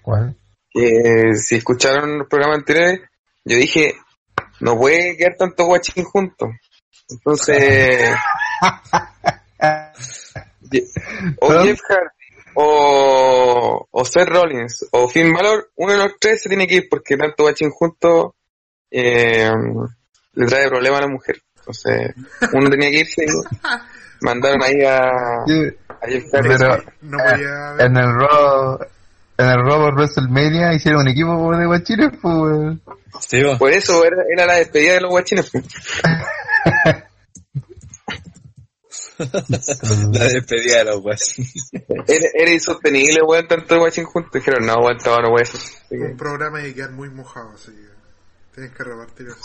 ¿Cuál? 0.03 0.37
que 0.71 1.35
si 1.35 1.57
escucharon 1.57 2.19
los 2.19 2.29
programas 2.29 2.59
anteriores, 2.59 3.01
yo 3.45 3.57
dije, 3.57 3.95
no 4.61 4.79
puede 4.79 5.17
quedar 5.17 5.37
tanto 5.37 5.67
guachín 5.67 6.05
juntos. 6.05 6.51
Entonces, 7.09 8.15
o 11.41 11.63
Jeff 11.63 11.81
Hardy, 11.89 12.09
o, 12.55 13.87
o 13.91 14.05
Seth 14.05 14.29
Rollins, 14.29 14.87
o 14.91 15.09
Finn 15.09 15.33
Balor, 15.33 15.71
uno 15.77 15.93
de 15.93 15.99
los 15.99 16.13
tres 16.21 16.43
se 16.43 16.49
tiene 16.49 16.67
que 16.67 16.75
ir 16.77 16.89
porque 16.91 17.17
tanto 17.17 17.45
guachín 17.45 17.71
juntos 17.71 18.33
eh, 18.91 19.51
le 20.35 20.47
trae 20.47 20.69
problemas 20.69 20.99
a 20.99 21.03
la 21.03 21.13
mujer. 21.13 21.41
Entonces, 21.57 22.15
uno 22.53 22.71
tenía 22.71 22.91
que 22.91 23.01
irse 23.01 23.25
y 23.25 23.29
mandaron 24.21 24.63
ahí 24.63 24.83
a, 24.85 24.99
a 24.99 26.07
Jeff 26.07 26.25
Hardy. 26.33 26.49
Pero 26.49 26.83
No 27.03 27.19
podía 27.19 27.77
en 27.79 27.97
el 27.97 28.15
Raw, 28.15 28.79
en 29.39 29.47
el 29.47 29.65
Raw 29.65 29.91
WrestleMania 29.95 30.75
hicieron 30.75 31.03
un 31.03 31.09
equipo 31.09 31.57
de 31.57 31.67
guachines, 31.67 32.11
pues. 32.21 32.79
Sí. 33.21 33.43
Por 33.59 33.73
eso 33.73 34.05
era, 34.05 34.25
era 34.31 34.47
la 34.47 34.55
despedida 34.55 34.95
de 34.95 35.01
los 35.01 35.11
guachines. 35.11 35.51
La 39.19 40.25
despedida 40.27 40.79
de 40.79 40.85
los 40.85 41.01
guachis. 41.03 41.53
Era, 41.73 42.29
era 42.35 42.53
insostenible, 42.53 43.21
weón, 43.23 43.49
tanto 43.49 43.75
de 43.75 43.81
guachín 43.81 44.05
juntos. 44.05 44.33
Dijeron, 44.33 44.65
no, 44.65 44.75
aguanta, 44.75 45.21
no, 45.21 45.31
weón. 45.31 45.47
Un 45.91 46.17
programa 46.17 46.65
y 46.65 46.73
quedar 46.73 46.93
muy 46.93 47.11
mojado, 47.11 47.51
así 47.51 47.73
que 47.73 47.89
tienes 48.55 48.73
que 48.77 48.85
repartir 48.85 49.27
eso. 49.29 49.39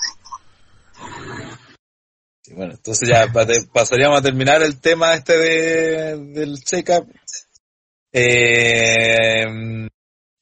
Sí, 2.43 2.53
bueno, 2.53 2.73
entonces 2.73 3.09
ya 3.09 3.31
pasaríamos 3.73 4.19
a 4.19 4.21
terminar 4.21 4.61
el 4.61 4.79
tema 4.79 5.15
este 5.15 5.37
de, 5.37 6.17
del 6.33 6.59
check-up. 6.59 7.07
Eh, 8.11 9.87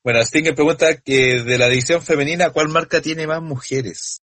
bueno, 0.04 0.24
Stinger 0.24 0.56
pregunta 0.56 0.96
que 0.98 1.42
de 1.42 1.58
la 1.58 1.68
división 1.70 2.02
femenina, 2.02 2.50
¿cuál 2.52 2.70
marca 2.70 3.02
tiene 3.02 3.28
más 3.28 3.42
mujeres? 3.42 4.22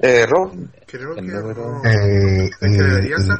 Eh, 0.00 0.26
Rob, 0.26 0.52
Creo 0.86 1.14
que. 1.14 1.20
Eh, 1.20 2.44
Es 2.48 2.56
que 2.58 2.68
debería 2.68 3.16
ser 3.18 3.36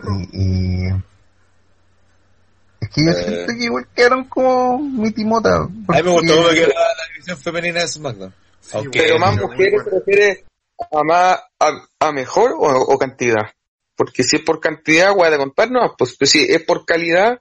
Es 2.80 2.88
que 2.90 3.04
yo 3.04 3.10
Eh. 3.12 3.14
siento 3.14 3.52
que 3.56 3.64
igual 3.64 3.86
quedaron 3.94 4.24
como 4.28 4.78
mi 4.78 5.12
timota. 5.12 5.56
A 5.56 5.66
mí 5.68 6.02
me 6.02 6.10
gustó 6.10 6.48
que 6.50 6.60
la, 6.62 6.66
la 6.66 7.06
división 7.12 7.38
femenina 7.38 7.80
de 7.80 7.88
SmackDown. 7.88 8.34
Sí, 8.60 8.78
pero 8.92 9.18
más 9.18 9.36
mujeres 9.36 9.84
refiere 9.84 10.44
a 10.90 11.04
más, 11.04 11.38
a, 11.60 11.86
a 12.00 12.12
mejor 12.12 12.52
o, 12.52 12.66
o 12.66 12.98
cantidad. 12.98 13.52
Porque 13.94 14.22
si 14.24 14.36
es 14.36 14.42
por 14.42 14.58
cantidad, 14.60 15.14
voy 15.14 15.28
a 15.28 15.36
contar, 15.36 15.70
no, 15.70 15.94
pues, 15.96 16.16
pues 16.18 16.30
si 16.30 16.44
es 16.44 16.62
por 16.62 16.84
calidad, 16.84 17.40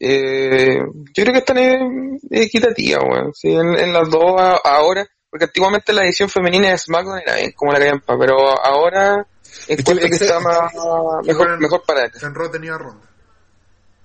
eh, 0.00 0.78
yo 1.14 1.22
creo 1.22 1.32
que 1.32 1.38
están 1.38 1.58
eh, 1.58 2.18
equitativas, 2.30 3.02
weón. 3.08 3.32
Sí, 3.34 3.52
en, 3.52 3.78
en 3.78 3.92
las 3.92 4.08
dos 4.10 4.40
a- 4.40 4.56
ahora, 4.64 5.06
porque 5.30 5.44
antiguamente 5.46 5.92
la 5.92 6.04
edición 6.04 6.28
femenina 6.28 6.70
de 6.70 6.78
SmackDown 6.78 7.20
era 7.20 7.36
bien 7.36 7.52
como 7.52 7.72
la 7.72 7.78
callampa, 7.78 8.16
pero 8.18 8.36
ahora 8.62 9.26
Es 9.68 9.78
encuentro 9.78 10.04
que- 10.08 10.16
que 10.18 10.24
está 10.24 10.40
más, 10.40 10.72
mejor, 10.74 11.26
Igual- 11.28 11.58
mejor 11.58 11.82
para 11.86 12.04
él. 12.04 12.12
En 12.22 12.34
Raw 12.34 12.50
tenía 12.50 12.76
ronda. 12.78 13.06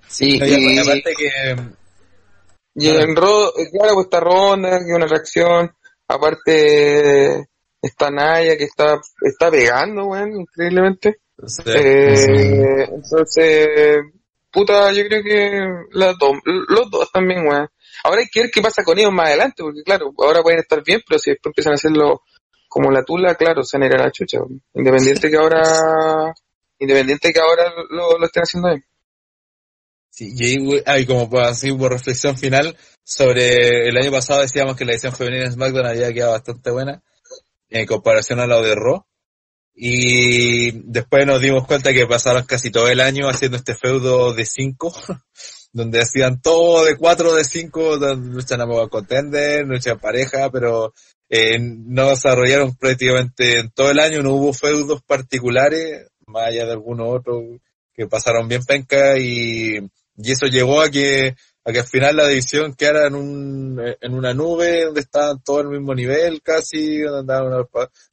Sí, 0.08 0.40
y 0.42 0.44
y, 0.44 0.80
apa- 0.80 0.92
aparte 0.92 1.14
que 1.18 1.32
y 2.76 2.88
en 2.88 3.16
Ro, 3.18 3.52
claro, 3.72 3.94
pues 3.96 4.06
está 4.06 4.20
Ronda, 4.22 4.70
que 4.80 4.90
es 4.92 4.96
una 4.96 5.06
reacción. 5.08 5.76
Aparte, 6.08 7.48
está 7.82 8.10
Naya, 8.12 8.56
que 8.58 8.64
está, 8.66 9.00
está 9.22 9.52
pegando, 9.52 10.06
weón, 10.06 10.40
increíblemente. 10.42 11.20
sí, 11.46 11.62
Eh, 11.68 12.88
entonces, 12.92 14.00
puta, 14.52 14.92
yo 14.92 15.04
creo 15.08 15.24
que 15.24 15.68
las 15.92 16.18
dos, 16.18 16.34
los 16.46 16.90
dos 16.90 17.12
también, 17.12 17.48
weón. 17.48 17.68
Ahora 18.04 18.22
hay 18.22 18.28
que 18.32 18.42
ver 18.42 18.52
qué 18.52 18.62
pasa 18.62 18.84
con 18.84 18.98
ellos 18.98 19.12
más 19.12 19.28
adelante, 19.28 19.64
porque 19.64 19.84
claro, 19.84 20.14
ahora 20.18 20.42
pueden 20.42 20.60
estar 20.60 20.84
bien, 20.84 21.02
pero 21.08 21.20
si 21.20 21.32
después 21.32 21.52
empiezan 21.52 21.74
a 21.74 21.76
hacerlo 21.76 22.22
como 22.68 22.90
la 22.90 23.04
tula, 23.04 23.36
claro, 23.36 23.64
se 23.64 23.78
a 23.78 23.80
la 23.80 24.12
chucha. 24.12 24.40
Independiente 24.74 25.30
que 25.30 25.38
ahora, 25.38 26.34
independiente 26.80 27.34
que 27.34 27.40
ahora 27.40 27.72
lo, 27.90 28.18
lo 28.18 28.26
estén 28.26 28.44
haciendo 28.44 28.70
bien. 28.70 28.86
Sí, 30.10 30.30
y 30.36 30.82
ahí, 30.86 31.06
como 31.06 31.40
así 31.40 31.72
por 31.72 31.94
reflexión 31.94 32.38
final 32.38 32.78
sobre 33.04 33.88
el 33.88 33.98
año 33.98 34.12
pasado 34.12 34.42
decíamos 34.42 34.76
que 34.76 34.84
la 34.84 34.92
edición 34.92 35.16
femenina 35.16 35.46
de 35.46 35.52
SmackDown 35.52 35.86
había 35.86 36.14
quedado 36.14 36.34
bastante 36.34 36.70
buena 36.70 37.02
en 37.70 37.86
comparación 37.86 38.40
a 38.42 38.48
la 38.48 38.62
de 38.62 38.76
Raw 38.76 39.06
y 39.84 40.70
después 40.92 41.26
nos 41.26 41.42
dimos 41.42 41.66
cuenta 41.66 41.92
que 41.92 42.06
pasaron 42.06 42.46
casi 42.46 42.70
todo 42.70 42.88
el 42.88 43.02
año 43.02 43.28
haciendo 43.28 43.58
este 43.58 43.74
feudo 43.74 44.32
de 44.32 44.46
cinco 44.46 44.94
donde 45.74 46.02
hacían 46.02 46.40
todo 46.40 46.86
de 46.86 46.96
cuatro 46.98 47.34
de 47.34 47.44
cinco 47.44 47.98
donde 47.98 48.30
luchan 48.30 48.62
a 48.62 48.88
contender, 48.90 49.66
luchan 49.66 49.98
pareja 50.00 50.52
pero 50.52 50.94
eh, 51.28 51.58
no 51.60 52.10
desarrollaron 52.10 52.76
prácticamente 52.76 53.58
en 53.58 53.72
todo 53.72 53.90
el 53.90 53.98
año 53.98 54.22
no 54.22 54.36
hubo 54.36 54.54
feudos 54.54 55.02
particulares 55.02 56.12
más 56.28 56.50
allá 56.50 56.68
de 56.68 56.74
algunos 56.74 57.08
otros 57.10 57.44
que 57.96 58.06
pasaron 58.06 58.48
bien 58.48 58.64
penca 58.64 59.18
y, 59.18 59.78
y 60.16 60.32
eso 60.32 60.46
llevó 60.46 60.82
a 60.82 60.92
que 60.92 61.34
a 61.64 61.72
que 61.72 61.80
al 61.80 61.86
final 61.86 62.16
la 62.18 62.28
división 62.28 62.74
quedara 62.74 63.08
en 63.08 63.16
un 63.16 63.80
en 64.02 64.14
una 64.14 64.34
nube 64.34 64.86
donde 64.86 65.02
estaban 65.02 65.42
todos 65.44 65.62
al 65.62 65.70
mismo 65.70 65.94
nivel 65.94 66.42
casi 66.42 67.00
donde 67.02 67.20
andaban, 67.34 67.66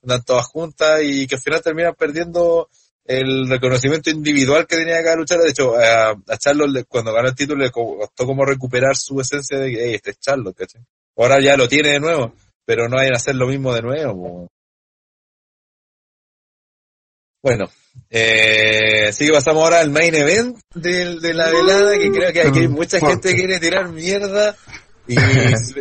andaban 0.02 0.24
todas 0.24 0.46
juntas 0.46 1.00
y 1.02 1.26
que 1.26 1.36
al 1.36 1.40
final 1.40 1.62
terminan 1.62 1.94
perdiendo 1.94 2.68
el 3.04 3.48
reconocimiento 3.48 4.10
individual 4.10 4.66
que 4.66 4.76
tenía 4.76 5.02
cada 5.02 5.16
luchador. 5.16 5.44
De 5.44 5.50
hecho, 5.50 5.74
a, 5.78 6.10
a 6.10 6.36
Charlotte 6.38 6.84
cuando 6.86 7.12
ganó 7.14 7.28
el 7.28 7.34
título 7.34 7.64
le 7.64 7.70
co- 7.70 7.96
costó 7.96 8.26
como 8.26 8.44
recuperar 8.44 8.94
su 8.96 9.18
esencia 9.20 9.58
de 9.58 9.70
que 9.70 9.84
"Ey, 9.84 9.94
este 9.94 10.10
es 10.10 10.20
Charlotte, 10.20 10.56
¿cachai? 10.56 10.82
Ahora 11.16 11.40
ya 11.40 11.56
lo 11.56 11.66
tiene 11.68 11.90
de 11.92 12.00
nuevo, 12.00 12.34
pero 12.66 12.86
no 12.88 12.96
vayan 12.96 13.14
a 13.14 13.16
hacer 13.16 13.34
lo 13.34 13.46
mismo 13.46 13.72
de 13.74 13.80
nuevo. 13.82 14.48
Bueno, 17.42 17.70
eh, 18.10 19.06
así 19.08 19.26
que 19.26 19.32
pasamos 19.32 19.62
ahora 19.64 19.80
al 19.80 19.90
main 19.90 20.14
event 20.14 20.56
del- 20.74 21.20
de, 21.20 21.34
la 21.34 21.50
velada, 21.50 21.98
que 21.98 22.10
creo 22.10 22.32
que 22.32 22.40
aquí 22.42 22.58
hay 22.60 22.68
mucha 22.68 22.98
gente 23.00 23.30
que 23.30 23.36
quiere 23.36 23.60
tirar 23.60 23.88
mierda. 23.90 24.56
Y, 25.10 25.16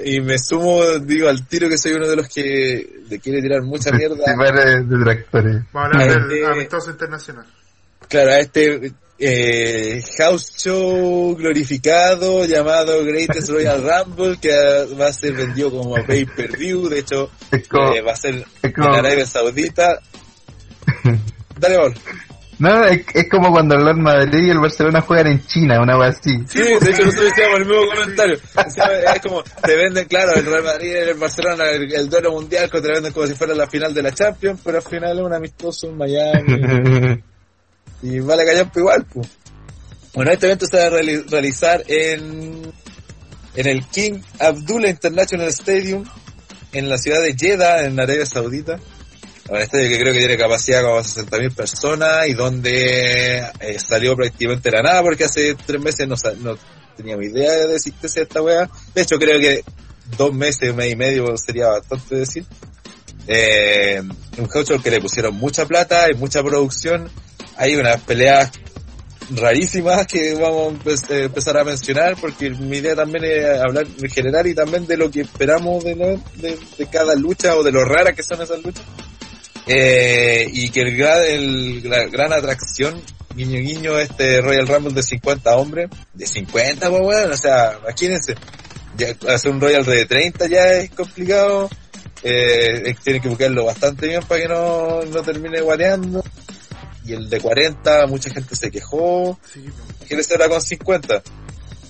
y 0.05 0.21
me 0.21 0.39
sumo, 0.39 0.83
digo, 0.99 1.27
al 1.27 1.45
tiro 1.47 1.67
que 1.67 1.77
soy 1.77 1.91
uno 1.93 2.07
de 2.07 2.15
los 2.15 2.29
que 2.29 3.01
le 3.09 3.19
quiere 3.19 3.41
tirar 3.41 3.61
mucha 3.61 3.91
mierda. 3.91 4.23
Detractores. 4.83 5.63
Vamos 5.73 5.95
a 5.95 5.99
hablar 6.01 6.27
del 6.29 6.37
Eh, 6.37 6.45
amistoso 6.45 6.91
internacional. 6.91 7.45
Claro, 8.07 8.31
a 8.31 8.39
este 8.39 8.93
eh, 9.19 10.01
house 10.19 10.53
show 10.57 11.35
glorificado 11.35 12.45
llamado 12.45 13.03
Greatest 13.03 13.49
Royal 13.49 13.83
Rumble 13.83 14.37
que 14.39 14.51
va 14.97 15.07
a 15.07 15.13
ser 15.13 15.33
vendido 15.33 15.71
como 15.71 15.95
pay-per-view, 16.05 16.87
de 16.87 16.99
hecho 16.99 17.29
Es 17.51 17.67
como, 17.67 17.93
eh, 17.93 18.01
va 18.01 18.13
a 18.13 18.15
ser 18.15 18.45
en 18.63 18.81
Arabia 18.81 19.25
Saudita. 19.25 19.99
Dale, 21.59 21.77
Paul. 21.77 21.93
no, 22.59 22.85
es, 22.85 23.01
es 23.13 23.29
como 23.29 23.51
cuando 23.51 23.75
el 23.75 23.83
Real 23.83 23.97
Madrid 23.97 24.45
y 24.47 24.49
el 24.49 24.59
Barcelona 24.59 25.01
juegan 25.01 25.27
en 25.27 25.45
China, 25.45 25.81
una 25.81 25.97
wea 25.97 26.09
así. 26.09 26.31
Sí, 26.47 26.59
de 26.59 26.73
hecho 26.75 27.05
nosotros 27.05 27.25
decíamos 27.25 27.59
el 27.59 27.65
mismo 27.65 27.85
comentario. 27.93 28.37
Decíamos, 28.65 28.93
es 29.15 29.21
como, 29.21 29.43
te 29.43 29.75
venden, 29.75 30.05
claro, 30.05 30.33
el 30.35 30.45
Real 30.45 30.63
Madrid 30.63 30.87
y 30.91 30.95
el 31.09 31.13
Barcelona, 31.15 31.69
el, 31.69 31.93
el 31.93 32.09
duelo 32.09 32.31
mundial, 32.31 32.69
que 32.69 32.81
te 32.81 32.87
venden 32.91 33.13
como 33.13 33.27
si 33.27 33.33
fuera 33.35 33.53
la 33.55 33.67
final 33.67 33.93
de 33.93 34.01
la 34.03 34.11
Champions, 34.11 34.59
pero 34.63 34.77
al 34.77 34.83
final 34.83 35.17
es 35.19 35.25
un 35.25 35.33
amistoso 35.33 35.87
en 35.87 35.97
Miami. 35.97 37.21
y 38.03 38.19
vale 38.19 38.45
callampa 38.45 38.79
igual, 38.79 39.05
pues. 39.13 39.27
Bueno, 40.13 40.31
este 40.31 40.47
evento 40.47 40.65
se 40.65 40.77
va 40.77 40.85
a 40.85 40.89
reali- 40.89 41.29
realizar 41.29 41.83
en, 41.87 42.71
en 43.55 43.67
el 43.67 43.85
King 43.85 44.19
Abdullah 44.39 44.89
International 44.89 45.47
Stadium, 45.49 46.03
en 46.73 46.89
la 46.89 46.97
ciudad 46.97 47.21
de 47.21 47.35
Jeddah, 47.35 47.85
en 47.85 47.99
Arabia 47.99 48.25
Saudita. 48.25 48.79
Un 49.49 49.57
estadio 49.57 49.89
que 49.89 49.99
creo 49.99 50.13
que 50.13 50.19
tiene 50.19 50.37
capacidad 50.37 50.83
como 50.83 50.99
60.000 50.99 51.55
personas 51.55 52.27
y 52.27 52.33
donde 52.33 53.37
eh, 53.59 53.79
salió 53.79 54.15
prácticamente 54.15 54.71
la 54.71 54.81
nada 54.81 55.01
porque 55.01 55.23
hace 55.23 55.55
tres 55.55 55.81
meses 55.81 56.07
no, 56.07 56.15
no 56.41 56.57
teníamos 56.97 57.25
idea 57.25 57.65
de 57.65 57.75
existencia 57.75 58.21
de 58.21 58.27
esta 58.27 58.41
wea. 58.41 58.69
De 58.93 59.01
hecho, 59.01 59.17
creo 59.17 59.39
que 59.39 59.63
dos 60.17 60.33
meses, 60.33 60.71
un 60.71 60.77
mes 60.77 60.91
y 60.91 60.95
medio 60.95 61.37
sería 61.37 61.67
bastante 61.67 62.15
decir. 62.15 62.45
Eh, 63.27 64.01
un 64.37 64.47
show 64.65 64.81
que 64.81 64.91
le 64.91 65.01
pusieron 65.01 65.35
mucha 65.35 65.65
plata 65.65 66.09
y 66.11 66.15
mucha 66.15 66.43
producción. 66.43 67.09
Hay 67.55 67.75
unas 67.75 68.01
peleas 68.01 68.51
rarísimas 69.29 70.07
que 70.07 70.35
vamos 70.35 70.75
a 70.85 71.13
eh, 71.13 71.23
empezar 71.25 71.57
a 71.57 71.63
mencionar 71.63 72.15
porque 72.19 72.49
mi 72.49 72.77
idea 72.77 72.95
también 72.95 73.25
es 73.25 73.59
hablar 73.59 73.85
en 74.01 74.09
general 74.09 74.47
y 74.47 74.55
también 74.55 74.87
de 74.87 74.97
lo 74.97 75.11
que 75.11 75.21
esperamos 75.21 75.83
de, 75.83 75.95
de, 76.35 76.57
de 76.77 76.85
cada 76.87 77.15
lucha 77.15 77.55
o 77.55 77.63
de 77.63 77.71
lo 77.71 77.83
raras 77.83 78.15
que 78.15 78.23
son 78.23 78.41
esas 78.41 78.63
luchas. 78.63 78.85
Eh, 79.67 80.49
y 80.51 80.69
que 80.69 80.81
el 80.81 80.95
gran, 80.95 81.23
el, 81.23 81.89
la 81.89 82.05
gran 82.05 82.31
atracción, 82.33 83.01
guiño 83.35 83.59
guiño, 83.59 83.99
este 83.99 84.41
Royal 84.41 84.67
Rumble 84.67 84.93
de 84.93 85.03
50 85.03 85.57
hombres, 85.57 85.89
de 86.13 86.25
50, 86.25 86.89
pues 86.89 87.01
bueno, 87.01 87.33
o 87.33 87.37
sea, 87.37 87.77
imagínense, 87.83 88.35
ya 88.97 89.15
hacer 89.33 89.51
un 89.51 89.59
Royal 89.59 89.83
de 89.83 90.05
30 90.05 90.47
ya 90.47 90.73
es 90.73 90.89
complicado, 90.91 91.69
eh, 92.23 92.95
tienen 93.03 93.21
que 93.21 93.29
buscarlo 93.29 93.65
bastante 93.65 94.07
bien 94.07 94.21
para 94.23 94.41
que 94.41 94.47
no, 94.47 95.01
no 95.03 95.21
termine 95.21 95.59
guareando, 95.61 96.23
y 97.03 97.13
el 97.13 97.29
de 97.29 97.39
40 97.39 98.07
mucha 98.07 98.29
gente 98.29 98.55
se 98.55 98.71
quejó, 98.71 99.37
Sí. 99.53 99.65
Imagínense 99.99 100.33
ahora 100.33 100.49
con 100.49 100.61
50. 100.61 101.21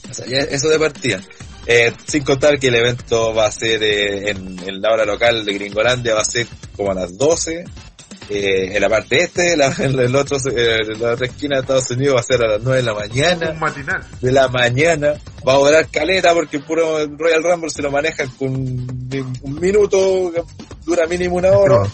O 0.10 0.14
sea, 0.14 0.26
ya 0.26 0.40
eso 0.40 0.70
de 0.70 0.80
partida. 0.80 1.22
Eh, 1.70 1.92
sin 2.08 2.24
contar 2.24 2.58
que 2.58 2.70
el 2.70 2.76
evento 2.76 3.34
va 3.34 3.48
a 3.48 3.52
ser 3.52 3.84
eh, 3.84 4.30
en, 4.30 4.58
en 4.66 4.82
la 4.82 4.94
hora 4.94 5.06
local 5.06 5.44
de 5.44 5.54
Gringolandia, 5.54 6.14
va 6.14 6.22
a 6.22 6.26
ser 6.26 6.48
como 6.76 6.92
a 6.92 6.96
las 6.96 7.18
12. 7.18 7.66
Eh, 8.30 8.76
en 8.76 8.82
la 8.82 8.90
parte 8.90 9.24
este, 9.24 9.56
la, 9.56 9.68
en 9.80 9.98
el 9.98 10.16
otro, 10.16 10.38
eh, 10.38 10.80
en 10.82 11.02
la 11.02 11.14
otra 11.14 11.28
esquina 11.28 11.56
de 11.56 11.62
Estados 11.62 11.90
Unidos 11.92 12.16
va 12.16 12.20
a 12.20 12.24
ser 12.24 12.44
a 12.44 12.48
las 12.48 12.62
9 12.62 12.78
de 12.78 12.84
la 12.84 12.94
mañana. 12.94 13.52
un 13.52 13.60
matinal. 13.60 14.04
De 14.22 14.32
la 14.32 14.48
mañana. 14.48 15.14
Va 15.48 15.54
a 15.54 15.58
durar 15.58 15.88
caleta 15.90 16.34
porque 16.34 16.60
puro 16.60 17.06
Royal 17.18 17.44
Rumble 17.44 17.70
se 17.70 17.82
lo 17.82 17.92
manejan 17.92 18.30
con 18.32 18.50
un 18.50 19.60
minuto, 19.60 20.32
dura 20.86 21.06
mínimo 21.08 21.36
una 21.36 21.52
hora. 21.52 21.90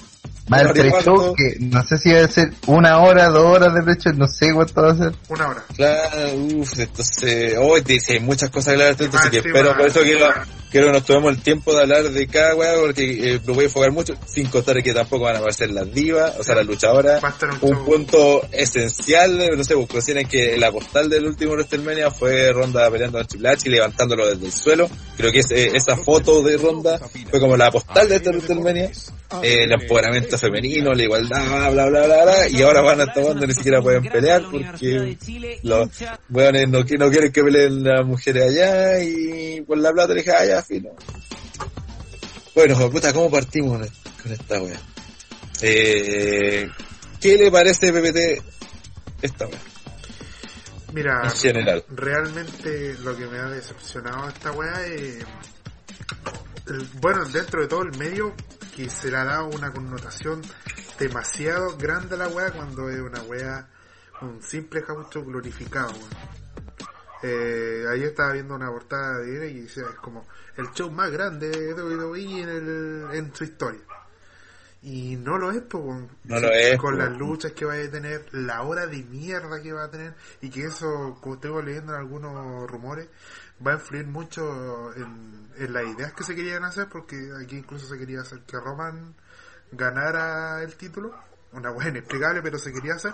Más 0.49 0.61
el 0.61 0.71
pre-show 0.73 1.33
que 1.35 1.55
no 1.59 1.83
sé 1.83 1.97
si 1.97 2.11
va 2.11 2.25
a 2.25 2.27
ser 2.27 2.51
una 2.67 2.99
hora, 2.99 3.29
dos 3.29 3.45
horas 3.45 3.73
de 3.73 3.81
pre-show, 3.81 4.13
no 4.13 4.27
sé 4.27 4.51
cuánto 4.53 4.81
va 4.81 4.91
a 4.91 4.95
ser. 4.97 5.11
Una 5.29 5.47
hora. 5.49 5.63
Claro, 5.75 6.33
uff, 6.35 6.79
entonces, 6.79 7.55
hoy 7.59 7.81
dice, 7.81 8.13
hay 8.13 8.19
muchas 8.19 8.49
cosas 8.49 8.65
que 8.65 8.71
hablar, 8.73 8.89
entonces 8.91 9.13
Más 9.13 9.29
que 9.29 9.37
encima- 9.37 9.57
espero, 9.59 9.77
por 9.77 9.87
eso 9.87 10.01
quiero, 10.01 10.27
quiero 10.69 10.87
que 10.87 10.93
nos 10.93 11.05
tomemos 11.05 11.31
el 11.33 11.41
tiempo 11.41 11.73
de 11.73 11.81
hablar 11.81 12.03
de 12.09 12.27
cada 12.27 12.55
weá, 12.55 12.73
porque 12.79 13.33
eh, 13.35 13.39
lo 13.45 13.53
voy 13.53 13.63
a 13.63 13.67
enfocar 13.67 13.91
mucho, 13.91 14.15
sin 14.27 14.47
contar 14.47 14.83
que 14.83 14.93
tampoco 14.93 15.23
van 15.23 15.35
a 15.35 15.39
aparecer 15.39 15.71
las 15.71 15.91
divas, 15.93 16.33
o 16.37 16.43
sea, 16.43 16.55
las 16.55 16.65
luchadoras. 16.65 17.23
Va 17.23 17.29
a 17.29 17.31
estar 17.31 17.49
un, 17.61 17.73
Un 17.77 17.85
punto 17.85 18.41
esencial, 18.51 19.39
eh, 19.41 19.49
no 19.55 19.63
sé, 19.63 19.75
pues 19.75 19.87
consideren 19.87 20.27
que 20.27 20.57
la 20.57 20.71
postal 20.71 21.09
del 21.09 21.25
último 21.25 21.53
WrestleMania 21.53 22.11
fue 22.11 22.51
Ronda 22.51 22.89
peleando 22.91 23.17
con 23.19 23.27
Triple 23.27 23.49
H 23.49 23.69
y 23.69 23.71
levantándolo 23.71 24.27
desde 24.27 24.45
el 24.45 24.51
suelo. 24.51 24.89
Creo 25.15 25.31
que 25.31 25.39
ese- 25.39 25.75
esa 25.75 25.95
foto 25.95 26.41
de 26.43 26.57
Ronda 26.57 26.99
fue 27.29 27.39
como 27.39 27.55
la 27.55 27.71
postal 27.71 28.09
de 28.09 28.17
este 28.17 28.29
WrestleMania. 28.29 28.91
Eh, 29.41 29.63
el 29.63 29.71
empoderamiento 29.71 30.32
femenino, 30.37 30.93
la 30.93 31.03
igualdad, 31.03 31.71
bla, 31.71 31.85
bla, 31.89 32.05
bla, 32.05 32.23
bla, 32.23 32.49
y 32.49 32.61
ahora 32.61 32.81
van 32.81 33.01
a 33.01 33.03
estar 33.03 33.23
donde 33.23 33.47
ni 33.47 33.53
siquiera 33.53 33.81
pueden 33.81 34.03
pelear 34.03 34.43
porque 34.51 35.17
los 35.63 35.89
weones 36.29 36.69
no, 36.69 36.79
no 36.79 37.09
quieren 37.11 37.31
que 37.31 37.43
peleen 37.43 37.83
las 37.83 38.05
mujeres 38.05 38.43
allá 38.49 39.01
y 39.03 39.61
por 39.61 39.77
la 39.77 39.91
plata 39.91 40.13
le 40.13 40.21
dije, 40.21 40.31
ya, 40.47 40.61
fino. 40.63 40.89
Bueno, 42.55 42.89
puta, 42.91 43.11
¿cómo 43.13 43.31
partimos 43.31 43.79
con 43.79 43.89
con 44.23 44.31
esta 44.31 44.61
wea? 44.61 44.79
Eh, 45.61 46.69
¿Qué 47.19 47.37
le 47.37 47.51
parece 47.51 47.91
PPT 47.91 48.43
esta 49.21 49.47
wea? 49.47 49.59
Mira, 50.93 51.21
En 51.23 51.31
general. 51.31 51.83
realmente 51.89 52.95
lo 53.03 53.17
que 53.17 53.25
me 53.25 53.39
ha 53.39 53.45
decepcionado 53.49 54.29
esta 54.29 54.51
weá 54.51 54.85
es. 54.85 55.25
el- 56.67 56.87
bueno, 57.01 57.25
dentro 57.25 57.61
de 57.61 57.67
todo 57.67 57.81
el 57.81 57.97
medio, 57.97 58.33
que 58.75 58.89
se 58.89 59.11
le 59.11 59.17
ha 59.17 59.25
dado 59.25 59.47
una 59.47 59.71
connotación 59.71 60.41
demasiado 60.99 61.77
grande 61.77 62.15
a 62.15 62.19
la 62.19 62.27
weá 62.27 62.51
cuando 62.51 62.89
es 62.89 62.99
una 62.99 63.21
weá, 63.23 63.67
un 64.21 64.41
simple 64.41 64.81
gaucho 64.81 65.23
glorificado, 65.23 65.91
weón. 65.91 66.33
Eh, 67.25 67.85
ayer 67.89 68.09
estaba 68.09 68.33
viendo 68.33 68.53
una 68.53 68.69
portada 68.69 69.19
de 69.19 69.49
y 69.49 69.61
decía, 69.61 69.83
es 69.89 69.99
como 69.99 70.27
el 70.57 70.69
show 70.73 70.91
más 70.91 71.09
grande 71.09 71.49
de 71.49 71.73
WWE 71.73 72.41
en, 72.41 72.49
el, 72.49 73.07
en 73.13 73.33
su 73.33 73.45
historia. 73.45 73.81
Y 74.81 75.15
no 75.15 75.37
lo 75.37 75.51
es, 75.51 75.61
pues, 75.61 75.81
weón. 75.81 76.09
No 76.25 76.39
lo 76.39 76.49
es, 76.51 76.77
Con 76.77 76.97
las 76.97 77.17
luchas 77.17 77.53
que 77.53 77.63
va 77.63 77.75
a 77.75 77.89
tener, 77.89 78.25
la 78.33 78.63
hora 78.63 78.87
de 78.87 79.01
mierda 79.03 79.61
que 79.61 79.71
va 79.71 79.85
a 79.85 79.89
tener, 79.89 80.13
y 80.41 80.49
que 80.49 80.65
eso, 80.65 81.17
como 81.21 81.35
estuve 81.35 81.63
leyendo 81.63 81.93
en 81.93 81.99
algunos 81.99 82.69
rumores, 82.69 83.07
va 83.65 83.71
a 83.71 83.75
influir 83.75 84.07
mucho 84.07 84.93
en, 84.95 85.43
las 85.71 85.85
ideas 85.85 86.13
que 86.13 86.23
se 86.23 86.35
querían 86.35 86.63
hacer, 86.63 86.89
porque 86.89 87.15
aquí 87.41 87.57
incluso 87.57 87.87
se 87.87 87.97
quería 87.97 88.21
hacer 88.21 88.41
que 88.41 88.59
Roman 88.59 89.15
ganara 89.71 90.61
el 90.63 90.75
título, 90.75 91.13
una 91.51 91.69
buena 91.69 91.91
inexplicable, 91.91 92.41
pero 92.41 92.57
se 92.57 92.73
quería 92.73 92.95
hacer. 92.95 93.13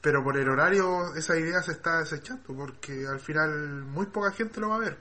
Pero 0.00 0.22
por 0.22 0.36
el 0.36 0.48
horario 0.48 1.14
esa 1.16 1.36
idea 1.36 1.60
se 1.62 1.72
está 1.72 1.98
desechando, 1.98 2.54
porque 2.54 3.06
al 3.06 3.20
final 3.20 3.84
muy 3.84 4.06
poca 4.06 4.30
gente 4.30 4.60
lo 4.60 4.68
va 4.70 4.76
a 4.76 4.80
ver. 4.80 4.98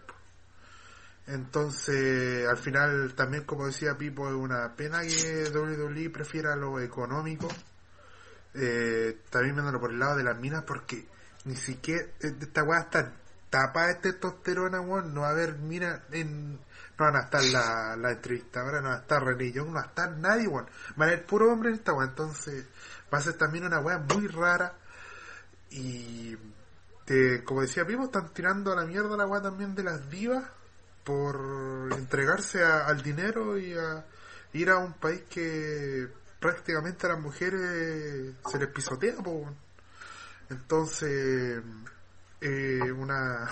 Entonces, 1.27 2.47
al 2.47 2.57
final 2.57 3.13
también, 3.13 3.43
como 3.43 3.67
decía 3.67 3.97
Pipo, 3.97 4.27
es 4.27 4.33
una 4.33 4.75
pena 4.75 5.01
que 5.01 5.49
WWE 5.53 6.09
prefiera 6.09 6.55
lo 6.55 6.79
económico. 6.79 7.47
Eh, 8.53 9.21
también 9.29 9.55
viéndolo 9.55 9.79
por 9.79 9.91
el 9.91 9.99
lado 9.99 10.15
de 10.15 10.23
las 10.23 10.39
minas, 10.39 10.63
porque 10.63 11.07
ni 11.45 11.55
siquiera 11.55 12.03
eh, 12.21 12.33
esta 12.41 12.63
weá 12.63 12.79
está 12.79 13.13
tapada 13.49 13.87
de 13.87 13.95
testosterona, 13.95 14.81
weón. 14.81 15.13
No 15.13 15.21
va 15.21 15.27
a 15.29 15.31
haber 15.31 15.55
minas 15.57 16.01
en. 16.11 16.53
No 16.53 17.05
van 17.05 17.15
a 17.15 17.19
estar 17.25 17.43
la, 17.43 17.95
la 17.95 18.11
entrevistadora, 18.11 18.81
no 18.81 18.89
va 18.89 18.95
a 18.95 18.99
estar 19.01 19.23
René 19.23 19.51
Young, 19.51 19.67
no 19.67 19.73
va 19.75 19.81
a 19.81 19.85
estar 19.85 20.17
nadie, 20.17 20.47
weón. 20.47 20.67
Van 20.95 21.09
a 21.09 21.11
haber 21.11 21.25
puro 21.25 21.51
hombre 21.51 21.69
en 21.69 21.75
esta 21.75 21.93
weá. 21.93 22.07
Entonces, 22.07 22.65
va 23.13 23.19
a 23.19 23.21
ser 23.21 23.33
también 23.35 23.65
una 23.65 23.79
weá 23.79 23.99
muy 23.99 24.27
rara. 24.27 24.73
Y. 25.69 26.35
te- 27.05 27.43
como 27.43 27.61
decía 27.61 27.85
Pipo, 27.85 28.03
están 28.05 28.33
tirando 28.33 28.73
a 28.73 28.75
la 28.75 28.85
mierda 28.85 29.15
la 29.15 29.25
weá 29.27 29.41
también 29.41 29.75
de 29.75 29.83
las 29.83 30.09
divas 30.09 30.43
por 31.03 31.89
entregarse 31.93 32.63
a- 32.63 32.85
al 32.87 33.01
dinero 33.01 33.57
y 33.57 33.73
a 33.77 34.05
ir 34.53 34.69
a 34.69 34.77
un 34.77 34.93
país 34.93 35.21
que 35.29 36.07
prácticamente 36.39 37.05
a 37.05 37.11
las 37.11 37.19
mujeres 37.19 38.33
se 38.49 38.59
les 38.59 38.67
pisotea, 38.69 39.15
weón. 39.19 39.55
entonces 40.49 41.61
eh, 42.41 42.91
una 42.91 43.49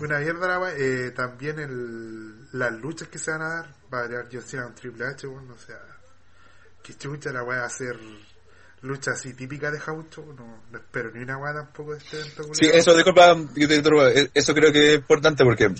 una 0.00 0.18
mierda 0.18 0.72
eh, 0.76 1.12
también 1.14 1.58
el, 1.58 2.58
las 2.58 2.72
luchas 2.72 3.08
que 3.08 3.18
se 3.18 3.30
van 3.30 3.42
a 3.42 3.48
dar 3.48 3.74
va 3.92 3.98
a 3.98 4.02
variar 4.02 4.28
John 4.30 4.42
Cena 4.42 4.64
con 4.64 4.74
Triple 4.74 5.06
H, 5.06 5.26
weón, 5.26 5.50
o 5.50 5.58
sea 5.58 5.80
que 6.82 6.96
chucha 6.96 7.32
la 7.32 7.42
va 7.42 7.64
a 7.64 7.68
ser 7.68 7.96
lucha 8.82 9.12
así 9.12 9.34
típica 9.34 9.70
de 9.70 9.80
Jaucho, 9.80 10.24
no, 10.36 10.78
espero 10.78 11.10
ni 11.12 11.22
una 11.22 11.36
weá 11.38 11.52
tampoco 11.52 11.92
de 11.92 11.98
este 11.98 12.20
evento. 12.20 12.54
Sí, 12.54 12.66
eso, 12.72 12.94
disculpa, 12.94 13.36
eh, 13.56 14.30
eso 14.32 14.54
creo 14.54 14.72
que 14.72 14.90
es 14.90 14.94
importante 14.96 15.42
porque 15.44 15.72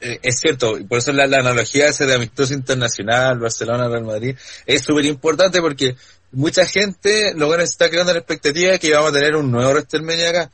eh, 0.00 0.18
es 0.22 0.40
cierto, 0.40 0.78
por 0.88 0.98
eso 0.98 1.12
la, 1.12 1.26
la 1.26 1.38
analogía 1.38 1.88
esa 1.88 2.06
de 2.06 2.14
amistoso 2.14 2.54
internacional, 2.54 3.38
Barcelona, 3.38 3.88
Real 3.88 4.04
Madrid, 4.04 4.36
es 4.64 4.82
súper 4.82 5.04
importante 5.04 5.60
porque 5.60 5.96
mucha 6.32 6.66
gente, 6.66 7.34
lo 7.36 7.46
bueno, 7.46 7.62
está 7.62 7.90
creando 7.90 8.12
la 8.12 8.20
expectativa 8.20 8.72
de 8.72 8.78
que 8.78 8.92
vamos 8.92 9.10
a 9.10 9.14
tener 9.14 9.36
un 9.36 9.50
nuevo 9.50 9.70
WrestleMania 9.70 10.30
acá. 10.30 10.50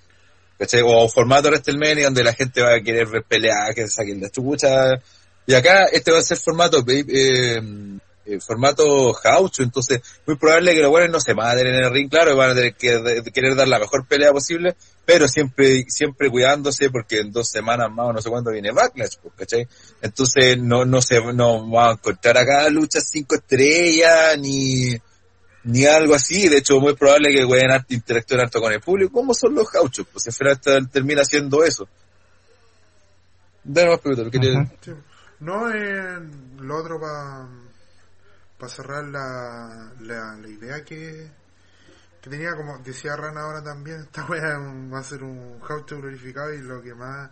¿Cachai? 0.59 0.83
O 0.83 1.05
un 1.05 1.11
formato 1.11 1.49
WrestleMania 1.49 2.05
donde 2.07 2.25
la 2.25 2.35
gente 2.35 2.61
va 2.61 2.75
a 2.75 2.81
querer 2.81 3.07
ver 3.07 3.23
pelear, 3.25 3.75
que 3.75 3.87
saquen 3.89 4.21
la 4.21 4.31
chucha. 4.31 5.01
Y 5.47 5.55
acá 5.55 5.87
este 5.87 6.11
va 6.11 6.19
a 6.19 6.23
ser 6.23 6.37
formato, 6.39 6.85
eh, 6.87 7.61
eh, 8.29 8.39
formato 8.41 9.15
jaucho, 9.15 9.63
entonces 9.63 10.03
muy 10.27 10.37
probable 10.37 10.75
que 10.75 10.83
los 10.83 10.91
buenos 10.91 11.11
no 11.11 11.21
se 11.21 11.35
maten 11.35 11.69
en 11.69 11.77
el 11.77 11.91
ring, 11.91 12.11
claro, 12.11 12.37
van 12.37 12.51
a 12.51 12.55
tener 12.55 12.75
que 12.75 13.23
querer 13.33 13.57
dar 13.57 13.67
la 13.67 13.79
mejor 13.79 14.07
pelea 14.07 14.33
posible, 14.33 14.77
pero 15.07 15.27
siempre 15.27 15.87
siempre 15.89 16.29
cuidándose 16.29 16.91
porque 16.91 17.21
en 17.21 17.33
dos 17.33 17.49
semanas 17.49 17.89
más 17.91 18.09
o 18.09 18.13
no 18.13 18.21
sé 18.21 18.29
cuándo 18.29 18.51
viene 18.51 18.71
Backlash, 18.71 19.17
pues, 19.23 19.33
¿cachai? 19.35 19.67
Entonces 20.03 20.59
no 20.59 20.85
no 20.85 21.01
se 21.01 21.19
no 21.33 21.71
va 21.71 21.89
a 21.89 21.93
encontrar 21.93 22.37
acá 22.37 22.69
luchas 22.69 23.09
cinco 23.11 23.37
estrellas 23.37 24.37
ni 24.39 24.95
ni 25.65 25.85
algo 25.87 26.15
así, 26.15 26.49
de 26.49 26.59
hecho 26.59 26.81
muy 26.81 26.95
probable 26.95 27.35
que 27.35 27.47
puedan 27.47 27.71
harto 27.71 27.93
interactuar 27.95 28.41
harto 28.43 28.61
con 28.61 28.73
el 28.73 28.81
público, 28.81 29.13
como 29.13 29.35
son 29.35 29.55
los 29.55 29.71
gauchos, 29.71 30.07
pues 30.13 30.27
al 30.29 30.33
final 30.33 30.53
esta- 30.55 30.81
termina 30.87 31.25
siendo 31.25 31.63
eso. 31.65 31.89
Dale 33.65 33.91
más 33.91 34.01
preguntas, 34.01 34.31
¿quería- 34.33 34.61
Ujú. 34.61 34.71
Sí. 34.81 34.95
No, 35.41 35.71
eh, 35.71 36.19
lo 36.59 36.77
otro 36.77 36.99
para 37.01 37.49
cerrar 38.69 39.05
la, 39.05 39.93
la, 40.01 40.37
la 40.37 40.49
idea 40.49 40.85
que, 40.85 41.31
que 42.21 42.31
tenía, 42.31 42.55
como 42.57 42.79
decía 42.79 43.15
Rana 43.17 43.43
ahora 43.43 43.63
también, 43.63 44.01
esta 44.03 44.25
wea 44.27 44.59
va 44.93 44.99
a 44.99 45.03
ser 45.05 45.23
un 45.23 45.61
Jaucho 45.61 45.99
glorificado 45.99 46.53
y 46.55 46.59
lo 46.59 46.83
que 46.83 46.95
más 46.95 47.31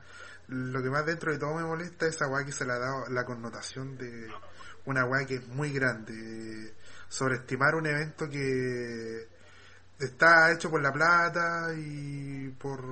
lo 0.48 0.80
que 0.80 0.90
más 0.90 1.04
dentro 1.04 1.32
de 1.32 1.38
todo 1.40 1.54
me 1.56 1.64
molesta 1.64 2.06
es 2.06 2.14
esa 2.14 2.28
weá 2.28 2.44
que 2.44 2.52
se 2.52 2.64
le 2.64 2.72
ha 2.74 2.78
dado 2.78 3.08
la 3.08 3.24
connotación 3.24 3.98
de 3.98 4.28
una 4.84 5.04
weá 5.04 5.26
que 5.26 5.34
es 5.36 5.48
muy 5.48 5.72
grande, 5.72 6.72
sobreestimar 7.08 7.74
un 7.74 7.86
evento 7.86 8.28
que 8.28 9.28
está 9.98 10.52
hecho 10.52 10.70
por 10.70 10.82
la 10.82 10.92
plata 10.92 11.72
y 11.76 12.48
por 12.50 12.84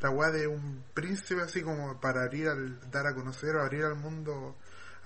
la 0.00 0.10
weá 0.10 0.30
de 0.30 0.46
un 0.46 0.84
príncipe 0.92 1.42
así 1.42 1.62
como 1.62 1.98
para 2.00 2.22
abrir 2.22 2.48
al, 2.48 2.90
dar 2.90 3.06
a 3.06 3.14
conocer 3.14 3.56
o 3.56 3.62
abrir 3.62 3.84
al 3.84 3.96
mundo 3.96 4.56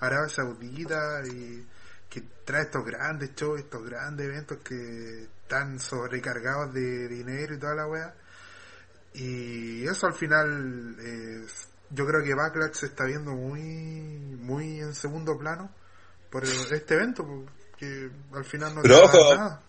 Arabia 0.00 0.28
Saudita 0.28 1.22
y 1.26 1.66
que 2.08 2.22
trae 2.44 2.62
estos 2.62 2.84
grandes 2.84 3.34
shows, 3.36 3.60
estos 3.60 3.84
grandes 3.84 4.26
eventos 4.26 4.58
que 4.58 5.28
están 5.42 5.78
sobrecargados 5.78 6.74
de 6.74 7.06
dinero 7.06 7.54
y 7.54 7.58
toda 7.58 7.74
la 7.76 7.86
weá. 7.86 8.14
Y 9.14 9.86
eso 9.86 10.06
al 10.06 10.14
final, 10.14 10.96
yo 11.90 12.06
creo 12.06 12.22
que 12.22 12.34
Backlash 12.34 12.74
se 12.74 12.86
está 12.86 13.04
viendo 13.04 13.32
muy, 13.32 13.60
muy 13.60 14.80
en 14.80 14.94
segundo 14.94 15.38
plano 15.38 15.70
por 16.30 16.44
este 16.44 16.94
evento, 16.94 17.44
porque 17.80 18.10
al 18.34 18.44
final 18.44 18.74
no 18.74 18.82
Pero 18.82 19.04
ojo, 19.04 19.34
nada. 19.34 19.62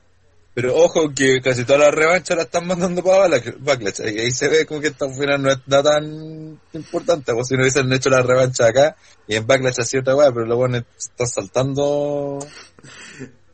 Pero 0.54 0.76
ojo 0.76 1.14
que 1.16 1.40
casi 1.42 1.64
todas 1.64 1.82
las 1.84 1.96
revanchas 1.96 2.36
la 2.36 2.44
están 2.44 2.68
mandando 2.68 3.02
para 3.02 3.30
Back- 3.30 3.56
Backlash. 3.60 4.02
Y 4.14 4.20
ahí 4.20 4.32
se 4.32 4.50
ve 4.50 4.66
como 4.66 4.82
que 4.82 4.88
esta 4.88 5.10
final 5.10 5.42
no 5.42 5.50
es 5.50 5.60
nada 5.66 5.94
tan 5.94 6.60
importante. 6.74 7.32
Como 7.32 7.46
si 7.46 7.56
no 7.56 7.62
hubiesen 7.62 7.92
hecho 7.94 8.10
la 8.10 8.22
revancha 8.22 8.68
acá 8.68 8.98
y 9.28 9.36
en 9.36 9.48
Backlash 9.48 9.80
así 9.80 9.98
otra 9.98 10.16
weá, 10.16 10.30
pero 10.34 10.54
buenos 10.58 10.84
están 10.98 11.28
saltando. 11.28 12.40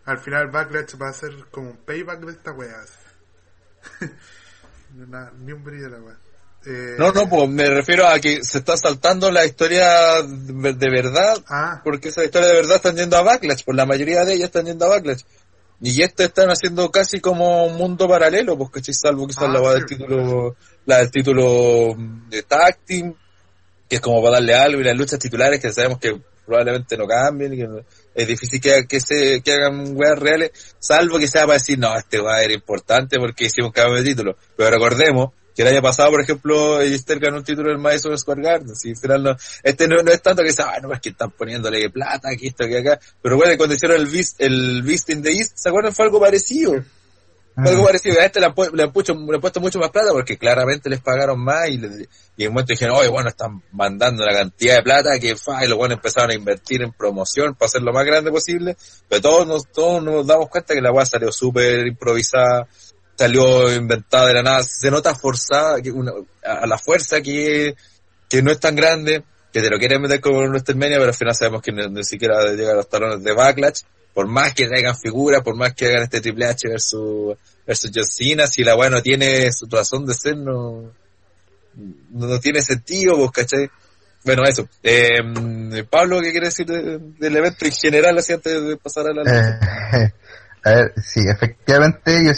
Al 0.05 0.17
final 0.19 0.47
Backlash 0.49 0.95
va 0.99 1.09
a 1.09 1.13
ser 1.13 1.33
como 1.51 1.69
un 1.69 1.77
payback 1.77 2.19
de 2.21 2.31
esta 2.31 2.51
weá. 2.53 2.83
Ni 5.39 5.51
un 5.51 5.63
brillo 5.63 5.83
de 5.83 5.89
la 5.91 5.99
weá. 6.03 6.17
Eh, 6.67 6.95
No, 6.97 7.11
no, 7.13 7.29
pues 7.29 7.49
me 7.49 7.69
refiero 7.69 8.07
a 8.07 8.19
que 8.19 8.43
se 8.43 8.57
está 8.57 8.75
saltando 8.75 9.31
la 9.31 9.45
historia 9.45 10.21
de, 10.21 10.89
verdad, 10.89 11.37
Ah, 11.47 11.81
porque 11.83 12.09
esa 12.09 12.25
historia 12.25 12.49
de 12.49 12.55
verdad 12.55 12.75
están 12.75 12.97
yendo 12.97 13.15
a 13.15 13.21
Backlash, 13.21 13.63
por 13.63 13.75
la 13.75 13.85
mayoría 13.85 14.25
de 14.25 14.33
ellas 14.33 14.47
están 14.47 14.65
yendo 14.65 14.85
a 14.85 14.89
Backlash. 14.89 15.21
Y 15.79 16.01
esto 16.01 16.23
están 16.23 16.49
haciendo 16.49 16.89
casi 16.91 17.19
como 17.21 17.67
un 17.67 17.75
mundo 17.75 18.07
paralelo, 18.07 18.57
pues 18.57 18.83
que 18.83 18.93
salvo 18.93 19.27
quizás 19.27 19.43
Ah, 19.43 19.53
la 19.53 19.73
del 19.73 19.85
título, 19.85 20.55
la 20.85 20.97
del 20.97 21.11
título 21.11 21.95
de 22.29 22.43
tag 22.43 22.79
team, 22.85 23.13
que 23.87 23.95
es 23.97 24.01
como 24.01 24.21
para 24.21 24.35
darle 24.35 24.55
algo, 24.55 24.81
y 24.81 24.83
las 24.83 24.97
luchas 24.97 25.19
titulares 25.19 25.61
que 25.61 25.71
sabemos 25.71 25.99
que 25.99 26.19
probablemente 26.45 26.97
no 26.97 27.05
cambien, 27.07 27.53
y 27.53 27.57
que 27.57 27.67
es 28.15 28.27
difícil 28.27 28.59
que, 28.59 28.87
que 28.87 28.99
se, 28.99 29.41
que 29.41 29.53
hagan 29.53 29.95
weas 29.95 30.17
reales, 30.17 30.51
salvo 30.79 31.19
que 31.19 31.27
sea 31.27 31.43
para 31.45 31.59
decir, 31.59 31.77
no, 31.77 31.95
este 31.95 32.19
weá 32.19 32.41
era 32.41 32.53
importante 32.53 33.17
porque 33.19 33.45
hicimos 33.45 33.71
cambio 33.71 34.01
de 34.01 34.09
título. 34.09 34.35
Pero 34.55 34.71
recordemos 34.71 35.31
que 35.57 35.63
el 35.63 35.69
año 35.69 35.81
pasado, 35.81 36.11
por 36.11 36.21
ejemplo, 36.21 36.81
Easter 36.83 37.19
ganó 37.19 37.37
un 37.37 37.43
título 37.43 37.69
del 37.71 37.79
Madison 37.79 38.15
Square 38.17 38.41
Garden, 38.43 38.75
si 38.75 38.91
al 38.91 38.97
final 38.97 39.23
no, 39.23 39.35
este 39.63 39.87
no, 39.87 40.03
no 40.03 40.11
es 40.11 40.21
tanto 40.21 40.43
que 40.43 40.53
sea, 40.53 40.67
ah, 40.75 40.79
no, 40.81 40.93
es 40.93 41.01
que 41.01 41.09
están 41.09 41.31
poniéndole 41.31 41.89
plata 41.89 42.29
aquí, 42.31 42.47
esto, 42.47 42.67
que 42.67 42.77
acá, 42.77 42.99
pero 43.23 43.35
bueno, 43.37 43.57
cuando 43.57 43.73
hicieron 43.75 43.97
el 43.99 44.05
Beast, 44.05 44.35
el 44.39 44.83
Beast 44.83 45.09
in 45.09 45.23
the 45.23 45.31
East, 45.31 45.53
¿se 45.57 45.69
acuerdan? 45.69 45.93
Fue 45.95 46.05
algo 46.05 46.19
parecido. 46.19 46.73
Fue 47.59 47.71
algo 47.71 47.85
parecido, 47.85 48.19
a 48.21 48.25
este 48.25 48.39
le 48.39 48.45
han, 48.45 48.53
le 48.73 48.83
han 48.83 48.91
puesto, 48.93 49.15
le 49.15 49.33
han 49.35 49.41
puesto 49.41 49.59
mucho 49.59 49.79
más 49.79 49.89
plata 49.89 50.11
porque 50.11 50.37
claramente 50.37 50.91
les 50.91 51.01
pagaron 51.01 51.39
más 51.39 51.67
y, 51.69 51.79
le- 51.79 52.07
y 52.37 52.43
en 52.43 52.49
un 52.49 52.53
momento 52.53 52.73
dijeron, 52.73 52.95
oye, 52.97 53.07
bueno, 53.09 53.29
están 53.29 53.63
mandando 53.71 54.23
la 54.23 54.31
cantidad 54.33 54.75
de 54.75 54.83
plata 54.83 55.17
que 55.19 55.35
fa, 55.35 55.65
y 55.65 55.67
los 55.67 55.75
buenos 55.75 55.95
empezaron 55.97 56.29
a 56.29 56.35
invertir 56.35 56.83
en 56.83 56.91
promoción 56.91 57.55
para 57.55 57.65
hacer 57.65 57.81
lo 57.81 57.91
más 57.93 58.05
grande 58.05 58.29
posible, 58.29 58.77
pero 59.09 59.21
todos 59.23 59.47
nos, 59.47 59.71
todos 59.71 60.03
nos 60.03 60.27
damos 60.27 60.49
cuenta 60.49 60.75
que 60.75 60.81
la 60.81 60.91
weá 60.91 61.03
salió 61.07 61.31
súper 61.31 61.87
improvisada, 61.87 62.67
salió 63.17 63.73
inventada 63.73 64.27
de 64.27 64.33
la 64.35 64.43
nada, 64.43 64.63
se 64.63 64.91
nota 64.91 65.15
forzada, 65.15 65.77
a, 66.43 66.67
la 66.67 66.77
fuerza 66.77 67.21
que, 67.21 67.75
que 68.29 68.41
no 68.41 68.51
es 68.51 68.59
tan 68.59 68.75
grande, 68.75 69.23
que 69.51 69.61
te 69.61 69.69
lo 69.69 69.79
quieren 69.79 70.01
meter 70.01 70.21
como 70.21 70.43
en 70.43 70.49
WrestleMania, 70.49 70.97
pero 70.97 71.09
al 71.09 71.15
final 71.15 71.35
sabemos 71.35 71.61
que 71.61 71.71
ni, 71.71 72.03
siquiera 72.03 72.51
llega 72.53 72.73
a 72.73 72.75
los 72.75 72.89
talones 72.89 73.23
de 73.23 73.33
Backlash, 73.33 73.81
por 74.13 74.27
más 74.27 74.53
que 74.53 74.67
traigan 74.67 74.95
figuras, 74.95 75.41
por 75.41 75.55
más 75.55 75.73
que 75.73 75.87
hagan 75.87 76.03
este 76.03 76.21
Triple 76.21 76.45
H 76.45 76.69
versus, 76.69 77.37
versus 77.65 77.91
John 77.93 78.05
Cena, 78.05 78.47
si 78.47 78.63
la 78.63 78.75
weá 78.75 78.89
no 78.89 79.01
tiene 79.01 79.51
su 79.51 79.67
razón 79.67 80.05
de 80.05 80.13
ser, 80.13 80.37
no, 80.37 80.91
no, 82.11 82.39
tiene 82.39 82.61
sentido, 82.61 83.17
vos, 83.17 83.31
¿cachai? 83.31 83.69
Bueno, 84.23 84.43
eso. 84.43 84.67
Eh, 84.83 85.21
Pablo, 85.89 86.19
¿qué 86.21 86.31
quiere 86.31 86.47
decir 86.47 86.65
de- 86.65 86.99
del 87.19 87.37
evento 87.37 87.65
en 87.65 87.71
general, 87.71 88.17
así 88.17 88.33
antes 88.33 88.61
de 88.63 88.77
pasar 88.77 89.05
a 89.07 89.13
la 89.13 89.21
Eh, 89.23 90.13
a 90.63 90.69
ver, 90.71 90.93
sí, 91.01 91.21
efectivamente 91.29 92.25
yo 92.25 92.33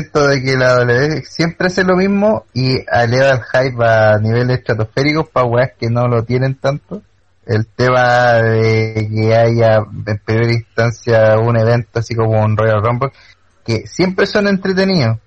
siento 0.00 0.26
de 0.26 0.42
que 0.42 0.56
la 0.56 0.74
W 0.84 1.22
siempre 1.24 1.66
hace 1.68 1.84
lo 1.84 1.96
mismo 1.96 2.46
y 2.52 2.78
eleva 2.92 3.30
el 3.30 3.42
hype 3.42 3.84
a 3.84 4.18
niveles 4.18 4.58
estratosféricos 4.58 5.28
para 5.28 5.46
weas 5.46 5.70
que 5.78 5.88
no 5.90 6.08
lo 6.08 6.24
tienen 6.24 6.54
tanto. 6.56 7.02
El 7.46 7.66
tema 7.66 8.34
de 8.34 9.08
que 9.12 9.34
haya 9.34 9.78
en 10.06 10.18
primera 10.24 10.52
instancia 10.52 11.38
un 11.38 11.56
evento 11.58 11.98
así 11.98 12.14
como 12.14 12.42
un 12.42 12.56
Royal 12.56 12.82
Rumble, 12.82 13.10
que 13.64 13.86
siempre 13.86 14.26
son 14.26 14.46
entretenidos. 14.46 15.18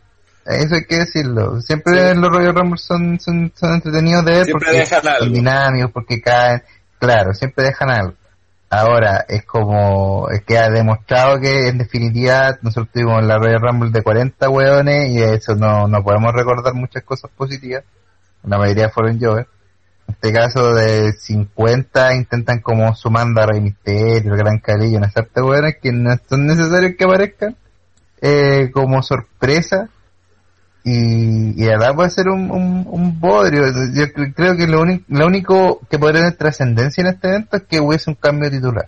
Eso 0.46 0.76
hay 0.76 0.86
que 0.86 0.98
decirlo. 1.00 1.62
Siempre 1.62 2.14
Sí. 2.14 2.20
los 2.20 2.30
Royal 2.30 2.54
Rumble 2.56 2.78
son, 2.78 3.20
son, 3.20 3.52
son 3.56 3.74
entretenidos 3.74 4.26
de 4.26 4.32
ver 4.32 4.46
Siempre 4.46 4.68
porque 4.70 4.86
son 5.20 5.34
dinámicos, 5.34 5.92
porque 5.92 6.22
caen. 6.22 6.64
Claro, 7.00 7.34
siempre 7.34 7.66
dejan 7.66 7.90
algo. 7.90 8.14
Ahora 8.76 9.24
es 9.30 9.46
como 9.46 10.30
es 10.32 10.42
que 10.42 10.58
ha 10.58 10.68
demostrado 10.68 11.40
que 11.40 11.68
en 11.68 11.78
definitiva 11.78 12.58
nosotros 12.64 12.92
tuvimos 12.92 13.24
la 13.24 13.38
Royal 13.38 13.62
Rumble 13.62 13.92
de 13.92 14.02
40 14.02 14.50
hueones 14.50 15.12
y 15.12 15.18
de 15.18 15.36
eso 15.36 15.56
no, 15.56 15.88
no 15.88 16.04
podemos 16.04 16.34
recordar 16.34 16.74
muchas 16.74 17.04
cosas 17.04 17.30
positivas. 17.38 17.84
La 18.42 18.58
mayoría 18.58 18.90
fueron 18.90 19.20
yo. 19.20 19.38
En 19.38 19.46
este 20.08 20.34
caso 20.34 20.74
de 20.74 21.14
50 21.14 22.16
intentan 22.16 22.62
como 22.62 22.96
sumando 22.96 23.42
a 23.42 23.46
Rey 23.46 23.62
Misterio, 23.62 24.34
el 24.34 24.40
Gran 24.40 24.58
Calillo, 24.58 24.98
unas 24.98 25.16
artes 25.16 25.44
hueones 25.44 25.76
que 25.80 25.92
no 25.92 26.10
son 26.28 26.48
necesarios 26.48 26.94
que 26.98 27.04
aparezcan 27.04 27.56
eh, 28.22 28.72
como 28.74 29.04
sorpresa 29.04 29.88
y, 30.84 31.62
y 31.62 31.66
verdad 31.66 31.96
puede 31.96 32.10
ser 32.10 32.28
un, 32.28 32.52
un, 32.52 32.86
un. 32.90 33.20
Yo 33.22 34.06
cre- 34.08 34.34
creo 34.36 34.58
que 34.58 34.68
lo, 34.68 34.82
único 34.82 35.06
lo 35.08 35.26
único 35.26 35.80
que 35.90 35.98
podría 35.98 36.22
tener 36.22 36.38
trascendencia 36.38 37.02
en 37.02 37.08
este 37.08 37.30
evento 37.30 37.58
es 37.58 37.64
que 37.64 37.80
hubiese 37.80 38.10
un 38.10 38.16
cambio 38.16 38.52
titular. 38.52 38.88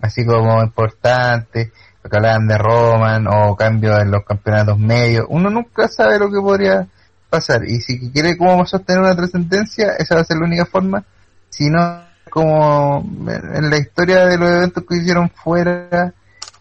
Así 0.00 0.26
como 0.26 0.62
importante, 0.62 1.72
lo 2.02 2.10
que 2.10 2.16
hablaban 2.16 2.48
de 2.48 2.58
Roman 2.58 3.26
o 3.28 3.56
cambio 3.56 3.98
en 3.98 4.10
los 4.10 4.24
campeonatos 4.24 4.78
medios. 4.78 5.26
Uno 5.28 5.48
nunca 5.48 5.88
sabe 5.88 6.18
lo 6.18 6.30
que 6.30 6.40
podría 6.40 6.86
pasar. 7.30 7.64
Y 7.64 7.80
si 7.80 8.10
quiere 8.10 8.36
como 8.36 8.66
sostener 8.66 9.00
una 9.00 9.16
trascendencia, 9.16 9.92
esa 9.98 10.16
va 10.16 10.20
a 10.22 10.24
ser 10.24 10.36
la 10.38 10.46
única 10.46 10.66
forma. 10.66 11.04
Si 11.48 11.70
no, 11.70 12.02
como 12.28 13.04
en 13.28 13.70
la 13.70 13.76
historia 13.78 14.26
de 14.26 14.36
los 14.36 14.50
eventos 14.50 14.84
que 14.88 14.96
hicieron 14.96 15.30
fuera, 15.30 16.12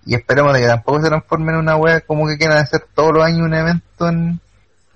y 0.06 0.15
esperemos 0.15 0.53
de 0.53 0.61
que 0.61 0.68
tampoco 0.68 1.02
se 1.02 1.10
transforme 1.10 1.52
en 1.52 1.57
una 1.60 1.76
wea 1.76 2.02
como 2.02 2.27
que 2.27 2.38
quieran 2.38 2.57
hacer 2.57 2.85
todos 2.93 3.11
los 3.14 3.26
años 3.26 3.41
un 3.41 3.53
evento 3.53 4.07
en, 4.07 4.39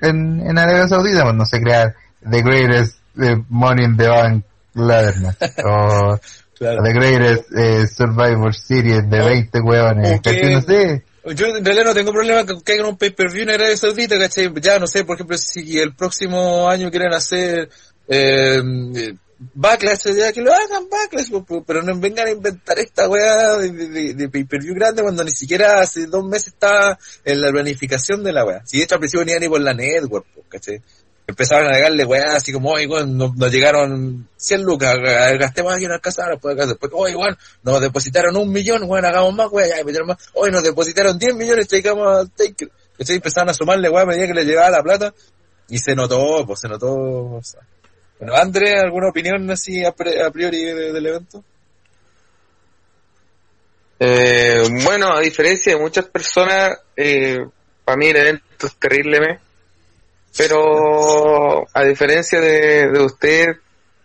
en, 0.01 0.41
en 0.41 0.57
Arabia 0.57 0.87
Saudita, 0.87 1.23
pues 1.23 1.35
no 1.35 1.45
sé, 1.45 1.61
crear 1.61 1.95
The 2.29 2.41
Greatest 2.41 2.97
eh, 3.21 3.37
Money 3.49 3.85
in 3.85 3.97
the 3.97 4.07
Bank 4.07 4.45
Ladder 4.73 5.19
Match, 5.19 5.37
o 5.65 6.19
Claro. 6.57 6.83
The 6.83 6.93
Greatest 6.93 7.43
eh, 7.57 7.85
Survivor 7.87 8.55
Series 8.55 9.09
de 9.09 9.19
20 9.19 9.59
huevones, 9.59 10.19
o 10.19 10.21
que- 10.21 10.35
¿cachai? 10.39 10.53
no 10.53 10.61
sé, 10.61 11.03
yo 11.35 11.47
en 11.47 11.65
realidad 11.65 11.85
no 11.87 11.93
tengo 11.93 12.13
problema 12.13 12.45
con 12.45 12.61
que 12.61 12.73
hagan 12.73 12.85
un 12.85 12.97
pay-per-view 12.97 13.43
en 13.43 13.49
Arabia 13.49 13.75
Saudita, 13.75 14.17
¿cachai? 14.17 14.49
Ya 14.61 14.79
no 14.79 14.87
sé, 14.87 15.03
por 15.03 15.15
ejemplo, 15.15 15.37
si 15.37 15.77
el 15.79 15.93
próximo 15.95 16.69
año 16.69 16.89
quieren 16.91 17.13
hacer 17.13 17.69
eh, 18.07 18.61
Backlash, 19.37 20.15
ya 20.15 20.31
que 20.31 20.41
lo 20.41 20.53
hagan 20.53 20.87
Backlash, 20.89 21.29
pero 21.65 21.83
no 21.83 21.99
vengan 21.99 22.27
a 22.27 22.31
inventar 22.31 22.79
esta 22.79 23.09
weá 23.09 23.57
de, 23.57 24.13
de, 24.13 24.29
pay-per-view 24.29 24.73
grande 24.73 25.01
cuando 25.01 25.23
ni 25.23 25.31
siquiera 25.31 25.81
hace 25.81 26.07
dos 26.07 26.23
meses 26.23 26.53
está 26.53 26.97
en 27.23 27.41
la 27.41 27.51
planificación 27.51 28.23
de 28.23 28.31
la 28.31 28.45
weá. 28.45 28.61
Si 28.65 28.77
de 28.77 28.83
hecho 28.83 28.95
al 28.95 28.99
principio 28.99 29.25
ni 29.25 29.33
ni 29.33 29.49
por 29.49 29.59
la 29.59 29.73
network, 29.73 30.25
¿cachai? 30.47 30.81
Empezaron 31.27 31.67
a 31.67 31.71
negarle 31.71 32.05
weá 32.05 32.35
así 32.35 32.53
como, 32.53 32.69
oye, 32.69 32.87
weón, 32.87 33.17
nos, 33.17 33.35
nos 33.35 33.51
llegaron 33.51 34.29
100 34.37 34.61
lucas, 34.61 34.95
gastemos 35.37 35.73
aquí 35.73 35.85
en 35.85 35.91
Alcázar, 35.91 36.29
después, 36.29 36.55
después, 36.55 36.91
oye, 36.93 37.15
weón, 37.15 37.37
nos 37.63 37.81
depositaron 37.81 38.37
un 38.37 38.51
millón, 38.51 38.83
weón, 38.83 39.05
hagamos 39.05 39.33
más, 39.33 39.51
weón, 39.51 39.67
ya, 39.67 39.83
metieron 39.83 40.07
más, 40.07 40.17
oye, 40.33 40.51
nos 40.51 40.63
depositaron 40.63 41.17
10 41.17 41.35
millones, 41.35 41.67
llegamos 41.67 42.19
al 42.19 42.31
Taker. 42.31 42.71
¿Cachai? 42.97 43.17
Empezaron 43.17 43.49
a 43.49 43.53
sumarle 43.53 43.89
weá 43.89 44.03
a 44.03 44.05
medida 44.05 44.27
que 44.27 44.33
le 44.33 44.45
llegaba 44.45 44.69
la 44.69 44.83
plata, 44.83 45.13
y 45.67 45.79
se 45.79 45.95
notó, 45.95 46.45
pues 46.45 46.59
se 46.59 46.67
notó. 46.67 47.41
Bueno, 48.19 48.35
André, 48.35 48.79
¿alguna 48.79 49.09
opinión 49.09 49.49
así 49.51 49.83
a, 49.83 49.91
pre- 49.91 50.21
a 50.21 50.31
priori 50.31 50.63
de- 50.63 50.91
del 50.93 51.05
evento? 51.05 51.43
Eh, 53.99 54.61
bueno, 54.83 55.13
a 55.13 55.21
diferencia 55.21 55.73
de 55.73 55.81
muchas 55.81 56.05
personas, 56.07 56.77
eh, 56.95 57.37
para 57.83 57.97
mí 57.97 58.07
el 58.07 58.17
evento 58.17 58.67
es 58.67 58.75
terrible, 58.75 59.19
me. 59.19 59.39
pero 60.37 61.65
a 61.73 61.83
diferencia 61.83 62.39
de, 62.41 62.89
de 62.91 62.99
usted, 62.99 63.45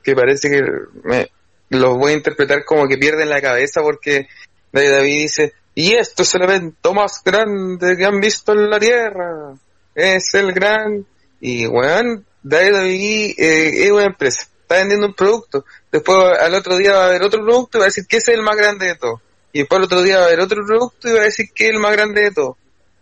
que 0.03 0.15
parece 0.15 0.49
que 0.49 0.63
me, 1.05 1.29
los 1.71 1.97
voy 1.97 2.13
a 2.13 2.17
interpretar 2.17 2.65
como 2.65 2.87
que 2.87 2.99
pierden 2.99 3.29
la 3.31 3.41
cabeza 3.41 3.81
porque 3.83 4.29
David 4.73 4.91
David 4.91 5.23
dice, 5.23 5.55
y 5.75 5.95
esto 5.95 6.23
es 6.23 6.35
el 6.37 6.43
evento 6.43 6.95
más 6.95 7.21
grande 7.25 7.97
que 7.97 8.05
han 8.05 8.21
visto 8.21 8.53
en 8.53 8.71
la 8.71 8.79
Tierra, 8.79 9.55
es 9.95 10.35
el 10.35 10.53
gran... 10.53 11.07
Y 11.43 11.67
weón, 11.67 12.27
David 12.43 13.35
eh, 13.39 13.85
es 13.85 13.91
una 13.91 14.05
empresa, 14.05 14.43
está 14.43 14.77
vendiendo 14.77 15.09
un 15.09 15.15
producto, 15.15 15.65
después 15.91 16.19
al 16.39 16.55
otro 16.55 16.77
día 16.77 16.93
va 16.93 17.05
a 17.05 17.07
haber 17.07 17.23
otro 17.23 17.43
producto 17.43 17.79
y 17.79 17.81
va 17.81 17.85
a 17.85 17.89
decir 17.89 18.07
que 18.07 18.19
ese 18.19 18.33
es 18.33 18.39
el 18.39 18.45
más 18.45 18.57
grande 18.57 18.87
de 18.87 18.95
todos. 18.97 19.21
Y 19.53 19.61
después 19.61 19.79
al 19.79 19.85
otro 19.85 20.03
día 20.03 20.19
va 20.19 20.25
a 20.25 20.27
haber 20.27 20.41
otro 20.41 20.65
producto 20.65 21.09
y 21.09 21.13
va 21.13 21.21
a 21.21 21.25
decir 21.25 21.47
que 21.55 21.65
es 21.65 21.71
el 21.71 21.81
más 21.81 21.93
grande 21.93 22.23
de 22.23 22.31
todos. 22.31 22.57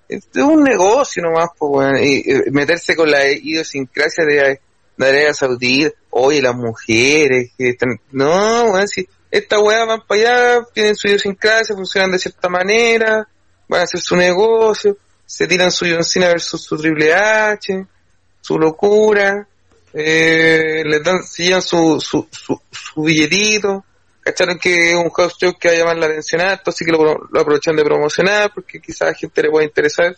Es 0.09 0.25
un 0.37 0.65
negocio 0.65 1.23
nomás, 1.23 1.51
pues, 1.59 1.71
weón. 1.71 2.03
Y, 2.03 2.51
meterse 2.51 2.97
con 2.97 3.11
la 3.11 3.31
idiosincrasia 3.31 4.25
de, 4.25 4.61
de 4.97 5.07
Arabia 5.07 5.35
Saudita, 5.35 5.95
oye, 6.11 6.41
las 6.41 6.55
mujeres, 6.55 7.51
que 7.59 7.71
están, 7.71 8.01
no, 8.13 8.73
weón, 8.73 8.89
si 8.89 9.07
esta 9.31 9.59
weá 9.59 9.85
van 9.85 10.01
para 10.07 10.21
allá, 10.21 10.67
tienen 10.73 10.97
su 10.97 11.09
idiosincrasia, 11.09 11.77
funcionan 11.77 12.13
de 12.13 12.19
cierta 12.19 12.49
manera, 12.49 13.29
van 13.69 13.81
a 13.83 13.85
hacer 13.85 14.01
su 14.01 14.17
negocio, 14.17 14.97
se 15.27 15.47
tiran 15.47 15.71
su 15.71 15.85
John 15.85 16.05
Cena 16.05 16.29
versus 16.29 16.63
su 16.63 16.79
Triple 16.79 17.13
H, 17.13 17.87
su 18.41 18.59
locura, 18.59 19.47
eh, 19.93 20.83
les 20.85 21.03
dan, 21.03 21.23
se 21.23 21.45
llevan 21.45 21.63
su, 21.63 22.01
su, 22.01 22.29
su, 22.31 22.61
su 22.71 23.03
billetito, 23.03 23.85
cacharon 24.21 24.59
que 24.59 24.91
es 24.91 24.97
un 24.97 25.11
house 25.11 25.37
que 25.59 25.69
va 25.69 25.75
a 25.75 25.79
llamar 25.79 25.97
la 25.97 26.07
atención 26.07 26.41
alto, 26.43 26.71
así 26.71 26.85
que 26.85 26.93
lo, 26.93 27.13
aprovechan 27.41 27.77
de 27.77 27.85
promocionar, 27.85 28.53
porque 28.55 28.81
quizás 28.81 29.11
a 29.11 29.15
gente 29.15 29.43
le 29.43 29.51
puede 29.51 29.67
interesar 29.67 30.15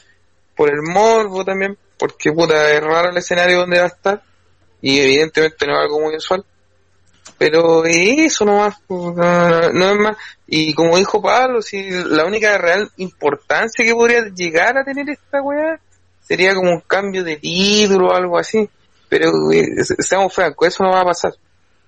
por 0.57 0.71
el 0.71 0.83
morbo 0.83 1.45
también, 1.45 1.79
porque 1.97 2.33
puta, 2.33 2.71
es 2.73 2.83
raro 2.83 3.11
el 3.11 3.17
escenario 3.17 3.61
donde 3.61 3.79
va 3.79 3.85
a 3.85 3.89
estar, 3.89 4.23
y 4.83 4.99
evidentemente 4.99 5.67
no 5.67 5.75
es 5.75 5.81
algo 5.81 6.01
muy 6.01 6.17
usual. 6.17 6.45
Pero 7.39 7.85
eso 7.87 8.45
nomás, 8.45 8.77
no, 8.89 9.13
no 9.15 9.91
es 9.91 9.97
más. 9.99 10.17
Y 10.47 10.75
como 10.75 10.99
dijo 10.99 11.23
Pablo, 11.23 11.63
si 11.63 11.89
la 11.91 12.27
única 12.27 12.59
real 12.59 12.91
importancia 12.97 13.85
que 13.85 13.95
podría 13.95 14.29
llegar 14.29 14.77
a 14.77 14.85
tener 14.85 15.09
esta 15.09 15.41
weá 15.41 15.81
sería 16.23 16.55
como 16.55 16.71
un 16.71 16.81
cambio 16.81 17.25
de 17.25 17.37
título 17.37 18.09
o 18.09 18.15
algo 18.15 18.39
así. 18.39 18.69
Pero 19.09 19.31
eh, 19.53 19.67
seamos 19.99 20.33
francos, 20.33 20.69
eso 20.69 20.85
no 20.85 20.91
va 20.91 21.01
a 21.01 21.05
pasar. 21.07 21.33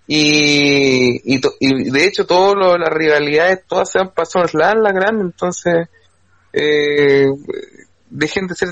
Y, 0.07 1.21
y, 1.35 1.41
to- 1.41 1.55
y 1.61 1.91
de 1.91 2.05
hecho 2.05 2.27
todas 2.27 2.79
las 2.79 2.91
rivalidades 2.93 3.61
todas 3.69 3.91
se 3.91 4.01
han 4.01 4.11
pasado 4.11 4.45
en 4.53 4.83
la 4.83 4.91
grande, 4.93 5.23
entonces 5.25 5.89
eh, 6.53 7.27
dejen 8.11 8.49
de 8.49 8.55
ser, 8.57 8.71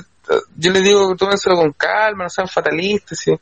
yo 0.57 0.71
les 0.71 0.83
digo 0.83 1.15
tómenselo 1.15 1.55
con 1.55 1.71
calma, 1.71 2.25
no 2.25 2.29
sean 2.29 2.47
fatalistas, 2.49 3.19
¿sí? 3.19 3.33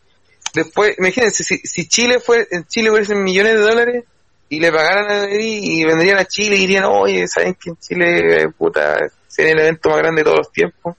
después, 0.53 0.95
imagínense, 0.99 1.43
si, 1.43 1.57
si 1.57 1.87
Chile 1.87 2.19
fue, 2.19 2.47
en 2.51 2.65
Chile 2.65 2.91
hubiesen 2.91 3.23
millones 3.23 3.55
de 3.55 3.59
dólares 3.61 4.03
y 4.49 4.59
le 4.59 4.71
pagaran 4.71 5.09
a 5.11 5.17
David 5.21 5.59
y 5.63 5.83
vendrían 5.83 6.17
a 6.19 6.25
Chile 6.25 6.55
y 6.55 6.59
dirían, 6.59 6.85
oye, 6.85 7.27
saben 7.27 7.55
que 7.55 7.71
en 7.71 7.77
Chile, 7.77 8.49
puta, 8.57 8.97
sería 9.27 9.51
el 9.53 9.59
evento 9.59 9.89
más 9.89 9.97
grande 9.99 10.21
de 10.21 10.25
todos 10.25 10.37
los 10.37 10.51
tiempos. 10.51 10.95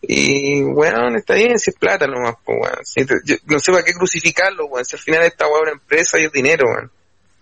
Y, 0.00 0.62
bueno, 0.62 1.16
está 1.16 1.34
bien, 1.34 1.58
si 1.58 1.70
es 1.70 1.76
plata 1.76 2.06
nomás, 2.06 2.34
pues, 2.44 2.56
weón. 2.60 2.84
Si 2.84 3.04
te- 3.04 3.20
yo 3.24 3.36
no 3.46 3.58
sé 3.58 3.72
para 3.72 3.84
qué 3.84 3.92
crucificarlo, 3.92 4.66
weón. 4.66 4.84
Si 4.84 4.96
al 4.96 5.02
final 5.02 5.22
esta 5.24 5.46
weón 5.48 5.62
una 5.62 5.72
empresa 5.72 6.18
y 6.20 6.24
es 6.26 6.32
dinero, 6.32 6.66
weón. 6.68 6.90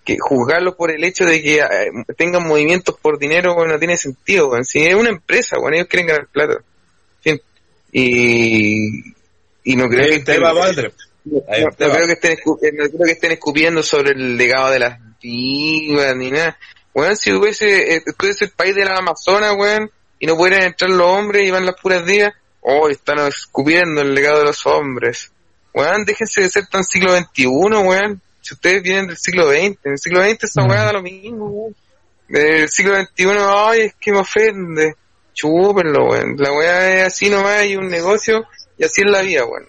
Que 0.05 0.17
juzgarlo 0.19 0.77
por 0.77 0.91
el 0.91 1.03
hecho 1.05 1.25
de 1.27 1.43
que 1.43 1.59
eh, 1.59 1.91
tengan 2.17 2.47
movimientos 2.47 2.97
por 3.01 3.19
dinero, 3.19 3.55
weón, 3.55 3.69
no 3.71 3.79
tiene 3.79 3.97
sentido, 3.97 4.49
weón. 4.49 4.65
Si 4.65 4.83
es 4.87 4.95
una 4.95 5.11
empresa, 5.11 5.59
weón, 5.59 5.75
ellos 5.75 5.87
quieren 5.89 6.07
ganar 6.07 6.27
plata. 6.29 6.55
Fin. 7.21 7.41
Y, 7.93 9.15
y 9.65 9.77
no 9.77 9.89
creo 9.89 10.05
que 10.11 10.17
estén- 10.33 10.41
no, 11.25 11.41
no 11.89 11.93
creo 11.95 12.07
que 12.07 12.33
eh, 12.33 12.73
no 12.73 12.85
creo 12.89 13.05
que 13.05 13.13
estén 13.13 13.33
escupiendo 13.33 13.83
sobre 13.83 14.13
el 14.13 14.37
legado 14.37 14.71
de 14.71 14.79
las 14.79 14.99
divas 15.21 16.17
ni 16.17 16.31
nada. 16.31 16.57
Weón, 16.95 17.17
si 17.17 17.33
hubiese, 17.33 17.97
eh, 17.97 18.03
estuviese 18.07 18.47
el 18.47 18.51
país 18.53 18.75
de 18.75 18.85
la 18.85 18.97
Amazonas, 18.97 19.55
weón, 19.59 19.91
y 20.19 20.27
no 20.27 20.37
pudieran 20.37 20.63
entrar 20.69 20.91
los 20.91 21.07
hombres 21.11 21.47
y 21.47 21.51
van 21.51 21.67
las 21.67 21.75
puras 21.81 22.07
días, 22.07 22.33
oh, 22.69 22.89
están 22.89 23.19
escupiendo 23.21 24.01
el 24.01 24.13
legado 24.15 24.41
de 24.41 24.47
los 24.47 24.67
hombres. 24.67 25.31
Weón, 25.73 26.05
déjense 26.05 26.41
de 26.43 26.49
ser 26.51 26.67
tan 26.67 26.83
siglo 26.83 27.17
XXI, 27.17 27.47
weón. 27.47 28.21
Si 28.41 28.55
ustedes 28.55 28.83
vienen 28.83 29.07
del 29.07 29.17
siglo 29.19 29.49
XX, 29.49 29.79
en 29.85 29.93
el 29.93 29.99
siglo 29.99 30.23
XX 30.23 30.45
esa 30.45 30.63
Mm. 30.63 30.71
weá 30.71 30.85
da 30.85 30.93
lo 30.93 31.03
mismo, 31.03 31.47
weón. 31.47 31.77
Del 32.29 32.69
siglo 32.69 32.97
XXI, 32.97 33.27
ay, 33.39 33.81
es 33.83 33.95
que 34.01 34.13
me 34.13 34.19
ofende. 34.19 34.95
Chúpenlo, 35.33 36.11
weón. 36.11 36.35
La 36.39 36.53
weá 36.53 36.97
es 36.97 37.07
así 37.07 37.31
nomás, 37.31 37.59
hay 37.61 37.77
un 37.77 37.89
negocio, 37.89 38.45
y 38.79 38.85
así 38.85 39.03
es 39.03 39.11
la 39.11 39.23
vida, 39.23 39.45
weón. 39.45 39.67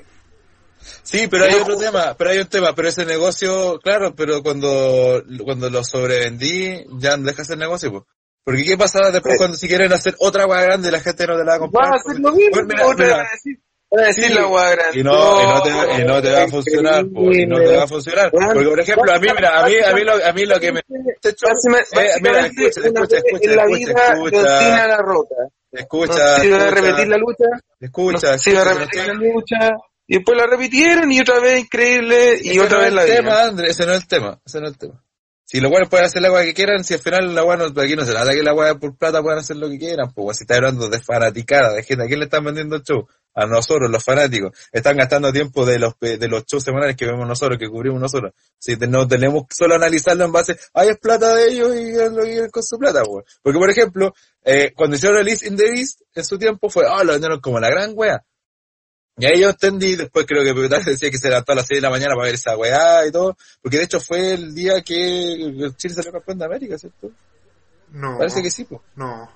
Sí, 1.04 1.28
pero 1.28 1.46
hay 1.46 1.54
otro 1.54 1.78
tema, 1.78 2.16
pero 2.18 2.32
hay 2.32 2.40
un 2.40 2.48
tema, 2.48 2.74
pero 2.74 2.88
ese 2.88 3.06
negocio, 3.06 3.80
claro, 3.84 4.16
pero 4.16 4.42
cuando, 4.42 5.24
cuando 5.44 5.70
lo 5.70 5.84
sobrevendí, 5.84 6.84
ya 7.00 7.16
no 7.18 7.28
deja 7.28 7.44
hacer 7.44 7.58
negocio, 7.58 7.92
pues. 7.92 8.04
Porque 8.48 8.64
qué 8.64 8.78
pasa 8.78 9.12
después 9.12 9.34
Sí. 9.34 9.38
cuando 9.40 9.58
si 9.58 9.68
quieren 9.68 9.92
hacer 9.92 10.16
otra 10.20 10.48
hueá 10.48 10.62
grande 10.62 10.88
y 10.88 10.92
la 10.92 11.02
gente 11.02 11.28
no 11.28 11.34
te 11.38 11.44
la 11.44 11.52
va 11.52 11.56
a 11.56 11.60
comprar. 11.60 11.84
Van 11.84 11.94
a 11.94 11.96
hacer 11.98 12.16
lo 12.22 12.32
mismo, 12.32 12.52
Bueno, 12.64 12.94
mira, 12.96 13.16
a 13.18 13.30
decir, 13.34 13.60
van 13.92 14.04
a 14.04 14.08
decir 14.08 14.24
Sí, 14.24 14.34
la 14.34 14.48
weá 14.48 14.70
grande. 14.72 15.00
y 15.00 15.04
no, 15.04 15.44
y 15.44 15.48
no 15.48 15.62
te, 15.64 15.70
y 16.02 16.06
no 16.06 16.22
te 16.22 16.32
va 16.32 16.44
a 16.44 16.48
funcionar, 16.48 17.06
po, 17.14 17.32
y 17.34 17.46
no 17.46 17.58
te 17.58 17.76
va 17.76 17.84
a 17.84 17.88
funcionar. 17.90 18.32
Porque 18.32 18.64
por 18.70 18.80
ejemplo, 18.80 19.12
a 19.14 19.20
mí, 19.20 19.28
mira, 19.36 19.60
a 19.60 19.68
mí, 19.68 19.74
a 19.86 19.94
mí 19.94 20.02
lo, 20.06 20.26
a 20.26 20.32
mí 20.32 20.46
lo 20.46 20.60
que 20.62 20.72
me, 20.72 20.82
show- 20.82 21.50
Básicamente, 21.50 21.90
eh, 22.16 22.20
mira, 22.22 22.46
escucha, 22.46 22.80
escucha, 22.88 23.18
escucha, 23.18 23.50
en 23.50 23.56
la 23.58 23.64
escucha, 23.64 23.78
vida, 23.78 24.14
escucha, 24.14 24.88
la 24.88 24.98
roca. 24.98 25.36
escucha, 25.74 26.14
no 26.14 26.24
a 26.24 26.38
escucha, 26.38 26.70
repetir 26.70 27.08
la 27.10 27.18
lucha, 27.18 27.46
escucha, 27.82 28.28
no 28.28 28.32
a 28.32 28.36
escucha, 28.36 28.64
repetir 28.64 29.08
la 29.08 29.14
lucha, 29.14 29.70
y 30.08 30.16
después 30.16 30.38
la 30.38 30.46
repitieron, 30.48 31.12
y 31.12 31.20
otra 31.20 31.40
vez 31.42 31.60
increíble, 31.60 32.40
y 32.42 32.52
Ese 32.52 32.62
otra 32.62 32.78
no 32.78 32.80
vez 32.84 32.88
es 32.88 32.94
la 32.96 33.04
vida. 33.04 33.16
tema, 33.18 33.42
André, 33.44 33.68
ese 33.72 33.86
no 33.86 33.92
es 33.92 34.02
el 34.04 34.08
tema, 34.08 34.40
ese 34.46 34.60
no 34.62 34.68
es 34.68 34.72
el 34.72 34.78
tema. 34.80 35.04
Si 35.50 35.62
los 35.62 35.72
buenos 35.72 35.88
pueden 35.88 36.06
hacer 36.06 36.22
la 36.22 36.30
weá 36.30 36.44
que 36.44 36.54
quieran, 36.54 36.84
si 36.84 36.94
al 36.94 37.00
final 37.00 37.34
la 37.34 37.42
weá 37.46 37.56
no, 37.56 37.68
aquí 37.82 37.96
no 37.96 38.04
se 38.04 38.12
trata 38.12 38.34
que 38.34 38.44
la 38.44 38.54
weá 38.54 38.76
por 38.76 38.98
plata 38.98 39.22
puedan 39.22 39.40
hacer 39.40 39.56
lo 39.56 39.70
que 39.70 39.80
quieran, 39.80 40.12
pues 40.14 40.40
si 40.40 40.44
está 40.44 40.58
hablando 40.58 40.90
de 40.90 41.00
fanaticada, 41.00 41.72
de 41.72 41.84
gente, 41.84 42.04
¿a 42.04 42.08
quién 42.08 42.20
le 42.20 42.26
están 42.26 42.44
vendiendo 42.44 42.76
el 42.76 42.84
show? 42.84 43.08
A 43.34 43.46
nosotros, 43.46 43.90
los 43.90 44.04
fanáticos. 44.04 44.52
Están 44.74 44.98
gastando 44.98 45.32
tiempo 45.32 45.66
de 45.66 45.80
los 45.80 45.94
de 46.02 46.28
los 46.28 46.44
shows 46.46 46.66
semanales 46.66 46.98
que 46.98 47.06
vemos 47.06 47.26
nosotros, 47.26 47.58
que 47.58 47.70
cubrimos 47.70 48.02
nosotros. 48.02 48.34
Si 48.60 48.76
no 48.76 49.08
tenemos 49.08 49.44
solo 49.50 49.76
analizarlo 49.76 50.26
en 50.26 50.34
base, 50.34 50.58
ay, 50.74 50.90
es 50.90 50.98
plata 50.98 51.34
de 51.34 51.48
ellos 51.48 51.74
y 51.78 51.94
lo 51.94 52.52
con 52.52 52.64
su 52.64 52.78
plata, 52.78 53.04
weón. 53.04 53.24
Porque 53.42 53.58
por 53.58 53.70
ejemplo, 53.70 54.14
eh, 54.44 54.74
cuando 54.76 54.98
hicieron 54.98 55.18
Release 55.18 55.48
in 55.48 55.56
the 55.56 55.64
en 56.14 56.26
su 56.26 56.38
tiempo 56.38 56.70
fue, 56.70 56.84
ah, 56.90 57.06
lo 57.06 57.14
vendieron 57.14 57.40
como 57.40 57.58
la 57.58 57.70
gran 57.70 57.92
weá. 57.96 58.22
Y 59.20 59.26
ahí 59.26 59.42
yo 59.42 59.50
entendí, 59.50 59.96
después 59.96 60.26
creo 60.28 60.44
que 60.44 60.54
decía 60.92 61.10
que 61.10 61.18
se 61.18 61.30
levantó 61.30 61.52
a 61.54 61.56
las 61.56 61.66
6 61.68 61.78
de 61.80 61.82
la 61.82 61.90
mañana 61.90 62.14
para 62.14 62.26
ver 62.28 62.36
esa 62.36 62.56
weá 62.56 63.06
y 63.08 63.12
todo, 63.12 63.36
porque 63.62 63.78
de 63.78 63.84
hecho 63.84 64.00
fue 64.00 64.34
el 64.36 64.54
día 64.54 64.82
que 64.84 65.72
Chile 65.76 65.94
salió 65.96 66.12
campeón 66.12 66.38
de 66.38 66.46
América, 66.46 66.78
¿cierto? 66.78 67.10
No. 67.92 68.18
Parece 68.20 68.44
que 68.44 68.52
sí, 68.52 68.66
pues. 68.66 68.82
No. 68.96 69.30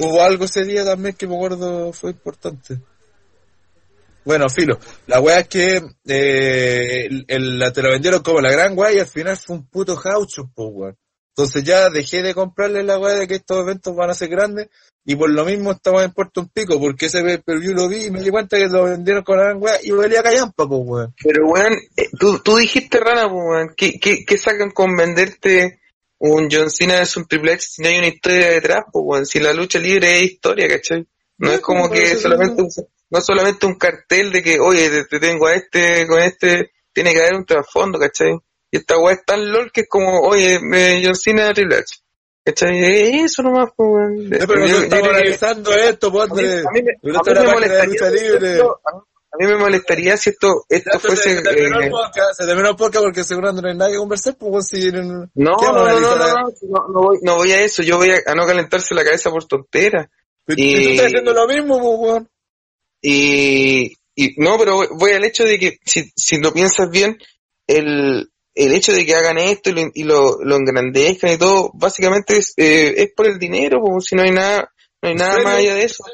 Hubo 0.00 0.22
algo 0.22 0.44
ese 0.44 0.64
día 0.64 0.84
también 0.84 1.14
que 1.14 1.26
me 1.26 1.34
acuerdo 1.34 1.92
fue 1.94 2.10
importante. 2.10 2.78
Bueno, 4.24 4.50
filo, 4.50 4.78
la 5.06 5.18
weá 5.20 5.40
es 5.40 5.48
que 5.48 5.76
eh, 6.06 7.06
el, 7.06 7.24
el- 7.26 7.58
la, 7.58 7.72
te 7.72 7.82
lo 7.82 7.90
vendieron 7.90 8.22
como 8.22 8.40
la 8.42 8.50
gran 8.50 8.76
weá 8.76 8.92
y 8.92 8.98
al 8.98 9.06
final 9.06 9.36
fue 9.38 9.56
un 9.56 9.66
puto 9.66 9.96
jaucho, 9.96 10.50
pues 10.54 10.68
weón. 10.70 10.96
Entonces 11.36 11.64
ya 11.64 11.90
dejé 11.90 12.22
de 12.22 12.34
comprarle 12.34 12.82
la 12.82 12.98
weá 12.98 13.14
de 13.14 13.28
que 13.28 13.36
estos 13.36 13.60
eventos 13.60 13.94
van 13.94 14.10
a 14.10 14.14
ser 14.14 14.28
grandes 14.28 14.68
y 15.04 15.16
por 15.16 15.30
lo 15.30 15.44
mismo 15.44 15.72
estaba 15.72 16.04
en 16.04 16.12
Puerto 16.12 16.42
un 16.42 16.48
pico 16.48 16.78
porque 16.78 17.06
ese 17.06 17.22
pay-per-view 17.22 17.72
lo 17.74 17.88
vi 17.88 18.04
y 18.04 18.10
me 18.10 18.22
di 18.22 18.30
cuenta 18.30 18.58
que 18.58 18.68
lo 18.68 18.84
vendieron 18.84 19.22
con 19.22 19.38
la 19.38 19.44
gran 19.44 19.62
weá 19.62 19.78
y 19.82 19.90
valía 19.92 20.22
callampa, 20.22 20.68
pues 20.68 20.80
weón. 20.84 21.14
Pero 21.22 21.46
weón, 21.46 21.72
eh, 21.96 22.08
tú, 22.18 22.38
tú 22.40 22.56
dijiste 22.56 23.00
rana, 23.00 23.28
pues, 23.30 23.42
weón, 23.44 23.74
¿qué, 23.76 23.98
qué, 23.98 24.24
qué 24.26 24.38
sacan 24.38 24.70
con 24.70 24.96
venderte 24.96 25.80
un 26.18 26.48
John 26.50 26.70
Cena 26.70 27.00
es 27.00 27.16
un 27.16 27.26
Triple 27.26 27.54
H 27.54 27.66
si 27.66 27.82
no 27.82 27.88
hay 27.88 27.98
una 27.98 28.08
historia 28.08 28.50
detrás, 28.50 28.84
pues, 28.92 29.02
weón. 29.06 29.26
Si 29.26 29.40
la 29.40 29.54
lucha 29.54 29.78
libre 29.78 30.18
es 30.18 30.32
historia, 30.32 30.68
¿cachai? 30.68 31.06
No 31.38 31.50
es 31.50 31.60
como 31.60 31.90
que 31.90 32.16
solamente 32.16 32.62
un, 32.62 32.68
no 33.08 33.20
solamente 33.22 33.64
un 33.64 33.76
cartel 33.76 34.30
de 34.30 34.42
que, 34.42 34.60
oye, 34.60 34.90
te, 34.90 35.04
te 35.06 35.18
tengo 35.18 35.46
a 35.46 35.54
este, 35.54 36.06
con 36.06 36.20
este, 36.20 36.72
tiene 36.92 37.14
que 37.14 37.20
haber 37.20 37.36
un 37.36 37.46
trasfondo, 37.46 37.98
¿cachai? 37.98 38.38
Y 38.70 38.76
esta 38.78 38.98
weá 38.98 39.14
es 39.14 39.24
tan 39.24 39.50
lol 39.50 39.70
que 39.72 39.82
es 39.82 39.88
como, 39.88 40.20
oye, 40.20 40.58
me, 40.60 41.02
John 41.04 41.14
Cena 41.16 41.52
Triple 41.52 41.76
H. 41.78 41.96
¿Cachai? 42.44 42.78
Eh, 42.82 43.24
Eso 43.24 43.42
nomás, 43.42 43.70
pues, 43.76 43.88
weón. 43.90 44.28
No, 44.30 44.46
pero 44.46 44.66
Yo- 44.66 44.76
yo 44.76 44.82
estamos 44.84 45.08
que- 45.08 45.14
analizando 45.14 45.72
esto, 45.74 46.12
pues, 46.12 46.30
a 46.30 46.34
mí, 46.34 46.40
Andrés. 46.40 46.64
a 46.66 46.70
mí 46.70 46.82
me, 46.82 46.90
a 46.92 47.22
mí 47.22 47.34
de 47.34 47.52
molestaría 47.52 48.10
libre. 48.10 48.52
esto- 48.54 48.80
a 48.84 48.96
mí- 48.96 49.02
a 49.32 49.36
mí 49.38 49.46
me 49.46 49.56
molestaría 49.58 50.16
si 50.16 50.30
esto, 50.30 50.64
esto 50.68 50.98
fuese, 50.98 51.36
se 51.36 51.42
terminó 51.42 51.78
el 51.80 51.86
eh, 51.86 51.90
podcast, 51.90 52.34
se 52.40 52.46
terminó 52.46 52.70
el 52.70 52.76
podcast 52.76 53.04
porque 53.04 53.22
seguramente 53.24 53.62
no 53.62 53.68
hay 53.68 53.76
nada 53.76 53.90
que 53.92 53.96
conversar, 53.98 54.36
pues, 54.36 54.66
si 54.68 54.90
no, 54.90 55.00
¿qué 55.26 55.30
no, 55.34 55.56
no, 55.56 56.00
no, 56.00 56.16
no, 56.16 56.88
no 56.88 57.00
voy, 57.02 57.18
no 57.22 57.36
voy 57.36 57.52
a 57.52 57.60
eso, 57.62 57.82
yo 57.84 57.96
voy 57.98 58.10
a, 58.10 58.18
a 58.26 58.34
no 58.34 58.44
calentarse 58.46 58.92
la 58.94 59.04
cabeza 59.04 59.30
por 59.30 59.44
tonteras. 59.46 60.08
Y 60.48 60.54
Y- 60.64 60.82
tú 60.84 60.90
estás 60.90 61.06
haciendo 61.06 61.32
lo 61.32 61.46
mismo, 61.46 61.78
pues, 61.78 61.98
weón. 62.00 62.28
Y, 63.02 63.96
y 64.16 64.34
no, 64.38 64.58
pero 64.58 64.74
voy- 64.76 64.88
voy 64.92 65.12
al 65.12 65.24
hecho 65.24 65.44
de 65.44 65.58
que 65.58 65.78
si, 65.84 66.10
si 66.16 66.38
lo 66.40 66.52
piensas 66.52 66.90
bien, 66.90 67.18
el, 67.66 68.30
el 68.54 68.72
hecho 68.74 68.92
de 68.92 69.04
que 69.06 69.14
hagan 69.14 69.38
esto 69.38 69.70
y 69.70 69.72
lo, 69.74 69.90
y 69.94 70.02
lo, 70.04 70.38
lo 70.42 70.56
engrandezcan 70.56 71.32
y 71.32 71.38
todo, 71.38 71.70
básicamente 71.74 72.36
es, 72.38 72.52
eh, 72.56 72.94
es 72.96 73.12
por 73.14 73.26
el 73.26 73.38
dinero, 73.38 73.80
pues, 73.80 74.04
si 74.06 74.16
no 74.16 74.22
hay 74.22 74.30
nada, 74.32 74.72
no 75.02 75.08
hay 75.08 75.12
¿En 75.12 75.18
nada 75.18 75.42
más 75.42 75.58
allá 75.58 75.74
de 75.74 75.84
eso. 75.84 76.04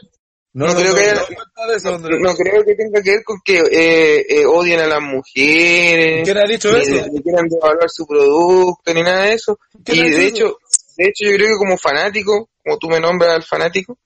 No, 0.53 0.67
No 0.69 0.73
no, 0.75 0.81
creo 0.81 0.93
no, 0.93 0.97
que 0.97 1.03
haya- 1.03 1.15
no, 1.15 1.73
eso, 1.75 2.35
creo 2.39 2.65
que 2.65 2.75
tenga 2.75 3.03
que 3.03 3.11
ver 3.11 3.25
con 3.25 3.37
que 3.45 3.59
eh, 3.59 4.27
eh, 4.29 4.47
odien 4.47 4.81
a 4.81 4.87
las 4.87 5.03
mujeres, 5.03 6.25
¿Quién 6.25 6.39
ha 6.39 6.47
dicho 6.49 6.73
ni, 6.73 6.79
eso? 6.79 7.07
ni 7.13 7.23
quieran 7.23 7.47
devaluar 7.49 7.91
su 7.91 8.07
producto, 8.07 8.95
ni 8.95 9.03
nada 9.03 9.25
de 9.25 9.35
eso. 9.35 9.59
¿Quién 9.85 10.07
Y 10.07 10.11
de 10.11 10.17
eso? 10.17 10.29
hecho, 10.29 10.59
de 10.97 11.05
hecho 11.09 11.25
yo 11.29 11.37
creo 11.37 11.49
que 11.49 11.57
como 11.59 11.77
fanático, 11.77 12.49
como 12.65 12.79
tú 12.79 12.89
me 12.89 13.01
nombras 13.01 13.35
al 13.35 13.43
fanático, 13.45 13.99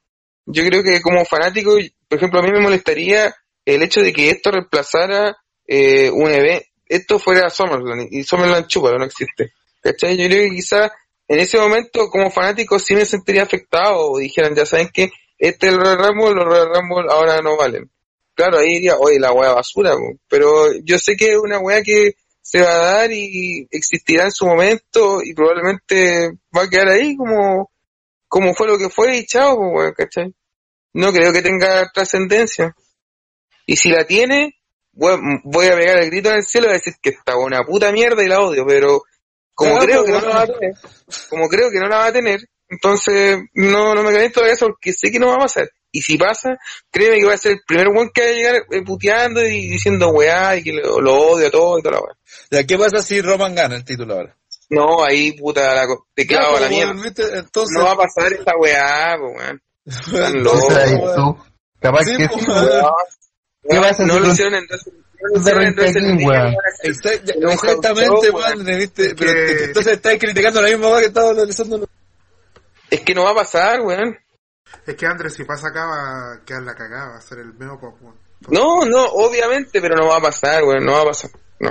yo 0.47 0.65
creo 0.65 0.83
que 0.83 1.01
como 1.01 1.25
fanático, 1.25 1.77
por 2.09 2.19
ejemplo, 2.19 2.41
a 2.41 2.43
mí 2.43 2.51
me 2.51 2.61
molestaría 2.61 3.33
el 3.65 3.83
hecho 3.85 4.01
de 4.01 4.13
que 4.13 4.31
esto 4.31 4.51
reemplazara 4.51 5.37
eh, 5.69 6.11
un 6.11 6.33
evento, 6.33 6.67
esto 6.91 7.19
fuera 7.21 7.49
Summerland, 7.49 8.09
y 8.11 8.25
Summerland 8.25 8.67
chupa, 8.67 8.91
no 8.99 9.05
existe. 9.05 9.53
¿Cachai? 9.81 10.17
Yo 10.17 10.27
creo 10.27 10.49
que 10.49 10.57
quizá 10.57 10.93
en 11.29 11.39
ese 11.39 11.57
momento 11.59 12.11
como 12.11 12.31
fanático 12.31 12.79
sí 12.81 12.95
me 12.95 13.07
sentiría 13.07 13.45
afectado 13.45 14.11
o 14.11 14.19
dijeran, 14.19 14.55
ya 14.55 14.67
saben 14.67 14.91
que 14.93 15.11
este 15.39 15.69
es 15.69 15.73
el 15.73 15.79
Royal 15.79 15.99
Rumble, 15.99 16.35
los 16.35 16.45
Royal 16.45 16.69
Rumble 16.75 17.13
ahora 17.13 17.41
no 17.41 17.57
valen. 17.57 17.91
Claro, 18.35 18.59
ahí 18.59 18.75
diría, 18.75 18.97
oye, 18.97 19.21
la 19.21 19.33
wea 19.33 19.53
basura, 19.53 19.95
pero 20.29 20.73
yo 20.83 20.99
sé 20.99 21.17
que 21.17 21.33
es 21.33 21.39
una 21.39 21.61
wea 21.61 21.83
que 21.83 22.15
se 22.43 22.61
va 22.61 22.73
a 22.73 22.79
dar 22.79 23.13
y 23.13 23.69
existirá 23.71 24.25
en 24.25 24.33
su 24.33 24.47
momento 24.47 25.21
y 25.23 25.33
probablemente 25.33 26.33
va 26.57 26.63
a 26.63 26.69
quedar 26.69 26.89
ahí 26.89 27.17
como, 27.17 27.71
como 28.27 28.53
fue 28.55 28.67
lo 28.67 28.77
que 28.77 28.91
fue 28.91 29.17
y 29.17 29.27
chao, 29.27 29.57
pues, 29.57 29.71
weón, 29.73 29.95
¿cachai? 29.97 30.35
No 30.95 31.13
creo 31.13 31.33
que 31.33 31.43
tenga 31.43 31.89
trascendencia. 31.93 32.75
Y 33.67 33.77
si 33.77 33.91
la 33.91 34.05
tiene, 34.05 34.60
voy 35.45 35.67
a 35.69 35.77
pegar 35.77 35.99
el 35.99 36.11
grito 36.11 36.29
en 36.31 36.37
el 36.37 36.43
cielo 36.45 36.67
y 36.67 36.71
a 36.71 36.75
decir 36.75 36.95
que 37.01 37.11
está 37.11 37.37
una 37.37 37.65
puta 37.65 37.91
mierda 37.93 38.23
y 38.23 38.29
la 38.29 38.41
odio, 38.41 38.65
pero 38.67 39.03
como 39.55 39.73
Claro, 39.79 39.87
creo 39.87 40.05
que 40.05 40.13
no 40.13 40.21
la 40.21 40.29
va 40.37 40.43
a 40.43 40.47
tener, 40.47 40.73
como 41.29 41.49
creo 41.49 41.71
que 41.71 41.79
no 41.79 41.89
la 41.89 41.97
va 41.99 42.07
a 42.07 42.13
tener, 42.13 42.41
entonces 42.69 43.39
no, 43.55 43.95
no 43.95 44.03
me 44.03 44.13
caliento 44.13 44.43
de 44.43 44.53
eso 44.53 44.67
porque 44.69 44.93
sé 44.93 45.11
que 45.11 45.19
no 45.19 45.29
va 45.29 45.35
a 45.35 45.41
pasar. 45.41 45.69
Y 45.93 46.03
si 46.03 46.17
pasa, 46.17 46.57
créeme 46.91 47.19
que 47.19 47.27
va 47.27 47.35
a 47.35 47.39
ser 47.39 47.53
el 47.53 47.61
primer 47.67 47.89
weón 47.89 48.11
que 48.15 48.23
va 48.23 48.29
a 48.29 48.33
llegar 48.33 48.55
eh, 48.71 48.83
puteando 48.87 49.45
y 49.45 49.69
diciendo 49.69 50.11
weá 50.11 50.57
y 50.57 50.63
que 50.63 50.73
lo, 50.73 51.01
lo 51.01 51.15
odio 51.17 51.49
a 51.49 51.51
todo 51.51 51.79
y 51.79 51.83
toda 51.83 51.97
la 51.97 52.01
weá. 52.03 52.15
Ya, 52.51 52.65
¿qué 52.65 52.79
pasa 52.79 53.03
si 53.03 53.21
Roman 53.21 53.55
gana 53.57 53.75
el 53.75 53.85
título 53.85 54.15
ahora? 54.15 54.37
No, 54.69 55.03
ahí 55.05 55.33
puta 55.33 55.75
la, 55.75 55.87
co- 55.89 56.07
te 56.15 56.25
clavo 56.29 56.55
Ya, 56.55 56.61
la 56.61 56.69
pues, 56.69 56.71
mierda. 56.71 57.39
Entonces, 57.41 57.77
No 57.77 57.85
va 57.85 57.91
a 57.93 57.97
pasar 57.97 58.33
esta 58.33 58.53
weá, 58.57 59.17
po, 59.19 59.31
weón. 59.37 59.63
Ahí 60.25 60.95
weón. 60.95 61.15
tú. 61.17 61.39
Capaz 61.81 62.05
Sí, 62.05 62.17
que 62.19 62.29
pues, 62.29 62.41
sí. 62.45 62.47
¿Qué 63.69 63.75
No, 63.77 63.81
vas 63.83 64.01
a 64.01 64.07
no 64.07 64.19
lo 64.19 64.27
hicieron 64.29 64.55
en 64.55 64.67
lo 64.67 64.77
weón? 66.27 66.55
un 67.43 67.51
Exactamente, 67.53 68.31
weón, 68.31 68.67
weón. 68.67 68.67
Pero 68.67 69.15
que- 69.15 69.15
te- 69.15 69.65
entonces 69.65 69.93
estáis 69.95 70.19
criticando 70.19 70.63
la 70.63 70.69
misma 70.69 70.89
weá 70.89 71.01
que 71.01 71.07
estaba 71.07 71.31
analizando. 71.31 71.87
Es 72.91 73.01
que 73.01 73.15
no 73.15 73.25
va 73.25 73.31
a 73.31 73.35
pasar, 73.35 73.81
weón. 73.83 74.17
Es 74.87 74.95
que 74.97 75.07
Andrés, 75.07 75.35
si 75.35 75.45
pasa 75.45 75.69
acá, 75.69 75.85
va 75.85 76.33
a 76.35 76.45
quedar 76.45 76.63
la 76.63 76.75
cagada, 76.75 77.11
va 77.11 77.17
a 77.19 77.21
ser 77.21 77.39
el 77.41 77.53
medio 77.55 77.79
pop, 77.79 77.97
weón. 78.01 78.17
No, 78.49 78.85
no, 78.87 79.05
obviamente, 79.05 79.81
pero 79.81 79.95
no 79.97 80.09
va 80.09 80.17
a 80.17 80.23
pasar, 80.23 80.63
weón, 80.65 80.85
no 80.85 80.93
va 80.93 81.03
a 81.03 81.07
pasar. 81.07 81.31
No. 81.59 81.71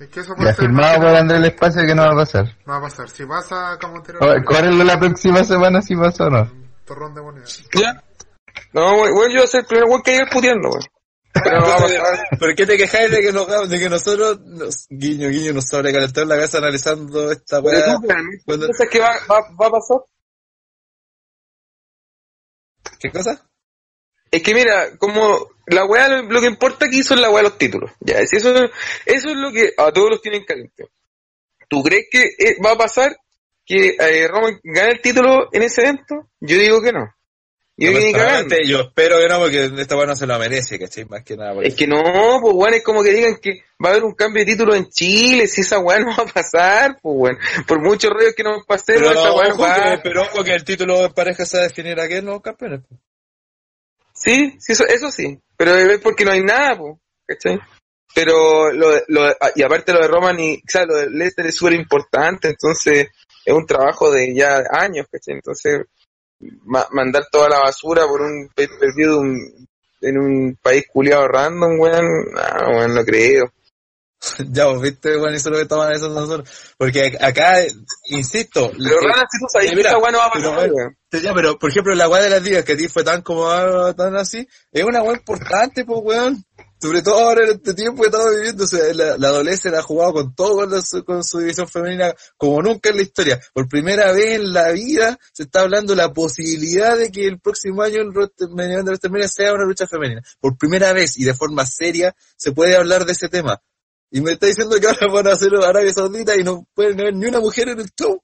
Es 0.00 0.08
que 0.08 0.20
eso 0.20 0.34
puede 0.34 0.48
ser 0.54 0.64
firmado 0.66 0.96
por 1.00 1.08
Andrés 1.08 1.40
el 1.40 1.46
Espacio 1.46 1.82
que 1.86 1.94
no 1.94 2.02
va 2.02 2.12
a 2.12 2.16
pasar. 2.16 2.44
No 2.66 2.72
va 2.72 2.78
a 2.78 2.82
pasar. 2.82 3.08
Si 3.10 3.24
pasa, 3.26 3.76
Camotero, 3.78 4.18
Co- 4.18 4.34
Córrelo 4.44 4.84
la 4.84 4.98
próxima 4.98 5.44
semana 5.44 5.80
si 5.82 5.94
pasa 5.94 6.26
o 6.26 6.30
no. 6.30 6.50
torrón 6.86 7.14
de 7.14 7.20
moneda. 7.22 7.46
¿Ya? 7.74 8.02
No, 8.72 8.96
weón, 9.02 9.30
yo 9.30 9.36
voy 9.38 9.44
a 9.44 9.46
ser 9.46 9.60
el 9.60 9.66
primer 9.66 9.84
weón 9.88 10.02
que 10.02 10.12
llegue 10.12 10.26
puteando, 10.30 10.68
weón. 10.70 10.84
Pero 11.32 11.60
no 11.60 11.66
va 11.66 11.76
a 11.76 11.80
pasar. 11.80 12.38
¿Por 12.38 12.54
qué 12.54 12.66
te 12.66 12.76
quejáis 12.78 13.10
de 13.10 13.20
que, 13.20 13.32
nos, 13.32 13.68
de 13.68 13.78
que 13.78 13.88
nosotros, 13.90 14.40
nos, 14.40 14.86
guiño, 14.88 15.28
guiño, 15.28 15.52
nos 15.52 15.66
sobrecalentamos 15.68 16.28
la 16.28 16.36
cabeza 16.36 16.58
analizando 16.58 17.30
esta 17.30 17.60
weá? 17.60 17.96
Cuando- 18.44 18.66
piensas 18.66 18.88
que 18.88 19.00
va, 19.00 19.12
va, 19.30 19.40
va 19.60 19.66
a 19.66 19.70
pasar. 19.70 19.98
¿Qué 22.98 23.10
cosa? 23.10 23.46
Es 24.30 24.42
que 24.42 24.54
mira, 24.54 24.96
como 24.98 25.48
la 25.66 25.84
weá, 25.84 26.08
lo, 26.08 26.22
lo 26.22 26.40
que 26.40 26.46
importa 26.46 26.86
aquí 26.86 27.02
son 27.02 27.20
la 27.20 27.28
weá 27.30 27.42
de 27.42 27.48
los 27.50 27.58
títulos. 27.58 27.90
Ya, 28.00 28.24
si 28.26 28.36
eso, 28.36 28.54
eso 28.54 29.28
es 29.28 29.36
lo 29.36 29.52
que 29.52 29.72
a 29.76 29.92
todos 29.92 30.10
los 30.10 30.22
tienen 30.22 30.44
caliente. 30.44 30.88
¿Tú 31.68 31.82
crees 31.82 32.06
que 32.10 32.22
eh, 32.38 32.56
va 32.64 32.72
a 32.72 32.76
pasar 32.78 33.16
que 33.64 33.96
eh, 33.98 34.28
Roman 34.28 34.58
gane 34.62 34.92
el 34.92 35.00
título 35.00 35.48
en 35.52 35.62
ese 35.62 35.82
evento? 35.82 36.30
Yo 36.40 36.56
digo 36.58 36.80
que 36.80 36.92
no. 36.92 37.12
Yo 37.78 38.80
espero 38.80 39.18
que 39.18 39.28
no, 39.28 39.38
porque 39.38 39.64
esta 39.78 39.96
weá 39.96 40.06
no 40.06 40.16
se 40.16 40.26
lo 40.26 40.38
merece, 40.38 40.78
¿cachai? 40.78 41.04
Más 41.04 41.22
que 41.24 41.36
nada. 41.36 41.60
Es 41.62 41.74
que 41.74 41.86
no, 41.86 42.02
pues 42.40 42.54
weón, 42.54 42.74
es 42.74 42.82
como 42.82 43.02
que 43.02 43.12
digan 43.12 43.36
que 43.36 43.62
va 43.84 43.88
a 43.88 43.92
haber 43.92 44.04
un 44.04 44.14
cambio 44.14 44.44
de 44.44 44.52
título 44.52 44.74
en 44.74 44.88
Chile, 44.88 45.46
si 45.46 45.60
esa 45.60 45.78
weá 45.78 45.98
no 45.98 46.06
va 46.16 46.22
a 46.22 46.26
pasar, 46.26 46.98
pues 47.02 47.14
weón. 47.18 47.38
Por 47.66 47.82
muchos 47.82 48.10
rollos 48.10 48.34
que 48.34 48.42
nos 48.42 48.64
pasemos, 48.64 49.10
esa 49.10 49.32
weá 49.34 49.48
no 49.50 49.58
va 49.58 49.74
que, 49.96 49.98
pero 50.02 50.22
ojo 50.22 50.42
que 50.42 50.54
el 50.54 50.64
título 50.64 51.02
de 51.02 51.10
pareja 51.10 51.44
se 51.44 51.58
va 51.58 51.64
a 51.64 51.68
definir 51.68 52.00
a 52.00 52.08
qué 52.08 52.22
nuevos 52.22 52.42
campeones. 52.42 52.80
po. 52.88 52.96
Sí, 54.14 54.56
sí, 54.58 54.72
eso, 54.72 54.86
eso 54.86 55.10
sí. 55.10 55.38
Pero 55.58 55.74
es 55.74 56.00
porque 56.00 56.24
no 56.24 56.32
hay 56.32 56.40
nada, 56.42 56.78
pues, 56.78 56.96
¿cachai? 57.26 57.60
Pero 58.14 58.72
lo, 58.72 58.90
lo, 59.08 59.24
de- 59.26 59.36
y 59.56 59.62
aparte 59.62 59.92
lo 59.92 60.00
de 60.00 60.08
Roman 60.08 60.40
y, 60.40 60.54
o 60.54 60.60
sea, 60.66 60.86
lo 60.86 60.94
de 60.96 61.10
Lester 61.10 61.44
es 61.46 61.54
súper 61.56 61.74
importante, 61.74 62.48
entonces 62.48 63.08
es 63.44 63.54
un 63.54 63.66
trabajo 63.66 64.10
de 64.10 64.34
ya 64.34 64.62
años, 64.70 65.06
¿cachai? 65.12 65.34
Entonces, 65.34 65.82
ma- 66.64 66.86
mandar 66.92 67.24
toda 67.30 67.48
la 67.48 67.60
basura 67.60 68.06
por 68.06 68.20
un 68.22 68.48
pay 68.54 68.66
per 68.66 68.90
en 70.02 70.18
un 70.18 70.58
país 70.62 70.84
culiado 70.92 71.26
random, 71.26 71.80
weón, 71.80 72.04
no, 72.32 72.68
weón, 72.76 72.94
no 72.94 73.04
creo. 73.04 73.50
ya, 74.50 74.66
vos 74.66 74.80
viste, 74.82 75.16
bueno, 75.16 75.36
eso 75.36 75.48
es 75.48 75.52
lo 75.52 75.56
que 75.58 75.62
estamos 75.62 75.84
analizando 75.84 76.20
nosotros. 76.20 76.50
Porque 76.78 77.16
acá, 77.20 77.58
insisto, 78.06 78.70
Pero 78.72 78.98
que- 79.00 79.06
rara, 79.06 79.24
si 79.30 79.38
tú 79.38 79.46
sabes 79.52 79.66
eh, 79.66 79.70
que 79.70 79.76
mira, 79.76 79.90
esa 79.90 79.98
weá 79.98 80.10
no 80.12 80.18
va 80.18 80.26
a 80.26 80.30
pero, 80.32 80.50
pasar, 80.50 80.58
bueno, 80.70 80.74
weón. 80.74 80.96
Ya, 81.22 81.32
pero, 81.34 81.58
por 81.58 81.70
ejemplo, 81.70 81.94
la 81.94 82.08
weá 82.08 82.22
de 82.22 82.30
las 82.30 82.42
ligas 82.42 82.64
que 82.64 82.72
a 82.72 82.76
ti 82.76 82.88
fue 82.88 83.04
tan 83.04 83.22
como 83.22 83.48
ah, 83.48 83.94
tan 83.96 84.16
así, 84.16 84.46
es 84.72 84.84
una 84.84 85.02
weá 85.02 85.16
importante, 85.16 85.84
pues 85.84 86.00
weón. 86.02 86.44
Sobre 86.78 87.00
todo 87.00 87.18
ahora 87.18 87.44
en 87.44 87.52
este 87.52 87.72
tiempo 87.72 88.02
que 88.02 88.08
estamos 88.08 88.34
viviendo, 88.36 88.64
o 88.64 88.66
sea, 88.66 88.92
la, 88.92 89.16
la 89.16 89.28
adolescencia 89.28 89.78
ha 89.78 89.82
jugado 89.82 90.12
con 90.12 90.34
todo 90.34 90.56
con, 90.56 90.70
los- 90.70 91.02
con 91.06 91.24
su 91.24 91.38
división 91.38 91.66
femenina 91.68 92.12
como 92.36 92.60
nunca 92.60 92.90
en 92.90 92.96
la 92.96 93.02
historia. 93.02 93.40
Por 93.54 93.66
primera 93.66 94.12
vez 94.12 94.34
en 94.40 94.52
la 94.52 94.72
vida 94.72 95.18
se 95.32 95.44
está 95.44 95.62
hablando 95.62 95.94
la 95.94 96.12
posibilidad 96.12 96.98
de 96.98 97.10
que 97.10 97.26
el 97.26 97.40
próximo 97.40 97.80
año 97.82 98.02
el 98.02 98.12
roster- 98.12 98.50
main 98.50 98.70
event 98.72 98.84
de 98.86 98.90
WrestleMania 98.90 99.28
sea 99.28 99.54
una 99.54 99.64
lucha 99.64 99.86
femenina. 99.86 100.22
Por 100.38 100.58
primera 100.58 100.92
vez 100.92 101.18
y 101.18 101.24
de 101.24 101.32
forma 101.34 101.64
seria 101.64 102.14
se 102.36 102.52
puede 102.52 102.76
hablar 102.76 103.06
de 103.06 103.12
ese 103.12 103.30
tema. 103.30 103.58
Y 104.10 104.20
me 104.20 104.32
está 104.32 104.46
diciendo 104.46 104.76
que 104.80 104.86
ahora 104.86 105.06
van 105.12 105.26
a 105.28 105.32
hacerlo 105.32 105.58
en 105.62 105.68
Arabia 105.68 105.92
Saudita 105.92 106.36
y 106.36 106.44
no 106.44 106.64
pueden 106.74 107.00
haber 107.00 107.14
ni 107.14 107.26
una 107.26 107.40
mujer 107.40 107.68
en 107.70 107.80
el 107.80 107.88
show. 107.98 108.20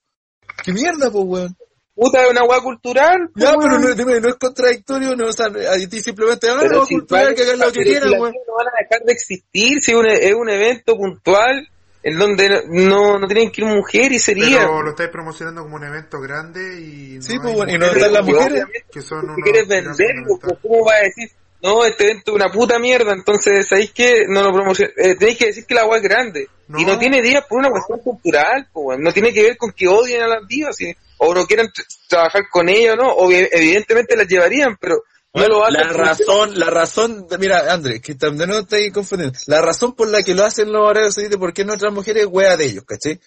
¿Qué 0.64 0.72
mierda, 0.72 1.10
pues 1.10 1.24
weón? 1.26 1.56
Puta, 1.94 2.22
es 2.24 2.30
una 2.30 2.44
weá 2.44 2.60
cultural. 2.60 3.28
pues, 3.34 3.44
Ya, 3.44 3.54
pero 3.58 3.78
no, 3.78 3.94
dime, 3.94 4.20
no 4.20 4.28
es 4.30 4.36
contradictorio, 4.36 5.14
no, 5.14 5.26
o 5.26 5.32
sea, 5.32 5.46
a 5.46 5.76
ti 5.90 6.00
simplemente, 6.00 6.48
ah, 6.48 6.56
no, 6.70 6.86
si 6.86 6.94
cultural, 6.94 7.26
van- 7.26 7.34
que 7.34 7.42
hagan 7.42 7.58
lo 7.58 7.72
que 7.72 7.82
quieran, 7.82 8.10
weón. 8.12 8.32
no 8.46 8.54
van 8.54 8.68
a 8.68 8.70
dejar 8.82 9.04
de 9.04 9.12
existir 9.12 9.80
si 9.80 9.92
un- 9.94 10.06
es 10.06 10.32
un 10.34 10.48
evento 10.48 10.96
puntual 10.96 11.68
en 12.04 12.18
donde 12.18 12.62
no, 12.68 13.18
no 13.18 13.26
tienen 13.26 13.50
que 13.52 13.60
ir 13.62 13.66
mujeres 13.68 14.16
y 14.16 14.20
sería. 14.20 14.60
Pero 14.60 14.82
lo 14.82 14.90
estáis 14.90 15.10
promocionando 15.10 15.62
como 15.62 15.76
un 15.76 15.84
evento 15.84 16.18
grande 16.20 16.80
y 16.80 17.16
no 17.16 17.22
Sí, 17.22 17.38
pues, 17.38 17.54
bueno, 17.54 17.72
y 17.74 17.78
no 17.78 17.86
están 17.86 18.12
las 18.12 18.24
mujeres. 18.24 18.64
que 18.90 19.02
son 19.02 19.20
si 19.20 19.26
unos 19.26 19.36
quieres 19.44 19.68
venderlo, 19.68 20.38
pues. 20.40 20.58
¿cómo 20.62 20.84
vas 20.84 20.96
a 20.98 21.04
decir? 21.04 21.30
No, 21.62 21.84
este 21.84 22.04
evento 22.10 22.32
es 22.32 22.34
una 22.34 22.50
puta 22.50 22.78
mierda, 22.78 23.12
entonces, 23.12 23.68
¿sabéis 23.68 23.92
qué? 23.92 24.24
No 24.28 24.42
lo 24.42 24.52
promocioné. 24.52 24.92
Eh, 24.96 25.14
tenéis 25.14 25.38
que 25.38 25.46
decir 25.46 25.64
que 25.64 25.74
la 25.74 25.82
agua 25.82 25.98
es 25.98 26.02
grande. 26.02 26.48
No. 26.68 26.80
Y 26.80 26.84
no 26.84 26.98
tiene 26.98 27.22
días 27.22 27.44
por 27.48 27.58
una 27.58 27.70
cuestión 27.70 28.00
cultural, 28.00 28.68
no 28.98 29.12
tiene 29.12 29.32
que 29.32 29.42
ver 29.42 29.56
con 29.56 29.72
que 29.72 29.86
odien 29.88 30.22
a 30.22 30.26
las 30.26 30.46
divas, 30.48 30.74
si- 30.76 30.94
o 31.18 31.32
no 31.34 31.46
quieran 31.46 31.68
tra- 31.68 31.86
trabajar 32.08 32.42
con 32.50 32.68
ellas 32.68 32.94
o 32.94 32.96
no, 32.96 33.12
o 33.12 33.30
evidentemente 33.30 34.16
las 34.16 34.26
llevarían, 34.26 34.76
pero 34.80 35.04
no 35.34 35.46
lo 35.48 35.64
hacen. 35.64 35.80
la 35.80 35.92
razón, 35.92 36.58
la 36.58 36.66
razón, 36.70 37.28
de- 37.28 37.38
mira, 37.38 37.72
Andrés, 37.72 38.00
que 38.00 38.14
también 38.16 38.50
no 38.50 38.58
estoy 38.58 38.90
confundiendo, 38.90 39.38
la 39.46 39.60
razón 39.62 39.94
por 39.94 40.08
la 40.08 40.22
que 40.22 40.34
lo 40.34 40.44
hacen 40.44 40.72
los 40.72 40.82
horarios 40.82 41.14
sauditas, 41.14 41.38
¿por 41.38 41.52
qué 41.54 41.64
no 41.64 41.74
otras 41.74 41.92
mujeres, 41.92 42.26
wea 42.28 42.56
de 42.56 42.64
ellos, 42.64 42.84
caché? 42.84 43.20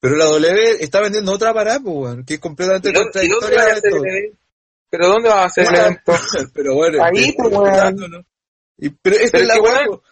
Pero 0.00 0.16
la 0.16 0.24
W 0.24 0.76
está 0.80 1.00
vendiendo 1.00 1.30
otra 1.32 1.52
parada, 1.52 1.78
que 2.26 2.34
es 2.34 2.40
completamente 2.40 2.88
¿Y 2.88 2.92
dónde- 2.92 3.24
y 3.24 3.28
dónde 3.28 3.46
contradictoria 3.48 4.12
de 4.14 4.18
esto. 4.26 4.38
¿Pero 4.92 5.08
dónde 5.08 5.30
va 5.30 5.40
a 5.42 5.44
hacer 5.46 5.66
el 5.68 5.74
evento? 5.74 6.12
Pero 6.54 6.74
bueno, 6.74 7.02
Ahí, 7.02 7.30
es- 7.30 7.34
pues, 7.34 7.50
weón. 7.50 7.96
¿no? 7.96 8.24
Y- 8.76 8.90
pero 8.90 9.16
esta 9.16 9.38
Pero 9.38 9.42
es 9.42 9.48
la 9.48 9.60
weón. 9.62 10.02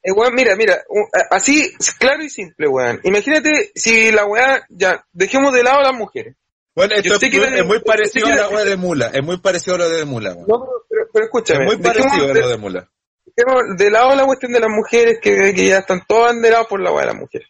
Eh, 0.00 0.12
weón, 0.12 0.32
mira, 0.36 0.54
mira, 0.54 0.74
a- 0.74 1.34
así, 1.34 1.74
claro 1.98 2.22
y 2.22 2.30
simple, 2.30 2.68
weón. 2.68 3.00
Imagínate 3.02 3.72
si 3.74 4.12
la 4.12 4.24
weá, 4.26 4.64
ya, 4.68 5.04
dejemos 5.12 5.52
de 5.52 5.64
lado 5.64 5.80
a 5.80 5.82
las 5.90 5.94
mujeres. 5.94 6.36
Bueno, 6.72 6.94
esto 6.94 7.14
es, 7.14 7.18
que 7.18 7.26
es 7.58 7.64
muy 7.64 7.80
parecido 7.80 8.28
a 8.28 8.36
la 8.36 8.48
weá 8.48 8.64
de 8.64 8.76
Mula. 8.76 9.10
Es 9.12 9.24
muy 9.24 9.38
parecido 9.38 9.74
a 9.74 9.78
lo 9.80 9.88
de 9.90 10.04
Mula, 10.04 10.34
weón. 10.34 10.46
No, 10.46 10.66
pero, 10.88 11.08
pero, 11.12 11.24
escúchame, 11.24 11.64
Es 11.64 11.66
muy 11.66 11.76
parecido 11.82 12.30
a 12.30 12.34
lo 12.34 12.48
de 12.48 12.56
Mula. 12.58 12.88
dejemos 13.34 13.76
de 13.76 13.90
lado 13.90 14.14
la 14.14 14.24
cuestión 14.24 14.52
de 14.52 14.60
las 14.60 14.70
mujeres, 14.70 15.18
que, 15.20 15.52
que 15.52 15.66
ya 15.66 15.78
están 15.78 16.02
todas 16.06 16.26
banderadas 16.32 16.68
por 16.68 16.80
la 16.80 16.92
weá 16.92 17.00
de 17.00 17.06
las 17.12 17.16
mujeres. 17.20 17.48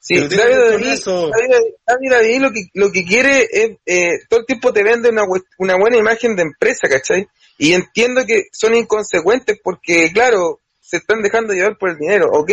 Sí, 0.00 0.16
David 0.16 0.36
David. 0.36 2.10
David, 2.10 2.40
lo 2.40 2.52
que, 2.52 2.60
lo 2.74 2.92
que 2.92 3.04
quiere 3.04 3.48
es, 3.50 3.70
eh, 3.84 4.20
todo 4.28 4.40
el 4.40 4.46
tiempo 4.46 4.72
te 4.72 4.82
vende 4.82 5.08
una, 5.10 5.24
una 5.58 5.76
buena 5.76 5.96
imagen 5.96 6.36
de 6.36 6.42
empresa, 6.42 6.88
¿cachai? 6.88 7.26
Y 7.58 7.72
entiendo 7.72 8.24
que 8.24 8.44
son 8.52 8.74
inconsecuentes 8.74 9.58
porque, 9.62 10.10
claro, 10.12 10.60
se 10.80 10.98
están 10.98 11.20
dejando 11.20 11.52
llevar 11.52 11.76
por 11.76 11.90
el 11.90 11.98
dinero, 11.98 12.30
ok. 12.32 12.50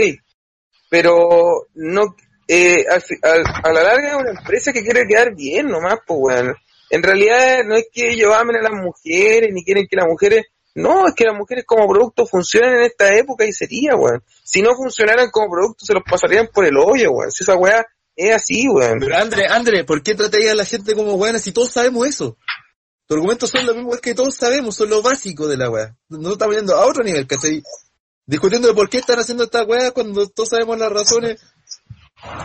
Pero 0.90 1.68
no, 1.76 2.16
eh, 2.48 2.86
al 2.90 3.44
a 3.64 3.72
la 3.72 3.84
larga 3.84 4.10
es 4.10 4.16
una 4.16 4.40
empresa 4.40 4.74
que 4.74 4.84
quiere 4.84 5.08
quedar 5.08 5.36
bien 5.36 5.68
nomás, 5.68 6.00
pues 6.06 6.20
weón. 6.20 6.56
En 6.90 7.04
realidad 7.04 7.64
no 7.66 7.76
es 7.76 7.88
que 7.92 8.12
ellos 8.12 8.34
amen 8.34 8.58
a 8.58 8.62
las 8.62 8.74
mujeres, 8.74 9.52
ni 9.52 9.64
quieren 9.64 9.88
que 9.90 9.96
las 9.96 10.08
mujeres, 10.08 10.46
no, 10.76 11.08
es 11.08 11.14
que 11.16 11.24
las 11.24 11.38
mujeres 11.38 11.64
como 11.66 11.88
producto 11.88 12.26
funcionen 12.26 12.76
en 12.76 12.82
esta 12.84 13.16
época 13.16 13.46
y 13.46 13.54
sería, 13.54 13.96
weón. 13.96 14.22
Si 14.44 14.62
no 14.62 14.76
funcionaran 14.76 15.32
como 15.32 15.50
producto 15.50 15.86
se 15.86 15.94
los 15.94 16.04
pasarían 16.04 16.50
por 16.54 16.66
el 16.66 16.76
hoyo, 16.78 17.12
weón. 17.12 17.32
Si 17.32 17.44
esa 17.44 17.56
weá 17.56 17.86
es 18.14 18.36
así, 18.36 18.68
weón. 18.68 19.00
Pero 19.00 19.16
André, 19.16 19.48
André, 19.48 19.86
¿por 19.86 20.04
qué 20.04 20.16
tratáis 20.16 20.50
a 20.50 20.54
la 20.56 20.66
gente 20.66 20.94
como 20.94 21.14
weón 21.14 21.40
si 21.40 21.54
todos 21.54 21.72
sabemos 21.72 22.06
eso? 22.06 22.38
Tus 23.08 23.16
argumentos 23.16 23.50
son 23.50 23.66
lo 23.66 23.74
mismo 23.74 23.94
es 23.94 24.02
que 24.02 24.14
todos 24.14 24.36
sabemos, 24.36 24.76
son 24.76 24.90
lo 24.90 25.02
básico 25.02 25.48
de 25.48 25.56
la 25.56 25.70
weá. 25.70 25.96
No 26.10 26.34
estamos 26.34 26.56
yendo 26.56 26.76
a 26.76 26.86
otro 26.86 27.04
nivel, 27.06 27.26
¿cachai? 27.26 27.64
Discutiendo 28.26 28.68
de 28.68 28.74
por 28.74 28.90
qué 28.90 28.98
están 28.98 29.20
haciendo 29.20 29.46
esta 29.46 29.64
weá 29.64 29.92
cuando 29.92 30.28
todos 30.28 30.50
sabemos 30.50 30.78
las 30.78 30.92
razones. 30.92 31.42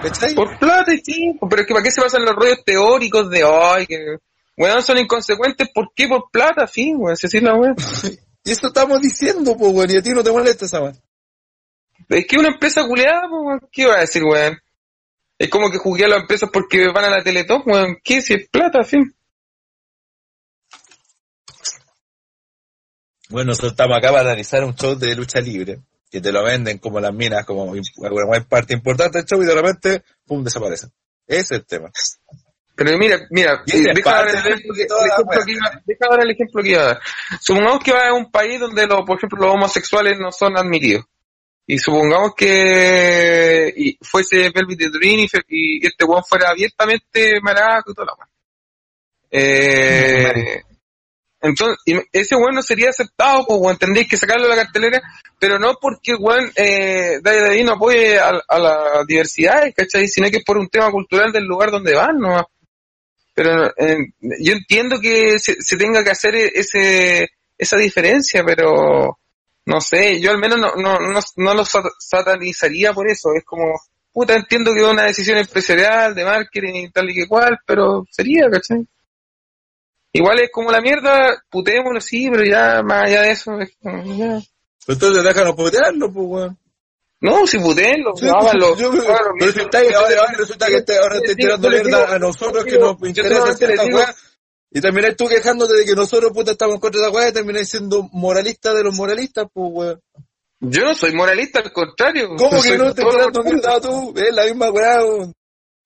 ¿Cachai? 0.03 0.35
Por 0.37 0.57
plata, 0.57 0.95
y 0.95 0.99
sí, 0.99 1.37
pero 1.49 1.63
es 1.63 1.67
que 1.67 1.75
para 1.75 1.83
qué 1.83 1.91
se 1.91 2.01
basan 2.01 2.25
los 2.25 2.37
rollos 2.37 2.63
teóricos 2.65 3.29
de, 3.29 3.43
ay, 3.43 3.87
que, 3.87 4.19
weón, 4.61 4.83
son 4.83 4.99
inconsecuentes, 4.99 5.71
¿por 5.75 5.91
qué? 5.95 6.07
Por 6.07 6.31
plata, 6.31 6.67
fin, 6.67 6.97
weón, 6.99 7.17
si 7.17 7.27
así 7.27 7.39
es 7.39 7.43
la 7.43 7.55
weón. 7.55 7.75
Y 8.43 8.53
eso 8.53 8.69
estamos 8.69 9.03
diciendo, 9.03 9.55
pues 9.55 9.73
weón, 9.73 9.91
y 9.91 9.97
a 9.97 10.03
ti 10.03 10.11
no 10.11 10.23
te 10.23 10.33
molesta 10.33 10.65
esa 10.65 10.81
weá. 10.81 10.93
Es 12.09 12.27
que 12.27 12.39
una 12.39 12.49
empresa 12.49 12.87
culeada, 12.87 13.29
pues, 13.29 13.43
weón, 13.43 13.61
¿qué 13.71 13.87
va 13.87 13.97
a 13.97 14.01
decir, 14.01 14.25
weón? 14.25 14.59
Es 15.39 15.51
como 15.51 15.71
que 15.71 15.79
jugué 15.79 16.05
a 16.05 16.09
las 16.09 16.21
empresas 16.21 16.49
porque 16.51 16.89
van 16.89 17.05
a 17.05 17.11
la 17.11 17.23
Teletón, 17.23 17.63
weón, 17.67 17.99
¿qué? 18.03 18.23
Si 18.23 18.35
es 18.35 18.49
plata, 18.49 18.83
fin. 18.83 19.15
Bueno, 23.29 23.49
nosotros 23.49 23.73
estamos 23.73 23.97
acá 23.97 24.09
para 24.09 24.23
analizar 24.23 24.65
un 24.65 24.75
show 24.75 24.95
de 24.95 25.15
lucha 25.15 25.41
libre, 25.41 25.81
que 26.11 26.21
te 26.21 26.33
lo 26.33 26.43
venden 26.43 26.79
como 26.79 26.99
las 26.99 27.13
minas, 27.15 27.45
como 27.45 27.65
una 27.65 28.11
buena 28.11 28.45
parte 28.49 28.73
importante 28.75 29.19
del 29.19 29.27
show 29.27 29.43
y 29.43 29.47
de 29.47 29.55
repente, 29.55 30.03
pum, 30.27 30.43
desaparece. 30.43 30.89
Ese 31.27 31.41
es 31.41 31.51
el 31.53 31.67
tema. 31.67 31.91
Pero 32.83 32.97
mira, 32.97 33.19
mira, 33.29 33.63
deja 33.67 34.11
dar 34.11 34.27
el 34.27 34.43
de 34.43 34.51
ejemplo 34.53 34.75
que, 34.75 35.53
iba, 35.53 35.83
deja 35.85 36.09
dar 36.09 36.23
el 36.23 36.31
ejemplo 36.31 36.63
que 36.63 36.71
iba 36.71 36.81
a 36.81 36.87
dar. 36.87 37.01
Supongamos 37.39 37.85
que 37.85 37.93
va 37.93 38.09
a 38.09 38.15
un 38.15 38.31
país 38.31 38.59
donde, 38.59 38.87
los, 38.87 39.03
por 39.05 39.19
ejemplo, 39.19 39.39
los 39.39 39.55
homosexuales 39.55 40.19
no 40.19 40.33
son 40.33 40.57
admitidos. 40.57 41.05
Y 41.67 41.77
supongamos 41.77 42.35
que 42.35 43.71
y 43.77 43.99
fuese 44.01 44.49
Velvet 44.49 44.93
Dream 44.93 45.27
y, 45.49 45.87
este 45.87 46.05
weón 46.07 46.25
fuera 46.25 46.49
abiertamente 46.49 47.39
maraco 47.43 47.91
y 47.91 47.95
toda 47.95 48.07
la 48.07 48.15
weá. 48.15 48.29
Eh, 49.31 50.63
entonces, 51.43 51.77
y 51.85 52.01
ese 52.13 52.35
weón 52.35 52.55
no 52.55 52.63
sería 52.63 52.89
aceptado, 52.89 53.45
pues 53.47 53.61
weón, 53.61 53.77
tendréis 53.77 54.09
que 54.09 54.17
sacarlo 54.17 54.45
de 54.45 54.57
la 54.57 54.63
cartelera, 54.65 55.03
pero 55.39 55.59
no 55.59 55.75
porque 55.79 56.15
weón, 56.15 56.51
eh, 56.57 57.19
David 57.23 57.63
no 57.63 57.73
apoye 57.73 58.19
a, 58.19 58.41
a 58.49 58.59
la 58.59 59.05
diversidad, 59.07 59.71
¿cachai? 59.77 60.09
Sino 60.09 60.31
que 60.31 60.39
es 60.39 60.45
por 60.45 60.57
un 60.57 60.71
tema 60.71 60.91
cultural 60.91 61.31
del 61.31 61.45
lugar 61.45 61.71
donde 61.71 61.95
van, 61.95 62.17
¿no? 62.19 62.49
Pero 63.43 63.69
eh, 63.75 63.97
yo 64.21 64.53
entiendo 64.53 65.01
que 65.01 65.39
se, 65.39 65.55
se 65.61 65.79
tenga 65.79 66.05
que 66.05 66.11
hacer 66.11 66.35
e- 66.35 66.53
ese 66.55 67.31
esa 67.57 67.79
diferencia, 67.79 68.45
pero 68.45 69.19
no 69.65 69.81
sé, 69.81 70.21
yo 70.21 70.31
al 70.31 70.37
menos 70.37 70.59
no, 70.59 70.75
no, 70.77 70.99
no, 70.99 71.21
no 71.37 71.55
lo 71.55 71.65
sat- 71.65 71.91
satanizaría 71.99 72.93
por 72.93 73.09
eso, 73.09 73.31
es 73.35 73.43
como, 73.43 73.81
puta, 74.13 74.35
entiendo 74.35 74.75
que 74.75 74.81
es 74.81 74.87
una 74.87 75.05
decisión 75.05 75.39
empresarial, 75.39 76.15
de 76.15 76.23
marketing 76.27 76.75
y 76.75 76.91
tal 76.91 77.09
y 77.09 77.15
que 77.15 77.27
cual, 77.27 77.59
pero 77.67 78.05
sería, 78.11 78.45
¿cachai? 78.51 78.87
Igual 80.13 80.41
es 80.41 80.51
como 80.53 80.71
la 80.71 80.83
mierda, 80.83 81.43
putémoslo, 81.49 82.03
sí, 82.03 82.29
pero 82.31 82.45
ya 82.45 82.83
más 82.83 83.05
allá 83.05 83.23
de 83.23 83.31
eso, 83.31 83.59
es 83.59 83.71
como, 83.83 84.05
ya. 84.19 84.39
Entonces 84.87 85.25
déjanos 85.25 85.57
putearlo, 85.57 86.13
pues 86.13 86.27
weón. 86.29 86.59
No, 87.23 87.47
si 87.47 87.59
putéenlo, 87.59 88.13
Sí, 88.17 88.27
háganlo. 88.29 88.77
yo- 88.77 88.89
háganlo, 88.91 89.33
pero 89.39 89.53
si 89.53 89.61
está 89.61 89.79
ahí, 89.79 89.93
ahora, 89.93 90.21
ahora 90.21 90.33
resulta 90.39 90.67
que 90.69 90.83
te, 90.83 90.97
ahora 90.99 91.21
te 91.21 91.29
Yo- 91.29 91.35
tirando 91.37 91.69
mierda 91.69 92.15
a 92.15 92.19
nosotros 92.19 92.65
que 92.65 92.79
nos 92.79 92.97
interesa 93.03 93.37
solamente 93.37 93.67
les 93.67 93.77
cierta 93.77 93.85
digo- 93.85 93.99
weá. 93.99 94.15
Y 94.73 94.81
termináis 94.81 95.17
tú 95.17 95.27
quejándote 95.29 95.75
de 95.75 95.85
que 95.85 95.95
nosotros 95.95 96.33
puta 96.33 96.53
estamos 96.53 96.77
en 96.77 96.81
contra 96.81 97.01
de 97.01 97.07
la 97.09 97.13
weá 97.13 97.29
y 97.29 97.33
termináis 97.33 97.69
siendo 97.69 98.09
moralistas 98.13 98.75
de 98.75 98.85
los 98.85 98.95
moralistas, 98.95 99.47
pues 99.53 99.69
weón. 99.73 100.01
Yo 100.61 100.85
no 100.85 100.95
soy 100.95 101.13
moralista, 101.13 101.61
al 101.61 101.73
contrario. 101.73 102.37
¿Cómo 102.37 102.63
que 102.63 102.79
no 102.79 102.95
te 102.95 103.03
tirando 103.03 103.43
contrario. 103.43 103.53
mierda 103.55 103.81
tú? 103.81 104.15
Es 104.17 104.35
la 104.35 104.45
misma 104.45 104.71
weá. 104.71 105.01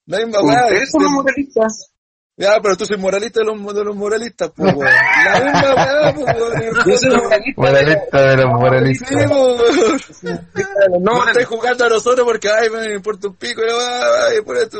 La 0.06 0.19
misma 0.19 0.40
weá. 0.43 0.65
Ustedes 0.66 0.90
son 0.90 1.02
los 1.02 1.12
moralistas. 1.12 1.90
Ya, 2.36 2.61
pero 2.61 2.77
tú 2.77 2.85
soy 2.85 2.97
moralista 2.97 3.40
de 3.40 3.47
los, 3.47 3.74
de 3.74 3.85
los 3.85 3.94
moralistas, 3.94 4.51
pues 4.56 4.74
weón. 4.74 4.90
La 5.24 5.40
misma 5.40 5.74
weá, 5.74 6.15
pues 6.15 6.27
weón. 6.36 6.74
Yo 6.86 6.98
soy 6.98 7.11
moralista. 7.11 7.62
Moralista 7.62 8.20
de 8.23 8.36
los 8.36 8.44
Sí, 8.44 8.51
moralistas. 8.55 9.09
pues, 9.28 10.23
weón. 10.24 11.02
No, 11.05 11.27
estáis 11.28 11.47
jugando 11.47 11.85
a 11.85 11.89
nosotros 11.89 12.27
porque, 12.27 12.48
ay, 12.51 12.70
me 12.70 12.94
importa 12.94 13.28
un 13.28 13.36
pico, 13.36 13.62
y 13.62 13.66
va, 13.73 14.27
ay, 14.27 14.40
por 14.43 14.56
esto. 14.56 14.78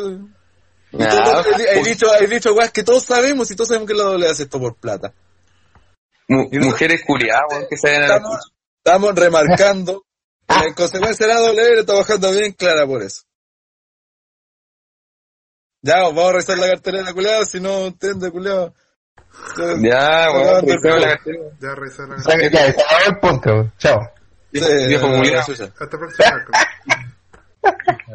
Y 0.91 0.99
Ya, 0.99 1.09
todos- 1.11 1.47
he, 1.47 1.63
he 1.63 1.75
pues, 1.75 1.85
dicho, 1.85 2.07
he 2.21 2.27
dicho, 2.27 2.55
weas, 2.55 2.73
que 2.73 2.83
todos 2.83 3.05
sabemos 3.05 3.49
y 3.51 3.55
todos 3.57 3.69
sabemos 3.69 3.89
que 3.89 3.95
la 3.95 4.03
doble 4.05 4.29
hace 4.29 4.45
esto 4.45 4.59
por 4.59 4.75
plata. 4.77 5.13
mu- 6.29 6.49
y 6.51 6.57
no- 6.59 6.67
mujeres 6.67 7.03
culiadas, 7.07 7.45
weón, 7.51 7.67
que 7.71 7.77
se 7.77 7.97
Estamos, 8.01 8.53
estamos 8.85 9.15
remarcando 9.15 10.05
en 10.49 10.75
consecuencia 10.75 11.27
la 11.29 11.39
doble 11.39 11.75
le 11.75 11.81
está 11.81 11.95
bajando 11.95 12.33
bien 12.33 12.53
clara 12.53 12.85
por 12.87 13.03
eso. 13.03 13.23
Ya, 15.85 16.01
vamos 16.01 16.25
a 16.25 16.33
revisar 16.33 16.57
la 16.57 16.67
cartelera, 16.69 17.13
culiado, 17.13 17.45
si 17.45 17.61
no 17.61 17.87
entiende, 17.87 18.31
culiado. 18.31 18.73
Ya, 19.83 20.31
weón, 20.33 20.65
el 20.67 20.79
revisemos 20.81 21.01
la. 21.01 21.21
Ya 21.61 21.75
revisar 21.75 22.09
la 22.09 22.17
Ya, 22.17 22.49
ya, 22.51 22.69
acabó 22.71 23.07
el 23.07 23.19
podcast. 23.19 23.79
Chao. 23.79 24.11
Viejo- 24.51 24.69
viejo 24.89 25.07
culiao. 25.09 25.41
Hasta 25.41 25.99
miércoles. 25.99 26.61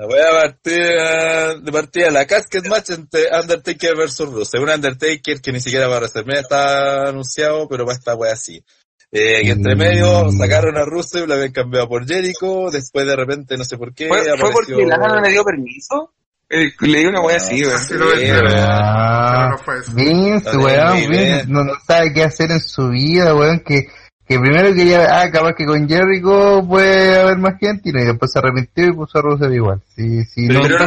Voy 0.07 0.19
a 0.19 0.31
partir 0.31 0.81
eh, 0.81 1.55
de 1.61 1.71
partida 1.71 2.09
la 2.09 2.25
casket 2.25 2.65
match 2.67 2.89
entre 2.89 3.27
Undertaker 3.39 3.95
versus 3.95 4.31
Rusev. 4.31 4.63
Un 4.63 4.69
Undertaker 4.69 5.39
que 5.39 5.51
ni 5.51 5.59
siquiera 5.59 5.87
va 5.87 5.97
a 5.97 5.99
WrestleMania 5.99 6.41
está 6.41 7.09
anunciado, 7.09 7.67
pero 7.67 7.85
va 7.85 7.93
a 7.93 7.95
estar 7.95 8.15
wea 8.15 8.33
así. 8.33 8.63
Eh, 9.11 9.41
que 9.43 9.51
entre 9.51 9.75
medio 9.75 10.31
sacaron 10.31 10.75
a 10.77 10.85
Rusev, 10.85 11.27
la 11.27 11.35
habían 11.35 11.51
cambiado 11.51 11.87
por 11.87 12.07
Jericho, 12.07 12.71
después 12.71 13.05
de 13.05 13.15
repente 13.15 13.57
no 13.57 13.63
sé 13.63 13.77
por 13.77 13.93
qué 13.93 14.07
¿Fue, 14.07 14.21
fue 14.21 14.29
apareció... 14.31 14.51
porque 14.53 14.85
Lana 14.85 15.07
no 15.15 15.21
le 15.21 15.29
dio 15.29 15.43
permiso? 15.43 16.13
Leí 16.49 17.05
una 17.05 17.21
wea 17.21 17.37
así, 17.37 17.61
weón. 17.63 17.75
Así 17.75 17.93
lo 17.93 18.07
vendieron. 18.09 18.43
weón. 18.45 18.55
Pero 18.55 18.67
Ah, 18.67 19.47
no 19.51 19.57
fue 19.59 19.79
eso. 19.79 19.91
Vince, 19.93 20.57
weón, 20.57 20.97
Vince 20.97 21.43
no, 21.47 21.63
no 21.63 21.73
sabe 21.85 22.11
qué 22.13 22.23
hacer 22.23 22.51
en 22.51 22.59
su 22.59 22.89
vida, 22.89 23.35
weón, 23.35 23.59
que, 23.59 23.87
que 24.27 24.39
primero 24.39 24.73
quería, 24.73 25.21
ah, 25.21 25.29
capaz 25.31 25.53
que 25.53 25.65
con 25.65 25.87
Jericho 25.87 26.65
puede 26.67 27.19
haber 27.21 27.37
más 27.37 27.53
gente, 27.59 27.89
y 27.89 27.91
después 27.91 28.31
se 28.31 28.39
arrepintió 28.39 28.87
y 28.87 28.93
puso 28.93 29.19
a 29.19 29.21
Rusev 29.21 29.53
igual. 29.53 29.81
Si, 29.95 30.23
si 30.25 30.47
no, 30.47 30.61
Pero 30.63 30.79
no 30.79 30.85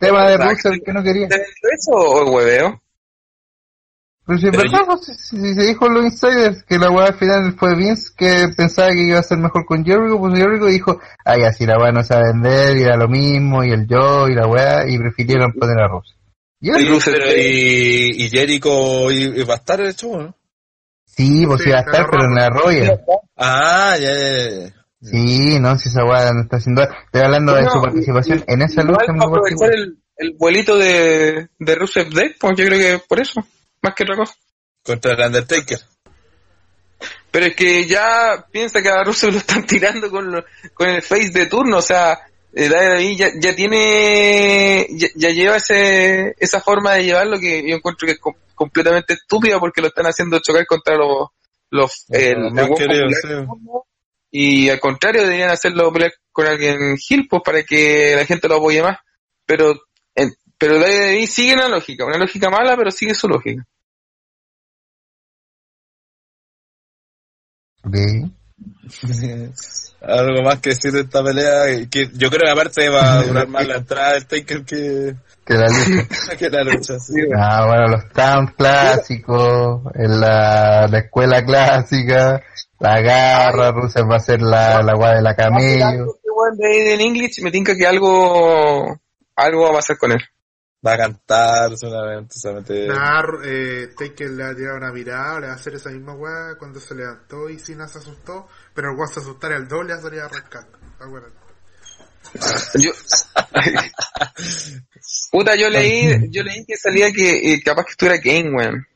tema 0.00 0.28
de. 0.28 0.36
Rusev 0.38 0.82
que 0.84 0.92
no 0.92 1.02
quería. 1.02 1.28
¿Te 1.28 1.36
vendió 1.36 1.70
eso 1.74 1.92
o 1.92 2.30
hueveo? 2.30 2.80
Pero 4.30 4.38
si 4.38 4.50
Pero 4.52 4.62
verdad, 4.62 4.86
pues, 4.86 5.06
si, 5.06 5.36
si 5.40 5.54
se 5.54 5.62
dijo 5.66 5.86
en 5.88 5.94
los 5.94 6.04
insiders 6.04 6.62
que 6.62 6.78
la 6.78 6.88
weá 6.88 7.06
al 7.08 7.14
final 7.14 7.52
fue 7.58 7.74
Vince 7.74 8.12
que 8.16 8.46
pensaba 8.56 8.92
que 8.92 9.02
iba 9.02 9.18
a 9.18 9.24
ser 9.24 9.38
mejor 9.38 9.64
con 9.66 9.84
Jericho, 9.84 10.20
pues 10.20 10.38
Jericho 10.38 10.66
dijo, 10.66 11.00
ay, 11.24 11.42
así 11.42 11.66
la 11.66 11.78
weá 11.78 11.90
no 11.90 12.04
se 12.04 12.14
va 12.14 12.20
a 12.20 12.32
vender, 12.32 12.76
y 12.76 12.82
era 12.82 12.96
lo 12.96 13.08
mismo, 13.08 13.64
y 13.64 13.72
el 13.72 13.88
yo, 13.88 14.28
y 14.28 14.34
la 14.36 14.46
weá, 14.46 14.88
y 14.88 14.96
prefirieron 14.98 15.52
poner 15.52 15.80
a 15.80 15.88
Rusev. 15.88 16.14
Y 16.60 16.70
pero 16.70 17.26
y, 17.36 18.24
y 18.24 18.30
Jericho 18.30 19.10
y, 19.10 19.40
y 19.40 19.42
va 19.42 19.54
a 19.54 19.56
estar 19.56 19.80
el 19.80 19.96
show, 19.96 20.16
¿no? 20.16 20.36
sí, 21.04 21.44
pues 21.44 21.62
Sí, 21.62 21.68
iba 21.70 21.78
a 21.78 21.82
estar, 21.82 22.06
pero 22.08 22.24
en 22.26 22.34
la 22.36 22.48
Royal. 22.50 23.00
Ah, 23.36 23.96
ya, 23.98 24.14
ya, 24.14 24.48
ya. 24.48 24.74
Sí, 25.02 25.58
no, 25.58 25.76
si 25.76 25.88
esa 25.88 26.04
weá 26.04 26.32
no 26.32 26.42
está 26.42 26.58
haciendo. 26.58 26.82
Estoy 26.82 27.22
hablando 27.22 27.54
de 27.54 27.62
No, 27.62 27.70
su 27.70 27.80
participación 27.80 28.44
en 28.46 28.62
esa 28.62 28.84
lucha. 28.84 29.06
aprovechar 29.10 29.74
el, 29.74 29.98
el 30.18 30.36
vuelito 30.38 30.76
de, 30.78 31.48
de 31.58 31.74
Rusev 31.74 32.10
Day, 32.10 32.34
pues 32.38 32.56
yo 32.56 32.64
creo 32.66 32.78
que 32.78 33.02
por 33.08 33.20
eso, 33.20 33.40
más 33.82 33.94
que 33.94 34.02
otra 34.04 34.16
cosa. 34.16 34.34
Contra 34.82 35.12
el 35.12 35.20
Undertaker. 35.20 35.78
Pero 37.30 37.46
es 37.46 37.54
que 37.56 37.86
ya 37.86 38.44
piensa 38.50 38.82
que 38.82 38.88
a 38.88 39.04
Rusev 39.04 39.32
lo 39.32 39.38
están 39.38 39.66
tirando 39.66 40.10
con, 40.10 40.30
lo- 40.30 40.44
con 40.74 40.88
el 40.88 41.02
face 41.02 41.30
de 41.32 41.46
turno, 41.46 41.78
o 41.78 41.82
sea, 41.82 42.18
eh, 42.52 42.68
David 42.68 43.16
ya, 43.16 43.28
ya 43.40 43.54
tiene, 43.54 44.86
ya, 44.90 45.08
ya 45.14 45.30
lleva 45.30 45.56
ese, 45.56 46.34
esa 46.38 46.60
forma 46.60 46.94
de 46.94 47.04
llevarlo 47.04 47.38
que 47.38 47.62
yo 47.68 47.76
encuentro 47.76 48.06
que 48.06 48.12
es 48.14 48.18
com- 48.18 48.34
completamente 48.54 49.14
estúpida 49.14 49.60
porque 49.60 49.80
lo 49.80 49.86
están 49.88 50.06
haciendo 50.06 50.40
chocar 50.40 50.66
contra 50.66 50.96
los, 50.96 51.28
los, 51.70 52.04
eh, 52.10 52.32
el 52.32 52.52
popular 52.68 53.10
sí. 53.22 53.28
y 54.32 54.68
al 54.68 54.80
contrario 54.80 55.22
deberían 55.22 55.50
hacerlo 55.50 55.92
pelear 55.92 56.12
con 56.32 56.46
alguien 56.46 56.96
Gil 56.98 57.26
pues 57.30 57.42
para 57.44 57.62
que 57.62 58.14
la 58.16 58.26
gente 58.26 58.48
lo 58.48 58.56
apoye 58.56 58.82
más 58.82 58.98
pero 59.46 59.74
pero 60.60 60.78
David 60.78 61.26
sigue 61.26 61.54
una 61.54 61.68
lógica 61.68 62.04
una 62.04 62.18
lógica 62.18 62.50
mala 62.50 62.76
pero 62.76 62.90
sigue 62.92 63.14
su 63.14 63.26
lógica 63.26 63.66
Ok. 67.82 67.96
Algo 70.02 70.42
más 70.42 70.58
que 70.60 70.70
decir 70.70 70.92
de 70.92 71.00
esta 71.00 71.22
pelea, 71.22 71.86
que 71.90 72.08
yo 72.14 72.30
creo 72.30 72.42
que 72.44 72.50
aparte 72.50 72.88
va 72.88 73.18
a 73.18 73.22
durar 73.22 73.48
más 73.48 73.66
la 73.66 73.76
entrada 73.76 74.12
del 74.14 74.26
Taker 74.26 74.64
que, 74.64 75.14
Que 75.44 75.54
la 75.54 75.66
lucha. 75.66 76.36
que 76.38 76.50
la 76.50 76.64
lucha. 76.64 76.98
sí. 76.98 77.14
Ah, 77.36 77.66
bueno, 77.66 77.88
los 77.88 78.08
towns 78.12 78.52
clásicos, 78.56 79.82
en 79.94 80.20
la, 80.20 80.86
la 80.88 80.98
escuela 80.98 81.44
clásica, 81.44 82.42
la 82.78 83.00
garra, 83.00 83.72
Rusia 83.72 84.02
va 84.04 84.16
a 84.16 84.20
ser 84.20 84.40
la, 84.40 84.82
la 84.82 84.94
guay 84.94 85.16
de 85.16 85.22
la 85.22 85.36
camello. 85.36 86.16
Este 86.52 86.66
Aiden 86.66 87.00
English 87.00 87.42
me 87.42 87.50
tinca 87.50 87.76
que 87.76 87.86
algo 87.86 88.98
algo 89.36 89.62
va 89.64 89.70
a 89.70 89.74
pasar 89.74 89.98
con 89.98 90.12
él 90.12 90.20
Va 90.86 90.94
a 90.94 90.96
cantar 90.96 91.76
solamente, 91.76 92.38
solamente. 92.38 92.86
Nah, 92.88 93.22
eh, 93.44 93.88
Taker 93.98 94.30
le 94.30 94.44
ha 94.44 94.54
tirado 94.54 94.78
una 94.78 94.90
mirada, 94.92 95.40
le 95.40 95.46
va 95.48 95.52
a 95.52 95.56
hacer 95.56 95.74
esa 95.74 95.90
misma 95.90 96.14
weá 96.14 96.54
cuando 96.58 96.80
se 96.80 96.94
levantó 96.94 97.50
y 97.50 97.58
Cena 97.58 97.86
se 97.86 97.98
asustó, 97.98 98.48
pero 98.74 98.90
el 98.90 98.96
weón 98.96 99.12
se 99.12 99.20
asustara 99.20 99.56
el 99.56 99.68
doble 99.68 99.92
y 99.92 99.96
ya 99.96 100.02
salía 100.02 100.24
arrancando. 100.24 100.78
Acuérdate. 100.98 101.34
Yo... 102.78 102.92
Puta, 105.30 105.54
yo 105.56 105.68
leí, 105.68 106.30
yo 106.30 106.42
leí 106.42 106.64
que 106.64 106.76
salía 106.76 107.12
que 107.12 107.52
eh, 107.54 107.62
capaz 107.64 107.84
que 107.84 107.90
estuviera 107.92 108.20
Kane, 108.20 108.50
weón. 108.54 108.86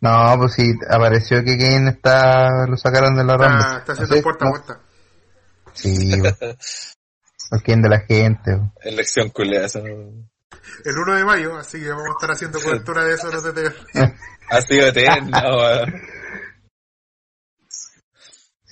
No, 0.00 0.34
pues 0.38 0.54
sí, 0.54 0.72
apareció 0.90 1.44
que 1.44 1.56
Kane 1.58 1.90
está, 1.90 2.66
lo 2.66 2.76
sacaron 2.76 3.14
de 3.14 3.24
la 3.24 3.34
Está, 3.34 3.46
ronda. 3.48 3.78
está 3.78 3.92
haciendo 3.92 4.16
No 4.16 4.22
puerta 4.22 4.44
a 4.46 4.50
puerta. 4.50 4.80
Sí, 5.74 6.12
el 7.50 7.62
Kane 7.62 7.82
de 7.82 7.88
la 7.88 8.00
gente. 8.00 8.56
pues. 8.56 8.70
Elección 8.94 9.28
culea, 9.30 9.66
eso 9.66 9.80
no- 9.80 10.28
El 10.84 10.98
1 10.98 11.14
de 11.16 11.24
mayo, 11.24 11.56
así 11.56 11.80
que 11.80 11.88
vamos 11.88 12.08
a 12.08 12.12
estar 12.12 12.30
haciendo 12.30 12.60
cobertura 12.60 13.04
de 13.04 13.14
eso 13.14 13.28
en 13.28 13.34
los 13.34 13.44
DTR. 13.44 14.14
Ha 14.50 14.62
sido 14.62 14.86
eterno, 14.88 15.38
weón. 15.56 16.02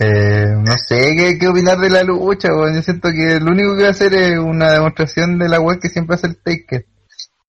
Eh, 0.03 0.55
no 0.57 0.77
sé 0.79 1.15
qué, 1.15 1.39
qué 1.39 1.49
opinar 1.49 1.79
de 1.79 1.91
la 1.91 2.03
lucha, 2.03 2.49
weón. 2.49 2.75
Yo 2.75 2.83
siento 2.83 3.11
que 3.11 3.39
lo 3.41 3.53
único 3.53 3.77
que 3.77 3.83
va 3.83 3.89
a 3.89 3.93
hacer 3.93 4.15
es 4.15 4.39
una 4.39 4.73
demostración 4.73 5.39
de 5.39 5.49
la 5.49 5.61
web 5.61 5.79
que 5.81 5.89
siempre 5.89 6.15
hace 6.15 6.29
el 6.29 6.43
Taker. 6.43 6.87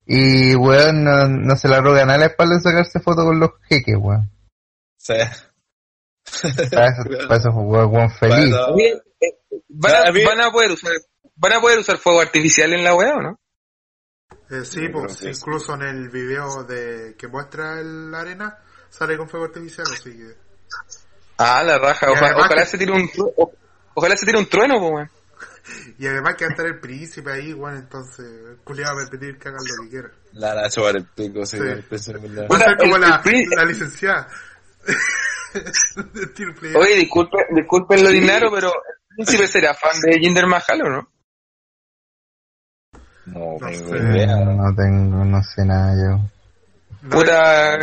Y, 0.06 0.56
weón, 0.56 1.04
no, 1.04 1.28
no 1.28 1.56
se 1.56 1.68
la 1.68 1.80
rogan 1.80 2.10
a 2.10 2.18
la 2.18 2.26
espalda 2.26 2.56
de 2.56 2.62
sacarse 2.62 3.00
fotos 3.00 3.26
con 3.26 3.40
los 3.40 3.52
jeques, 3.70 3.96
weón. 3.98 4.30
Sí. 4.98 5.14
Para 6.72 6.88
eso, 6.88 7.04
para 7.28 7.38
eso 7.38 7.52
fue 7.52 7.86
weón 7.86 8.10
feliz. 8.12 8.54
Bueno, 8.54 8.86
eh, 9.20 9.38
¿van, 9.70 9.96
a, 9.96 10.12
van 10.12 10.42
a 10.42 10.52
poder 10.52 10.72
usar 10.72 10.94
van 11.36 11.54
a 11.54 11.60
poder 11.60 11.80
usar 11.80 11.98
fuego 11.98 12.22
artificial 12.22 12.72
en 12.74 12.84
la 12.84 12.94
weá 12.94 13.16
o 13.16 13.22
no? 13.22 13.40
Eh, 14.52 14.66
sí, 14.66 14.90
pues 14.90 15.22
incluso 15.24 15.74
en 15.76 15.82
el 15.84 16.10
video 16.10 16.64
de 16.66 17.16
que 17.18 17.28
muestra 17.28 17.82
la 17.82 18.20
arena 18.20 18.58
sale 18.90 19.18
con 19.18 19.30
fuego 19.30 19.46
artificial, 19.46 19.88
así 19.92 20.12
que 20.12 20.36
Ah, 21.38 21.64
la 21.64 21.78
raja. 21.80 22.08
Y 22.08 22.12
ojalá 22.12 22.48
que- 22.64 22.66
se 22.66 22.78
tire 22.78 22.92
un 22.92 23.10
ojalá 23.94 24.16
se 24.16 24.26
tire 24.26 24.38
un 24.38 24.46
trueno, 24.48 24.76
pues, 24.80 24.92
weón. 24.92 25.10
y 26.00 26.06
además 26.08 26.36
que 26.36 26.46
va 26.46 26.50
a 26.50 26.52
estar 26.52 26.66
el 26.68 26.80
príncipe 26.80 27.32
ahí, 27.32 27.54
bueno, 27.54 27.78
entonces 27.78 28.26
el 28.26 28.58
culiao 28.64 28.96
va 28.96 29.04
a 29.04 29.06
permitir 29.10 29.38
que 29.40 29.48
hagan 29.48 29.62
lo 29.66 29.84
que 29.84 29.90
quieran. 29.90 30.12
La 30.34 30.54
van 30.54 30.66
a 30.66 30.70
chupar 30.70 30.96
el 30.98 31.06
pico, 31.06 31.46
sí. 31.46 31.58
Va 31.58 31.74
a 31.74 31.98
ser 32.00 32.16
como 32.78 32.96
el- 32.98 33.02
la, 33.02 33.22
el 33.26 33.50
la 33.56 33.66
licenciada. 33.66 34.28
Oye, 36.76 36.96
disculpe, 36.96 37.38
disculpen 37.52 38.04
lo 38.04 38.10
dinero, 38.10 38.50
pero 38.54 38.70
el 38.70 39.16
príncipe 39.16 39.48
será 39.48 39.74
fan 39.74 40.00
de 40.02 40.20
Jinder 40.20 40.48
Mahal 40.48 40.82
o 40.84 40.90
no? 40.90 41.10
No 43.34 43.58
No 43.60 43.68
tengo 43.68 43.90
sé. 43.90 43.98
Idea. 43.98 44.36
no 44.38 44.76
tengo, 44.76 45.26
no 45.26 45.44
sé 45.44 45.66
nada 45.66 45.96
yo. 45.96 47.10
Puta. 47.10 47.80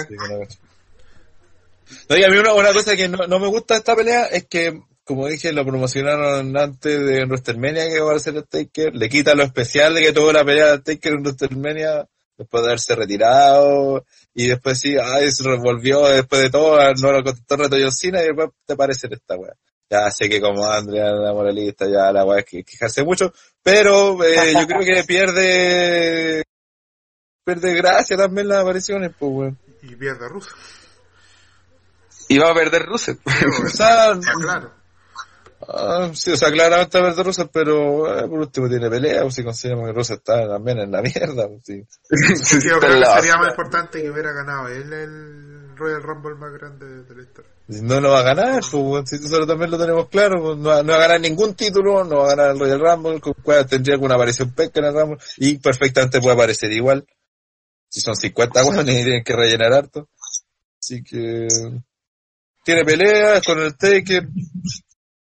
No 2.09 2.17
y 2.17 2.25
a 2.25 2.29
mí 2.29 2.37
una, 2.37 2.53
una 2.55 2.73
cosa 2.73 2.97
que 2.97 3.09
no, 3.09 3.27
no 3.27 3.39
me 3.39 3.49
gusta 3.49 3.75
de 3.75 3.79
esta 3.79 3.97
pelea 3.97 4.27
es 4.27 4.47
que, 4.47 4.83
como 5.05 5.27
dije, 5.27 5.53
lo 5.53 5.65
promocionaron 5.65 6.57
antes 6.57 7.07
de 7.07 7.25
WrestleMania 7.25 7.89
que 7.89 8.01
va 8.01 8.15
a 8.15 8.19
ser 8.19 8.37
el 8.37 8.47
Taker, 8.47 8.95
le 8.95 9.09
quita 9.09 9.35
lo 9.35 9.43
especial 9.43 9.95
de 9.95 10.03
que 10.03 10.13
tuvo 10.13 10.33
la 10.33 10.45
pelea 10.45 10.67
del 10.67 10.83
Taker 10.83 11.15
en 11.15 11.23
WrestleMania 11.23 12.07
después 12.37 12.63
de 12.63 12.69
haberse 12.69 12.95
retirado 12.95 14.05
y 14.35 14.49
después 14.49 14.79
sí, 14.79 14.97
ay, 15.03 15.31
se 15.33 15.43
revolvió 15.43 16.07
después 16.09 16.43
de 16.43 16.51
todo, 16.51 16.79
no 16.95 17.13
lo 17.13 17.25
contestó 17.25 17.57
reto 17.57 17.77
John 17.81 17.93
Cena 17.93 18.23
y 18.23 18.27
después 18.27 18.51
te 18.65 18.77
parece 18.77 19.07
en 19.09 19.15
esta 19.15 19.37
weá. 19.37 19.55
Ya 19.91 20.11
sé 20.11 20.29
que 20.29 20.41
como 20.41 20.67
Andrea 20.67 21.11
la 21.13 21.33
moralista, 21.33 21.87
ya 21.87 22.13
la 22.13 22.25
weá 22.25 22.41
es 22.41 22.45
que 22.45 22.63
quejarse 22.63 23.03
mucho, 23.03 23.33
pero 23.63 24.23
eh, 24.25 24.55
yo 24.59 24.67
creo 24.67 24.81
que 24.81 25.05
pierde 25.05 26.43
pierde 27.45 27.75
gracia 27.75 28.17
también 28.17 28.49
las 28.49 28.59
apariciones, 28.63 29.13
pues 29.19 29.33
weón. 29.33 29.59
Y 29.83 29.95
pierde 29.97 30.29
ruso. 30.29 30.51
Y 32.29 32.37
va 32.39 32.51
a 32.51 32.55
perder 32.55 32.85
Rusev. 32.85 33.19
O 33.65 33.69
sea, 33.69 34.19
claro. 34.39 34.71
Ah, 35.67 36.11
sí, 36.15 36.31
o 36.31 36.37
sea, 36.37 36.51
claramente 36.53 37.01
va 37.01 37.07
a 37.07 37.11
perder 37.11 37.27
Russell, 37.27 37.47
pero 37.53 38.07
eh, 38.19 38.29
por 38.29 38.39
último 38.41 38.69
tiene 38.69 38.89
pelea, 38.91 39.23
pues 39.23 39.35
si 39.35 39.43
consideramos 39.45 39.87
que 39.87 39.93
Russell 39.93 40.17
está 40.17 40.47
también 40.47 40.79
en 40.79 40.91
la 40.93 41.01
mierda, 41.03 41.49
pues, 41.49 41.63
sí. 41.65 41.83
Sí, 42.37 42.69
yo 42.69 42.77
Está 42.77 42.79
creo 42.87 42.93
que 42.93 43.01
la- 43.01 43.15
sería 43.17 43.37
más 43.37 43.49
importante 43.51 44.03
que 44.03 44.11
hubiera 44.11 44.33
ganado 44.33 44.69
él 44.69 44.93
el 44.93 45.58
Royal 45.79 46.03
Rumble 46.03 46.35
más 46.35 46.53
grande 46.53 46.87
de 47.05 47.15
la 47.15 47.23
historia. 47.23 47.51
No, 47.69 48.01
no 48.01 48.11
va 48.11 48.21
a 48.21 48.23
ganar, 48.23 48.61
pues, 48.71 49.09
si 49.11 49.17
nosotros 49.21 49.47
también 49.47 49.71
lo 49.71 49.79
tenemos 49.79 50.09
claro, 50.09 50.43
pues, 50.43 50.59
no, 50.59 50.69
va- 50.71 50.83
no 50.83 50.93
va 50.93 50.99
a 50.99 51.03
ganar 51.03 51.21
ningún 51.21 51.55
título, 51.55 52.05
no 52.05 52.19
va 52.19 52.25
a 52.27 52.37
ganar 52.37 52.51
el 52.53 52.59
Royal 52.59 52.81
Rumble, 52.81 53.21
con 53.21 53.35
cual 53.43 53.67
tendría 53.67 53.95
alguna 53.95 54.15
aparición 54.17 54.53
pesca 54.53 54.81
en 54.81 54.87
el 54.87 54.95
Rumble, 54.95 55.19
y 55.39 55.59
perfectamente 55.59 56.21
puede 56.21 56.35
aparecer 56.35 56.73
igual. 56.73 57.07
Si 57.89 58.01
son 58.01 58.17
50 58.17 58.65
weones 58.65 58.95
y 59.01 59.05
tienen 59.05 59.25
que 59.25 59.35
rellenar 59.37 59.73
harto. 59.73 60.09
Así 60.81 61.03
que, 61.03 61.49
tiene 62.65 62.85
peleas 62.85 63.45
con 63.47 63.59
el 63.61 63.77
Taker, 63.77 64.29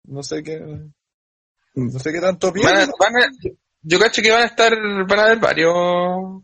no 0.05 0.23
sé 0.23 0.43
qué, 0.43 0.61
no 1.75 1.99
sé 1.99 2.13
qué 2.13 2.21
tanto 2.21 2.53
Van 2.53 2.67
a- 2.67 2.77
pierde. 2.87 2.93
van 2.99 3.17
a- 3.17 3.29
yo 3.83 3.99
cacho 3.99 4.23
que 4.23 4.31
van 4.31 4.43
a 4.43 4.47
estar, 4.47 4.73
van 5.07 5.19
a 5.19 5.25
haber 5.25 5.39
varios, 5.41 6.43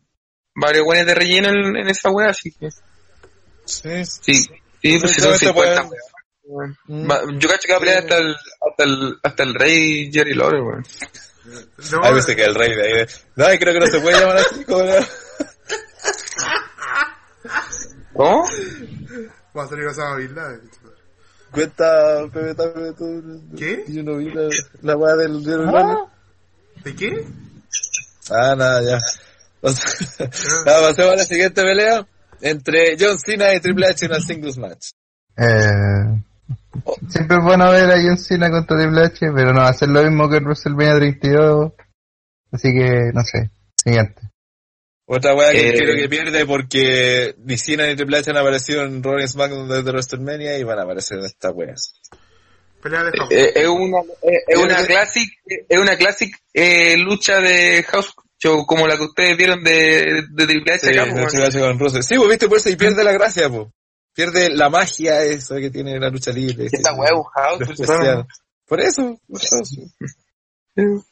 varios 0.54 0.84
buenos 0.84 1.06
de 1.06 1.14
relleno 1.14 1.48
en, 1.48 1.76
en 1.76 1.88
esa 1.88 2.10
wea, 2.10 2.30
así 2.30 2.52
que, 2.52 2.68
Sí, 3.70 4.04
sí, 4.04 4.34
sí, 4.34 4.98
pues 4.98 5.12
si 5.12 5.20
son 5.20 5.32
Definitivamente 5.32 5.46
50 5.46 5.88
pueden- 5.88 5.90
weón. 6.44 6.76
Mm. 6.86 7.38
Yo 7.38 7.48
cacho 7.48 7.66
que 7.66 7.72
va 7.72 7.76
a 7.76 7.80
pelear 7.80 7.98
hasta 7.98 8.18
el, 8.18 8.36
hasta 8.68 8.84
el, 8.84 9.18
hasta 9.22 9.42
el 9.44 9.54
rey 9.54 10.10
Jerry 10.12 10.34
Lawler, 10.34 10.62
weón. 10.62 10.84
No, 11.92 12.04
Hay 12.04 12.14
veces 12.14 12.36
que 12.36 12.44
el 12.44 12.54
rey 12.54 12.74
de 12.74 13.00
ahí. 13.00 13.06
No, 13.36 13.52
y 13.52 13.58
creo 13.58 13.72
que 13.72 13.80
no 13.80 13.86
se 13.86 14.00
puede 14.00 14.20
llamar 14.20 14.36
así, 14.38 14.64
como 14.64 14.82
no. 14.84 14.92
¿Cómo? 18.14 18.44
va 19.56 19.64
a 19.64 19.68
salir 19.68 19.86
Bin 20.18 20.34
Laden. 20.34 20.70
Cuenta, 21.50 22.18
Pepe, 22.32 22.54
Pepe, 22.54 22.92
tú. 22.96 23.42
¿Qué? 23.56 23.84
Yo 23.88 24.02
no 24.02 24.16
vi 24.18 24.30
la, 24.30 24.48
la 24.82 24.96
weá 24.96 25.16
del. 25.16 25.42
¿De 25.42 26.94
qué? 26.94 27.26
Ah, 28.30 28.54
nada, 28.54 28.80
ya. 28.82 28.98
Nada, 30.64 30.88
pasemos 30.88 31.12
a 31.12 31.16
la 31.16 31.24
siguiente 31.24 31.62
pelea 31.62 32.06
entre 32.42 32.96
John 32.98 33.18
Cena 33.18 33.54
y 33.54 33.60
Triple 33.60 33.86
H 33.86 34.04
en 34.06 34.10
una 34.12 34.20
singles 34.20 34.56
match. 34.58 34.88
Eh, 35.36 36.22
siempre 37.08 37.36
es 37.38 37.42
bueno 37.44 37.70
ver 37.70 37.90
a 37.90 37.96
John 38.02 38.18
Cena 38.18 38.50
contra 38.50 38.76
Triple 38.78 39.02
H, 39.04 39.18
pero 39.34 39.52
no 39.52 39.60
va 39.60 39.68
a 39.68 39.72
ser 39.74 39.88
lo 39.88 40.02
mismo 40.02 40.28
que 40.28 40.36
el 40.38 40.44
WrestleMania 40.44 40.96
32. 40.96 41.72
Así 42.52 42.72
que, 42.72 43.10
no 43.14 43.22
sé. 43.24 43.50
Siguiente. 43.82 44.20
Otra 45.06 45.34
weá 45.34 45.50
que 45.52 45.70
Eh. 45.70 45.74
creo 45.76 45.96
que 45.96 46.08
pierde 46.08 46.46
porque 46.46 47.34
ni 47.44 47.56
Cena 47.58 47.86
ni 47.86 47.96
Triple 47.96 48.18
H 48.18 48.30
han 48.30 48.36
aparecido 48.36 48.82
en 48.84 49.02
Raw 49.02 49.18
y 49.18 49.26
SmackDown 49.26 49.68
desde 49.68 49.90
WrestleMania 49.90 50.58
y 50.58 50.62
van 50.64 50.78
a 50.78 50.82
aparecer 50.82 51.18
en 51.18 51.24
esta 51.24 51.50
weá. 51.50 51.74
Pelea 52.82 53.02
de 53.04 53.10
House. 53.18 53.30
Eh, 53.32 53.52
es 53.56 53.68
una, 53.68 53.98
es, 54.22 54.42
es 54.46 54.56
una 54.58 54.86
classic, 54.86 55.28
es 55.68 55.78
una 55.78 55.96
classic 55.96 56.34
eh, 56.54 56.96
lucha 56.96 57.40
de 57.40 57.82
house 57.88 58.14
show 58.42 58.64
como 58.66 58.86
la 58.86 58.96
que 58.96 59.02
ustedes 59.04 59.36
vieron 59.36 59.62
de, 59.62 60.24
de 60.30 60.46
Triple 60.46 60.72
H 60.74 60.86
Sí, 60.86 60.98
acá, 60.98 61.04
de 61.06 61.12
pues, 61.12 61.26
Triple 61.28 61.46
H 61.46 61.60
con 61.60 61.78
Rusev. 61.78 62.02
Sí, 62.02 62.16
pues 62.16 62.28
viste, 62.30 62.48
por 62.48 62.56
eso 62.58 62.68
y 62.70 62.76
pierde 62.76 63.04
la 63.04 63.12
gracia, 63.12 63.48
pues. 63.48 63.68
Pierde 64.12 64.50
la 64.50 64.68
magia 64.70 65.22
esa 65.22 65.56
que 65.58 65.70
tiene 65.70 65.98
la 66.00 66.08
lucha 66.08 66.32
libre. 66.32 66.68
que 66.68 66.76
esta 66.76 66.92
weá 66.94 67.10
es 67.10 67.16
un 67.16 67.24
house, 67.24 67.60
Lo 67.60 67.66
pues. 67.66 68.26
Por 68.66 68.80
eso, 68.80 69.20
por 69.28 69.40
eso. 69.40 69.56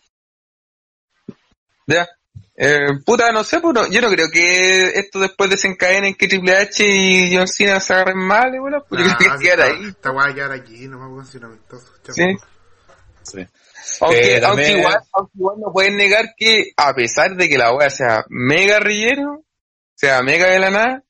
Ya. 1.87 2.07
Eh, 2.55 2.89
puta, 3.07 3.31
no 3.33 3.45
sé, 3.45 3.61
pues, 3.61 3.73
no- 3.75 3.89
yo 3.89 4.01
no 4.01 4.11
creo 4.11 4.27
que 4.31 4.91
esto 4.99 5.21
después 5.21 5.49
desencadene 5.49 6.09
en 6.09 6.15
que 6.17 6.27
Triple 6.29 6.57
H 6.57 6.85
y 6.87 7.35
John 7.37 7.47
Cena 7.49 7.79
se 7.81 7.95
agarren 7.95 8.19
mal, 8.19 8.55
y 8.55 8.59
bueno, 8.59 8.85
pues 8.89 9.05
yo 9.05 9.11
Ah, 9.11 9.17
creo 9.17 9.33
que 9.33 9.39
sí, 9.39 9.45
quedar 9.45 9.61
esta- 9.61 9.71
ahí. 9.81 9.89
Esta 9.89 10.11
weá 10.11 10.35
quedar 10.35 10.53
aquí, 10.53 10.89
no 10.89 10.99
me 10.99 11.05
acuerdo 11.07 11.31
si 11.31 11.39
no 11.39 11.47
amistoso. 11.47 11.87
Sí. 12.11 12.37
Sí. 13.23 13.47
Aunque, 14.01 14.37
Eh, 14.37 14.41
aunque, 14.45 14.71
igual, 14.71 14.99
aunque 15.13 15.33
igual 15.37 15.57
no 15.59 15.73
pueden 15.73 15.97
negar 15.97 16.35
que, 16.37 16.73
a 16.77 16.95
pesar 16.95 17.37
de 17.37 17.49
que 17.49 17.59
la 17.59 17.75
wea 17.75 17.91
sea 17.91 18.25
mega 18.29 18.79
rillero, 18.81 19.45
sea 19.95 20.23
mega 20.23 20.47
de 20.47 20.59
la 20.59 20.71
nada, 20.71 21.05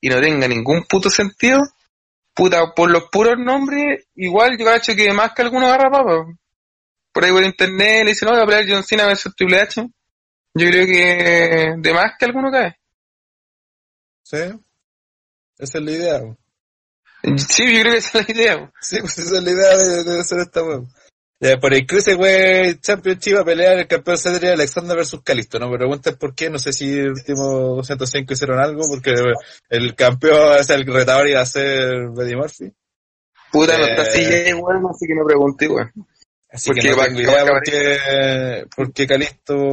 y 0.00 0.08
no 0.08 0.20
tenga 0.20 0.48
ningún 0.48 0.84
puto 0.84 1.10
sentido, 1.10 1.60
puta, 2.34 2.72
por 2.74 2.90
los 2.90 3.04
puros 3.10 3.38
nombres, 3.38 4.06
igual 4.14 4.56
yo 4.58 4.64
cacho 4.64 4.94
que 4.94 5.12
más 5.12 5.32
que 5.34 5.42
alguno 5.42 5.66
agarra 5.66 5.90
papa. 5.90 6.26
Por 7.12 7.24
ahí 7.24 7.32
por 7.32 7.42
internet 7.42 8.04
le 8.04 8.10
dicen, 8.10 8.28
no, 8.28 8.34
voy 8.34 8.42
a 8.42 8.46
pelear 8.46 8.64
John 8.68 8.84
Cena 8.84 9.06
versus 9.06 9.34
Triple 9.34 9.60
H. 9.60 9.82
Yo 10.54 10.66
creo 10.68 10.86
que 10.86 11.74
de 11.76 11.92
más 11.92 12.12
que 12.18 12.24
alguno 12.24 12.50
cae. 12.50 12.78
Sí. 14.22 14.38
Esa 15.58 15.78
es 15.78 15.84
la 15.84 15.90
idea. 15.90 16.20
Sí, 17.36 17.74
yo 17.74 17.80
creo 17.80 17.92
que 17.92 17.98
esa 17.98 18.18
es 18.20 18.28
la 18.28 18.34
idea. 18.34 18.72
Sí, 18.80 19.00
pues 19.00 19.18
esa 19.18 19.36
es 19.36 19.42
la 19.42 19.50
idea 19.50 19.76
de, 19.76 20.04
de 20.04 20.20
hacer 20.20 20.38
esta 20.38 20.62
web. 20.62 20.86
Ya, 21.42 21.58
por 21.58 21.72
el 21.72 21.86
cruce, 21.86 22.14
güey, 22.16 22.78
Championship 22.80 23.36
va 23.36 23.40
a 23.40 23.44
pelear 23.46 23.78
el 23.78 23.86
campeón 23.86 24.18
Cedric 24.18 24.50
Alexander 24.50 24.94
versus 24.94 25.22
Calisto. 25.22 25.58
No 25.58 25.70
me 25.70 25.78
pregunten 25.78 26.16
por 26.16 26.34
qué, 26.34 26.50
no 26.50 26.58
sé 26.58 26.72
si 26.74 26.92
el 26.98 27.12
último 27.12 27.76
205 27.76 28.34
hicieron 28.34 28.58
algo, 28.58 28.82
porque 28.90 29.14
el 29.70 29.94
campeón, 29.94 30.62
sea, 30.62 30.76
el 30.76 30.84
retador 30.86 31.28
iba 31.28 31.40
a 31.40 31.46
ser 31.46 32.08
Buddy 32.08 32.36
Murphy. 32.36 32.70
Puta, 33.50 33.78
no 33.78 33.84
Eh. 33.86 33.90
está 33.90 34.02
así 34.02 34.22
ya 34.22 34.48
igual, 34.50 34.82
así 34.90 35.06
que 35.06 35.14
no 35.14 35.24
pregunté, 35.24 35.66
weón. 35.68 35.90
Así 36.52 36.68
Porque 36.68 36.82
que 36.82 36.90
no 36.90 37.04
tengo 37.04 37.20
idea 37.20 37.44
va- 37.44 37.48
por 37.50 37.62
qué, 37.62 38.66
por 38.76 38.92
qué 38.92 39.06
Calisto... 39.06 39.72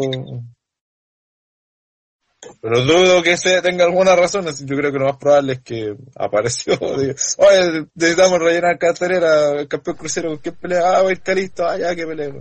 Pero 2.60 2.82
dudo 2.82 3.22
que 3.22 3.34
ese 3.34 3.62
tenga 3.62 3.86
alguna 3.86 4.16
razón, 4.16 4.48
así 4.48 4.66
yo 4.66 4.76
creo 4.76 4.92
que 4.92 4.98
lo 5.00 5.06
más 5.06 5.18
probable 5.18 5.54
es 5.54 5.60
que 5.62 5.96
apareció. 6.16 6.74
digo, 6.98 7.14
Oye, 7.38 7.88
necesitamos 7.96 8.40
rellenar 8.40 8.78
cartelera, 8.80 9.52
el 9.60 9.68
campeón 9.68 9.98
crucero, 9.98 10.30
¿con 10.30 10.38
quién 10.40 10.56
pelea? 10.56 10.82
Ah, 10.98 11.02
voy 11.02 11.10
a 11.10 11.14
ir 11.14 11.22
Calisto, 11.22 11.66
ah, 11.68 11.78
ya, 11.78 11.96
que 11.96 12.06
pelea. 12.08 12.32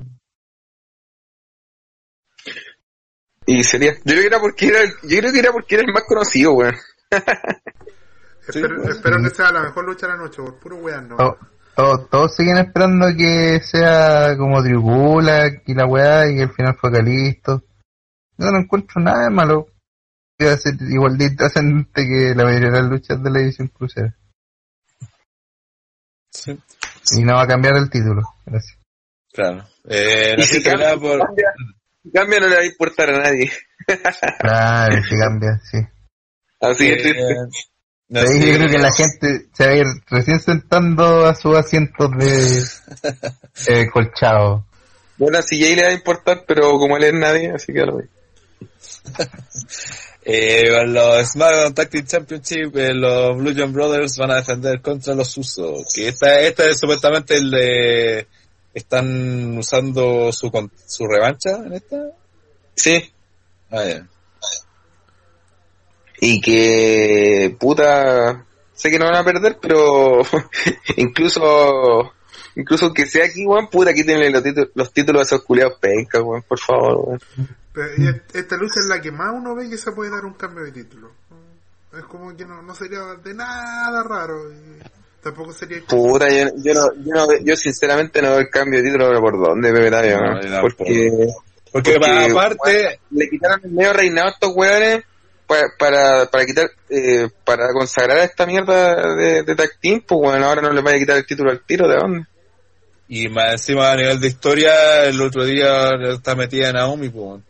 Y 3.46 3.62
sería, 3.62 3.92
yo 3.94 4.00
creo 4.04 4.20
que 4.22 4.26
era 4.26 4.40
porque 4.40 4.66
era, 4.68 4.80
yo 5.02 5.18
creo 5.18 5.32
que 5.32 5.38
era 5.38 5.52
porque 5.52 5.74
era 5.76 5.84
el 5.86 5.92
más 5.92 6.04
conocido, 6.04 6.52
weón. 6.54 6.74
Espero, 8.48 8.76
pues. 8.82 8.96
espero 8.96 9.20
que 9.22 9.30
sea 9.30 9.50
la 9.50 9.62
mejor 9.62 9.84
lucha 9.86 10.06
de 10.06 10.12
la 10.12 10.18
noche, 10.18 10.40
por 10.40 10.58
puro 10.60 10.76
weón, 10.76 11.08
no. 11.08 11.16
To- 11.16 11.36
to- 11.74 12.06
todos 12.10 12.34
siguen 12.36 12.58
esperando 12.58 13.06
que 13.16 13.60
sea 13.60 14.36
como 14.36 14.62
Tribula 14.62 15.48
y 15.66 15.74
la 15.74 15.84
weá 15.86 16.30
y 16.30 16.36
que 16.36 16.42
al 16.44 16.52
final 16.52 16.76
fue 16.80 16.92
Calisto. 16.92 17.62
Yo 18.38 18.50
no 18.50 18.58
encuentro 18.60 19.00
nada 19.00 19.24
de 19.24 19.30
malo. 19.30 19.66
A 20.38 20.56
ser 20.58 20.74
igual 20.90 21.16
de 21.16 21.30
trascendente 21.30 22.06
que 22.06 22.34
la 22.34 22.44
mayoría 22.44 22.70
de 22.70 22.82
las 22.82 22.90
luchas 22.90 23.22
de 23.22 23.30
la 23.30 23.40
edición 23.40 23.68
crucera. 23.68 24.14
Sí, 26.30 26.58
Y 27.16 27.22
no 27.22 27.34
va 27.34 27.44
a 27.44 27.48
cambiar 27.48 27.76
el 27.76 27.88
título. 27.88 28.22
Gracias. 28.44 28.78
claro. 29.32 29.66
Eh, 29.88 30.34
la 30.36 30.44
si 30.44 30.62
cambia, 30.62 30.96
por... 30.96 31.18
cambia, 31.24 31.54
si 32.02 32.10
cambia 32.10 32.40
no 32.40 32.48
le 32.48 32.56
va 32.56 32.60
a 32.60 32.66
importar 32.66 33.10
a 33.10 33.18
nadie. 33.22 33.50
Claro, 34.40 35.02
si 35.04 35.16
cambia, 35.16 35.60
sí. 35.70 35.78
Así 36.60 36.88
eh, 36.88 37.14
no 38.08 38.20
yo 38.20 38.56
creo 38.56 38.68
que 38.68 38.78
la 38.78 38.92
gente 38.92 39.46
se 39.52 39.66
va 39.66 39.72
a 39.72 39.76
ir 39.76 39.86
recién 40.08 40.40
sentando 40.40 41.26
a 41.26 41.34
sus 41.34 41.56
asientos 41.56 42.10
de 42.16 42.62
eh, 43.82 43.90
colchado. 43.90 44.66
Bueno, 45.18 45.40
si 45.42 45.60
Jay 45.60 45.74
le 45.74 45.82
va 45.82 45.88
a 45.88 45.94
importar, 45.94 46.44
pero 46.46 46.72
como 46.78 46.96
él 46.96 47.04
es 47.04 47.14
nadie, 47.14 47.50
así 47.50 47.72
que 47.72 47.86
lo 47.86 47.96
ve. 47.96 48.08
Eh, 50.28 50.84
los 50.88 51.28
SmackDown 51.28 51.72
Tag 51.72 51.88
Team 51.88 52.04
Championship, 52.04 52.76
eh, 52.76 52.92
los 52.92 53.36
Blue 53.36 53.54
John 53.56 53.72
Brothers 53.72 54.16
van 54.18 54.32
a 54.32 54.36
defender 54.36 54.80
contra 54.82 55.14
los 55.14 55.36
Usos. 55.36 55.86
Que 55.94 56.08
esta, 56.08 56.40
esta 56.40 56.68
es 56.68 56.80
supuestamente 56.80 57.36
el 57.36 57.48
de... 57.48 58.26
¿Están 58.74 59.56
usando 59.56 60.32
su, 60.32 60.50
su 60.84 61.06
revancha 61.06 61.50
en 61.64 61.74
esta? 61.74 62.10
Sí. 62.74 63.12
Ah, 63.70 63.84
ya. 63.84 64.06
Y 66.20 66.40
que, 66.40 67.56
puta, 67.58 68.44
sé 68.74 68.90
que 68.90 68.98
no 68.98 69.06
van 69.06 69.14
a 69.14 69.24
perder, 69.24 69.58
pero 69.62 70.22
incluso, 70.96 72.12
incluso 72.56 72.92
que 72.92 73.06
sea 73.06 73.26
aquí, 73.26 73.46
weón, 73.46 73.68
puta, 73.70 73.94
quítenle 73.94 74.30
los 74.30 74.42
títulos, 74.42 74.70
los 74.74 74.92
títulos 74.92 75.20
a 75.20 75.24
esos 75.24 75.44
culiados 75.44 75.78
pencas, 75.78 76.20
weón, 76.22 76.42
por 76.42 76.58
favor, 76.58 76.98
weón. 77.06 77.20
Pero, 77.76 78.18
esta 78.32 78.56
lucha 78.56 78.80
es 78.80 78.86
la 78.86 79.00
que 79.02 79.12
más 79.12 79.32
uno 79.34 79.54
ve 79.54 79.68
que 79.68 79.76
se 79.76 79.92
puede 79.92 80.10
dar 80.10 80.24
un 80.24 80.32
cambio 80.32 80.64
de 80.64 80.72
título. 80.72 81.12
Es 81.92 82.04
como 82.04 82.34
que 82.34 82.46
no, 82.46 82.62
no 82.62 82.74
sería 82.74 83.00
de 83.22 83.34
nada 83.34 84.02
raro. 84.02 84.50
Y 84.50 84.80
tampoco 85.22 85.52
sería... 85.52 85.82
Puta, 85.86 86.26
yo, 86.30 86.48
yo 86.56 86.72
no, 86.74 86.88
yo 87.04 87.14
no, 87.14 87.26
yo 87.44 87.54
sinceramente 87.54 88.22
no 88.22 88.30
veo 88.30 88.38
el 88.40 88.48
cambio 88.48 88.80
de 88.80 88.86
título, 88.86 89.08
pero 89.08 89.20
por 89.20 89.38
dónde, 89.38 89.72
Pepe 89.72 89.90
Tapia, 89.90 90.18
No. 90.20 90.60
Porque 90.62 91.10
Porque, 91.70 91.92
Porque, 91.92 92.00
pa- 92.00 92.24
aparte... 92.24 93.00
le 93.10 93.28
quitaron 93.28 93.60
el 93.64 93.70
medio 93.72 93.92
reinado 93.92 94.28
a 94.28 94.30
estos 94.30 94.52
weones 94.56 95.04
para, 95.46 95.62
para, 95.78 96.26
para 96.30 96.46
quitar, 96.46 96.70
eh, 96.88 97.28
para 97.44 97.72
consagrar 97.74 98.18
a 98.18 98.24
esta 98.24 98.46
mierda 98.46 99.14
de, 99.16 99.42
de 99.42 99.54
tag 99.54 99.70
team, 99.80 100.02
pues 100.06 100.18
bueno, 100.18 100.46
ahora 100.46 100.62
no 100.62 100.72
le 100.72 100.80
vaya 100.80 100.96
a 100.96 101.00
quitar 101.00 101.16
el 101.18 101.26
título 101.26 101.50
al 101.50 101.60
tiro, 101.60 101.86
¿de 101.88 101.96
dónde? 101.96 102.26
Y 103.08 103.28
más 103.28 103.52
encima 103.52 103.92
a 103.92 103.96
nivel 103.96 104.18
de 104.20 104.28
historia, 104.28 105.04
el 105.04 105.20
otro 105.20 105.44
día 105.44 105.90
está 106.10 106.34
metida 106.34 106.68
en 106.70 106.74
Naomi, 106.76 107.08
pues. 107.10 107.42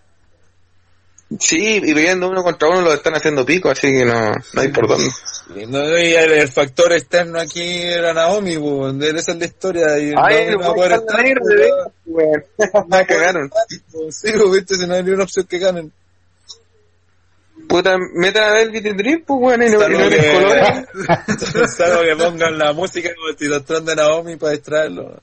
Sí, 1.41 1.81
y 1.83 1.93
viendo 1.93 2.29
uno 2.31 2.45
contra 2.45 2.69
uno 2.69 2.83
lo 2.83 2.93
están 2.95 3.15
haciendo 3.17 3.45
pico, 3.45 3.69
así 3.69 3.89
que 3.89 4.05
no, 4.05 4.31
no 4.53 4.61
hay 4.61 4.69
por 4.69 4.87
dónde. 4.87 5.09
Y 5.57 5.67
no- 5.67 5.99
y 5.99 6.15
el, 6.15 6.31
el 6.33 6.49
factor 6.49 6.93
externo 6.93 7.41
aquí 7.41 7.63
era 7.83 8.13
Naomi, 8.15 8.57
pues. 8.59 8.95
Esa 9.15 9.33
es 9.33 9.39
la 9.39 9.45
historia. 9.45 9.99
Y 9.99 10.13
Ay, 10.17 10.51
no 10.53 10.61
va 10.61 10.67
a 10.69 10.75
poder 10.75 11.01
voy 11.01 11.09
a 11.19 11.23
estar, 11.23 11.41
pues. 12.05 12.85
La 12.91 13.07
cagaron. 13.07 13.51
Sí, 14.11 14.31
pues, 14.33 14.51
viste, 14.53 14.77
si 14.77 14.87
no 14.87 14.95
hay 14.95 15.03
ni 15.03 15.11
una 15.11 15.25
opción 15.25 15.47
que 15.47 15.59
ganen. 15.59 15.93
Puta, 17.69 17.97
metan 18.15 18.45
a 18.45 18.51
Velvet 18.53 18.97
Dream, 18.97 19.23
pues 19.27 19.41
weón, 19.41 19.63
y 19.63 19.71
no, 19.71 19.89
les 19.89 20.33
colores. 20.33 20.87
que, 21.53 21.69
salvo 21.77 22.03
que 22.03 22.15
pongan 22.17 22.57
la 22.59 22.73
música 22.73 23.11
como 23.17 23.29
el 23.31 23.37
tirotrón 23.37 23.85
de 23.85 23.97
Naomi 23.97 24.37
para 24.37 24.53
distraerlo. 24.53 25.21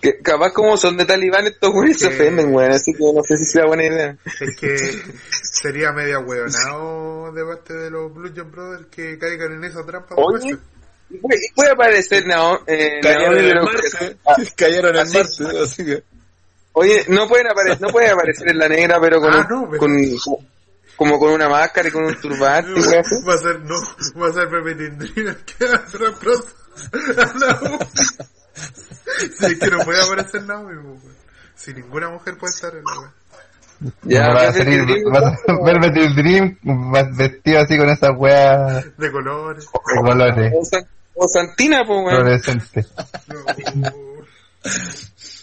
Que 0.00 0.18
capaz 0.22 0.52
como 0.52 0.76
son 0.76 0.96
de 0.96 1.04
talibán 1.04 1.46
estos 1.46 1.72
güeyes 1.72 1.98
se 1.98 2.06
ofenden, 2.06 2.54
weón, 2.54 2.70
así 2.70 2.92
que 2.94 3.00
no 3.12 3.22
sé 3.24 3.36
si 3.36 3.44
sea 3.44 3.66
buena 3.66 3.84
idea. 3.84 4.16
Es 4.40 4.56
que 4.56 4.76
sería 5.42 5.90
media 5.92 6.20
hueonado 6.20 7.32
de 7.32 7.44
parte 7.44 7.74
de 7.74 7.90
los 7.90 8.12
Blue 8.14 8.30
John 8.36 8.50
Brothers 8.52 8.86
que 8.90 9.18
caigan 9.18 9.52
en 9.54 9.64
esa 9.64 9.84
trampa. 9.84 10.14
Oye, 10.16 10.56
puede, 11.54 11.70
aparecer 11.72 12.24
eh, 12.66 13.00
Cayeron 13.02 13.34
Naomi, 13.34 13.38
en 13.38 13.44
el 13.44 13.52
pero- 13.52 13.64
Marte. 13.64 14.16
Ah, 14.26 14.36
Cayeron 14.56 14.94
en 14.94 15.00
así- 15.02 15.16
Marte, 15.18 15.58
así 15.64 15.84
que. 15.84 16.02
Oye, 16.74 17.04
no 17.08 17.28
pueden 17.28 17.48
aparecer, 17.48 17.80
no 17.80 17.88
puede 17.88 18.08
aparecer 18.08 18.48
en 18.48 18.58
la 18.58 18.68
negra, 18.68 19.00
pero 19.00 19.20
con, 19.20 19.32
Ah, 19.34 19.46
un- 19.50 19.62
no, 19.62 19.68
pero- 19.68 19.80
con- 19.80 19.98
como 20.96 21.18
con 21.18 21.32
una 21.32 21.48
máscara 21.48 21.88
y 21.88 21.90
con 21.90 22.04
un 22.04 22.14
turbante, 22.20 22.70
No, 22.80 23.26
va 23.26 23.34
a 23.34 23.38
ser, 23.38 23.60
no, 23.60 23.74
va 24.22 24.28
a 24.28 24.32
ser 24.32 24.48
Pepe 24.48 24.74
Tindrina 24.76 25.30
el 25.30 25.36
que 25.44 25.98
reemplaza 25.98 26.42
a 27.18 27.38
Naomi. 27.38 27.78
Si 29.38 29.46
es 29.46 29.58
que 29.58 29.70
no 29.70 29.78
puede 29.84 30.02
aparecer 30.02 30.42
Naomi, 30.44 30.74
pues. 31.00 31.14
Si 31.54 31.72
ninguna 31.74 32.10
mujer 32.10 32.36
puede 32.38 32.52
estar 32.52 32.74
en 32.74 32.82
la 32.84 33.00
wea. 33.00 33.12
Ya, 34.04 34.28
va 34.28 34.48
a 34.48 34.52
salir, 34.52 34.84
Dream, 34.86 35.12
va 35.12 35.18
a 35.28 35.64
Velvet 35.64 36.14
Dream 36.14 36.56
va 36.94 37.02
vestido 37.16 37.60
así 37.60 37.76
con 37.76 37.88
esas 37.88 38.10
weas 38.16 38.84
De 38.96 39.10
colores. 39.10 39.64
de 39.66 40.00
colores 40.00 40.52
o, 40.56 40.64
San- 40.64 40.86
o 41.14 41.26
Santina, 41.28 41.80
pues, 41.86 41.98
weón. 42.04 42.40
No. 43.74 43.90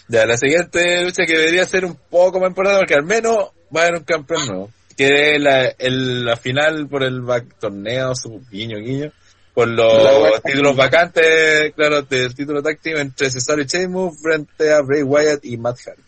Ya, 0.08 0.26
la 0.26 0.36
siguiente 0.36 1.04
lucha 1.04 1.24
que 1.26 1.36
debería 1.36 1.64
ser 1.66 1.84
un 1.84 1.96
poco 2.08 2.40
más 2.40 2.48
importante 2.48 2.78
porque 2.80 2.94
al 2.94 3.04
menos 3.04 3.36
va 3.74 3.80
a 3.80 3.82
haber 3.84 3.98
un 3.98 4.04
campeón 4.04 4.46
nuevo. 4.46 4.70
Que 4.96 5.36
es 5.36 5.42
la, 5.42 5.66
el, 5.78 6.24
la 6.24 6.36
final 6.36 6.88
por 6.88 7.02
el 7.04 7.20
back 7.22 7.44
torneo, 7.58 8.14
su 8.14 8.42
guiño 8.50 8.78
guiño, 8.78 9.10
por 9.54 9.68
los 9.68 10.42
títulos 10.42 10.76
vacantes, 10.76 11.72
claro, 11.74 12.02
del 12.02 12.34
título 12.34 12.62
táctico 12.62 12.98
entre 12.98 13.30
Cesaro 13.30 13.60
y 13.62 13.66
Sheamus 13.66 14.20
frente 14.22 14.72
a 14.72 14.80
Bray 14.80 15.02
Wyatt 15.02 15.44
y 15.44 15.56
Matt 15.56 15.78
Hardy. 15.84 16.02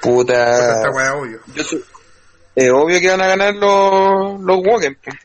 Puta. 0.00 0.76
Esta 0.76 0.90
wea 0.90 1.14
obvio. 1.14 1.38
Soy- 1.64 1.84
eh, 2.54 2.70
obvio 2.70 3.00
que 3.00 3.08
van 3.10 3.20
a 3.22 3.26
ganar 3.26 3.54
los, 3.54 4.40
los 4.40 4.58
Woken, 4.58 4.98
pues. 5.02 5.16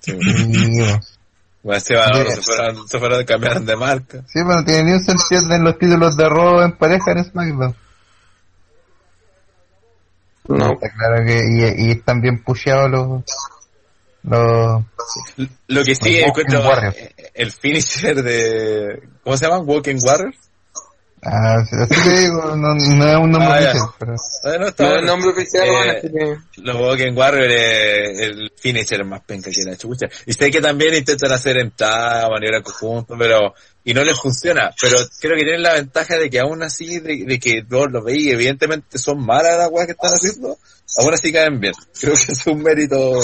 Sí. 0.00 0.12
Bueno, 1.62 1.80
se, 1.80 1.94
fueron, 2.42 2.88
se 2.88 2.98
fueron, 2.98 3.24
cambiaron 3.24 3.66
de 3.66 3.76
marca. 3.76 4.18
Sí, 4.26 4.34
pero 4.46 4.54
no 4.60 4.64
tiene 4.64 4.84
ni 4.84 4.92
un 4.92 5.00
sentido 5.04 5.42
tener 5.42 5.60
los 5.60 5.76
títulos 5.78 6.16
de 6.16 6.28
Raw 6.28 6.62
en 6.62 6.72
pareja 6.78 7.12
en 7.12 7.24
SmackDown. 7.24 7.76
No. 10.48 10.72
Está 10.72 10.88
claro 10.96 11.24
que, 11.26 11.42
y, 11.46 11.88
y 11.88 11.90
están 11.90 12.22
bien 12.22 12.42
pusheados 12.42 12.90
los, 12.90 13.22
los, 14.22 14.84
Lo 15.68 15.84
que 15.84 15.94
sí 15.94 16.00
Walking 16.14 16.24
encuentro 16.28 16.60
Warriors. 16.62 16.96
eh, 16.96 17.14
el 17.34 17.52
finisher 17.52 18.22
de, 18.22 19.02
¿cómo 19.24 19.36
se 19.36 19.46
llaman? 19.46 19.62
Walking 19.68 19.98
Warriors. 20.02 20.36
Ah, 21.20 21.56
sí, 21.68 21.74
así 21.76 22.08
te 22.08 22.20
digo, 22.20 22.54
no, 22.54 22.74
no 22.74 22.76
es 22.76 23.16
un 23.18 23.30
nombre 23.32 23.48
Ah, 23.50 23.58
oficial, 23.58 23.88
pero... 23.98 24.14
Ah, 24.44 24.56
no, 24.60 24.66
está 24.68 24.82
No 24.84 24.88
es 24.88 24.94
bueno. 24.94 24.98
el 25.00 25.06
nombre 25.06 25.30
oficial, 25.30 25.66
Eh, 25.66 26.00
que... 26.54 26.62
Los 26.62 26.76
Woken 26.76 27.18
Warrior 27.18 27.50
es 27.50 28.20
el 28.20 28.52
finisher 28.56 29.04
más 29.04 29.20
penca 29.22 29.50
que 29.50 29.64
la 29.64 29.76
chucha. 29.76 30.06
Y 30.26 30.32
sé 30.32 30.48
que 30.52 30.60
también 30.60 30.94
intentan 30.94 31.32
hacer 31.32 31.58
entrada, 31.58 32.28
maniobra 32.28 32.62
conjunto, 32.62 33.16
pero, 33.18 33.52
y 33.82 33.94
no 33.94 34.04
les 34.04 34.16
funciona. 34.16 34.70
Pero 34.80 34.96
creo 35.20 35.36
que 35.36 35.42
tienen 35.42 35.62
la 35.64 35.72
ventaja 35.74 36.16
de 36.16 36.30
que 36.30 36.38
aún 36.38 36.62
así, 36.62 37.00
de, 37.00 37.24
de 37.26 37.40
que 37.40 37.62
vos 37.68 37.88
los 37.90 38.04
veis, 38.04 38.32
evidentemente 38.32 38.96
son 38.98 39.18
malas 39.26 39.58
las 39.58 39.70
weas 39.72 39.86
que 39.86 39.92
están 39.94 40.12
haciendo, 40.12 40.56
aún 40.98 41.14
así 41.14 41.32
caen 41.32 41.58
bien. 41.58 41.74
Creo 42.00 42.14
que 42.14 42.32
es 42.32 42.46
un 42.46 42.62
mérito. 42.62 43.18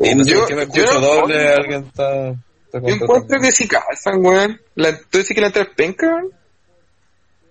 Y 0.00 0.14
no 0.14 0.24
sé 0.24 0.30
Yo- 0.32 0.38
por 0.40 0.48
qué 0.48 0.54
me 0.56 0.66
yo 0.66 0.82
escucho 0.82 1.00
no- 1.00 1.06
doble, 1.06 1.48
alguien 1.48 1.84
está, 1.84 2.28
está 2.30 2.38
Yo 2.72 2.80
contento. 2.80 3.04
encuentro 3.04 3.40
que 3.40 3.52
sí 3.52 3.68
calzan, 3.68 4.24
weón. 4.24 4.60
La, 4.74 4.96
¿Tú 4.98 5.18
dices 5.18 5.34
que 5.34 5.40
la 5.40 5.46
entrada 5.48 5.68
es 5.70 5.76
penca? 5.76 6.22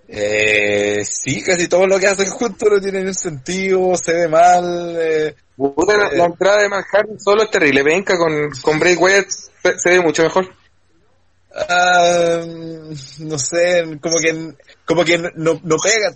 Eh, 0.07 1.03
sí, 1.05 1.41
casi 1.41 1.67
todo 1.67 1.87
lo 1.87 1.97
que 1.97 2.07
hacen 2.07 2.29
juntos 2.29 2.69
no 2.71 2.81
tiene 2.81 2.99
ningún 2.99 3.15
sentido, 3.15 3.95
se 3.95 4.13
ve 4.13 4.27
mal, 4.27 4.95
eh, 4.99 5.35
Puta, 5.55 5.95
la, 5.97 6.11
la 6.11 6.25
entrada 6.25 6.61
de 6.63 6.69
Hardy 6.69 7.13
solo 7.19 7.43
es 7.43 7.51
terrible. 7.51 7.83
Penca 7.83 8.17
con, 8.17 8.49
con 8.61 8.79
Bray 8.79 8.95
Wyatt 8.95 9.27
se, 9.29 9.79
se 9.79 9.89
ve 9.91 10.01
mucho 10.01 10.23
mejor. 10.23 10.47
Ah, 11.69 12.41
no 13.19 13.37
sé, 13.37 13.97
como 14.01 14.15
que, 14.17 14.53
como 14.85 15.05
que 15.05 15.17
no, 15.19 15.61
no 15.63 15.77
pega, 15.77 16.11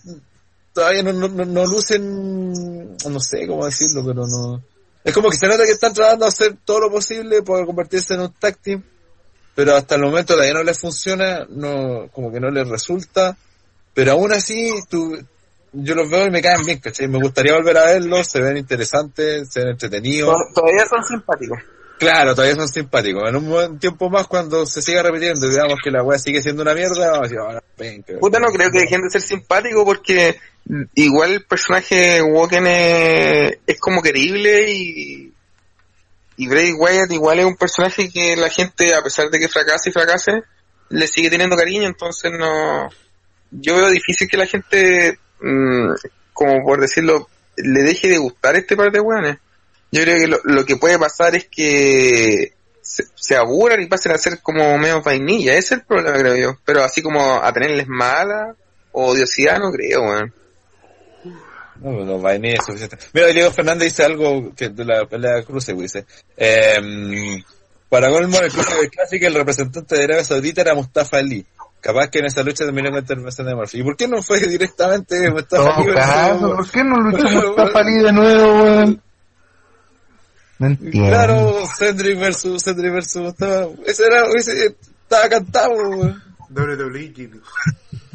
todavía 0.73 1.03
no, 1.03 1.13
no, 1.13 1.27
no, 1.27 1.45
no 1.45 1.65
lucen, 1.65 2.95
no 2.97 3.19
sé 3.19 3.45
cómo 3.47 3.65
decirlo, 3.65 4.03
pero 4.05 4.25
no. 4.27 4.61
Es 5.07 5.13
como 5.13 5.29
que 5.29 5.37
se 5.37 5.47
nota 5.47 5.63
que 5.65 5.71
están 5.71 5.93
tratando 5.93 6.25
de 6.25 6.29
hacer 6.29 6.57
todo 6.65 6.81
lo 6.81 6.91
posible 6.91 7.41
para 7.41 7.65
convertirse 7.65 8.13
en 8.15 8.19
un 8.21 8.33
tag 8.33 8.57
team, 8.57 8.83
pero 9.55 9.73
hasta 9.75 9.95
el 9.95 10.01
momento 10.01 10.33
todavía 10.33 10.53
no 10.53 10.63
les 10.63 10.77
funciona, 10.77 11.45
no, 11.49 12.09
como 12.11 12.29
que 12.31 12.39
no 12.41 12.49
les 12.49 12.67
resulta, 12.67 13.37
pero 13.93 14.11
aún 14.11 14.33
así, 14.33 14.69
tú, 14.89 15.17
yo 15.71 15.95
los 15.95 16.09
veo 16.09 16.27
y 16.27 16.29
me 16.29 16.41
caen 16.41 16.61
bien. 16.65 16.81
Me 17.09 17.19
gustaría 17.19 17.53
volver 17.53 17.77
a 17.77 17.85
verlos, 17.85 18.27
se 18.27 18.41
ven 18.41 18.57
interesantes, 18.57 19.47
se 19.49 19.61
ven 19.61 19.69
entretenidos. 19.69 20.29
To- 20.53 20.61
Todavía 20.61 20.85
son 20.87 21.03
simpáticos. 21.03 21.57
Claro, 21.99 22.35
todavía 22.35 22.55
son 22.55 22.67
simpáticos. 22.69 23.27
En 23.27 23.35
un 23.37 23.49
buen 23.49 23.79
tiempo 23.79 24.09
más, 24.09 24.27
cuando 24.27 24.65
se 24.65 24.81
siga 24.81 25.01
repitiendo 25.01 25.47
y 25.47 25.55
veamos 25.55 25.79
que 25.83 25.89
la 25.89 26.03
weá 26.03 26.19
sigue 26.19 26.41
siendo 26.41 26.61
una 26.61 26.73
mierda, 26.75 27.07
vamos 27.11 27.19
a 27.19 27.21
decir, 27.23 27.39
ahora 27.39 27.63
ven, 27.77 28.03
que- 28.03 28.13
Puta, 28.13 28.39
no 28.39 28.47
creo 28.49 28.69
que 28.69 28.79
dejen 28.81 29.01
de 29.01 29.09
ser 29.09 29.21
simpáticos 29.21 29.83
porque 29.83 30.39
igual 30.95 31.31
el 31.31 31.45
personaje 31.45 32.21
Woken 32.21 32.67
es, 32.67 33.57
es 33.65 33.79
como 33.79 34.01
querible 34.01 34.71
y, 34.71 35.33
y 36.37 36.47
Bray 36.47 36.73
Wyatt 36.73 37.11
igual 37.11 37.39
es 37.39 37.45
un 37.45 37.55
personaje 37.55 38.09
que 38.11 38.35
la 38.35 38.49
gente, 38.49 38.93
a 38.93 39.01
pesar 39.01 39.29
de 39.29 39.39
que 39.39 39.47
fracase 39.47 39.89
y 39.89 39.93
fracase, 39.93 40.43
le 40.89 41.07
sigue 41.07 41.29
teniendo 41.29 41.57
cariño, 41.57 41.87
entonces 41.87 42.31
no... 42.37 42.89
Yo 43.49 43.75
veo 43.77 43.89
difícil 43.89 44.27
que 44.27 44.37
la 44.37 44.45
gente, 44.45 45.17
mm, 45.41 45.93
como 46.33 46.63
por 46.63 46.79
decirlo, 46.81 47.27
le 47.55 47.81
deje 47.81 48.07
de 48.09 48.17
gustar 48.17 48.55
este 48.55 48.75
par 48.75 48.91
de 48.91 48.99
weones. 48.99 49.37
Yo 49.91 50.01
creo 50.01 50.17
que 50.19 50.27
lo, 50.27 50.39
lo 50.43 50.65
que 50.65 50.75
puede 50.77 50.99
pasar 50.99 51.35
es 51.35 51.47
que 51.47 52.53
se, 52.81 53.05
se 53.15 53.35
aburran 53.35 53.81
y 53.81 53.85
pasen 53.87 54.11
a 54.11 54.17
ser 54.17 54.41
como 54.41 54.77
medio 54.77 55.01
vainilla. 55.01 55.51
Ese 55.53 55.59
es 55.59 55.71
el 55.73 55.81
problema, 55.83 56.17
creo 56.17 56.35
yo. 56.35 56.57
Pero 56.65 56.83
así 56.83 57.01
como 57.01 57.35
a 57.41 57.51
tenerles 57.53 57.87
mala 57.87 58.55
o 58.91 59.07
odiosidad, 59.07 59.59
no 59.59 59.71
creo, 59.71 60.01
weón. 60.03 60.33
No, 61.81 61.91
los 62.03 62.21
vainillas 62.21 62.59
es 62.61 62.65
suficiente. 62.65 62.97
Mira, 63.13 63.27
Diego 63.27 63.51
Fernández 63.51 63.89
dice 63.89 64.03
algo 64.03 64.51
que 64.55 64.69
de 64.69 64.83
la 64.83 65.05
pelea 65.05 65.35
de 65.35 65.45
Cruce, 65.45 65.73
dice. 65.73 66.05
Eh, 66.35 67.43
para 67.89 68.09
colmo, 68.09 68.39
el 68.39 68.51
Cruce 68.51 68.89
Classic, 68.89 69.21
el 69.23 69.35
representante 69.35 69.95
de 69.95 70.03
Arabia 70.05 70.23
Saudita 70.23 70.61
era 70.61 70.73
Mustafa 70.73 71.17
Ali. 71.17 71.45
Capaz 71.79 72.09
que 72.09 72.19
en 72.19 72.25
esa 72.25 72.41
lucha 72.41 72.65
terminó 72.65 72.89
con 72.89 72.99
intervención 72.99 73.45
de 73.47 73.55
Murphy. 73.55 73.79
¿Y 73.79 73.83
por 73.83 73.95
qué 73.95 74.07
no 74.07 74.21
fue 74.23 74.39
directamente 74.47 75.29
Mustafa 75.29 75.75
Ali? 75.75 75.85
Todo 75.85 75.93
versus- 75.93 76.05
caso, 76.15 76.55
¿por 76.55 76.71
qué 76.71 76.83
no 76.83 76.95
luchó 76.97 77.29
Mustafa 77.47 77.79
Ali 77.79 78.03
de 78.03 78.11
nuevo, 78.11 78.63
weón? 78.63 79.01
No 80.59 80.67
entiendo. 80.67 81.09
Claro, 81.09 81.65
Cedric 81.77 82.19
versus 82.19 82.63
Cedric 82.63 82.91
versus 82.91 83.21
Mustafa. 83.21 83.67
Ese 83.85 84.05
era, 84.05 84.25
ese, 84.35 84.75
estaba 85.03 85.29
cantado, 85.29 85.71
weón. 85.71 86.23
WWE. 86.49 87.41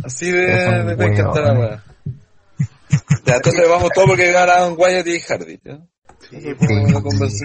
Así 0.04 0.30
de, 0.30 0.46
de, 0.46 0.96
la 0.96 1.52
weá. 1.52 1.84
Ya, 3.24 3.36
entonces 3.36 3.68
vamos 3.68 3.90
todo 3.94 4.06
porque 4.06 4.32
ganaron 4.32 4.74
Wyatt 4.76 5.06
y 5.06 5.20
Hardy, 5.20 5.60
¿ya? 5.62 5.78
Sí, 6.30 6.54
pues. 6.58 7.40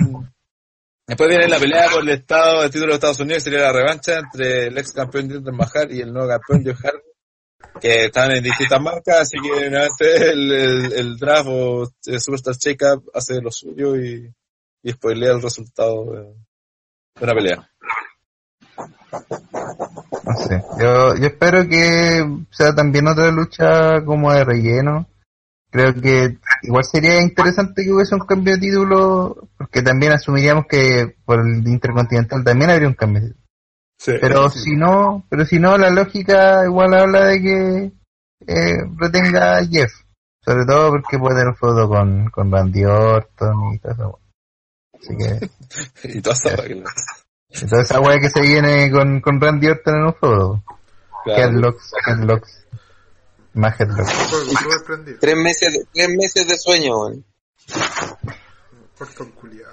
Después 1.07 1.29
viene 1.29 1.47
la 1.47 1.59
pelea 1.59 1.89
por 1.89 2.01
el 2.01 2.09
estado, 2.09 2.63
el 2.63 2.69
título 2.69 2.91
de 2.91 2.95
Estados 2.95 3.19
Unidos, 3.21 3.43
sería 3.43 3.59
la 3.59 3.71
revancha 3.71 4.19
entre 4.19 4.67
el 4.67 4.77
ex 4.77 4.91
campeón 4.91 5.29
Jinder 5.29 5.53
Mahal 5.53 5.91
y 5.91 6.01
el 6.01 6.11
nuevo 6.11 6.27
campeón 6.27 6.65
Joe 6.65 6.75
Hardy, 6.75 7.79
que 7.79 8.05
están 8.05 8.31
en 8.31 8.43
distintas 8.43 8.81
marcas, 8.81 9.21
así 9.21 9.37
que 9.39 9.69
nuevamente 9.69 10.31
el, 10.31 10.51
el, 10.51 10.93
el 10.93 11.17
draft 11.17 11.47
o 11.49 11.89
el 12.07 12.19
Superstar 12.19 12.55
Shake-Up 12.55 13.09
hace 13.13 13.39
lo 13.39 13.51
suyo 13.51 13.95
y, 13.95 14.29
y 14.87 14.91
spoilea 14.93 15.33
el 15.33 15.41
resultado 15.41 16.05
de, 16.05 16.21
de 16.21 17.23
una 17.23 17.33
pelea. 17.33 17.69
No 20.23 20.33
sé. 20.33 20.63
Yo, 20.79 21.15
yo 21.15 21.27
espero 21.27 21.67
que 21.67 22.25
sea 22.51 22.73
también 22.73 23.07
otra 23.07 23.29
lucha 23.31 24.05
como 24.05 24.31
de 24.31 24.45
relleno. 24.45 25.05
Creo 25.69 25.93
que 25.93 26.37
igual 26.63 26.85
sería 26.85 27.21
interesante 27.21 27.83
que 27.83 27.91
hubiese 27.91 28.15
un 28.15 28.21
cambio 28.21 28.53
de 28.53 28.61
título, 28.61 29.49
porque 29.57 29.81
también 29.81 30.13
asumiríamos 30.13 30.65
que 30.69 31.17
por 31.25 31.41
el 31.41 31.67
Intercontinental 31.67 32.45
también 32.45 32.69
habría 32.69 32.87
un 32.87 32.93
cambio 32.93 33.23
de 33.23 33.27
título. 33.27 33.47
Pero 34.21 34.49
si 34.49 34.77
no, 34.77 35.25
pero 35.29 35.45
si 35.45 35.59
no, 35.59 35.77
la 35.77 35.89
lógica 35.89 36.63
igual 36.63 36.93
habla 36.93 37.25
de 37.25 37.41
que 37.41 37.91
eh, 38.47 38.77
retenga 38.95 39.57
a 39.57 39.65
Jeff. 39.65 39.91
Sobre 40.45 40.65
todo 40.65 40.91
porque 40.91 41.19
puede 41.19 41.41
tener 41.41 41.55
feudo 41.55 41.89
con, 41.89 42.29
con 42.29 42.49
Randy 42.49 42.85
Orton 42.85 43.73
y 43.73 43.79
todo 43.79 43.91
eso. 43.91 44.19
Así 44.99 45.15
que, 45.17 45.49
y 46.17 46.21
toda 46.21 46.35
esa 46.35 46.55
regla. 46.55 46.91
y 47.49 47.65
toda 47.67 47.81
esa 47.81 47.99
wea 47.99 48.19
que 48.19 48.29
se 48.29 48.41
viene 48.41 48.91
con, 48.91 49.21
con 49.21 49.39
Randy 49.41 49.67
Orton 49.67 49.95
en 49.95 50.03
un 50.03 50.15
feudo. 50.15 50.63
Claro. 51.23 51.41
Headlocks, 51.43 51.91
headlocks. 52.07 52.65
Más 53.53 53.79
headlocks. 53.79 54.13
Tres 55.19 55.35
meses, 55.37 55.73
de- 55.73 55.85
tres 55.93 56.09
meses 56.09 56.47
de 56.47 56.57
sueño, 56.57 56.97
weón. 56.99 57.25
Orton 58.99 59.31
culiao. 59.31 59.67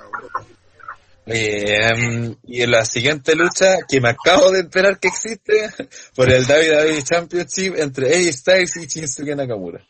Eh, 1.27 2.37
y 2.43 2.61
en 2.63 2.71
la 2.71 2.85
siguiente 2.85 3.35
lucha, 3.35 3.79
que 3.89 3.99
me 4.01 4.11
acabo 4.11 4.51
de 4.51 4.61
enterar 4.61 4.99
que 4.99 5.09
existe, 5.09 5.71
por 6.15 6.31
el 6.31 6.45
WWE 6.45 7.03
Championship 7.03 7.75
entre 7.79 8.09
AJ 8.15 8.33
Styles 8.35 8.77
y 8.77 8.87
Shinsuke 8.87 9.35
Nakamura. 9.35 9.81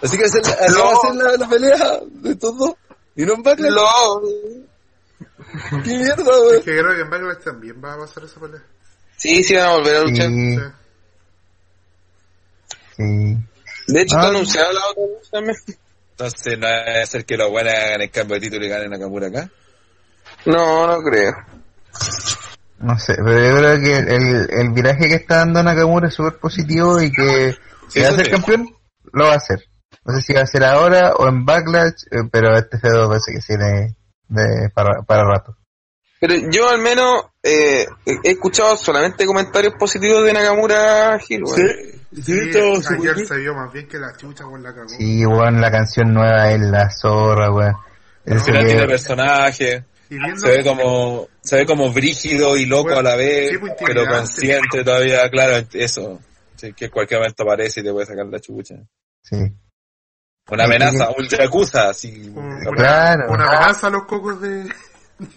Así 0.00 0.16
que 0.16 0.24
hacer, 0.26 0.42
así 0.46 0.78
va 0.80 0.92
a 0.92 0.96
ser 1.00 1.14
la, 1.16 1.36
la 1.36 1.48
pelea 1.48 2.00
de 2.08 2.30
estos 2.30 2.56
dos. 2.56 2.74
Y 3.18 3.26
no 3.26 3.34
en 3.34 3.42
Backlash. 3.42 3.72
No. 3.74 4.20
¡Qué 5.84 5.98
mierda, 5.98 6.22
weón! 6.24 6.54
Es 6.56 6.62
que 6.64 6.70
creo 6.78 6.94
que 6.94 7.00
en 7.02 7.10
Backlash 7.10 7.42
también 7.44 7.82
va 7.84 7.94
a 7.94 7.98
pasar 7.98 8.24
esa 8.24 8.40
pelea. 8.40 8.62
Sí, 9.16 9.42
sí, 9.42 9.54
van 9.56 9.64
a 9.66 9.72
volver 9.74 9.96
a 9.96 10.00
luchar. 10.02 10.28
Sí, 10.28 10.56
Sí. 10.56 10.62
sí. 12.96 13.38
De 13.92 14.02
hecho, 14.02 14.16
Ah. 14.16 14.20
está 14.20 14.28
anunciada 14.28 14.72
la 14.72 14.80
otra 14.90 15.02
lucha 15.06 15.30
también. 15.32 15.56
Entonces, 16.10 16.58
¿no 16.58 16.66
va 16.66 17.02
a 17.02 17.06
ser 17.06 17.24
que 17.24 17.36
los 17.36 17.50
buenos 17.50 17.72
hagan 17.74 18.00
el 18.02 18.10
cambio 18.10 18.34
de 18.34 18.40
título 18.40 18.66
y 18.66 18.68
ganen 18.68 18.90
Nakamura 18.90 19.28
acá? 19.28 19.50
No, 20.46 20.86
no 20.86 21.02
creo. 21.02 21.32
No 22.80 22.98
sé, 22.98 23.14
pero 23.16 23.40
yo 23.44 23.56
creo 23.56 23.80
que 23.80 23.98
el, 24.14 24.48
el 24.50 24.70
viraje 24.72 25.08
que 25.08 25.14
está 25.16 25.38
dando 25.38 25.62
Nakamura 25.62 26.08
es 26.08 26.14
súper 26.14 26.38
positivo 26.38 27.00
y 27.00 27.10
que 27.10 27.56
si 27.88 28.00
va 28.00 28.08
a 28.08 28.12
ser 28.12 28.30
campeón, 28.30 28.68
lo 29.12 29.24
va 29.26 29.32
a 29.32 29.36
hacer. 29.36 29.64
No 30.08 30.14
sé 30.14 30.22
si 30.22 30.32
va 30.32 30.40
a 30.40 30.46
ser 30.46 30.64
ahora 30.64 31.12
o 31.18 31.28
en 31.28 31.44
Backlash, 31.44 32.04
eh, 32.10 32.26
pero 32.32 32.56
este 32.56 32.78
feudo 32.78 33.08
parece 33.08 33.30
que 33.30 33.40
tiene 33.40 33.94
de, 34.28 34.70
para, 34.70 35.02
para 35.02 35.22
rato. 35.22 35.54
Pero 36.18 36.34
yo 36.50 36.70
al 36.70 36.80
menos 36.80 37.26
eh, 37.42 37.86
he 38.06 38.30
escuchado 38.30 38.74
solamente 38.78 39.26
comentarios 39.26 39.74
positivos 39.78 40.24
de 40.24 40.32
Nakamura 40.32 41.20
Hill, 41.28 41.44
weón. 41.44 41.58
Sí, 42.24 42.32
ayer 42.32 43.26
se 43.26 43.36
vio 43.36 43.54
más 43.54 43.70
bien 43.70 43.86
que 43.86 43.98
la 43.98 44.16
chucha 44.16 44.44
con 44.44 44.62
la 44.62 44.74
cagó. 44.74 44.88
Sí, 44.88 45.26
weón, 45.26 45.60
la 45.60 45.70
canción 45.70 46.14
nueva 46.14 46.52
es 46.52 46.60
la 46.62 46.88
zorra, 46.88 47.52
weón. 47.52 47.76
Que, 48.24 48.86
personaje, 48.86 49.84
se 50.36 50.48
ve 50.48 50.64
como, 50.64 51.28
se 51.42 51.56
ve 51.56 51.66
como 51.66 51.92
brígido 51.92 52.56
y 52.56 52.64
loco 52.64 52.84
Bueno, 52.84 53.00
a 53.00 53.02
la 53.02 53.16
vez, 53.16 53.50
sí, 53.50 53.58
pues, 53.58 53.74
pero 53.86 54.06
consciente 54.06 54.82
todavía, 54.82 55.28
claro, 55.28 55.66
eso. 55.74 56.18
Sí, 56.56 56.72
que 56.72 56.86
en 56.86 56.90
cualquier 56.90 57.20
momento 57.20 57.42
aparece 57.42 57.80
y 57.80 57.84
te 57.84 57.92
puede 57.92 58.06
sacar 58.06 58.24
la 58.24 58.40
chucha. 58.40 58.74
sí. 59.20 59.36
Una 60.50 60.64
amenaza, 60.64 61.10
un 61.16 61.28
yakuza, 61.28 61.90
así. 61.90 62.32
capaz. 62.34 62.40
una, 62.68 62.76
Claro. 62.76 63.26
una 63.32 63.48
amenaza 63.48 63.86
a 63.86 63.90
los 63.90 64.04
cocos 64.06 64.40
de... 64.40 64.72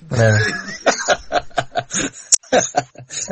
Claro. 0.10 0.46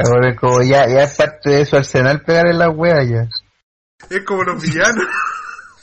Ahora 0.05 0.35
como 0.35 0.61
ya, 0.63 0.87
ya 0.87 1.03
es 1.03 1.15
parte 1.15 1.49
de 1.49 1.65
su 1.65 1.75
arsenal 1.77 2.21
pegar 2.23 2.47
en 2.47 2.57
las 2.59 2.69
weas 2.75 3.07
ya. 3.07 3.27
Es 4.09 4.23
como 4.25 4.43
los 4.43 4.61
villanos. 4.61 5.05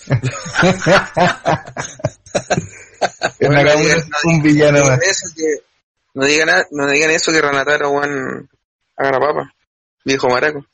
Bueno, 3.40 3.60
digan- 3.60 4.09
un 4.24 4.43
villano 4.43 4.78
no 4.78 4.85
más. 4.86 4.98
digan 4.98 5.10
eso 5.10 5.28
que, 5.36 5.55
no 6.14 6.24
digan, 6.24 6.48
a- 6.51 6.66
no 6.70 6.86
digan 6.89 7.10
eso 7.10 7.31
que 7.32 7.40
Ranataro, 7.43 7.90
weón, 7.90 8.48
haga 8.97 9.10
la 9.12 9.18
papa. 9.20 9.52
Viejo 10.05 10.28
maraco. 10.28 10.64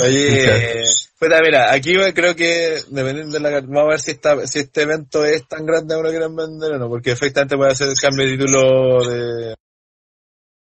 Oye, 0.00 0.84
pues 1.18 1.32
mira, 1.42 1.72
aquí 1.72 1.94
creo 2.14 2.36
que 2.36 2.80
dependiendo 2.88 3.32
de 3.32 3.40
la 3.40 3.60
vamos 3.60 3.82
a 3.82 3.88
ver 3.88 4.00
si 4.00 4.12
esta, 4.12 4.46
si 4.46 4.60
este 4.60 4.82
evento 4.82 5.24
es 5.24 5.48
tan 5.48 5.66
grande 5.66 5.96
o 5.96 6.02
no 6.02 6.10
quieren 6.10 6.36
vender 6.36 6.72
o 6.72 6.78
no, 6.78 6.88
porque 6.88 7.12
efectivamente 7.12 7.56
puede 7.56 7.72
hacer 7.72 7.88
el 7.88 7.98
cambio 7.98 8.26
de 8.26 8.36
título 8.36 9.04
de 9.04 9.54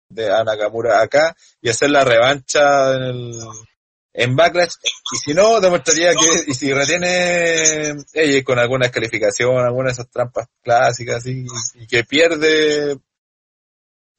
de 0.09 0.31
a 0.31 0.43
Nakamura 0.43 1.01
acá 1.01 1.35
y 1.61 1.69
hacer 1.69 1.89
la 1.89 2.03
revancha 2.03 2.95
en 2.95 3.01
el 3.03 3.39
en 4.13 4.35
Backlash. 4.35 4.73
Y 5.13 5.17
si 5.17 5.33
no 5.33 5.61
demostraría 5.61 6.13
que 6.15 6.51
y 6.51 6.53
si 6.55 6.73
retiene 6.73 7.93
ella 8.13 8.43
con 8.43 8.57
alguna 8.57 8.85
descalificación, 8.85 9.57
alguna 9.57 9.89
de 9.89 9.93
esas 9.93 10.09
trampas 10.09 10.47
clásicas 10.63 11.23
y 11.27 11.45
que 11.87 12.03
pierde 12.03 12.97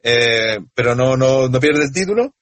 eh, 0.03 0.59
pero 0.75 0.95
no 0.95 1.17
no 1.17 1.49
no 1.49 1.61
pierde 1.61 1.85
el 1.85 1.93
título 1.93 2.33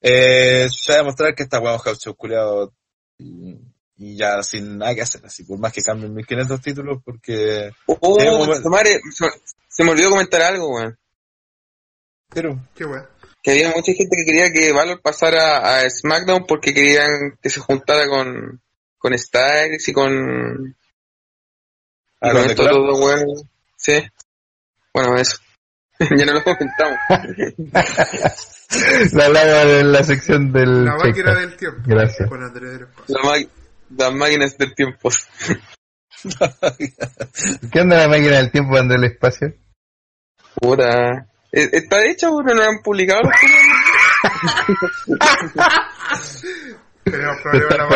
eh, 0.00 0.68
se 0.70 0.92
va 0.92 0.98
a 0.98 1.02
demostrar 1.02 1.34
que 1.34 1.42
está 1.42 1.58
huevo 1.60 1.78
House 1.78 2.14
culiado 2.16 2.72
y, 3.18 3.56
y 3.96 4.16
ya 4.16 4.42
sin 4.42 4.78
nada 4.78 4.94
que 4.94 5.02
hacer, 5.02 5.24
así 5.26 5.42
por 5.44 5.58
más 5.58 5.72
que 5.72 5.82
cambien 5.82 6.14
1500 6.14 6.60
títulos, 6.60 7.02
porque 7.04 7.72
Oh, 7.86 8.18
momento. 8.38 8.68
madre, 8.70 9.00
se, 9.68 9.84
me 9.84 9.90
olvidó 9.90 10.10
comentar 10.10 10.40
algo, 10.42 10.68
weón. 10.76 10.96
pero 12.28 12.60
Qué 12.76 12.84
weón. 12.84 13.08
Que 13.42 13.50
había 13.52 13.70
mucha 13.70 13.92
gente 13.92 14.16
que 14.16 14.24
quería 14.24 14.52
que 14.52 14.72
Valor 14.72 15.00
pasara 15.00 15.78
a 15.80 15.90
SmackDown 15.90 16.46
porque 16.46 16.72
querían 16.74 17.36
que 17.42 17.50
se 17.50 17.60
juntara 17.60 18.06
con, 18.08 18.60
con 18.98 19.18
Styles 19.18 19.88
y 19.88 19.92
con, 19.92 20.68
y 20.68 20.74
Ah, 22.20 22.32
con 22.32 22.44
estos 22.50 22.66
dos 22.66 23.00
weones. 23.00 23.44
Sí. 23.76 24.02
Bueno, 24.92 25.16
eso. 25.16 25.38
ya 26.16 26.24
no 26.26 26.34
lo 26.34 26.44
comentamos. 26.44 26.98
La 29.12 29.24
hablaba 29.24 29.62
en 29.62 29.92
la 29.92 30.04
sección 30.04 30.52
del 30.52 30.84
La 30.84 30.96
máquina 30.96 31.34
del 31.34 31.56
tiempo. 31.56 31.80
Gracias. 31.86 32.28
Con. 32.28 32.40
La 32.40 32.52
las 33.96 34.12
máquinas 34.12 34.58
del 34.58 34.74
tiempo. 34.74 35.08
¿Qué 37.72 37.80
onda 37.80 37.96
la 37.96 38.08
máquina 38.08 38.36
del 38.36 38.50
tiempo 38.50 38.76
anda 38.76 38.96
el 38.96 39.04
espacio? 39.04 39.54
Puta. 40.60 41.26
Eh, 41.50 41.70
¿Está 41.72 42.04
hecha 42.04 42.28
o 42.30 42.42
no 42.42 42.52
lo 42.52 42.62
han 42.62 42.82
publicado 42.82 43.22
los 43.22 43.32
Tenemos 47.04 47.40
problemas 47.40 47.78
la 47.78 47.88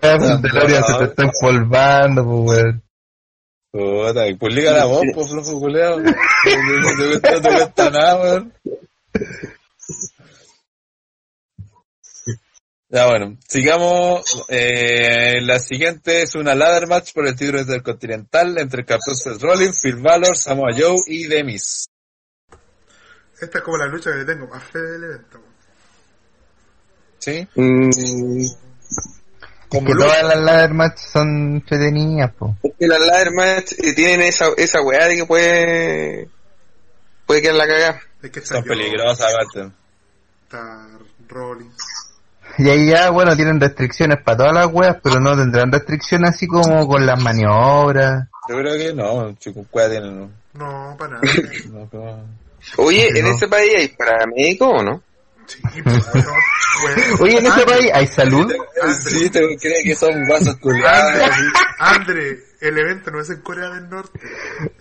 Tenemos 0.00 0.42
DeLorean 0.42 0.84
se 0.84 0.94
te 0.98 1.04
está 1.04 1.24
empolvando, 1.24 2.44
pues. 2.46 2.76
Puta, 3.72 4.26
y 4.26 4.34
publica 4.34 4.72
la 4.72 4.84
voz, 4.86 5.04
pues, 5.14 5.30
flojo 5.30 5.60
culeado. 5.60 6.00
No 6.00 6.10
te 6.12 7.08
cuesta- 7.20 7.30
no 7.32 7.40
te 7.40 7.48
cuesta 7.48 7.90
nada, 7.90 8.16
weón. 8.20 8.52
Ya 12.88 13.06
bueno, 13.06 13.36
sigamos. 13.46 14.44
Eh, 14.48 15.40
la 15.42 15.60
siguiente 15.60 16.22
es 16.22 16.34
una 16.34 16.56
ladder 16.56 16.88
match 16.88 17.12
por 17.14 17.28
el 17.28 17.36
título 17.36 17.60
intercontinental 17.60 18.58
entre 18.58 18.84
Seth 19.14 19.40
Rollins, 19.40 19.80
Phil 19.80 19.96
Balor, 19.96 20.36
Samoa 20.36 20.70
Joe 20.76 20.98
y 21.06 21.28
Demis. 21.28 21.86
Esta 23.40 23.58
es 23.58 23.64
como 23.64 23.76
la 23.78 23.86
lucha 23.86 24.10
que 24.10 24.18
le 24.18 24.24
tengo 24.24 24.48
más 24.48 24.64
fe 24.64 24.80
del 24.80 25.04
evento. 25.04 25.38
weón. 25.38 25.50
¿Sí? 27.20 27.46
Mm, 27.54 28.69
Como 29.70 29.86
Que 29.86 29.92
todas 29.94 30.22
las 30.24 30.36
ladder 30.40 30.74
match 30.74 30.98
son 30.98 31.54
entretenidas, 31.54 32.32
po. 32.34 32.56
es 32.62 32.72
que 32.78 32.86
las 32.88 32.98
ladder 33.00 33.30
match 33.32 33.72
tienen 33.94 34.20
esa, 34.22 34.46
esa 34.56 34.82
weá 34.82 35.06
de 35.06 35.16
que 35.16 35.24
puede, 35.26 36.28
puede 37.26 37.40
quedar 37.40 37.54
la 37.54 37.66
cagada. 37.66 38.00
Es 38.22 38.30
que 38.30 38.40
está 38.40 38.56
Son 38.56 38.64
peligrosas, 38.64 39.32
aparte. 39.32 39.72
Está 40.44 40.86
Rolling. 41.28 41.70
Y 42.58 42.68
ahí 42.68 42.88
ya, 42.88 43.10
bueno, 43.10 43.36
tienen 43.36 43.60
restricciones 43.60 44.18
para 44.24 44.38
todas 44.38 44.52
las 44.52 44.66
weas, 44.72 44.96
pero 45.02 45.20
no 45.20 45.36
tendrán 45.36 45.70
restricciones 45.70 46.30
así 46.30 46.46
como 46.48 46.86
con 46.88 47.06
las 47.06 47.22
maniobras. 47.22 48.28
Yo 48.48 48.56
creo 48.56 48.76
que 48.76 48.92
no, 48.92 49.32
chico, 49.34 49.64
cuál 49.70 49.90
tiene, 49.90 50.10
no. 50.10 50.30
No, 50.54 50.96
para 50.98 51.12
nada. 51.22 51.32
No, 51.70 51.88
no. 51.92 52.24
Oye, 52.78 53.08
¿en 53.16 53.24
¿no? 53.24 53.30
ese 53.30 53.46
país 53.46 53.70
hay 53.76 53.88
paramédico 53.88 54.68
o 54.68 54.82
no? 54.82 55.02
Sí, 55.50 55.82
pues. 55.82 57.20
Oye, 57.20 57.38
en 57.38 57.46
ese 57.46 57.48
Andre, 57.48 57.64
país 57.66 57.90
hay 57.92 58.06
salud. 58.06 58.52
Sí, 59.04 59.30
te 59.30 59.40
crees 59.58 59.84
que 59.84 59.94
son 59.96 60.26
vasos 60.28 60.56
culiados. 60.56 61.28
Andre, 61.78 62.38
el 62.60 62.78
evento 62.78 63.10
no 63.10 63.20
es 63.20 63.30
en 63.30 63.40
Corea 63.40 63.68
del 63.70 63.88
Norte. 63.88 64.20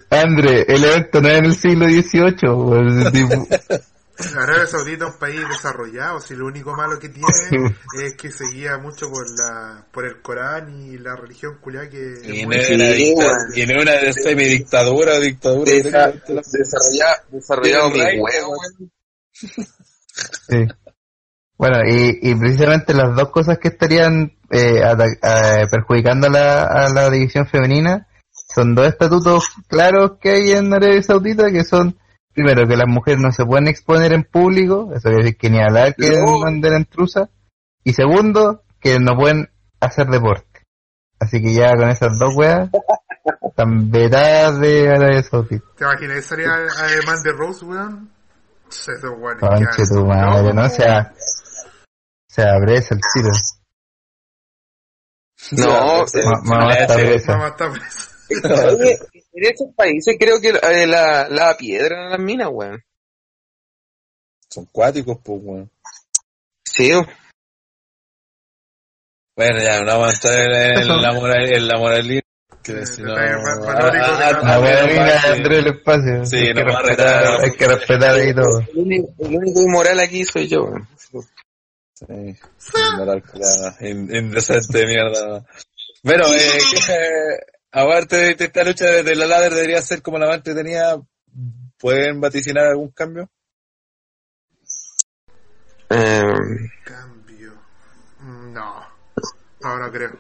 André, 0.10 0.66
el 0.68 0.84
evento 0.84 1.22
no 1.22 1.30
es 1.30 1.38
en 1.40 1.46
el 1.46 1.56
siglo 1.56 1.86
XVIII, 1.88 3.12
tipo, 3.12 3.48
Arabia 4.38 4.68
Saudita 4.68 5.06
es 5.08 5.14
un 5.14 5.20
país 5.20 5.40
desarrollado, 5.50 6.20
si 6.20 6.36
lo 6.36 6.46
único 6.48 6.76
malo 6.76 7.00
que 7.00 7.08
tiene 7.08 7.28
es 8.04 8.16
que 8.18 8.30
se 8.32 8.44
guía 8.54 8.78
mucho 8.78 9.10
por 9.10 9.26
la 9.38 9.86
por 9.94 10.06
el 10.06 10.22
Corán 10.22 10.70
y 10.70 10.98
la 10.98 11.16
religión 11.16 11.58
culiá 11.62 11.90
que 11.90 12.16
Y 12.26 12.46
no 12.46 12.52
es 12.52 12.70
una, 12.70 13.82
una 13.82 14.14
semidictadura 14.14 15.14
o 15.14 15.20
dictadura. 15.22 15.72
Desa- 15.72 16.22
desarrollado 16.52 17.16
desarrollado 17.32 17.90
mi 17.92 18.00
huevo. 18.20 18.56
Sí. 20.48 20.68
Bueno, 21.58 21.80
y, 21.86 22.20
y 22.22 22.36
precisamente 22.36 22.94
las 22.94 23.16
dos 23.16 23.30
cosas 23.30 23.58
que 23.58 23.68
estarían 23.68 24.32
eh, 24.50 24.82
eh, 24.82 25.66
perjudicando 25.70 26.28
a 26.28 26.30
la, 26.30 26.64
a 26.64 26.90
la 26.90 27.10
división 27.10 27.46
femenina 27.48 28.08
son 28.32 28.76
dos 28.76 28.88
estatutos 28.88 29.50
claros 29.68 30.14
que 30.22 30.32
hay 30.32 30.52
en 30.54 30.74
Arabia 30.74 31.04
Saudita, 31.04 31.52
que 31.52 31.64
son, 31.64 31.98
primero, 32.34 32.66
que 32.68 32.78
las 32.78 32.88
mujeres 32.88 33.20
no 33.20 33.32
se 33.32 33.46
pueden 33.46 33.68
exponer 33.68 34.14
en 34.14 34.24
público, 34.24 34.90
eso 34.94 35.10
quiere 35.10 35.24
decir 35.24 35.38
que 35.38 35.50
ni 35.50 35.60
hablar 35.60 35.96
que 35.96 36.10
No. 36.12 36.40
manden 36.40 36.78
intrusa, 36.78 37.30
y 37.84 37.94
segundo, 37.94 38.64
que 38.80 39.00
no 39.00 39.16
pueden 39.16 39.50
hacer 39.82 40.08
deporte. 40.08 40.64
Así 41.20 41.42
que 41.42 41.54
ya 41.54 41.76
con 41.76 41.90
esas 41.90 42.18
dos 42.18 42.34
weas, 42.36 42.70
están 43.42 43.92
vetadas 43.92 44.60
de 44.60 44.90
Arabia 44.90 45.22
Saudita. 45.24 45.66
¿Te 45.76 45.84
imaginas 45.84 46.26
salía 46.26 46.54
además 46.54 47.22
de 47.24 47.32
Rose, 47.34 47.66
weón? 47.66 48.10
Se 48.70 48.92
Conche 49.02 49.84
tu 49.88 50.06
madre, 50.06 50.54
no 50.54 50.62
weón. 50.62 50.70
sea, 50.70 51.14
sea 52.28 52.60
presa 52.62 52.96
el 52.96 53.02
tiro. 53.14 53.32
No, 55.52 56.06
Ma- 56.26 56.42
mamá 56.44 56.74
está 56.74 56.96
presa. 56.96 57.32
Mamá 57.34 57.48
está 57.50 57.72
presa. 57.72 58.10
Oye, 58.68 59.00
en 59.14 59.44
esos 59.44 59.74
países 59.76 60.16
creo 60.20 60.40
que 60.40 60.50
eh, 60.50 60.86
la, 60.86 61.28
la 61.30 61.58
piedra 61.58 62.04
en 62.06 62.12
las 62.12 62.20
minas, 62.20 62.50
weón. 62.52 62.84
Son 64.50 64.66
cuáticos, 64.66 65.18
pues, 65.24 65.40
weón. 65.42 65.72
Sí, 66.66 66.92
weón. 66.92 67.08
Bueno, 69.36 69.60
ya, 69.64 69.80
no 69.80 69.86
vamos 69.86 70.10
a 70.10 70.12
entrar 70.16 70.78
en, 70.78 71.02
la 71.02 71.14
moral, 71.14 71.54
en 71.54 71.68
la 71.68 71.78
moralidad. 71.78 72.22
Que 72.64 72.74
Eh, 72.82 72.86
si 72.86 73.02
no. 73.02 73.16
detalles 73.16 73.42
más 73.44 73.58
ah, 73.58 73.62
valóricos 73.74 73.94
de 74.20 74.26
ah, 74.26 74.30
cada- 74.32 74.40
ah, 74.40 74.44
La 74.44 74.60
wea 74.60 74.80
ah, 74.84 74.88
mira 74.88 75.22
ah, 75.24 75.32
André 75.34 75.60
el 75.60 75.68
espacio. 75.68 76.26
Sí, 76.26 76.36
hay, 76.38 76.54
que 76.54 76.64
va 76.64 76.72
a 76.78 76.82
respetar, 76.82 77.22
retar. 77.24 77.42
hay 77.42 77.52
que 77.52 77.68
respetar 77.68 78.16
ahí 78.16 78.34
todo. 78.36 78.60
el, 78.60 78.78
único, 78.78 79.62
inmoral 79.62 80.00
aquí 80.02 80.26
soy 80.26 80.48
yo, 80.48 80.64
weón. 80.66 80.88
Sí, 82.58 82.78
moral, 82.98 83.24
culiada, 83.24 83.76
in- 83.82 84.14
indecente 84.16 84.78
de 84.78 84.86
mierda. 84.88 85.46
Bueno, 86.04 86.26
eh, 86.28 86.60
que, 86.88 87.38
aparte 87.72 88.16
de, 88.36 88.46
esta 88.46 88.64
lucha 88.64 88.86
de, 88.86 89.16
la 89.16 89.26
ladder 89.26 89.54
debería 89.54 89.82
ser 89.82 90.02
como 90.02 90.18
la 90.18 90.28
más 90.28 90.38
entretenida, 90.38 90.98
¿pueden 91.78 92.22
vaticinar 92.22 92.66
algún 92.68 92.90
cambio? 92.92 93.30
Eh, 95.90 96.24
Cambio. 96.86 97.54
Mm, 98.20 98.54
No. 98.54 98.88
No, 99.62 99.78
no 99.78 99.92
creo. 99.92 100.12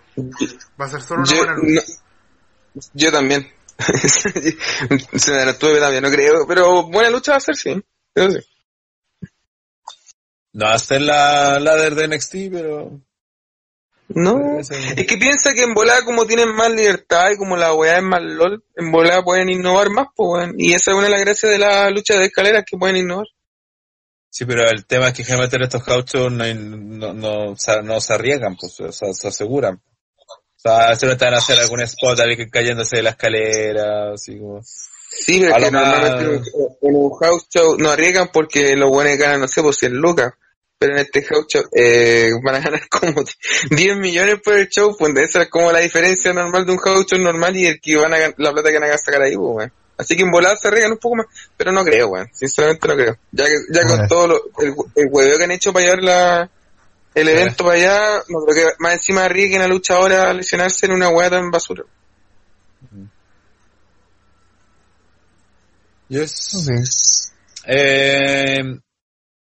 Va 0.80 0.86
a 0.86 0.90
ser 0.90 1.02
solo 1.02 1.22
una 1.22 1.32
yo, 1.32 1.38
buena 1.38 1.54
lucha. 1.56 1.82
Yo 2.94 3.12
también. 3.12 3.52
Se 3.80 5.32
me 5.32 5.46
detuve 5.46 5.80
también, 5.80 6.04
no 6.04 6.12
creo. 6.12 6.46
Pero 6.48 6.84
buena 6.90 7.10
lucha 7.10 7.32
va 7.32 7.38
a 7.38 7.42
ser, 7.42 7.56
sí. 7.56 7.82
Eso 8.16 8.32
sí. 8.32 8.40
No 10.54 10.66
va 10.66 10.74
a 10.74 10.80
ser 10.80 11.02
la 11.02 11.60
ladder 11.60 11.96
de 11.96 12.08
NXT, 12.08 12.36
pero... 12.52 13.00
No. 14.12 14.60
Es 14.60 14.70
que 15.06 15.18
piensa 15.18 15.54
que 15.54 15.62
en 15.62 15.76
volada 15.76 16.04
como 16.04 16.26
tienen 16.26 16.54
más 16.56 16.72
libertad 16.72 17.30
y 17.32 17.38
como 17.38 17.56
la 17.56 17.76
weá 17.76 17.98
es 17.98 18.04
más 18.04 18.24
LOL, 18.24 18.64
en 18.76 18.92
volada 18.92 19.24
pueden 19.24 19.50
innovar 19.50 19.92
más, 19.92 20.08
pues. 20.16 20.50
Y 20.58 20.74
esa 20.74 20.92
es 20.92 20.98
una 20.98 21.06
de 21.06 21.12
las 21.12 21.20
gracias 21.22 21.52
de 21.52 21.60
la 21.60 21.92
lucha 21.92 22.16
de 22.18 22.26
escaleras 22.26 22.64
que 22.66 22.76
pueden 22.78 22.98
innovar. 22.98 23.28
Sí, 24.32 24.46
pero 24.46 24.68
el 24.68 24.86
tema 24.88 25.10
es 25.10 25.14
que 25.14 25.24
generalmente 25.24 25.58
en 25.58 25.64
estos 25.64 25.86
gauchos 25.86 26.32
no, 26.32 26.44
no, 26.56 27.14
no, 27.14 27.56
se- 27.56 27.84
no 27.84 28.02
se 28.02 28.14
arriesgan, 28.14 28.56
pues, 28.58 28.80
o 28.80 28.92
sea, 28.92 29.14
se 29.14 29.28
aseguran. 29.28 29.80
O 30.60 30.62
sea, 30.62 30.96
solo 30.96 31.16
te 31.18 31.26
van 31.26 31.36
a 31.36 31.38
hacer 31.38 31.58
algún 31.60 31.82
spot 31.82 32.20
alguien 32.20 32.50
cayéndose 32.50 32.98
de 32.98 33.04
la 33.04 33.12
escalera, 33.12 34.14
así 34.14 34.38
como... 34.38 34.62
Sí, 34.64 35.40
pero 35.40 35.56
es 35.58 35.64
que 35.66 35.72
lo 35.72 35.80
más- 35.80 35.88
normalmente 36.02 36.52
en 36.82 36.96
un 36.96 37.18
house 37.18 37.48
show 37.50 37.76
no 37.78 37.90
arriesgan 37.90 38.30
porque 38.32 38.76
los 38.76 38.90
buenos 38.90 39.18
ganan, 39.18 39.40
no 39.42 39.48
sé, 39.48 39.62
por 39.62 39.74
100 39.74 39.94
lucas. 39.94 40.34
Pero 40.78 40.94
en 40.94 41.00
este 41.00 41.24
house 41.24 41.46
show 41.48 41.64
eh, 41.76 42.30
van 42.44 42.56
a 42.56 42.60
ganar 42.60 42.82
como 42.90 43.24
10 43.72 43.98
millones 43.98 44.36
por 44.44 44.54
el 44.54 44.70
show, 44.70 44.96
pues 44.98 45.14
esa 45.18 45.42
es 45.44 45.50
como 45.50 45.72
la 45.72 45.80
diferencia 45.80 46.32
normal 46.34 46.66
de 46.66 46.72
un 46.74 46.78
house 46.78 47.06
show 47.08 47.20
normal 47.20 47.56
y 47.58 47.66
el 47.66 47.82
que 47.82 47.96
van 47.98 48.14
a 48.14 48.18
la 48.38 48.52
plata 48.54 48.70
que 48.70 48.80
van 48.80 48.92
a 48.92 48.98
sacar 48.98 49.22
ahí, 49.22 49.36
pues, 49.36 49.50
weón. 49.56 49.74
Así 49.98 50.16
que 50.16 50.24
en 50.24 50.32
volada 50.32 50.56
se 50.56 50.68
arriesgan 50.70 50.94
un 50.94 50.98
poco 51.00 51.16
más, 51.18 51.26
pero 51.58 51.72
no 51.74 51.84
creo, 51.84 52.08
weón. 52.10 52.30
Sinceramente 52.34 52.88
no 52.88 52.96
creo. 52.96 53.18
Ya 53.32 53.46
que, 53.46 53.52
ya 53.72 53.82
con 53.82 53.92
Bueno. 53.98 54.08
todo 54.08 54.28
lo, 54.28 54.42
el, 54.60 54.74
el 54.96 55.08
hueveo 55.12 55.38
que 55.38 55.44
han 55.44 55.52
hecho 55.52 55.74
para 55.74 55.86
llevar 55.86 56.04
la, 56.04 56.50
el 57.16 57.28
evento 57.28 57.64
para 57.64 57.78
allá, 57.78 58.24
no 58.30 58.40
creo 58.46 58.56
que 58.56 58.76
más 58.80 58.94
encima 58.94 59.26
arriesguen 59.26 59.62
a 59.62 59.68
luchadores 59.68 60.18
a 60.18 60.34
lesionarse 60.34 60.86
en 60.86 60.94
una 60.94 61.10
hueá 61.10 61.30
tan 61.30 61.52
basura. 61.52 61.84
Yes. 66.08 67.34
Eh, 67.66 68.62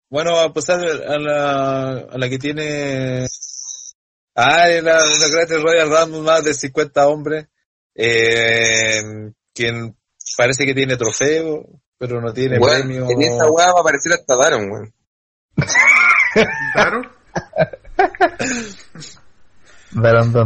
bueno, 0.09 0.39
a 0.39 0.53
pasar 0.53 0.81
a 0.81 1.19
la, 1.19 1.91
a 2.11 2.19
la 2.19 2.29
que 2.29 2.39
tiene... 2.39 3.27
Ah, 4.35 4.67
la, 4.69 4.99
la 4.99 5.29
Great 5.31 5.51
Royal 5.63 5.91
Rumble 5.91 6.23
más 6.23 6.45
de 6.45 6.55
50 6.55 7.09
hombres. 7.09 7.47
Eh, 7.95 9.03
quien 9.55 9.97
parece 10.37 10.65
que 10.65 10.75
tiene 10.75 10.97
trofeo, 10.97 11.67
pero 11.99 12.21
no 12.21 12.33
tiene 12.33 12.59
premio. 12.59 13.09
en 13.11 13.23
esa 13.23 13.51
hueá 13.51 13.73
va 13.73 13.79
a 13.79 13.83
aparecer 13.83 14.13
hasta 14.13 14.37
Daron, 14.37 14.71
weón. 14.71 14.95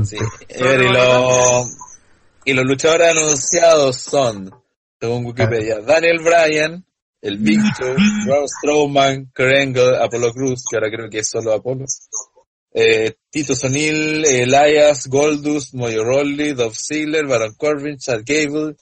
Sí. 0.04 0.16
Y, 0.48 0.92
los, 0.92 1.68
y 2.44 2.52
los 2.54 2.64
luchadores 2.64 3.16
anunciados 3.16 3.96
son, 3.98 4.50
según 5.00 5.26
Wikipedia, 5.26 5.80
Daniel 5.80 6.20
Bryan, 6.20 6.84
el 7.20 7.38
Victor, 7.38 7.96
Braun 8.26 8.48
Strowman, 8.48 9.30
Kurt 9.34 9.56
Angle, 9.56 9.96
Apollo 9.98 10.32
Cruz, 10.32 10.62
que 10.68 10.76
ahora 10.76 10.90
creo 10.90 11.10
que 11.10 11.18
es 11.20 11.28
solo 11.28 11.52
Apollo, 11.52 11.84
eh, 12.72 13.14
Tito 13.30 13.54
Sonil, 13.54 14.24
Elias, 14.24 15.06
Goldust, 15.06 15.74
Moyo 15.74 16.04
Rawley, 16.04 16.54
Dolph 16.54 16.76
Ziggler, 16.76 17.26
Baron 17.26 17.54
Corbin, 17.54 17.98
Chad 17.98 18.22
Gable, 18.24 18.76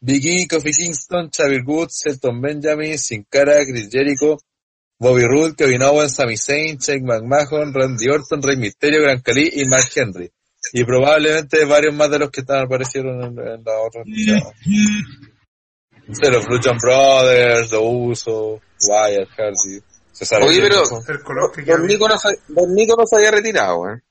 Big 0.00 0.26
E, 0.26 0.46
Kofi 0.48 0.72
Kingston, 0.72 1.30
Xavier 1.30 1.62
Woods, 1.64 2.06
Elton 2.06 2.40
Benjamin, 2.40 2.98
Sin 2.98 3.26
Cara, 3.28 3.64
Chris 3.64 3.88
Jericho, 3.90 4.38
Bobby 4.98 5.24
Roode, 5.24 5.54
Kevin 5.56 5.82
Owens, 5.82 6.14
Sami 6.14 6.36
Zayn, 6.36 6.78
Shane 6.78 7.02
McMahon, 7.04 7.72
Randy 7.74 8.08
Orton, 8.08 8.42
Rey 8.42 8.56
Mysterio, 8.56 9.02
Gran 9.02 9.20
Khali 9.20 9.50
y 9.54 9.64
Mark 9.66 9.84
Henry. 9.94 10.30
Y 10.72 10.84
probablemente 10.84 11.64
varios 11.64 11.94
más 11.94 12.10
de 12.10 12.18
los 12.18 12.30
que 12.30 12.40
estaban 12.40 12.64
aparecieron 12.64 13.22
en, 13.22 13.38
en 13.38 13.62
la 13.64 13.78
otra 13.86 14.02
lucha. 14.04 14.40
Se 16.12 16.30
los 16.30 16.46
Lucha 16.48 16.72
Brothers, 16.80 17.70
The 17.70 17.76
Uso, 17.78 18.60
Wyatt, 18.88 19.28
Hardy. 19.36 19.80
Cesaro 20.12 20.46
Oye, 20.46 20.60
pero- 20.62 20.82
Don. 20.88 21.86
Nico 21.86 22.08
no 22.08 22.16
se, 22.18 22.28
Don 22.48 22.74
Nico 22.74 22.96
no 22.96 23.04
se 23.06 23.16
había 23.16 23.30
retirado, 23.32 23.80
weón. 23.80 24.02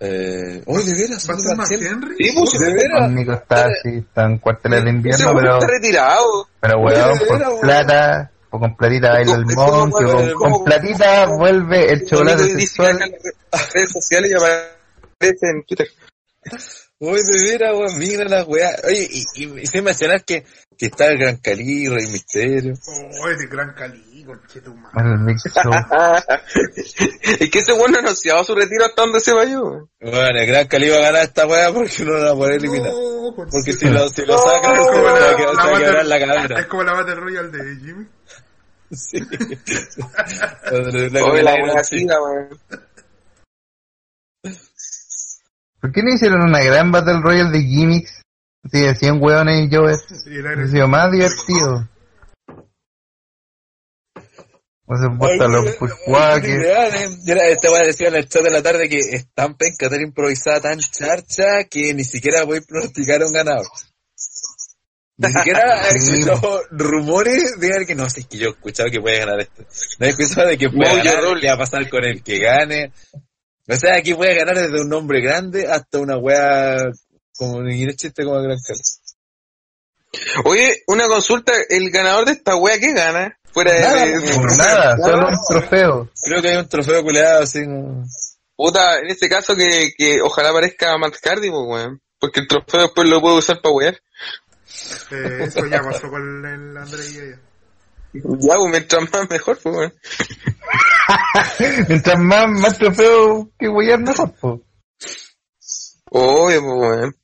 Eh, 0.00 0.62
oye, 0.66 0.84
de 0.84 1.02
veras, 1.02 1.28
¿Va 1.28 1.34
a 1.34 1.38
ser 1.38 1.56
Mark 1.56 1.58
más 1.58 1.70
Henry. 1.72 2.16
Sí, 2.18 2.32
pues, 2.36 2.50
de 2.60 2.72
veras. 2.72 3.08
El 3.08 3.14
Nico 3.14 3.32
está 3.32 3.64
así, 3.66 3.98
está 3.98 4.24
en 4.26 4.38
cuarteles 4.38 4.84
de 4.84 4.90
invierno, 4.90 5.32
pero, 5.34 5.54
está 5.58 5.66
retirado. 5.66 6.48
pero 6.60 6.78
weón, 6.80 7.18
de 7.18 7.26
por 7.26 7.60
plata, 7.60 8.30
o 8.50 8.58
con 8.58 8.76
platita 8.76 9.10
baila 9.12 9.34
el 9.34 9.44
Es 9.48 9.54
monkey, 9.56 10.04
weón, 10.06 10.18
con, 10.18 10.28
es 10.28 10.34
con 10.34 10.64
platita 10.64 11.26
vuelve 11.26 11.92
el 11.92 12.06
chocolate 12.06 12.50
sexual. 12.60 13.02
en 13.02 13.12
las 13.52 13.72
redes 13.72 13.92
sociales 13.92 14.30
y 14.30 14.34
aparece 14.34 15.46
en 15.50 15.64
Twitter. 15.64 15.88
Oye, 17.00 17.22
de 17.22 17.50
veras, 17.52 17.74
weón, 17.76 17.98
mira 17.98 18.24
la 18.24 18.44
weá. 18.44 18.70
Oye, 18.84 19.08
y, 19.10 19.24
y, 19.44 19.60
y 19.60 19.66
sin 19.66 19.84
mencionar 19.84 20.24
que, 20.24 20.44
que 20.76 20.86
está 20.86 21.06
el 21.06 21.18
Gran 21.18 21.36
Cali, 21.36 21.88
Rey 21.88 22.06
Misterio. 22.08 22.72
Es 22.72 23.38
de 23.38 23.46
gran 23.46 23.72
cali, 23.74 24.02
Show. 24.24 25.72
es 26.74 27.50
que 27.50 27.58
ese 27.58 27.72
weón 27.72 27.92
no 27.92 27.98
ha 27.98 28.00
anunciado 28.00 28.42
su 28.44 28.54
retiro 28.54 28.84
hasta 28.84 29.02
donde 29.02 29.20
se 29.20 29.32
vaya, 29.32 29.60
weón. 29.60 29.88
Bueno, 30.00 30.40
el 30.40 30.46
Gran 30.46 30.66
Cali 30.66 30.88
va 30.88 30.96
a 30.96 31.00
ganar 31.02 31.22
esta 31.22 31.46
weá 31.46 31.72
porque 31.72 32.04
no 32.04 32.12
la 32.14 32.24
va 32.24 32.30
a 32.32 32.34
poder 32.34 32.54
eliminar. 32.56 32.90
No, 32.92 33.34
Porque 33.36 33.72
si 33.72 33.86
conchetumare. 33.86 34.00
lo, 34.04 34.08
si 34.10 34.26
lo 34.26 34.38
sacan, 34.38 34.72
Es 34.72 34.78
se 34.78 34.90
como 34.90 35.02
va 35.04 35.12
la- 35.12 35.20
la 35.20 36.18
la. 36.48 36.60
Es 36.60 36.66
la 36.84 36.92
Battle 36.94 37.14
Royale 37.14 37.48
de 37.50 37.76
Jimmy. 37.80 38.06
Sí. 38.96 39.18
La 41.10 41.78
así, 41.78 42.06
weón. 42.06 42.58
¿Por 45.80 45.92
qué 45.92 46.02
no 46.02 46.14
hicieron 46.14 46.42
una 46.42 46.62
gran 46.62 46.90
Battle 46.90 47.20
Royale 47.22 47.50
de 47.50 47.64
gimmicks? 47.64 48.22
Sí, 48.70 48.80
de 48.80 48.94
100 48.94 49.22
hueones 49.22 49.66
y 49.66 49.74
Joe. 49.74 49.92
Era 49.92 50.54
Hubiera 50.54 50.66
sido 50.66 50.88
más 50.88 51.12
divertido. 51.12 51.88
O 54.90 54.96
se 54.96 55.10
puesto 55.18 55.44
a 55.44 55.48
los 55.48 55.76
pushwalkers. 55.76 56.64
Este 57.26 57.68
weá 57.68 57.84
decía 57.84 58.08
en 58.08 58.16
el 58.16 58.28
chat 58.28 58.42
de 58.42 58.50
la 58.50 58.62
tarde 58.62 58.88
que 58.88 58.98
es 58.98 59.28
tan 59.34 59.54
penca, 59.54 59.90
tan 59.90 60.00
improvisada, 60.00 60.62
tan 60.62 60.78
charcha, 60.78 61.64
que 61.70 61.92
ni 61.92 62.04
siquiera 62.04 62.44
voy 62.44 62.58
a 62.58 62.62
pronosticar 62.62 63.22
un 63.22 63.32
ganador. 63.32 63.66
Ni 65.18 65.32
siquiera 65.32 65.82
he 65.88 65.94
escuchado 65.96 66.62
rumores 66.70 67.58
de 67.58 67.84
que 67.86 67.94
no 67.94 68.08
sé, 68.08 68.20
es 68.20 68.26
que 68.26 68.38
yo 68.38 68.46
he 68.48 68.50
escuchado 68.50 68.88
que 68.90 69.00
puede 69.00 69.18
ganar 69.18 69.40
esto. 69.40 69.64
No 69.98 70.06
he 70.06 70.10
escuchado 70.10 70.46
de 70.48 70.56
que 70.58 70.70
puede 70.70 70.90
Mojo 70.90 71.04
ganar, 71.04 71.22
Rawley. 71.22 71.40
qué 71.42 71.48
va 71.48 71.54
a 71.54 71.58
pasar 71.58 71.88
con 71.90 72.04
el 72.04 72.22
que 72.22 72.38
gane. 72.38 72.92
O 73.68 73.76
sea, 73.76 73.96
aquí 73.96 74.14
puede 74.14 74.34
ganar 74.34 74.56
desde 74.56 74.80
un 74.80 74.88
nombre 74.88 75.20
grande 75.20 75.66
hasta 75.66 75.98
una 75.98 76.16
weá 76.16 76.76
como 77.36 77.60
el 77.60 77.96
chiste 77.96 78.24
como 78.24 78.40
Gran 78.40 78.58
Cali. 78.64 78.80
Oye, 80.44 80.82
una 80.86 81.06
consulta, 81.08 81.52
el 81.68 81.90
ganador 81.90 82.24
de 82.24 82.32
esta 82.32 82.56
wea, 82.56 82.78
¿qué 82.78 82.92
gana? 82.92 83.38
Fuera 83.52 83.72
de... 83.72 83.80
Nada, 83.80 84.06
de- 84.06 84.34
Por 84.34 84.56
nada, 84.56 84.96
solo 84.96 85.28
un 85.28 85.38
trofeo. 85.48 86.10
Creo 86.22 86.42
que 86.42 86.48
hay 86.48 86.56
un 86.56 86.68
trofeo 86.68 87.02
culeado 87.02 87.42
así. 87.42 87.60
Puta, 88.56 88.98
en 88.98 89.06
este 89.08 89.28
caso 89.28 89.54
que, 89.54 89.90
que 89.96 90.20
ojalá 90.22 90.50
aparezca 90.50 90.96
Matt 90.96 91.16
Hardy, 91.22 91.50
pues, 91.50 91.62
weón. 91.66 92.00
Porque 92.18 92.40
el 92.40 92.48
trofeo 92.48 92.82
después 92.82 93.08
lo 93.08 93.20
puedo 93.20 93.36
usar 93.36 93.60
para 93.60 93.74
wear. 93.74 94.00
Eh, 95.10 95.44
eso 95.44 95.66
ya 95.66 95.80
pasó 95.80 96.10
con 96.10 96.44
el 96.44 96.76
André 96.76 97.02
y 97.10 97.16
ella. 97.16 97.40
Ya, 98.12 98.56
pues, 98.56 98.70
mientras 98.70 99.12
más 99.12 99.30
mejor, 99.30 99.58
pues, 99.62 99.74
weón. 99.74 99.94
Mientras 101.88 102.18
más, 102.18 102.46
más 102.48 102.78
trofeo 102.78 103.50
que 103.58 103.68
huear 103.68 104.00
mejor, 104.00 104.32
po. 104.34 104.62
Obvio, 106.10 106.60
pues, 106.60 106.80
weón. 106.80 107.16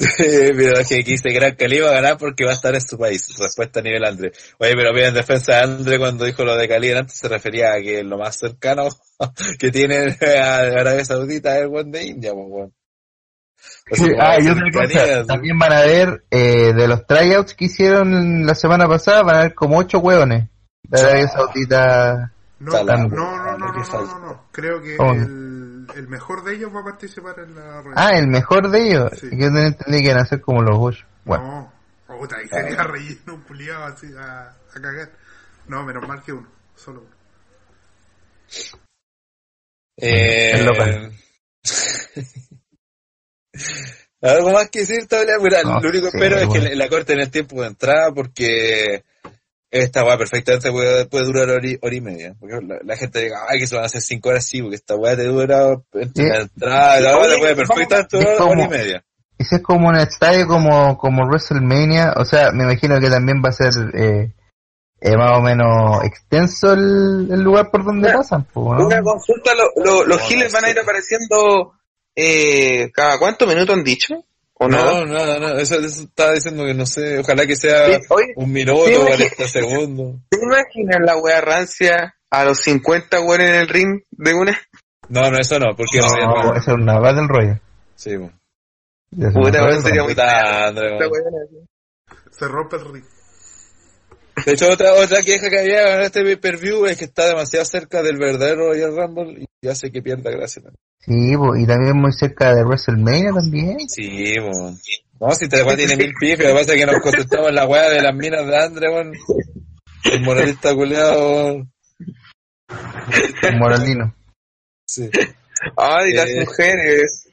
pero 0.16 0.80
que 0.88 1.02
dice 1.02 1.30
Gran 1.30 1.56
Cali 1.56 1.78
va 1.78 1.90
a 1.90 1.94
ganar 1.94 2.16
porque 2.16 2.44
va 2.44 2.52
a 2.52 2.54
estar 2.54 2.74
en 2.74 2.80
su 2.80 2.96
país. 2.96 3.26
Respuesta 3.38 3.80
a 3.80 3.82
nivel 3.82 4.04
André. 4.04 4.32
Oye, 4.58 4.74
pero 4.74 4.94
mira, 4.94 5.08
en 5.08 5.14
defensa 5.14 5.56
de 5.56 5.58
André 5.60 5.98
cuando 5.98 6.24
dijo 6.24 6.42
lo 6.44 6.56
de 6.56 6.68
Cali 6.68 6.90
antes 6.92 7.18
se 7.18 7.28
refería 7.28 7.74
a 7.74 7.82
que 7.82 8.02
lo 8.02 8.16
más 8.16 8.38
cercano 8.38 8.88
que 9.58 9.70
tiene 9.70 10.16
a 10.38 10.58
Arabia 10.58 11.04
Saudita 11.04 11.56
es 11.56 11.62
el 11.62 11.68
buen 11.68 11.90
de 11.90 12.04
India, 12.04 12.32
pues, 12.32 12.46
weón. 12.48 12.79
Como 13.90 14.06
Ah, 14.20 14.38
y 14.40 14.48
otra 14.48 14.70
cosa, 14.72 15.26
también 15.26 15.58
van 15.58 15.72
a 15.72 15.80
ver, 15.80 16.24
eh, 16.30 16.72
de 16.72 16.88
los 16.88 17.06
tryouts 17.06 17.54
que 17.54 17.64
hicieron 17.66 18.46
la 18.46 18.54
semana 18.54 18.88
pasada, 18.88 19.22
van 19.22 19.36
a 19.36 19.38
haber 19.40 19.54
como 19.54 19.78
ocho 19.78 19.98
hueones 19.98 20.48
de 20.82 21.00
Arabia 21.00 21.28
Saudita. 21.28 22.32
No, 22.60 22.72
no, 22.84 22.96
no, 22.96 23.08
no, 23.08 23.58
no, 23.58 23.72
¿qué 23.72 23.78
no, 23.78 23.84
falta? 23.84 24.12
no, 24.14 24.18
no. 24.20 24.44
Creo 24.52 24.82
que 24.82 24.96
el, 24.96 25.86
el 25.96 26.08
mejor 26.08 26.44
de 26.44 26.54
ellos 26.54 26.74
va 26.74 26.80
a 26.80 26.84
participar 26.84 27.38
en 27.40 27.54
la 27.54 27.80
rueda. 27.82 27.94
Ah, 27.96 28.18
el 28.18 28.28
mejor 28.28 28.70
de 28.70 28.88
ellos. 28.88 29.10
Sí. 29.18 29.28
Y 29.32 29.40
Yo 29.40 29.50
no 29.50 29.60
entendí 29.60 29.98
que 30.02 30.10
iban 30.10 30.18
a 30.18 30.26
ser 30.26 30.40
como 30.40 30.62
los 30.62 30.76
ocho. 30.78 31.06
Bueno, 31.24 31.72
No, 32.08 32.18
puta, 32.18 32.36
ahí 32.36 32.48
sería 32.48 32.82
relleno 32.82 33.34
un 33.34 33.42
puliado 33.42 33.84
así 33.84 34.06
a, 34.18 34.48
a 34.50 34.80
cagar. 34.80 35.10
No, 35.68 35.82
menos 35.84 36.06
mal 36.06 36.22
que 36.22 36.32
uno, 36.32 36.48
solo 36.76 37.00
uno. 37.00 37.10
Eh. 39.96 41.10
¿Algo 44.22 44.50
más 44.52 44.68
que 44.70 44.80
decir, 44.80 45.06
Tabla? 45.08 45.34
Mira, 45.40 45.62
No 45.62 45.80
lo 45.80 45.88
único 45.88 46.10
que 46.10 46.18
espero 46.18 46.36
es 46.38 46.48
que 46.48 46.58
la, 46.60 46.74
la 46.74 46.88
corten 46.88 47.20
el 47.20 47.30
tiempo 47.30 47.60
de 47.62 47.68
entrada 47.68 48.12
porque 48.14 49.02
esta 49.70 50.04
weá 50.04 50.18
perfectamente 50.18 50.70
puede, 50.70 51.06
puede 51.06 51.24
durar 51.24 51.48
hora 51.48 51.66
y, 51.66 51.78
hora 51.80 51.94
y 51.94 52.00
media. 52.00 52.34
Porque 52.38 52.56
la, 52.66 52.78
la 52.84 52.96
gente 52.96 53.20
diga, 53.22 53.38
ay, 53.48 53.60
que 53.60 53.66
se 53.66 53.74
van 53.76 53.84
a 53.84 53.86
hacer 53.86 54.02
cinco 54.02 54.28
horas, 54.28 54.44
sí, 54.46 54.60
porque 54.60 54.76
esta 54.76 54.96
weá 54.96 55.16
te 55.16 55.24
dura 55.24 55.68
entre 55.94 56.24
Sí. 56.24 56.28
la 56.28 56.40
entrada, 56.40 57.00
la 57.00 57.16
weá 57.16 57.26
Oye, 57.28 57.38
puede 57.38 57.56
perfectamente 57.56 58.18
durar 58.18 58.40
hora 58.42 58.62
y 58.64 58.68
media. 58.68 59.04
ese 59.38 59.56
es 59.56 59.62
como 59.62 59.88
un 59.88 59.96
estadio 59.96 60.46
como, 60.46 60.98
como 60.98 61.24
WrestleMania. 61.26 62.12
O 62.16 62.24
sea, 62.26 62.50
me 62.52 62.64
imagino 62.64 63.00
que 63.00 63.08
también 63.08 63.40
va 63.42 63.48
a 63.48 63.52
ser 63.52 63.70
eh, 63.94 64.34
eh, 65.00 65.16
más 65.16 65.38
o 65.38 65.40
menos 65.40 66.04
extenso 66.04 66.74
el, 66.74 67.28
el 67.30 67.40
lugar 67.40 67.70
por 67.70 67.84
donde 67.86 68.12
pasan. 68.12 68.44
po, 68.44 68.74
¿no? 68.74 68.86
Una 68.86 69.00
consulta, 69.00 69.52
lo- 69.54 69.82
lo- 69.82 70.04
los 70.04 70.18
No, 70.20 70.26
giles 70.26 70.52
no 70.52 70.58
van 70.58 70.64
a 70.66 70.70
ir 70.70 70.78
apareciendo 70.78 71.72
eh, 72.22 72.90
cada 72.92 73.18
cuántos 73.18 73.48
minutos 73.48 73.74
han 73.76 73.84
dicho, 73.84 74.24
¿o 74.54 74.68
no? 74.68 75.04
No, 75.06 75.06
no, 75.06 75.38
no, 75.38 75.58
eso, 75.58 75.76
eso 75.80 76.02
estaba 76.02 76.32
diciendo 76.32 76.64
que 76.64 76.74
no 76.74 76.86
sé, 76.86 77.18
ojalá 77.18 77.46
que 77.46 77.56
sea 77.56 77.86
Sí, 77.98 78.06
oye, 78.10 78.32
un 78.36 78.52
minuto 78.52 78.86
sí, 78.86 78.94
o 78.94 79.06
imagi- 79.06 79.34
40 79.36 79.48
segundos. 79.48 80.16
¿te 80.28 80.38
imaginas 80.42 80.98
la 81.04 81.16
wea 81.16 81.40
rancia 81.40 82.14
a 82.30 82.44
los 82.44 82.58
50 82.60 83.20
weones 83.20 83.48
en 83.48 83.54
el 83.54 83.68
ring 83.68 84.02
de 84.10 84.34
una? 84.34 84.60
No, 85.08 85.30
no, 85.30 85.38
eso 85.38 85.58
no, 85.58 85.74
porque 85.76 85.98
No, 85.98 86.06
no, 86.44 86.56
esa 86.56 86.70
es 86.72 86.76
una 86.76 86.98
Battle 86.98 87.26
Royale. 87.26 87.60
Sí, 87.96 88.16
bueno. 88.16 88.38
Puta, 89.32 89.80
sería 89.82 90.04
muy 90.04 90.14
André. 90.16 90.98
Se 92.30 92.46
rompe 92.46 92.76
el 92.76 92.92
ring. 92.92 93.04
De 94.46 94.52
hecho, 94.52 94.68
otra, 94.70 94.94
otra 94.94 95.22
queja 95.22 95.48
que 95.50 95.58
había 95.58 95.96
en 95.96 96.00
este 96.02 96.22
pay-per-view 96.22 96.86
es 96.86 96.96
que 96.98 97.04
está 97.04 97.28
demasiado 97.28 97.64
cerca 97.64 98.02
del 98.02 98.16
verdadero 98.18 98.68
Royal 98.68 98.96
Rumble 98.96 99.46
y 99.62 99.68
hace 99.68 99.90
que 99.90 100.02
pierda 100.02 100.30
gracia. 100.30 100.62
también. 100.62 100.80
Sí, 101.00 101.36
po, 101.36 101.56
y 101.56 101.66
también 101.66 101.96
muy 101.96 102.12
cerca 102.12 102.54
de 102.54 102.62
WrestleMania 102.64 103.32
también. 103.32 103.76
Sí, 103.88 104.34
po. 104.40 104.74
No, 105.20 105.34
si 105.34 105.48
te 105.48 105.62
tiene 105.76 105.96
mil 105.96 106.12
pifes, 106.18 106.38
lo 106.38 106.46
que 106.54 106.60
pasa 106.60 106.74
es 106.74 106.80
que 106.80 106.86
nos 106.86 107.00
contestamos 107.02 107.52
la 107.52 107.66
weá 107.66 107.90
de 107.90 108.02
las 108.02 108.14
minas 108.14 108.46
de 108.46 108.56
Andre, 108.56 108.88
weón. 108.88 109.12
El 110.04 110.22
moralista 110.22 110.74
culeado. 110.74 111.62
Moralino. 113.58 114.14
Sí. 114.86 115.10
Ay, 115.76 116.12
las 116.14 116.26
Eh. 116.28 116.40
mujeres. 116.40 117.28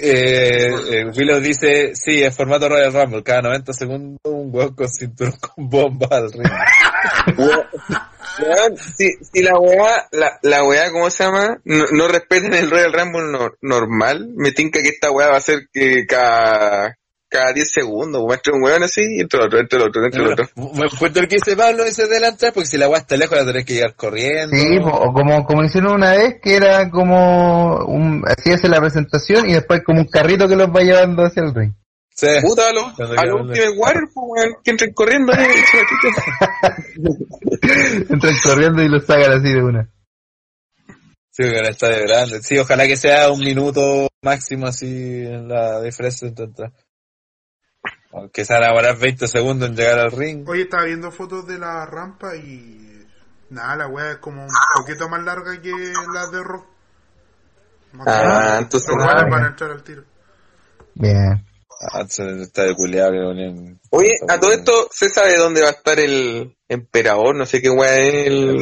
Eh, 0.00 0.70
eh, 0.90 1.04
Willow 1.16 1.40
dice, 1.40 1.94
sí, 1.96 2.22
es 2.22 2.34
formato 2.34 2.68
Royal 2.68 2.92
Rumble, 2.92 3.24
cada 3.24 3.42
90 3.42 3.72
segundos 3.72 4.20
un 4.24 4.50
weón 4.54 4.74
con 4.74 4.88
cinturón 4.88 5.34
con 5.40 5.68
bomba 5.68 6.08
al 6.10 6.32
ring. 6.32 6.44
Si, 8.96 9.10
si 9.32 9.42
la 9.42 9.56
weá, 9.60 10.08
la, 10.10 10.38
la 10.42 10.64
weá, 10.64 10.90
¿cómo 10.90 11.08
se 11.08 11.22
llama? 11.22 11.60
No, 11.64 11.84
no 11.92 12.08
respeten 12.08 12.52
el 12.54 12.68
Royal 12.68 12.92
Rumble 12.92 13.30
no- 13.30 13.52
normal, 13.60 14.30
me 14.34 14.50
tinca 14.50 14.82
que 14.82 14.88
esta 14.88 15.12
weá 15.12 15.28
va 15.28 15.36
a 15.36 15.40
ser 15.40 15.68
que 15.72 16.04
cada, 16.06 16.96
cada 17.34 17.52
10 17.52 17.68
segundos, 17.68 18.22
entre 18.32 18.52
un 18.52 18.62
weón 18.62 18.84
así, 18.84 19.02
y 19.02 19.20
entre 19.20 19.40
el 19.40 19.46
otro, 19.46 19.58
entre 19.58 19.78
el 19.80 19.88
otro, 19.88 20.04
entre 20.04 20.22
el 20.22 20.32
otro. 20.32 20.48
Buen 20.54 20.88
punto 20.88 21.18
el 21.18 21.26
que 21.26 21.34
dice 21.34 21.56
Pablo 21.56 21.82
ese 21.82 22.06
de 22.06 22.20
la 22.20 22.28
entrada, 22.28 22.54
porque 22.54 22.68
si 22.68 22.78
la 22.78 22.88
weá 22.88 23.00
está 23.00 23.16
lejos 23.16 23.36
la 23.36 23.44
tenés 23.44 23.64
que 23.64 23.74
llegar 23.74 23.96
corriendo. 23.96 24.56
Sí, 24.56 24.78
o 24.80 25.12
como, 25.12 25.44
como 25.44 25.64
hicieron 25.64 25.94
una 25.94 26.12
vez 26.12 26.36
que 26.40 26.54
era 26.54 26.88
como 26.90 27.84
un, 27.86 28.22
así 28.24 28.52
hace 28.52 28.68
la 28.68 28.78
presentación 28.78 29.50
y 29.50 29.54
después 29.54 29.82
como 29.84 30.00
un 30.02 30.06
carrito 30.06 30.46
que 30.46 30.54
los 30.54 30.68
va 30.68 30.82
llevando 30.82 31.24
hacia 31.24 31.42
el 31.42 31.52
ring. 31.52 31.72
Sí. 32.10 32.28
Puta, 32.40 32.68
a 32.68 32.72
los, 32.72 33.00
a 33.00 33.26
los 33.26 33.40
Ultimate 33.40 33.76
Warrior, 33.76 34.08
pues, 34.14 34.50
que 34.62 34.70
entren 34.70 34.92
corriendo 34.92 35.32
ahí, 35.36 35.48
Entran 38.08 38.34
corriendo 38.44 38.80
y 38.80 38.88
los 38.88 39.04
sacan 39.04 39.32
así 39.32 39.52
de 39.52 39.60
una. 39.60 39.90
Sí, 41.32 41.42
porque 41.42 41.62
no 41.62 41.68
está 41.68 41.88
de 41.88 42.02
grande. 42.02 42.42
Sí, 42.42 42.56
ojalá 42.58 42.86
que 42.86 42.96
sea 42.96 43.32
un 43.32 43.40
minuto 43.40 44.06
máximo 44.22 44.68
así 44.68 44.86
en 44.86 45.48
la 45.48 45.82
diferencia 45.82 46.28
entre. 46.28 46.70
Aunque 48.14 48.44
se 48.44 48.52
van 48.54 48.62
a 48.64 48.66
demorar 48.68 48.96
20 48.96 49.26
segundos 49.28 49.68
en 49.68 49.76
llegar 49.76 49.98
al 49.98 50.12
ring. 50.12 50.48
Oye, 50.48 50.62
estaba 50.62 50.84
viendo 50.84 51.10
fotos 51.10 51.46
de 51.46 51.58
la 51.58 51.84
rampa 51.86 52.36
y. 52.36 53.06
Nada, 53.50 53.76
la 53.76 53.86
weá 53.88 54.12
es 54.12 54.16
como 54.18 54.42
un 54.42 54.50
poquito 54.76 55.08
más 55.08 55.22
larga 55.22 55.60
que 55.60 55.70
la 56.12 56.26
de 56.28 56.42
Rock. 56.42 56.66
Más 57.92 58.06
Ah, 58.08 58.22
grande. 58.22 58.58
entonces 58.62 58.88
Los 58.88 58.98
nada, 59.06 59.28
van 59.28 59.44
a 59.44 59.48
entrar 59.48 59.70
al 59.70 59.82
tiro. 59.82 60.02
Bien. 60.94 61.44
Ah, 61.92 62.04
se 62.08 62.42
está 62.42 62.62
de 62.62 62.74
culiado 62.74 63.10
que 63.12 63.18
ponían- 63.18 63.80
Oye, 63.90 64.14
a 64.28 64.38
todo 64.40 64.52
esto, 64.52 64.88
¿se 64.90 65.08
sabe 65.10 65.36
dónde 65.36 65.60
va 65.62 65.68
a 65.68 65.72
estar 65.72 65.98
el 66.00 66.56
emperador? 66.74 67.34
No 67.36 67.46
sé 67.46 67.60
qué 67.62 67.70
weá 67.70 67.96
es 67.96 68.26
el... 68.28 68.58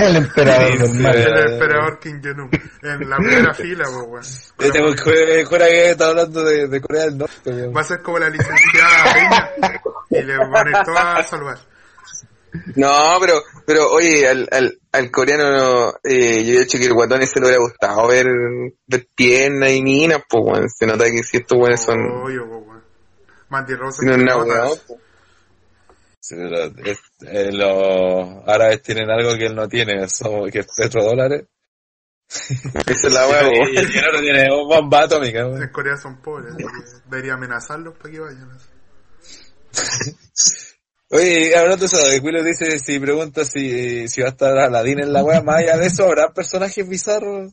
El 0.00 0.16
emperador 0.16 0.72
Sí, 0.72 0.78
normal. 0.78 1.14
sí. 1.14 1.20
El 1.22 1.52
emperador 1.52 1.98
King 2.00 2.20
Genum. 2.22 2.50
En 2.82 3.10
la 3.10 3.16
primera 3.16 3.54
fila, 3.54 3.84
pues, 3.84 4.06
weón. 4.06 4.24
Yo 4.58 4.72
tengo 4.72 4.94
que 4.94 5.44
jura 5.44 5.66
que 5.66 5.90
está 5.90 6.08
hablando 6.08 6.44
de, 6.44 6.68
de 6.68 6.80
Corea 6.80 7.04
del 7.04 7.18
Norte. 7.18 7.50
weón. 7.50 7.74
Va 7.76 7.80
a 7.80 7.84
ser 7.84 8.02
como 8.02 8.18
la 8.18 8.28
licenciada 8.28 9.14
Peña 9.14 9.80
y 10.10 10.22
le 10.22 10.36
van 10.38 10.66
a 10.66 10.70
ir 10.70 10.76
todas 10.84 11.18
a 11.18 11.22
salvar. 11.24 11.58
No, 12.76 13.16
pero, 13.20 13.42
pero 13.66 13.90
oye, 13.90 14.28
al, 14.28 14.48
al, 14.52 14.78
al 14.92 15.10
coreano, 15.10 15.50
no, 15.50 15.88
eh, 16.04 16.44
yo 16.44 16.54
he 16.54 16.60
dicho 16.60 16.78
que 16.78 16.84
el 16.86 16.92
guatón 16.94 17.20
ese 17.20 17.40
le 17.40 17.46
hubiera 17.46 17.58
gustado 17.60 18.06
ver, 18.06 18.26
ver 18.86 19.08
piernas 19.16 19.70
y 19.72 19.82
minas, 19.82 20.20
pues, 20.28 20.44
weón. 20.46 20.68
Se 20.70 20.86
nota 20.86 21.04
que 21.06 21.24
si 21.24 21.38
estos 21.38 21.58
weones 21.58 21.82
son, 21.82 21.96
Obvio, 21.98 22.46
pues. 22.48 22.80
Mandy 23.48 23.74
Rose 23.74 23.98
tienen 24.00 24.22
una 24.22 24.34
entre 24.34 24.50
weá, 24.52 24.62
notas. 24.64 24.84
pues. 24.86 25.00
Sí, 26.24 26.36
pero 26.36 26.72
es- 26.86 26.98
eh, 27.26 27.52
los 27.52 28.48
árabes 28.48 28.80
tienen 28.80 29.10
algo 29.10 29.36
que 29.36 29.44
él 29.44 29.54
no 29.54 29.68
tiene, 29.68 30.08
son, 30.08 30.50
que 30.50 30.60
es 30.60 30.66
petrodólares. 30.74 31.44
Esa 32.86 33.08
es 33.08 33.12
la 33.12 33.28
weá, 33.28 33.42
y, 33.42 33.76
el 33.76 34.08
otro 34.08 34.20
tiene 34.22 34.50
un 34.50 34.66
bomba 34.66 35.02
atómica. 35.02 35.40
En 35.40 35.68
Corea 35.68 35.98
son 35.98 36.22
pobres, 36.22 36.54
debería 37.10 37.34
amenazarlos 37.34 37.98
para 37.98 38.10
que 38.10 38.20
vayan. 38.20 38.48
Oye, 41.10 41.54
hablando 41.58 41.86
de 41.86 41.86
eso, 41.94 41.98
de 42.08 42.20
Willow 42.20 42.42
dice, 42.42 42.78
si 42.78 42.98
pregunta 42.98 43.44
si, 43.44 44.08
si 44.08 44.22
va 44.22 44.28
a 44.28 44.30
estar 44.30 44.56
Aladdin 44.56 45.00
en 45.00 45.12
la 45.12 45.22
wea, 45.22 45.42
más 45.42 45.56
allá 45.56 45.76
de 45.76 45.88
eso, 45.88 46.06
¿habrá 46.06 46.32
personajes 46.32 46.88
bizarros? 46.88 47.52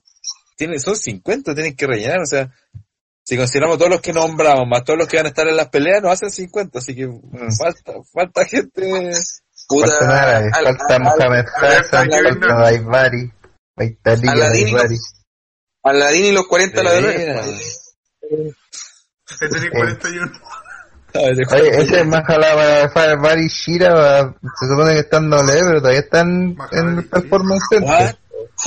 Tiene, 0.56 0.80
son 0.80 0.95
50, 0.95 1.53
tienen 1.53 1.76
que 1.76 1.88
rellenar, 1.88 2.22
o 2.22 2.26
sea, 2.26 2.49
si 3.23 3.38
consideramos 3.38 3.77
todos 3.77 3.91
los 3.91 4.02
que 4.02 4.14
nombramos, 4.14 4.68
más 4.68 4.84
todos 4.84 4.99
los 4.99 5.07
que 5.07 5.18
van 5.18 5.26
a 5.27 5.30
estar 5.30 5.48
en 5.48 5.56
las 5.56 5.69
peleas, 5.69 6.02
nos 6.02 6.11
hacen 6.14 6.31
50, 6.31 6.80
así 6.80 6.95
que 6.95 7.07
falta, 7.57 7.93
falta 8.14 8.45
gente. 8.45 8.81
Puta, 9.68 9.88
Falta 9.88 10.07
nada, 10.07 10.38
al- 10.53 10.64
falta 10.77 10.95
al- 10.95 11.02
Mohamed 11.02 11.45
Hassan, 11.56 12.14
al- 12.14 12.23
falta 12.23 12.53
Daivari, 12.56 13.31
falta 13.76 14.15
Liga 14.15 14.34
Aladín 15.84 16.26
y 16.26 16.31
los 16.31 16.48
40 16.48 16.77
De 16.77 16.84
ladrones. 16.84 17.18
veras. 17.18 17.93
He 19.41 19.48
tenido 19.49 19.72
41. 19.72 20.31
A 21.14 21.19
ver, 21.19 21.35
de- 21.35 21.56
Oye, 21.56 21.81
ese 21.81 21.99
es 22.02 22.06
más 22.07 22.23
jalaba 22.26 22.91
para 22.93 23.07
Daivari 23.15 23.48
Shira, 23.48 23.93
va- 23.93 24.35
se 24.60 24.68
supone 24.68 24.93
que 24.93 24.99
están 24.99 25.23
en 25.26 25.30
W, 25.31 25.60
pero 25.68 25.80
todavía 25.80 25.99
están 26.02 26.56
en 26.72 27.10
Performance 27.10 27.64
What? 27.72 27.80
Center. 27.80 28.18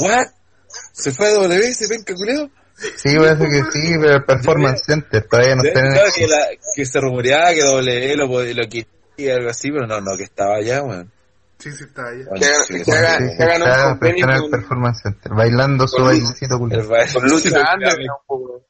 What? 0.01 0.27
¿Se 0.93 1.13
fue 1.13 1.29
a 1.29 1.33
W? 1.35 1.75
¿Se 1.75 1.87
ven 1.89 2.03
culeo? 2.05 2.51
Sí, 2.77 3.17
parece 3.17 3.45
que 3.49 3.63
sí, 3.71 3.95
pero 4.01 4.15
el 4.17 4.25
Performance 4.25 4.83
Center 4.85 5.27
todavía 5.29 5.55
no 5.57 5.63
está 5.63 5.81
en 5.81 5.93
claro 5.93 6.07
el... 6.09 6.13
que, 6.13 6.27
la, 6.27 6.47
que 6.75 6.87
se 6.87 7.01
rumoreaba 7.01 7.53
que 7.55 7.63
W 7.63 8.17
lo, 8.17 8.27
lo 8.27 8.69
quería 8.69 9.37
algo 9.37 9.51
así, 9.51 9.71
pero 9.71 9.87
no, 9.87 10.01
no, 10.01 10.17
que 10.17 10.25
estaba 10.25 10.57
allá, 10.57 10.83
weón. 10.83 11.11
Sí, 11.59 11.71
sí, 11.73 11.85
está. 11.85 12.03
Que 12.11 12.45
hagan- 12.45 12.65
Sí, 12.67 12.83
que 12.85 12.93
hagan- 12.93 13.29
Sí, 13.29 13.45
un 13.87 13.99
convenio 13.99 14.45
el 14.45 14.51
Performance 14.51 15.03
Center, 15.03 15.33
bailando 15.33 15.87
su 15.87 16.03
bailecito. 16.05 16.57
El 16.71 16.83
baile- 16.87 17.13
Con 17.13 17.29
lucha 17.29 17.75
underground, 17.75 18.21
po, 18.27 18.37
weón. 18.37 18.63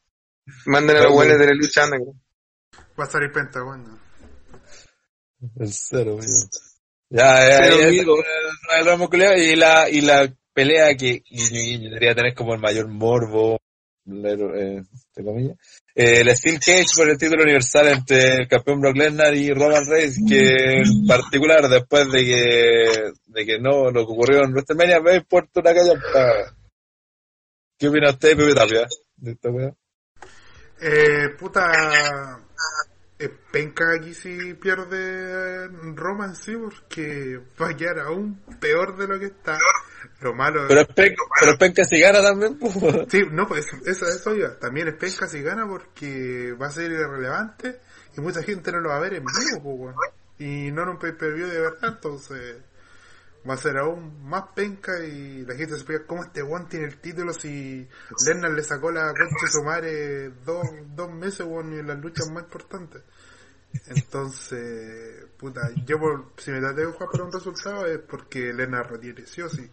Manden 0.67 0.97
a 0.97 1.01
los 1.03 1.11
buenos 1.13 1.39
de 1.39 1.45
la 1.47 1.53
lucha 1.53 1.83
underground. 1.85 2.19
Va 2.99 3.03
a 3.03 3.07
salir 3.07 3.31
Pentagon. 3.31 3.83
¿no? 3.83 3.99
El 5.59 5.73
cero, 5.73 6.15
weón. 6.15 6.49
Ya, 7.09 7.39
ya, 7.39 7.49
ya, 7.49 7.75
ya, 7.75 7.87
el 7.87 9.39
y 9.39 9.55
la, 9.55 9.89
y 9.89 10.01
la 10.01 10.31
pelea 10.53 10.95
que 10.95 11.23
debería 11.29 12.15
tener 12.15 12.33
como 12.33 12.53
el 12.53 12.59
mayor 12.61 12.87
morbo, 12.87 13.59
eh, 14.07 14.83
eh, 15.95 16.19
el 16.19 16.35
Steel 16.35 16.59
Cage 16.59 16.85
por 16.95 17.09
el 17.09 17.17
título 17.17 17.43
universal 17.43 17.87
entre 17.87 18.41
el 18.41 18.47
campeón 18.47 18.81
Brock 18.81 18.97
Lesnar 18.97 19.33
y 19.33 19.51
Roman 19.51 19.85
Reigns, 19.87 20.19
que 20.27 20.81
en 20.81 21.07
particular 21.07 21.67
después 21.67 22.11
de 22.11 22.23
que, 22.23 23.11
de 23.25 23.45
que 23.45 23.59
no, 23.59 23.89
lo 23.91 24.05
que 24.05 24.13
ocurrió 24.13 24.43
en 24.43 24.51
WrestleMania, 24.51 24.99
me 25.01 25.15
importa 25.15 25.59
una 25.59 25.73
callampa. 25.73 26.55
¿Qué 27.77 27.87
opina 27.89 28.11
usted, 28.11 28.37
Pepe 28.37 28.53
Tapia, 28.53 28.87
de 29.17 29.31
esta 29.31 29.49
weá? 29.49 29.73
Eh, 30.81 31.29
puta. 31.37 32.41
Eh, 33.17 33.29
penca 33.51 33.85
aquí 33.95 34.13
si 34.13 34.53
pierde 34.55 35.67
Roman, 35.95 36.35
sí, 36.35 36.53
porque 36.55 37.39
va 37.59 37.69
a 37.69 37.75
quedar 37.75 37.99
aún 37.99 38.41
peor 38.59 38.97
de 38.97 39.07
lo 39.07 39.19
que 39.19 39.27
está. 39.27 39.57
Lo 40.25 40.33
malo 40.33 40.65
Pero 40.67 40.81
es 40.81 40.87
penca, 40.87 41.21
pero 41.39 41.51
es 41.51 41.57
penca 41.59 41.85
si 41.85 41.99
gana 41.99 42.19
también. 42.19 42.57
Sí, 43.07 43.21
no, 43.29 43.47
pues 43.47 43.67
eso, 43.85 44.07
eso 44.07 44.35
iba. 44.35 44.57
También 44.57 44.87
es 44.87 44.95
penca 44.95 45.27
si 45.27 45.43
gana 45.43 45.67
porque 45.67 46.51
va 46.59 46.65
a 46.65 46.71
ser 46.71 46.91
irrelevante 46.91 47.79
y 48.17 48.21
mucha 48.21 48.41
gente 48.41 48.71
no 48.71 48.79
lo 48.79 48.89
va 48.89 48.97
a 48.97 49.01
ver 49.01 49.13
en 49.13 49.23
vivo, 49.23 49.61
pues, 49.61 49.77
weón. 49.77 49.95
Y 50.39 50.71
no 50.71 50.81
en 50.81 50.89
un 50.89 50.97
pay-per-view 50.97 51.45
de 51.45 51.61
verdad, 51.61 51.93
entonces 51.93 52.55
va 53.47 53.53
a 53.53 53.57
ser 53.57 53.77
aún 53.77 54.27
más 54.27 54.45
penca 54.55 54.97
y 55.05 55.45
la 55.45 55.53
gente 55.53 55.73
se 55.73 55.75
explica 55.75 56.07
cómo 56.07 56.23
este 56.23 56.41
weón 56.41 56.67
tiene 56.67 56.87
el 56.87 56.97
título 56.97 57.31
si 57.31 57.87
Lennar 58.25 58.51
le 58.51 58.63
sacó 58.63 58.89
la 58.89 59.09
concha 59.09 59.45
de 59.45 59.51
su 59.51 59.63
madre 59.63 60.29
dos, 60.43 60.65
dos 60.95 61.11
meses, 61.11 61.45
weón, 61.45 61.71
en 61.71 61.85
las 61.85 61.99
luchas 61.99 62.31
más 62.31 62.45
importantes. 62.45 63.03
Entonces, 63.89 65.27
puta, 65.37 65.69
yo 65.85 65.99
por, 65.99 66.31
si 66.37 66.49
me 66.49 66.61
traté 66.61 66.81
de 66.81 66.87
jugar 66.87 67.09
por 67.11 67.21
un 67.21 67.31
resultado 67.31 67.85
es 67.85 67.99
porque 67.99 68.51
Lennar 68.51 68.89
retire, 68.89 69.27
sí 69.27 69.43
o 69.43 69.49
sí. 69.49 69.69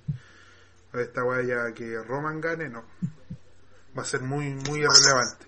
Esta 0.94 1.24
weá 1.24 1.42
ya 1.42 1.72
que 1.74 1.96
Roman 2.02 2.40
gane, 2.40 2.68
no. 2.68 2.84
Va 3.96 4.02
a 4.02 4.06
ser 4.06 4.20
muy, 4.22 4.50
muy 4.50 4.80
irrelevante. 4.80 5.46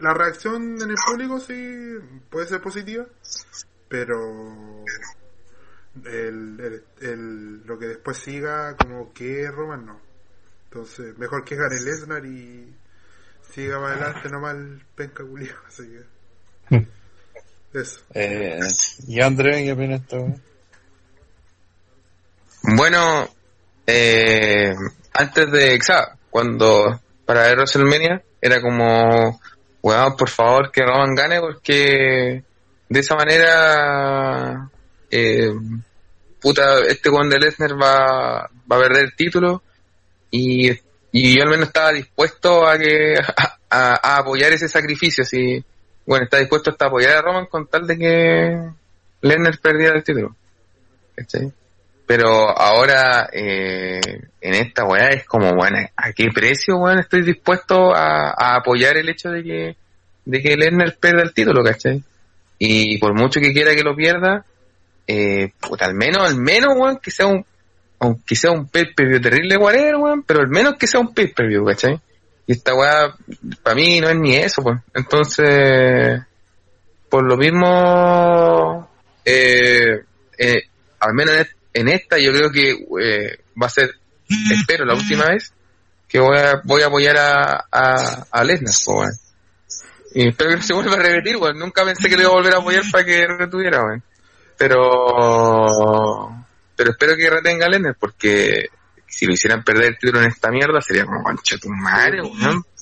La 0.00 0.14
reacción 0.14 0.80
en 0.80 0.90
el 0.90 0.96
público 1.04 1.40
sí 1.40 1.98
puede 2.30 2.46
ser 2.46 2.60
positiva, 2.60 3.04
pero 3.88 4.84
el, 6.04 6.60
el, 6.60 6.84
el- 7.00 7.66
lo 7.66 7.78
que 7.78 7.86
después 7.88 8.16
siga 8.18 8.76
como 8.76 9.12
que 9.12 9.50
Roman 9.50 9.84
no. 9.86 10.00
Entonces, 10.64 11.18
mejor 11.18 11.44
que 11.44 11.56
gane 11.56 11.80
Lesnar 11.80 12.24
y 12.24 12.74
siga 13.52 13.78
para 13.80 13.94
adelante 13.94 14.28
nomás 14.30 14.54
el 14.54 14.82
penca 14.94 15.24
culiao, 15.24 15.56
así 15.68 15.82
que... 16.70 16.86
Eso. 17.74 18.00
Eh, 18.14 18.60
y 19.08 19.20
André, 19.20 19.64
¿qué 19.64 19.72
opina 19.72 19.96
esta 19.96 20.18
weá? 20.18 20.34
Bueno, 22.76 23.28
eh, 23.86 24.72
antes 25.14 25.50
de, 25.50 25.80
sea, 25.82 26.16
cuando 26.30 27.00
para 27.24 27.42
ver 27.42 27.58
WrestleMania 27.58 28.22
era 28.40 28.60
como, 28.60 29.40
weón, 29.82 30.16
por 30.16 30.28
favor 30.28 30.70
que 30.70 30.82
Roman 30.82 31.14
gane 31.14 31.40
porque 31.40 32.42
de 32.88 33.00
esa 33.00 33.14
manera, 33.14 34.70
eh, 35.10 35.52
puta, 36.40 36.80
este 36.88 37.10
weón 37.10 37.30
de 37.30 37.38
Lesnar 37.38 37.80
va, 37.80 38.50
va 38.70 38.76
a 38.76 38.80
perder 38.80 39.04
el 39.04 39.16
título 39.16 39.62
y, 40.30 40.70
y 41.12 41.36
yo 41.36 41.42
al 41.42 41.50
menos 41.50 41.68
estaba 41.68 41.92
dispuesto 41.92 42.66
a 42.66 42.78
que, 42.78 43.14
a, 43.70 44.16
apoyar 44.16 44.52
ese 44.52 44.68
sacrificio, 44.68 45.22
así, 45.22 45.64
bueno, 46.06 46.24
está 46.24 46.38
dispuesto 46.38 46.70
hasta 46.70 46.86
apoyar 46.86 47.16
a 47.16 47.22
Roman 47.22 47.46
con 47.46 47.66
tal 47.66 47.86
de 47.86 47.98
que 47.98 48.70
Lerner 49.22 49.58
perdiera 49.60 49.96
el 49.96 50.04
título. 50.04 50.34
Pero 52.14 52.50
ahora, 52.50 53.30
eh, 53.32 53.98
en 54.38 54.54
esta 54.54 54.84
weá 54.84 55.08
es 55.08 55.24
como, 55.24 55.54
bueno, 55.54 55.78
¿a 55.96 56.12
qué 56.12 56.28
precio, 56.28 56.76
weón, 56.76 56.98
estoy 56.98 57.22
dispuesto 57.22 57.94
a, 57.94 58.54
apoyar 58.54 58.98
el 58.98 59.08
hecho 59.08 59.30
de 59.30 59.42
que, 59.42 59.76
de 60.26 60.42
que 60.42 60.54
Lerner 60.58 60.98
pierda 61.00 61.22
el 61.22 61.32
título, 61.32 61.64
¿cachai? 61.64 62.02
Y 62.58 62.98
por 62.98 63.18
mucho 63.18 63.40
que 63.40 63.54
quiera 63.54 63.74
que 63.74 63.82
lo 63.82 63.96
pierda, 63.96 64.44
eh, 65.06 65.52
al 65.80 65.94
menos, 65.94 66.28
al 66.28 66.36
menos, 66.36 66.74
weón, 66.76 66.98
que 66.98 67.10
sea 67.10 67.28
un, 67.28 67.46
aunque 67.98 68.36
sea 68.36 68.50
un 68.50 68.68
pay-per-view 68.68 69.18
terrible, 69.18 69.56
whatever, 69.56 69.96
weón, 69.96 70.22
pero 70.22 70.40
al 70.40 70.48
menos 70.48 70.74
que 70.74 70.86
sea 70.86 71.00
un 71.00 71.14
pay-per-view, 71.14 71.64
¿cachai? 71.64 71.98
Y 72.46 72.52
esta 72.52 72.74
weá, 72.74 73.16
para 73.62 73.74
mí 73.74 74.02
no 74.02 74.10
es 74.10 74.16
ni 74.16 74.36
eso, 74.36 74.62
pues. 74.62 74.78
Entonces, 74.92 76.20
por 77.08 77.24
lo 77.24 77.38
mismo, 77.38 78.86
eh, 79.24 80.02
eh, 80.36 80.62
al 81.00 81.14
menos 81.14 81.36
en, 81.36 81.61
en 81.74 81.88
esta 81.88 82.18
yo 82.18 82.32
creo 82.32 82.50
que 82.50 82.70
eh, 83.00 83.38
va 83.60 83.66
a 83.66 83.70
ser, 83.70 83.94
espero, 84.28 84.84
la 84.84 84.94
última 84.94 85.26
vez 85.26 85.52
que 86.08 86.18
voy 86.20 86.36
a, 86.36 86.60
voy 86.64 86.82
a 86.82 86.86
apoyar 86.86 87.16
a, 87.16 87.66
a, 87.72 88.26
a 88.30 88.44
Lesnar. 88.44 89.12
Y 90.14 90.28
espero 90.28 90.50
que 90.50 90.56
no 90.56 90.62
se 90.62 90.74
vuelva 90.74 90.94
a 90.94 90.98
repetir, 90.98 91.38
weón. 91.38 91.58
Nunca 91.58 91.84
pensé 91.84 92.08
que 92.08 92.16
lo 92.16 92.22
iba 92.22 92.30
a 92.30 92.34
volver 92.34 92.54
a 92.54 92.58
apoyar 92.58 92.82
para 92.92 93.04
que 93.04 93.26
retuviera, 93.26 93.82
weón. 93.82 94.02
Pero, 94.58 96.44
pero 96.76 96.90
espero 96.90 97.16
que 97.16 97.30
retenga 97.30 97.64
a 97.64 97.70
Lesnar 97.70 97.96
porque 97.98 98.66
si 99.08 99.24
lo 99.24 99.32
hicieran 99.32 99.64
perder 99.64 99.86
el 99.86 99.98
título 99.98 100.20
en 100.20 100.28
esta 100.28 100.50
mierda 100.50 100.82
sería 100.82 101.06
como 101.06 101.22
concha 101.22 101.56
tu 101.56 101.70
madre. 101.70 102.20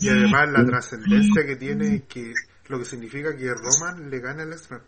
Y 0.00 0.08
además 0.08 0.48
la 0.50 0.66
trascendencia 0.66 1.46
que 1.46 1.54
tiene 1.54 2.02
que 2.08 2.34
lo 2.66 2.78
que 2.78 2.84
significa 2.84 3.36
que 3.36 3.52
Roman 3.52 4.10
le 4.10 4.20
gana 4.20 4.42
a 4.42 4.46
Lesnar. 4.46 4.82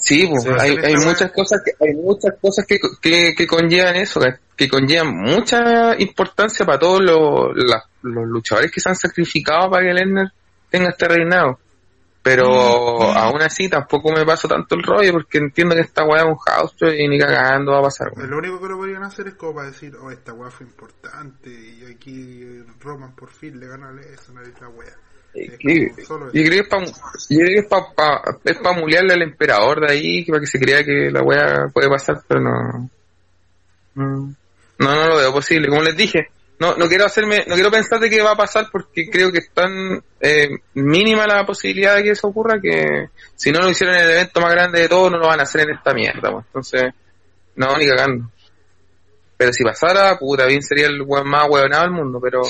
Sí, 0.00 0.26
pues, 0.26 0.44
hay, 0.60 0.74
esta 0.74 0.86
hay 0.88 0.94
muchas 0.96 1.32
cosas 1.32 1.62
que 1.64 1.72
hay 1.84 1.94
muchas 1.94 2.34
cosas 2.40 2.66
que, 2.66 2.78
que, 3.00 3.34
que 3.36 3.46
conllevan 3.46 3.96
eso, 3.96 4.20
que, 4.20 4.34
que 4.56 4.68
conllevan 4.68 5.14
mucha 5.16 5.94
importancia 5.98 6.64
para 6.66 6.78
todos 6.78 7.00
los, 7.02 7.50
la- 7.56 7.84
los 8.02 8.26
luchadores 8.26 8.70
que 8.70 8.80
se 8.80 8.88
han 8.90 8.96
sacrificado 8.96 9.70
para 9.70 9.86
que 9.86 9.92
Lesnar 9.94 10.32
tenga 10.70 10.90
este 10.90 11.08
reinado. 11.08 11.58
Pero 12.22 12.46
aún 13.12 13.42
así 13.42 13.68
tampoco 13.68 14.10
me 14.10 14.24
paso 14.24 14.48
tanto 14.48 14.76
el 14.76 14.82
rollo 14.82 15.12
porque 15.12 15.36
entiendo 15.36 15.74
que 15.74 15.82
esta 15.82 16.04
weá 16.04 16.22
es 16.22 16.28
un 16.28 16.36
house 16.36 16.74
y 16.98 17.06
ni 17.06 17.18
cagando 17.18 17.72
va 17.72 17.80
a 17.80 17.82
pasar. 17.82 18.08
Lo 18.16 18.38
único 18.38 18.58
que 18.62 18.68
lo 18.68 18.78
podrían 18.78 19.02
hacer 19.02 19.28
es 19.28 19.34
como 19.34 19.56
para 19.56 19.66
decir, 19.68 19.94
oh, 20.00 20.10
esta 20.10 20.32
weá 20.32 20.50
fue 20.50 20.64
importante 20.66 21.50
y 21.50 21.84
aquí 21.84 22.62
Roman 22.80 23.14
por 23.14 23.30
fin 23.30 23.60
le 23.60 23.66
gana 23.68 23.90
a 23.90 23.92
Lesnar 23.92 24.44
y 24.46 24.58
la 24.58 24.68
weá. 24.70 24.94
Y- 25.34 25.86
Yo 26.32 26.44
creo 26.44 26.50
que 26.50 26.56
es 26.60 26.68
para 26.68 26.84
es 26.84 27.66
pa, 27.68 27.92
pa- 27.94 28.38
es 28.44 28.58
pa 28.58 28.72
mulearle 28.72 29.14
al 29.14 29.22
emperador 29.22 29.80
de 29.86 29.92
ahí, 29.92 30.24
para 30.24 30.40
que 30.40 30.46
se 30.46 30.60
crea 30.60 30.84
que 30.84 31.10
la 31.10 31.22
weá 31.22 31.68
puede 31.72 31.88
pasar, 31.88 32.20
pero 32.28 32.40
no. 32.40 32.90
No, 33.96 34.36
no, 34.78 35.06
lo 35.08 35.16
veo 35.16 35.32
posible. 35.32 35.68
Como 35.68 35.82
les 35.82 35.96
dije, 35.96 36.28
no, 36.58 36.76
no 36.76 36.86
quiero 36.88 37.04
hacerme, 37.04 37.44
no 37.46 37.54
quiero 37.54 37.70
pensar 37.70 37.98
de 38.00 38.10
que 38.10 38.22
va 38.22 38.32
a 38.32 38.36
pasar 38.36 38.68
porque 38.70 39.08
creo 39.10 39.30
que 39.32 39.38
es 39.38 39.50
tan 39.52 40.02
eh, 40.20 40.48
mínima 40.74 41.26
la 41.26 41.44
posibilidad 41.44 41.96
de 41.96 42.02
que 42.04 42.10
eso 42.10 42.28
ocurra 42.28 42.60
que 42.60 43.08
si 43.34 43.50
no 43.52 43.60
lo 43.60 43.70
hicieron 43.70 43.96
en 43.96 44.02
el 44.04 44.10
evento 44.12 44.40
más 44.40 44.52
grande 44.52 44.80
de 44.80 44.88
todo, 44.88 45.10
no 45.10 45.18
lo 45.18 45.26
van 45.26 45.40
a 45.40 45.44
hacer 45.44 45.62
en 45.62 45.70
esta 45.76 45.92
mierda, 45.94 46.30
pues. 46.32 46.44
Entonces, 46.46 46.92
no, 47.56 47.76
ni 47.76 47.86
cagando. 47.86 48.30
Pero 49.36 49.52
si 49.52 49.64
pasara, 49.64 50.16
puta, 50.18 50.46
bien 50.46 50.62
sería 50.62 50.86
el 50.86 51.02
weón 51.02 51.28
más 51.28 51.48
huevonado 51.48 51.82
del 51.82 51.92
mundo, 51.92 52.20
pero 52.22 52.42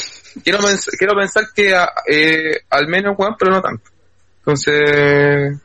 quiero, 0.43 0.59
quiero 0.99 1.15
pensar 1.15 1.45
que 1.55 1.75
ah, 1.75 1.93
eh, 2.11 2.61
al 2.71 2.89
menos 2.89 3.15
weón, 3.19 3.37
pero 3.39 3.53
no 3.53 3.63
tanto. 3.63 3.91
Entonces, 4.39 5.59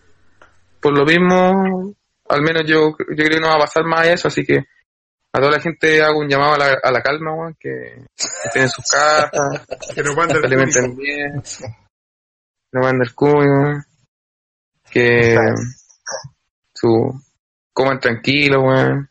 por 0.80 0.98
lo 0.98 1.06
mismo, 1.06 1.94
al 2.30 2.42
menos 2.42 2.64
yo, 2.66 2.96
yo 2.98 3.16
creo 3.16 3.30
que 3.30 3.40
no 3.40 3.48
va 3.48 3.56
a 3.56 3.60
pasar 3.60 3.84
más 3.86 4.08
eso, 4.08 4.28
así 4.28 4.46
que 4.46 4.58
a 5.32 5.40
toda 5.40 5.52
la 5.52 5.60
gente 5.60 6.02
hago 6.02 6.20
un 6.20 6.30
llamado 6.30 6.54
a 6.54 6.58
la, 6.58 6.80
a 6.82 6.92
la 6.92 7.02
calma, 7.02 7.34
weón, 7.34 7.56
que, 7.60 8.06
estén 8.16 8.64
en 8.64 8.70
sus 8.70 8.86
casas, 8.86 9.30
Que 9.96 10.04
nos 10.04 10.16
manda 10.16 10.36
que 10.36 10.42
se 10.42 10.46
el 10.48 10.54
alimenten 10.54 10.96
bien, 10.96 11.44
no 12.72 12.82
manden 12.82 13.02
el 13.02 13.16
cuño, 13.16 13.84
que 14.90 15.36
su, 16.74 17.22
coman 17.74 18.00
tranquilo, 18.00 18.62
weón. 18.62 19.10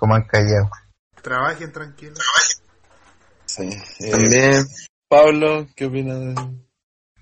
Han 0.00 0.22
callado. 0.22 0.70
Trabajen 1.20 1.72
tranquilos. 1.72 2.18
Sí. 3.58 3.68
Eh, 4.06 4.10
También, 4.10 4.64
Pablo, 5.08 5.66
¿qué 5.74 5.86
opinas 5.86 6.18
de 6.20 6.34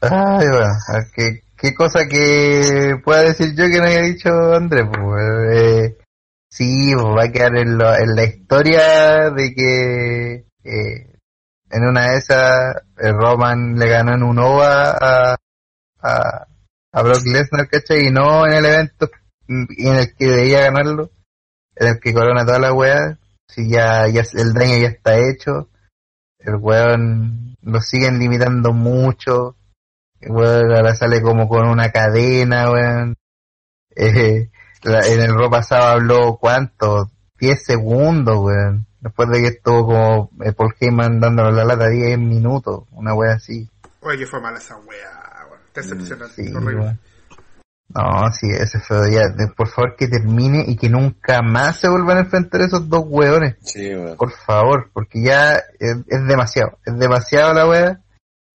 Ay, 0.03 0.47
bueno, 0.49 0.73
¿qué, 1.15 1.41
qué 1.57 1.75
cosa 1.75 2.07
que 2.07 3.01
pueda 3.05 3.23
decir 3.23 3.55
yo 3.57 3.65
que 3.69 3.79
no 3.79 3.85
haya 3.85 4.03
dicho 4.03 4.29
Andrés? 4.55 4.85
Pues, 4.93 5.25
eh, 5.53 5.99
sí, 6.51 6.93
pues, 6.95 7.07
va 7.17 7.25
a 7.25 7.33
quedar 7.33 7.57
en, 7.57 7.79
lo- 7.79 7.95
en 7.97 8.15
la 8.15 8.25
historia 8.25 9.31
de 9.31 9.55
que 9.55 10.33
eh, 10.65 11.13
en 11.71 11.83
una 11.85 12.11
de 12.13 12.19
esas 12.19 12.77
eh, 12.99 13.11
Roman 13.13 13.79
le 13.79 13.89
ganó 13.89 14.15
en 14.15 14.23
un 14.23 14.39
OVA 14.39 14.91
a, 14.91 15.37
a, 16.03 16.47
a 16.93 17.03
Brock 17.03 17.25
Lesnar, 17.25 17.69
¿cachai? 17.69 18.07
Y 18.09 18.11
no 18.11 18.47
en 18.47 18.53
el 18.53 18.65
evento 18.67 19.11
en 19.49 19.97
el 19.97 20.15
que 20.15 20.27
debía 20.27 20.61
ganarlo, 20.63 21.11
en 21.77 21.89
el 21.89 22.01
que 22.01 22.13
corona 22.13 22.45
toda 22.45 22.59
la 22.59 22.73
weá. 22.73 23.19
Si 23.49 23.71
ya, 23.71 24.07
ya 24.09 24.23
el 24.35 24.53
daño 24.53 24.77
ya 24.79 24.89
está 24.89 25.17
hecho, 25.19 25.69
el 26.47 26.57
weón 26.57 27.57
lo 27.63 27.81
siguen 27.81 28.19
limitando 28.19 28.73
mucho. 28.73 29.57
Weón, 30.21 30.75
ahora 30.75 30.95
sale 30.95 31.21
como 31.21 31.49
con 31.49 31.69
una 31.69 31.91
cadena, 31.91 32.71
weón. 32.71 33.15
Eh, 33.99 34.51
la- 34.83 35.07
en 35.07 35.21
el 35.23 35.33
ropa 35.35 35.59
pasado 35.59 35.85
habló, 35.85 36.37
¿cuánto? 36.39 37.11
10 37.41 37.65
segundos, 37.65 38.37
weón. 38.39 38.87
Después 39.01 39.29
de 39.31 39.41
que 39.41 39.47
estuvo 39.49 39.87
como 39.87 40.31
eh, 40.45 40.53
Paul 40.53 40.75
Heyman 40.79 41.19
dándole 41.21 41.53
la 41.53 41.65
lata 41.65 41.89
10 41.89 42.19
minutos, 42.19 42.85
una 42.93 43.15
wea 43.15 43.35
así. 43.35 43.69
Oye, 44.01 44.19
que 44.19 44.27
fue 44.27 44.41
mala 44.41 44.59
esa 44.59 44.77
weá, 44.77 45.47
weón. 45.51 45.61
Te 45.73 45.81
decepcionante, 45.81 46.35
Sí, 46.45 46.53
horrible. 46.55 46.77
weón. 46.83 47.01
No, 47.89 48.31
sí, 48.33 48.49
ese 48.51 48.81
fue 48.81 49.13
ya. 49.13 49.29
de- 49.29 49.49
Por 49.57 49.69
favor 49.69 49.95
que 49.97 50.09
termine 50.09 50.65
y 50.67 50.77
que 50.77 50.89
nunca 50.91 51.41
más 51.43 51.79
se 51.81 51.89
vuelvan 51.89 52.19
a 52.19 52.21
enfrentar 52.21 52.61
esos 52.63 52.89
dos 52.89 53.05
weones. 53.07 53.57
Sí, 53.61 53.95
weón. 53.95 54.17
Por 54.17 54.33
favor, 54.33 54.91
porque 54.93 55.23
ya 55.23 55.55
es, 55.79 55.97
es 56.09 56.27
demasiado. 56.27 56.79
Es 56.85 56.99
demasiado 56.99 57.55
la 57.55 57.69
wea. 57.69 58.01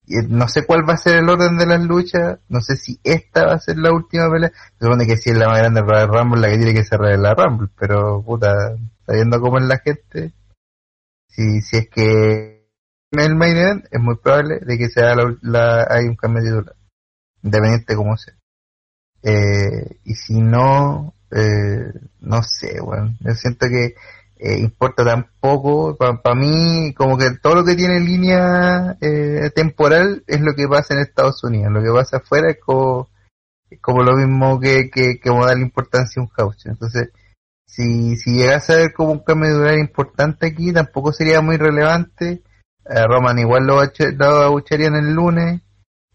Y, 0.06 0.20
eh, 0.20 0.28
No 0.28 0.48
sé 0.50 0.66
cuál 0.66 0.88
va 0.88 0.94
a 0.94 0.98
ser 0.98 1.18
el 1.18 1.30
orden 1.30 1.58
de 1.58 1.66
las 1.66 1.82
luchas. 1.82 2.40
No 2.50 2.60
sé 2.62 2.76
si 2.76 3.00
esta 3.04 3.46
va 3.46 3.54
a 3.54 3.60
ser 3.60 3.78
la 3.78 3.92
última 3.94 4.30
pelea. 4.30 4.52
Se 4.78 4.86
supone 4.86 5.08
que 5.08 5.18
si 5.18 5.30
es 5.30 5.38
la 5.38 5.48
más 5.48 5.60
grande 5.60 5.82
Royal 5.82 6.10
Rumble, 6.10 6.42
la 6.42 6.50
que 6.50 6.58
tiene 6.58 6.74
que 6.74 6.84
cerrar 6.84 7.14
es 7.14 7.20
la 7.20 7.34
Rumble. 7.34 7.70
Pero, 7.80 8.22
puta, 8.24 8.54
sabiendo 9.06 9.40
cómo 9.40 9.58
es 9.60 9.66
la 9.66 9.78
gente, 9.80 10.34
si, 11.30 11.62
si 11.62 11.78
es 11.78 11.90
que 11.90 12.68
en 13.14 13.20
el 13.20 13.36
main 13.36 13.56
event, 13.58 13.86
es 13.92 14.00
muy 14.02 14.18
probable 14.18 14.60
de 14.60 14.78
que 14.78 14.90
sea 14.90 15.16
la, 15.16 15.36
la- 15.42 15.88
hay 15.90 16.06
un 16.06 16.16
cambio 16.16 16.44
de 16.44 16.50
titular. 16.50 16.76
Independiente 17.44 17.96
como 17.96 18.18
sea. 18.18 18.34
Eh, 19.24 19.98
y 20.04 20.16
si 20.16 20.42
no, 20.42 21.14
eh, 21.32 21.94
no 22.22 22.44
sé, 22.44 22.80
bueno, 22.82 23.16
yo 23.20 23.34
siento 23.36 23.68
que 23.68 23.96
eh, 24.38 24.58
importa 24.58 25.06
tan 25.06 25.28
poco, 25.40 25.96
para 25.96 26.36
mí 26.36 26.94
como 26.96 27.18
que 27.18 27.30
todo 27.42 27.56
lo 27.56 27.64
que 27.64 27.76
tiene 27.76 28.00
línea 28.00 28.98
eh, 29.00 29.52
temporal 29.54 30.24
es 30.26 30.42
lo 30.42 30.56
que 30.56 30.68
pasa 30.68 30.96
en 30.96 31.02
Estados 31.02 31.44
Unidos, 31.44 31.72
lo 31.72 31.84
que 31.84 31.92
pasa 31.92 32.18
afuera 32.18 32.50
es 32.50 32.58
como, 32.60 33.08
es 33.70 33.80
como 33.80 34.02
lo 34.04 34.16
mismo 34.16 34.60
que, 34.60 34.90
que, 34.90 35.20
que 35.20 35.30
como 35.30 35.46
darle 35.46 35.62
importancia 35.62 36.20
a 36.20 36.24
un 36.24 36.30
house, 36.30 36.66
entonces 36.66 37.10
si, 37.68 38.18
si 38.18 38.32
llegase 38.32 38.74
a 38.74 38.78
ver 38.78 38.94
como 38.94 39.12
un 39.12 39.24
cambio 39.24 39.50
de 39.50 39.56
durar 39.56 39.78
importante 39.78 40.48
aquí, 40.48 40.74
tampoco 40.74 41.14
sería 41.14 41.42
muy 41.42 41.58
relevante, 41.58 42.42
a 42.86 43.06
Roman 43.06 43.38
igual 43.40 43.68
lo, 43.68 43.80
lo 44.18 44.26
abucharían 44.42 44.96
el 44.96 45.14
lunes, 45.14 45.62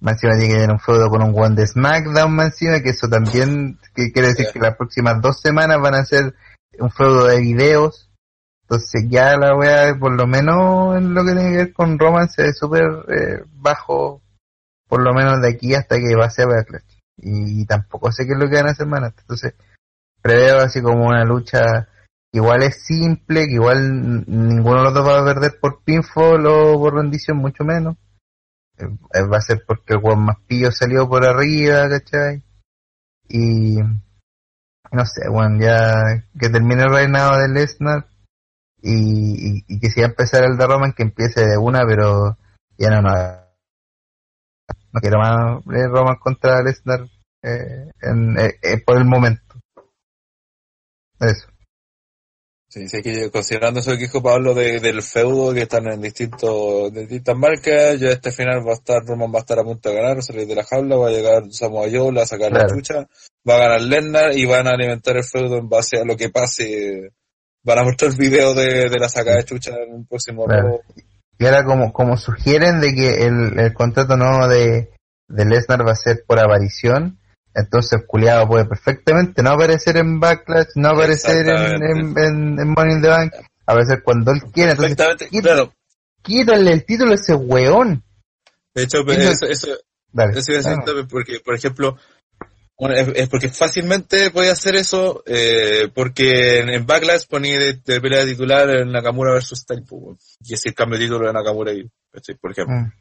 más 0.07 0.23
encima 0.23 0.35
tiene 0.35 0.49
que 0.49 0.61
tener 0.61 0.71
un 0.71 0.79
feudo 0.79 1.11
con 1.11 1.21
un 1.21 1.35
one 1.37 1.57
de 1.57 1.67
SmackDown, 1.67 2.33
más 2.33 2.57
que 2.57 2.91
eso 2.91 3.09
también 3.09 3.77
que 3.93 4.13
quiere 4.13 4.29
decir 4.29 4.47
que 4.53 4.61
las 4.61 4.77
próximas 4.77 5.21
dos 5.21 5.41
semanas 5.41 5.81
van 5.83 5.95
a 5.97 6.05
ser 6.05 6.33
un 6.79 6.93
feudo 6.93 7.27
de 7.27 7.41
videos. 7.41 8.09
Entonces 8.63 9.07
ya 9.09 9.37
la 9.37 9.57
wea, 9.57 9.97
por 9.99 10.13
lo 10.13 10.29
menos 10.29 10.97
en 10.97 11.13
lo 11.13 11.25
que 11.25 11.33
tiene 11.33 11.51
que 11.51 11.57
ver 11.57 11.73
con 11.73 11.99
Roman, 11.99 12.29
se 12.29 12.45
ve 12.45 12.53
súper 12.53 12.85
eh, 13.09 13.43
bajo, 13.55 14.23
por 14.89 15.03
lo 15.03 15.13
menos 15.13 15.43
de 15.43 15.49
aquí 15.49 15.75
hasta 15.75 15.97
que 15.97 16.15
va 16.15 16.27
a 16.27 16.31
ser 16.31 16.47
Backlash. 16.47 16.85
Y, 17.19 17.67
tampoco 17.67 18.13
sé 18.13 18.27
qué 18.27 18.35
es 18.35 18.39
lo 18.39 18.49
que 18.49 18.57
van 18.57 18.69
a 18.69 18.73
hacer 18.73 18.87
más. 18.87 19.03
Entonces 19.03 19.55
preveo 20.23 20.59
así 20.59 20.81
como 20.83 21.07
una 21.07 21.25
lucha 21.25 21.89
que 22.31 22.39
igual 22.39 22.63
es 22.63 22.81
simple, 22.85 23.47
que 23.47 23.55
igual 23.55 24.25
ninguno 24.29 24.79
de 24.79 24.85
los 24.85 24.95
dos 24.95 25.09
va 25.09 25.21
a 25.21 25.25
perder 25.25 25.59
por 25.61 25.83
pinfall 25.83 26.47
o 26.47 26.79
por 26.79 26.95
rendición, 26.95 27.39
mucho 27.39 27.65
menos. 27.65 27.97
Eh, 28.79 29.23
va 29.23 29.39
a 29.39 29.41
ser 29.41 29.63
porque 29.67 29.95
el 29.95 30.01
weón 30.03 30.27
salió 30.73 31.09
por 31.09 31.25
arriba, 31.25 31.89
¿cachai? 31.89 32.43
Y 33.29 33.79
no 34.93 35.05
sé, 35.05 35.29
bueno, 35.29 35.59
ya 35.61 36.25
que 36.39 36.49
termine 36.49 36.83
el 36.83 36.93
reinado 36.93 37.39
de 37.39 37.49
Lesnar 37.49 38.07
y, 38.81 39.65
y, 39.67 39.81
que 39.81 39.91
si 39.91 40.01
va 40.01 40.07
a 40.07 40.11
empezar 40.11 40.45
el 40.45 40.57
de 40.57 40.67
Roman, 40.67 40.93
que 40.93 41.03
empiece 41.03 41.45
de 41.45 41.59
una, 41.59 41.85
pero 41.87 42.37
ya 42.79 42.91
no, 42.91 43.03
no. 43.03 43.11
Quiero 45.01 45.19
más 45.19 45.65
Roman 45.65 46.17
contra 46.17 46.63
Lesnar 46.63 47.09
eh, 47.43 47.91
en, 48.01 48.39
eh, 48.39 48.59
eh, 48.63 48.83
por 48.85 48.97
el 48.97 49.05
momento. 49.05 49.57
Eso. 51.21 51.49
Sí, 52.77 52.91
sí, 52.91 53.01
que 53.01 53.31
considerando 53.31 53.81
eso 53.81 53.93
que 53.93 53.97
dijo 53.97 54.23
Pablo 54.23 54.53
de, 54.53 54.81
del 54.81 55.01
feudo, 55.01 55.55
que 55.55 55.63
están 55.63 55.91
en 55.91 55.99
distintos, 55.99 56.93
distintas 56.93 57.35
marcas, 57.35 57.99
ya 57.99 58.11
este 58.11 58.31
final 58.31 58.67
va 58.67 58.73
a 58.73 58.75
estar, 58.75 59.03
Roman 59.03 59.33
va 59.33 59.39
a 59.39 59.41
estar 59.41 59.59
a 59.59 59.65
punto 59.65 59.89
de 59.89 59.95
ganar, 59.95 60.23
salir 60.23 60.47
de 60.47 60.57
la 60.57 60.63
jaula, 60.63 60.97
va 60.97 61.09
a 61.09 61.11
llegar 61.11 61.45
Samoa 61.53 61.87
Joe, 61.91 62.21
a 62.21 62.27
sacar 62.27 62.53
la 62.53 62.67
chucha, 62.67 63.07
va 63.49 63.55
a 63.55 63.59
ganar 63.61 63.81
Lennar 63.81 64.37
y 64.37 64.45
van 64.45 64.67
a 64.67 64.73
alimentar 64.73 65.17
el 65.17 65.25
feudo 65.25 65.57
en 65.57 65.71
base 65.71 65.99
a 65.99 66.05
lo 66.05 66.19
que 66.19 66.29
pase. 66.29 67.13
Van 67.65 67.79
a 67.79 67.83
mostrar 67.83 68.15
videos 68.15 68.55
de, 68.55 68.91
de 68.91 68.99
la 68.99 69.09
sacada 69.09 69.39
de 69.39 69.45
chucha 69.45 69.71
en 69.71 70.01
el 70.01 70.07
próximo 70.07 70.45
Claro. 70.45 70.83
Y 71.39 71.47
ahora 71.47 71.65
como, 71.65 71.95
como 71.95 72.19
sugieren 72.19 72.83
de 72.83 72.95
que 72.95 73.25
el, 73.25 73.59
el 73.59 73.73
contrato 73.73 74.19
nuevo 74.19 74.49
de, 74.49 74.91
de 75.29 75.45
Lesnar 75.47 75.81
va 75.81 75.93
a 75.93 75.97
ser 75.97 76.25
por 76.27 76.39
aparición, 76.39 77.21
entonces 77.57 78.03
Culeado 78.07 78.47
puede 78.47 78.67
perfectamente 78.67 79.43
no 79.43 79.51
aparecer 79.51 79.97
en 79.97 80.21
Backlash, 80.21 80.69
no 80.77 80.89
aparecer 80.91 81.49
en, 81.49 81.83
en, 81.83 82.19
en, 82.19 82.61
en 82.61 82.69
Money 82.71 82.95
in 82.97 83.03
the 83.03 83.09
Bank, 83.09 83.33
aparecer 83.67 84.03
cuando 84.03 84.33
él 84.33 84.43
quiera. 84.53 84.73
Entonces, 84.73 84.97
quita- 84.97 85.43
claro. 85.43 85.73
quítale 86.23 86.73
el 86.73 86.85
título 86.85 87.13
a 87.13 87.15
ese 87.15 87.35
weón. 87.35 88.03
De 88.75 88.83
hecho, 88.83 88.99
Eso- 89.09 89.47
eso, 89.47 89.47
eso, 89.47 89.69
Dale. 90.13 90.39
Eso 90.39 90.53
también 90.85 91.09
porque, 91.09 91.41
por 91.41 91.55
ejemplo, 91.55 91.97
bueno, 92.79 92.95
es, 92.95 93.09
es 93.15 93.29
porque 93.29 93.49
fácilmente 93.49 94.31
podía 94.31 94.53
hacer 94.53 94.77
eso, 94.77 95.23
eh, 95.27 95.89
porque 95.95 96.61
en, 96.61 96.69
en 96.71 96.87
Backlash 96.87 97.27
ponía 97.27 97.59
de, 97.59 97.75
de 97.85 98.01
pelea 98.01 98.25
titular 98.25 98.69
en 98.71 98.93
Nakamura 98.93 99.33
versus 99.33 99.61
Style, 99.61 99.85
y 100.45 100.55
ese 100.55 100.75
cambio 100.75 100.99
de 100.99 101.07
título 101.07 101.27
de 101.27 101.33
Nakamura 101.33 101.73
y, 101.73 101.89
por 102.41 102.51
ejemplo. 102.53 102.77
mm, 102.77 102.93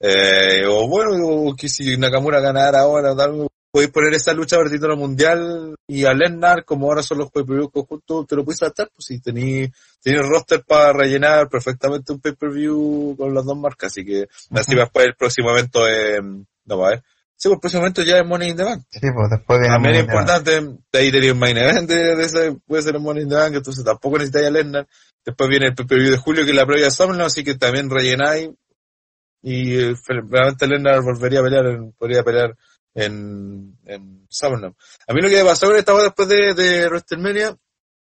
Eh, 0.00 0.64
o 0.68 0.86
bueno, 0.88 1.12
o 1.26 1.56
que 1.56 1.68
si 1.70 1.96
Nakamura 1.96 2.40
ganara 2.40 2.80
ahora, 2.80 3.16
tal, 3.16 3.48
podéis 3.76 3.92
poner 3.92 4.14
esa 4.14 4.32
lucha 4.32 4.56
por 4.56 4.68
el 4.68 4.72
título 4.72 4.96
mundial 4.96 5.74
y 5.86 6.06
a 6.06 6.14
Lennar, 6.14 6.64
como 6.64 6.86
ahora 6.86 7.02
son 7.02 7.18
los 7.18 7.30
pay-per-view 7.30 7.68
conjuntos, 7.68 8.26
te 8.26 8.34
lo 8.34 8.42
puedes 8.42 8.58
saltar, 8.58 8.88
pues 8.94 9.04
si 9.04 9.20
tenéis 9.20 9.70
roster 10.02 10.64
para 10.66 10.94
rellenar 10.94 11.46
perfectamente 11.50 12.10
un 12.10 12.20
pay-per-view 12.20 13.16
con 13.18 13.34
las 13.34 13.44
dos 13.44 13.58
marcas, 13.58 13.92
así 13.92 14.02
que 14.02 14.28
así 14.52 14.72
Ujú. 14.72 14.80
después 14.80 15.06
el 15.08 15.14
próximo 15.14 15.50
evento 15.50 15.80
no 16.64 16.78
va 16.78 16.86
a 16.86 16.90
ver. 16.92 17.02
Sí, 17.36 17.48
pues 17.50 17.52
el 17.56 17.60
próximo 17.60 17.82
evento 17.82 18.02
ya 18.02 18.16
es 18.20 18.26
Money 18.26 18.48
in 18.48 18.56
the 18.56 18.64
Bank. 18.64 18.82
Sí, 18.88 19.00
pues 19.14 19.28
después 19.30 19.60
viene 19.60 19.74
También 19.74 19.92
Money 19.92 19.98
es 19.98 20.00
in 20.00 20.08
the 20.08 20.14
Bank. 20.14 20.38
importante, 20.46 20.80
de 20.90 20.98
ahí 20.98 21.12
tenéis 21.12 21.32
un 21.32 21.38
main 21.38 21.58
event 21.58 21.86
de, 21.90 22.16
de 22.16 22.24
ese, 22.24 22.56
puede 22.66 22.82
ser 22.82 22.94
el 22.94 23.02
Money 23.02 23.24
in 23.24 23.28
the 23.28 23.34
Bank, 23.34 23.54
entonces 23.56 23.84
tampoco 23.84 24.16
necesitáis 24.16 24.46
a 24.46 24.50
Lennar. 24.52 24.86
Después 25.22 25.50
viene 25.50 25.66
el 25.66 25.74
pay-per-view 25.74 26.12
de 26.12 26.16
julio 26.16 26.44
que 26.46 26.50
es 26.52 26.56
la 26.56 26.64
previa 26.64 26.86
de 26.86 26.92
SummerSlam, 26.92 27.26
así 27.26 27.44
que 27.44 27.56
también 27.56 27.90
rellenáis 27.90 28.48
y 29.42 29.78
eh, 29.78 29.94
realmente 30.06 30.66
Lennar 30.66 31.02
volvería 31.02 31.40
a 31.40 31.42
pelear, 31.42 31.64
podría 31.98 32.22
pelear 32.22 32.56
en, 32.96 33.78
en. 33.84 34.26
A 35.06 35.14
mí 35.14 35.20
lo 35.20 35.28
que 35.28 35.36
me 35.36 35.44
pasó 35.44 35.66
con 35.66 35.76
esta 35.76 35.94
wea 35.94 36.04
después 36.04 36.28
de, 36.28 36.54
de 36.54 36.88
WrestleMania 36.88 37.56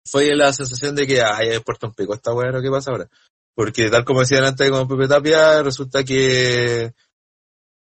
fue 0.07 0.35
la 0.35 0.53
sensación 0.53 0.95
de 0.95 1.07
que, 1.07 1.21
ay, 1.21 1.49
he 1.51 1.61
puesto 1.61 1.89
un 1.89 1.95
pico 1.95 2.15
esta 2.15 2.33
wea, 2.33 2.51
lo 2.51 2.63
que 2.63 2.71
pasa 2.71 2.91
ahora. 2.91 3.09
Porque 3.55 3.91
tal 3.91 4.05
como 4.05 4.21
decían 4.21 4.45
antes 4.45 4.71
con 4.71 4.89
Pepe 4.89 5.09
Tapia, 5.09 5.63
resulta 5.63 6.05
que 6.05 6.95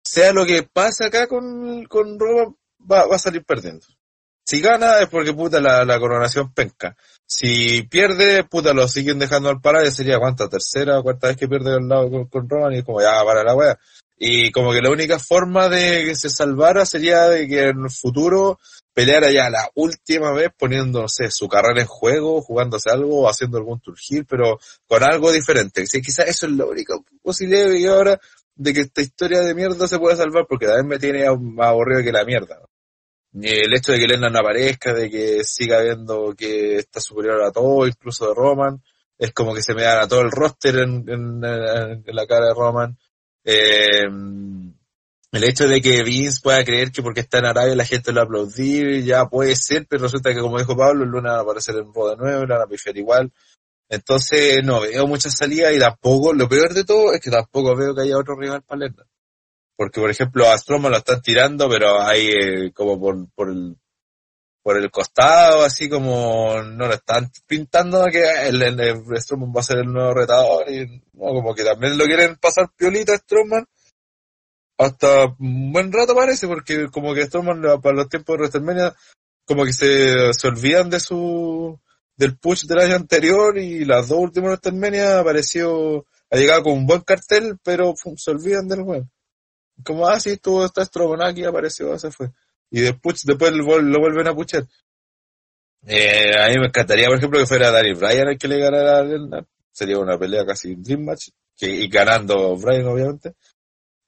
sea 0.04 0.32
lo 0.32 0.46
que 0.46 0.64
pasa 0.64 1.08
acá 1.08 1.28
con, 1.28 1.86
con 1.86 2.20
Roman, 2.20 2.56
va, 2.80 3.08
va 3.08 3.16
a 3.16 3.20
salir 3.20 3.44
perdiendo. 3.44 3.86
Si 4.48 4.62
gana 4.62 5.00
es 5.00 5.10
porque 5.10 5.34
puta 5.34 5.60
la, 5.60 5.84
la 5.86 6.00
coronación 6.00 6.54
penca. 6.54 6.96
Si 7.26 7.82
pierde, 7.82 8.44
puta 8.44 8.74
lo 8.74 8.88
siguen 8.88 9.18
dejando 9.18 9.50
al 9.50 9.60
parar, 9.60 9.90
sería 9.92 10.20
cuánta, 10.20 10.48
tercera 10.48 11.00
o 11.00 11.04
cuarta 11.04 11.30
vez 11.30 11.38
que 11.38 11.48
pierde 11.48 11.74
al 11.74 11.88
lado 11.88 12.12
con, 12.12 12.28
con 12.28 12.48
Roman 12.48 12.74
y 12.74 12.78
es 12.78 12.84
como 12.84 13.02
ya 13.02 13.24
para 13.26 13.44
la 13.44 13.56
wea. 13.56 13.80
Y 14.18 14.52
como 14.52 14.72
que 14.72 14.82
la 14.82 14.92
única 14.92 15.20
forma 15.20 15.68
de 15.68 16.06
que 16.06 16.16
se 16.16 16.30
salvara 16.30 16.86
sería 16.86 17.24
de 17.28 17.48
que 17.48 17.68
en 17.70 17.84
el 17.84 17.92
futuro 17.92 18.60
peleara 18.94 19.30
ya 19.30 19.50
la 19.50 19.70
última 19.76 20.32
vez 20.32 20.50
sé, 21.10 21.30
su 21.30 21.50
carrera 21.50 21.82
en 21.82 21.88
juego, 21.88 22.42
jugándose 22.42 22.90
algo, 22.90 23.22
o 23.24 23.30
haciendo 23.30 23.58
algún 23.58 23.82
heel, 23.82 24.26
pero 24.26 24.58
con 24.88 25.04
algo 25.04 25.32
diferente. 25.34 25.86
Sí, 25.86 26.02
quizás 26.02 26.28
eso 26.28 26.46
es 26.46 26.54
la 26.54 26.66
única 26.66 26.96
posibilidad 27.22 27.66
que 27.70 27.88
ahora 27.88 28.20
de 28.56 28.74
que 28.74 28.82
esta 28.82 29.02
historia 29.02 29.42
de 29.42 29.54
mierda 29.54 29.86
se 29.86 30.00
pueda 30.00 30.16
salvar 30.16 30.46
porque 30.48 30.66
vez 30.78 30.86
me 30.86 30.98
tiene 30.98 31.30
más 31.38 31.68
aburrido 31.68 32.02
que 32.02 32.12
la 32.14 32.24
mierda. 32.24 32.58
El 33.42 33.74
hecho 33.74 33.92
de 33.92 34.00
que 34.00 34.08
Lennon 34.08 34.32
no 34.32 34.40
aparezca, 34.40 34.94
de 34.94 35.10
que 35.10 35.44
siga 35.44 35.82
viendo 35.82 36.34
que 36.38 36.78
está 36.78 37.02
superior 37.02 37.44
a 37.44 37.52
todo, 37.52 37.86
incluso 37.86 38.30
de 38.30 38.34
Roman, 38.34 38.82
es 39.18 39.34
como 39.34 39.54
que 39.54 39.62
se 39.62 39.74
me 39.74 39.82
da 39.84 40.04
a 40.04 40.08
todo 40.08 40.22
el 40.22 40.32
roster 40.32 40.78
en- 40.78 41.04
en 41.10 42.16
la 42.16 42.26
cara 42.26 42.48
de 42.48 42.54
Roman. 42.54 42.98
Eh, 43.46 44.08
el 45.36 45.44
hecho 45.44 45.68
de 45.68 45.82
que 45.82 46.02
Vince 46.02 46.40
pueda 46.42 46.64
creer 46.64 46.92
que 46.92 47.04
porque 47.04 47.20
está 47.20 47.40
en 47.40 47.46
Arabia 47.46 47.76
la 47.76 47.86
gente 47.86 48.14
lo 48.14 48.22
aplaudir, 48.22 49.04
ya 49.04 49.26
puede 49.26 49.56
ser, 49.56 49.86
pero 49.88 50.04
resulta 50.04 50.34
que 50.34 50.40
como 50.40 50.58
dijo 50.58 50.78
Pablo, 50.78 51.04
el 51.04 51.10
lunes 51.10 51.30
van 51.30 51.40
a 51.40 51.44
aparecer 51.44 51.76
en 51.76 51.92
de 51.92 52.16
nuevo, 52.16 52.46
le 52.46 52.54
van 52.54 52.62
a 52.62 52.68
pifiar 52.68 52.98
igual. 52.98 53.32
Entonces 53.90 54.64
no 54.64 54.82
veo 54.82 55.06
mucha 55.08 55.30
salida 55.30 55.74
y 55.74 55.80
tampoco, 55.80 56.34
lo 56.34 56.48
peor 56.48 56.74
de 56.74 56.86
todo 56.86 57.14
es 57.14 57.22
que 57.22 57.30
tampoco 57.30 57.76
veo 57.76 57.94
que 57.94 58.04
haya 58.04 58.18
otro 58.18 58.36
rival 58.36 58.64
para. 58.64 58.90
Porque 59.76 60.00
por 60.00 60.10
ejemplo 60.10 60.50
a 60.50 60.58
Strowman 60.58 60.92
lo 60.92 60.98
están 61.00 61.22
tirando, 61.22 61.70
pero 61.70 62.02
hay 62.02 62.28
eh, 62.28 62.72
como 62.74 63.00
por, 63.00 63.30
por 63.36 63.50
el 63.50 63.76
por 64.66 64.78
el 64.78 64.90
costado, 64.90 65.64
así 65.64 65.88
como 65.88 66.60
no 66.64 66.88
lo 66.88 66.94
están 66.96 67.32
pintando 67.46 68.04
que 68.12 68.48
el, 68.48 68.64
el, 68.64 69.22
Strowman 69.22 69.54
va 69.56 69.60
a 69.60 69.64
ser 69.64 69.78
el 69.78 69.94
nuevo 69.94 70.16
retador 70.16 70.68
y 70.68 71.04
como 71.16 71.54
que 71.54 71.64
también 71.64 71.96
lo 71.96 72.06
quieren 72.06 72.36
pasar 72.38 72.72
piolita 72.76 73.14
a 73.14 73.18
Strowman 73.18 73.68
hasta 74.80 75.36
un 75.38 75.72
buen 75.72 75.92
rato 75.92 76.16
parece, 76.16 76.48
porque 76.48 76.88
como 76.92 77.14
que 77.14 77.28
Strowman 77.28 77.62
para 77.80 77.96
los 77.96 78.10
tiempos 78.10 78.34
de 78.34 78.40
WrestleMania 78.40 78.96
como 79.46 79.66
que 79.66 79.74
se, 79.74 80.48
olvidan 80.48 80.90
de 80.90 81.00
su 81.00 81.80
del 82.18 82.36
push 82.36 82.66
del 82.66 82.80
año 82.80 82.96
anterior 82.96 83.60
y 83.60 83.86
las 83.86 84.08
dos 84.08 84.18
últimas 84.18 84.50
WrestleMania 84.50 85.20
apareció, 85.20 86.08
ha 86.32 86.38
llegado 86.38 86.64
con 86.64 86.74
un 86.74 86.88
buen 86.88 87.02
cartel, 87.02 87.60
pero 87.64 87.94
pum, 87.94 88.16
se 88.18 88.32
olvidan 88.32 88.68
del 88.68 88.82
weón. 88.82 89.12
Como, 89.84 90.08
ah, 90.08 90.20
sí, 90.20 90.32
estuvo, 90.32 90.66
está 90.66 90.84
Strowman 90.84 91.22
aquí, 91.22 91.44
apareció, 91.44 92.00
se 92.00 92.10
fue. 92.10 92.32
Y 92.76 92.82
después, 92.82 93.22
después 93.24 93.54
lo, 93.54 93.64
vuel- 93.64 93.90
lo 93.90 94.00
vuelven 94.00 94.28
a 94.28 94.36
puchar. 94.36 94.66
Eh, 95.88 96.34
a 96.38 96.50
mí 96.50 96.60
me 96.60 96.68
encantaría, 96.68 97.08
por 97.08 97.16
ejemplo, 97.16 97.40
que 97.40 97.46
fuera 97.46 97.72
Danny 97.72 97.94
Bryan 97.94 98.28
el 98.28 98.38
que 98.38 98.50
le 98.50 98.60
ganara 98.60 99.00
a 99.00 99.04
Lesnar. 99.04 99.46
Sería 99.72 99.98
una 99.98 100.18
pelea 100.20 100.46
casi 100.46 100.76
Dream 100.76 101.06
Match. 101.06 101.30
Y 101.62 101.88
ganando 101.88 102.54
Bryan, 102.58 102.88
obviamente. 102.88 103.34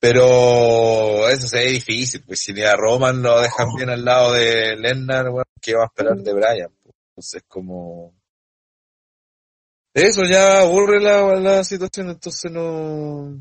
Pero 0.02 1.30
eso 1.30 1.48
sería 1.48 1.72
difícil, 1.72 2.24
pues 2.26 2.42
si 2.42 2.52
ni 2.52 2.62
a 2.64 2.76
Roman 2.76 3.22
lo 3.22 3.40
dejan 3.40 3.74
bien 3.78 3.90
al 3.90 4.04
lado 4.04 4.34
de 4.34 4.76
Lesnar, 4.76 5.30
bueno, 5.30 5.46
¿qué 5.62 5.74
va 5.74 5.84
a 5.84 5.88
esperar 5.88 6.18
de 6.18 6.34
Bryan? 6.34 6.70
Entonces, 7.12 7.44
como... 7.48 8.14
Eso 9.94 10.26
ya 10.26 10.60
aburre 10.60 11.00
la, 11.02 11.36
la 11.40 11.64
situación, 11.64 12.10
entonces 12.10 12.52
no... 12.52 13.34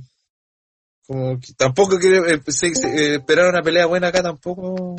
Como 1.07 1.39
que 1.39 1.53
tampoco 1.57 1.99
quiere 1.99 2.35
eh, 2.35 2.41
se- 2.49 2.75
se- 2.75 2.89
eh, 2.89 3.15
esperar 3.17 3.49
una 3.49 3.63
pelea 3.63 3.87
buena 3.87 4.09
acá, 4.09 4.23
tampoco... 4.23 4.97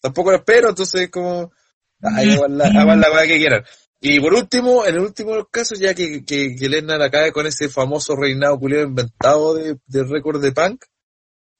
Tampoco 0.00 0.30
lo 0.30 0.36
espero, 0.36 0.68
entonces 0.68 1.10
como... 1.10 1.52
Ay, 2.00 2.30
hagan 2.32 2.58
la, 2.58 2.64
hagan 2.80 3.00
la 3.00 3.26
que 3.26 3.38
quieran. 3.38 3.64
Y 4.00 4.20
por 4.20 4.34
último, 4.34 4.84
en 4.86 4.94
el 4.94 5.00
último 5.00 5.30
de 5.30 5.36
los 5.38 5.48
casos, 5.50 5.78
ya 5.78 5.94
que, 5.94 6.24
que, 6.24 6.54
que 6.54 6.68
Lesnar 6.68 7.02
acabe 7.02 7.32
con 7.32 7.46
ese 7.46 7.68
famoso 7.68 8.14
reinado 8.14 8.58
culiado 8.58 8.84
inventado 8.86 9.54
de, 9.54 9.78
de 9.86 10.04
récord 10.04 10.40
de 10.42 10.52
punk, 10.52 10.84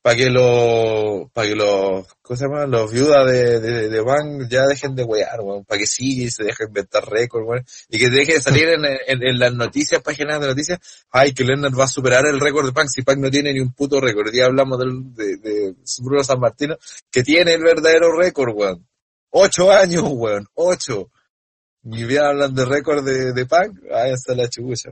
para 0.07 0.19
que 0.19 0.31
los, 0.31 1.29
para 1.33 1.49
que 1.49 1.57
los, 1.57 2.07
¿cómo 2.23 2.37
se 2.37 2.45
llama? 2.45 2.65
Los 2.67 2.93
viudas 2.93 3.27
de, 3.27 3.59
de, 3.59 3.89
de 3.89 4.03
punk 4.05 4.49
ya 4.49 4.63
dejen 4.63 4.95
de 4.95 5.03
wear, 5.03 5.41
weón, 5.41 5.65
para 5.65 5.81
que 5.81 5.87
sí 5.89 6.31
se 6.31 6.45
deje 6.45 6.63
inventar 6.69 7.05
récord, 7.09 7.43
weón, 7.45 7.65
y 7.89 7.99
que 7.99 8.09
deje 8.09 8.35
de 8.35 8.41
salir 8.41 8.69
en, 8.69 8.85
en, 8.85 9.27
en 9.27 9.37
las 9.41 9.53
noticias, 9.53 10.01
páginas 10.03 10.41
de 10.41 10.47
noticias, 10.47 10.79
ay, 11.11 11.33
que 11.35 11.43
Lesnar 11.43 11.77
va 11.77 11.85
a 11.87 11.89
superar 11.89 12.25
el 12.25 12.39
récord 12.39 12.65
de 12.67 12.71
punk, 12.73 12.87
si 12.89 13.03
punk 13.03 13.19
no 13.19 13.33
tiene 13.33 13.53
ni 13.53 13.59
un 13.59 13.73
puto 13.73 14.01
récord, 14.01 14.33
ya 14.33 14.45
hablamos 14.45 14.79
del, 14.79 15.13
de, 15.13 15.39
de 15.39 15.75
Bruno 16.01 16.23
San 16.23 16.39
Martino, 16.39 16.77
que 17.11 17.25
tiene 17.25 17.55
el 17.55 17.65
verdadero 17.65 18.17
récord, 18.17 18.55
weón. 18.55 18.87
Ocho 19.31 19.73
años, 19.73 20.05
weón, 20.07 20.47
ocho. 20.55 21.11
Y 21.83 22.05
bien 22.05 22.23
hablan 22.23 22.55
de 22.55 22.65
récord 22.65 23.05
de, 23.05 23.33
de 23.33 23.45
punk, 23.47 23.81
ahí 23.93 24.13
está 24.13 24.37
la 24.37 24.49
chubucha. 24.49 24.91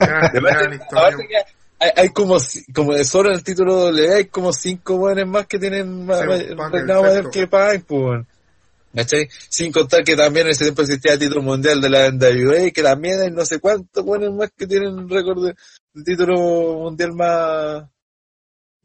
Gran, 0.00 0.32
De 0.32 0.40
gran 0.40 0.56
aparte- 0.56 0.74
historia. 0.84 1.46
Hay, 1.84 1.90
hay 1.96 2.08
como, 2.10 2.38
como 2.74 2.94
de 2.94 3.04
solo 3.04 3.30
en 3.30 3.36
el 3.36 3.44
título 3.44 3.88
hay 3.88 4.26
como 4.26 4.52
cinco 4.52 4.96
buenos 4.96 5.28
más 5.28 5.46
que 5.46 5.58
tienen 5.58 6.06
más, 6.06 6.24
reinado 6.24 7.02
mayor 7.02 7.30
que 7.30 7.46
Punk, 7.46 7.84
pues. 7.86 8.26
¿Cachai? 8.94 9.28
Sin 9.48 9.72
contar 9.72 10.04
que 10.04 10.14
también 10.14 10.46
en 10.46 10.52
ese 10.52 10.66
tiempo 10.66 10.82
existía 10.82 11.14
el 11.14 11.18
título 11.18 11.42
mundial 11.42 11.80
de 11.80 11.90
la 11.90 12.10
NWA, 12.12 12.70
que 12.70 12.82
también 12.82 13.20
hay 13.20 13.30
no 13.30 13.44
sé 13.44 13.58
cuántos 13.58 14.04
buenos 14.04 14.32
más 14.34 14.52
que 14.56 14.68
tienen 14.68 15.08
récord 15.08 15.46
de, 15.46 15.54
de 15.94 16.04
título 16.04 16.36
mundial 16.78 17.12
más, 17.12 17.84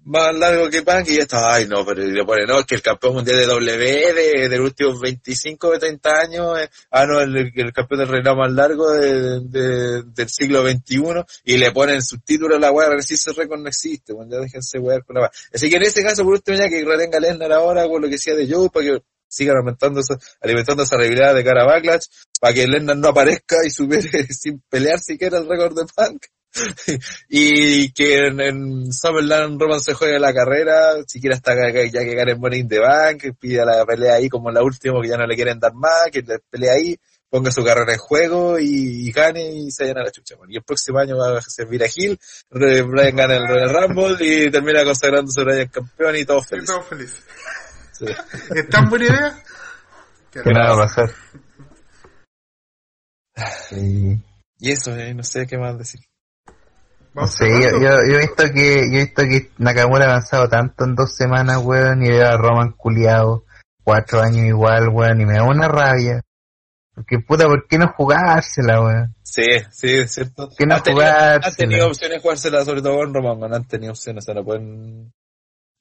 más 0.09 0.35
largo 0.35 0.69
que 0.69 0.81
Punk 0.81 1.07
y 1.09 1.17
ya 1.17 1.21
está, 1.21 1.53
ay 1.53 1.67
no, 1.67 1.85
pero 1.85 2.01
le 2.03 2.25
pone, 2.25 2.45
no, 2.47 2.59
es 2.59 2.65
que 2.65 2.75
el 2.75 2.81
campeón 2.81 3.13
mundial 3.13 3.37
de 3.37 3.45
W 3.45 4.13
de, 4.13 4.49
de 4.49 4.57
los 4.57 4.65
últimos 4.67 4.99
25 4.99 5.67
o 5.67 5.77
30 5.79 6.19
años, 6.19 6.59
eh, 6.59 6.69
ah 6.91 7.05
no, 7.05 7.19
el, 7.21 7.53
campeón 7.73 7.99
del 7.99 8.07
reinado 8.09 8.37
más 8.37 8.51
largo 8.51 8.91
de, 8.91 9.39
de- 9.41 10.03
del 10.03 10.29
siglo 10.29 10.63
XXI 10.67 11.23
y 11.43 11.57
le 11.57 11.71
ponen 11.71 12.01
subtítulos 12.01 12.57
a 12.57 12.59
la 12.59 12.71
weá, 12.71 12.89
resiste 12.89 13.31
récord 13.33 13.59
no 13.59 13.69
existe, 13.69 14.13
bueno, 14.13 14.31
ya 14.31 14.39
déjense 14.39 14.79
wear 14.79 15.03
con 15.05 15.15
la 15.15 15.21
weá. 15.21 15.31
Así 15.53 15.69
que 15.69 15.75
en 15.75 15.83
ese 15.83 16.01
caso, 16.03 16.23
por 16.23 16.33
último, 16.33 16.57
ya 16.57 16.69
que 16.69 16.83
retenga 16.83 17.19
Lesnar 17.19 17.51
ahora 17.53 17.87
con 17.87 18.01
lo 18.01 18.09
que 18.09 18.17
sea 18.17 18.33
de 18.35 18.51
Joe, 18.51 18.69
para 18.69 18.85
que 18.85 19.03
sigan 19.27 19.57
alimentando 19.57 19.99
esa, 19.99 20.17
alimentando 20.41 20.83
esa 20.83 20.97
rivalidad 20.97 21.35
de 21.35 21.43
cara 21.43 21.61
a 21.63 21.65
Backlash, 21.67 22.05
para 22.39 22.53
que 22.55 22.67
Lesnar 22.67 22.97
no 22.97 23.09
aparezca 23.09 23.57
y 23.63 23.69
supere 23.69 24.23
sin 24.33 24.59
pelear 24.69 24.99
siquiera 24.99 25.37
el 25.37 25.47
récord 25.47 25.75
de 25.77 25.85
Punk. 25.85 26.25
y 27.29 27.91
que 27.93 28.27
en, 28.27 28.39
en 28.41 28.91
Summerland 28.93 29.61
Roman 29.61 29.79
se 29.81 29.93
juegue 29.93 30.19
la 30.19 30.33
carrera, 30.33 30.93
siquiera 31.07 31.35
hasta 31.35 31.53
que- 31.71 31.89
ya 31.91 32.01
que 32.01 32.15
gane 32.15 32.35
Money 32.35 32.61
in 32.61 32.67
the 32.67 32.79
Bank, 32.79 33.21
que 33.21 33.33
pida 33.33 33.65
la 33.65 33.85
pelea 33.85 34.15
ahí 34.15 34.29
como 34.29 34.49
la 34.51 34.63
última 34.63 35.01
que 35.01 35.09
ya 35.09 35.17
no 35.17 35.27
le 35.27 35.35
quieren 35.35 35.59
dar 35.59 35.73
más, 35.73 36.09
que 36.11 36.21
le 36.21 36.39
pelea 36.49 36.73
ahí, 36.73 36.97
ponga 37.29 37.51
su 37.51 37.63
carrera 37.63 37.93
en 37.93 37.99
juego 37.99 38.57
y, 38.59 39.07
y 39.07 39.11
gane 39.11 39.47
y 39.51 39.69
se 39.71 39.83
vayan 39.83 39.99
a 39.99 40.03
la 40.05 40.11
chucha. 40.11 40.35
Bueno, 40.35 40.51
y 40.51 40.57
el 40.57 40.63
próximo 40.63 40.97
año 40.99 41.15
va 41.17 41.37
a 41.37 41.41
servir 41.41 41.83
a 41.83 41.87
Hill, 41.93 42.19
Brian 42.49 43.15
gana 43.15 43.35
el 43.35 43.47
Royal 43.47 43.69
Rumble 43.87 44.17
y 44.19 44.49
termina 44.49 44.83
consagrándose 44.83 45.43
Brian 45.43 45.67
campeón 45.67 46.15
y 46.15 46.25
todos 46.25 46.45
Y 46.45 46.49
felices. 46.49 46.75
todos 46.75 46.87
felices. 46.87 47.23
Sí. 47.93 48.05
¿Es 48.55 48.69
tan 48.69 48.89
buena 48.89 49.05
idea? 49.05 49.43
Que 50.31 50.41
Que 50.43 50.49
nada 50.51 50.75
va 50.75 50.83
a 50.83 50.87
pasar. 50.87 51.11
Sí. 53.69 54.17
Y 54.59 54.71
eso, 54.71 54.95
eh, 54.95 55.13
no 55.13 55.23
sé 55.23 55.47
qué 55.47 55.57
más 55.57 55.77
decir. 55.77 56.01
No 57.13 57.21
Vamos 57.21 57.35
sé, 57.35 57.49
yo, 57.49 57.79
yo, 57.79 57.89
yo 58.05 58.17
he 58.17 58.19
visto 58.19 58.43
que, 58.53 58.87
yo 58.91 58.99
he 58.99 59.05
visto 59.05 59.23
que 59.23 59.49
Nakamura 59.57 60.05
ha 60.05 60.09
avanzado 60.09 60.47
tanto 60.47 60.83
en 60.83 60.93
dos 60.93 61.15
semanas, 61.15 61.57
weón, 61.63 62.03
y 62.03 62.09
veo 62.09 62.27
a 62.27 62.37
Roman 62.37 62.71
culiado, 62.73 63.45
cuatro 63.83 64.21
años 64.21 64.45
igual, 64.45 64.89
weón, 64.89 65.19
y 65.21 65.25
me 65.25 65.33
da 65.33 65.43
una 65.43 65.67
rabia. 65.67 66.21
Porque 66.93 67.17
puta, 67.19 67.45
¿por 67.47 67.67
qué 67.67 67.79
no 67.79 67.87
jugársela, 67.97 68.81
weón? 68.81 69.15
Sí, 69.23 69.45
sí, 69.71 69.87
es 69.87 70.13
cierto. 70.13 70.49
Que 70.55 70.67
no 70.67 70.75
han, 70.75 70.83
tenido, 70.83 71.01
jugársela. 71.01 71.47
han 71.47 71.55
tenido 71.55 71.87
opciones 71.87 72.17
de 72.17 72.21
jugársela, 72.21 72.65
sobre 72.65 72.81
todo 72.83 72.97
con 72.97 73.13
Roman, 73.13 73.49
no 73.49 73.55
han 73.55 73.67
tenido 73.67 73.93
opciones, 73.93 74.23
o 74.23 74.25
sea, 74.25 74.35
no 74.35 74.45
pueden, 74.45 75.11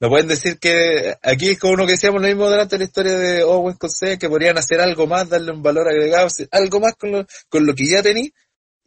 no 0.01 0.09
pueden 0.09 0.29
decir 0.29 0.59
que, 0.59 1.15
aquí 1.23 1.51
es 1.51 1.59
como 1.59 1.75
uno 1.75 1.85
que 1.85 1.93
decíamos 1.93 2.23
lo 2.23 2.29
mismo 2.29 2.49
delante 2.49 2.77
de 2.77 2.79
la 2.79 2.85
historia 2.85 3.19
de 3.19 3.43
Owen 3.43 3.77
con 3.77 3.91
C, 3.91 4.17
que 4.17 4.29
podrían 4.29 4.57
hacer 4.57 4.81
algo 4.81 5.07
más, 5.07 5.29
darle 5.29 5.53
un 5.53 5.63
valor 5.63 5.89
agregado, 5.89 6.29
algo 6.53 6.81
más 6.81 6.95
con 6.95 7.13
lo, 7.13 7.27
con 7.49 7.67
lo 7.67 7.75
que 7.75 7.87
ya 7.87 8.03
tení, 8.03 8.33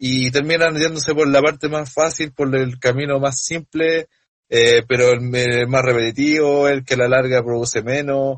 y 0.03 0.31
terminan 0.31 0.75
yéndose 0.75 1.13
por 1.13 1.27
la 1.27 1.41
parte 1.43 1.69
más 1.69 1.93
fácil, 1.93 2.33
por 2.33 2.53
el 2.55 2.79
camino 2.79 3.19
más 3.19 3.39
simple, 3.43 4.07
eh, 4.49 4.81
pero 4.87 5.11
el, 5.11 5.21
más 5.67 5.83
repetitivo, 5.85 6.67
el 6.67 6.83
que 6.83 6.95
a 6.95 6.97
la 6.97 7.07
larga 7.07 7.43
produce 7.43 7.83
menos, 7.83 8.37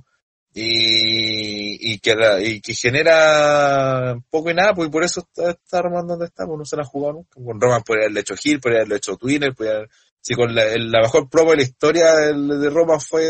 y, 0.53 1.93
y 1.93 1.99
que 1.99 2.15
la- 2.15 2.41
y 2.41 2.59
que 2.59 2.73
genera 2.73 4.15
poco 4.29 4.51
y 4.51 4.53
nada, 4.53 4.73
pues 4.73 4.89
y 4.89 4.91
por 4.91 5.03
eso 5.05 5.21
está, 5.21 5.51
está 5.51 5.81
Roman 5.81 6.05
donde 6.05 6.25
está, 6.25 6.45
pues 6.45 6.59
no 6.59 6.65
se 6.65 6.75
la 6.75 6.81
ha 6.83 6.85
jugado 6.85 7.13
nunca. 7.13 7.39
Con 7.43 7.59
Roman 7.61 7.81
podría 7.83 8.03
haberle 8.07 8.19
hecho 8.19 8.35
Hill, 8.43 8.59
podría 8.59 8.79
haberle 8.79 8.97
hecho 8.97 9.15
Twitter, 9.15 9.55
podría 9.55 9.75
haber- 9.77 9.89
si 10.21 10.35
con 10.35 10.53
la, 10.53 10.63
la 10.77 11.01
mejor 11.01 11.29
promo 11.29 11.51
de 11.51 11.57
la 11.57 11.63
historia 11.63 12.13
de 12.13 12.69
Roman 12.69 12.99
fue 12.99 13.23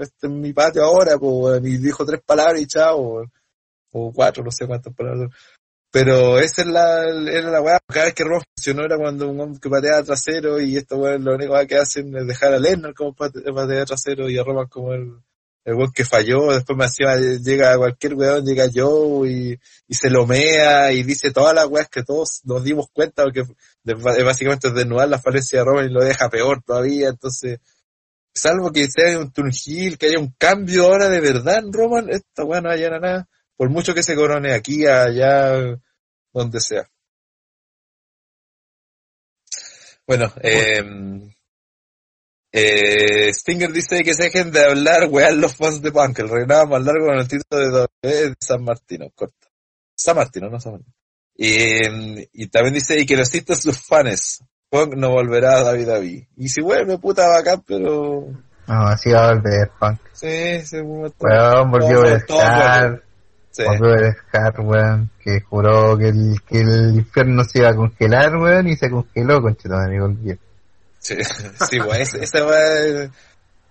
este 0.00 0.26
en 0.26 0.40
mi 0.40 0.52
patio 0.52 0.82
ahora, 0.82 1.16
pues 1.18 1.60
y 1.64 1.78
dijo 1.78 2.04
tres 2.04 2.20
palabras 2.26 2.60
y 2.60 2.66
chao, 2.66 3.24
o 3.92 4.12
cuatro, 4.12 4.44
no 4.44 4.50
sé 4.50 4.66
cuántas 4.66 4.92
palabras. 4.94 5.30
Pero 5.98 6.38
esa 6.38 6.60
es 6.60 6.68
la, 6.68 7.04
era 7.08 7.50
la 7.50 7.62
weá. 7.62 7.78
Cada 7.88 8.04
vez 8.04 8.14
que 8.14 8.22
Roman 8.24 8.42
funcionó 8.54 8.84
era 8.84 8.98
cuando 8.98 9.30
un 9.30 9.40
hombre 9.40 9.58
que 9.62 9.70
patea 9.70 10.02
trasero 10.02 10.60
y 10.60 10.76
esto 10.76 10.98
weón 10.98 11.24
lo 11.24 11.34
único 11.34 11.54
que 11.66 11.78
hacen 11.78 12.14
es 12.14 12.26
dejar 12.26 12.52
a 12.52 12.58
Lennon 12.58 12.92
como 12.92 13.14
pate- 13.14 13.40
patea 13.50 13.86
trasero 13.86 14.28
y 14.28 14.36
a 14.36 14.44
Roman 14.44 14.66
como 14.66 14.92
el, 14.92 15.14
el 15.64 15.74
weón 15.74 15.92
que 15.92 16.04
falló, 16.04 16.52
después 16.52 16.76
me 16.76 16.84
hacía, 16.84 17.16
llega 17.42 17.78
cualquier 17.78 18.12
weón, 18.12 18.44
llega 18.44 18.66
Joe 18.74 19.26
y, 19.30 19.58
y 19.88 19.94
se 19.94 20.10
lo 20.10 20.26
mea 20.26 20.92
y 20.92 21.02
dice 21.02 21.30
todas 21.30 21.54
las 21.54 21.66
weas 21.66 21.88
que 21.88 22.02
todos 22.02 22.42
nos 22.44 22.62
dimos 22.62 22.88
cuenta 22.92 23.22
porque 23.22 23.44
de- 23.82 23.94
es 24.18 24.24
básicamente 24.24 24.70
desnudar 24.72 25.08
la 25.08 25.18
falencia 25.18 25.60
de 25.60 25.64
Roman 25.64 25.86
y 25.86 25.94
lo 25.94 26.04
deja 26.04 26.28
peor 26.28 26.62
todavía, 26.62 27.08
entonces 27.08 27.58
salvo 28.34 28.70
que 28.70 28.86
sea 28.90 29.18
un 29.18 29.32
turn 29.32 29.50
heel, 29.50 29.96
que 29.96 30.08
haya 30.08 30.18
un 30.18 30.34
cambio 30.36 30.84
ahora 30.84 31.08
de 31.08 31.20
verdad 31.20 31.56
en 31.64 31.72
Roman, 31.72 32.10
esta 32.10 32.44
weá 32.44 32.60
no 32.60 32.68
va 32.68 32.76
nada, 33.00 33.28
por 33.56 33.70
mucho 33.70 33.94
que 33.94 34.02
se 34.02 34.14
corone 34.14 34.52
aquí, 34.52 34.86
allá, 34.86 35.78
donde 36.36 36.60
sea. 36.60 36.88
Bueno, 40.06 40.32
eh, 40.40 40.84
eh, 42.52 43.32
Stinger 43.32 43.72
dice 43.72 44.04
que 44.04 44.14
se 44.14 44.24
dejen 44.24 44.52
de 44.52 44.64
hablar, 44.64 45.08
weón, 45.10 45.40
los 45.40 45.56
fans 45.56 45.82
de 45.82 45.90
Punk, 45.90 46.18
el 46.20 46.28
reinado 46.28 46.66
más 46.66 46.82
largo 46.82 47.06
con 47.06 47.18
el 47.18 47.26
título 47.26 47.88
de 48.02 48.34
San 48.38 48.62
Martino, 48.62 49.10
corta. 49.14 49.48
San 49.96 50.16
Martino, 50.16 50.48
no 50.48 50.60
San 50.60 50.72
Martino. 50.72 50.94
Y, 51.34 52.42
y 52.42 52.46
también 52.48 52.74
dice, 52.74 52.98
y 52.98 53.06
que 53.06 53.16
lo 53.16 53.24
citan 53.24 53.56
sus 53.56 53.78
fans. 53.78 54.44
Punk 54.68 54.94
no 54.94 55.10
volverá 55.10 55.58
a 55.58 55.64
David 55.64 55.86
David. 55.86 56.24
Y 56.36 56.48
si 56.48 56.60
vuelve, 56.60 56.98
puta 56.98 57.26
bacán, 57.26 57.62
pero... 57.66 58.26
No, 58.68 58.86
así 58.88 59.10
va 59.10 59.28
a 59.28 59.34
volver 59.34 59.70
Punk. 59.78 60.00
Sí, 60.12 60.60
se. 60.62 60.82
Weón, 60.82 61.70
volvió 61.70 62.04
a 62.04 62.10
dejar, 62.10 63.05
Sí. 63.56 63.62
a 63.64 63.96
dejar, 63.96 64.60
weón, 64.60 65.10
que 65.18 65.40
juró 65.40 65.96
que 65.96 66.08
el, 66.08 66.42
que 66.46 66.60
el 66.60 66.96
infierno 66.96 67.42
se 67.42 67.60
iba 67.60 67.70
a 67.70 67.74
congelar, 67.74 68.36
weón, 68.36 68.68
y 68.68 68.76
se 68.76 68.90
congeló, 68.90 69.40
conchetumare, 69.40 69.96
y 69.96 69.98
volvió. 69.98 70.36
Sí, 70.98 71.16
sí, 71.70 71.80
weón, 71.80 71.96
esa, 71.96 72.46
weá, 72.46 73.10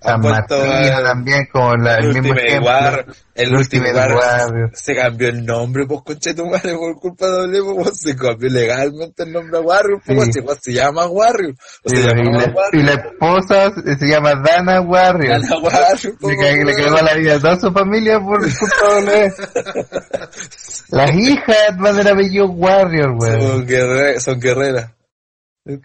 San 0.06 0.24
eh, 0.50 0.92
también, 1.04 1.48
como 1.52 1.76
la, 1.76 1.96
el 1.96 2.06
el 2.06 2.14
mismo 2.22 2.34
ejemplo. 2.40 2.68
War, 2.70 3.06
el 3.36 3.48
El 3.50 3.56
Ultimate 3.56 3.94
War 3.94 4.14
Warrior. 4.16 4.72
se 4.74 4.96
cambió 4.96 5.28
el 5.30 5.46
nombre, 5.46 5.86
pues 5.88 6.02
conche 6.06 6.34
tu 6.34 6.46
madre, 6.46 6.76
por 6.76 6.96
culpa 7.00 7.26
de 7.26 7.60
W, 7.60 7.76
pues, 7.84 8.00
se 8.00 8.16
cambió 8.16 8.50
legalmente 8.50 9.24
el 9.24 9.32
nombre 9.34 9.58
a 9.58 9.62
Warrior, 9.62 10.02
pues 10.06 10.26
Sí. 10.26 10.32
se, 10.34 10.42
pues, 10.44 10.58
se 10.62 10.74
llama 10.74 11.06
Warrior, 11.08 11.56
se 11.86 11.96
Sí, 11.98 12.04
llama 12.04 12.22
y, 12.22 12.26
la, 12.26 12.54
Warrior, 12.54 12.56
y 12.74 12.84
la 12.84 12.92
esposa 12.94 13.72
se 13.84 13.98
se 13.98 14.08
llama 14.08 14.36
Dana 14.36 14.82
Warrior. 14.82 15.42
Gana 15.42 15.58
Warrior, 15.58 16.16
pues, 16.20 16.38
Le, 16.38 16.64
weón. 16.66 16.76
cagó 16.76 17.02
la 17.06 17.14
vida 17.16 17.36
a 17.36 17.40
toda 17.40 17.60
su 17.60 17.72
familia 17.72 18.20
por 18.20 18.40
culpa 18.40 19.12
de 19.12 19.34
Las 20.90 21.12
hijas 21.16 21.78
van 21.78 21.96
del 21.98 22.08
apellido 22.08 22.46
Warrior, 22.52 23.16
weón. 23.20 23.42
son, 23.42 23.66
guerre- 23.68 24.20
son 24.20 24.40
guerreras. 24.40 24.92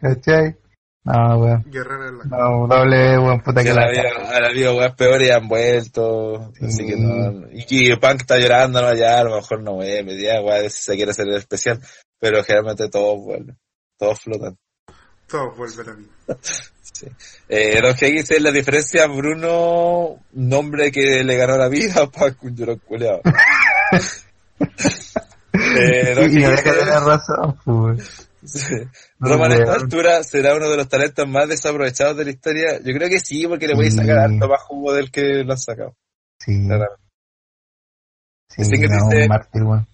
¿Cachai? 0.00 0.56
No, 1.02 1.38
weón. 1.38 1.64
Guerrera 1.66 2.08
en 2.08 2.18
la 2.18 2.24
No, 2.24 2.66
doble, 2.66 3.18
weón, 3.18 3.40
puta 3.40 3.62
Que 3.62 3.68
que 3.68 3.74
la 3.74 3.90
vida, 3.90 4.10
a 4.34 4.40
la 4.40 4.50
vida 4.50 4.72
weas 4.74 4.94
peores 4.94 5.28
y 5.28 5.30
han 5.30 5.48
vuelto, 5.48 6.52
así 6.60 6.86
que 6.86 6.96
no, 6.96 7.48
y 7.50 7.64
que 7.64 7.96
Punk 7.96 8.20
está 8.20 8.38
llorando, 8.38 8.82
no, 8.82 8.94
ya, 8.94 9.20
a 9.20 9.24
lo 9.24 9.36
mejor 9.36 9.62
no 9.62 9.74
vuelve, 9.74 10.20
ya, 10.20 10.42
weá, 10.42 10.68
si 10.68 10.82
se 10.82 10.96
quiere 10.96 11.12
hacer 11.12 11.26
el 11.28 11.36
especial, 11.36 11.80
pero 12.18 12.44
generalmente 12.44 12.90
todos 12.90 13.18
vuelven, 13.18 13.58
todos 13.98 14.20
flotan. 14.20 14.58
Todos 15.26 15.56
vuelven 15.56 15.88
a 15.88 15.94
mí. 15.94 16.06
Sí. 16.92 17.06
Eh, 17.48 17.80
Don 17.80 17.94
G 17.94 18.10
dice 18.10 18.40
la 18.40 18.50
diferencia 18.50 19.06
Bruno, 19.06 20.18
nombre 20.32 20.90
que 20.90 21.22
le 21.24 21.36
ganó 21.36 21.56
la 21.56 21.68
vida 21.68 22.02
a 22.02 22.10
Paco, 22.10 22.46
un 22.46 22.56
llorón 22.56 22.78
culeado. 22.84 23.22
eh, 25.54 26.14
Y 26.16 26.28
deja 26.28 26.50
de 26.50 26.56
dice, 26.56 26.62
tener 26.62 27.00
razón, 27.00 27.56
pues. 27.64 28.29
Roman 29.20 29.52
a 29.52 29.54
esta 29.56 29.74
altura 29.74 30.22
será 30.24 30.54
uno 30.56 30.68
de 30.70 30.76
los 30.76 30.88
talentos 30.88 31.26
más 31.28 31.48
desaprovechados 31.48 32.16
de 32.16 32.24
la 32.24 32.30
historia. 32.30 32.78
Yo 32.84 32.92
creo 32.94 33.08
que 33.08 33.20
sí, 33.20 33.46
porque 33.46 33.66
le 33.66 33.74
voy 33.74 33.88
a 33.88 33.90
sacar 33.90 34.18
harto 34.18 34.48
más 34.48 34.62
jugo 34.62 34.92
del 34.92 35.10
que 35.10 35.44
lo 35.44 35.52
han 35.52 35.58
sacado. 35.58 35.94
Sí, 36.38 36.68
sí, 38.48 38.62
Así 38.62 38.70
que 38.80 38.88
no, 38.88 39.08
dice- 39.08 39.22
un 39.22 39.28
mártir, 39.28 39.62
weón. 39.62 39.86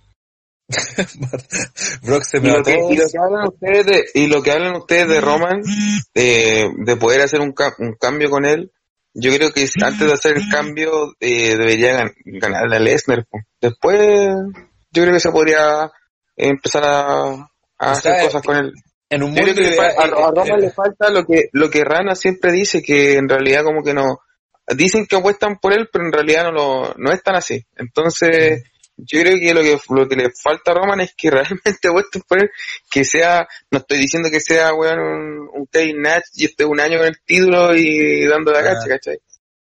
Brock 2.02 2.24
se 2.24 2.38
Y 2.38 2.40
me 2.40 2.48
lo, 2.50 2.58
a 2.58 2.62
que, 2.64 2.72
y 2.72 2.96
lo 2.96 3.04
que 3.08 3.18
hablan 3.18 3.46
ustedes 3.46 3.86
de, 3.86 4.04
y 4.14 4.26
lo 4.26 4.42
que 4.42 4.50
hablan 4.50 4.76
ustedes 4.76 5.08
de 5.08 5.20
Roman, 5.20 5.62
de, 6.14 6.70
de 6.84 6.96
poder 6.96 7.20
hacer 7.20 7.40
un, 7.40 7.52
ca- 7.52 7.74
un 7.78 7.94
cambio 7.94 8.30
con 8.30 8.44
él, 8.44 8.72
yo 9.14 9.32
creo 9.34 9.52
que 9.52 9.66
antes 9.82 10.06
de 10.06 10.12
hacer 10.12 10.36
el 10.36 10.48
cambio 10.50 11.14
eh, 11.20 11.56
debería 11.56 12.00
gan- 12.02 12.14
ganar 12.24 12.64
a 12.72 12.78
Lesnar. 12.80 13.26
Después 13.60 14.00
yo 14.90 15.02
creo 15.02 15.14
que 15.14 15.20
se 15.20 15.30
podría 15.30 15.90
empezar 16.36 16.82
a, 16.84 17.48
a 17.78 17.88
O 17.88 17.90
hacer 17.92 18.12
sea, 18.14 18.24
cosas 18.24 18.42
con 18.42 18.56
él. 18.56 18.72
En 19.08 19.22
un 19.22 19.32
mundo 19.32 19.52
a, 19.80 20.02
a 20.02 20.06
Roman 20.30 20.58
eh, 20.58 20.62
le 20.62 20.70
falta 20.70 21.10
lo 21.10 21.24
que 21.24 21.48
lo 21.52 21.70
que 21.70 21.84
Rana 21.84 22.14
siempre 22.16 22.50
dice 22.52 22.82
que 22.82 23.16
en 23.16 23.28
realidad 23.28 23.62
como 23.62 23.82
que 23.84 23.94
no 23.94 24.18
dicen 24.74 25.06
que 25.06 25.14
apuestan 25.16 25.58
por 25.60 25.72
él 25.72 25.88
pero 25.92 26.04
en 26.04 26.12
realidad 26.12 26.44
no 26.44 26.50
lo 26.52 26.94
no 26.96 27.12
es 27.12 27.22
tan 27.22 27.36
así 27.36 27.64
entonces 27.76 28.64
yo 28.96 29.20
creo 29.20 29.38
que 29.38 29.54
lo 29.54 29.60
que 29.62 29.78
lo 29.90 30.08
que 30.08 30.16
le 30.16 30.30
falta 30.42 30.72
a 30.72 30.74
Roman 30.74 31.00
es 31.02 31.14
que 31.16 31.30
realmente 31.30 31.86
apuesten 31.88 32.22
por 32.26 32.42
él 32.42 32.50
que 32.90 33.04
sea 33.04 33.46
no 33.70 33.78
estoy 33.78 33.98
diciendo 33.98 34.28
que 34.28 34.40
sea 34.40 34.74
weón 34.74 34.98
un, 34.98 35.48
un 35.54 35.66
Kevin 35.70 36.02
Nash 36.02 36.24
y 36.34 36.46
esté 36.46 36.64
un 36.64 36.80
año 36.80 36.98
con 36.98 37.06
el 37.06 37.20
título 37.24 37.76
y 37.76 38.24
dando 38.26 38.50
la 38.50 38.58
Ah. 38.58 38.62
cacha 38.74 38.88
¿cachai? 38.88 39.18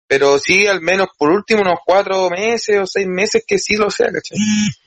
pero 0.06 0.38
sí 0.38 0.68
al 0.68 0.80
menos 0.82 1.08
por 1.18 1.30
último 1.30 1.62
unos 1.62 1.80
cuatro 1.84 2.30
meses 2.30 2.78
o 2.78 2.86
seis 2.86 3.08
meses 3.08 3.42
que 3.44 3.58
sí 3.58 3.74
lo 3.74 3.90
sea 3.90 4.06
¿cachai? 4.12 4.38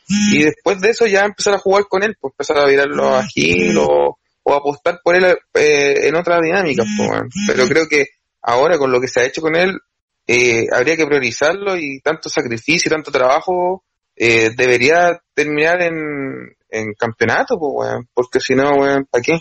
Y 0.07 0.43
después 0.43 0.79
de 0.81 0.91
eso 0.91 1.07
ya 1.07 1.25
empezar 1.25 1.55
a 1.55 1.59
jugar 1.59 1.85
con 1.89 2.03
él 2.03 2.15
pues 2.19 2.33
empezar 2.33 2.59
a 2.59 2.67
virarlo 2.67 3.15
a 3.15 3.25
Gil 3.25 3.77
o 3.77 4.17
o 4.47 4.53
apostar 4.53 5.01
por 5.03 5.15
él 5.15 5.25
eh, 5.55 6.07
en 6.07 6.15
otras 6.15 6.39
dinámicas, 6.41 6.85
po, 6.95 7.03
weón. 7.09 7.29
pero 7.47 7.67
creo 7.67 7.87
que 7.87 8.05
ahora 8.43 8.77
con 8.77 8.91
lo 8.91 9.01
que 9.01 9.07
se 9.07 9.19
ha 9.19 9.25
hecho 9.25 9.41
con 9.41 9.55
él, 9.55 9.79
eh, 10.27 10.67
habría 10.71 10.95
que 10.95 11.07
priorizarlo 11.07 11.75
y 11.77 11.99
tanto 11.99 12.29
sacrificio 12.29 12.89
y 12.89 12.93
tanto 12.93 13.11
trabajo 13.11 13.83
eh, 14.15 14.51
debería 14.55 15.19
terminar 15.33 15.81
en, 15.81 16.55
en 16.69 16.93
campeonato, 16.93 17.57
pues, 17.57 17.89
porque 18.13 18.39
si 18.39 18.53
no, 18.53 18.75
weón, 18.75 19.05
¿para 19.09 19.23
qué? 19.23 19.39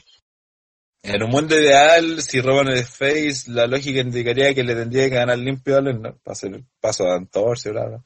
En 1.02 1.22
un 1.22 1.30
mundo 1.30 1.54
ideal, 1.54 2.22
si 2.22 2.40
roban 2.40 2.68
el 2.68 2.82
face, 2.82 3.50
la 3.50 3.66
lógica 3.66 4.00
indicaría 4.00 4.54
que 4.54 4.64
le 4.64 4.74
tendría 4.74 5.10
que 5.10 5.16
ganar 5.16 5.36
limpio 5.36 5.74
a 5.74 5.78
Allen, 5.80 6.00
¿no? 6.00 6.16
Para 6.16 6.32
hacer 6.32 6.54
el 6.54 6.64
paso 6.80 7.04
de 7.04 7.12
Antorce, 7.12 7.70
bla, 7.72 7.84
bla. 7.84 8.02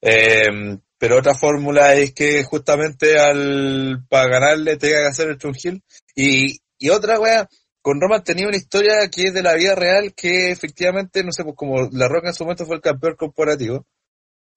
Eh, 0.00 0.78
pero 1.00 1.16
otra 1.18 1.34
fórmula 1.34 1.94
es 1.94 2.12
que 2.12 2.44
justamente 2.44 3.18
al 3.18 4.04
para 4.10 4.28
ganarle 4.28 4.76
tenga 4.76 4.98
que 4.98 5.08
hacer 5.08 5.30
el 5.30 5.38
Trunhill. 5.38 5.82
Y, 6.14 6.60
y 6.78 6.90
otra 6.90 7.18
wea, 7.18 7.48
con 7.80 8.02
Roman 8.02 8.22
tenía 8.22 8.46
una 8.46 8.58
historia 8.58 9.08
que 9.10 9.28
es 9.28 9.32
de 9.32 9.42
la 9.42 9.54
vida 9.54 9.74
real 9.74 10.12
que 10.14 10.50
efectivamente, 10.50 11.24
no 11.24 11.32
sé, 11.32 11.42
pues 11.42 11.56
como 11.56 11.88
La 11.90 12.06
Roca 12.06 12.28
en 12.28 12.34
su 12.34 12.44
momento 12.44 12.66
fue 12.66 12.76
el 12.76 12.82
campeón 12.82 13.16
corporativo. 13.16 13.86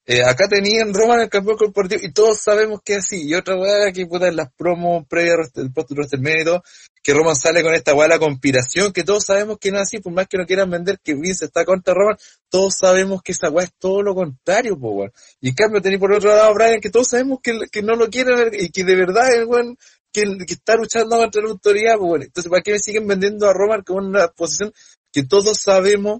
Eh, 0.06 0.22
acá 0.22 0.50
tenían 0.50 0.94
Roman 0.94 1.22
el 1.22 1.30
campeón 1.30 1.58
corporativo 1.58 2.02
y 2.04 2.12
todos 2.12 2.38
sabemos 2.42 2.82
que 2.84 2.96
es 2.96 3.00
así. 3.00 3.26
Y 3.26 3.36
otra 3.36 3.56
weá 3.56 3.92
que 3.94 4.06
puta 4.06 4.28
en 4.28 4.36
las 4.36 4.52
promos 4.52 5.06
previas 5.08 5.54
del 5.54 5.72
post 5.72 5.92
todo, 5.92 6.64
que 7.02 7.14
Roman 7.14 7.36
sale 7.36 7.64
con 7.64 7.74
esta 7.74 7.94
weá 7.94 8.10
la 8.10 8.20
conspiración, 8.20 8.92
que 8.92 9.04
todos 9.04 9.24
sabemos 9.26 9.58
que 9.60 9.72
no 9.72 9.78
es 9.78 9.84
así, 9.84 10.00
por 10.00 10.12
más 10.12 10.28
que 10.28 10.38
no 10.38 10.46
quieran 10.46 10.70
vender 10.70 11.00
que 11.02 11.14
Vince 11.14 11.46
está 11.46 11.64
contra 11.64 11.94
Roman, 11.94 12.18
todos 12.50 12.74
sabemos 12.80 13.22
que 13.22 13.32
esa 13.32 13.50
weá 13.50 13.66
es 13.66 13.74
todo 13.80 14.02
lo 14.02 14.14
contrario, 14.14 14.78
po 14.78 14.92
weón. 14.92 15.12
Y 15.40 15.50
en 15.50 15.56
cambio 15.56 15.82
tenéis 15.82 16.02
por 16.02 16.12
otro 16.12 16.30
lado 16.30 16.44
a 16.44 16.54
Brian, 16.54 16.82
que 16.82 16.90
todos 16.90 17.08
sabemos 17.08 17.40
que, 17.42 17.58
que 17.72 17.82
no 17.82 17.96
lo 17.96 18.10
quieren 18.10 18.52
y 18.54 18.70
que 18.72 18.84
de 18.84 18.96
verdad 18.96 19.34
es 19.34 19.46
weón 19.46 19.78
que, 20.12 20.24
que 20.46 20.54
está 20.54 20.76
luchando 20.76 21.18
contra 21.18 21.42
la 21.42 21.50
autoridad, 21.50 21.96
pues 21.98 22.10
bueno. 22.10 22.26
Entonces, 22.26 22.50
¿para 22.50 22.62
qué 22.62 22.74
me 22.74 22.80
siguen 22.80 23.08
vendiendo 23.08 23.48
a 23.48 23.54
Roman 23.54 23.84
con 23.84 24.06
una 24.06 24.28
posición 24.28 24.74
que 25.14 25.24
todos 25.24 25.58
sabemos 25.58 26.20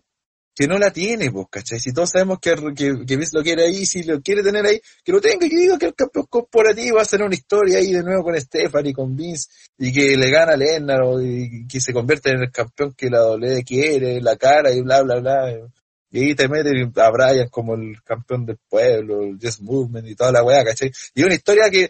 que 0.56 0.68
no 0.68 0.78
la 0.78 0.92
tiene, 0.92 1.32
pues, 1.32 1.48
¿cachai? 1.50 1.80
Si 1.80 1.92
todos 1.92 2.12
sabemos 2.12 2.40
que, 2.40 2.54
Vince 2.54 3.32
lo 3.34 3.42
quiere 3.42 3.66
ahí, 3.66 3.86
si 3.86 4.04
lo 4.04 4.22
quiere 4.22 4.44
tener 4.44 4.66
ahí, 4.66 4.80
que 5.04 5.12
lo 5.12 5.20
tenga, 5.20 5.50
que 5.50 5.56
diga 5.56 5.78
que 5.80 5.88
el 5.88 5.96
campeón 5.96 6.28
corporativo 6.30 6.96
va 6.96 7.02
a 7.02 7.04
hacer 7.04 7.24
una 7.24 7.34
historia 7.34 7.80
ahí 7.80 7.92
de 7.92 8.04
nuevo 8.04 8.24
con 8.24 8.40
Stephanie, 8.40 8.94
con 8.94 9.16
Vince, 9.16 9.50
y 9.80 9.92
que 9.92 10.16
le 10.16 10.30
gana 10.30 10.54
a 10.54 10.58
Lennart, 10.58 11.22
y 11.24 11.68
que 11.68 11.82
se 11.82 11.92
convierte 11.92 12.30
en 12.30 12.44
el 12.44 12.52
campeón 12.52 12.94
que 12.96 13.10
la 13.10 13.20
doble 13.20 13.64
quiere, 13.64 14.22
la 14.22 14.36
cara, 14.36 14.72
y 14.72 14.82
bla, 14.82 15.02
bla, 15.02 15.20
bla. 15.20 15.70
Y 16.12 16.20
ahí 16.20 16.36
te 16.36 16.48
meten 16.48 16.94
a 16.96 17.10
Brian 17.10 17.50
como 17.50 17.74
el 17.74 18.04
campeón 18.04 18.46
del 18.46 18.60
pueblo, 18.70 19.24
el 19.24 19.40
Just 19.42 19.62
Movement 19.62 20.08
y 20.08 20.16
toda 20.16 20.32
la 20.32 20.44
weá, 20.44 20.64
¿cachai? 20.64 20.92
Y 21.16 21.24
una 21.24 21.34
historia 21.34 21.72
que, 21.72 21.90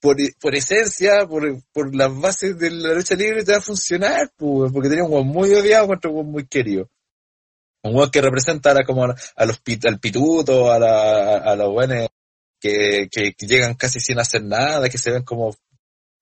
por, 0.00 0.16
por 0.40 0.56
esencia, 0.56 1.26
por, 1.28 1.62
por 1.72 1.94
las 1.94 2.12
bases 2.20 2.58
de 2.58 2.70
la 2.70 2.94
lucha 2.94 3.14
libre, 3.14 3.44
te 3.44 3.52
va 3.52 3.58
a 3.58 3.60
funcionar, 3.60 4.32
pues, 4.36 4.72
porque 4.72 4.88
tenía 4.88 5.04
un 5.04 5.28
muy 5.28 5.54
odiado 5.54 5.86
contra 5.86 6.10
un 6.10 6.32
muy 6.32 6.46
querido 6.48 6.90
un 7.88 7.96
weón 7.96 8.10
que 8.10 8.20
representa 8.20 8.70
ahora 8.70 8.84
como 8.84 9.04
a, 9.04 9.44
los 9.44 9.60
pit, 9.60 9.84
al 9.86 9.98
pituto, 9.98 10.70
a, 10.70 10.78
la, 10.78 11.38
a, 11.38 11.56
los 11.56 11.70
buenos 11.70 12.08
que, 12.60 13.08
llegan 13.38 13.74
casi 13.74 14.00
sin 14.00 14.18
hacer 14.18 14.42
nada, 14.44 14.88
que 14.88 14.98
se 14.98 15.10
ven 15.10 15.22
como 15.22 15.54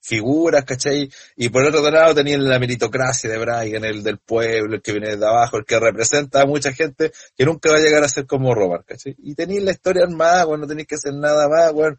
figuras, 0.01 0.65
¿cachai? 0.65 1.11
Y 1.37 1.49
por 1.49 1.65
otro 1.65 1.91
lado 1.91 2.15
tenían 2.15 2.49
la 2.49 2.59
meritocracia 2.59 3.29
de 3.29 3.39
Brian, 3.39 3.85
el 3.85 4.03
del 4.03 4.19
pueblo, 4.19 4.77
el 4.77 4.83
que 4.83 4.93
viene 4.93 5.17
de 5.17 5.27
abajo, 5.27 5.57
el 5.57 5.65
que 5.65 5.81
representa 5.81 6.43
a 6.43 6.47
mucha 6.47 6.73
gente 6.73 7.13
que 7.37 7.45
nunca 7.45 7.71
va 7.71 7.77
a 7.77 7.81
llegar 7.81 8.05
a 8.05 8.09
ser 8.09 8.27
como 8.27 8.55
Roman, 8.55 8.85
¿cachai? 8.87 9.17
Y 9.19 9.35
tenéis 9.35 9.63
la 9.65 9.73
historia 9.73 10.05
armada, 10.05 10.45
bueno, 10.45 10.63
no 10.63 10.69
tenéis 10.69 10.87
que 10.87 10.95
hacer 10.95 11.15
nada 11.15 11.49
más, 11.49 11.73
bueno, 11.73 11.97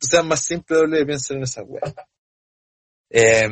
sean 0.00 0.28
más 0.28 0.44
simples, 0.44 0.80
doble, 0.80 1.06
piensen 1.06 1.38
en 1.38 1.42
esa 1.44 1.62
weá. 1.62 1.82
Eh, 3.08 3.48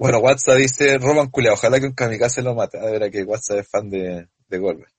bueno, 0.00 0.18
WhatsApp 0.20 0.56
dice, 0.56 0.96
Roman 0.96 1.28
Culia, 1.28 1.52
ojalá 1.52 1.78
que 1.78 1.84
un 1.84 1.92
kamikaze 1.92 2.40
lo 2.40 2.54
mate. 2.54 2.78
A 2.78 2.86
ver, 2.86 3.10
que 3.10 3.22
WhatsApp 3.22 3.58
es 3.58 3.68
fan 3.68 3.90
de, 3.90 4.28
de 4.48 4.58
Goldberg. 4.58 4.90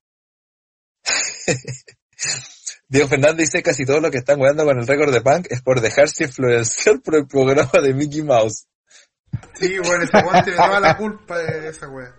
Diego 2.87 3.07
Fernández 3.07 3.49
dice, 3.49 3.63
casi 3.63 3.83
todo 3.83 3.99
lo 3.99 4.11
que 4.11 4.19
están 4.19 4.37
jugando 4.37 4.63
con 4.63 4.77
el 4.77 4.85
récord 4.85 5.11
de 5.11 5.21
Punk 5.21 5.47
es 5.49 5.63
por 5.63 5.81
dejarse 5.81 6.25
influenciar 6.25 7.01
por 7.01 7.15
el 7.15 7.25
programa 7.25 7.71
de 7.81 7.95
Mickey 7.95 8.21
Mouse. 8.21 8.67
Sí, 9.55 9.75
bueno, 9.79 10.03
ese 10.03 10.17
weón 10.17 10.43
tiene 10.43 10.57
toda 10.57 10.79
la 10.79 10.95
culpa 10.95 11.39
de 11.39 11.69
esa 11.69 11.89
wea. 11.89 12.15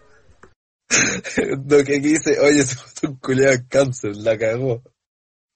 lo 1.68 1.84
que 1.84 1.98
aquí 1.98 2.08
dice, 2.08 2.40
oye, 2.40 2.64
se 2.64 3.06
un 3.06 3.14
culiado 3.18 3.58
cáncer, 3.68 4.16
la 4.16 4.36
cagó. 4.36 4.82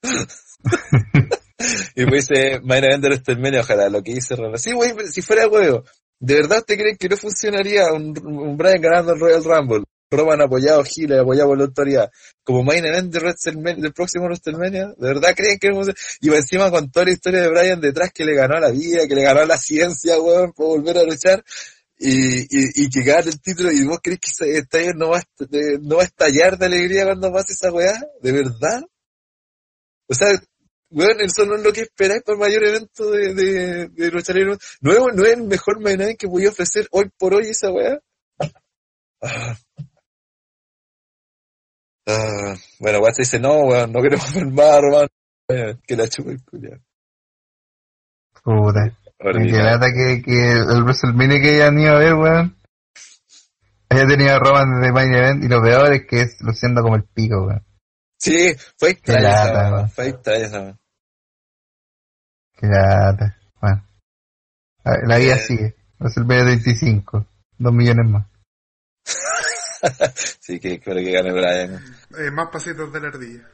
y 1.96 2.06
pues 2.06 2.28
dice, 2.28 2.60
Mayra 2.62 2.90
Vender 2.90 3.14
este 3.14 3.34
medio, 3.34 3.62
ojalá, 3.62 3.88
lo 3.88 4.00
que 4.05 4.14
dice 4.14 4.36
Roman. 4.36 4.60
Sí, 4.60 4.70
güey, 4.70 4.94
si 5.10 5.22
fuera 5.22 5.48
huevo, 5.48 5.84
¿De 6.19 6.35
verdad 6.35 6.65
te 6.67 6.77
creen 6.77 6.97
que 6.97 7.09
no 7.09 7.17
funcionaría 7.17 7.93
un, 7.93 8.15
un 8.27 8.57
Brian 8.57 8.81
ganando 8.81 9.12
el 9.12 9.20
Royal 9.20 9.45
Rumble? 9.45 9.85
Roman 10.11 10.41
apoyado 10.41 10.85
Gil, 10.85 11.12
apoyado 11.19 11.49
por 11.49 11.59
la 11.59 11.65
autoridad, 11.65 12.11
como 12.45 12.62
main 12.62 12.85
event 12.85 13.12
de 13.12 13.19
WrestleMania, 13.19 13.83
del 13.83 13.93
próximo 13.93 14.27
WrestleMania, 14.27 14.95
¿de 14.97 15.09
verdad 15.09 15.35
creen 15.35 15.59
que 15.59 15.73
funciona? 15.73 15.99
Y 16.20 16.33
encima 16.33 16.70
con 16.70 16.91
toda 16.91 17.07
la 17.07 17.12
historia 17.12 17.43
de 17.43 17.49
Brian 17.49 17.81
detrás 17.81 18.12
que 18.12 18.25
le 18.25 18.35
ganó 18.35 18.59
la 18.61 18.70
vida, 18.70 19.07
que 19.09 19.15
le 19.15 19.23
ganó 19.23 19.45
la 19.45 19.59
ciencia, 19.59 20.20
weón, 20.20 20.53
por 20.53 20.78
volver 20.78 20.99
a 20.99 21.03
luchar, 21.03 21.45
y, 21.99 22.43
y, 22.43 22.85
y 22.85 22.89
que 22.89 23.03
gane 23.03 23.31
el 23.31 23.41
título, 23.41 23.73
y 23.73 23.85
vos 23.85 23.99
crees 24.03 24.20
que 24.20 24.31
ese 24.31 24.59
estadio 24.59 24.93
no 24.95 25.11
va, 25.11 25.23
no 25.81 25.97
va 25.97 26.03
a 26.03 26.07
estallar 26.07 26.57
de 26.57 26.67
alegría 26.67 27.05
cuando 27.05 27.33
pase 27.33 27.55
esa 27.55 27.73
weá, 27.73 28.01
¿de 28.23 28.33
verdad? 28.33 28.83
O 30.09 30.15
sea, 30.15 30.41
bueno, 30.90 31.20
eso 31.20 31.44
no 31.44 31.56
es 31.56 31.62
lo 31.62 31.73
que 31.73 31.82
esperáis 31.82 32.23
para 32.23 32.34
el 32.34 32.40
mayor 32.40 32.65
evento 32.65 33.10
de, 33.10 33.34
de, 33.34 33.89
de 33.89 34.10
lucha 34.10 34.32
libre. 34.32 34.56
No 34.81 34.92
es, 34.92 34.98
no 35.15 35.24
es 35.24 35.32
el 35.32 35.42
mejor 35.44 35.81
main 35.81 36.00
event 36.00 36.18
que 36.18 36.26
voy 36.26 36.47
a 36.47 36.50
ofrecer 36.50 36.86
hoy 36.90 37.10
por 37.18 37.34
hoy 37.34 37.48
esa 37.48 37.70
weá. 37.70 37.98
Ah. 39.23 39.56
Ah. 42.06 42.55
Bueno, 42.78 43.00
WhatsApp 43.00 43.18
dice, 43.18 43.40
no, 43.40 43.62
weón, 43.62 43.92
no 43.92 44.00
queremos 44.00 44.32
ver 44.32 44.47
más, 44.47 44.81
Román. 44.81 45.08
Que 45.86 45.97
la 45.97 46.08
chupa 46.08 46.31
el 46.31 46.44
culiao. 46.44 46.78
Puta. 48.42 48.97
Que 49.18 49.58
lata 49.58 49.86
que, 49.92 50.23
que 50.23 50.52
el 50.52 50.84
WrestleMania 50.84 51.40
que 51.40 51.58
ya 51.58 51.70
ni 51.70 51.82
iba 51.82 51.92
a 51.92 51.98
ver, 51.98 52.15
weón. 52.15 52.56
Haya 53.89 54.06
tenido 54.06 54.34
a 54.34 54.39
Roman 54.39 54.81
de 54.81 54.92
main 54.92 55.15
event 55.15 55.44
y 55.44 55.48
lo 55.48 55.62
peor 55.62 55.92
es 55.92 56.06
que 56.06 56.23
es 56.23 56.36
luciendo 56.40 56.82
como 56.82 56.97
el 56.97 57.05
pico, 57.05 57.47
weón. 57.47 57.65
Sí, 58.19 58.55
fue 58.77 58.91
extraña 58.91 59.45
esa. 59.45 59.89
Fue 59.89 60.09
extraña 60.09 60.47
esa. 60.47 60.78
Qué 62.57 62.67
lata. 62.67 63.39
Bueno. 63.61 63.86
La 64.85 65.19
vida 65.19 65.36
sigue. 65.39 65.77
Es 66.01 66.17
el 66.17 66.25
B25. 66.25 67.27
Dos 67.59 67.73
millones 67.73 68.09
más. 68.09 68.27
sí, 70.41 70.59
que 70.59 70.75
espero 70.75 70.97
que 70.97 71.12
gane 71.12 71.33
Brian. 71.33 71.75
Eh, 72.19 72.31
más 72.31 72.49
pasitos 72.51 72.93
de 72.93 73.01
la 73.01 73.09
ardilla. 73.09 73.49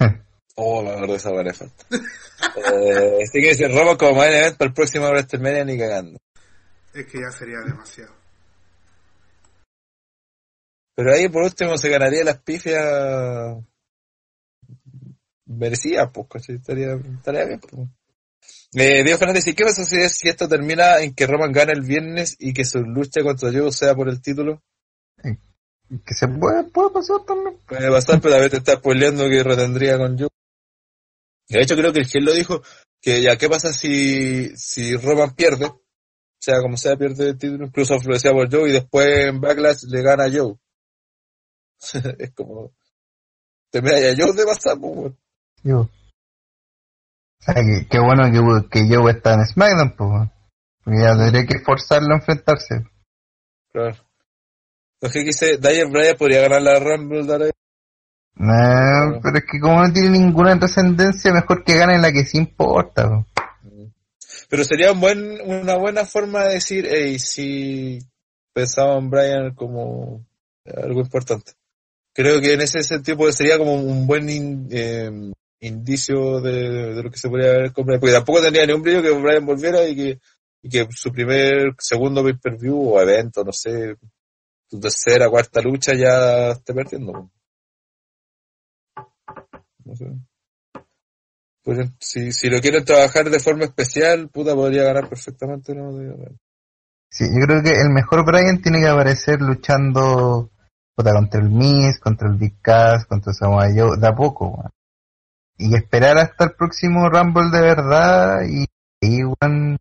oh, 0.56 0.82
me 0.82 0.90
acuerdo 0.90 1.12
de 1.12 1.18
esa 1.18 1.30
buena 1.30 1.54
falta. 1.54 1.84
eh, 1.90 3.18
así 3.22 3.40
que 3.40 3.54
si 3.54 3.66
Roma 3.66 3.96
como 3.96 4.18
main 4.18 4.32
event 4.32 4.56
para 4.56 4.68
el 4.68 4.74
próximo 4.74 5.06
WrestleMania 5.08 5.64
ni 5.64 5.78
cagando. 5.78 6.18
Es 6.92 7.06
que 7.06 7.20
ya 7.20 7.30
sería 7.30 7.60
demasiado. 7.60 8.17
Pero 10.98 11.12
ahí 11.12 11.28
por 11.28 11.44
último 11.44 11.78
se 11.78 11.90
ganaría 11.90 12.24
las 12.24 12.42
pifias 12.42 13.56
merecía, 15.46 16.10
pues, 16.12 16.26
¿cachai? 16.28 16.56
Estaría, 16.56 16.94
estaría 16.94 17.44
bien, 17.44 17.60
pues. 17.60 17.88
Eh, 18.74 19.04
Diego 19.04 19.16
Fernández 19.16 19.44
dice, 19.44 19.54
¿qué 19.54 19.62
pasa 19.62 19.84
si, 19.84 20.08
si 20.08 20.28
esto 20.28 20.48
termina 20.48 20.98
en 20.98 21.14
que 21.14 21.28
Roman 21.28 21.52
gana 21.52 21.72
el 21.72 21.82
viernes 21.82 22.34
y 22.40 22.52
que 22.52 22.64
su 22.64 22.80
lucha 22.80 23.22
contra 23.22 23.52
Joe 23.52 23.70
sea 23.70 23.94
por 23.94 24.08
el 24.08 24.20
título? 24.20 24.60
Que 25.22 26.14
se 26.14 26.26
puede, 26.26 26.64
puede 26.64 26.90
pasar 26.90 27.24
también. 27.24 27.60
Puede 27.64 27.88
pasar, 27.92 28.20
pero 28.20 28.34
a 28.34 28.38
veces 28.38 28.50
te 28.50 28.56
está 28.56 28.74
spoileando 28.74 29.28
que 29.28 29.44
retendría 29.44 29.98
con 29.98 30.18
Joe. 30.18 30.28
De 31.48 31.60
hecho, 31.60 31.76
creo 31.76 31.92
que 31.92 32.00
el 32.00 32.06
Gil 32.06 32.24
lo 32.24 32.32
dijo, 32.32 32.60
que 33.00 33.22
ya, 33.22 33.36
¿qué 33.36 33.48
pasa 33.48 33.72
si, 33.72 34.50
si 34.56 34.96
Roman 34.96 35.32
pierde? 35.36 35.66
O 35.66 35.80
sea, 36.40 36.56
como 36.60 36.76
sea, 36.76 36.96
pierde 36.96 37.28
el 37.28 37.38
título, 37.38 37.66
incluso 37.66 37.94
influenciado 37.94 38.34
por 38.34 38.50
Joe, 38.50 38.68
y 38.68 38.72
después 38.72 39.28
en 39.28 39.40
Backlash 39.40 39.84
le 39.84 40.02
gana 40.02 40.24
a 40.24 40.32
Joe. 40.32 40.58
es 42.18 42.32
como, 42.34 42.72
te 43.70 43.82
me 43.82 43.90
a 43.90 44.14
Joe 44.16 44.32
de 44.32 44.44
pues, 44.44 45.14
yo. 45.62 45.80
O 45.80 45.90
sea, 47.40 47.54
que, 47.54 47.98
bueno 47.98 48.24
que, 48.24 48.68
que 48.68 48.94
Joe 48.94 49.12
está 49.12 49.34
en 49.34 49.46
SmackDown, 49.46 49.96
pues. 49.96 50.30
Porque 50.84 51.00
ya 51.00 51.16
tendría 51.16 51.46
que 51.46 51.58
forzarlo 51.60 52.14
a 52.14 52.18
enfrentarse. 52.18 52.84
Claro. 53.70 53.96
Lo 55.00 55.10
que 55.10 55.24
quise, 55.24 55.58
Dyer 55.58 55.86
Bryan 55.88 56.16
podría 56.16 56.42
ganar 56.42 56.62
la 56.62 56.80
Rumble, 56.80 57.24
Dyer. 57.24 57.52
No, 58.34 59.20
pero 59.22 59.38
es 59.38 59.44
que 59.50 59.60
como 59.60 59.82
no 59.82 59.92
tiene 59.92 60.10
ninguna 60.10 60.58
trascendencia, 60.58 61.32
mejor 61.32 61.64
que 61.64 61.76
gane 61.76 61.98
la 61.98 62.12
que 62.12 62.24
sí 62.24 62.38
importa. 62.38 63.08
Po. 63.08 63.26
Pero 64.48 64.64
sería 64.64 64.92
un 64.92 65.00
buen, 65.00 65.40
una 65.42 65.76
buena 65.76 66.04
forma 66.04 66.44
de 66.44 66.54
decir, 66.54 66.88
hey, 66.90 67.18
si 67.18 67.98
pensaba 68.52 68.96
en 68.96 69.10
Bryan 69.10 69.54
como 69.54 70.24
algo 70.64 71.00
importante. 71.00 71.52
Creo 72.18 72.40
que 72.40 72.54
en 72.54 72.62
ese 72.62 72.82
sentido 72.82 73.30
sería 73.30 73.58
como 73.58 73.74
un 73.74 74.04
buen 74.04 74.28
in, 74.28 74.68
eh, 74.72 75.08
indicio 75.60 76.40
de, 76.40 76.92
de, 76.96 77.02
lo 77.04 77.12
que 77.12 77.16
se 77.16 77.28
podría 77.28 77.50
haber 77.50 77.72
comprado, 77.72 78.00
porque 78.00 78.12
tampoco 78.12 78.42
tendría 78.42 78.66
ni 78.66 78.72
un 78.72 78.82
brillo 78.82 79.00
que 79.00 79.12
Brian 79.12 79.46
volviera 79.46 79.86
y 79.86 79.94
que, 79.94 80.18
y 80.60 80.68
que 80.68 80.88
su 80.90 81.12
primer, 81.12 81.76
segundo 81.78 82.24
pay-per-view 82.24 82.76
o 82.76 83.00
evento, 83.00 83.44
no 83.44 83.52
sé, 83.52 83.94
tu 84.68 84.80
tercera, 84.80 85.30
cuarta 85.30 85.60
lucha 85.60 85.92
ya 85.94 86.50
esté 86.50 86.74
perdiendo. 86.74 87.30
No 89.84 89.94
sé. 89.94 90.06
Pues, 91.62 91.88
si, 92.00 92.32
si 92.32 92.50
lo 92.50 92.60
quieren 92.60 92.84
trabajar 92.84 93.30
de 93.30 93.38
forma 93.38 93.66
especial, 93.66 94.28
puta, 94.28 94.56
podría 94.56 94.82
ganar 94.82 95.08
perfectamente. 95.08 95.72
¿no? 95.72 95.92
Sí, 97.08 97.26
yo 97.26 97.46
creo 97.46 97.62
que 97.62 97.80
el 97.80 97.90
mejor 97.90 98.24
Brian 98.26 98.60
tiene 98.60 98.80
que 98.80 98.88
aparecer 98.88 99.40
luchando 99.40 100.50
puta, 100.98 101.12
contra 101.12 101.40
el 101.40 101.48
Miz, 101.50 101.98
contra 102.00 102.28
el 102.28 102.34
Big 102.36 102.60
Cass, 102.60 103.06
contra 103.06 103.32
Samoa 103.32 103.66
Joe, 103.74 103.96
de 103.98 104.06
a 104.06 104.14
poco, 104.14 104.48
weón. 104.48 104.70
Y 105.56 105.74
esperar 105.74 106.18
hasta 106.18 106.44
el 106.44 106.52
próximo 106.52 107.08
Rumble 107.08 107.50
de 107.50 107.60
verdad 107.60 108.42
y, 108.48 108.64
y 109.00 109.24
weón, 109.24 109.76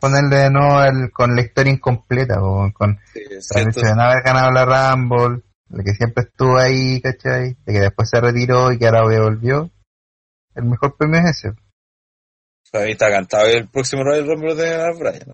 ponerle 0.00 0.36
de 0.36 0.50
nuevo 0.50 0.82
el- 0.82 1.10
con 1.12 1.34
la 1.36 1.42
historia 1.42 1.72
incompleta, 1.72 2.40
weón, 2.40 2.72
con 2.72 2.98
Sí, 3.12 3.20
el 3.30 3.42
siento- 3.42 3.80
hecho 3.80 3.88
de 3.88 3.94
no 3.96 4.02
haber 4.02 4.22
ganado 4.22 4.50
la 4.50 4.92
Rumble, 4.94 5.42
de 5.68 5.84
que 5.84 5.92
siempre 5.94 6.24
estuvo 6.24 6.56
ahí, 6.58 7.00
¿cachai? 7.00 7.56
De 7.64 7.72
que 7.72 7.80
después 7.80 8.08
se 8.08 8.20
retiró 8.20 8.72
y 8.72 8.78
que 8.78 8.86
ahora 8.86 9.02
volvió. 9.02 9.70
El 10.54 10.64
mejor 10.64 10.96
premio 10.96 11.20
es 11.20 11.26
ese. 11.36 11.52
Para 12.72 12.84
mí 12.86 12.92
está 12.92 13.10
cantado 13.10 13.46
el 13.46 13.68
próximo 13.68 14.02
Royal 14.04 14.26
Rumble 14.26 14.54
de. 14.54 15.26
¿no? 15.26 15.32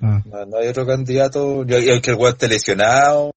Mm. 0.00 0.22
No, 0.30 0.46
no 0.46 0.56
hay 0.58 0.68
otro 0.68 0.86
candidato. 0.86 1.64
Yo, 1.64 1.78
y 1.78 1.90
aunque 1.90 2.10
el 2.12 2.16
weón 2.16 2.32
esté 2.32 2.48
lesionado, 2.48 3.30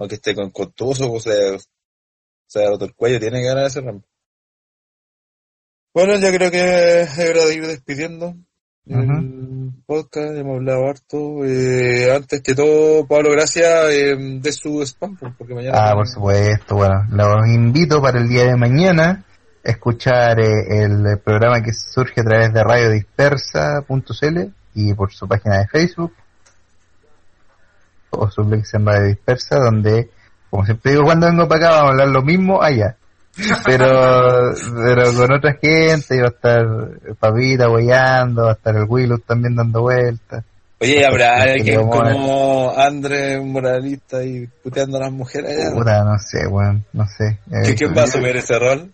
aunque 0.00 0.14
esté 0.14 0.34
con 0.34 0.50
contuso, 0.50 1.12
o 1.12 1.20
sea, 1.20 1.58
se 2.46 2.64
ha 2.64 2.70
roto 2.70 2.86
el 2.86 2.94
cuello, 2.94 3.20
tiene 3.20 3.42
que 3.42 3.48
ganar 3.48 3.66
ese 3.66 3.82
Rumble. 3.82 4.08
Bueno, 5.92 6.16
ya 6.16 6.32
creo 6.32 6.50
que 6.50 7.02
es 7.02 7.18
hora 7.18 7.44
de 7.44 7.54
ir 7.54 7.66
despidiendo 7.66 8.34
el 8.86 9.72
podcast. 9.84 10.36
Hemos 10.36 10.56
hablado 10.56 10.88
harto. 10.88 11.44
Eh, 11.44 12.10
antes 12.14 12.40
que 12.40 12.54
todo, 12.54 13.06
Pablo, 13.06 13.30
gracias 13.32 13.90
eh, 13.90 14.16
de 14.16 14.52
su 14.52 14.80
spam, 14.82 15.16
pues, 15.16 15.34
porque 15.36 15.54
mañana. 15.54 15.76
Ah, 15.78 15.94
por 15.94 16.08
supuesto. 16.08 16.76
Bueno, 16.76 17.04
los 17.10 17.46
invito 17.48 18.00
para 18.00 18.20
el 18.20 18.28
día 18.28 18.44
de 18.44 18.56
mañana 18.56 19.24
a 19.62 19.70
escuchar 19.70 20.40
eh, 20.40 20.84
el 20.84 21.18
programa 21.18 21.60
que 21.62 21.74
surge 21.74 22.22
a 22.22 22.24
través 22.24 22.54
de 22.54 22.64
radiodispersa.cl 22.64 24.38
y 24.74 24.94
por 24.94 25.12
su 25.12 25.28
página 25.28 25.58
de 25.58 25.66
Facebook 25.66 26.14
o 28.10 28.30
su 28.30 28.42
en 28.42 28.86
Radio 28.86 29.06
Dispersa, 29.08 29.56
donde, 29.56 30.10
como 30.50 30.64
siempre 30.64 30.92
digo, 30.92 31.04
cuando 31.04 31.26
vengo 31.26 31.48
para 31.48 31.66
acá 31.66 31.70
vamos 31.76 31.88
a 31.88 31.92
hablar 31.92 32.08
lo 32.08 32.22
mismo 32.22 32.62
allá. 32.62 32.96
Pero, 33.64 34.52
pero 34.84 35.14
con 35.14 35.32
otra 35.32 35.56
gente, 35.60 36.20
va 36.20 36.26
a 36.26 36.30
estar 36.30 36.66
Papita 37.18 37.66
guayando, 37.66 38.44
va 38.44 38.50
a 38.50 38.54
estar 38.54 38.76
el 38.76 38.84
Willow 38.88 39.18
también 39.18 39.54
dando 39.56 39.82
vueltas. 39.82 40.44
Oye, 40.82 41.04
¿habrá 41.04 41.42
alguien 41.42 41.86
como 41.86 42.72
André, 42.74 43.38
un 43.38 43.52
moralista, 43.52 44.24
y 44.24 44.46
puteando 44.62 44.96
a 44.96 45.00
las 45.02 45.12
mujeres 45.12 45.50
allá? 45.74 46.04
No 46.04 46.18
sé, 46.18 46.46
weón, 46.46 46.84
no 46.94 47.06
sé. 47.06 47.38
¿Qué- 47.50 47.70
Eh, 47.72 47.74
¿Quién 47.74 47.94
va 47.94 48.02
a 48.02 48.04
asumir 48.04 48.34
ese 48.36 48.58
rol? 48.58 48.90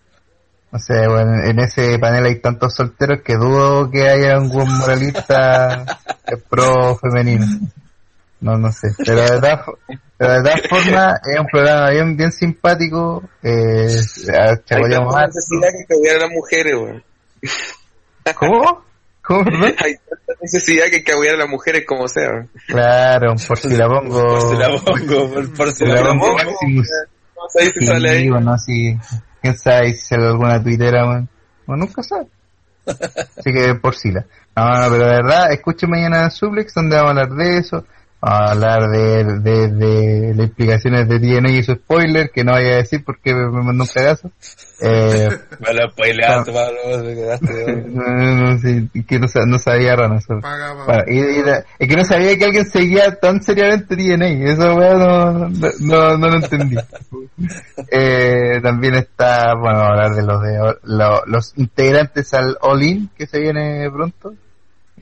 No 0.72 0.80
sé, 0.80 1.06
bueno, 1.06 1.44
en 1.44 1.60
ese 1.60 1.96
panel 2.00 2.26
hay 2.26 2.40
tantos 2.40 2.74
solteros 2.74 3.20
que 3.24 3.36
dudo 3.36 3.88
que 3.88 4.08
haya 4.08 4.36
un 4.38 4.50
buen 4.50 4.68
moralista 4.68 5.84
eh, 6.26 6.36
pro 6.50 6.96
femenino. 6.96 7.46
No, 8.40 8.58
no 8.58 8.70
sé. 8.72 8.88
Pero 8.98 9.22
de 9.22 9.28
todas, 9.40 9.60
fo- 9.66 9.78
pero 10.18 10.32
de 10.34 10.42
todas 10.42 10.60
formas 10.68 11.20
es 11.26 11.40
un 11.40 11.46
programa 11.46 11.90
bien, 11.90 12.16
bien 12.16 12.32
simpático. 12.32 13.22
Eh, 13.42 13.88
a- 14.32 14.50
Hay 14.50 14.56
chacoteamos 14.64 15.14
tanta 15.14 15.20
harto. 15.24 15.34
necesidad 15.34 15.68
que 15.78 15.86
caguear 15.94 16.16
a 16.16 16.20
las 16.20 16.30
mujeres, 16.30 16.74
weón. 16.76 17.04
¿Cómo? 18.34 18.84
¿Cómo, 19.22 19.44
perdón? 19.44 19.74
Hay 19.84 19.94
tanta 19.96 20.32
necesidad 20.40 20.84
que 20.90 21.02
caguear 21.02 21.34
a 21.34 21.38
las 21.38 21.48
mujeres 21.48 21.84
como 21.86 22.06
sea. 22.08 22.28
weón. 22.30 22.50
Claro, 22.66 23.34
por 23.48 23.58
si 23.58 23.76
la 23.76 23.88
pongo. 23.88 24.22
Por 24.22 24.40
si 24.42 24.56
la 24.56 24.68
pongo, 24.68 25.32
por, 25.32 25.54
por 25.54 25.72
si 25.72 25.84
la 25.86 25.94
la 25.94 26.02
pongo. 26.08 26.20
pongo 26.26 26.34
Maximus. 26.36 26.88
No 27.36 27.42
sé 27.48 27.66
si 27.70 27.80
Sí, 27.80 27.86
sale 27.86 28.10
ahí. 28.10 28.28
bueno, 28.30 28.58
si, 28.58 28.98
quién 29.42 29.56
sabe 29.56 29.92
si 29.94 30.00
sale 30.06 30.26
alguna 30.26 30.62
tuitera, 30.62 31.06
man. 31.06 31.28
Bueno, 31.66 31.84
nunca 31.86 32.02
sabe. 32.02 32.26
Así 32.86 33.52
que 33.52 33.74
por 33.76 33.94
si 33.96 34.12
la. 34.12 34.24
No, 34.56 34.68
no, 34.80 34.90
pero 34.90 35.04
de 35.06 35.16
verdad, 35.16 35.52
escuchen 35.52 35.90
mañana 35.90 36.24
en 36.24 36.30
Suplex 36.30 36.72
donde 36.74 36.96
vamos 36.96 37.08
a 37.08 37.22
hablar 37.22 37.30
de 37.36 37.58
eso. 37.58 37.84
A 38.28 38.50
hablar 38.50 38.90
de, 38.90 39.24
de, 39.40 39.68
de 39.68 40.34
las 40.34 40.48
implicaciones 40.48 41.08
de 41.08 41.20
TNA 41.20 41.48
y 41.52 41.62
su 41.62 41.74
spoiler, 41.74 42.30
que 42.34 42.42
no 42.42 42.52
vaya 42.52 42.72
a 42.72 42.76
decir 42.78 43.04
porque 43.04 43.32
me, 43.32 43.46
mandó 43.62 43.84
un 43.84 43.88
cagazo. 43.88 44.32
Eh, 44.80 45.28
Me 45.60 45.72
lo 45.72 45.88
spoileaste, 45.92 46.50
no, 47.86 48.02
no, 48.02 48.34
no, 48.52 48.58
sí, 48.58 48.90
que 49.06 49.20
no, 49.20 49.26
no 49.46 49.58
sabía 49.60 49.94
rana. 49.94 50.18
eso. 50.18 50.40
Paga, 50.42 50.74
paga. 50.74 50.84
Bueno, 50.86 51.02
y, 51.06 51.38
y 51.38 51.42
la- 51.44 51.64
es 51.78 51.88
que 51.88 51.96
no 51.96 52.04
sabía 52.04 52.36
que 52.36 52.44
alguien 52.46 52.66
seguía 52.66 53.14
tan 53.14 53.40
seriamente 53.44 53.96
TNA, 53.96 54.26
eso 54.52 54.74
weón, 54.74 54.98
no, 54.98 55.48
no, 55.48 55.68
no, 55.80 56.18
no 56.18 56.28
lo 56.28 56.34
entendí. 56.36 56.76
Eh, 57.92 58.60
también 58.62 58.94
está, 58.94 59.54
bueno, 59.54 59.80
hablar 59.80 60.14
de 60.14 60.22
los 60.22 60.42
de 60.42 60.56
lo- 60.84 61.22
los 61.26 61.52
integrantes 61.56 62.32
al 62.34 62.56
All 62.62 62.82
In 62.82 63.10
que 63.16 63.26
se 63.26 63.38
viene 63.40 63.88
pronto. 63.90 64.34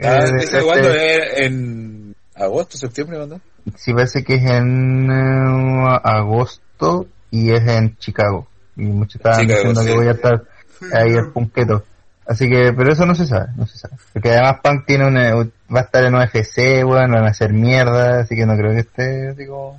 Ah, 0.03 0.25
Eh, 0.27 0.33
¿dice 0.41 0.45
este- 0.59 0.63
cuándo? 0.63 0.89
¿Es 0.93 1.41
¿En 1.41 2.04
agosto, 2.35 2.77
septiembre, 2.77 3.17
cuándo? 3.19 3.41
Sí, 3.77 3.93
parece 3.93 4.23
que 4.25 4.35
es 4.35 4.45
en 4.45 5.11
eh, 5.11 5.99
agosto 6.03 7.07
y 7.31 7.51
es 7.51 7.67
en 7.67 7.97
Chicago. 7.99 8.47
Y 8.77 8.83
muchos 8.83 9.17
estaban 9.17 9.47
diciendo 9.47 9.81
sí. 9.81 9.87
que 9.89 9.95
voy 9.95 10.09
a 10.09 10.13
estar 10.13 10.45
ahí 10.93 11.13
el 11.13 11.31
punqueto. 11.31 11.85
Así 12.27 12.49
que, 12.49 12.73
pero 12.73 12.93
eso 12.93 13.05
no 13.05 13.15
se 13.15 13.27
sabe, 13.27 13.49
no 13.57 13.67
se 13.67 13.79
sabe. 13.79 13.97
Porque 14.13 14.31
además 14.31 14.61
Punk 14.63 14.87
tiene 14.87 15.07
una, 15.07 15.35
va 15.35 15.81
a 15.81 15.83
estar 15.83 16.05
en 16.05 16.15
UFC, 16.15 16.85
weón, 16.85 17.13
van 17.13 17.25
a 17.25 17.29
hacer 17.29 17.53
mierda, 17.53 18.21
así 18.21 18.35
que 18.35 18.47
no 18.47 18.57
creo 18.57 18.73
que 18.73 18.81
esté 18.81 19.29
así 19.29 19.47
como 19.47 19.79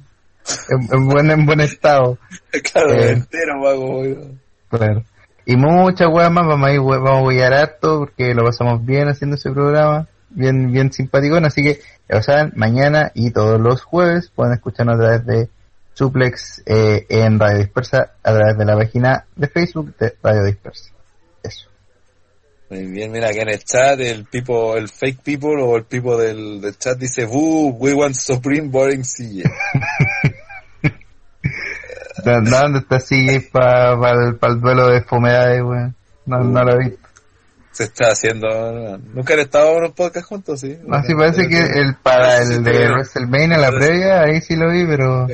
en, 0.69 0.93
en 0.93 1.07
buen, 1.07 1.31
en 1.31 1.45
buen 1.45 1.61
estado. 1.61 2.17
claro, 2.71 2.93
Eh. 2.93 3.11
entero, 3.13 3.61
weón. 3.61 4.39
Claro. 4.69 5.03
Y 5.47 5.55
muchas 5.57 6.07
weas 6.11 6.31
más, 6.31 6.47
vamos 6.47 6.67
a 6.67 6.73
ir, 6.73 6.81
vamos 6.81 7.33
a 7.33 7.47
harto 7.47 7.99
porque 7.99 8.33
lo 8.33 8.43
pasamos 8.43 8.83
bien 8.85 9.07
haciendo 9.07 9.35
ese 9.35 9.51
programa, 9.51 10.07
bien, 10.35 10.71
bien 10.71 10.91
simpaticón, 10.93 11.45
así 11.45 11.63
que 11.63 11.79
mañana 12.55 13.11
y 13.15 13.31
todos 13.31 13.59
los 13.59 13.81
jueves 13.83 14.29
pueden 14.35 14.53
escucharnos 14.53 14.95
a 14.95 14.99
través 14.99 15.25
de 15.25 15.49
Suplex 15.93 16.61
eh, 16.65 17.05
en 17.09 17.39
Radio 17.39 17.59
Dispersa, 17.59 18.11
a 18.23 18.33
través 18.33 18.57
de 18.57 18.65
la 18.65 18.75
página 18.75 19.25
de 19.35 19.47
Facebook 19.47 19.95
de 19.97 20.13
Radio 20.21 20.43
Dispersa. 20.43 20.91
Eso. 21.41 21.69
Muy 22.69 22.85
bien, 22.87 23.11
mira, 23.11 23.29
aquí 23.29 23.39
en 23.39 23.49
el 23.49 23.63
chat, 23.63 23.99
el 23.99 24.25
people, 24.25 24.77
el 24.77 24.89
fake 24.89 25.21
people 25.21 25.61
o 25.61 25.75
el 25.77 25.83
people 25.85 26.17
del, 26.17 26.61
del 26.61 26.77
chat 26.77 26.97
dice, 26.97 27.25
Boo, 27.25 27.69
we 27.79 27.93
want 27.93 28.15
Supreme 28.15 28.69
Boring 28.69 29.03
CJ. 29.03 29.43
¿Dó- 32.25 32.41
¿Dónde 32.41 32.79
está 32.79 32.97
CJ 32.99 33.51
para 33.51 33.99
pa, 33.99 34.11
el, 34.11 34.35
pa 34.37 34.47
el 34.47 34.59
duelo 34.61 34.87
de 34.89 35.01
fomedades, 35.01 35.61
weón? 35.63 35.95
No, 36.25 36.39
no 36.43 36.63
lo 36.63 36.73
he 36.73 36.89
visto. 36.89 37.04
Se 37.75 37.83
está 37.83 38.11
haciendo, 38.11 38.47
nunca 39.13 39.33
han 39.33 39.41
estado 39.41 39.77
en 39.79 39.83
un 39.83 39.91
podcast 39.91 40.25
juntos, 40.27 40.61
sí. 40.61 40.77
No, 40.85 41.03
sí 41.03 41.13
parece 41.13 41.45
que 41.49 41.59
el 41.59 41.95
para 42.01 42.37
Sí, 42.45 42.53
el 42.53 42.57
sí, 42.59 42.63
de 42.63 42.73
sí. 42.73 42.83
WrestleMania, 42.93 43.57
la 43.57 43.69
previa, 43.71 44.21
ahí 44.21 44.39
sí 44.39 44.55
lo 44.55 44.71
vi, 44.71 44.85
pero 44.85 45.27
Sí. 45.27 45.33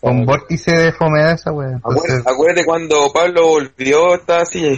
con 0.00 0.26
vórtice 0.26 0.72
de 0.72 0.92
fomedad 0.92 1.32
esa 1.34 1.52
weón. 1.52 1.74
Entonces, 1.74 2.26
Acuérdate, 2.26 2.64
cuando 2.64 3.12
Pablo 3.14 3.46
volvió, 3.46 4.16
estaba 4.16 4.42
así. 4.42 4.74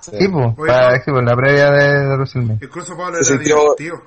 Sí, 0.00 0.28
pues, 0.28 0.54
para, 0.68 1.02
sí, 1.04 1.10
la 1.10 1.34
previa 1.34 1.70
de, 1.72 1.98
de 2.08 2.14
WrestleMania. 2.14 2.58
Incluso 2.62 2.96
Pablo 2.96 3.24
Se 3.24 3.32
era 3.34 3.42
sintió- 3.42 3.74
divertido. 3.76 4.02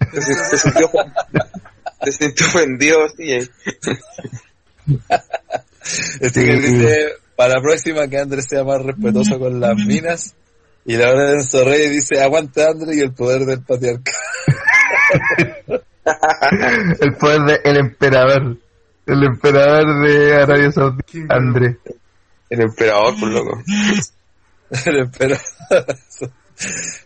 Se, 0.50 0.56
sintió, 0.58 0.90
se 2.02 2.12
sintió 2.12 2.46
ofendido, 2.46 2.98
sí. 3.16 3.32
Este 6.20 6.30
Sí. 6.30 6.44
que 6.46 6.52
dice, 6.56 7.06
para 7.36 7.54
la 7.54 7.60
próxima 7.62 8.08
que 8.08 8.18
Andrés 8.18 8.46
sea 8.48 8.64
más 8.64 8.82
respetuoso 8.82 9.38
con 9.38 9.60
las 9.60 9.76
minas. 9.76 10.34
Y 10.86 10.96
la 10.96 11.12
Lorenzo 11.12 11.64
Reyes 11.64 11.90
dice, 11.90 12.22
aguante 12.22 12.62
Andrés 12.64 12.96
y 12.96 13.00
el 13.00 13.12
poder 13.12 13.46
del 13.46 13.62
patriarcado. 13.62 14.18
El 17.00 17.16
poder 17.16 17.40
de 17.42 17.60
el 17.64 17.76
emperador. 17.78 18.58
El 19.06 19.22
emperador 19.24 20.06
de 20.06 20.34
Arabia 20.34 20.70
Saudita, 20.70 21.34
André. 21.34 21.78
El 22.50 22.60
emperador, 22.60 23.18
por 23.18 23.30
loco. 23.30 23.62
El 24.86 24.98
emperador. 24.98 25.40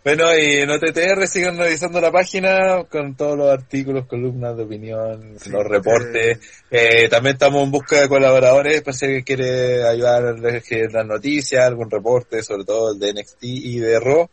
Bueno, 0.05 0.36
y 0.36 0.59
en 0.59 0.70
OTTR 0.70 1.27
siguen 1.27 1.57
revisando 1.57 2.01
la 2.01 2.12
página 2.12 2.85
con 2.85 3.15
todos 3.15 3.36
los 3.36 3.51
artículos, 3.51 4.07
columnas 4.07 4.57
de 4.57 4.62
opinión, 4.62 5.36
los 5.47 5.65
reportes. 5.67 6.39
Eh, 6.70 7.09
también 7.09 7.35
estamos 7.35 7.65
en 7.65 7.70
busca 7.70 8.01
de 8.01 8.09
colaboradores, 8.09 8.83
para 8.83 8.97
si 8.97 9.07
alguien 9.07 9.25
quiere 9.25 9.86
ayudar 9.86 10.27
a 10.27 10.31
elegir 10.31 10.93
las 10.93 11.07
noticias, 11.07 11.65
algún 11.65 11.91
reporte, 11.91 12.43
sobre 12.43 12.65
todo 12.65 12.93
el 12.93 12.99
de 12.99 13.15
NXT 13.15 13.43
y 13.43 13.78
de 13.78 14.01
Raw. 14.01 14.28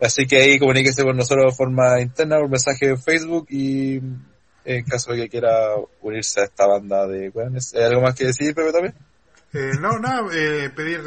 Así 0.00 0.26
que 0.26 0.36
ahí 0.36 0.58
comuníquese 0.58 1.04
con 1.04 1.16
nosotros 1.16 1.52
de 1.52 1.56
forma 1.56 2.00
interna 2.00 2.36
por 2.36 2.50
mensaje 2.50 2.88
de 2.88 2.96
Facebook 2.96 3.46
y 3.48 4.00
en 4.64 4.84
caso 4.84 5.12
de 5.12 5.22
que 5.22 5.28
quiera 5.28 5.74
unirse 6.02 6.40
a 6.40 6.44
esta 6.44 6.66
banda 6.66 7.06
de 7.06 7.30
weones. 7.30 7.72
¿Hay 7.74 7.84
algo 7.84 8.02
más 8.02 8.14
que 8.14 8.26
decir, 8.26 8.54
Pepe, 8.54 8.72
también? 8.72 8.94
Eh, 9.54 9.72
no, 9.80 9.98
nada, 9.98 10.28
eh, 10.34 10.70
pedir 10.74 11.00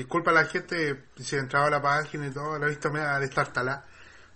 disculpas 0.00 0.34
a 0.36 0.42
la 0.42 0.46
gente 0.46 1.04
si 1.18 1.36
he 1.36 1.38
entrado 1.38 1.66
a 1.66 1.70
la 1.70 1.80
página 1.82 2.26
y 2.26 2.30
todo, 2.30 2.58
lo 2.58 2.66
he 2.66 2.70
visto 2.70 2.90
me 2.90 3.00
de 3.00 3.24
estartalá. 3.24 3.84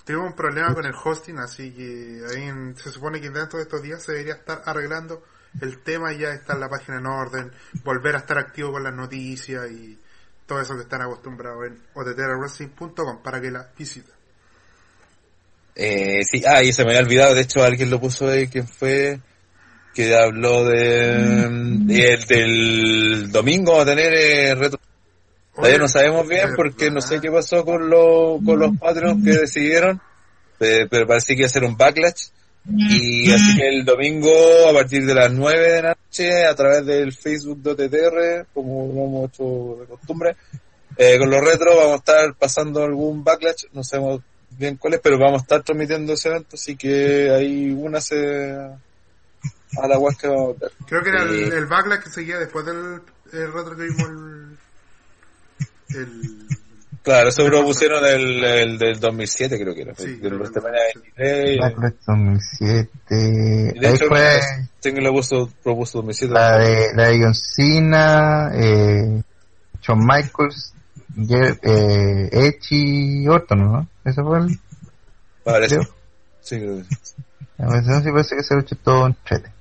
Tuvimos 0.04 0.26
un 0.28 0.36
problema 0.36 0.74
con 0.74 0.84
el 0.84 0.94
hosting, 0.94 1.38
así 1.38 1.72
que 1.72 2.20
ahí 2.30 2.50
se 2.76 2.90
supone 2.90 3.20
que 3.20 3.30
dentro 3.30 3.58
de 3.58 3.62
estos 3.64 3.82
días 3.82 4.02
se 4.02 4.12
debería 4.12 4.34
estar 4.34 4.62
arreglando. 4.66 5.22
el 5.60 5.78
tema 5.82 6.12
ya 6.12 6.30
está 6.30 6.54
en 6.54 6.60
la 6.60 6.68
página 6.68 6.98
en 6.98 7.06
orden, 7.06 7.52
volver 7.84 8.16
a 8.16 8.18
estar 8.18 8.38
activo 8.38 8.72
con 8.72 8.82
las 8.82 8.92
noticias 8.94 9.70
y 9.70 9.98
todo 10.46 10.60
eso 10.60 10.74
que 10.74 10.82
están 10.82 11.00
acostumbrados 11.02 11.66
en 11.68 11.80
ottrwrestling.com 11.94 13.22
para 13.22 13.40
que 13.40 13.50
la 13.50 13.68
visiten. 13.78 14.12
Eh, 15.76 16.22
sí, 16.24 16.42
ah, 16.46 16.62
y 16.62 16.72
se 16.72 16.84
me 16.84 16.90
había 16.90 17.02
olvidado, 17.02 17.34
de 17.34 17.40
hecho 17.42 17.62
alguien 17.64 17.90
lo 17.90 18.00
puso 18.00 18.28
ahí, 18.28 18.46
¿quién 18.48 18.68
fue? 18.68 19.20
Que 19.94 20.14
habló 20.14 20.64
de, 20.64 21.48
de- 21.86 22.12
el 22.14 22.24
del 22.26 23.32
domingo 23.32 23.80
a 23.80 23.84
tener 23.84 24.12
eh. 24.12 24.70
Todavía 25.54 25.78
no 25.78 25.88
sabemos 25.88 26.28
bien 26.28 26.50
porque 26.56 26.90
no 26.90 27.00
sé 27.00 27.20
qué 27.20 27.30
pasó 27.30 27.64
con, 27.64 27.88
los 27.88 28.42
con 28.44 28.58
los 28.58 28.76
Patreons 28.78 29.24
que 29.24 29.30
decidieron, 29.32 30.00
eh, 30.60 30.86
pero 30.90 31.06
parece 31.06 31.34
que 31.34 31.40
iba 31.42 31.46
a 31.46 31.50
ser 31.50 31.64
un 31.64 31.76
backlash. 31.76 32.28
Y 32.66 33.30
así 33.30 33.58
que 33.58 33.68
el 33.68 33.84
domingo 33.84 34.32
a 34.68 34.72
partir 34.72 35.04
de 35.04 35.14
las 35.14 35.30
9 35.30 35.72
de 35.72 35.82
la 35.82 35.88
noche 35.90 36.46
a 36.46 36.54
través 36.54 36.86
del 36.86 37.12
Facebook 37.12 37.62
de 37.62 37.70
OTTR, 37.72 38.46
como 38.54 38.86
lo 38.92 39.04
hemos 39.04 39.30
hecho 39.30 39.76
de 39.80 39.86
costumbre, 39.86 40.36
eh, 40.96 41.18
con 41.18 41.28
los 41.30 41.40
retros 41.44 41.76
vamos 41.76 41.92
a 41.92 41.96
estar 41.96 42.34
pasando 42.34 42.82
algún 42.82 43.22
backlash, 43.22 43.64
no 43.72 43.84
sabemos 43.84 44.22
bien 44.50 44.76
cuál 44.76 44.94
es, 44.94 45.00
pero 45.00 45.18
vamos 45.18 45.40
a 45.40 45.42
estar 45.42 45.62
transmitiendo 45.62 46.14
ese 46.14 46.28
evento, 46.30 46.54
así 46.54 46.74
que 46.76 47.30
ahí 47.30 47.70
únase 47.70 48.56
a 49.76 49.86
la 49.88 49.98
web 49.98 50.16
que 50.16 50.28
vamos 50.28 50.56
a 50.56 50.60
ver. 50.60 50.72
Creo 50.86 51.02
que 51.02 51.08
era 51.10 51.22
el, 51.22 51.28
Sí. 51.44 51.50
el 51.52 51.66
backlash 51.66 52.02
que 52.02 52.10
seguía 52.10 52.38
después 52.38 52.64
del 52.64 53.00
el 53.32 53.52
retro 53.52 53.76
que 53.76 53.82
vimos 53.82 54.08
el... 54.08 54.58
el 55.94 56.46
Claro, 57.02 57.28
eso 57.28 57.46
lo 57.50 57.62
pusieron 57.64 58.02
el, 58.06 58.42
el 58.42 58.78
del 58.78 58.98
2007 58.98 59.60
creo 59.60 59.74
que 59.74 59.82
era, 59.82 59.94
Sí, 59.94 60.06
del 60.06 60.20
creo 60.20 60.30
que 60.30 60.36
WrestleMania 60.38 60.80
el 60.94 61.02
23. 61.16 61.60
Backlash 61.60 61.92
2007. 62.06 62.90
Y 63.10 63.78
de 63.78 63.86
Ahí 63.88 63.94
hecho, 63.94 64.06
fue 64.06 64.40
tengo 64.80 65.00
lo 65.02 65.12
puso, 65.12 65.50
propuso 65.62 65.98
2007. 65.98 66.32
la 66.32 66.58
de, 66.58 66.86
la 66.94 67.08
de 67.08 67.22
John 67.22 67.34
Cena, 67.34 68.50
eh, 68.54 69.22
Shawn 69.82 70.00
Michaels, 70.00 70.72
Jer- 71.16 71.58
eh, 71.62 72.28
Edge 72.32 72.68
y 72.70 73.28
Orton, 73.28 73.58
¿no? 73.60 73.88
Eso 74.04 74.24
fue 74.24 74.38
el... 74.38 74.58
Parece. 75.44 75.76
creo. 75.76 75.88
Sí, 76.40 76.56
creo 76.58 76.76
que 76.78 76.84
sí. 76.84 77.14
A 77.58 77.66
veces 77.68 78.02
sí 78.02 78.10
parece 78.10 78.36
que 78.36 78.42
se 78.42 78.54
lo 78.54 78.60
echó 78.62 78.76
todo 78.76 79.06
en 79.08 79.16
trete. 79.24 79.52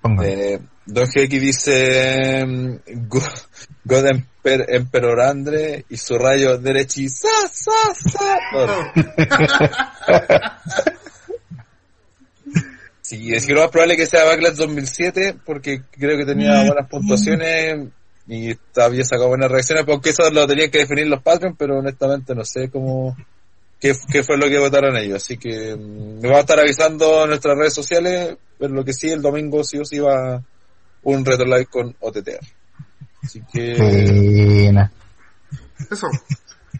Póngale. 0.00 0.54
Eh, 0.54 0.60
Don 0.86 1.06
GX 1.06 1.28
dice 1.40 2.44
mm, 2.46 2.76
Go- 3.08 3.22
God 3.84 4.04
Emper- 4.06 4.66
Emperor 4.68 5.20
Andre 5.22 5.84
y 5.88 5.96
su 5.96 6.18
rayo 6.18 6.58
derechi 6.58 7.08
sa 7.08 7.28
sa. 7.50 7.72
Sí, 13.02 13.34
es 13.34 13.46
que 13.46 13.52
lo 13.52 13.60
más 13.60 13.70
probable 13.70 13.96
que 13.98 14.06
sea 14.06 14.24
Backlash 14.24 14.54
2007 14.54 15.36
porque 15.44 15.82
creo 15.90 16.16
que 16.16 16.24
tenía 16.24 16.64
buenas 16.64 16.88
puntuaciones 16.88 17.88
y 18.26 18.56
había 18.80 19.04
sacado 19.04 19.28
buenas 19.28 19.50
reacciones, 19.50 19.84
porque 19.84 20.08
eso 20.10 20.30
lo 20.30 20.46
tenían 20.46 20.70
que 20.70 20.78
definir 20.78 21.06
los 21.08 21.22
Patreons, 21.22 21.56
pero 21.58 21.80
honestamente 21.80 22.34
no 22.34 22.46
sé 22.46 22.70
cómo 22.70 23.14
qué, 23.78 23.92
qué 24.10 24.22
fue 24.22 24.38
lo 24.38 24.48
que 24.48 24.58
votaron 24.58 24.96
ellos, 24.96 25.22
así 25.22 25.36
que 25.36 25.76
mm, 25.76 26.20
me 26.22 26.30
va 26.30 26.38
a 26.38 26.40
estar 26.40 26.58
avisando 26.58 27.24
en 27.24 27.28
nuestras 27.28 27.58
redes 27.58 27.74
sociales, 27.74 28.38
pero 28.58 28.72
lo 28.72 28.82
que 28.82 28.94
sí, 28.94 29.10
el 29.10 29.20
domingo 29.20 29.62
sí 29.64 29.76
o 29.78 29.84
sí 29.84 29.98
va 29.98 30.42
un 31.04 31.24
retro 31.24 31.44
live 31.46 31.66
con 31.66 31.94
OTTR. 32.00 32.40
Así 33.22 33.42
que 33.52 33.74
Pena. 33.78 34.90
Eso, 35.90 36.08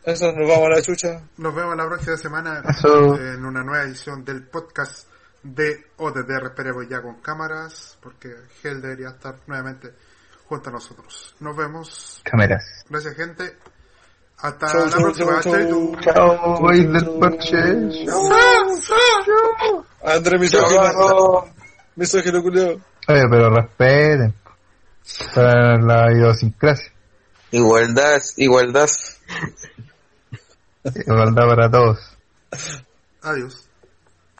eso, 0.04 0.32
nos 0.32 0.48
vamos 0.48 0.66
a 0.66 0.70
la 0.76 0.82
chucha. 0.82 1.20
nos 1.38 1.54
vemos 1.54 1.76
la 1.76 1.86
próxima 1.86 2.16
semana 2.16 2.62
Eso. 2.68 3.16
en 3.18 3.44
una 3.44 3.62
nueva 3.62 3.84
edición 3.84 4.24
del 4.24 4.46
podcast 4.48 5.08
de 5.42 5.86
OTTR. 5.96 6.46
Esperemos 6.46 6.88
ya 6.88 7.00
con 7.02 7.20
cámaras, 7.20 7.96
porque 8.02 8.28
Hell 8.62 8.80
debería 8.82 9.08
estar 9.10 9.36
nuevamente 9.46 9.92
junto 10.46 10.68
a 10.70 10.72
nosotros. 10.72 11.34
Nos 11.40 11.56
vemos. 11.56 12.20
Cámaras. 12.24 12.84
Gracias, 12.88 13.14
gente. 13.16 13.56
Hasta 14.38 14.66
Chau, 14.66 14.84
la 14.84 14.90
chau, 14.90 15.00
próxima. 15.02 15.40
chau. 15.40 15.96
Chao, 16.00 16.60
boys 16.60 16.92
del 16.92 17.18
parche. 17.18 17.56
André 20.04 20.38
misógino, 20.38 21.44
misógino 21.96 22.42
culiao. 22.42 22.80
Oye, 23.08 23.22
pero 23.30 23.50
respeten. 23.50 24.34
Para 25.34 25.76
la 25.76 26.12
idiosincrasia. 26.12 26.92
Igualdad, 27.50 28.22
igualdad. 28.36 28.88
Igualdad 30.94 31.46
para 31.46 31.70
todos. 31.70 31.98
Adiós. 33.22 33.63